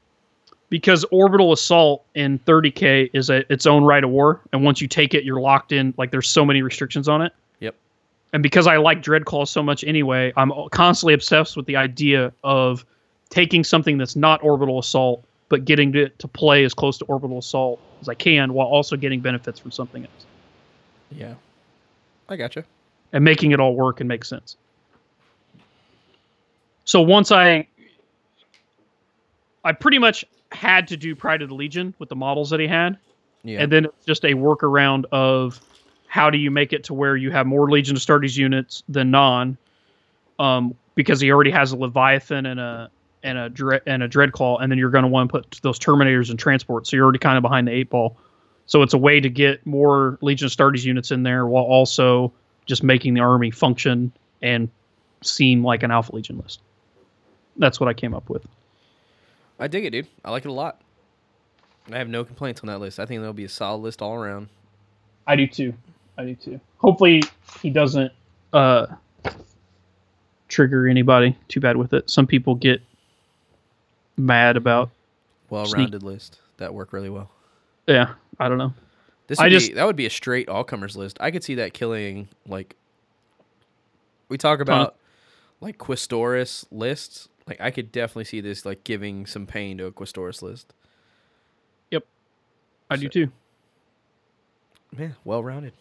because 0.69 1.05
orbital 1.11 1.53
assault 1.53 2.05
in 2.15 2.39
30k 2.39 3.09
is 3.13 3.29
a 3.29 3.51
its 3.51 3.65
own 3.65 3.83
rite 3.83 4.03
of 4.03 4.09
war, 4.09 4.41
and 4.53 4.63
once 4.63 4.81
you 4.81 4.87
take 4.87 5.13
it, 5.13 5.23
you're 5.23 5.41
locked 5.41 5.71
in. 5.71 5.93
Like 5.97 6.11
there's 6.11 6.29
so 6.29 6.45
many 6.45 6.61
restrictions 6.61 7.07
on 7.07 7.21
it. 7.21 7.33
Yep. 7.59 7.75
And 8.33 8.41
because 8.41 8.67
I 8.67 8.77
like 8.77 9.01
Dreadclaw 9.01 9.47
so 9.47 9.61
much 9.61 9.83
anyway, 9.83 10.33
I'm 10.37 10.51
constantly 10.71 11.13
obsessed 11.13 11.55
with 11.57 11.65
the 11.65 11.75
idea 11.75 12.31
of 12.43 12.85
taking 13.29 13.63
something 13.63 13.97
that's 13.97 14.15
not 14.15 14.43
orbital 14.43 14.79
assault, 14.79 15.23
but 15.49 15.65
getting 15.65 15.93
it 15.95 16.17
to 16.19 16.27
play 16.27 16.63
as 16.63 16.73
close 16.73 16.97
to 16.99 17.05
orbital 17.05 17.39
assault 17.39 17.79
as 18.01 18.09
I 18.09 18.13
can, 18.15 18.53
while 18.53 18.67
also 18.67 18.95
getting 18.95 19.19
benefits 19.19 19.59
from 19.59 19.71
something 19.71 20.03
else 20.03 20.25
Yeah. 21.11 21.33
I 22.29 22.35
gotcha. 22.35 22.65
and 23.13 23.23
making 23.23 23.51
it 23.51 23.59
all 23.59 23.75
work 23.75 23.99
and 23.99 24.07
make 24.07 24.25
sense. 24.25 24.57
So 26.85 27.01
once 27.01 27.31
I 27.31 27.67
I 29.63 29.71
pretty 29.71 29.97
much 29.99 30.23
had 30.51 30.87
to 30.89 30.97
do 30.97 31.15
Pride 31.15 31.41
of 31.41 31.49
the 31.49 31.55
Legion 31.55 31.93
with 31.97 32.09
the 32.09 32.15
models 32.15 32.51
that 32.51 32.59
he 32.59 32.67
had. 32.67 32.97
Yeah. 33.43 33.61
And 33.61 33.71
then 33.71 33.85
it's 33.85 34.05
just 34.05 34.23
a 34.23 34.33
workaround 34.33 35.05
of 35.11 35.59
how 36.07 36.29
do 36.29 36.37
you 36.37 36.49
make 36.51 36.71
it 36.73 36.83
to 36.85 36.93
where 36.93 37.15
you 37.15 37.31
have 37.31 37.45
more 37.47 37.69
Legion 37.69 37.95
of 37.95 38.01
Astartes 38.01 38.37
units 38.37 38.83
than 38.87 39.11
non, 39.11 39.57
um, 40.39 40.75
because 40.95 41.19
he 41.19 41.31
already 41.31 41.51
has 41.51 41.71
a 41.71 41.77
Leviathan 41.77 42.45
and 42.45 42.59
a 42.59 42.89
and 43.25 43.37
a 43.39 43.49
Dre- 43.49 43.81
and 43.87 44.03
a 44.03 44.07
Dreadclaw, 44.07 44.61
and 44.61 44.71
then 44.71 44.77
you're 44.77 44.91
going 44.91 45.03
to 45.03 45.09
want 45.09 45.29
to 45.29 45.39
put 45.39 45.59
those 45.63 45.79
Terminators 45.79 46.29
in 46.29 46.37
transport, 46.37 46.87
so 46.87 46.95
you're 46.95 47.03
already 47.03 47.19
kind 47.19 47.37
of 47.37 47.41
behind 47.41 47.67
the 47.67 47.71
eight 47.71 47.89
ball. 47.89 48.15
So 48.67 48.83
it's 48.83 48.93
a 48.93 48.97
way 48.97 49.19
to 49.19 49.29
get 49.29 49.65
more 49.65 50.17
Legion 50.21 50.45
of 50.45 50.51
Astartes 50.51 50.85
units 50.85 51.11
in 51.11 51.23
there 51.23 51.45
while 51.45 51.63
also 51.63 52.31
just 52.65 52.83
making 52.83 53.15
the 53.15 53.21
army 53.21 53.51
function 53.51 54.11
and 54.41 54.69
seem 55.21 55.63
like 55.63 55.83
an 55.83 55.91
Alpha 55.91 56.15
Legion 56.15 56.37
list. 56.37 56.61
That's 57.57 57.79
what 57.79 57.89
I 57.89 57.93
came 57.93 58.13
up 58.13 58.29
with. 58.29 58.45
I 59.59 59.67
dig 59.67 59.85
it, 59.85 59.89
dude. 59.89 60.07
I 60.23 60.31
like 60.31 60.45
it 60.45 60.49
a 60.49 60.53
lot. 60.53 60.81
I 61.91 61.97
have 61.97 62.09
no 62.09 62.23
complaints 62.23 62.61
on 62.61 62.67
that 62.67 62.79
list. 62.79 62.99
I 62.99 63.05
think 63.05 63.21
that'll 63.21 63.33
be 63.33 63.45
a 63.45 63.49
solid 63.49 63.81
list 63.81 64.01
all 64.01 64.13
around. 64.13 64.49
I 65.27 65.35
do 65.35 65.47
too. 65.47 65.73
I 66.17 66.25
do 66.25 66.35
too. 66.35 66.59
Hopefully 66.77 67.23
he 67.61 67.69
doesn't 67.69 68.11
uh 68.53 68.87
trigger 70.47 70.87
anybody 70.87 71.35
too 71.47 71.59
bad 71.59 71.77
with 71.77 71.93
it. 71.93 72.09
Some 72.09 72.27
people 72.27 72.55
get 72.55 72.81
mad 74.17 74.57
about 74.57 74.89
Well 75.49 75.65
rounded 75.71 76.03
list. 76.03 76.39
That 76.57 76.73
worked 76.73 76.93
really 76.93 77.09
well. 77.09 77.29
yeah, 77.87 78.13
I 78.39 78.47
don't 78.49 78.57
know. 78.57 78.73
This 79.27 79.39
I 79.39 79.43
would 79.45 79.49
be, 79.49 79.55
just- 79.59 79.75
that 79.75 79.85
would 79.85 79.95
be 79.95 80.05
a 80.05 80.09
straight 80.09 80.47
all 80.49 80.63
comers 80.63 80.95
list. 80.95 81.17
I 81.19 81.31
could 81.31 81.43
see 81.43 81.55
that 81.55 81.73
killing 81.73 82.29
like 82.47 82.75
we 84.29 84.37
talk 84.37 84.59
about 84.59 84.95
like 85.61 85.77
Questoris 85.77 86.65
lists. 86.71 87.27
Like 87.47 87.59
I 87.61 87.71
could 87.71 87.91
definitely 87.91 88.25
see 88.25 88.41
this 88.41 88.65
like 88.65 88.83
giving 88.83 89.25
some 89.25 89.45
pain 89.45 89.77
to 89.79 89.85
a 89.85 89.91
Questoris 89.91 90.41
list. 90.41 90.73
Yep, 91.91 92.05
I 92.89 92.95
do 92.97 93.07
too. 93.09 93.27
Yeah, 94.97 95.09
well 95.23 95.43
rounded. 95.43 95.73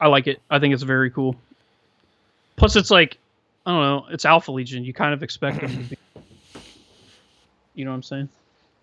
I 0.00 0.06
like 0.06 0.26
it. 0.28 0.40
I 0.50 0.58
think 0.58 0.72
it's 0.74 0.82
very 0.84 1.10
cool. 1.10 1.36
Plus 2.56 2.76
it's 2.76 2.90
like 2.90 3.18
I 3.66 3.72
don't 3.72 3.82
know, 3.82 4.06
it's 4.12 4.24
Alpha 4.24 4.52
Legion. 4.52 4.84
You 4.84 4.94
kind 4.94 5.12
of 5.12 5.22
expect 5.22 5.60
them 5.60 5.70
to 5.70 5.90
be 5.90 5.98
You 7.78 7.84
know 7.84 7.92
what 7.92 7.98
I'm 7.98 8.02
saying? 8.02 8.28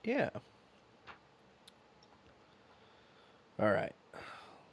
Yeah. 0.05 0.30
All 3.59 3.69
right. 3.69 3.91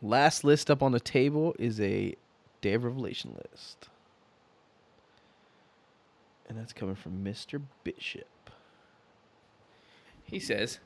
Last 0.00 0.44
list 0.44 0.70
up 0.70 0.80
on 0.80 0.92
the 0.92 1.00
table 1.00 1.56
is 1.58 1.80
a 1.80 2.14
Day 2.60 2.74
of 2.74 2.84
Revelation 2.84 3.36
list. 3.36 3.88
And 6.48 6.56
that's 6.56 6.72
coming 6.72 6.94
from 6.94 7.24
Mr. 7.24 7.62
Bishop. 7.82 8.28
He 10.22 10.38
says, 10.38 10.78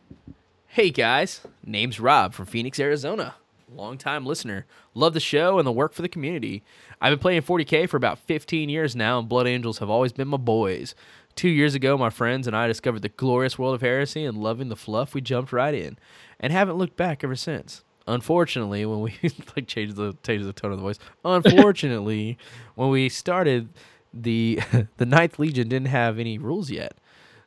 Hey 0.68 0.88
guys, 0.88 1.42
name's 1.62 2.00
Rob 2.00 2.32
from 2.32 2.46
Phoenix, 2.46 2.80
Arizona. 2.80 3.34
Longtime 3.74 4.24
listener. 4.24 4.64
Love 4.94 5.12
the 5.12 5.20
show 5.20 5.58
and 5.58 5.66
the 5.66 5.72
work 5.72 5.92
for 5.92 6.00
the 6.00 6.08
community. 6.08 6.62
I've 7.02 7.10
been 7.10 7.18
playing 7.18 7.42
40k 7.42 7.86
for 7.90 7.98
about 7.98 8.18
15 8.18 8.70
years 8.70 8.96
now, 8.96 9.18
and 9.18 9.28
Blood 9.28 9.46
Angels 9.46 9.78
have 9.78 9.90
always 9.90 10.12
been 10.12 10.28
my 10.28 10.38
boys. 10.38 10.94
Two 11.36 11.50
years 11.50 11.74
ago, 11.74 11.98
my 11.98 12.08
friends 12.08 12.46
and 12.46 12.56
I 12.56 12.66
discovered 12.66 13.02
the 13.02 13.10
glorious 13.10 13.58
world 13.58 13.74
of 13.74 13.82
heresy 13.82 14.24
and 14.24 14.38
loving 14.38 14.70
the 14.70 14.76
fluff, 14.76 15.12
we 15.12 15.20
jumped 15.20 15.52
right 15.52 15.74
in, 15.74 15.98
and 16.40 16.50
haven't 16.50 16.78
looked 16.78 16.96
back 16.96 17.22
ever 17.22 17.36
since. 17.36 17.84
Unfortunately, 18.08 18.86
when 18.86 19.00
we 19.00 19.14
like 19.54 19.66
change 19.66 19.94
the 19.94 20.16
change 20.22 20.44
the 20.44 20.54
tone 20.54 20.72
of 20.72 20.78
the 20.78 20.82
voice. 20.82 20.98
Unfortunately, 21.26 22.38
when 22.74 22.88
we 22.88 23.10
started, 23.10 23.68
the 24.14 24.60
the 24.96 25.04
Ninth 25.04 25.38
Legion 25.38 25.68
didn't 25.68 25.88
have 25.88 26.18
any 26.18 26.38
rules 26.38 26.70
yet, 26.70 26.96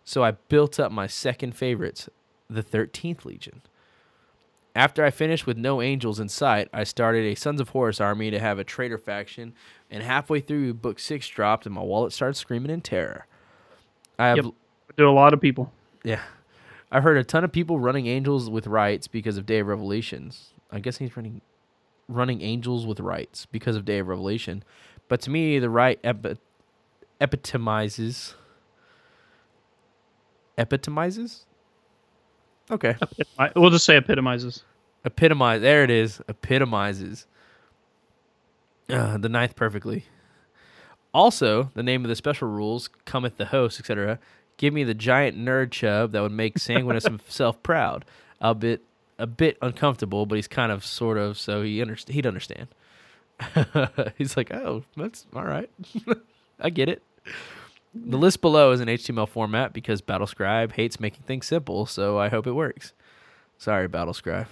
so 0.03 0.23
I 0.23 0.31
built 0.31 0.79
up 0.79 0.91
my 0.91 1.07
second 1.07 1.55
favorites, 1.55 2.07
the 2.47 2.61
Thirteenth 2.61 3.25
Legion. 3.25 3.63
After 4.75 5.03
I 5.03 5.09
finished 5.09 5.47
with 5.47 5.57
no 5.57 5.81
angels 5.81 6.19
in 6.19 6.29
sight, 6.29 6.69
I 6.71 6.83
started 6.83 7.25
a 7.25 7.33
Sons 7.33 7.59
of 7.59 7.69
Horus 7.69 7.99
army 7.99 8.29
to 8.29 8.39
have 8.39 8.59
a 8.59 8.63
traitor 8.63 8.99
faction, 8.99 9.53
and 9.89 10.03
halfway 10.03 10.41
through, 10.41 10.75
Book 10.75 10.99
6 10.99 11.27
dropped 11.27 11.65
and 11.65 11.73
my 11.73 11.81
wallet 11.81 12.13
started 12.13 12.35
screaming 12.35 12.69
in 12.69 12.81
terror. 12.81 13.25
I 14.19 14.27
have, 14.27 14.37
Yep. 14.37 14.45
Do 14.97 15.09
a 15.09 15.11
lot 15.11 15.33
of 15.33 15.41
people. 15.41 15.71
yeah. 16.03 16.21
I've 16.91 17.03
heard 17.03 17.17
a 17.17 17.23
ton 17.23 17.43
of 17.43 17.51
people 17.51 17.79
running 17.79 18.05
angels 18.07 18.49
with 18.49 18.67
rights 18.67 19.07
because 19.07 19.37
of 19.37 19.45
Day 19.45 19.59
of 19.59 19.67
Revelations. 19.67 20.53
I 20.71 20.79
guess 20.79 20.97
he's 20.97 21.15
running 21.17 21.41
running 22.07 22.41
angels 22.41 22.85
with 22.87 22.99
rights 22.99 23.45
because 23.45 23.75
of 23.75 23.85
Day 23.85 23.99
of 23.99 24.07
Revelation. 24.07 24.63
But 25.07 25.21
to 25.21 25.29
me, 25.29 25.59
the 25.59 25.69
right 25.69 25.99
epi- 26.03 26.37
epitomizes 27.21 28.33
epitomizes? 30.57 31.45
Okay. 32.71 32.95
I, 33.37 33.51
we'll 33.55 33.69
just 33.69 33.85
say 33.85 33.95
epitomizes. 33.97 34.63
epitomize 35.05 35.61
there 35.61 35.83
it 35.83 35.89
is 35.89 36.19
epitomizes 36.27 37.25
uh, 38.89 39.17
the 39.17 39.29
ninth 39.29 39.55
perfectly 39.55 40.05
also 41.13 41.71
the 41.73 41.83
name 41.83 42.03
of 42.05 42.09
the 42.09 42.15
special 42.15 42.47
rules 42.47 42.89
cometh 43.05 43.37
the 43.37 43.45
host 43.45 43.79
etc 43.79 44.19
give 44.59 44.73
me 44.73 44.83
the 44.83 44.93
giant 44.93 45.37
nerd 45.37 45.71
chub 45.71 46.11
that 46.11 46.21
would 46.21 46.31
make 46.31 46.59
Sanguinius 46.59 47.03
himself 47.07 47.63
proud. 47.63 48.05
A 48.39 48.53
bit 48.53 48.83
a 49.17 49.25
bit 49.25 49.57
uncomfortable 49.61 50.25
but 50.27 50.35
he's 50.35 50.47
kind 50.47 50.71
of 50.71 50.85
sort 50.85 51.17
of 51.17 51.39
so 51.39 51.63
he 51.63 51.79
underst- 51.79 52.09
he'd 52.09 52.27
understand. 52.27 52.67
He's 54.17 54.35
like 54.35 54.51
oh 54.53 54.83
that's 54.95 55.25
all 55.33 55.45
right. 55.45 55.69
I 56.59 56.69
get 56.69 56.89
it. 56.89 57.01
The 57.95 58.17
list 58.17 58.41
below 58.41 58.71
is 58.71 58.81
in 58.81 58.87
html 58.87 59.27
format 59.27 59.73
because 59.73 60.01
battlescribe 60.01 60.73
hates 60.73 60.99
making 60.99 61.23
things 61.23 61.47
simple 61.47 61.85
so 61.85 62.19
i 62.19 62.29
hope 62.29 62.45
it 62.45 62.51
works. 62.51 62.93
Sorry 63.57 63.87
battlescribe. 63.87 64.47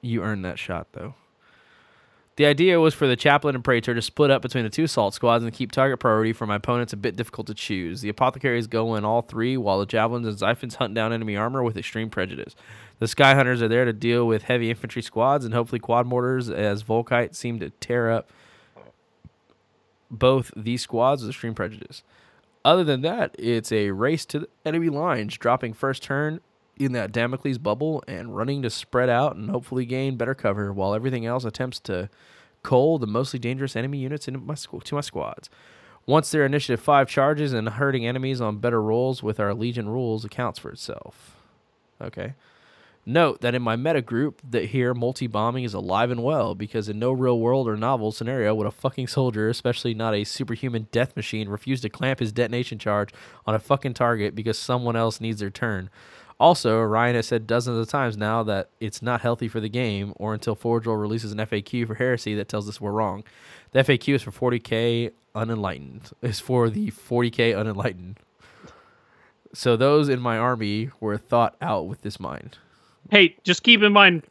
You 0.00 0.22
earned 0.22 0.44
that 0.44 0.58
shot, 0.58 0.88
though. 0.92 1.14
The 2.36 2.44
idea 2.44 2.78
was 2.78 2.92
for 2.92 3.06
the 3.06 3.16
chaplain 3.16 3.54
and 3.54 3.64
praetor 3.64 3.94
to 3.94 4.02
split 4.02 4.30
up 4.30 4.42
between 4.42 4.64
the 4.64 4.70
two 4.70 4.84
assault 4.84 5.14
squads 5.14 5.42
and 5.42 5.52
keep 5.54 5.72
target 5.72 5.98
priority 5.98 6.34
for 6.34 6.46
my 6.46 6.56
opponents 6.56 6.92
a 6.92 6.96
bit 6.98 7.16
difficult 7.16 7.46
to 7.46 7.54
choose. 7.54 8.02
The 8.02 8.10
apothecaries 8.10 8.66
go 8.66 8.94
in 8.94 9.06
all 9.06 9.22
three, 9.22 9.56
while 9.56 9.78
the 9.78 9.86
javelins 9.86 10.26
and 10.26 10.36
xiphons 10.38 10.74
hunt 10.74 10.92
down 10.92 11.14
enemy 11.14 11.34
armor 11.34 11.62
with 11.62 11.78
extreme 11.78 12.10
prejudice. 12.10 12.54
The 12.98 13.08
sky 13.08 13.34
hunters 13.34 13.62
are 13.62 13.68
there 13.68 13.86
to 13.86 13.92
deal 13.94 14.26
with 14.26 14.42
heavy 14.42 14.68
infantry 14.68 15.00
squads 15.00 15.46
and 15.46 15.54
hopefully 15.54 15.78
quad 15.78 16.06
mortars, 16.06 16.50
as 16.50 16.82
Volkite 16.82 17.34
seem 17.34 17.58
to 17.60 17.70
tear 17.70 18.10
up 18.10 18.30
both 20.10 20.50
these 20.54 20.82
squads 20.82 21.22
with 21.22 21.30
extreme 21.30 21.54
prejudice. 21.54 22.02
Other 22.66 22.84
than 22.84 23.00
that, 23.00 23.34
it's 23.38 23.72
a 23.72 23.92
race 23.92 24.26
to 24.26 24.40
the 24.40 24.48
enemy 24.66 24.90
lines, 24.90 25.38
dropping 25.38 25.72
first 25.72 26.02
turn 26.02 26.40
in 26.78 26.92
that 26.92 27.12
Damocles 27.12 27.58
bubble 27.58 28.02
and 28.06 28.36
running 28.36 28.62
to 28.62 28.70
spread 28.70 29.08
out 29.08 29.36
and 29.36 29.50
hopefully 29.50 29.86
gain 29.86 30.16
better 30.16 30.34
cover, 30.34 30.72
while 30.72 30.94
everything 30.94 31.24
else 31.26 31.44
attempts 31.44 31.80
to 31.80 32.10
cull 32.62 32.98
the 32.98 33.06
mostly 33.06 33.38
dangerous 33.38 33.76
enemy 33.76 33.98
units 33.98 34.28
into 34.28 34.40
my 34.40 34.54
squ- 34.54 34.82
to 34.84 34.94
my 34.94 35.00
squads. 35.00 35.48
Once 36.04 36.30
their 36.30 36.46
initiative 36.46 36.80
five 36.80 37.08
charges 37.08 37.52
and 37.52 37.68
hurting 37.68 38.06
enemies 38.06 38.40
on 38.40 38.58
better 38.58 38.80
rolls 38.80 39.22
with 39.22 39.40
our 39.40 39.54
Legion 39.54 39.88
rules 39.88 40.24
accounts 40.24 40.58
for 40.58 40.70
itself. 40.70 41.36
Okay. 42.00 42.34
Note 43.08 43.40
that 43.40 43.54
in 43.54 43.62
my 43.62 43.76
meta 43.76 44.02
group 44.02 44.42
that 44.50 44.66
here 44.66 44.92
multi 44.92 45.28
bombing 45.28 45.62
is 45.62 45.74
alive 45.74 46.10
and 46.10 46.24
well 46.24 46.56
because 46.56 46.88
in 46.88 46.98
no 46.98 47.12
real 47.12 47.38
world 47.38 47.68
or 47.68 47.76
novel 47.76 48.10
scenario 48.10 48.52
would 48.52 48.66
a 48.66 48.72
fucking 48.72 49.06
soldier, 49.06 49.48
especially 49.48 49.94
not 49.94 50.12
a 50.12 50.24
superhuman 50.24 50.88
death 50.90 51.14
machine, 51.14 51.48
refuse 51.48 51.80
to 51.82 51.88
clamp 51.88 52.18
his 52.18 52.32
detonation 52.32 52.80
charge 52.80 53.12
on 53.46 53.54
a 53.54 53.60
fucking 53.60 53.94
target 53.94 54.34
because 54.34 54.58
someone 54.58 54.96
else 54.96 55.20
needs 55.20 55.38
their 55.38 55.50
turn. 55.50 55.88
Also, 56.38 56.80
Ryan 56.82 57.16
has 57.16 57.26
said 57.26 57.46
dozens 57.46 57.78
of 57.78 57.88
times 57.88 58.16
now 58.16 58.42
that 58.42 58.68
it's 58.78 59.00
not 59.00 59.22
healthy 59.22 59.48
for 59.48 59.60
the 59.60 59.70
game 59.70 60.12
or 60.16 60.34
until 60.34 60.54
Forge 60.54 60.86
World 60.86 61.00
releases 61.00 61.32
an 61.32 61.38
FAQ 61.38 61.86
for 61.86 61.94
heresy 61.94 62.34
that 62.34 62.48
tells 62.48 62.68
us 62.68 62.80
we're 62.80 62.90
wrong. 62.90 63.24
The 63.72 63.80
FAQ 63.80 64.14
is 64.14 64.22
for 64.22 64.32
40k 64.32 65.12
unenlightened. 65.34 66.10
Is 66.20 66.40
for 66.40 66.68
the 66.68 66.90
40k 66.90 67.56
unenlightened. 67.56 68.18
So 69.54 69.76
those 69.76 70.10
in 70.10 70.20
my 70.20 70.36
army 70.36 70.90
were 71.00 71.16
thought 71.16 71.56
out 71.62 71.86
with 71.86 72.02
this 72.02 72.20
mind. 72.20 72.58
Hey, 73.10 73.36
just 73.44 73.62
keep 73.62 73.82
in 73.82 73.92
mind. 73.92 74.24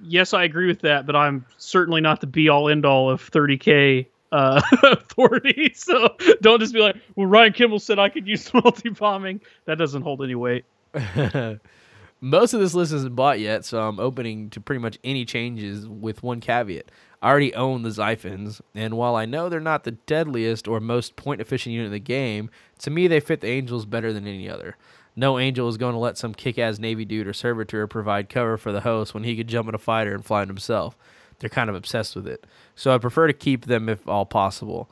Yes, 0.00 0.34
I 0.34 0.44
agree 0.44 0.66
with 0.66 0.80
that, 0.82 1.06
but 1.06 1.16
I'm 1.16 1.46
certainly 1.56 2.02
not 2.02 2.20
the 2.20 2.26
be 2.26 2.50
all 2.50 2.68
end 2.68 2.84
all 2.84 3.08
of 3.08 3.30
30k 3.30 4.06
uh, 4.32 4.60
authority. 4.82 5.72
So 5.74 6.16
don't 6.42 6.60
just 6.60 6.74
be 6.74 6.80
like, 6.80 6.96
"Well, 7.14 7.26
Ryan 7.26 7.52
Kimmel 7.52 7.78
said 7.78 7.98
I 7.98 8.08
could 8.08 8.26
use 8.26 8.52
multi 8.54 8.90
bombing." 8.90 9.40
That 9.64 9.78
doesn't 9.78 10.02
hold 10.02 10.22
any 10.22 10.34
weight. 10.34 10.64
Most 12.20 12.54
of 12.54 12.60
this 12.60 12.74
list 12.74 12.92
isn't 12.92 13.14
bought 13.14 13.40
yet, 13.40 13.64
so 13.64 13.86
I'm 13.86 14.00
opening 14.00 14.48
to 14.50 14.60
pretty 14.60 14.80
much 14.80 14.98
any 15.04 15.24
changes 15.24 15.86
with 15.86 16.22
one 16.22 16.40
caveat. 16.40 16.90
I 17.20 17.30
already 17.30 17.54
own 17.54 17.82
the 17.82 17.90
Xiphons, 17.90 18.60
and 18.74 18.96
while 18.96 19.16
I 19.16 19.26
know 19.26 19.48
they're 19.48 19.60
not 19.60 19.84
the 19.84 19.92
deadliest 19.92 20.66
or 20.66 20.80
most 20.80 21.16
point 21.16 21.40
efficient 21.40 21.74
unit 21.74 21.86
in 21.86 21.92
the 21.92 21.98
game, 21.98 22.50
to 22.78 22.90
me 22.90 23.06
they 23.06 23.20
fit 23.20 23.40
the 23.40 23.48
Angels 23.48 23.84
better 23.84 24.12
than 24.12 24.26
any 24.26 24.48
other. 24.48 24.76
No 25.14 25.38
Angel 25.38 25.68
is 25.68 25.76
going 25.76 25.94
to 25.94 25.98
let 25.98 26.18
some 26.18 26.34
kick 26.34 26.58
ass 26.58 26.78
Navy 26.78 27.04
dude 27.04 27.26
or 27.26 27.32
servitor 27.32 27.86
provide 27.86 28.28
cover 28.28 28.56
for 28.56 28.70
the 28.70 28.82
host 28.82 29.14
when 29.14 29.24
he 29.24 29.36
could 29.36 29.48
jump 29.48 29.68
in 29.68 29.74
a 29.74 29.78
fighter 29.78 30.14
and 30.14 30.24
fly 30.24 30.42
it 30.42 30.48
himself. 30.48 30.96
They're 31.38 31.50
kind 31.50 31.70
of 31.70 31.76
obsessed 31.76 32.14
with 32.16 32.26
it. 32.26 32.46
So 32.74 32.94
I 32.94 32.98
prefer 32.98 33.26
to 33.26 33.32
keep 33.32 33.66
them 33.66 33.88
if 33.88 34.06
all 34.06 34.26
possible. 34.26 34.90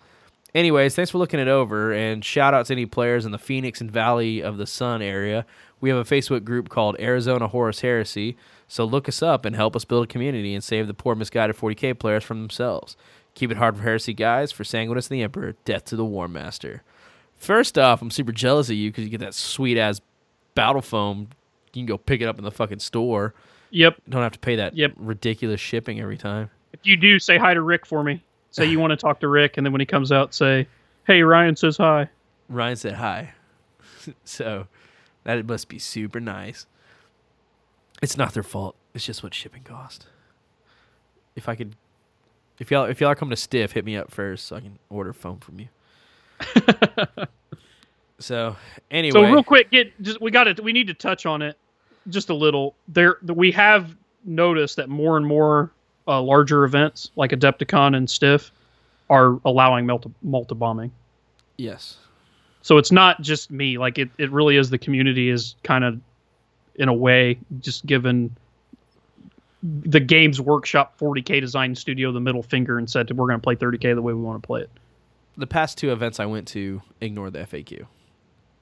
Anyways, 0.54 0.94
thanks 0.94 1.10
for 1.10 1.18
looking 1.18 1.40
it 1.40 1.48
over, 1.48 1.92
and 1.92 2.24
shout 2.24 2.54
out 2.54 2.66
to 2.66 2.72
any 2.72 2.86
players 2.86 3.26
in 3.26 3.32
the 3.32 3.38
Phoenix 3.38 3.80
and 3.80 3.90
Valley 3.90 4.40
of 4.40 4.56
the 4.56 4.66
Sun 4.66 5.02
area. 5.02 5.44
We 5.84 5.90
have 5.90 5.98
a 5.98 6.04
Facebook 6.14 6.44
group 6.44 6.70
called 6.70 6.96
Arizona 6.98 7.46
Horus 7.46 7.80
Heresy, 7.80 8.38
so 8.66 8.86
look 8.86 9.06
us 9.06 9.22
up 9.22 9.44
and 9.44 9.54
help 9.54 9.76
us 9.76 9.84
build 9.84 10.04
a 10.04 10.06
community 10.06 10.54
and 10.54 10.64
save 10.64 10.86
the 10.86 10.94
poor 10.94 11.14
misguided 11.14 11.56
40k 11.56 11.98
players 11.98 12.24
from 12.24 12.40
themselves. 12.40 12.96
Keep 13.34 13.50
it 13.50 13.58
hard 13.58 13.76
for 13.76 13.82
Heresy 13.82 14.14
guys, 14.14 14.50
for 14.50 14.64
Sanguinius 14.64 15.10
and 15.10 15.18
the 15.18 15.22
Emperor, 15.22 15.56
death 15.66 15.84
to 15.84 15.96
the 15.96 16.04
War 16.06 16.26
Master. 16.26 16.82
First 17.36 17.76
off, 17.78 18.00
I'm 18.00 18.10
super 18.10 18.32
jealous 18.32 18.70
of 18.70 18.76
you 18.76 18.90
because 18.90 19.04
you 19.04 19.10
get 19.10 19.20
that 19.20 19.34
sweet 19.34 19.76
ass 19.76 20.00
battle 20.54 20.80
foam. 20.80 21.28
You 21.74 21.82
can 21.82 21.86
go 21.86 21.98
pick 21.98 22.22
it 22.22 22.28
up 22.28 22.38
in 22.38 22.44
the 22.44 22.50
fucking 22.50 22.78
store. 22.78 23.34
Yep. 23.68 24.00
Don't 24.08 24.22
have 24.22 24.32
to 24.32 24.38
pay 24.38 24.56
that 24.56 24.74
Yep. 24.74 24.94
ridiculous 24.96 25.60
shipping 25.60 26.00
every 26.00 26.16
time. 26.16 26.48
If 26.72 26.80
you 26.84 26.96
do, 26.96 27.18
say 27.18 27.36
hi 27.36 27.52
to 27.52 27.60
Rick 27.60 27.84
for 27.84 28.02
me. 28.02 28.22
Say 28.52 28.64
you 28.64 28.80
want 28.80 28.92
to 28.92 28.96
talk 28.96 29.20
to 29.20 29.28
Rick, 29.28 29.58
and 29.58 29.66
then 29.66 29.72
when 29.74 29.80
he 29.80 29.86
comes 29.86 30.10
out, 30.12 30.32
say, 30.32 30.66
"Hey, 31.06 31.22
Ryan 31.22 31.56
says 31.56 31.76
hi." 31.76 32.08
Ryan 32.48 32.76
said 32.76 32.94
hi. 32.94 33.34
so 34.24 34.66
that 35.24 35.44
must 35.46 35.68
be 35.68 35.78
super 35.78 36.20
nice. 36.20 36.66
It's 38.02 38.16
not 38.16 38.34
their 38.34 38.42
fault. 38.42 38.76
It's 38.94 39.04
just 39.04 39.22
what 39.22 39.34
shipping 39.34 39.62
cost. 39.62 40.06
If 41.36 41.48
I 41.48 41.54
could 41.54 41.74
if 42.58 42.70
y'all 42.70 42.84
if 42.84 43.00
y'all 43.00 43.10
are 43.10 43.14
coming 43.14 43.30
to 43.30 43.36
stiff, 43.36 43.72
hit 43.72 43.84
me 43.84 43.96
up 43.96 44.10
first 44.10 44.46
so 44.46 44.56
I 44.56 44.60
can 44.60 44.78
order 44.88 45.12
foam 45.12 45.38
from 45.38 45.60
you. 45.60 45.68
so 48.18 48.56
anyway 48.90 49.12
So 49.12 49.22
real 49.22 49.42
quick, 49.42 49.70
get 49.70 50.00
just 50.02 50.20
we 50.20 50.30
got 50.30 50.44
to 50.44 50.62
we 50.62 50.72
need 50.72 50.86
to 50.86 50.94
touch 50.94 51.26
on 51.26 51.42
it 51.42 51.56
just 52.08 52.30
a 52.30 52.34
little. 52.34 52.74
There, 52.88 53.16
we 53.22 53.50
have 53.52 53.96
noticed 54.24 54.76
that 54.76 54.88
more 54.88 55.16
and 55.16 55.26
more 55.26 55.72
uh, 56.06 56.20
larger 56.20 56.64
events 56.64 57.10
like 57.16 57.30
Adepticon 57.30 57.96
and 57.96 58.08
Stiff 58.08 58.52
are 59.10 59.38
allowing 59.44 59.86
multi 59.86 60.10
multi 60.22 60.54
bombing. 60.54 60.92
Yes. 61.56 61.96
So 62.64 62.78
it's 62.78 62.90
not 62.90 63.20
just 63.20 63.50
me. 63.50 63.76
Like 63.76 63.98
it, 63.98 64.08
it 64.16 64.32
really 64.32 64.56
is 64.56 64.70
the 64.70 64.78
community 64.78 65.28
is 65.28 65.54
kind 65.64 65.84
of, 65.84 66.00
in 66.76 66.88
a 66.88 66.94
way, 66.94 67.38
just 67.60 67.84
given 67.84 68.34
the 69.62 70.00
Games 70.00 70.40
Workshop 70.40 70.98
40k 70.98 71.42
design 71.42 71.74
studio 71.74 72.10
the 72.10 72.20
middle 72.20 72.42
finger 72.42 72.78
and 72.78 72.88
said 72.88 73.10
we're 73.14 73.26
going 73.26 73.38
to 73.38 73.42
play 73.42 73.54
30k 73.54 73.94
the 73.94 74.00
way 74.00 74.14
we 74.14 74.20
want 74.22 74.42
to 74.42 74.46
play 74.46 74.62
it. 74.62 74.70
The 75.36 75.46
past 75.46 75.76
two 75.76 75.92
events 75.92 76.18
I 76.18 76.24
went 76.24 76.48
to 76.48 76.80
ignore 77.02 77.28
the 77.30 77.40
FAQ. 77.40 77.84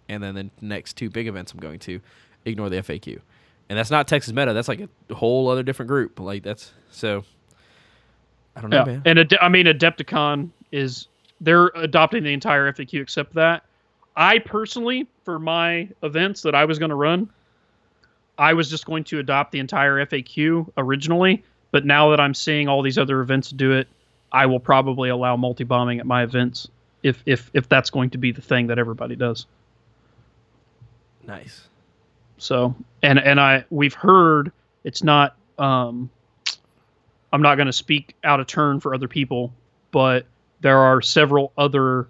And 0.08 0.20
then 0.20 0.34
the 0.34 0.50
next 0.60 0.94
two 0.96 1.08
big 1.08 1.28
events 1.28 1.52
I'm 1.52 1.60
going 1.60 1.78
to 1.80 2.00
ignore 2.44 2.68
the 2.70 2.78
FAQ. 2.78 3.20
And 3.68 3.78
that's 3.78 3.90
not 3.92 4.08
Texas 4.08 4.32
Meta. 4.34 4.52
That's 4.52 4.66
like 4.66 4.80
a 5.10 5.14
whole 5.14 5.48
other 5.48 5.62
different 5.62 5.88
group. 5.88 6.18
Like 6.18 6.42
that's 6.42 6.72
so 6.90 7.24
I 8.56 8.60
don't 8.62 8.70
know, 8.70 8.78
Yeah, 8.78 8.84
man. 8.84 9.02
and 9.04 9.18
Ade- 9.20 9.38
I 9.40 9.48
mean 9.48 9.66
Adepticon 9.66 10.50
is 10.72 11.06
they're 11.40 11.70
adopting 11.76 12.24
the 12.24 12.32
entire 12.32 12.70
FAQ 12.72 13.00
except 13.00 13.34
that. 13.34 13.62
I 14.16 14.38
personally, 14.38 15.06
for 15.24 15.38
my 15.38 15.88
events 16.02 16.42
that 16.42 16.54
I 16.54 16.64
was 16.64 16.78
going 16.78 16.90
to 16.90 16.96
run, 16.96 17.30
I 18.38 18.52
was 18.52 18.68
just 18.68 18.86
going 18.86 19.04
to 19.04 19.18
adopt 19.18 19.52
the 19.52 19.58
entire 19.58 20.04
FAQ 20.04 20.70
originally. 20.76 21.42
But 21.70 21.86
now 21.86 22.10
that 22.10 22.20
I'm 22.20 22.34
seeing 22.34 22.68
all 22.68 22.82
these 22.82 22.98
other 22.98 23.20
events 23.20 23.50
do 23.50 23.72
it, 23.72 23.88
I 24.32 24.46
will 24.46 24.60
probably 24.60 25.08
allow 25.08 25.36
multi 25.36 25.64
bombing 25.64 26.00
at 26.00 26.06
my 26.06 26.22
events 26.22 26.68
if 27.02 27.22
if 27.26 27.50
if 27.54 27.68
that's 27.68 27.90
going 27.90 28.10
to 28.10 28.18
be 28.18 28.32
the 28.32 28.42
thing 28.42 28.66
that 28.68 28.78
everybody 28.78 29.16
does. 29.16 29.46
Nice. 31.26 31.68
So 32.38 32.74
and 33.02 33.18
and 33.18 33.40
I 33.40 33.64
we've 33.70 33.94
heard 33.94 34.52
it's 34.84 35.02
not 35.02 35.36
um 35.58 36.10
I'm 37.32 37.42
not 37.42 37.54
going 37.56 37.66
to 37.66 37.72
speak 37.72 38.14
out 38.24 38.40
of 38.40 38.46
turn 38.46 38.80
for 38.80 38.94
other 38.94 39.08
people, 39.08 39.52
but 39.90 40.26
there 40.60 40.78
are 40.78 41.00
several 41.00 41.52
other 41.56 42.06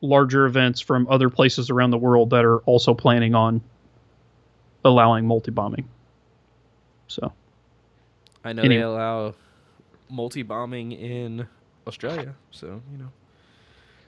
larger 0.00 0.46
events 0.46 0.80
from 0.80 1.06
other 1.08 1.30
places 1.30 1.70
around 1.70 1.90
the 1.90 1.98
world 1.98 2.30
that 2.30 2.44
are 2.44 2.58
also 2.60 2.94
planning 2.94 3.34
on 3.34 3.60
allowing 4.84 5.26
multi 5.26 5.50
bombing. 5.50 5.88
So 7.08 7.32
I 8.44 8.52
know 8.52 8.62
Anyway. 8.62 8.76
they 8.76 8.82
allow 8.82 9.34
multi 10.10 10.42
bombing 10.42 10.92
in 10.92 11.46
Australia, 11.86 12.34
so 12.50 12.80
you 12.92 12.98
know 12.98 13.08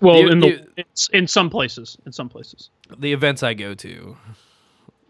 well 0.00 0.22
The- 0.24 0.30
in 0.32 0.40
the 0.40 0.66
the- 0.76 1.08
in 1.12 1.26
some 1.26 1.50
places, 1.50 1.96
in 2.06 2.12
some 2.12 2.28
places. 2.28 2.70
the 2.98 3.12
events 3.12 3.42
I 3.42 3.54
go 3.54 3.74
to. 3.74 4.16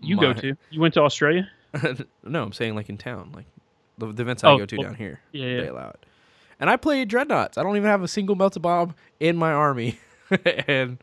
You 0.01 0.17
go 0.17 0.33
to. 0.33 0.55
You 0.71 0.81
went 0.81 0.95
to 0.95 1.03
Australia? 1.03 1.49
no, 2.23 2.43
I'm 2.43 2.53
saying 2.53 2.75
like 2.77 2.89
in 2.89 2.97
town, 2.99 3.33
like 3.35 3.47
the, 3.99 4.13
the 4.13 4.23
events 4.23 4.45
I 4.45 4.51
Oh, 4.53 4.59
go 4.59 4.67
to 4.67 4.77
well, 4.77 4.87
down 4.87 4.95
here. 4.95 5.21
yeah, 5.33 5.45
they 5.45 5.65
yeah. 5.65 5.71
allow 5.73 5.89
it. 5.91 6.07
And 6.61 6.71
I 6.71 6.77
play 6.77 7.05
dreadnoughts. 7.05 7.59
I 7.59 7.63
don't 7.63 7.77
even 7.77 7.89
have 7.89 8.03
a 8.03 8.09
single 8.09 8.37
melta 8.37 8.61
bomb 8.63 8.95
in 9.21 9.37
my 9.37 9.53
army, 9.53 9.99
and 10.69 10.99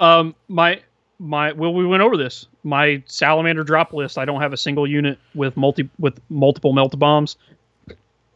Um, 0.00 0.34
my 0.48 0.80
my 1.18 1.52
well, 1.52 1.72
we 1.72 1.86
went 1.86 2.02
over 2.02 2.16
this. 2.16 2.46
My 2.62 3.02
salamander 3.06 3.64
drop 3.64 3.92
list. 3.92 4.18
I 4.18 4.24
don't 4.24 4.40
have 4.40 4.52
a 4.52 4.56
single 4.56 4.86
unit 4.86 5.18
with 5.34 5.56
multi 5.56 5.88
with 5.98 6.20
multiple 6.28 6.74
melta 6.74 6.98
bombs. 6.98 7.36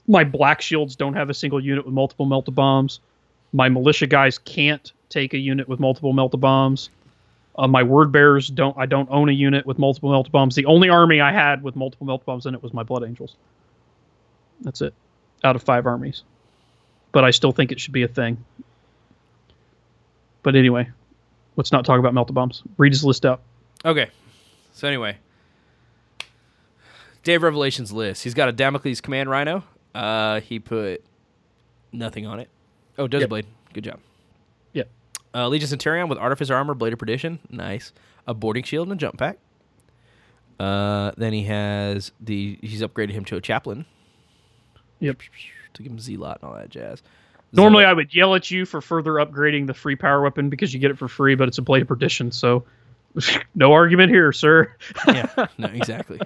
My 0.06 0.24
black 0.24 0.60
shields 0.60 0.96
don't 0.96 1.14
have 1.14 1.30
a 1.30 1.34
single 1.34 1.60
unit 1.62 1.84
with 1.84 1.94
multiple 1.94 2.26
melta 2.26 2.54
bombs. 2.54 3.00
My 3.52 3.68
militia 3.68 4.06
guys 4.06 4.38
can't 4.38 4.92
take 5.08 5.34
a 5.34 5.38
unit 5.38 5.68
with 5.68 5.80
multiple 5.80 6.14
melta 6.14 6.40
bombs. 6.40 6.88
Uh, 7.56 7.66
my 7.68 7.82
word 7.82 8.10
bearers 8.12 8.48
don't. 8.48 8.76
I 8.78 8.86
don't 8.86 9.08
own 9.10 9.28
a 9.28 9.32
unit 9.32 9.66
with 9.66 9.78
multiple 9.78 10.10
melta 10.10 10.30
bombs. 10.30 10.54
The 10.54 10.66
only 10.66 10.88
army 10.88 11.20
I 11.20 11.32
had 11.32 11.62
with 11.62 11.76
multiple 11.76 12.06
melta 12.06 12.24
bombs 12.24 12.46
in 12.46 12.54
it 12.54 12.62
was 12.62 12.72
my 12.72 12.82
blood 12.82 13.04
angels. 13.04 13.36
That's 14.62 14.80
it, 14.80 14.94
out 15.44 15.56
of 15.56 15.62
five 15.62 15.86
armies. 15.86 16.22
But 17.12 17.24
I 17.24 17.30
still 17.32 17.52
think 17.52 17.72
it 17.72 17.80
should 17.80 17.92
be 17.92 18.02
a 18.04 18.08
thing. 18.08 18.44
But 20.42 20.56
anyway, 20.56 20.88
let's 21.56 21.72
not 21.72 21.84
talk 21.84 21.98
about 21.98 22.14
melta 22.14 22.32
bombs. 22.34 22.62
Read 22.78 22.92
his 22.92 23.04
list 23.04 23.26
out. 23.26 23.40
Okay. 23.84 24.08
So 24.72 24.88
anyway, 24.88 25.16
Day 27.22 27.34
of 27.34 27.42
Revelation's 27.42 27.92
list. 27.92 28.24
He's 28.24 28.34
got 28.34 28.48
a 28.48 28.52
Damocles 28.52 29.00
Command 29.00 29.28
Rhino. 29.28 29.64
Uh, 29.94 30.40
he 30.40 30.58
put 30.58 31.04
Nothing 31.92 32.24
on 32.26 32.38
it. 32.38 32.48
Oh, 32.98 33.08
does 33.08 33.20
Yep. 33.22 33.28
blade. 33.30 33.46
Good 33.72 33.84
job. 33.84 33.98
Yep. 34.74 34.88
Uh, 35.34 35.48
Legion 35.48 35.68
Centurion 35.68 36.08
with 36.08 36.18
Artificer 36.18 36.54
Armor, 36.54 36.74
Blade 36.74 36.92
of 36.92 36.98
Perdition. 37.00 37.40
Nice. 37.50 37.92
A 38.28 38.34
boarding 38.34 38.62
shield 38.62 38.86
and 38.88 38.96
a 38.96 39.00
jump 39.00 39.18
pack. 39.18 39.38
Uh, 40.60 41.10
then 41.16 41.32
he 41.32 41.44
has 41.44 42.12
the. 42.20 42.58
He's 42.62 42.80
upgraded 42.82 43.10
him 43.10 43.24
to 43.26 43.36
a 43.36 43.40
chaplain 43.40 43.86
Yep. 45.00 45.18
to 45.74 45.82
give 45.82 45.90
him 45.90 45.98
Zealot 45.98 46.38
and 46.42 46.50
all 46.50 46.54
that 46.56 46.68
jazz. 46.68 47.02
Normally, 47.52 47.84
I 47.84 47.92
would 47.92 48.14
yell 48.14 48.34
at 48.34 48.50
you 48.50 48.64
for 48.64 48.80
further 48.80 49.12
upgrading 49.14 49.66
the 49.66 49.74
free 49.74 49.96
power 49.96 50.20
weapon 50.22 50.50
because 50.50 50.72
you 50.72 50.80
get 50.80 50.90
it 50.90 50.98
for 50.98 51.08
free, 51.08 51.34
but 51.34 51.48
it's 51.48 51.58
a 51.58 51.62
blade 51.62 51.82
of 51.82 51.88
perdition, 51.88 52.30
so 52.30 52.64
no 53.54 53.72
argument 53.72 54.10
here, 54.10 54.32
sir. 54.32 54.72
yeah, 55.08 55.46
no, 55.58 55.66
exactly. 55.68 56.20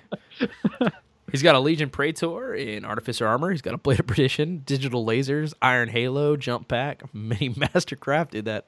He's 1.30 1.42
got 1.42 1.54
a 1.54 1.60
Legion 1.60 1.90
Praetor 1.90 2.54
in 2.54 2.84
Artificer 2.84 3.26
Armor. 3.26 3.50
He's 3.50 3.62
got 3.62 3.74
a 3.74 3.78
Blade 3.78 3.98
of 4.00 4.06
Perdition, 4.06 4.62
digital 4.64 5.04
lasers, 5.04 5.52
Iron 5.60 5.88
Halo, 5.88 6.36
jump 6.36 6.68
pack, 6.68 7.02
mini 7.14 7.48
master 7.56 7.96
crafted 7.96 8.44
that 8.44 8.66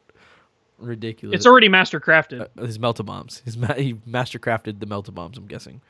ridiculous. 0.78 1.36
It's 1.36 1.46
already 1.46 1.68
master 1.68 2.00
crafted. 2.00 2.48
uh, 2.58 2.64
his 2.64 2.78
melta 2.78 3.04
bombs. 3.04 3.40
His 3.44 3.56
ma- 3.56 3.74
he 3.74 3.98
master 4.06 4.38
crafted 4.38 4.80
the 4.80 4.86
melta 4.86 5.14
bombs. 5.14 5.38
I'm 5.38 5.46
guessing. 5.46 5.80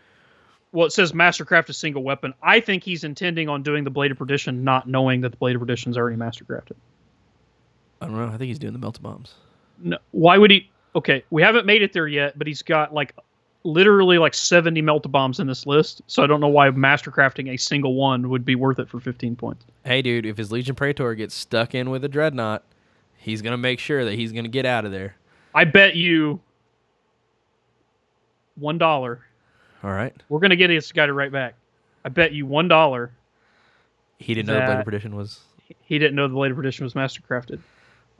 Well, 0.72 0.86
it 0.86 0.92
says 0.92 1.12
Mastercraft 1.12 1.68
a 1.68 1.72
single 1.72 2.02
weapon. 2.02 2.34
I 2.42 2.60
think 2.60 2.82
he's 2.82 3.04
intending 3.04 3.48
on 3.48 3.62
doing 3.62 3.84
the 3.84 3.90
blade 3.90 4.10
of 4.10 4.18
perdition, 4.18 4.64
not 4.64 4.88
knowing 4.88 5.20
that 5.22 5.30
the 5.30 5.36
blade 5.36 5.56
of 5.56 5.60
perdition 5.60 5.90
is 5.90 5.96
already 5.96 6.16
master 6.16 6.44
crafted. 6.44 6.76
I 8.00 8.06
don't 8.06 8.16
know. 8.16 8.26
I 8.26 8.36
think 8.36 8.48
he's 8.48 8.58
doing 8.58 8.72
the 8.72 8.78
melta 8.78 9.00
bombs. 9.00 9.34
No, 9.78 9.98
why 10.10 10.38
would 10.38 10.50
he? 10.50 10.70
Okay, 10.94 11.24
we 11.30 11.42
haven't 11.42 11.66
made 11.66 11.82
it 11.82 11.92
there 11.92 12.08
yet, 12.08 12.38
but 12.38 12.46
he's 12.46 12.62
got 12.62 12.92
like 12.92 13.14
literally 13.64 14.18
like 14.18 14.32
70 14.32 14.80
melta 14.82 15.10
bombs 15.10 15.40
in 15.40 15.46
this 15.46 15.66
list, 15.66 16.02
so 16.06 16.22
I 16.22 16.26
don't 16.26 16.40
know 16.40 16.48
why 16.48 16.70
Mastercrafting 16.70 17.52
a 17.52 17.56
single 17.56 17.94
one 17.94 18.28
would 18.30 18.44
be 18.44 18.54
worth 18.54 18.78
it 18.78 18.88
for 18.88 19.00
15 19.00 19.36
points. 19.36 19.64
Hey, 19.84 20.02
dude, 20.02 20.24
if 20.24 20.36
his 20.36 20.52
Legion 20.52 20.74
Praetor 20.74 21.14
gets 21.14 21.34
stuck 21.34 21.74
in 21.74 21.90
with 21.90 22.04
a 22.04 22.08
dreadnought, 22.08 22.64
he's 23.16 23.42
gonna 23.42 23.58
make 23.58 23.78
sure 23.78 24.04
that 24.04 24.14
he's 24.14 24.32
gonna 24.32 24.48
get 24.48 24.66
out 24.66 24.84
of 24.84 24.92
there. 24.92 25.16
I 25.54 25.64
bet 25.64 25.96
you 25.96 26.40
one 28.54 28.78
dollar. 28.78 29.25
All 29.86 29.92
right. 29.92 30.12
We're 30.28 30.40
gonna 30.40 30.56
get 30.56 30.66
this 30.66 30.90
guy 30.90 31.06
to 31.06 31.12
write 31.12 31.30
back. 31.30 31.54
I 32.04 32.08
bet 32.08 32.32
you 32.32 32.44
one 32.44 32.66
dollar 32.66 33.12
He 34.18 34.34
didn't 34.34 34.48
know 34.48 34.54
the 34.54 34.78
of 34.80 34.84
Perdition 34.84 35.14
was. 35.14 35.38
he 35.84 36.00
didn't 36.00 36.16
know 36.16 36.26
the 36.26 36.34
blade 36.34 36.50
of 36.50 36.56
perdition 36.56 36.82
was 36.82 36.96
master 36.96 37.22
crafted. 37.22 37.60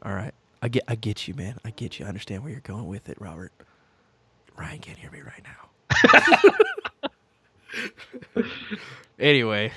All 0.05 0.15
right. 0.15 0.33
I 0.63 0.69
get. 0.69 0.85
I 0.87 0.95
get 0.95 1.27
you, 1.27 1.35
man. 1.35 1.59
I 1.65 1.71
get 1.71 1.99
you. 1.99 2.05
I 2.07 2.09
understand 2.09 2.45
where 2.45 2.53
you're 2.53 2.61
going 2.61 2.87
with 2.87 3.09
it, 3.09 3.21
Robert. 3.21 3.51
Ryan 4.57 4.79
can't 4.79 4.97
hear 4.97 5.11
me 5.11 5.23
right 5.23 5.43
now. 8.37 8.43
anyway, 9.19 9.73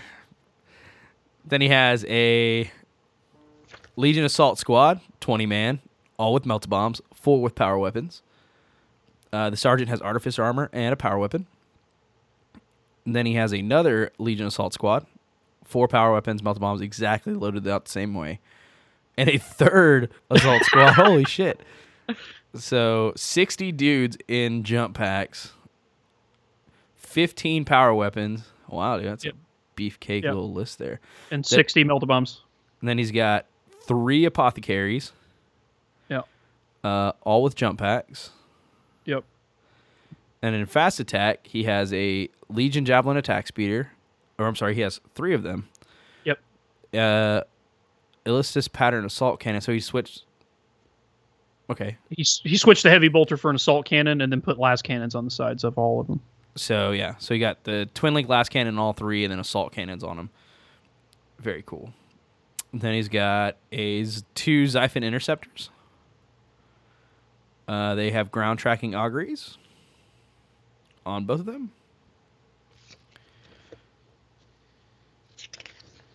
then 1.44 1.60
he 1.62 1.70
has 1.70 2.06
a 2.06 2.70
Legion 3.96 4.26
Assault 4.26 4.60
Squad, 4.60 5.02
20 5.22 5.48
man, 5.48 5.80
all 6.18 6.34
with 6.36 6.46
melt 6.46 6.70
bombs, 6.70 7.02
four 7.16 7.42
with 7.42 7.56
power 7.56 7.80
weapons. 7.80 8.22
Uh, 9.34 9.50
the 9.50 9.58
sergeant 9.58 9.90
has 9.90 10.02
artificer 10.02 10.44
armor 10.44 10.70
and 10.72 10.94
a 10.94 10.96
power 10.96 11.18
weapon. 11.18 11.48
And 13.10 13.16
then 13.16 13.26
he 13.26 13.34
has 13.34 13.52
another 13.54 14.12
Legion 14.20 14.46
Assault 14.46 14.72
Squad, 14.72 15.04
four 15.66 15.88
power 15.88 16.14
weapons, 16.14 16.44
melt 16.44 16.60
bombs, 16.60 16.80
exactly 16.80 17.34
loaded 17.34 17.68
out 17.68 17.86
the 17.86 17.90
same 17.92 18.14
way 18.14 18.40
and 19.18 19.28
a 19.28 19.40
third 19.40 20.12
assault 20.30 20.62
squad. 20.66 20.94
Holy 20.94 21.24
shit. 21.26 21.60
So 22.54 23.14
60 23.16 23.72
dudes 23.72 24.16
in 24.28 24.64
jump 24.64 24.96
packs, 24.96 25.54
15 26.98 27.66
power 27.66 27.96
weapons. 27.96 28.44
Wow, 28.68 28.98
dude, 28.98 29.08
that's 29.08 29.26
Yep. 29.26 29.34
a 29.34 29.82
beefcake 29.82 30.24
Yep. 30.24 30.34
little 30.36 30.54
list 30.54 30.78
there. 30.78 31.00
And 31.32 31.44
60 31.44 31.84
melta 31.84 32.06
bombs. 32.06 32.44
And 32.82 32.88
then 32.90 33.00
he's 33.00 33.12
got 33.12 33.48
three 33.88 34.24
apothecaries, 34.26 35.14
Yep. 36.10 36.28
uh, 36.84 37.14
all 37.24 37.42
with 37.42 37.56
jump 37.56 37.80
packs. 37.80 38.30
Yep. 39.06 39.24
And 40.42 40.56
in 40.56 40.66
fast 40.66 41.00
attack, 41.00 41.46
he 41.46 41.64
has 41.64 41.94
a 41.94 42.30
Legion 42.50 42.86
Javelin 42.86 43.18
attack 43.18 43.48
speeder. 43.48 43.92
Or 44.38 44.48
I'm 44.48 44.56
sorry, 44.56 44.74
he 44.74 44.82
has 44.82 45.02
three 45.16 45.34
of 45.34 45.44
them. 45.44 45.68
Yep. 46.24 46.40
Uh, 46.94 47.42
Illastus 48.26 48.72
pattern 48.72 49.06
assault 49.06 49.40
cannon. 49.40 49.62
So 49.62 49.74
he 49.74 49.80
switched. 49.80 50.24
Okay, 51.70 51.98
He, 52.10 52.24
he 52.44 52.58
switched 52.58 52.82
the 52.82 52.90
heavy 52.90 53.10
bolter 53.10 53.38
for 53.38 53.52
an 53.52 53.56
assault 53.56 53.86
cannon 53.86 54.22
and 54.22 54.32
then 54.32 54.42
put 54.42 54.58
lascannons 54.58 55.14
on 55.14 55.24
the 55.24 55.30
sides 55.30 55.64
of 55.64 55.78
all 55.78 56.00
of 56.00 56.08
them. 56.08 56.20
So 56.56 56.92
yeah, 56.92 57.14
so 57.20 57.36
you 57.36 57.40
got 57.40 57.64
the 57.64 57.88
twin 57.94 58.16
link 58.16 58.28
lascannon, 58.28 58.70
on 58.70 58.80
all 58.80 58.94
three, 58.94 59.24
and 59.24 59.32
then 59.32 59.40
assault 59.40 59.72
cannons 59.72 60.04
on 60.04 60.18
them. 60.18 60.32
Very 61.38 61.64
cool. 61.64 61.94
Then 62.74 62.96
he's 62.96 63.08
got 63.08 63.58
a 63.72 64.04
two 64.34 64.64
Xiphon 64.64 65.04
interceptors. 65.04 65.70
Uh, 67.68 67.94
they 67.94 68.10
have 68.10 68.32
ground 68.32 68.58
tracking 68.58 68.96
auguries 68.96 69.58
on 71.06 71.26
both 71.26 71.40
of 71.40 71.46
them. 71.46 71.72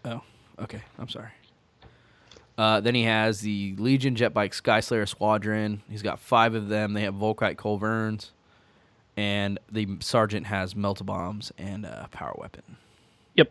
Oh, 0.04 0.20
okay. 0.60 0.82
I'm 0.98 1.08
sorry. 1.08 1.30
Uh, 2.56 2.80
then 2.80 2.94
he 2.94 3.02
has 3.04 3.40
the 3.40 3.74
Legion 3.78 4.14
Jetbike 4.14 4.50
Skyslayer 4.60 5.08
Squadron. 5.08 5.82
He's 5.90 6.02
got 6.02 6.20
five 6.20 6.54
of 6.54 6.68
them. 6.68 6.92
They 6.92 7.02
have 7.02 7.14
Volkite 7.14 7.56
Culverins 7.56 8.30
and 9.16 9.58
the 9.70 9.88
sergeant 10.00 10.46
has 10.46 10.74
melta 10.74 11.04
bombs 11.06 11.52
and 11.58 11.84
a 11.84 12.08
power 12.10 12.34
weapon. 12.36 12.76
Yep. 13.34 13.50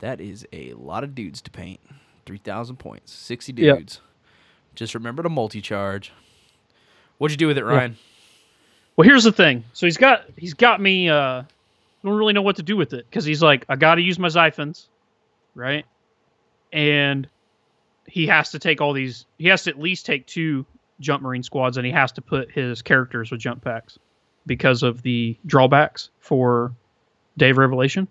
That 0.00 0.20
is 0.20 0.46
a 0.52 0.72
lot 0.74 1.04
of 1.04 1.14
dudes 1.14 1.40
to 1.42 1.50
paint. 1.50 1.80
Three 2.26 2.38
thousand 2.38 2.76
points, 2.76 3.10
sixty 3.12 3.52
Yep. 3.52 3.78
dudes. 3.78 4.00
Just 4.74 4.94
remember 4.94 5.22
to 5.22 5.28
multi-charge. 5.30 6.12
What'd 7.16 7.32
you 7.32 7.38
do 7.38 7.46
with 7.48 7.56
it, 7.58 7.64
Ryan? 7.64 7.96
Well, 8.98 9.06
here's 9.06 9.22
the 9.22 9.30
thing. 9.30 9.62
So 9.74 9.86
he's 9.86 9.96
got 9.96 10.24
he's 10.36 10.54
got 10.54 10.80
me. 10.80 11.08
Uh, 11.08 11.44
don't 12.02 12.14
really 12.14 12.32
know 12.32 12.42
what 12.42 12.56
to 12.56 12.64
do 12.64 12.76
with 12.76 12.94
it 12.94 13.06
because 13.08 13.24
he's 13.24 13.40
like, 13.40 13.64
I 13.68 13.76
got 13.76 13.94
to 13.94 14.00
use 14.02 14.18
my 14.18 14.26
Xiphons, 14.26 14.88
right? 15.54 15.86
And 16.72 17.28
he 18.08 18.26
has 18.26 18.50
to 18.50 18.58
take 18.58 18.80
all 18.80 18.92
these. 18.92 19.24
He 19.38 19.46
has 19.48 19.62
to 19.62 19.70
at 19.70 19.78
least 19.78 20.04
take 20.04 20.26
two 20.26 20.66
jump 20.98 21.22
marine 21.22 21.44
squads, 21.44 21.76
and 21.76 21.86
he 21.86 21.92
has 21.92 22.10
to 22.12 22.22
put 22.22 22.50
his 22.50 22.82
characters 22.82 23.30
with 23.30 23.38
jump 23.38 23.62
packs 23.62 24.00
because 24.46 24.82
of 24.82 25.00
the 25.02 25.36
drawbacks 25.46 26.10
for 26.18 26.72
Day 27.36 27.50
of 27.50 27.58
Revelation. 27.58 28.08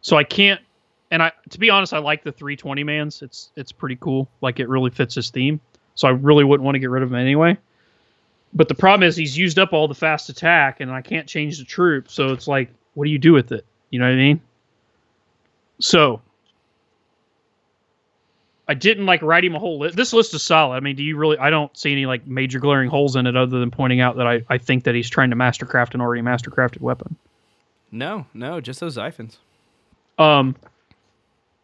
So 0.00 0.16
I 0.16 0.24
can't. 0.24 0.60
And 1.12 1.22
I, 1.22 1.30
to 1.50 1.60
be 1.60 1.70
honest, 1.70 1.94
I 1.94 1.98
like 1.98 2.24
the 2.24 2.32
320 2.32 2.82
mans. 2.82 3.22
It's 3.22 3.52
it's 3.54 3.70
pretty 3.70 3.96
cool. 4.00 4.28
Like 4.40 4.58
it 4.58 4.68
really 4.68 4.90
fits 4.90 5.14
his 5.14 5.30
theme. 5.30 5.60
So 5.94 6.08
I 6.08 6.10
really 6.10 6.42
wouldn't 6.42 6.64
want 6.64 6.74
to 6.74 6.80
get 6.80 6.90
rid 6.90 7.04
of 7.04 7.10
him 7.10 7.16
anyway. 7.16 7.56
But 8.52 8.68
the 8.68 8.74
problem 8.74 9.06
is 9.06 9.16
he's 9.16 9.36
used 9.38 9.58
up 9.58 9.72
all 9.72 9.86
the 9.86 9.94
fast 9.94 10.28
attack, 10.28 10.80
and 10.80 10.90
I 10.90 11.02
can't 11.02 11.26
change 11.28 11.58
the 11.58 11.64
troop. 11.64 12.10
So 12.10 12.28
it's 12.28 12.48
like, 12.48 12.70
what 12.94 13.04
do 13.04 13.10
you 13.10 13.18
do 13.18 13.32
with 13.32 13.52
it? 13.52 13.64
You 13.90 14.00
know 14.00 14.06
what 14.06 14.12
I 14.12 14.16
mean? 14.16 14.40
So 15.78 16.20
I 18.70 18.74
didn't 18.74 19.06
like 19.06 19.22
write 19.22 19.44
him 19.44 19.54
a 19.54 19.58
whole 19.58 19.78
list. 19.80 19.96
This 19.96 20.12
list 20.12 20.32
is 20.34 20.42
solid. 20.42 20.76
I 20.76 20.80
mean, 20.80 20.94
do 20.94 21.02
you 21.02 21.16
really? 21.16 21.38
I 21.38 21.50
don't 21.50 21.76
see 21.76 21.90
any 21.90 22.06
like 22.06 22.26
major 22.26 22.60
glaring 22.60 22.88
holes 22.88 23.16
in 23.16 23.26
it, 23.26 23.36
other 23.36 23.58
than 23.58 23.70
pointing 23.70 24.00
out 24.00 24.16
that 24.16 24.26
I, 24.26 24.44
I 24.48 24.58
think 24.58 24.84
that 24.84 24.94
he's 24.94 25.10
trying 25.10 25.30
to 25.30 25.36
mastercraft 25.36 25.94
an 25.94 26.00
already 26.00 26.22
mastercrafted 26.22 26.80
weapon. 26.80 27.16
No, 27.90 28.26
no, 28.32 28.60
just 28.60 28.78
those 28.78 28.96
Xiphons. 28.96 29.38
Um, 30.18 30.54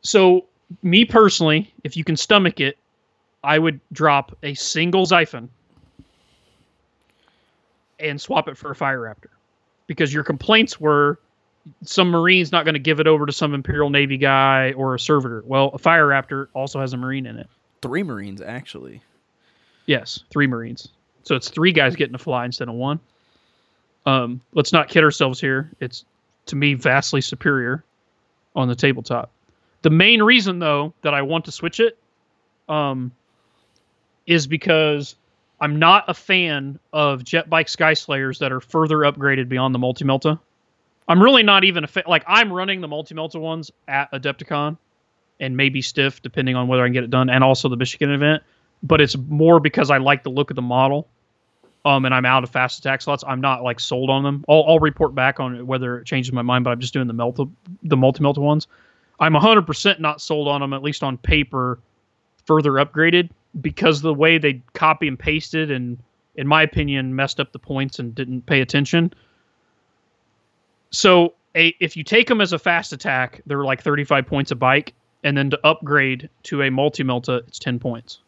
so 0.00 0.46
me 0.82 1.04
personally, 1.04 1.72
if 1.84 1.96
you 1.96 2.02
can 2.02 2.16
stomach 2.16 2.58
it, 2.58 2.76
I 3.44 3.58
would 3.58 3.80
drop 3.92 4.36
a 4.42 4.54
single 4.54 5.06
Xiphon 5.06 5.48
and 7.98 8.20
swap 8.20 8.48
it 8.48 8.56
for 8.56 8.70
a 8.70 8.74
Fire 8.74 9.00
Raptor, 9.00 9.30
because 9.86 10.12
your 10.12 10.24
complaints 10.24 10.80
were 10.80 11.18
some 11.82 12.10
Marine's 12.10 12.52
not 12.52 12.64
going 12.64 12.74
to 12.74 12.80
give 12.80 13.00
it 13.00 13.06
over 13.06 13.26
to 13.26 13.32
some 13.32 13.54
Imperial 13.54 13.90
Navy 13.90 14.16
guy 14.16 14.72
or 14.76 14.94
a 14.94 15.00
servitor. 15.00 15.42
Well, 15.46 15.70
a 15.74 15.78
Fire 15.78 16.06
Raptor 16.06 16.48
also 16.54 16.80
has 16.80 16.92
a 16.92 16.96
Marine 16.96 17.26
in 17.26 17.38
it. 17.38 17.48
Three 17.82 18.02
Marines 18.02 18.40
actually. 18.40 19.02
Yes, 19.86 20.22
three 20.30 20.46
Marines. 20.46 20.88
So 21.24 21.34
it's 21.34 21.48
three 21.48 21.72
guys 21.72 21.96
getting 21.96 22.12
to 22.12 22.18
fly 22.18 22.44
instead 22.44 22.68
of 22.68 22.74
one. 22.74 23.00
Um, 24.04 24.40
let's 24.52 24.72
not 24.72 24.88
kid 24.88 25.02
ourselves 25.02 25.40
here. 25.40 25.72
It's 25.80 26.04
to 26.46 26.56
me 26.56 26.74
vastly 26.74 27.20
superior 27.20 27.82
on 28.54 28.68
the 28.68 28.76
tabletop. 28.76 29.30
The 29.82 29.90
main 29.90 30.22
reason 30.22 30.60
though 30.60 30.94
that 31.02 31.14
I 31.14 31.22
want 31.22 31.46
to 31.46 31.52
switch 31.52 31.80
it 31.80 31.98
um, 32.68 33.10
is 34.26 34.46
because 34.46 35.16
I'm 35.60 35.78
not 35.78 36.04
a 36.08 36.14
fan 36.14 36.78
of 36.92 37.24
jet 37.24 37.48
bike 37.48 37.68
sky 37.68 37.94
slayers 37.94 38.38
that 38.40 38.52
are 38.52 38.60
further 38.60 38.98
upgraded 38.98 39.48
beyond 39.48 39.74
the 39.74 39.78
multi 39.78 40.04
melta. 40.04 40.38
I'm 41.08 41.22
really 41.22 41.42
not 41.42 41.64
even 41.64 41.84
a 41.84 41.86
fan. 41.86 42.04
Like 42.06 42.24
I'm 42.26 42.52
running 42.52 42.80
the 42.80 42.88
multi 42.88 43.14
melta 43.14 43.40
ones 43.40 43.70
at 43.88 44.10
Adepticon 44.12 44.76
and 45.40 45.56
maybe 45.56 45.82
stiff 45.82 46.20
depending 46.22 46.56
on 46.56 46.68
whether 46.68 46.82
I 46.82 46.86
can 46.86 46.92
get 46.92 47.04
it 47.04 47.10
done, 47.10 47.30
and 47.30 47.42
also 47.42 47.68
the 47.68 47.76
Michigan 47.76 48.12
event. 48.12 48.42
But 48.82 49.00
it's 49.00 49.16
more 49.16 49.60
because 49.60 49.90
I 49.90 49.98
like 49.98 50.22
the 50.22 50.30
look 50.30 50.50
of 50.50 50.56
the 50.56 50.62
model, 50.62 51.08
um, 51.84 52.04
and 52.04 52.14
I'm 52.14 52.26
out 52.26 52.44
of 52.44 52.50
fast 52.50 52.78
attack 52.78 53.00
slots. 53.00 53.24
I'm 53.26 53.40
not 53.40 53.62
like 53.62 53.80
sold 53.80 54.10
on 54.10 54.22
them. 54.22 54.44
I'll, 54.48 54.64
I'll 54.66 54.78
report 54.78 55.14
back 55.14 55.40
on 55.40 55.66
whether 55.66 55.98
it 55.98 56.06
changes 56.06 56.32
my 56.32 56.42
mind, 56.42 56.64
but 56.64 56.70
I'm 56.70 56.80
just 56.80 56.92
doing 56.92 57.06
the 57.06 57.14
melta, 57.14 57.50
the 57.82 57.96
multi 57.96 58.22
melta 58.22 58.38
ones. 58.38 58.66
I'm 59.18 59.32
100% 59.32 60.00
not 60.00 60.20
sold 60.20 60.48
on 60.48 60.60
them, 60.60 60.74
at 60.74 60.82
least 60.82 61.02
on 61.02 61.16
paper, 61.16 61.78
further 62.44 62.72
upgraded 62.72 63.30
because 63.60 64.02
the 64.02 64.14
way 64.14 64.38
they 64.38 64.62
copy 64.74 65.08
and 65.08 65.18
pasted 65.18 65.70
and, 65.70 65.98
in 66.34 66.46
my 66.46 66.62
opinion, 66.62 67.14
messed 67.14 67.40
up 67.40 67.52
the 67.52 67.58
points 67.58 67.98
and 67.98 68.14
didn't 68.14 68.46
pay 68.46 68.60
attention. 68.60 69.12
So 70.90 71.34
a, 71.54 71.74
if 71.80 71.96
you 71.96 72.04
take 72.04 72.28
them 72.28 72.40
as 72.40 72.52
a 72.52 72.58
fast 72.58 72.92
attack, 72.92 73.40
they're 73.46 73.64
like 73.64 73.82
35 73.82 74.26
points 74.26 74.50
a 74.50 74.54
bike, 74.54 74.94
and 75.24 75.36
then 75.36 75.50
to 75.50 75.60
upgrade 75.64 76.28
to 76.44 76.62
a 76.62 76.70
multi 76.70 77.02
melta, 77.02 77.46
it's 77.48 77.58
10 77.58 77.78
points. 77.78 78.20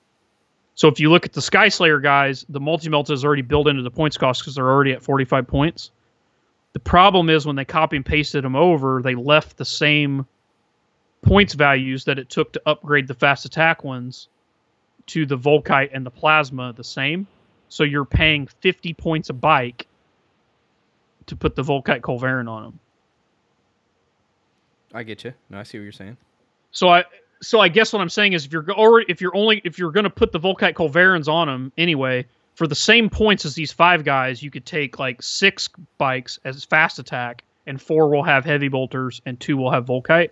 So 0.74 0.88
if 0.88 1.00
you 1.00 1.10
look 1.10 1.26
at 1.26 1.32
the 1.32 1.42
Sky 1.42 1.68
Slayer 1.68 2.00
guys, 2.00 2.46
the 2.48 2.60
multi 2.60 2.88
melta 2.88 3.10
is 3.10 3.24
already 3.24 3.42
built 3.42 3.68
into 3.68 3.82
the 3.82 3.90
points 3.90 4.16
cost 4.16 4.42
because 4.42 4.54
they're 4.54 4.70
already 4.70 4.92
at 4.92 5.02
45 5.02 5.46
points. 5.46 5.90
The 6.72 6.80
problem 6.80 7.28
is 7.30 7.46
when 7.46 7.56
they 7.56 7.64
copy 7.64 7.96
and 7.96 8.06
pasted 8.06 8.44
them 8.44 8.54
over, 8.54 9.02
they 9.02 9.14
left 9.14 9.56
the 9.56 9.64
same 9.64 10.26
points 11.22 11.54
values 11.54 12.04
that 12.04 12.18
it 12.18 12.30
took 12.30 12.52
to 12.52 12.62
upgrade 12.66 13.08
the 13.08 13.14
fast 13.14 13.44
attack 13.44 13.82
ones 13.82 14.28
to 15.08 15.26
the 15.26 15.36
Volkite 15.36 15.90
and 15.92 16.04
the 16.04 16.10
Plasma 16.10 16.72
the 16.72 16.84
same. 16.84 17.26
So 17.68 17.84
you're 17.84 18.04
paying 18.04 18.46
50 18.46 18.94
points 18.94 19.30
a 19.30 19.34
bike 19.34 19.86
to 21.26 21.36
put 21.36 21.54
the 21.54 21.62
Volkite 21.62 22.00
Culverin 22.00 22.48
on 22.48 22.62
them. 22.62 22.80
I 24.94 25.02
get 25.02 25.24
you. 25.24 25.34
No, 25.50 25.58
I 25.58 25.62
see 25.64 25.78
what 25.78 25.82
you're 25.82 25.92
saying. 25.92 26.16
So 26.70 26.88
I 26.88 27.04
so 27.40 27.60
I 27.60 27.68
guess 27.68 27.92
what 27.92 28.00
I'm 28.00 28.08
saying 28.08 28.32
is 28.32 28.46
if 28.46 28.52
you're 28.52 28.70
or 28.72 29.02
if 29.02 29.20
you're 29.20 29.36
only 29.36 29.60
if 29.64 29.78
you're 29.78 29.92
going 29.92 30.04
to 30.04 30.10
put 30.10 30.32
the 30.32 30.40
Volkite 30.40 30.74
Culverins 30.74 31.28
on 31.28 31.46
them 31.46 31.72
anyway 31.76 32.26
for 32.54 32.66
the 32.66 32.74
same 32.74 33.08
points 33.08 33.44
as 33.44 33.54
these 33.54 33.70
five 33.70 34.04
guys, 34.04 34.42
you 34.42 34.50
could 34.50 34.66
take 34.66 34.98
like 34.98 35.22
six 35.22 35.68
bikes 35.98 36.38
as 36.44 36.64
fast 36.64 36.98
attack, 36.98 37.44
and 37.66 37.80
four 37.80 38.08
will 38.08 38.24
have 38.24 38.44
heavy 38.44 38.68
bolters, 38.68 39.20
and 39.26 39.38
two 39.38 39.56
will 39.56 39.70
have 39.70 39.86
Volkite. 39.86 40.30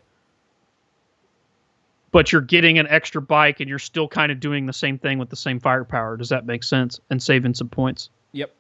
But 2.16 2.32
you're 2.32 2.40
getting 2.40 2.78
an 2.78 2.86
extra 2.86 3.20
bike, 3.20 3.60
and 3.60 3.68
you're 3.68 3.78
still 3.78 4.08
kind 4.08 4.32
of 4.32 4.40
doing 4.40 4.64
the 4.64 4.72
same 4.72 4.96
thing 4.96 5.18
with 5.18 5.28
the 5.28 5.36
same 5.36 5.60
firepower. 5.60 6.16
Does 6.16 6.30
that 6.30 6.46
make 6.46 6.64
sense? 6.64 6.98
And 7.10 7.22
saving 7.22 7.52
some 7.52 7.68
points. 7.68 8.08
Yep. 8.32 8.54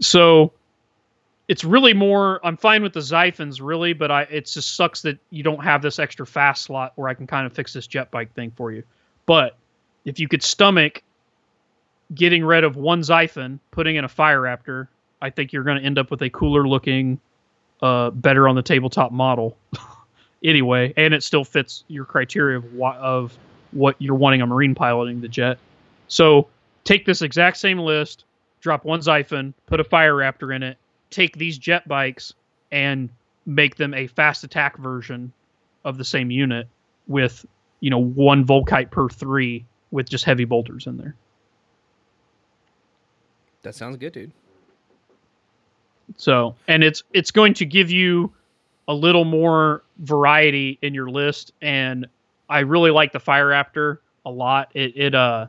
So 0.00 0.52
it's 1.46 1.62
really 1.62 1.94
more 1.94 2.44
I'm 2.44 2.56
fine 2.56 2.82
with 2.82 2.94
the 2.94 3.00
Xiphons 3.00 3.60
really, 3.60 3.92
but 3.92 4.10
I 4.10 4.22
it 4.22 4.46
just 4.46 4.74
sucks 4.74 5.02
that 5.02 5.20
you 5.30 5.44
don't 5.44 5.62
have 5.62 5.82
this 5.82 6.00
extra 6.00 6.26
fast 6.26 6.64
slot 6.64 6.94
where 6.96 7.08
I 7.08 7.14
can 7.14 7.28
kind 7.28 7.46
of 7.46 7.52
fix 7.52 7.74
this 7.74 7.86
jet 7.86 8.10
bike 8.10 8.34
thing 8.34 8.50
for 8.56 8.72
you. 8.72 8.82
But 9.24 9.56
if 10.04 10.18
you 10.18 10.26
could 10.26 10.42
stomach 10.42 11.00
getting 12.12 12.44
rid 12.44 12.64
of 12.64 12.74
one 12.74 13.02
Xiphon, 13.02 13.60
putting 13.70 13.94
in 13.94 14.04
a 14.04 14.08
Fire 14.08 14.40
Raptor, 14.40 14.88
I 15.20 15.30
think 15.30 15.52
you're 15.52 15.62
going 15.62 15.78
to 15.78 15.84
end 15.84 15.96
up 15.96 16.10
with 16.10 16.22
a 16.22 16.30
cooler 16.30 16.66
looking, 16.66 17.20
uh, 17.82 18.10
better 18.10 18.48
on 18.48 18.56
the 18.56 18.62
tabletop 18.62 19.12
model. 19.12 19.56
anyway, 20.44 20.92
and 20.96 21.14
it 21.14 21.22
still 21.22 21.44
fits 21.44 21.84
your 21.88 22.04
criteria 22.04 22.58
of 22.58 22.72
what 22.74 22.96
of 22.96 23.36
what 23.72 23.96
you're 23.98 24.14
wanting 24.14 24.42
a 24.42 24.46
Marine 24.46 24.74
piloting 24.74 25.20
the 25.20 25.28
jet. 25.28 25.58
So 26.08 26.48
take 26.84 27.06
this 27.06 27.22
exact 27.22 27.56
same 27.56 27.78
list, 27.78 28.24
drop 28.60 28.84
one 28.84 29.00
Xiphon, 29.00 29.54
put 29.66 29.80
a 29.80 29.84
Fire 29.84 30.14
Raptor 30.14 30.54
in 30.54 30.62
it, 30.62 30.76
take 31.10 31.36
these 31.36 31.58
jet 31.58 31.86
bikes 31.88 32.34
and 32.70 33.08
make 33.46 33.76
them 33.76 33.94
a 33.94 34.06
fast 34.06 34.44
attack 34.44 34.76
version 34.78 35.32
of 35.84 35.98
the 35.98 36.04
same 36.04 36.30
unit 36.30 36.68
with 37.06 37.44
you 37.80 37.90
know 37.90 37.98
one 37.98 38.44
Volkite 38.44 38.90
per 38.90 39.08
three 39.08 39.64
with 39.90 40.08
just 40.08 40.24
heavy 40.24 40.44
bolters 40.44 40.86
in 40.86 40.96
there. 40.96 41.14
That 43.62 43.74
sounds 43.74 43.96
good, 43.96 44.12
dude. 44.12 44.32
So, 46.16 46.56
and 46.68 46.82
it's 46.82 47.02
it's 47.12 47.30
going 47.30 47.54
to 47.54 47.64
give 47.64 47.90
you 47.90 48.32
a 48.92 48.94
little 48.94 49.24
more 49.24 49.82
variety 49.98 50.78
in 50.82 50.92
your 50.92 51.08
list, 51.08 51.52
and 51.62 52.06
I 52.48 52.60
really 52.60 52.90
like 52.90 53.12
the 53.12 53.20
Fire 53.20 53.46
Raptor 53.48 53.98
a 54.26 54.30
lot. 54.30 54.70
It 54.74 54.92
it 54.94 55.14
uh, 55.14 55.46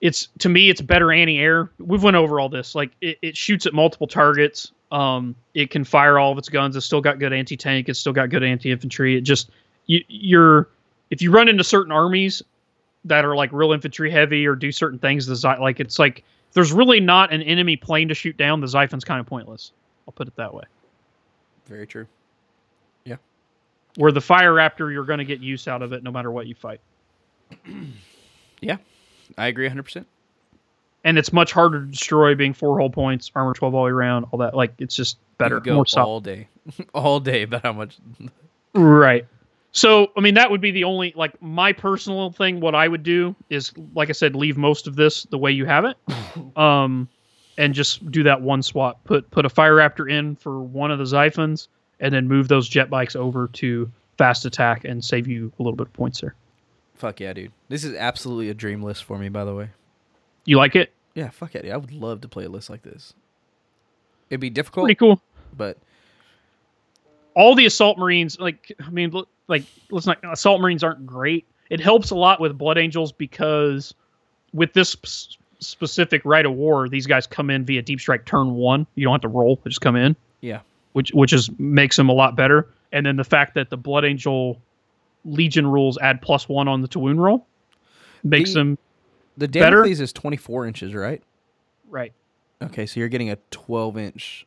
it's 0.00 0.28
to 0.38 0.48
me 0.48 0.70
it's 0.70 0.80
better 0.80 1.10
anti-air. 1.12 1.70
We've 1.78 2.02
went 2.02 2.16
over 2.16 2.38
all 2.38 2.48
this. 2.48 2.76
Like 2.76 2.92
it, 3.00 3.18
it 3.20 3.36
shoots 3.36 3.66
at 3.66 3.74
multiple 3.74 4.06
targets. 4.06 4.70
Um, 4.92 5.34
it 5.54 5.70
can 5.70 5.82
fire 5.82 6.18
all 6.18 6.32
of 6.32 6.38
its 6.38 6.48
guns. 6.48 6.76
It's 6.76 6.86
still 6.86 7.00
got 7.00 7.18
good 7.18 7.32
anti-tank. 7.32 7.88
It's 7.88 7.98
still 7.98 8.12
got 8.12 8.30
good 8.30 8.44
anti-infantry. 8.44 9.18
It 9.18 9.22
just 9.22 9.50
you, 9.86 10.04
you're 10.06 10.68
if 11.10 11.20
you 11.20 11.32
run 11.32 11.48
into 11.48 11.64
certain 11.64 11.92
armies 11.92 12.42
that 13.04 13.24
are 13.24 13.34
like 13.34 13.50
real 13.52 13.72
infantry 13.72 14.10
heavy 14.10 14.46
or 14.46 14.54
do 14.54 14.70
certain 14.70 15.00
things, 15.00 15.26
the 15.26 15.56
like 15.60 15.80
it's 15.80 15.98
like 15.98 16.22
there's 16.52 16.72
really 16.72 17.00
not 17.00 17.32
an 17.32 17.42
enemy 17.42 17.76
plane 17.76 18.06
to 18.08 18.14
shoot 18.14 18.36
down. 18.36 18.60
The 18.60 18.68
Xiphon's 18.68 19.04
kind 19.04 19.18
of 19.18 19.26
pointless. 19.26 19.72
I'll 20.06 20.12
put 20.12 20.28
it 20.28 20.36
that 20.36 20.54
way. 20.54 20.64
Very 21.66 21.86
true. 21.86 22.06
Where 23.96 24.12
the 24.12 24.20
Fire 24.20 24.52
Raptor, 24.54 24.92
you're 24.92 25.04
going 25.04 25.18
to 25.18 25.24
get 25.24 25.40
use 25.40 25.66
out 25.68 25.82
of 25.82 25.92
it 25.92 26.02
no 26.02 26.10
matter 26.10 26.30
what 26.30 26.46
you 26.46 26.54
fight, 26.54 26.80
Yeah, 28.60 28.76
I 29.38 29.46
agree 29.48 29.68
100%. 29.68 30.04
and 31.04 31.18
it's 31.18 31.32
much 31.32 31.52
harder 31.52 31.80
to 31.80 31.86
destroy, 31.90 32.34
being 32.34 32.52
four 32.52 32.78
hull 32.78 32.90
points, 32.90 33.30
armor 33.34 33.54
12 33.54 33.74
all 33.74 33.82
the 33.82 33.84
way 33.86 33.90
around, 33.90 34.26
all 34.30 34.38
that. 34.40 34.54
Like 34.54 34.74
it's 34.78 34.94
just 34.94 35.18
better, 35.38 35.60
go 35.60 35.74
more 35.76 35.86
solid. 35.86 36.06
all 36.06 36.20
day, 36.20 36.48
all 36.94 37.20
day 37.20 37.42
about 37.42 37.62
how 37.62 37.72
much. 37.72 37.96
Right. 38.74 39.26
So, 39.72 40.08
I 40.16 40.20
mean, 40.20 40.34
that 40.34 40.50
would 40.50 40.60
be 40.60 40.72
the 40.72 40.84
only 40.84 41.12
like 41.16 41.40
my 41.40 41.72
personal 41.72 42.32
thing. 42.32 42.60
What 42.60 42.74
I 42.74 42.86
would 42.88 43.02
do 43.02 43.34
is, 43.50 43.72
like 43.94 44.08
I 44.08 44.12
said, 44.12 44.34
leave 44.34 44.56
most 44.56 44.86
of 44.86 44.96
this 44.96 45.22
the 45.24 45.38
way 45.38 45.52
you 45.52 45.64
have 45.64 45.84
it, 45.84 45.96
um, 46.56 47.08
and 47.56 47.72
just 47.72 48.10
do 48.10 48.22
that 48.24 48.42
one 48.42 48.62
swap. 48.62 49.02
Put 49.04 49.30
put 49.30 49.46
a 49.46 49.48
Fire 49.48 49.76
Raptor 49.76 50.10
in 50.10 50.34
for 50.36 50.60
one 50.60 50.90
of 50.90 50.98
the 50.98 51.04
Xiphons, 51.06 51.68
and 52.00 52.12
then 52.12 52.26
move 52.26 52.48
those 52.48 52.68
jet 52.68 52.90
bikes 52.90 53.14
over 53.14 53.48
to 53.48 53.90
fast 54.18 54.44
attack 54.44 54.84
and 54.84 55.04
save 55.04 55.26
you 55.28 55.52
a 55.58 55.62
little 55.62 55.76
bit 55.76 55.86
of 55.86 55.92
points 55.92 56.20
there. 56.20 56.34
Fuck 56.96 57.20
yeah, 57.20 57.32
dude. 57.32 57.52
This 57.68 57.84
is 57.84 57.94
absolutely 57.94 58.50
a 58.50 58.54
dream 58.54 58.82
list 58.82 59.04
for 59.04 59.16
me, 59.18 59.28
by 59.28 59.44
the 59.44 59.54
way. 59.54 59.70
You 60.44 60.56
like 60.58 60.76
it? 60.76 60.92
Yeah, 61.14 61.30
fuck 61.30 61.54
yeah, 61.54 61.62
dude. 61.62 61.70
I 61.70 61.76
would 61.76 61.92
love 61.92 62.20
to 62.22 62.28
play 62.28 62.44
a 62.44 62.48
list 62.48 62.68
like 62.70 62.82
this. 62.82 63.14
It'd 64.28 64.40
be 64.40 64.50
difficult, 64.50 64.84
Pretty 64.84 64.96
cool. 64.96 65.20
but 65.56 65.76
all 67.34 67.54
the 67.54 67.64
assault 67.64 67.96
marines 67.96 68.38
like 68.40 68.72
i 68.84 68.90
mean 68.90 69.12
like 69.46 69.62
let's 69.90 70.04
not 70.06 70.18
assault 70.24 70.60
marines 70.60 70.82
aren't 70.82 71.06
great 71.06 71.46
it 71.70 71.80
helps 71.80 72.10
a 72.10 72.14
lot 72.16 72.40
with 72.40 72.58
blood 72.58 72.76
angels 72.76 73.12
because 73.12 73.94
with 74.52 74.72
this 74.72 74.96
specific 75.60 76.22
rite 76.24 76.44
of 76.44 76.52
war 76.52 76.88
these 76.88 77.06
guys 77.06 77.28
come 77.28 77.48
in 77.48 77.64
via 77.64 77.82
deep 77.82 78.00
strike 78.00 78.24
turn 78.24 78.54
one 78.54 78.84
you 78.96 79.04
don't 79.04 79.12
have 79.12 79.20
to 79.20 79.28
roll 79.28 79.56
they 79.62 79.70
just 79.70 79.80
come 79.80 79.94
in 79.94 80.16
yeah, 80.40 80.60
which 80.92 81.10
which 81.12 81.32
is 81.32 81.50
makes 81.58 81.98
him 81.98 82.08
a 82.08 82.12
lot 82.12 82.36
better 82.36 82.68
and 82.92 83.04
then 83.06 83.16
the 83.16 83.24
fact 83.24 83.54
that 83.54 83.70
the 83.70 83.76
blood 83.76 84.04
angel 84.04 84.60
legion 85.24 85.66
rules 85.66 85.98
add 85.98 86.20
plus 86.22 86.48
one 86.48 86.66
on 86.68 86.80
the 86.82 86.88
to 86.88 86.98
wound 86.98 87.22
roll 87.22 87.46
makes 88.24 88.50
The- 88.52 88.60
them 88.60 88.78
the 89.36 89.48
Better? 89.48 89.76
Damocles 89.76 90.00
is 90.00 90.12
24 90.12 90.66
inches, 90.66 90.94
right? 90.94 91.22
right 91.88 92.12
Okay, 92.62 92.84
so 92.84 93.00
you're 93.00 93.08
getting 93.08 93.30
a 93.30 93.36
12 93.50 93.96
inch 93.96 94.46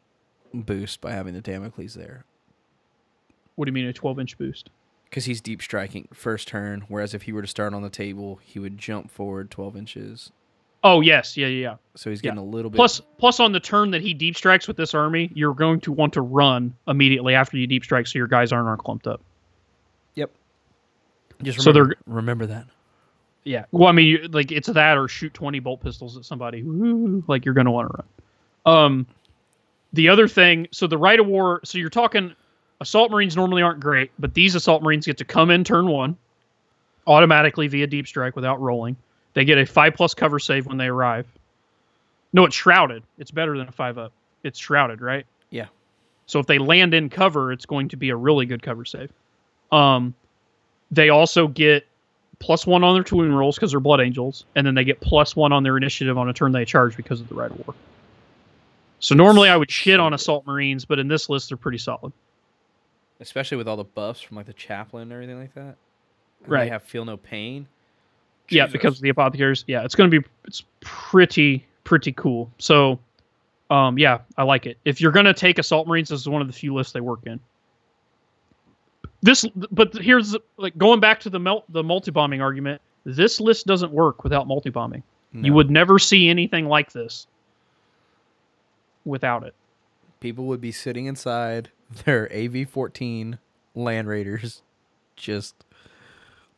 boost 0.53 1.01
by 1.01 1.11
having 1.11 1.33
the 1.33 1.41
Damocles 1.41 1.95
there. 1.95 2.25
what 3.55 3.65
do 3.65 3.69
you 3.69 3.73
mean 3.73 3.85
a 3.85 3.93
12 3.93 4.19
inch 4.19 4.37
boost 4.37 4.69
Because 5.05 5.25
he's 5.25 5.41
deep 5.41 5.61
striking 5.61 6.07
first 6.13 6.47
turn, 6.47 6.83
whereas 6.89 7.13
if 7.15 7.23
he 7.23 7.31
were 7.33 7.41
to 7.41 7.47
start 7.47 7.73
on 7.73 7.81
the 7.81 7.89
table, 7.89 8.39
he 8.43 8.59
would 8.59 8.77
jump 8.77 9.09
forward 9.09 9.49
12 9.49 9.75
inches. 9.77 10.31
Oh 10.83 10.99
yes 11.01 11.37
yeah 11.37 11.47
yeah 11.47 11.61
yeah 11.69 11.75
So 11.95 12.09
he's 12.09 12.19
Yeah. 12.19 12.31
getting 12.31 12.39
a 12.39 12.43
little 12.45 12.69
bit. 12.69 12.75
Plus, 12.75 13.01
plus 13.17 13.39
on 13.39 13.51
the 13.53 13.59
turn 13.59 13.91
that 13.91 14.01
he 14.01 14.13
deep 14.13 14.35
strikes 14.35 14.67
with 14.67 14.75
this 14.77 14.93
army, 14.93 15.31
you're 15.33 15.53
going 15.53 15.79
to 15.81 15.91
want 15.91 16.13
to 16.13 16.21
run 16.21 16.75
immediately 16.87 17.35
after 17.35 17.57
you 17.57 17.67
deep 17.67 17.83
strike, 17.83 18.05
so 18.07 18.17
your 18.19 18.27
guys 18.27 18.51
aren't, 18.51 18.67
aren't 18.67 18.83
clumped 18.83 19.07
up. 19.07 19.21
yep. 20.15 20.29
Just 21.41 21.61
so 21.61 21.71
they're- 21.71 21.95
remember 22.05 22.45
that. 22.47 22.65
Yeah. 23.45 23.65
Well, 23.71 23.87
I 23.89 23.91
mean, 23.91 24.31
like 24.31 24.51
it's 24.51 24.67
that 24.69 24.97
or 24.97 25.07
shoot 25.09 25.33
twenty 25.33 25.59
bolt 25.59 25.81
pistols 25.81 26.15
at 26.17 26.23
somebody. 26.25 26.63
Woo, 26.63 27.23
like 27.27 27.43
you're 27.45 27.53
going 27.53 27.65
to 27.65 27.71
want 27.71 27.91
to 27.91 28.03
run. 28.65 28.75
Um, 28.85 29.07
the 29.91 30.07
other 30.09 30.27
thing, 30.29 30.67
so 30.71 30.87
the 30.87 30.97
rite 30.97 31.19
of 31.19 31.27
war. 31.27 31.59
So 31.65 31.77
you're 31.77 31.89
talking 31.89 32.33
assault 32.79 33.11
marines 33.11 33.35
normally 33.35 33.61
aren't 33.61 33.81
great, 33.81 34.11
but 34.17 34.33
these 34.33 34.55
assault 34.55 34.81
marines 34.81 35.05
get 35.05 35.17
to 35.17 35.25
come 35.25 35.49
in 35.51 35.63
turn 35.65 35.87
one 35.87 36.17
automatically 37.05 37.67
via 37.67 37.85
deep 37.87 38.07
strike 38.07 38.35
without 38.35 38.61
rolling. 38.61 38.95
They 39.33 39.45
get 39.45 39.57
a 39.57 39.65
five 39.65 39.95
plus 39.95 40.13
cover 40.13 40.39
save 40.39 40.65
when 40.65 40.77
they 40.77 40.87
arrive. 40.87 41.27
No, 42.33 42.45
it's 42.45 42.55
shrouded. 42.55 43.03
It's 43.17 43.31
better 43.31 43.57
than 43.57 43.67
a 43.67 43.71
five 43.71 43.97
up. 43.97 44.11
It's 44.43 44.59
shrouded, 44.59 45.01
right? 45.01 45.25
Yeah. 45.49 45.67
So 46.25 46.39
if 46.39 46.47
they 46.47 46.57
land 46.57 46.93
in 46.93 47.09
cover, 47.09 47.51
it's 47.51 47.65
going 47.65 47.89
to 47.89 47.97
be 47.97 48.09
a 48.09 48.15
really 48.15 48.45
good 48.45 48.61
cover 48.61 48.85
save. 48.85 49.11
Um, 49.71 50.13
they 50.91 51.09
also 51.09 51.47
get 51.47 51.85
plus 52.39 52.67
one 52.67 52.83
on 52.83 52.93
their 52.93 53.03
twin 53.03 53.33
rolls 53.33 53.55
because 53.55 53.71
they're 53.71 53.79
blood 53.79 54.01
angels, 54.01 54.45
and 54.55 54.65
then 54.65 54.75
they 54.75 54.83
get 54.83 54.99
plus 54.99 55.35
one 55.35 55.51
on 55.51 55.63
their 55.63 55.77
initiative 55.77 56.17
on 56.17 56.29
a 56.29 56.33
turn 56.33 56.51
they 56.51 56.65
charge 56.65 56.97
because 56.97 57.21
of 57.21 57.29
the 57.29 57.35
rite 57.35 57.51
of 57.51 57.65
war. 57.65 57.75
So 58.99 59.15
normally 59.15 59.49
I 59.49 59.57
would 59.57 59.69
shit 59.69 59.99
on 59.99 60.13
assault 60.13 60.47
marines, 60.47 60.85
but 60.85 60.99
in 60.99 61.07
this 61.07 61.29
list 61.29 61.49
they're 61.49 61.57
pretty 61.57 61.77
solid. 61.77 62.13
Especially 63.19 63.57
with 63.57 63.67
all 63.67 63.77
the 63.77 63.83
buffs 63.83 64.21
from 64.21 64.37
like 64.37 64.45
the 64.45 64.53
chaplain 64.53 65.03
and 65.03 65.13
everything 65.13 65.39
like 65.39 65.53
that. 65.55 65.75
And 66.43 66.47
Right. 66.47 66.65
They 66.65 66.69
have 66.69 66.83
feel 66.83 67.05
no 67.05 67.17
pain. 67.17 67.67
Yeah, 68.49 68.65
Jesus. 68.65 68.71
because 68.71 68.95
of 68.97 69.01
the 69.01 69.09
apothecaries. 69.09 69.63
Yeah, 69.67 69.83
it's 69.83 69.95
going 69.95 70.09
to 70.09 70.19
be 70.19 70.27
it's 70.45 70.63
pretty 70.81 71.65
pretty 71.83 72.11
cool. 72.11 72.51
So, 72.57 72.99
um, 73.69 73.97
yeah, 73.97 74.19
I 74.37 74.43
like 74.43 74.65
it. 74.65 74.77
If 74.85 75.01
you're 75.01 75.11
going 75.11 75.25
to 75.25 75.33
take 75.33 75.59
assault 75.59 75.87
marines, 75.87 76.09
this 76.09 76.19
is 76.19 76.29
one 76.29 76.41
of 76.41 76.47
the 76.47 76.53
few 76.53 76.73
lists 76.73 76.93
they 76.93 77.01
work 77.01 77.21
in. 77.25 77.39
this 79.21 79.45
but 79.71 79.93
here's 79.95 80.35
like 80.57 80.77
going 80.77 80.99
back 80.99 81.19
to 81.21 81.29
the 81.29 81.39
mel- 81.39 81.65
the 81.69 81.83
multi-bombing 81.83 82.41
argument 82.41 82.81
this 83.05 83.39
list 83.39 83.65
doesn't 83.65 83.91
work 83.91 84.23
without 84.23 84.47
multi-bombing 84.47 85.03
you 85.33 85.51
would 85.51 85.71
never 85.71 85.97
see 85.97 86.29
anything 86.29 86.67
like 86.67 86.91
this 86.91 87.25
without 89.03 89.43
it 89.43 89.55
people 90.19 90.45
would 90.45 90.61
be 90.61 90.71
sitting 90.71 91.05
inside 91.05 91.69
their 92.05 92.25
AV-14 92.31 93.37
Land 93.75 94.07
Raiders, 94.07 94.61
just 95.15 95.55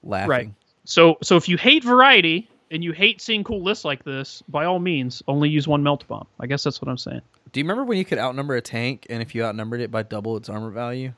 laughing. 0.03 0.29
Right. 0.29 0.49
So 0.85 1.17
so 1.21 1.35
if 1.35 1.49
you 1.49 1.57
hate 1.57 1.83
variety 1.83 2.49
and 2.71 2.83
you 2.83 2.91
hate 2.91 3.21
seeing 3.21 3.43
cool 3.43 3.63
lists 3.63 3.85
like 3.85 4.03
this 4.03 4.41
by 4.47 4.65
all 4.65 4.79
means 4.79 5.21
only 5.27 5.49
use 5.49 5.67
one 5.67 5.83
melt 5.83 6.07
bomb 6.07 6.27
i 6.39 6.47
guess 6.47 6.63
that's 6.63 6.81
what 6.81 6.89
i'm 6.89 6.97
saying 6.97 7.21
Do 7.51 7.59
you 7.59 7.63
remember 7.63 7.83
when 7.83 7.97
you 7.97 8.05
could 8.05 8.17
outnumber 8.19 8.55
a 8.55 8.61
tank, 8.61 9.05
and 9.09 9.21
if 9.21 9.35
you 9.35 9.43
outnumbered 9.43 9.81
it 9.81 9.91
by 9.91 10.03
double 10.03 10.35
its 10.37 10.49
armor 10.49 10.71
value, 10.71 11.13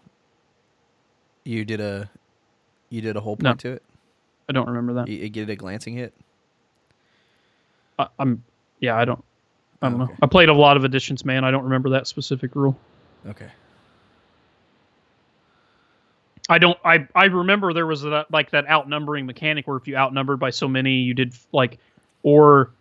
you 1.45 1.63
did 1.65 1.79
a 1.81 2.09
you 2.89 3.01
did 3.01 3.15
a 3.15 3.21
whole 3.21 3.37
No. 3.39 3.51
point 3.51 3.59
to 3.61 3.71
it? 3.73 3.83
i 4.49 4.53
don't 4.53 4.67
remember 4.67 4.93
that 4.93 5.07
You, 5.07 5.17
you 5.17 5.29
get 5.29 5.49
a 5.49 5.55
glancing 5.55 5.93
hit. 5.95 6.13
I, 7.99 8.07
i'm 8.19 8.43
yeah 8.79 8.95
i 8.95 9.05
don't 9.05 9.23
i 9.81 9.89
don't 9.89 10.01
Okay. 10.01 10.11
know 10.11 10.17
i 10.21 10.27
played 10.27 10.49
a 10.49 10.53
lot 10.53 10.77
of 10.77 10.85
editions 10.85 11.25
man 11.25 11.43
i 11.43 11.51
don't 11.51 11.63
remember 11.63 11.89
that 11.91 12.07
specific 12.07 12.55
rule 12.55 12.77
Okay. 13.27 13.49
I 16.49 16.57
don't. 16.59 16.77
I 16.85 17.07
I 17.15 17.25
remember 17.25 17.73
there 17.73 17.87
was 17.87 18.03
that 18.03 18.31
like 18.31 18.51
that 18.51 18.67
outnumbering 18.69 19.25
mechanic 19.25 19.67
where 19.67 19.77
if 19.77 19.87
you 19.87 19.95
outnumbered 19.97 20.39
by 20.39 20.49
so 20.51 20.67
many, 20.67 20.95
you 20.99 21.13
did 21.13 21.33
like, 21.51 21.79
or 22.23 22.71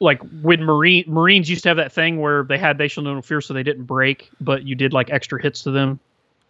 like 0.00 0.20
when 0.42 0.64
marine 0.64 1.04
Marines 1.06 1.48
used 1.50 1.62
to 1.64 1.68
have 1.70 1.76
that 1.78 1.92
thing 1.92 2.20
where 2.20 2.44
they 2.44 2.58
had 2.58 2.78
they 2.78 2.88
shall 2.88 3.04
know 3.04 3.14
no 3.14 3.22
fear, 3.22 3.40
so 3.40 3.54
they 3.54 3.62
didn't 3.62 3.84
break, 3.84 4.30
but 4.40 4.64
you 4.64 4.74
did 4.74 4.92
like 4.92 5.10
extra 5.10 5.40
hits 5.42 5.62
to 5.64 5.70
them 5.70 6.00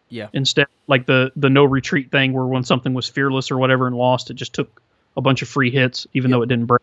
Yeah. 0.09 0.29
instead. 0.33 0.67
Like 0.89 1.07
the 1.07 1.33
the 1.37 1.51
no 1.51 1.65
retreat 1.65 2.11
thing 2.11 2.33
where 2.33 2.47
when 2.47 2.65
something 2.65 2.95
was 2.95 3.09
fearless 3.09 3.51
or 3.51 3.59
whatever 3.59 3.87
and 3.87 3.97
lost, 3.97 4.31
it 4.31 4.35
just 4.35 4.55
took 4.55 4.83
a 5.17 5.21
bunch 5.21 5.43
of 5.43 5.49
free 5.49 5.71
hits 5.71 6.07
even 6.15 6.31
though 6.31 6.43
it 6.43 6.49
didn't 6.49 6.67
break. 6.67 6.83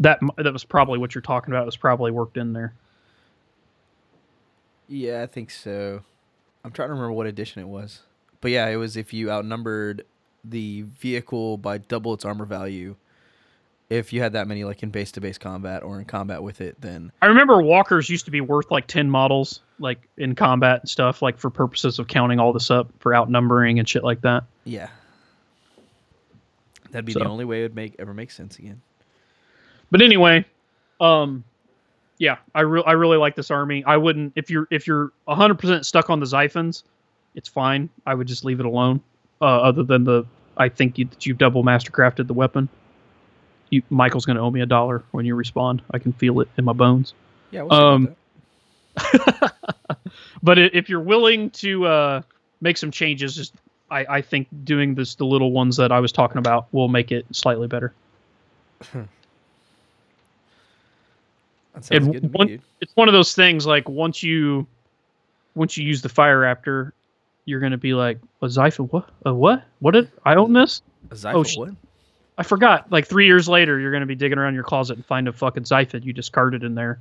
That 0.00 0.20
that 0.36 0.52
was 0.52 0.64
probably 0.64 0.98
what 0.98 1.14
you're 1.14 1.22
talking 1.22 1.52
about. 1.52 1.62
It 1.64 1.66
was 1.66 1.76
probably 1.76 2.12
worked 2.12 2.36
in 2.36 2.52
there. 2.52 2.74
Yeah, 4.88 5.22
I 5.22 5.26
think 5.26 5.50
so. 5.50 6.02
I'm 6.64 6.72
trying 6.72 6.88
to 6.88 6.94
remember 6.94 7.12
what 7.12 7.26
edition 7.26 7.62
it 7.62 7.68
was. 7.68 8.02
But 8.40 8.50
yeah, 8.52 8.68
it 8.68 8.76
was 8.76 8.96
if 8.96 9.12
you 9.12 9.30
outnumbered 9.30 10.04
the 10.44 10.82
vehicle 11.00 11.56
by 11.58 11.78
double 11.78 12.14
its 12.14 12.24
armor 12.24 12.44
value. 12.44 12.96
If 13.90 14.12
you 14.12 14.20
had 14.20 14.34
that 14.34 14.46
many 14.46 14.64
like 14.64 14.82
in 14.82 14.90
base 14.90 15.10
to 15.12 15.20
base 15.20 15.38
combat 15.38 15.82
or 15.82 15.98
in 15.98 16.04
combat 16.04 16.42
with 16.42 16.60
it, 16.60 16.78
then 16.80 17.10
I 17.22 17.26
remember 17.26 17.62
walkers 17.62 18.10
used 18.10 18.26
to 18.26 18.30
be 18.30 18.42
worth 18.42 18.70
like 18.70 18.86
10 18.86 19.08
models, 19.10 19.60
like 19.78 19.98
in 20.18 20.34
combat 20.34 20.80
and 20.80 20.88
stuff, 20.90 21.22
like 21.22 21.38
for 21.38 21.48
purposes 21.48 21.98
of 21.98 22.06
counting 22.06 22.38
all 22.38 22.52
this 22.52 22.70
up 22.70 22.90
for 22.98 23.14
outnumbering 23.14 23.78
and 23.78 23.88
shit 23.88 24.04
like 24.04 24.20
that. 24.22 24.44
yeah. 24.64 24.88
That'd 26.90 27.04
be 27.04 27.12
So. 27.12 27.18
the 27.20 27.26
only 27.26 27.44
way 27.44 27.60
it 27.60 27.62
would 27.64 27.74
make 27.74 27.94
ever 27.98 28.14
make 28.14 28.30
sense 28.30 28.58
again. 28.58 28.80
But 29.90 30.00
anyway, 30.02 30.44
um, 31.00 31.44
yeah, 32.18 32.38
I 32.54 32.62
re- 32.62 32.82
I 32.86 32.92
really 32.92 33.16
like 33.18 33.36
this 33.36 33.50
army. 33.50 33.84
I 33.84 33.96
wouldn't 33.96 34.32
if 34.36 34.50
you're 34.50 34.66
if 34.70 34.86
you're 34.86 35.12
100% 35.28 35.84
stuck 35.84 36.08
on 36.10 36.20
the 36.20 36.26
Xiphons, 36.26 36.84
it's 37.34 37.48
fine. 37.48 37.88
I 38.06 38.14
would 38.14 38.26
just 38.26 38.44
leave 38.44 38.60
it 38.60 38.66
alone. 38.66 39.00
Uh, 39.40 39.44
other 39.44 39.82
than 39.84 40.04
the, 40.04 40.24
I 40.56 40.68
think 40.68 40.98
you, 40.98 41.04
that 41.06 41.24
you've 41.26 41.38
double 41.38 41.62
mastercrafted 41.62 42.26
the 42.26 42.34
weapon. 42.34 42.68
You, 43.70 43.82
Michael's 43.90 44.24
gonna 44.26 44.42
owe 44.44 44.50
me 44.50 44.60
a 44.62 44.66
dollar 44.66 45.04
when 45.12 45.24
you 45.26 45.34
respond. 45.34 45.82
I 45.92 45.98
can 45.98 46.12
feel 46.12 46.40
it 46.40 46.48
in 46.56 46.64
my 46.64 46.72
bones. 46.72 47.14
Yeah, 47.50 47.62
we'll 47.62 47.72
Um. 47.74 48.16
But 50.42 50.58
if 50.58 50.88
you're 50.88 51.00
willing 51.00 51.50
to 51.50 51.84
uh, 51.86 52.22
make 52.60 52.76
some 52.76 52.90
changes, 52.90 53.34
just 53.34 53.54
I, 53.90 54.06
I 54.08 54.22
think 54.22 54.48
doing 54.64 54.94
this 54.94 55.14
the 55.16 55.24
little 55.26 55.52
ones 55.52 55.76
that 55.76 55.92
I 55.92 56.00
was 56.00 56.12
talking 56.12 56.38
about 56.38 56.66
will 56.72 56.88
make 56.88 57.12
it 57.12 57.26
slightly 57.32 57.66
better. 57.66 57.92
And 61.74 61.84
to 61.84 62.00
me, 62.00 62.18
one- 62.32 62.60
It's 62.80 62.96
one 62.96 63.08
of 63.08 63.12
those 63.14 63.34
things 63.34 63.66
like 63.66 63.88
once 63.88 64.22
you 64.22 64.66
once 65.54 65.76
you 65.76 65.84
use 65.84 66.02
the 66.02 66.08
fire 66.08 66.40
raptor, 66.40 66.92
you're 67.48 67.60
gonna 67.60 67.78
be 67.78 67.94
like 67.94 68.18
a 68.42 68.46
Xiphon. 68.46 68.92
What? 68.92 69.08
A 69.24 69.32
what? 69.32 69.64
What 69.78 69.92
did 69.92 70.10
I 70.24 70.34
own 70.34 70.52
this? 70.52 70.82
A 71.10 71.14
Xiphon 71.14 71.34
oh, 71.34 71.42
sh- 71.44 71.56
what? 71.56 71.70
I 72.36 72.42
forgot. 72.42 72.92
Like 72.92 73.06
three 73.06 73.26
years 73.26 73.48
later, 73.48 73.80
you're 73.80 73.90
gonna 73.90 74.06
be 74.06 74.14
digging 74.14 74.38
around 74.38 74.54
your 74.54 74.64
closet 74.64 74.96
and 74.96 75.06
find 75.06 75.26
a 75.26 75.32
fucking 75.32 75.64
Xiphon 75.64 76.04
you 76.04 76.12
discarded 76.12 76.62
in 76.62 76.74
there 76.74 77.00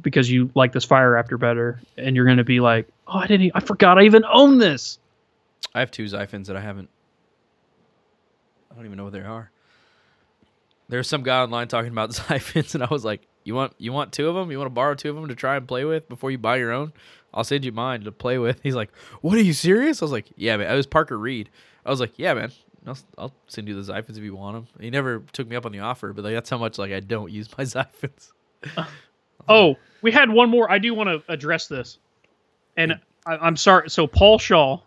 because 0.00 0.30
you 0.30 0.50
like 0.54 0.72
this 0.72 0.84
fire 0.84 1.12
raptor 1.12 1.38
better, 1.38 1.80
and 1.98 2.16
you're 2.16 2.24
gonna 2.24 2.44
be 2.44 2.60
like, 2.60 2.88
oh, 3.06 3.18
I 3.18 3.26
didn't. 3.26 3.46
e- 3.46 3.52
I 3.54 3.60
forgot 3.60 3.98
I 3.98 4.04
even 4.04 4.24
own 4.24 4.58
this. 4.58 4.98
I 5.74 5.80
have 5.80 5.90
two 5.90 6.04
Xiphons 6.04 6.46
that 6.46 6.56
I 6.56 6.60
haven't. 6.60 6.88
I 8.70 8.74
don't 8.74 8.86
even 8.86 8.96
know 8.96 9.04
what 9.04 9.12
they 9.12 9.20
are. 9.20 9.50
There's 10.88 11.08
some 11.08 11.22
guy 11.22 11.42
online 11.42 11.68
talking 11.68 11.92
about 11.92 12.10
Xiphons, 12.14 12.74
and 12.74 12.82
I 12.82 12.88
was 12.90 13.04
like, 13.04 13.20
"You 13.44 13.54
want 13.54 13.74
you 13.76 13.92
want 13.92 14.12
two 14.12 14.30
of 14.30 14.34
them? 14.34 14.50
You 14.50 14.56
want 14.58 14.70
to 14.70 14.74
borrow 14.74 14.94
two 14.94 15.10
of 15.10 15.16
them 15.16 15.28
to 15.28 15.34
try 15.34 15.56
and 15.56 15.68
play 15.68 15.84
with 15.84 16.08
before 16.08 16.30
you 16.30 16.38
buy 16.38 16.56
your 16.56 16.72
own? 16.72 16.94
I'll 17.34 17.44
send 17.44 17.64
you 17.64 17.72
mine 17.72 18.02
to 18.02 18.12
play 18.12 18.38
with." 18.38 18.60
He's 18.62 18.74
like, 18.74 18.90
"What? 19.20 19.36
Are 19.38 19.42
you 19.42 19.52
serious?" 19.52 20.02
I 20.02 20.04
was 20.04 20.12
like, 20.12 20.26
"Yeah, 20.36 20.56
man." 20.56 20.70
I 20.70 20.74
was 20.74 20.86
Parker 20.86 21.18
Reed. 21.18 21.50
I 21.84 21.90
was 21.90 22.00
like, 22.00 22.12
"Yeah, 22.18 22.34
man. 22.34 22.52
I'll, 22.86 22.98
I'll 23.18 23.34
send 23.48 23.68
you 23.68 23.74
the 23.80 23.92
Xiphons 23.92 24.16
if 24.18 24.24
you 24.24 24.34
want 24.34 24.56
them." 24.56 24.66
He 24.80 24.90
never 24.90 25.20
took 25.32 25.48
me 25.48 25.56
up 25.56 25.66
on 25.66 25.72
the 25.72 25.80
offer, 25.80 26.12
but 26.12 26.24
like, 26.24 26.34
that's 26.34 26.50
how 26.50 26.58
much 26.58 26.78
like 26.78 26.92
I 26.92 27.00
don't 27.00 27.30
use 27.30 27.48
my 27.56 27.64
Xiphons. 27.64 28.32
Oh, 29.48 29.76
we 30.02 30.12
had 30.12 30.30
one 30.30 30.50
more. 30.50 30.70
I 30.70 30.78
do 30.78 30.94
want 30.94 31.08
to 31.08 31.32
address 31.32 31.68
this, 31.68 31.98
and 32.76 32.98
I, 33.26 33.36
I'm 33.36 33.56
sorry. 33.56 33.88
So 33.88 34.06
Paul 34.06 34.38
Shaw 34.38 34.80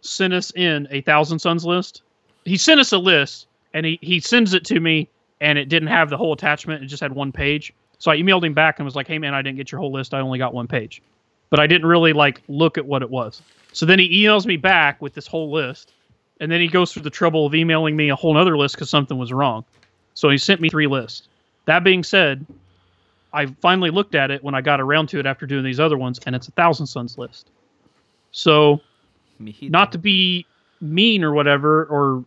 sent 0.00 0.32
us 0.32 0.50
in 0.56 0.88
a 0.90 1.00
Thousand 1.02 1.38
Sons 1.38 1.64
list. 1.64 2.02
He 2.44 2.56
sent 2.56 2.80
us 2.80 2.92
a 2.92 2.98
list, 2.98 3.46
and 3.72 3.86
he 3.86 3.98
he 4.02 4.18
sends 4.20 4.54
it 4.54 4.64
to 4.66 4.80
me, 4.80 5.08
and 5.40 5.58
it 5.58 5.68
didn't 5.68 5.88
have 5.88 6.10
the 6.10 6.16
whole 6.16 6.32
attachment. 6.32 6.82
It 6.82 6.86
just 6.86 7.00
had 7.00 7.12
one 7.12 7.32
page. 7.32 7.72
So 7.98 8.10
I 8.10 8.16
emailed 8.16 8.44
him 8.44 8.54
back 8.54 8.78
and 8.78 8.84
was 8.84 8.96
like, 8.96 9.06
"Hey 9.06 9.18
man, 9.18 9.34
I 9.34 9.42
didn't 9.42 9.56
get 9.56 9.70
your 9.70 9.80
whole 9.80 9.92
list. 9.92 10.14
I 10.14 10.20
only 10.20 10.38
got 10.38 10.52
one 10.52 10.66
page." 10.66 11.00
But 11.50 11.60
I 11.60 11.66
didn't 11.66 11.86
really 11.86 12.12
like 12.12 12.42
look 12.48 12.78
at 12.78 12.86
what 12.86 13.02
it 13.02 13.10
was. 13.10 13.42
So 13.72 13.86
then 13.86 13.98
he 13.98 14.24
emails 14.24 14.46
me 14.46 14.56
back 14.56 15.00
with 15.02 15.14
this 15.14 15.26
whole 15.26 15.50
list, 15.50 15.92
and 16.40 16.50
then 16.50 16.60
he 16.60 16.68
goes 16.68 16.92
through 16.92 17.02
the 17.02 17.10
trouble 17.10 17.46
of 17.46 17.54
emailing 17.54 17.96
me 17.96 18.08
a 18.08 18.16
whole 18.16 18.36
other 18.36 18.56
list 18.56 18.76
because 18.76 18.90
something 18.90 19.18
was 19.18 19.32
wrong. 19.32 19.64
So 20.14 20.30
he 20.30 20.38
sent 20.38 20.60
me 20.60 20.68
three 20.68 20.86
lists. 20.86 21.28
That 21.66 21.82
being 21.82 22.02
said, 22.04 22.46
I 23.32 23.46
finally 23.46 23.90
looked 23.90 24.14
at 24.14 24.30
it 24.30 24.44
when 24.44 24.54
I 24.54 24.60
got 24.60 24.80
around 24.80 25.08
to 25.08 25.18
it 25.18 25.26
after 25.26 25.44
doing 25.44 25.64
these 25.64 25.80
other 25.80 25.98
ones, 25.98 26.20
and 26.24 26.36
it's 26.36 26.46
a 26.46 26.52
Thousand 26.52 26.86
Sons 26.86 27.18
list. 27.18 27.48
So, 28.30 28.80
not 29.38 29.92
to 29.92 29.98
be 29.98 30.46
mean 30.80 31.24
or 31.24 31.32
whatever, 31.32 31.84
or, 31.86 32.24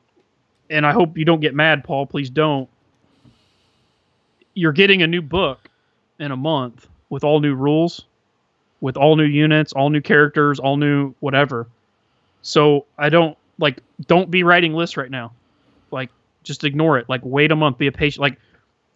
and 0.70 0.86
I 0.86 0.92
hope 0.92 1.18
you 1.18 1.24
don't 1.24 1.40
get 1.40 1.56
mad, 1.56 1.84
Paul. 1.84 2.06
Please 2.06 2.30
don't. 2.30 2.70
You're 4.54 4.74
getting 4.74 5.02
a 5.02 5.08
new 5.08 5.22
book 5.22 5.70
in 6.20 6.32
a 6.32 6.38
month 6.38 6.88
with 7.10 7.24
all 7.24 7.40
new 7.40 7.56
rules, 7.56 8.04
with 8.82 8.98
all 8.98 9.16
new 9.16 9.26
units, 9.26 9.74
all 9.74 9.90
new 9.90 10.02
characters, 10.02 10.60
all 10.60 10.78
new 10.78 11.14
whatever. 11.20 11.68
So 12.42 12.86
I 12.98 13.10
don't 13.10 13.38
like. 13.58 13.80
Don't 14.06 14.30
be 14.30 14.44
writing 14.44 14.74
lists 14.74 14.98
right 14.98 15.10
now. 15.10 15.34
Like, 15.92 16.10
just 16.44 16.64
ignore 16.64 16.98
it. 16.98 17.10
Like, 17.10 17.22
wait 17.24 17.52
a 17.52 17.56
month. 17.56 17.78
Be 17.78 17.88
a 17.88 17.92
patient. 17.92 18.22
Like, 18.22 18.38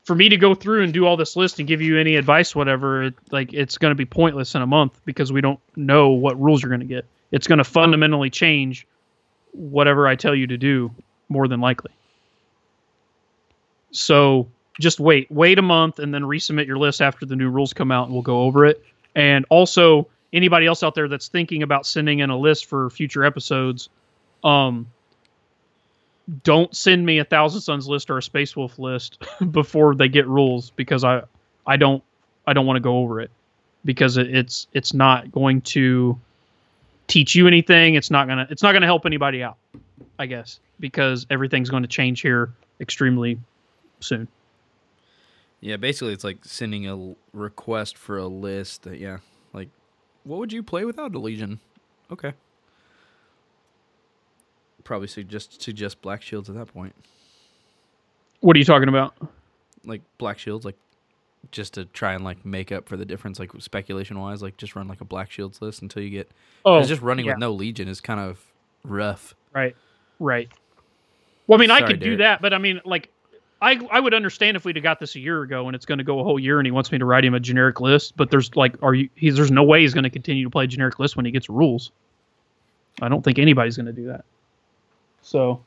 for 0.04 0.16
me 0.16 0.30
to 0.30 0.38
go 0.38 0.56
through 0.56 0.84
and 0.84 0.94
do 0.94 1.06
all 1.06 1.18
this 1.18 1.36
list 1.36 1.60
and 1.60 1.68
give 1.68 1.82
you 1.82 2.00
any 2.00 2.16
advice, 2.16 2.56
whatever, 2.56 3.04
it, 3.04 3.14
like 3.32 3.54
it's 3.54 3.78
going 3.78 3.92
to 3.92 3.96
be 3.96 4.06
pointless 4.06 4.56
in 4.56 4.62
a 4.62 4.68
month 4.68 5.00
because 5.06 5.32
we 5.32 5.42
don't 5.42 5.60
know 5.76 6.10
what 6.10 6.40
rules 6.42 6.62
you're 6.62 6.70
going 6.70 6.82
to 6.82 6.86
get. 6.86 7.06
It's 7.32 7.48
going 7.48 7.60
to 7.60 7.64
fundamentally 7.64 8.30
change 8.30 8.88
whatever 9.54 10.08
I 10.08 10.16
tell 10.16 10.36
you 10.36 10.48
to 10.48 10.58
do, 10.58 10.92
more 11.30 11.48
than 11.48 11.62
likely. 11.62 11.92
So 13.92 14.48
just 14.80 15.00
wait, 15.00 15.30
wait 15.30 15.60
a 15.60 15.62
month, 15.62 16.00
and 16.00 16.14
then 16.14 16.24
resubmit 16.24 16.68
your 16.68 16.78
list 16.78 17.02
after 17.02 17.26
the 17.26 17.36
new 17.36 17.50
rules 17.50 17.74
come 17.74 17.92
out, 17.92 18.06
and 18.06 18.14
we'll 18.14 18.24
go 18.24 18.42
over 18.42 18.66
it. 18.66 18.84
And 19.16 19.46
also, 19.50 20.08
anybody 20.34 20.66
else 20.66 20.84
out 20.84 20.96
there 20.96 21.08
that's 21.08 21.28
thinking 21.28 21.64
about 21.64 21.86
sending 21.86 22.20
in 22.20 22.30
a 22.30 22.38
list 22.38 22.66
for 22.66 22.90
future 22.90 23.24
episodes, 23.24 23.90
um, 24.44 24.88
don't 26.44 26.76
send 26.76 27.06
me 27.06 27.20
a 27.20 27.26
Thousand 27.26 27.62
Sons 27.62 27.88
list 27.88 28.10
or 28.10 28.18
a 28.18 28.24
Space 28.24 28.56
Wolf 28.56 28.80
list 28.80 29.24
before 29.52 29.96
they 29.96 30.08
get 30.08 30.28
rules 30.28 30.70
because 30.72 31.04
I 31.04 31.24
I 31.66 31.78
don't 31.78 32.04
I 32.48 32.54
don't 32.54 32.66
want 32.66 32.78
to 32.78 32.82
go 32.82 33.00
over 33.00 33.20
it 33.20 33.32
because 33.86 34.18
it, 34.18 34.34
it's 34.34 34.68
it's 34.74 34.94
not 34.94 35.32
going 35.32 35.62
to 35.62 36.18
teach 37.08 37.36
you 37.36 37.48
anything. 37.48 37.96
It's 37.96 38.12
not 38.12 38.28
gonna 38.28 38.48
it's 38.50 38.64
not 38.64 38.74
gonna 38.74 38.86
help 38.86 39.06
anybody 39.06 39.44
out. 39.44 39.58
I 40.20 40.26
guess 40.26 40.60
because 40.80 41.26
everything's 41.30 41.70
going 41.70 41.84
to 41.84 41.90
change 41.90 42.22
here 42.22 42.52
extremely 42.80 43.40
soon. 44.00 44.28
Yeah, 45.62 45.78
basically, 45.78 46.14
it's 46.14 46.24
like 46.24 46.40
sending 46.44 46.88
a 46.88 47.16
request 47.34 47.98
for 47.98 48.18
a 48.18 48.28
list. 48.28 48.84
That 48.84 49.00
yeah, 49.00 49.20
like, 49.54 49.70
what 50.24 50.40
would 50.40 50.52
you 50.52 50.64
play 50.64 50.86
without 50.86 51.14
a 51.16 51.20
Legion? 51.20 51.60
Okay. 52.12 52.34
Probably 54.84 55.08
suggest 55.08 55.62
suggest 55.62 56.02
Black 56.02 56.22
Shields 56.22 56.50
at 56.50 56.56
that 56.56 56.66
point. 56.66 56.96
What 58.40 58.56
are 58.56 58.60
you 58.60 58.66
talking 58.66 58.90
about? 58.90 59.16
Like 59.86 60.02
Black 60.18 60.40
Shields, 60.40 60.66
like 60.66 60.78
just 61.52 61.76
to 61.76 61.86
try 61.86 62.14
and 62.14 62.24
like 62.24 62.44
make 62.44 62.72
up 62.72 62.90
for 62.90 62.98
the 62.98 63.06
difference, 63.06 63.40
like 63.40 63.52
speculation 63.60 64.20
wise, 64.20 64.42
like 64.42 64.58
just 64.58 64.76
run 64.76 64.88
like 64.88 65.02
a 65.02 65.06
Black 65.06 65.30
Shields 65.30 65.62
list 65.62 65.84
until 65.84 66.02
you 66.02 66.10
get. 66.10 66.32
Oh, 66.66 66.82
just 66.82 67.02
running 67.02 67.26
yeah. 67.26 67.34
with 67.34 67.40
no 67.40 67.52
Legion 67.52 67.88
is 67.88 68.02
kind 68.02 68.20
of 68.20 68.44
Rough. 68.84 69.36
Right. 69.54 69.76
Right. 70.20 70.50
Well, 71.48 71.60
I 71.60 71.62
mean, 71.62 71.72
I 71.72 71.80
Sorry, 71.80 71.94
could 71.94 72.00
do 72.00 72.18
that, 72.18 72.42
but 72.42 72.54
I 72.54 72.58
mean, 72.58 72.82
like, 72.86 73.10
I 73.62 73.80
I 73.92 74.00
would 74.00 74.14
understand 74.14 74.58
if 74.58 74.66
we'd 74.66 74.76
have 74.76 74.84
got 74.84 75.00
this 75.00 75.16
a 75.16 75.20
year 75.20 75.42
ago 75.44 75.68
and 75.68 75.76
it's 75.76 75.86
going 75.86 76.00
to 76.00 76.04
go 76.04 76.20
a 76.20 76.24
whole 76.24 76.40
year 76.40 76.60
and 76.60 76.66
he 76.66 76.72
wants 76.72 76.92
me 76.92 76.98
to 76.98 77.06
write 77.06 77.24
him 77.24 77.34
a 77.34 77.40
generic 77.40 77.80
list. 77.80 78.18
But 78.18 78.32
there's 78.32 78.56
like, 78.56 78.76
are 78.82 78.94
you? 78.94 79.10
He's 79.16 79.36
there's 79.36 79.52
no 79.52 79.64
way 79.64 79.82
he's 79.82 79.94
going 79.94 80.04
to 80.04 80.10
continue 80.10 80.44
to 80.44 80.50
play 80.50 80.64
a 80.64 80.68
generic 80.68 81.00
list 81.00 81.16
when 81.16 81.26
he 81.26 81.32
gets 81.32 81.50
rules. 81.50 81.92
I 83.02 83.08
don't 83.10 83.24
think 83.24 83.40
anybody's 83.40 83.78
going 83.78 83.86
to 83.86 83.94
do 83.94 84.08
that. 84.08 84.26
So, 85.22 85.64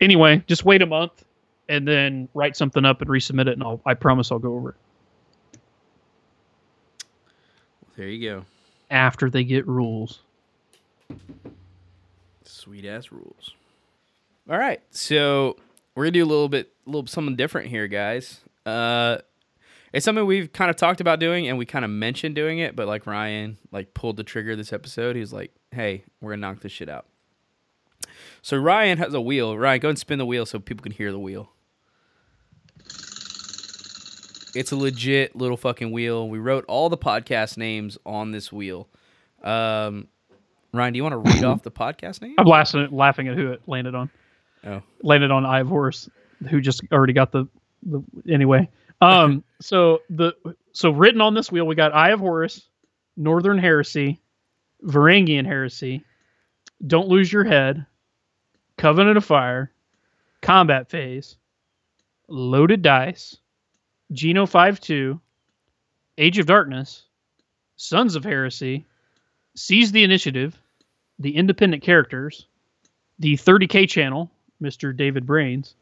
anyway, 0.00 0.42
just 0.46 0.64
wait 0.64 0.80
a 0.82 0.86
month 0.86 1.24
and 1.68 1.86
then 1.86 2.28
write 2.34 2.56
something 2.56 2.84
up 2.84 3.02
and 3.02 3.10
resubmit 3.10 3.42
it, 3.48 3.54
and 3.54 3.62
I'll 3.62 3.80
I 3.84 3.94
promise 3.94 4.30
I'll 4.32 4.38
go 4.38 4.54
over 4.54 4.70
it 4.70 5.58
There 7.96 8.08
you 8.08 8.30
go. 8.30 8.44
after 8.90 9.28
they 9.28 9.42
get 9.44 9.66
rules. 9.66 10.20
Sweet 12.44 12.84
ass 12.84 13.10
rules. 13.12 13.54
All 14.48 14.56
right, 14.58 14.80
so 14.90 15.56
we're 15.98 16.04
gonna 16.04 16.12
do 16.12 16.24
a 16.24 16.26
little 16.26 16.48
bit, 16.48 16.72
a 16.86 16.90
little 16.90 17.08
something 17.08 17.34
different 17.34 17.66
here, 17.66 17.88
guys. 17.88 18.38
Uh, 18.64 19.18
it's 19.92 20.04
something 20.04 20.24
we've 20.26 20.52
kind 20.52 20.70
of 20.70 20.76
talked 20.76 21.00
about 21.00 21.18
doing, 21.18 21.48
and 21.48 21.58
we 21.58 21.66
kind 21.66 21.84
of 21.84 21.90
mentioned 21.90 22.36
doing 22.36 22.60
it, 22.60 22.76
but 22.76 22.86
like 22.86 23.04
Ryan, 23.04 23.58
like 23.72 23.94
pulled 23.94 24.16
the 24.16 24.22
trigger 24.22 24.54
this 24.54 24.72
episode. 24.72 25.16
He's 25.16 25.32
like, 25.32 25.50
"Hey, 25.72 26.04
we're 26.20 26.30
gonna 26.30 26.42
knock 26.42 26.60
this 26.60 26.70
shit 26.70 26.88
out." 26.88 27.06
So 28.42 28.56
Ryan 28.56 28.98
has 28.98 29.12
a 29.12 29.20
wheel. 29.20 29.58
Ryan, 29.58 29.80
go 29.80 29.88
and 29.88 29.98
spin 29.98 30.18
the 30.18 30.26
wheel 30.26 30.46
so 30.46 30.60
people 30.60 30.84
can 30.84 30.92
hear 30.92 31.10
the 31.10 31.18
wheel. 31.18 31.50
It's 34.54 34.70
a 34.70 34.76
legit 34.76 35.34
little 35.34 35.56
fucking 35.56 35.90
wheel. 35.90 36.28
We 36.28 36.38
wrote 36.38 36.64
all 36.68 36.88
the 36.90 36.96
podcast 36.96 37.56
names 37.56 37.98
on 38.06 38.30
this 38.30 38.52
wheel. 38.52 38.86
Um, 39.42 40.06
Ryan, 40.72 40.92
do 40.92 40.96
you 40.96 41.02
want 41.02 41.14
to 41.14 41.32
read 41.32 41.42
off 41.44 41.64
the 41.64 41.72
podcast 41.72 42.22
name? 42.22 42.36
I'm 42.38 42.46
laughing 42.46 42.88
laughing 42.92 43.26
at 43.26 43.36
who 43.36 43.50
it 43.50 43.62
landed 43.66 43.96
on. 43.96 44.10
Oh. 44.66 44.82
landed 45.02 45.30
on 45.30 45.46
Eye 45.46 45.60
of 45.60 45.68
Horus, 45.68 46.08
who 46.48 46.60
just 46.60 46.82
already 46.92 47.12
got 47.12 47.32
the, 47.32 47.46
the 47.82 48.02
anyway. 48.28 48.68
Um, 49.00 49.44
so 49.60 50.00
the 50.10 50.34
so 50.72 50.90
written 50.90 51.20
on 51.20 51.34
this 51.34 51.50
wheel 51.50 51.66
we 51.66 51.74
got 51.74 51.94
Eye 51.94 52.10
of 52.10 52.20
Horus, 52.20 52.68
Northern 53.16 53.58
Heresy, 53.58 54.20
Varangian 54.84 55.46
Heresy, 55.46 56.04
Don't 56.86 57.08
Lose 57.08 57.32
Your 57.32 57.44
Head, 57.44 57.86
Covenant 58.76 59.16
of 59.16 59.24
Fire, 59.24 59.72
Combat 60.40 60.88
Phase, 60.88 61.36
Loaded 62.28 62.82
Dice, 62.82 63.36
Geno 64.12 64.46
5-2, 64.46 65.20
Age 66.16 66.38
of 66.38 66.46
Darkness, 66.46 67.04
Sons 67.76 68.14
of 68.14 68.24
Heresy, 68.24 68.86
Seize 69.54 69.92
the 69.92 70.04
Initiative, 70.04 70.56
the 71.18 71.34
Independent 71.34 71.82
Characters, 71.82 72.46
the 73.18 73.34
30K 73.34 73.88
channel, 73.88 74.30
Mr. 74.62 74.96
David 74.96 75.26
Brains, 75.26 75.74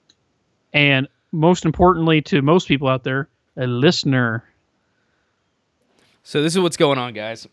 and 0.72 1.08
most 1.32 1.64
importantly 1.64 2.20
to 2.22 2.42
most 2.42 2.68
people 2.68 2.88
out 2.88 3.04
there, 3.04 3.28
a 3.56 3.66
listener. 3.66 4.44
So 6.22 6.42
this 6.42 6.54
is 6.54 6.60
what's 6.60 6.76
going 6.76 6.98
on, 6.98 7.14
guys. 7.14 7.46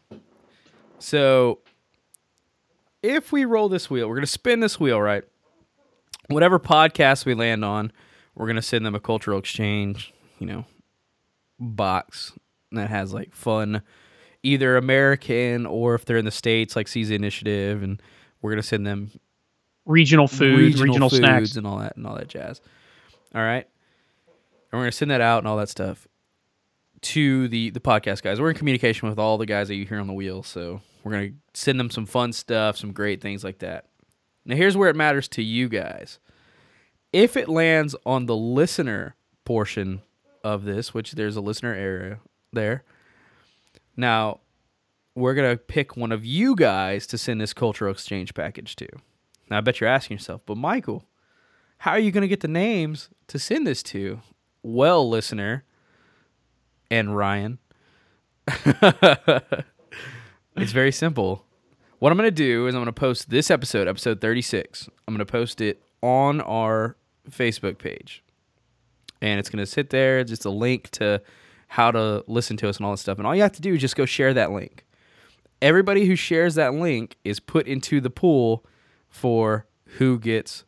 So 1.00 1.60
if 3.02 3.32
we 3.32 3.46
roll 3.46 3.70
this 3.70 3.90
wheel, 3.90 4.08
we're 4.08 4.16
gonna 4.16 4.28
spin 4.28 4.62
this 4.62 4.80
wheel, 4.80 5.02
right? 5.02 5.24
Whatever 6.28 6.60
podcast 6.60 7.26
we 7.26 7.34
land 7.34 7.64
on, 7.66 7.92
we're 8.36 8.48
gonna 8.48 8.62
send 8.62 8.86
them 8.86 8.96
a 8.96 9.00
cultural 9.00 9.38
exchange, 9.38 10.14
you 10.40 10.48
know, 10.48 10.66
box 11.60 12.34
that 12.72 12.90
has 12.90 13.14
like 13.14 13.34
fun, 13.34 13.82
either 14.42 14.78
American 14.78 15.66
or 15.66 15.96
if 15.96 16.06
they're 16.06 16.18
in 16.18 16.26
the 16.26 16.32
states, 16.32 16.76
like 16.76 16.88
Seize 16.88 17.10
the 17.10 17.16
Initiative, 17.16 17.84
and 17.84 18.02
we're 18.42 18.52
gonna 18.52 18.64
send 18.64 18.88
them 18.88 19.12
Regional 19.86 20.28
food, 20.28 20.80
regional, 20.80 21.10
foods 21.10 21.20
snacks. 21.20 21.56
and 21.56 21.68
all 21.68 21.80
that 21.80 21.98
and 21.98 22.08
all 22.08 22.16
that 22.16 22.30
jazz. 22.30 22.62
All 23.36 23.42
right, 23.42 23.68
and 24.26 24.80
we're 24.80 24.80
gonna 24.80 24.92
send 24.92 25.12
that 25.12 25.22
out 25.22 25.40
and 25.40 25.48
all 25.48 25.58
that 25.58 25.70
stuff 25.70 26.08
to 27.02 27.48
the 27.50 27.70
the 27.70 27.80
podcast 27.82 28.22
guys. 28.22 28.40
We're 28.40 28.50
in 28.50 28.56
communication 28.56 29.10
with 29.10 29.20
all 29.20 29.38
the 29.38 29.46
guys 29.46 29.68
that 29.68 29.76
you 29.76 29.86
hear 29.86 30.00
on 30.00 30.08
the 30.08 30.14
wheel, 30.14 30.42
so 30.42 30.82
we're 31.04 31.12
gonna 31.12 31.32
send 31.54 31.80
them 31.80 31.90
some 31.90 32.06
fun 32.06 32.32
stuff, 32.32 32.78
some 32.78 32.94
great 32.94 33.22
things 33.22 33.44
like 33.44 33.60
that. 33.60 33.88
Now, 34.46 34.56
here's 34.56 34.78
where 34.78 34.90
it 34.90 34.96
matters 34.96 35.28
to 35.30 35.44
you 35.44 35.68
guys. 35.70 36.20
If 37.12 37.38
it 37.38 37.48
lands 37.50 37.96
on 38.06 38.26
the 38.26 38.36
listener 38.36 39.16
portion 39.46 40.02
of 40.44 40.64
this, 40.64 40.94
which 40.94 41.12
there's 41.14 41.36
a 41.36 41.42
listener 41.42 41.74
area 41.74 42.20
there, 42.52 42.84
now 43.98 44.40
we're 45.16 45.34
gonna 45.34 45.58
pick 45.58 45.98
one 45.98 46.12
of 46.12 46.26
you 46.26 46.56
guys 46.56 47.06
to 47.08 47.18
send 47.18 47.42
this 47.42 47.54
cultural 47.54 47.92
exchange 47.92 48.34
package 48.34 48.76
to. 48.78 48.88
Now 49.54 49.60
I 49.60 49.62
bet 49.62 49.80
you're 49.80 49.88
asking 49.88 50.16
yourself, 50.16 50.42
but 50.48 50.58
Michael, 50.58 51.06
how 51.78 51.92
are 51.92 52.00
you 52.00 52.10
gonna 52.10 52.28
get 52.28 52.40
the 52.40 52.48
names 52.48 53.12
to 53.28 53.38
send 53.38 53.68
this 53.68 53.84
to? 53.84 54.20
Well, 54.64 55.08
listener, 55.08 55.64
and 56.90 57.16
Ryan, 57.16 57.60
it's 58.66 58.72
very 60.72 60.92
simple. 60.92 61.46
What 62.00 62.12
I'm 62.12 62.18
gonna 62.18 62.32
do 62.32 62.66
is 62.66 62.74
I'm 62.74 62.82
gonna 62.82 62.94
post 62.94 63.30
this 63.30 63.52
episode, 63.52 63.88
episode 63.88 64.22
36. 64.22 64.90
I'm 65.08 65.14
gonna 65.14 65.24
post 65.24 65.62
it 65.62 65.84
on 66.02 66.42
our 66.42 66.98
Facebook 67.30 67.78
page, 67.78 68.24
and 69.22 69.40
it's 69.40 69.52
gonna 69.52 69.68
sit 69.68 69.92
there. 69.92 70.18
It's 70.18 70.32
just 70.32 70.46
a 70.46 70.50
link 70.50 70.90
to 70.94 71.22
how 71.68 71.92
to 71.92 72.24
listen 72.26 72.58
to 72.58 72.70
us 72.70 72.78
and 72.78 72.88
all 72.88 72.94
that 72.94 72.98
stuff. 72.98 73.20
And 73.20 73.28
all 73.28 73.36
you 73.36 73.44
have 73.44 73.52
to 73.52 73.62
do 73.62 73.76
is 73.76 73.82
just 73.82 73.96
go 73.96 74.08
share 74.08 74.34
that 74.34 74.52
link. 74.52 74.84
Everybody 75.62 76.08
who 76.08 76.16
shares 76.16 76.56
that 76.56 76.74
link 76.74 77.18
is 77.24 77.40
put 77.40 77.68
into 77.68 78.02
the 78.02 78.10
pool 78.10 78.66
for 79.14 79.68
who 79.98 80.18
gets 80.20 80.66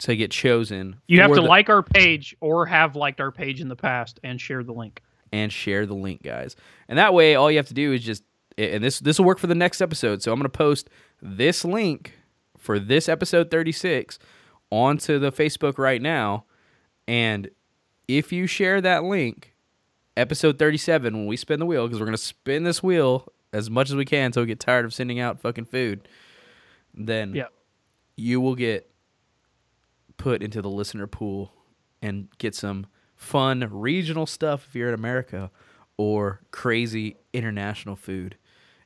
to 0.00 0.16
get 0.16 0.30
chosen. 0.32 0.96
You 1.06 1.20
have 1.20 1.30
to 1.30 1.36
the- 1.36 1.42
like 1.42 1.68
our 1.70 1.82
page 1.82 2.36
or 2.40 2.66
have 2.66 2.96
liked 2.96 3.20
our 3.20 3.30
page 3.30 3.60
in 3.60 3.68
the 3.68 3.76
past 3.76 4.18
and 4.24 4.40
share 4.40 4.62
the 4.64 4.72
link. 4.72 5.00
and 5.32 5.52
share 5.52 5.84
the 5.86 5.94
link, 5.94 6.22
guys. 6.22 6.54
And 6.88 6.96
that 6.98 7.12
way, 7.14 7.34
all 7.34 7.50
you 7.50 7.56
have 7.56 7.66
to 7.68 7.74
do 7.74 7.92
is 7.92 8.04
just 8.04 8.22
and 8.58 8.84
this 8.84 9.00
this 9.00 9.18
will 9.18 9.26
work 9.26 9.38
for 9.38 9.46
the 9.48 9.54
next 9.54 9.80
episode. 9.80 10.22
So 10.22 10.32
I'm 10.32 10.38
gonna 10.38 10.48
post 10.48 10.88
this 11.22 11.64
link 11.64 12.12
for 12.58 12.78
this 12.78 13.08
episode 13.08 13.50
36 13.50 14.18
onto 14.70 15.18
the 15.18 15.32
Facebook 15.32 15.76
right 15.78 16.00
now, 16.02 16.44
and 17.08 17.48
if 18.06 18.32
you 18.32 18.46
share 18.46 18.80
that 18.80 19.02
link, 19.04 19.54
episode 20.16 20.56
37 20.58 21.14
when 21.16 21.26
we 21.26 21.36
spin 21.36 21.58
the 21.58 21.66
wheel 21.66 21.86
because 21.86 21.98
we're 22.00 22.06
gonna 22.06 22.16
spin 22.16 22.62
this 22.64 22.80
wheel 22.82 23.26
as 23.52 23.68
much 23.70 23.90
as 23.90 23.96
we 23.96 24.04
can 24.04 24.26
until 24.26 24.42
we 24.42 24.46
get 24.48 24.60
tired 24.60 24.84
of 24.84 24.94
sending 24.94 25.18
out 25.18 25.40
fucking 25.40 25.64
food, 25.64 26.06
then 26.94 27.34
Yeah. 27.34 27.48
you 28.16 28.40
will 28.40 28.54
get 28.54 28.90
put 30.16 30.42
into 30.42 30.62
the 30.62 30.70
listener 30.70 31.06
pool 31.06 31.52
and 32.02 32.28
get 32.38 32.54
some 32.54 32.86
fun 33.16 33.66
regional 33.70 34.26
stuff 34.26 34.66
if 34.68 34.74
you're 34.74 34.88
in 34.88 34.94
America 34.94 35.50
or 35.96 36.40
crazy 36.50 37.16
international 37.32 37.96
food 37.96 38.36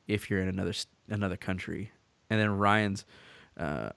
if 0.06 0.30
you're 0.30 0.40
in 0.40 0.48
another 0.48 0.72
another 1.08 1.36
country. 1.36 1.90
And 2.30 2.40
then 2.40 2.50
Ryan's 2.56 3.04
uh, 3.56 3.90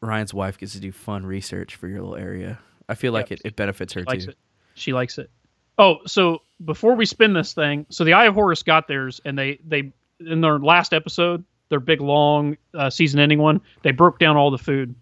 Ryan's 0.00 0.34
wife 0.34 0.58
gets 0.58 0.72
to 0.72 0.80
do 0.80 0.92
fun 0.92 1.24
research 1.26 1.76
for 1.76 1.88
your 1.88 2.00
little 2.00 2.16
area. 2.16 2.58
I 2.88 2.94
feel 2.94 3.12
like 3.12 3.30
Yep. 3.30 3.40
it, 3.44 3.48
it 3.48 3.56
benefits 3.56 3.92
her 3.94 4.02
likes 4.04 4.24
too. 4.24 4.30
it. 4.30 4.38
She 4.74 4.92
likes 4.92 5.18
it. 5.18 5.30
Oh, 5.78 5.98
so 6.06 6.42
before 6.64 6.94
we 6.94 7.06
spin 7.06 7.32
this 7.32 7.52
thing, 7.54 7.86
so 7.90 8.04
the 8.04 8.12
Eye 8.12 8.26
of 8.26 8.34
Horus 8.34 8.62
got 8.62 8.86
theirs, 8.88 9.20
and 9.24 9.36
they 9.38 9.58
they 9.66 9.92
in 10.20 10.40
their 10.40 10.58
last 10.58 10.92
episode, 10.92 11.44
their 11.68 11.80
big 11.80 12.00
long 12.00 12.56
uh, 12.74 12.90
season 12.90 13.20
ending 13.20 13.38
one, 13.38 13.60
they 13.82 13.90
broke 13.92 14.18
down 14.18 14.36
all 14.36 14.50
the 14.50 14.58
food 14.58 14.94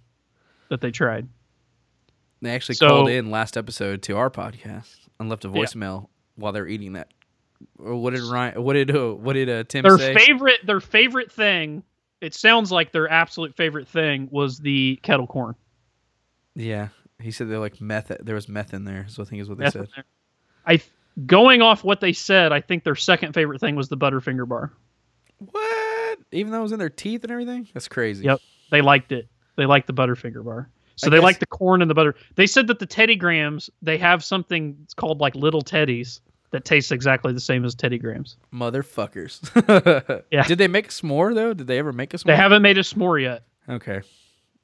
that 0.70 0.80
they 0.80 0.90
tried. 0.90 1.28
They 2.40 2.50
actually 2.50 2.74
So- 2.76 2.88
called 2.88 3.08
in 3.10 3.30
last 3.30 3.56
episode 3.56 4.02
to 4.02 4.16
our 4.16 4.30
podcast 4.30 4.96
and 5.20 5.28
left 5.28 5.44
a 5.44 5.48
Yeah. 5.48 5.54
voicemail 5.54 6.08
while 6.36 6.52
they're 6.52 6.66
eating 6.68 6.94
that. 6.94 7.08
What 7.76 8.10
did 8.14 8.22
Ryan? 8.24 8.62
What 8.62 8.72
did 8.72 8.90
uh, 8.94 9.12
what 9.12 9.34
did 9.34 9.48
uh, 9.48 9.62
Tim 9.64 9.82
Their 9.84 9.96
say? 9.98 10.14
favorite, 10.14 10.66
their 10.66 10.80
favorite 10.80 11.30
thing. 11.30 11.84
It 12.20 12.34
sounds 12.34 12.72
like 12.72 12.90
their 12.92 13.08
absolute 13.08 13.54
favorite 13.56 13.86
thing 13.86 14.28
was 14.32 14.58
the 14.58 14.98
kettle 15.02 15.26
corn. 15.28 15.54
yeah, 16.56 16.88
he 17.20 17.30
said 17.30 17.48
they're 17.48 17.58
like 17.60 17.80
meth. 17.80 18.10
There 18.20 18.34
was 18.34 18.48
meth 18.48 18.74
in 18.74 18.84
there. 18.84 19.06
So 19.08 19.22
I 19.22 19.26
think 19.26 19.42
is 19.42 19.48
what 19.48 19.58
they 19.58 19.70
said. 19.70 19.88
I 20.66 20.80
going 21.26 21.62
off 21.62 21.84
what 21.84 22.00
they 22.00 22.12
said, 22.12 22.50
I 22.52 22.60
think 22.60 22.82
their 22.82 22.96
second 22.96 23.32
favorite 23.34 23.60
thing 23.60 23.76
was 23.76 23.88
the 23.88 23.96
Butterfinger 23.96 24.48
bar. 24.48 24.72
What? 25.38 25.81
Even 26.32 26.52
though 26.52 26.60
it 26.60 26.62
was 26.62 26.72
in 26.72 26.78
their 26.78 26.88
teeth 26.90 27.22
and 27.24 27.30
everything? 27.32 27.68
That's 27.74 27.88
crazy. 27.88 28.24
Yep. 28.24 28.40
They 28.70 28.80
liked 28.80 29.12
it. 29.12 29.28
They 29.56 29.66
liked 29.66 29.86
the 29.86 29.92
Butterfinger 29.92 30.44
bar. 30.44 30.68
So 30.96 31.06
I 31.06 31.10
they 31.10 31.16
guess- 31.16 31.22
like 31.24 31.38
the 31.40 31.46
corn 31.46 31.82
and 31.82 31.90
the 31.90 31.94
butter. 31.94 32.14
They 32.36 32.46
said 32.46 32.66
that 32.68 32.78
the 32.78 32.86
Teddy 32.86 33.16
Grahams, 33.16 33.70
they 33.82 33.98
have 33.98 34.22
something 34.24 34.76
it's 34.84 34.94
called 34.94 35.20
like 35.20 35.34
little 35.34 35.62
Teddies 35.62 36.20
that 36.50 36.64
tastes 36.66 36.92
exactly 36.92 37.32
the 37.32 37.40
same 37.40 37.64
as 37.64 37.74
Teddy 37.74 37.98
Grahams. 37.98 38.36
Motherfuckers. 38.52 39.40
Yeah. 40.30 40.44
Did 40.44 40.58
they 40.58 40.68
make 40.68 40.86
a 40.86 40.90
s'more 40.90 41.34
though? 41.34 41.54
Did 41.54 41.66
they 41.66 41.78
ever 41.78 41.92
make 41.92 42.12
a 42.14 42.18
s'more? 42.18 42.24
They 42.26 42.36
haven't 42.36 42.62
made 42.62 42.78
a 42.78 42.82
s'more 42.82 43.20
yet. 43.20 43.42
Okay. 43.68 44.00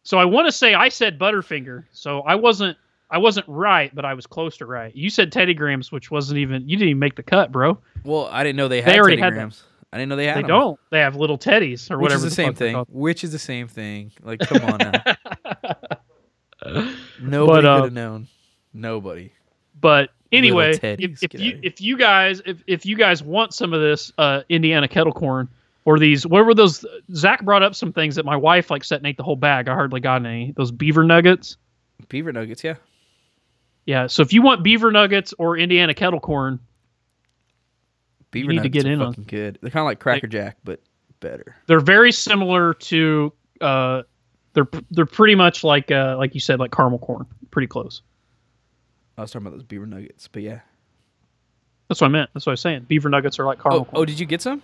So 0.02 0.18
I 0.18 0.24
want 0.24 0.46
to 0.46 0.52
say 0.52 0.74
I 0.74 0.88
said 0.88 1.18
Butterfinger. 1.18 1.84
So 1.92 2.20
I 2.20 2.34
wasn't 2.34 2.76
I 3.10 3.18
wasn't 3.18 3.46
right, 3.48 3.94
but 3.94 4.04
I 4.04 4.12
was 4.14 4.26
close 4.26 4.56
to 4.58 4.66
right. 4.66 4.94
You 4.94 5.08
said 5.10 5.32
Teddy 5.32 5.54
Grahams, 5.54 5.90
which 5.90 6.10
wasn't 6.10 6.38
even 6.38 6.68
you 6.68 6.76
didn't 6.76 6.90
even 6.90 6.98
make 6.98 7.16
the 7.16 7.22
cut, 7.22 7.50
bro. 7.52 7.78
Well, 8.04 8.28
I 8.30 8.42
didn't 8.44 8.56
know 8.56 8.68
they 8.68 8.82
had 8.82 8.98
already 8.98 9.16
Teddy 9.16 9.22
had 9.22 9.32
that. 9.32 9.36
Grahams. 9.36 9.62
I 9.92 9.96
didn't 9.96 10.10
know 10.10 10.16
they 10.16 10.26
had 10.26 10.36
They 10.36 10.42
'em. 10.42 10.48
don't. 10.48 10.80
They 10.90 11.00
have 11.00 11.16
little 11.16 11.38
teddies 11.38 11.90
or 11.90 11.96
Which 11.96 12.02
whatever. 12.02 12.22
Which 12.22 12.26
is 12.26 12.36
the, 12.36 12.42
same 12.42 12.54
thing. 12.54 12.84
Which 12.88 13.24
is 13.24 13.32
the 13.32 13.38
same 13.38 13.68
thing. 13.68 14.12
Like, 14.22 14.40
come 14.40 14.62
on 14.64 14.78
now. 14.78 14.92
Nobody 17.20 17.66
uh, 17.66 17.76
could 17.76 17.84
have 17.84 17.92
known. 17.92 18.28
Nobody. 18.74 19.32
But 19.80 20.10
anyway, 20.32 20.78
if, 20.82 21.22
if 21.22 21.34
you 21.34 21.58
if 21.62 21.80
you 21.80 21.96
guys 21.96 22.42
if, 22.44 22.62
if 22.66 22.84
you 22.84 22.96
guys 22.96 23.22
want 23.22 23.54
some 23.54 23.72
of 23.72 23.80
this 23.80 24.12
uh, 24.18 24.42
Indiana 24.48 24.88
kettle 24.88 25.12
corn 25.12 25.48
or 25.84 25.98
these 25.98 26.26
what 26.26 26.44
were 26.44 26.54
those 26.54 26.84
Zach 27.14 27.44
brought 27.44 27.62
up 27.62 27.74
some 27.74 27.92
things 27.92 28.16
that 28.16 28.24
my 28.24 28.36
wife 28.36 28.70
like 28.70 28.84
set 28.84 28.98
and 28.98 29.06
ate 29.06 29.16
the 29.16 29.22
whole 29.22 29.36
bag. 29.36 29.68
I 29.68 29.74
hardly 29.74 30.00
got 30.00 30.24
any. 30.26 30.52
Those 30.56 30.70
beaver 30.70 31.04
nuggets. 31.04 31.56
Beaver 32.08 32.32
nuggets, 32.32 32.62
yeah. 32.62 32.74
Yeah. 33.86 34.06
So 34.06 34.22
if 34.22 34.32
you 34.32 34.42
want 34.42 34.62
beaver 34.62 34.92
nuggets 34.92 35.32
or 35.38 35.56
Indiana 35.56 35.94
kettle 35.94 36.20
corn, 36.20 36.58
Beaver 38.30 38.48
need 38.48 38.56
to 38.58 38.62
nuggets 38.64 38.84
get 38.84 38.86
are 38.86 38.92
in 38.92 39.00
on- 39.02 39.12
fucking 39.12 39.24
good. 39.24 39.58
They're 39.62 39.70
kind 39.70 39.82
of 39.82 39.86
like 39.86 40.00
Cracker 40.00 40.26
Jack, 40.26 40.58
but 40.64 40.80
better. 41.20 41.56
they're 41.66 41.80
very 41.80 42.12
similar 42.12 42.74
to 42.74 43.32
uh 43.60 44.02
they're 44.52 44.68
they're 44.90 45.06
pretty 45.06 45.34
much 45.34 45.64
like 45.64 45.90
uh 45.90 46.16
like 46.18 46.34
you 46.34 46.40
said 46.40 46.60
like 46.60 46.70
caramel 46.72 46.98
corn. 46.98 47.26
Pretty 47.50 47.66
close. 47.68 48.02
I 49.16 49.22
was 49.22 49.30
talking 49.32 49.46
about 49.46 49.56
those 49.56 49.64
beaver 49.64 49.86
nuggets, 49.86 50.28
but 50.28 50.42
yeah. 50.42 50.60
That's 51.88 52.00
what 52.00 52.08
I 52.08 52.10
meant. 52.10 52.30
That's 52.34 52.44
what 52.46 52.50
I 52.50 52.54
was 52.54 52.60
saying. 52.60 52.84
Beaver 52.86 53.08
nuggets 53.08 53.38
are 53.38 53.46
like 53.46 53.60
caramel 53.62 53.80
Oh, 53.80 53.84
corn. 53.86 54.02
oh, 54.02 54.04
did 54.04 54.20
you 54.20 54.26
get 54.26 54.42
some? 54.42 54.62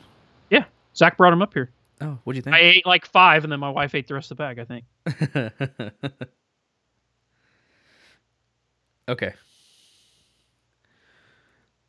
yeah. 0.51 0.65
Zach 0.95 1.17
brought 1.17 1.31
them 1.31 1.43
up 1.43 1.55
here. 1.55 1.71
Oh, 2.01 2.19
what'd 2.25 2.37
you 2.37 2.43
think? 2.43 2.55
I 2.55 2.61
ate 2.61 2.87
like 2.87 3.07
five, 3.07 3.45
and 3.45 3.53
then 3.53 3.61
my 3.61 3.71
wife 3.71 3.95
ate 3.95 4.07
the 4.09 4.15
rest 4.15 4.31
of 4.31 4.37
the 4.37 4.43
bag. 4.45 4.59
I 4.59 4.65
think. 4.65 4.85
okay. 9.09 9.33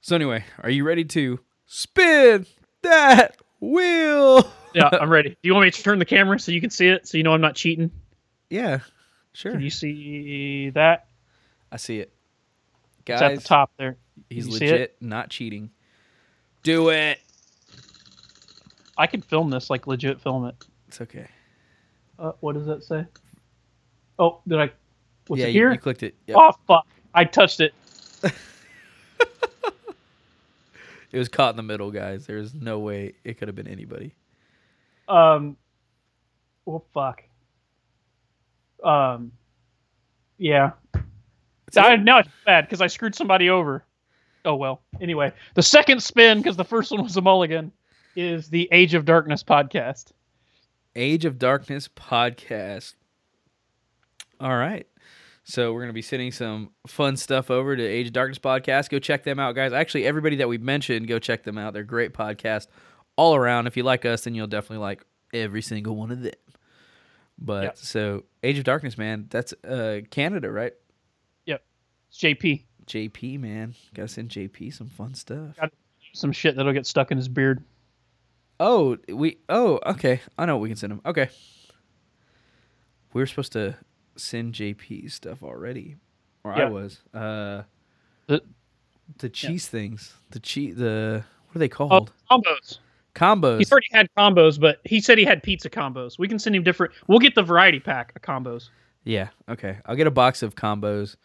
So 0.02 0.16
anyway, 0.16 0.44
are 0.62 0.70
you 0.70 0.84
ready 0.84 1.04
to 1.06 1.40
spin 1.66 2.46
that 2.82 3.38
wheel? 3.60 4.50
Yeah, 4.74 4.90
I'm 4.92 5.10
ready. 5.10 5.30
Do 5.30 5.36
you 5.44 5.54
want 5.54 5.66
me 5.66 5.72
to 5.72 5.84
turn 5.84 6.00
the 6.00 6.06
camera 6.06 6.40
so 6.40 6.52
you 6.52 6.62
can 6.62 6.70
see 6.70 6.88
it, 6.88 7.08
so 7.08 7.18
you 7.18 7.24
know 7.24 7.34
I'm 7.34 7.42
not 7.42 7.56
cheating? 7.56 7.92
Yeah, 8.50 8.80
sure. 9.34 9.54
Can 9.54 9.62
you 9.62 9.70
see 9.70 10.70
that? 10.72 11.08
I 11.72 11.78
see 11.78 12.00
it. 12.00 12.12
It's 13.08 13.22
at 13.22 13.36
the 13.36 13.42
top 13.42 13.72
there. 13.78 13.98
he's 14.30 14.48
you 14.48 14.54
legit 14.54 14.96
not 15.00 15.30
cheating. 15.30 15.70
Do 16.64 16.90
it. 16.90 17.20
I 18.98 19.08
can 19.08 19.22
film 19.22 19.50
this, 19.50 19.70
like 19.70 19.88
legit 19.88 20.22
film 20.22 20.46
it. 20.46 20.56
It's 20.88 21.02
okay. 21.02 21.28
Uh, 22.18 22.32
what 22.40 22.54
does 22.54 22.66
that 22.66 22.84
say? 22.84 23.06
Oh, 24.18 24.42
did 24.48 24.60
I? 24.60 24.72
Was 25.28 25.40
yeah, 25.40 25.48
it 25.48 25.50
you- 25.50 25.62
here? 25.62 25.72
You, 25.74 25.78
clicked 25.78 26.04
it. 26.04 26.16
Yep. 26.28 26.38
Oh 26.40 26.52
fuck! 26.68 26.88
I 27.14 27.26
touched 27.26 27.60
it. 27.60 27.74
It 31.16 31.20
was 31.20 31.30
caught 31.30 31.52
in 31.52 31.56
the 31.56 31.64
middle, 31.64 31.92
guys. 31.92 32.26
There's 32.26 32.54
no 32.54 32.80
way 32.80 33.14
it 33.24 33.38
could 33.38 33.48
have 33.48 33.56
been 33.56 33.70
anybody. 33.70 34.14
Um. 35.08 35.56
Well, 36.66 36.84
fuck. 36.94 37.24
Um. 38.84 39.32
Yeah. 40.38 40.72
I, 41.78 41.96
now 41.96 42.20
it's 42.20 42.28
bad 42.46 42.66
because 42.66 42.82
I 42.82 42.88
screwed 42.88 43.16
somebody 43.16 43.50
over. 43.50 43.86
Oh 44.44 44.56
well. 44.56 44.82
Anyway, 45.00 45.32
the 45.54 45.64
second 45.64 46.04
spin 46.04 46.40
because 46.40 46.58
the 46.58 46.66
first 46.66 46.92
one 46.92 47.02
was 47.02 47.16
a 47.16 47.22
mulligan 47.22 47.72
is 48.18 48.50
the 48.50 48.68
Age 48.74 48.94
of 48.94 49.06
Darkness 49.06 49.42
podcast. 49.42 50.12
Age 50.98 51.24
of 51.24 51.40
Darkness 51.40 51.88
podcast. 51.88 52.96
All 54.42 54.58
right. 54.58 54.86
So 55.48 55.72
we're 55.74 55.82
going 55.82 55.90
to 55.90 55.94
be 55.94 56.02
sending 56.02 56.32
some 56.32 56.72
fun 56.88 57.16
stuff 57.18 57.52
over 57.52 57.76
to 57.76 57.84
Age 57.84 58.08
of 58.08 58.14
Darkness 58.14 58.40
podcast. 58.40 58.90
Go 58.90 58.98
check 58.98 59.24
them 59.24 59.40
out, 59.40 59.54
guys. 59.54 59.74
Actually, 59.74 60.06
everybody 60.08 60.38
that 60.38 60.50
we 60.50 60.58
mentioned, 60.58 61.08
go 61.08 61.20
check 61.20 61.44
them 61.44 61.58
out. 61.60 61.74
They're 61.74 61.84
great 61.84 62.14
podcast 62.14 62.66
all 63.16 63.36
around. 63.36 63.68
If 63.68 63.78
you 63.78 63.84
like 63.84 64.06
us, 64.06 64.24
then 64.24 64.34
you'll 64.34 64.48
definitely 64.48 64.80
like 64.84 65.06
every 65.36 65.62
single 65.62 65.96
one 65.96 66.10
of 66.10 66.22
them. 66.24 66.34
But 67.38 67.64
Yep. 67.64 67.78
so 67.78 68.24
Age 68.42 68.58
of 68.58 68.64
Darkness, 68.64 68.98
man, 68.98 69.28
that's 69.30 69.54
uh 69.64 70.00
Canada, 70.10 70.50
right? 70.50 70.74
Yep. 71.46 71.64
It's 72.10 72.18
JP. 72.18 72.64
JP, 72.88 73.40
man. 73.40 73.76
Gotta 73.94 74.08
send 74.08 74.30
JP 74.30 74.74
some 74.74 74.90
fun 74.90 75.14
stuff. 75.14 75.56
Got- 75.60 75.74
Some 76.14 76.32
shit 76.32 76.56
that'll 76.56 76.74
get 76.74 76.88
stuck 76.88 77.12
in 77.12 77.18
his 77.18 77.28
beard. 77.28 77.62
Oh, 78.60 78.98
we. 79.10 79.38
Oh, 79.50 79.80
okay. 79.86 80.22
I 80.38 80.46
know 80.46 80.56
what 80.56 80.62
we 80.64 80.70
can 80.70 80.78
send 80.78 80.94
him. 80.94 81.02
Okay. 81.06 81.30
We 83.14 83.22
were 83.22 83.26
supposed 83.28 83.52
to 83.52 83.76
send 84.18 84.54
JP 84.54 85.12
stuff 85.12 85.44
already, 85.44 85.96
or 86.44 86.54
I 86.54 86.66
was. 86.66 87.00
Uh, 87.14 87.64
The- 88.28 88.44
the 89.20 89.30
cheese 89.30 89.68
things. 89.68 90.16
The 90.32 90.40
cheese. 90.40 90.76
The 90.78 91.24
what 91.48 91.56
are 91.56 91.60
they 91.60 91.66
Oh, 91.66 91.70
called? 91.70 92.12
combos. 92.32 92.80
Combos. 93.14 93.60
He's 93.60 93.72
already 93.72 93.88
had 93.92 94.08
combos, 94.18 94.60
but 94.60 94.82
he 94.84 95.00
said 95.00 95.18
he 95.18 95.24
had 95.26 95.42
pizza 95.44 95.70
combos. 95.70 96.18
We 96.20 96.28
can 96.28 96.40
send 96.40 96.56
him 96.56 96.64
different. 96.64 96.92
We'll 97.08 97.20
get 97.20 97.36
the 97.36 97.44
variety 97.44 97.80
pack 97.80 98.14
of 98.16 98.22
combos. 98.24 98.70
yeah. 99.04 99.30
Okay. 99.48 99.78
I'll 99.86 99.96
get 99.96 100.08
a 100.08 100.12
box 100.12 100.42
of 100.42 100.56
combos. 100.56 101.16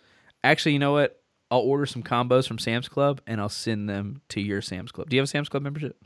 Actually, 0.45 0.73
you 0.75 0.79
know 0.79 0.93
what? 0.93 1.21
I'll 1.51 1.59
order 1.61 1.87
some 1.87 2.03
combos 2.03 2.47
from 2.47 2.59
Sam's 2.59 2.89
Club 2.89 3.21
and 3.27 3.41
I'll 3.41 3.49
send 3.49 3.89
them 3.89 4.21
to 4.29 4.41
your 4.41 4.61
Sam's 4.63 4.93
Club. 4.93 5.09
Do 5.11 5.17
you 5.17 5.21
have 5.21 5.25
a 5.25 5.27
Sam's 5.27 5.49
Club 5.49 5.63
membership? 5.65 5.97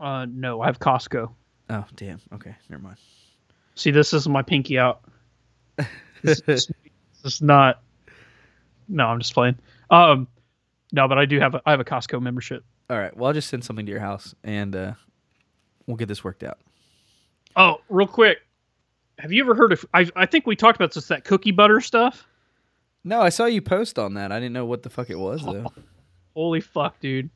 Uh, 0.00 0.26
no, 0.30 0.60
I 0.62 0.66
have 0.66 0.78
Costco. 0.78 1.30
Oh, 1.70 1.84
damn. 1.96 2.20
Okay. 2.32 2.54
Never 2.70 2.82
mind. 2.82 2.96
See, 3.74 3.90
this 3.90 4.12
is 4.12 4.28
my 4.28 4.42
pinky 4.42 4.78
out. 4.78 5.02
This, 6.22 6.40
this 6.42 6.70
is 7.24 7.42
not. 7.42 7.82
No, 8.88 9.06
I'm 9.06 9.18
just 9.18 9.34
playing. 9.34 9.58
Um, 9.90 10.28
no, 10.92 11.08
but 11.08 11.18
I 11.18 11.24
do 11.24 11.40
have 11.40 11.54
a 11.54 11.62
I 11.66 11.70
have 11.70 11.80
a 11.80 11.84
Costco 11.84 12.20
membership. 12.20 12.64
All 12.90 12.98
right. 12.98 13.16
Well, 13.16 13.28
I'll 13.28 13.32
just 13.32 13.48
send 13.48 13.64
something 13.64 13.86
to 13.86 13.90
your 13.92 14.00
house 14.00 14.34
and 14.44 14.76
uh, 14.76 14.92
we'll 15.86 15.96
get 15.96 16.08
this 16.08 16.22
worked 16.22 16.42
out. 16.42 16.58
Oh, 17.56 17.80
real 17.88 18.06
quick, 18.06 18.38
have 19.18 19.32
you 19.32 19.42
ever 19.42 19.54
heard 19.54 19.72
of? 19.72 19.84
I 19.94 20.08
I 20.16 20.26
think 20.26 20.46
we 20.46 20.56
talked 20.56 20.76
about 20.76 20.92
this 20.92 21.08
that 21.08 21.24
cookie 21.24 21.50
butter 21.50 21.80
stuff. 21.80 22.26
No, 23.04 23.20
I 23.20 23.30
saw 23.30 23.46
you 23.46 23.62
post 23.62 23.98
on 23.98 24.14
that. 24.14 24.30
I 24.30 24.38
didn't 24.38 24.52
know 24.52 24.66
what 24.66 24.82
the 24.82 24.90
fuck 24.90 25.10
it 25.10 25.18
was 25.18 25.44
though. 25.44 25.66
Holy 26.34 26.60
fuck, 26.60 26.98
dude! 27.00 27.30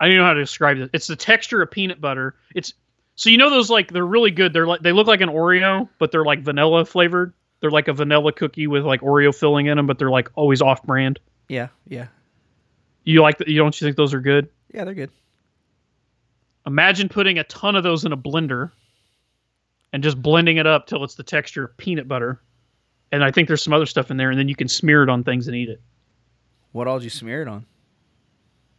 I 0.00 0.08
don't 0.08 0.16
know 0.16 0.24
how 0.24 0.32
to 0.32 0.40
describe 0.40 0.78
it. 0.78 0.90
It's 0.92 1.06
the 1.06 1.16
texture 1.16 1.62
of 1.62 1.70
peanut 1.70 2.00
butter. 2.00 2.36
It's 2.54 2.72
so 3.14 3.30
you 3.30 3.36
know 3.36 3.50
those 3.50 3.70
like 3.70 3.92
they're 3.92 4.06
really 4.06 4.30
good. 4.30 4.52
They're 4.52 4.66
like 4.66 4.80
they 4.80 4.92
look 4.92 5.06
like 5.06 5.20
an 5.20 5.28
Oreo, 5.28 5.88
but 5.98 6.10
they're 6.12 6.24
like 6.24 6.40
vanilla 6.40 6.84
flavored. 6.84 7.32
They're 7.60 7.70
like 7.70 7.88
a 7.88 7.92
vanilla 7.92 8.32
cookie 8.32 8.66
with 8.66 8.84
like 8.84 9.00
Oreo 9.00 9.34
filling 9.34 9.66
in 9.66 9.76
them, 9.76 9.86
but 9.86 9.98
they're 9.98 10.10
like 10.10 10.30
always 10.34 10.62
off 10.62 10.82
brand. 10.82 11.18
Yeah, 11.48 11.68
yeah, 11.86 12.08
You 13.04 13.22
like 13.22 13.38
that? 13.38 13.48
You 13.48 13.58
don't 13.58 13.78
you 13.80 13.86
think 13.86 13.96
those 13.96 14.12
are 14.14 14.20
good? 14.20 14.48
yeah. 14.72 14.84
They're 14.84 14.94
good. 14.94 15.10
Imagine 16.66 17.08
putting 17.08 17.38
a 17.38 17.44
ton 17.44 17.76
of 17.76 17.82
those 17.82 18.04
in 18.04 18.12
a 18.12 18.16
blender 18.16 18.70
and 19.92 20.02
just 20.02 20.20
blending 20.20 20.58
it 20.58 20.66
up 20.66 20.86
till 20.86 21.02
it's 21.04 21.14
the 21.14 21.22
texture 21.22 21.64
of 21.64 21.76
peanut 21.78 22.06
butter. 22.06 22.42
And 23.10 23.24
I 23.24 23.30
think 23.30 23.48
there's 23.48 23.62
some 23.62 23.72
other 23.72 23.86
stuff 23.86 24.10
in 24.10 24.18
there, 24.18 24.28
and 24.30 24.38
then 24.38 24.48
you 24.48 24.54
can 24.54 24.68
smear 24.68 25.02
it 25.02 25.08
on 25.08 25.24
things 25.24 25.48
and 25.48 25.56
eat 25.56 25.70
it. 25.70 25.80
What 26.72 26.86
all 26.86 26.98
did 26.98 27.04
you 27.04 27.10
smear 27.10 27.40
it 27.40 27.48
on? 27.48 27.64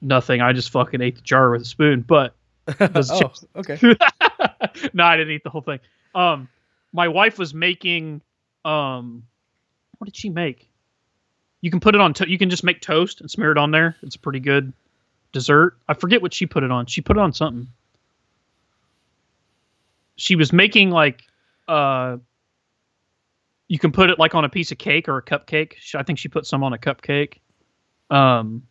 Nothing. 0.02 0.40
I 0.42 0.54
just 0.54 0.70
fucking 0.70 1.02
ate 1.02 1.16
the 1.16 1.22
jar 1.22 1.50
with 1.50 1.64
a 1.64 1.66
spoon. 1.66 2.02
But 2.02 2.36
oh, 2.80 3.34
okay. 3.56 3.80
no, 4.94 5.04
I 5.04 5.18
didn't 5.18 5.34
eat 5.34 5.44
the 5.44 5.50
whole 5.50 5.62
thing. 5.62 5.80
Um, 6.14 6.48
my 6.94 7.08
wife 7.08 7.40
was 7.40 7.56
making. 7.56 8.22
Um, 8.70 9.24
what 9.98 10.06
did 10.06 10.16
she 10.16 10.30
make? 10.30 10.70
You 11.62 11.72
can 11.72 11.80
put 11.80 11.96
it 11.96 12.02
on. 12.02 12.14
To- 12.16 12.30
you 12.30 12.38
can 12.38 12.50
just 12.50 12.64
make 12.64 12.82
toast 12.82 13.22
and 13.22 13.30
smear 13.30 13.52
it 13.52 13.58
on 13.58 13.72
there. 13.72 13.96
It's 14.02 14.16
a 14.16 14.20
pretty 14.20 14.40
good 14.40 14.72
dessert. 15.32 15.78
I 15.88 15.94
forget 15.94 16.22
what 16.22 16.34
she 16.34 16.46
put 16.46 16.64
it 16.64 16.72
on. 16.72 16.86
She 16.86 17.02
put 17.02 17.18
it 17.18 17.20
on 17.20 17.34
something. 17.34 17.68
She 20.16 20.36
was 20.36 20.54
making 20.54 20.92
like, 20.92 21.24
uh, 21.68 22.18
you 23.68 23.80
can 23.80 23.92
put 23.92 24.10
it 24.10 24.20
like 24.20 24.36
on 24.36 24.46
a 24.46 24.50
piece 24.50 24.72
of 24.72 24.78
cake 24.78 25.08
or 25.08 25.18
a 25.18 25.24
cupcake. 25.24 25.74
I 25.96 26.04
think 26.04 26.20
she 26.20 26.28
put 26.28 26.46
some 26.46 26.64
on 26.64 26.74
a 26.74 26.78
cupcake. 26.78 27.36
Um, 28.10 28.64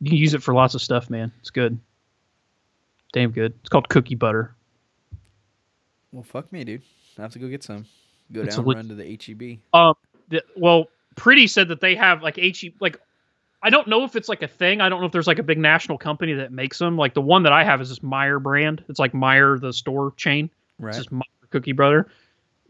you 0.00 0.10
can 0.10 0.18
use 0.18 0.34
it 0.34 0.42
for 0.42 0.54
lots 0.54 0.74
of 0.74 0.82
stuff, 0.82 1.10
man. 1.10 1.32
It's 1.40 1.50
good. 1.50 1.78
Damn 3.12 3.30
good. 3.30 3.54
It's 3.60 3.68
called 3.68 3.88
cookie 3.88 4.14
butter. 4.14 4.54
Well, 6.12 6.22
fuck 6.22 6.52
me, 6.52 6.64
dude. 6.64 6.82
I 7.18 7.22
have 7.22 7.32
to 7.32 7.38
go 7.38 7.48
get 7.48 7.62
some. 7.62 7.86
Go 8.32 8.44
down, 8.44 8.58
a 8.58 8.62
run 8.62 8.88
to 8.88 8.94
the 8.94 9.06
E 9.06 9.18
HEB. 9.20 9.58
Um, 9.72 9.94
the, 10.28 10.42
well, 10.56 10.88
Pretty 11.16 11.46
said 11.46 11.68
that 11.68 11.80
they 11.80 11.94
have 11.94 12.22
like 12.22 12.36
HE 12.36 12.74
like. 12.80 13.00
I 13.62 13.70
don't 13.70 13.88
know 13.88 14.04
if 14.04 14.14
it's 14.14 14.28
like 14.28 14.42
a 14.42 14.48
thing. 14.48 14.80
I 14.80 14.88
don't 14.90 15.00
know 15.00 15.06
if 15.06 15.12
there's 15.12 15.26
like 15.26 15.38
a 15.38 15.44
big 15.44 15.58
national 15.58 15.96
company 15.96 16.34
that 16.34 16.52
makes 16.52 16.78
them. 16.78 16.98
Like 16.98 17.14
the 17.14 17.22
one 17.22 17.44
that 17.44 17.52
I 17.52 17.64
have 17.64 17.80
is 17.80 17.88
this 17.88 18.00
Meijer 18.00 18.42
brand. 18.42 18.84
It's 18.88 18.98
like 18.98 19.12
Meijer, 19.12 19.60
the 19.60 19.72
store 19.72 20.12
chain. 20.16 20.50
Right. 20.78 20.90
It's 20.90 20.98
just 20.98 21.10
Meijer 21.10 21.50
Cookie 21.50 21.72
Brother. 21.72 22.08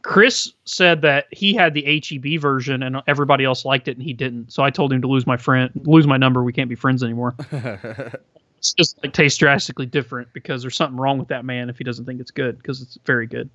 Chris 0.02 0.52
said 0.66 1.00
that 1.02 1.26
he 1.32 1.54
had 1.54 1.72
the 1.72 1.82
HEB 1.82 2.38
version 2.40 2.82
and 2.82 3.00
everybody 3.06 3.44
else 3.44 3.64
liked 3.64 3.88
it 3.88 3.96
and 3.96 4.02
he 4.02 4.12
didn't. 4.12 4.52
So 4.52 4.62
I 4.62 4.68
told 4.68 4.92
him 4.92 5.00
to 5.00 5.08
lose 5.08 5.26
my 5.26 5.38
friend, 5.38 5.70
lose 5.84 6.06
my 6.06 6.18
number. 6.18 6.44
We 6.44 6.52
can't 6.52 6.68
be 6.68 6.74
friends 6.74 7.02
anymore. 7.02 7.34
It's 8.64 8.72
just 8.72 8.96
like 9.02 9.12
tastes 9.12 9.36
drastically 9.36 9.84
different 9.84 10.32
because 10.32 10.62
there's 10.62 10.74
something 10.74 10.96
wrong 10.96 11.18
with 11.18 11.28
that 11.28 11.44
man 11.44 11.68
if 11.68 11.76
he 11.76 11.84
doesn't 11.84 12.06
think 12.06 12.18
it's 12.18 12.30
good 12.30 12.56
because 12.56 12.80
it's 12.80 12.96
very 13.04 13.26
good. 13.26 13.50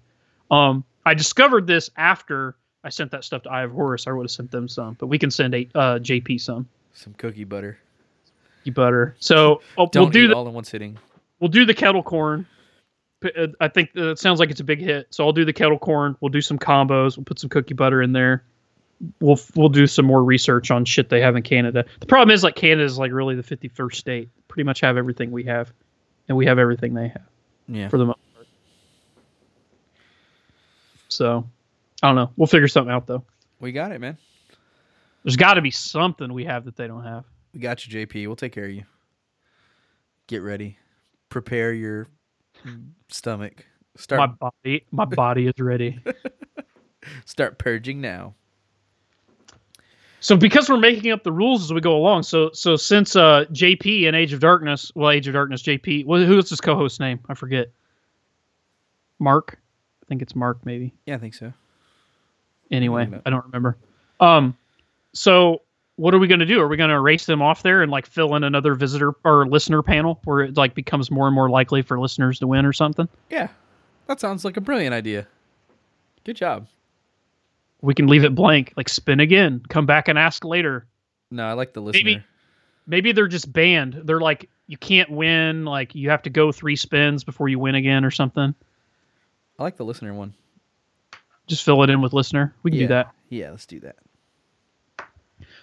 Um, 0.51 0.83
I 1.05 1.13
discovered 1.13 1.67
this 1.67 1.89
after 1.97 2.55
I 2.83 2.89
sent 2.89 3.11
that 3.11 3.23
stuff 3.23 3.43
to 3.43 3.49
Eye 3.51 3.63
of 3.63 3.71
Horus. 3.71 4.07
I 4.07 4.11
would 4.11 4.23
have 4.23 4.31
sent 4.31 4.51
them 4.51 4.67
some, 4.67 4.95
but 4.99 5.07
we 5.07 5.17
can 5.19 5.31
send 5.31 5.53
a 5.55 5.67
uh, 5.75 5.99
JP 5.99 6.39
some 6.41 6.67
some 6.93 7.13
cookie 7.13 7.43
butter. 7.43 7.77
cookie 8.59 8.71
butter. 8.71 9.15
So 9.19 9.61
oh, 9.77 9.87
Don't 9.91 10.03
we'll 10.03 10.09
do 10.11 10.27
that. 10.29 10.35
all 10.35 10.47
in 10.47 10.53
one 10.53 10.63
sitting. 10.63 10.97
we'll 11.39 11.49
do 11.49 11.65
the 11.65 11.73
kettle 11.73 12.03
corn. 12.03 12.45
Uh, 13.23 13.47
I 13.59 13.67
think 13.67 13.91
that 13.93 14.17
sounds 14.17 14.39
like 14.39 14.49
it's 14.49 14.61
a 14.61 14.63
big 14.63 14.79
hit. 14.79 15.07
So 15.11 15.25
I'll 15.25 15.33
do 15.33 15.43
the 15.45 15.51
kettle 15.53 15.77
corn. 15.79 16.15
We'll 16.21 16.29
do 16.29 16.41
some 16.41 16.57
combos. 16.57 17.17
We'll 17.17 17.25
put 17.25 17.37
some 17.39 17.49
cookie 17.49 17.73
butter 17.73 18.01
in 18.01 18.13
there. 18.13 18.43
We'll 19.21 19.39
we'll 19.55 19.69
do 19.69 19.87
some 19.87 20.05
more 20.05 20.23
research 20.23 20.71
on 20.71 20.83
shit 20.85 21.09
they 21.09 21.21
have 21.21 21.35
in 21.35 21.43
Canada. 21.43 21.85
The 21.99 22.05
problem 22.05 22.33
is 22.33 22.43
like 22.43 22.55
Canada 22.55 22.83
is 22.83 22.97
like 22.97 23.11
really 23.11 23.35
the 23.35 23.43
51st 23.43 23.95
state. 23.95 24.29
Pretty 24.47 24.63
much 24.65 24.81
have 24.81 24.97
everything 24.97 25.31
we 25.31 25.43
have, 25.45 25.71
and 26.27 26.37
we 26.37 26.45
have 26.47 26.59
everything 26.59 26.93
they 26.93 27.07
have 27.09 27.27
Yeah. 27.67 27.87
for 27.89 27.97
the 27.97 28.05
most. 28.07 28.19
So 31.09 31.47
I 32.01 32.07
don't 32.07 32.15
know. 32.15 32.31
We'll 32.37 32.47
figure 32.47 32.67
something 32.67 32.93
out 32.93 33.05
though. 33.05 33.23
We 33.59 33.71
got 33.71 33.91
it, 33.91 33.99
man. 33.99 34.17
There's 35.23 35.35
got 35.35 35.55
to 35.55 35.61
be 35.61 35.71
something 35.71 36.31
we 36.33 36.45
have 36.45 36.65
that 36.65 36.77
they 36.77 36.87
don't 36.87 37.03
have. 37.03 37.25
We 37.53 37.59
got 37.59 37.85
you, 37.85 38.05
JP. 38.05 38.27
We'll 38.27 38.35
take 38.35 38.53
care 38.53 38.65
of 38.65 38.71
you. 38.71 38.83
Get 40.27 40.41
ready. 40.43 40.77
Prepare 41.29 41.73
your 41.73 42.07
stomach. 43.09 43.65
My 44.19 44.27
body, 44.27 44.85
my 44.91 45.05
body 45.05 45.47
is 45.47 45.53
ready. 45.59 45.99
start 47.25 47.57
purging 47.57 47.99
now. 47.99 48.35
So 50.21 50.35
because 50.35 50.69
we're 50.69 50.77
making 50.77 51.11
up 51.11 51.23
the 51.23 51.31
rules 51.31 51.63
as 51.63 51.73
we 51.73 51.81
go 51.81 51.95
along, 51.95 52.23
so 52.23 52.51
so 52.53 52.75
since 52.75 53.15
uh 53.15 53.45
JP 53.51 54.03
in 54.03 54.15
Age 54.15 54.33
of 54.33 54.39
Darkness, 54.39 54.91
well 54.95 55.09
Age 55.09 55.27
of 55.27 55.33
Darkness 55.33 55.63
JP, 55.63 56.05
well, 56.05 56.23
who's 56.23 56.49
his 56.49 56.61
co-host 56.61 56.99
name? 56.99 57.19
I 57.29 57.33
forget. 57.33 57.71
Mark, 59.17 59.59
think 60.09 60.21
it's 60.21 60.35
Mark 60.35 60.65
maybe. 60.65 60.93
Yeah, 61.05 61.15
I 61.15 61.17
think 61.19 61.33
so. 61.35 61.53
Anyway. 62.71 63.09
I 63.25 63.29
don't 63.29 63.45
remember. 63.45 63.77
Um, 64.19 64.57
so 65.13 65.61
what 65.95 66.13
are 66.13 66.19
we 66.19 66.27
going 66.27 66.39
to 66.39 66.45
do? 66.45 66.59
Are 66.61 66.67
we 66.67 66.77
going 66.77 66.89
to 66.89 66.95
erase 66.95 67.25
them 67.25 67.41
off 67.41 67.63
there 67.63 67.81
and 67.81 67.91
like 67.91 68.05
fill 68.05 68.35
in 68.35 68.43
another 68.43 68.75
visitor 68.75 69.13
or 69.23 69.47
listener 69.47 69.81
panel 69.81 70.19
where 70.25 70.41
it 70.41 70.57
like 70.57 70.73
becomes 70.75 71.09
more 71.09 71.27
and 71.27 71.35
more 71.35 71.49
likely 71.49 71.81
for 71.81 71.99
listeners 71.99 72.39
to 72.39 72.47
win 72.47 72.65
or 72.65 72.73
something? 72.73 73.07
Yeah. 73.29 73.47
That 74.07 74.19
sounds 74.19 74.43
like 74.43 74.57
a 74.57 74.61
brilliant 74.61 74.93
idea. 74.93 75.27
Good 76.25 76.35
job. 76.35 76.67
We 77.81 77.93
can 77.93 78.07
leave 78.07 78.23
it 78.25 78.35
blank, 78.35 78.73
like 78.75 78.89
spin 78.89 79.19
again, 79.19 79.61
come 79.69 79.85
back 79.85 80.07
and 80.09 80.19
ask 80.19 80.43
later. 80.43 80.85
No, 81.31 81.45
I 81.45 81.53
like 81.53 81.73
the 81.73 81.81
listener. 81.81 82.03
Maybe- 82.03 82.23
maybe 82.87 83.11
they're 83.11 83.27
just 83.27 83.51
banned. 83.53 84.01
They're 84.03 84.19
like 84.19 84.49
you 84.67 84.77
can't 84.77 85.09
win. 85.09 85.65
Like 85.65 85.95
you 85.95 86.09
have 86.09 86.21
to 86.23 86.29
go 86.29 86.51
three 86.51 86.75
spins 86.75 87.23
before 87.23 87.49
you 87.49 87.57
win 87.59 87.75
again 87.75 88.03
or 88.05 88.11
something. 88.11 88.53
I 89.59 89.63
like 89.63 89.75
the 89.75 89.83
listener 89.83 90.13
one. 90.13 90.33
Just 91.47 91.63
fill 91.63 91.83
it 91.83 91.89
in 91.89 92.01
with 92.01 92.13
listener. 92.13 92.55
We 92.63 92.71
can 92.71 92.79
yeah. 92.79 92.87
do 92.87 92.93
that. 92.93 93.11
Yeah, 93.27 93.51
let's 93.51 93.65
do 93.65 93.79
that. 93.81 93.97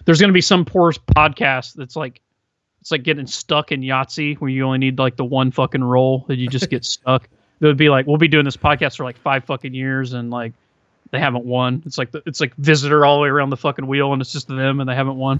There's 0.05 0.21
gonna 0.21 0.33
be 0.33 0.41
some 0.41 0.63
poor 0.63 0.91
podcast 0.93 1.73
that's 1.73 1.95
like 1.95 2.21
it's 2.79 2.91
like 2.91 3.03
getting 3.03 3.25
stuck 3.25 3.71
in 3.71 3.81
Yahtzee 3.81 4.37
where 4.37 4.49
you 4.49 4.63
only 4.63 4.77
need 4.77 4.99
like 4.99 5.15
the 5.17 5.25
one 5.25 5.51
fucking 5.51 5.83
roll 5.83 6.25
that 6.27 6.37
you 6.37 6.47
just 6.47 6.69
get 6.69 6.85
stuck. 6.85 7.27
It 7.59 7.65
would 7.65 7.77
be 7.77 7.89
like 7.89 8.05
we'll 8.05 8.17
be 8.17 8.27
doing 8.27 8.45
this 8.45 8.55
podcast 8.55 8.97
for 8.97 9.03
like 9.03 9.17
five 9.17 9.43
fucking 9.45 9.73
years 9.73 10.13
and 10.13 10.29
like 10.29 10.53
they 11.11 11.19
haven't 11.19 11.45
won. 11.45 11.81
It's 11.85 11.97
like 11.97 12.11
the, 12.11 12.21
it's 12.25 12.39
like 12.39 12.53
visitor 12.55 13.05
all 13.05 13.17
the 13.17 13.23
way 13.23 13.29
around 13.29 13.49
the 13.49 13.57
fucking 13.57 13.87
wheel 13.87 14.13
and 14.13 14.21
it's 14.21 14.31
just 14.31 14.47
them 14.47 14.79
and 14.79 14.87
they 14.87 14.95
haven't 14.95 15.17
won. 15.17 15.39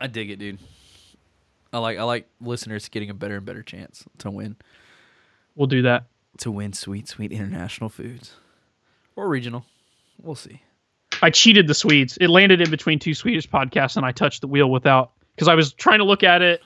I 0.00 0.06
dig 0.06 0.30
it, 0.30 0.38
dude. 0.38 0.58
I 1.72 1.78
like 1.78 1.98
I 1.98 2.04
like 2.04 2.26
listeners 2.40 2.88
getting 2.88 3.10
a 3.10 3.14
better 3.14 3.36
and 3.36 3.44
better 3.44 3.62
chance 3.62 4.04
to 4.18 4.30
win. 4.30 4.56
We'll 5.56 5.66
do 5.66 5.82
that. 5.82 6.06
To 6.38 6.50
win 6.50 6.72
sweet, 6.72 7.08
sweet 7.08 7.32
international 7.32 7.88
foods. 7.88 8.34
Or 9.14 9.28
regional. 9.28 9.64
We'll 10.22 10.34
see. 10.34 10.62
I 11.22 11.30
cheated 11.30 11.66
the 11.66 11.74
Swedes. 11.74 12.18
It 12.20 12.28
landed 12.28 12.60
in 12.60 12.70
between 12.70 12.98
two 12.98 13.14
Swedish 13.14 13.48
podcasts, 13.48 13.96
and 13.96 14.04
I 14.04 14.12
touched 14.12 14.42
the 14.42 14.46
wheel 14.46 14.70
without 14.70 15.12
because 15.34 15.48
I 15.48 15.54
was 15.54 15.72
trying 15.72 15.98
to 15.98 16.04
look 16.04 16.22
at 16.22 16.42
it 16.42 16.60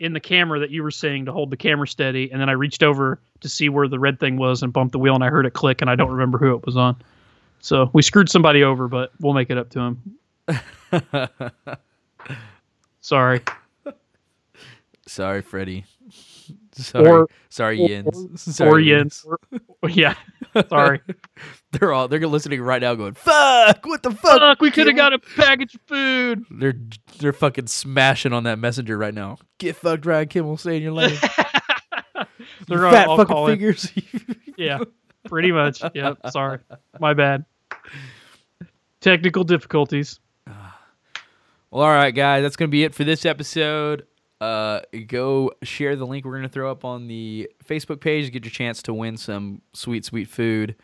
in 0.00 0.12
the 0.12 0.20
camera 0.20 0.58
that 0.58 0.70
you 0.70 0.82
were 0.82 0.90
saying 0.90 1.26
to 1.26 1.32
hold 1.32 1.50
the 1.50 1.56
camera 1.56 1.86
steady, 1.86 2.30
and 2.32 2.40
then 2.40 2.48
I 2.48 2.52
reached 2.52 2.82
over 2.82 3.20
to 3.40 3.48
see 3.48 3.68
where 3.68 3.86
the 3.86 4.00
red 4.00 4.18
thing 4.18 4.36
was 4.36 4.62
and 4.62 4.72
bumped 4.72 4.92
the 4.92 4.98
wheel, 4.98 5.14
and 5.14 5.22
I 5.22 5.28
heard 5.28 5.46
it 5.46 5.52
click, 5.52 5.80
and 5.80 5.88
I 5.88 5.94
don't 5.94 6.10
remember 6.10 6.38
who 6.38 6.56
it 6.56 6.66
was 6.66 6.76
on. 6.76 6.96
So 7.60 7.90
we 7.92 8.02
screwed 8.02 8.28
somebody 8.28 8.64
over, 8.64 8.88
but 8.88 9.12
we'll 9.20 9.34
make 9.34 9.50
it 9.50 9.58
up 9.58 9.70
to 9.70 9.80
him. 9.80 10.18
Sorry. 13.00 13.40
Sorry, 15.06 15.42
Freddie. 15.42 15.84
Sorry, 16.74 17.06
Or- 17.08 17.28
sorry, 17.50 17.82
or- 17.82 17.88
Jens. 17.88 18.56
Sorry, 18.56 18.70
or 18.92 18.98
Jens. 18.98 19.26
Or- 19.82 19.88
yeah. 19.90 20.14
Sorry. 20.68 21.00
They're 21.72 21.92
all 21.92 22.06
they're 22.08 22.26
listening 22.26 22.60
right 22.60 22.82
now, 22.82 22.94
going, 22.94 23.14
"Fuck! 23.14 23.86
What 23.86 24.02
the 24.02 24.10
fuck? 24.10 24.38
Fuck, 24.40 24.60
we 24.60 24.70
could 24.70 24.86
have 24.86 24.96
got 24.96 25.14
a 25.14 25.18
package 25.18 25.74
of 25.74 25.80
food. 25.86 26.44
They're 26.50 26.74
they're 27.18 27.32
fucking 27.32 27.66
smashing 27.68 28.34
on 28.34 28.44
that 28.44 28.58
messenger 28.58 28.98
right 28.98 29.14
now. 29.14 29.38
Get 29.58 29.76
fucked, 29.76 30.04
Ryan 30.04 30.28
Kimmel. 30.28 30.56
Stay 30.58 30.76
in 30.76 30.82
your 30.82 30.92
lane. 30.92 31.16
They're 32.68 32.78
You 32.78 32.84
all- 32.84 32.90
fat 32.92 33.06
fucking 33.06 33.24
calling- 33.26 33.52
figures. 33.54 33.90
Yeah, 34.58 34.80
pretty 35.24 35.50
much. 35.50 35.82
Yep. 35.94 36.18
Sorry. 36.30 36.58
My 37.00 37.14
bad. 37.14 37.46
Technical 39.00 39.44
difficulties. 39.44 40.20
Well, 41.70 41.84
all 41.84 41.88
right, 41.88 42.10
guys, 42.14 42.42
that's 42.42 42.56
gonna 42.56 42.68
be 42.68 42.84
it 42.84 42.94
for 42.94 43.02
this 43.04 43.24
episode. 43.24 44.06
Uh, 44.42 44.80
go 45.06 45.52
share 45.62 45.94
the 45.94 46.04
link 46.06 46.24
we're 46.24 46.34
gonna 46.36 46.48
throw 46.48 46.70
up 46.70 46.84
on 46.84 47.06
the 47.06 47.48
Facebook 47.64 48.00
page. 48.00 48.32
Get 48.32 48.44
your 48.44 48.50
chance 48.50 48.82
to 48.82 48.94
win 48.94 49.16
some 49.16 49.62
sweet, 49.72 50.04
sweet 50.04 50.28
food. 50.28 50.74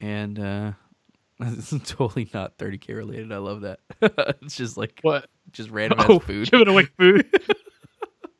And 0.00 0.38
uh, 0.38 0.72
this 1.38 1.72
is 1.72 1.80
totally 1.88 2.28
not 2.34 2.58
30k 2.58 2.94
related. 2.94 3.32
I 3.32 3.38
love 3.38 3.62
that. 3.62 3.80
it's 4.42 4.56
just 4.56 4.76
like 4.76 4.98
What? 5.02 5.28
just 5.52 5.70
random 5.70 6.00
Oh, 6.08 6.18
food. 6.20 6.50
giving 6.50 6.68
away 6.68 6.84
food. 6.98 7.26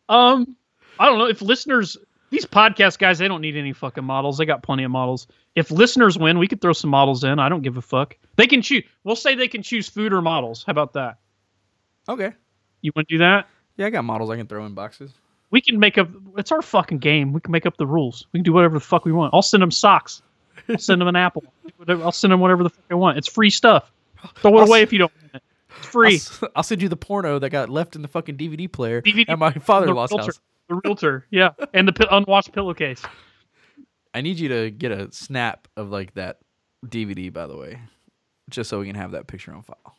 um, 0.08 0.56
I 0.98 1.06
don't 1.06 1.18
know 1.18 1.26
if 1.28 1.40
listeners, 1.40 1.97
these 2.31 2.44
podcast 2.47 2.98
guys, 2.98 3.18
they 3.18 3.28
don't 3.28 3.40
need 3.40 3.56
any 3.56 3.72
fucking 3.72 4.05
models. 4.05 4.39
They 4.39 4.44
got 4.44 4.62
plenty 4.62 4.84
of 4.84 4.90
models. 4.90 5.26
If 5.55 5.70
listeners 5.70 6.18
win, 6.18 6.39
we 6.39 6.48
could 6.48 6.60
throw 6.60 6.72
some 6.72 6.90
models 6.90 7.24
in. 7.24 7.39
I 7.39 7.48
don't 7.48 7.62
give 7.62 7.76
a 7.76 7.82
fuck. 7.82 8.16
They 8.36 8.47
can 8.47 8.60
choose. 8.62 8.84
We'll 9.05 9.16
say 9.16 9.34
they 9.34 9.48
can 9.48 9.62
choose 9.62 9.89
food 9.89 10.12
or 10.12 10.20
models. 10.22 10.62
How 10.66 10.70
about 10.72 10.92
that? 10.94 11.18
Okay. 12.08 12.32
You 12.82 12.92
want 12.94 13.08
to 13.08 13.14
do 13.14 13.18
that? 13.18 13.47
Yeah, 13.76 13.86
I 13.86 13.91
got 13.91 14.05
models 14.05 14.31
I 14.31 14.36
can 14.36 14.47
throw 14.47 14.65
in 14.67 14.75
boxes. 14.75 15.12
We 15.51 15.60
can 15.60 15.78
make 15.78 15.99
up. 15.99 16.09
It's 16.36 16.51
our 16.52 16.62
fucking 16.62 16.99
game. 16.99 17.33
We 17.33 17.41
can 17.41 17.52
make 17.52 17.67
up 17.67 17.76
the 17.76 17.86
rules. 17.86 18.26
We 18.33 18.39
can 18.39 18.44
do 18.44 18.52
whatever 18.52 18.75
the 18.75 18.81
fuck 18.81 19.05
we 19.05 19.12
want. 19.12 19.34
I'll 19.34 19.42
send 19.42 19.62
them 19.62 19.70
socks. 19.70 20.23
I'll 20.68 20.78
send 20.78 21.01
them 21.01 21.09
an 21.09 21.17
apple. 21.26 21.44
I'll 21.89 22.12
send 22.12 22.33
them 22.33 22.41
whatever 22.41 22.62
the 22.62 22.70
fuck 22.70 22.84
I 22.91 22.94
want. 22.94 23.18
It's 23.18 23.28
free 23.28 23.51
stuff. 23.51 23.91
Throw 24.36 24.60
it 24.60 24.68
away 24.68 24.81
s- 24.81 24.84
if 24.84 24.92
you 24.92 24.99
don't 25.01 25.12
want 25.23 25.34
it. 25.34 25.42
It's 25.78 25.86
I'll, 25.86 25.91
free. 25.92 26.15
s- 26.17 26.44
I'll 26.57 26.62
send 26.62 26.81
you 26.81 26.89
the 26.89 26.97
porno 26.97 27.39
that 27.39 27.51
got 27.51 27.68
left 27.68 27.97
in 27.97 28.02
the 28.02 28.09
fucking 28.09 28.36
DVD 28.36 28.70
player 28.70 29.02
DVD 29.02 29.28
at 29.28 29.39
my 29.39 29.52
father-in-law's 29.52 30.10
the 30.10 30.17
realtor, 30.17 30.33
house. 30.33 30.41
The 30.68 30.81
realtor, 30.84 31.26
yeah, 31.31 31.51
and 31.75 31.89
the 31.89 32.17
unwashed 32.17 32.52
pillowcase. 32.52 33.02
I 34.15 34.20
need 34.20 34.39
you 34.39 34.49
to 34.51 34.70
get 34.70 34.92
a 34.92 35.10
snap 35.12 35.68
of 35.76 35.91
like 35.91 36.15
that 36.15 36.39
DVD, 36.86 37.33
by 37.33 37.47
the 37.47 37.57
way, 37.57 37.81
just 38.49 38.70
so 38.70 38.78
we 38.81 38.86
can 38.86 38.94
have 38.97 39.12
that 39.12 39.26
picture 39.26 39.52
on 39.52 39.62
file. 39.62 39.97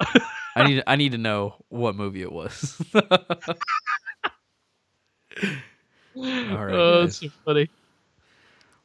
I 0.56 0.66
need 0.66 0.82
I 0.86 0.96
need 0.96 1.12
to 1.12 1.18
know 1.18 1.54
what 1.68 1.94
movie 1.94 2.22
it 2.22 2.32
was. 2.32 2.80
All 2.94 3.02
right, 6.16 6.74
oh, 6.74 7.00
that's 7.02 7.20
so 7.20 7.28
funny. 7.44 7.68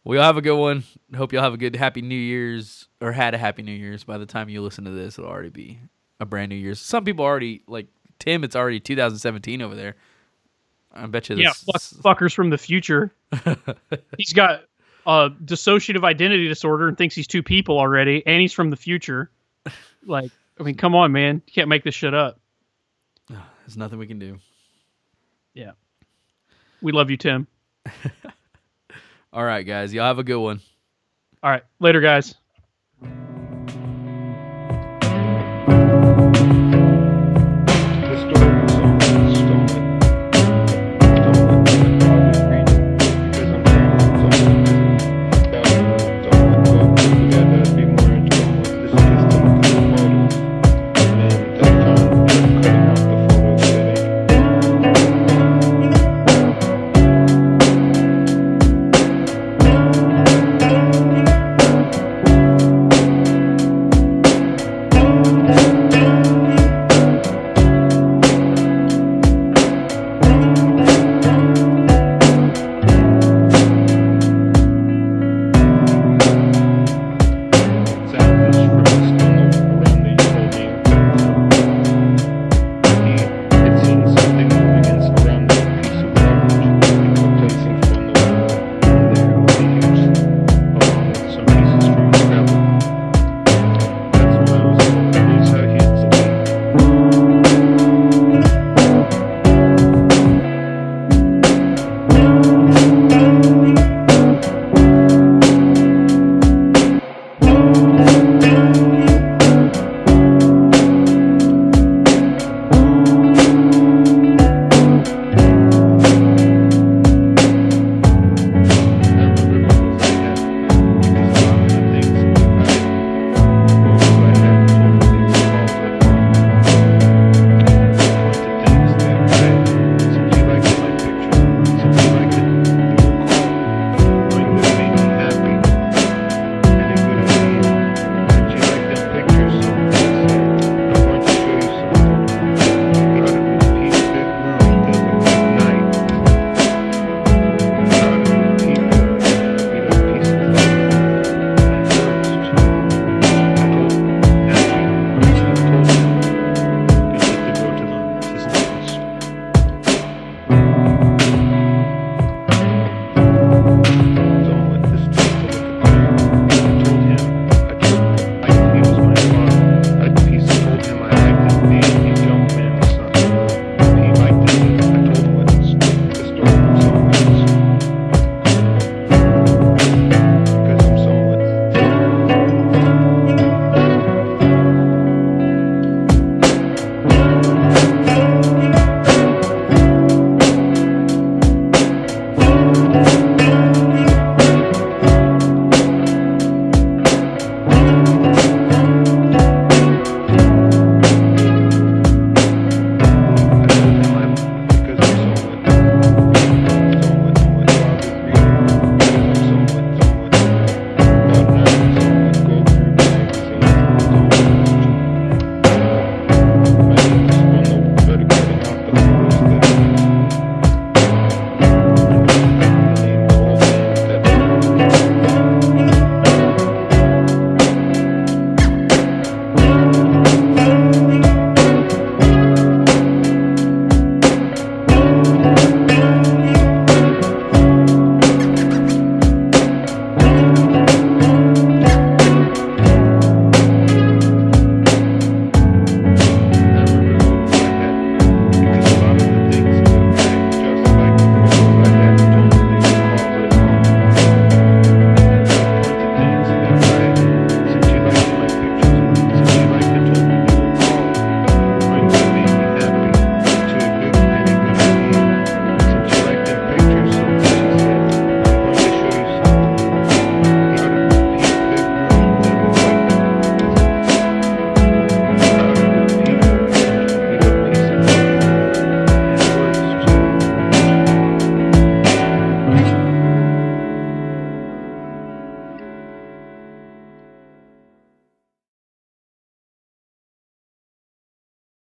Well, 0.04 0.18
y'all 0.18 0.26
have 0.26 0.38
a 0.38 0.42
good 0.42 0.58
one. 0.58 0.84
Hope 1.16 1.34
y'all 1.34 1.42
have 1.42 1.56
a 1.56 1.58
good 1.58 1.76
Happy 1.76 2.02
New 2.04 2.16
Year's 2.16 2.88
or 3.02 3.12
had 3.12 3.34
a 3.34 3.40
Happy 3.40 3.64
New 3.64 3.72
Year's. 3.72 4.04
By 4.04 4.20
the 4.20 4.28
time 4.28 4.50
you 4.50 4.62
listen 4.62 4.86
to 4.86 4.92
this, 4.92 5.18
it'll 5.18 5.30
already 5.30 5.50
be 5.50 5.80
a 6.20 6.26
brand 6.26 6.50
New 6.50 6.56
Year's. 6.56 6.80
Some 6.80 7.04
people 7.04 7.26
already 7.26 7.64
like 7.68 7.88
Tim. 8.20 8.44
It's 8.44 8.56
already 8.56 8.80
2017 8.80 9.64
over 9.64 9.76
there. 9.76 9.96
I 10.94 11.08
bet 11.08 11.30
you. 11.30 11.38
Yeah, 11.38 11.54
fuck, 11.54 11.82
fuckers 11.82 12.34
from 12.34 12.52
the 12.52 12.58
future. 12.58 13.12
he's 14.18 14.34
got 14.34 14.62
uh, 15.06 15.30
dissociative 15.44 16.04
identity 16.04 16.48
disorder 16.48 16.88
and 16.88 16.98
thinks 16.98 17.16
he's 17.16 17.28
two 17.28 17.44
people 17.44 17.80
already, 17.80 18.24
and 18.26 18.40
he's 18.40 18.54
from 18.54 18.70
the 18.70 18.78
future. 18.78 19.32
Like, 20.06 20.32
I 20.60 20.64
mean, 20.64 20.76
come 20.76 20.96
on, 20.96 21.12
man, 21.12 21.42
you 21.46 21.54
can't 21.54 21.68
make 21.68 21.84
this 21.84 21.96
shit 21.96 22.14
up. 22.14 22.40
There's 23.30 23.78
nothing 23.78 23.98
we 23.98 24.08
can 24.08 24.20
do. 24.20 24.38
Yeah, 25.54 25.72
we 26.82 26.92
love 26.92 27.10
you, 27.10 27.18
Tim. 27.18 27.48
All 29.34 29.44
right, 29.44 29.64
guys. 29.64 29.94
Y'all 29.94 30.06
have 30.06 30.20
a 30.20 30.24
good 30.24 30.40
one. 30.40 30.62
All 31.42 31.50
right, 31.50 31.64
later, 31.80 32.00
guys. 32.00 32.36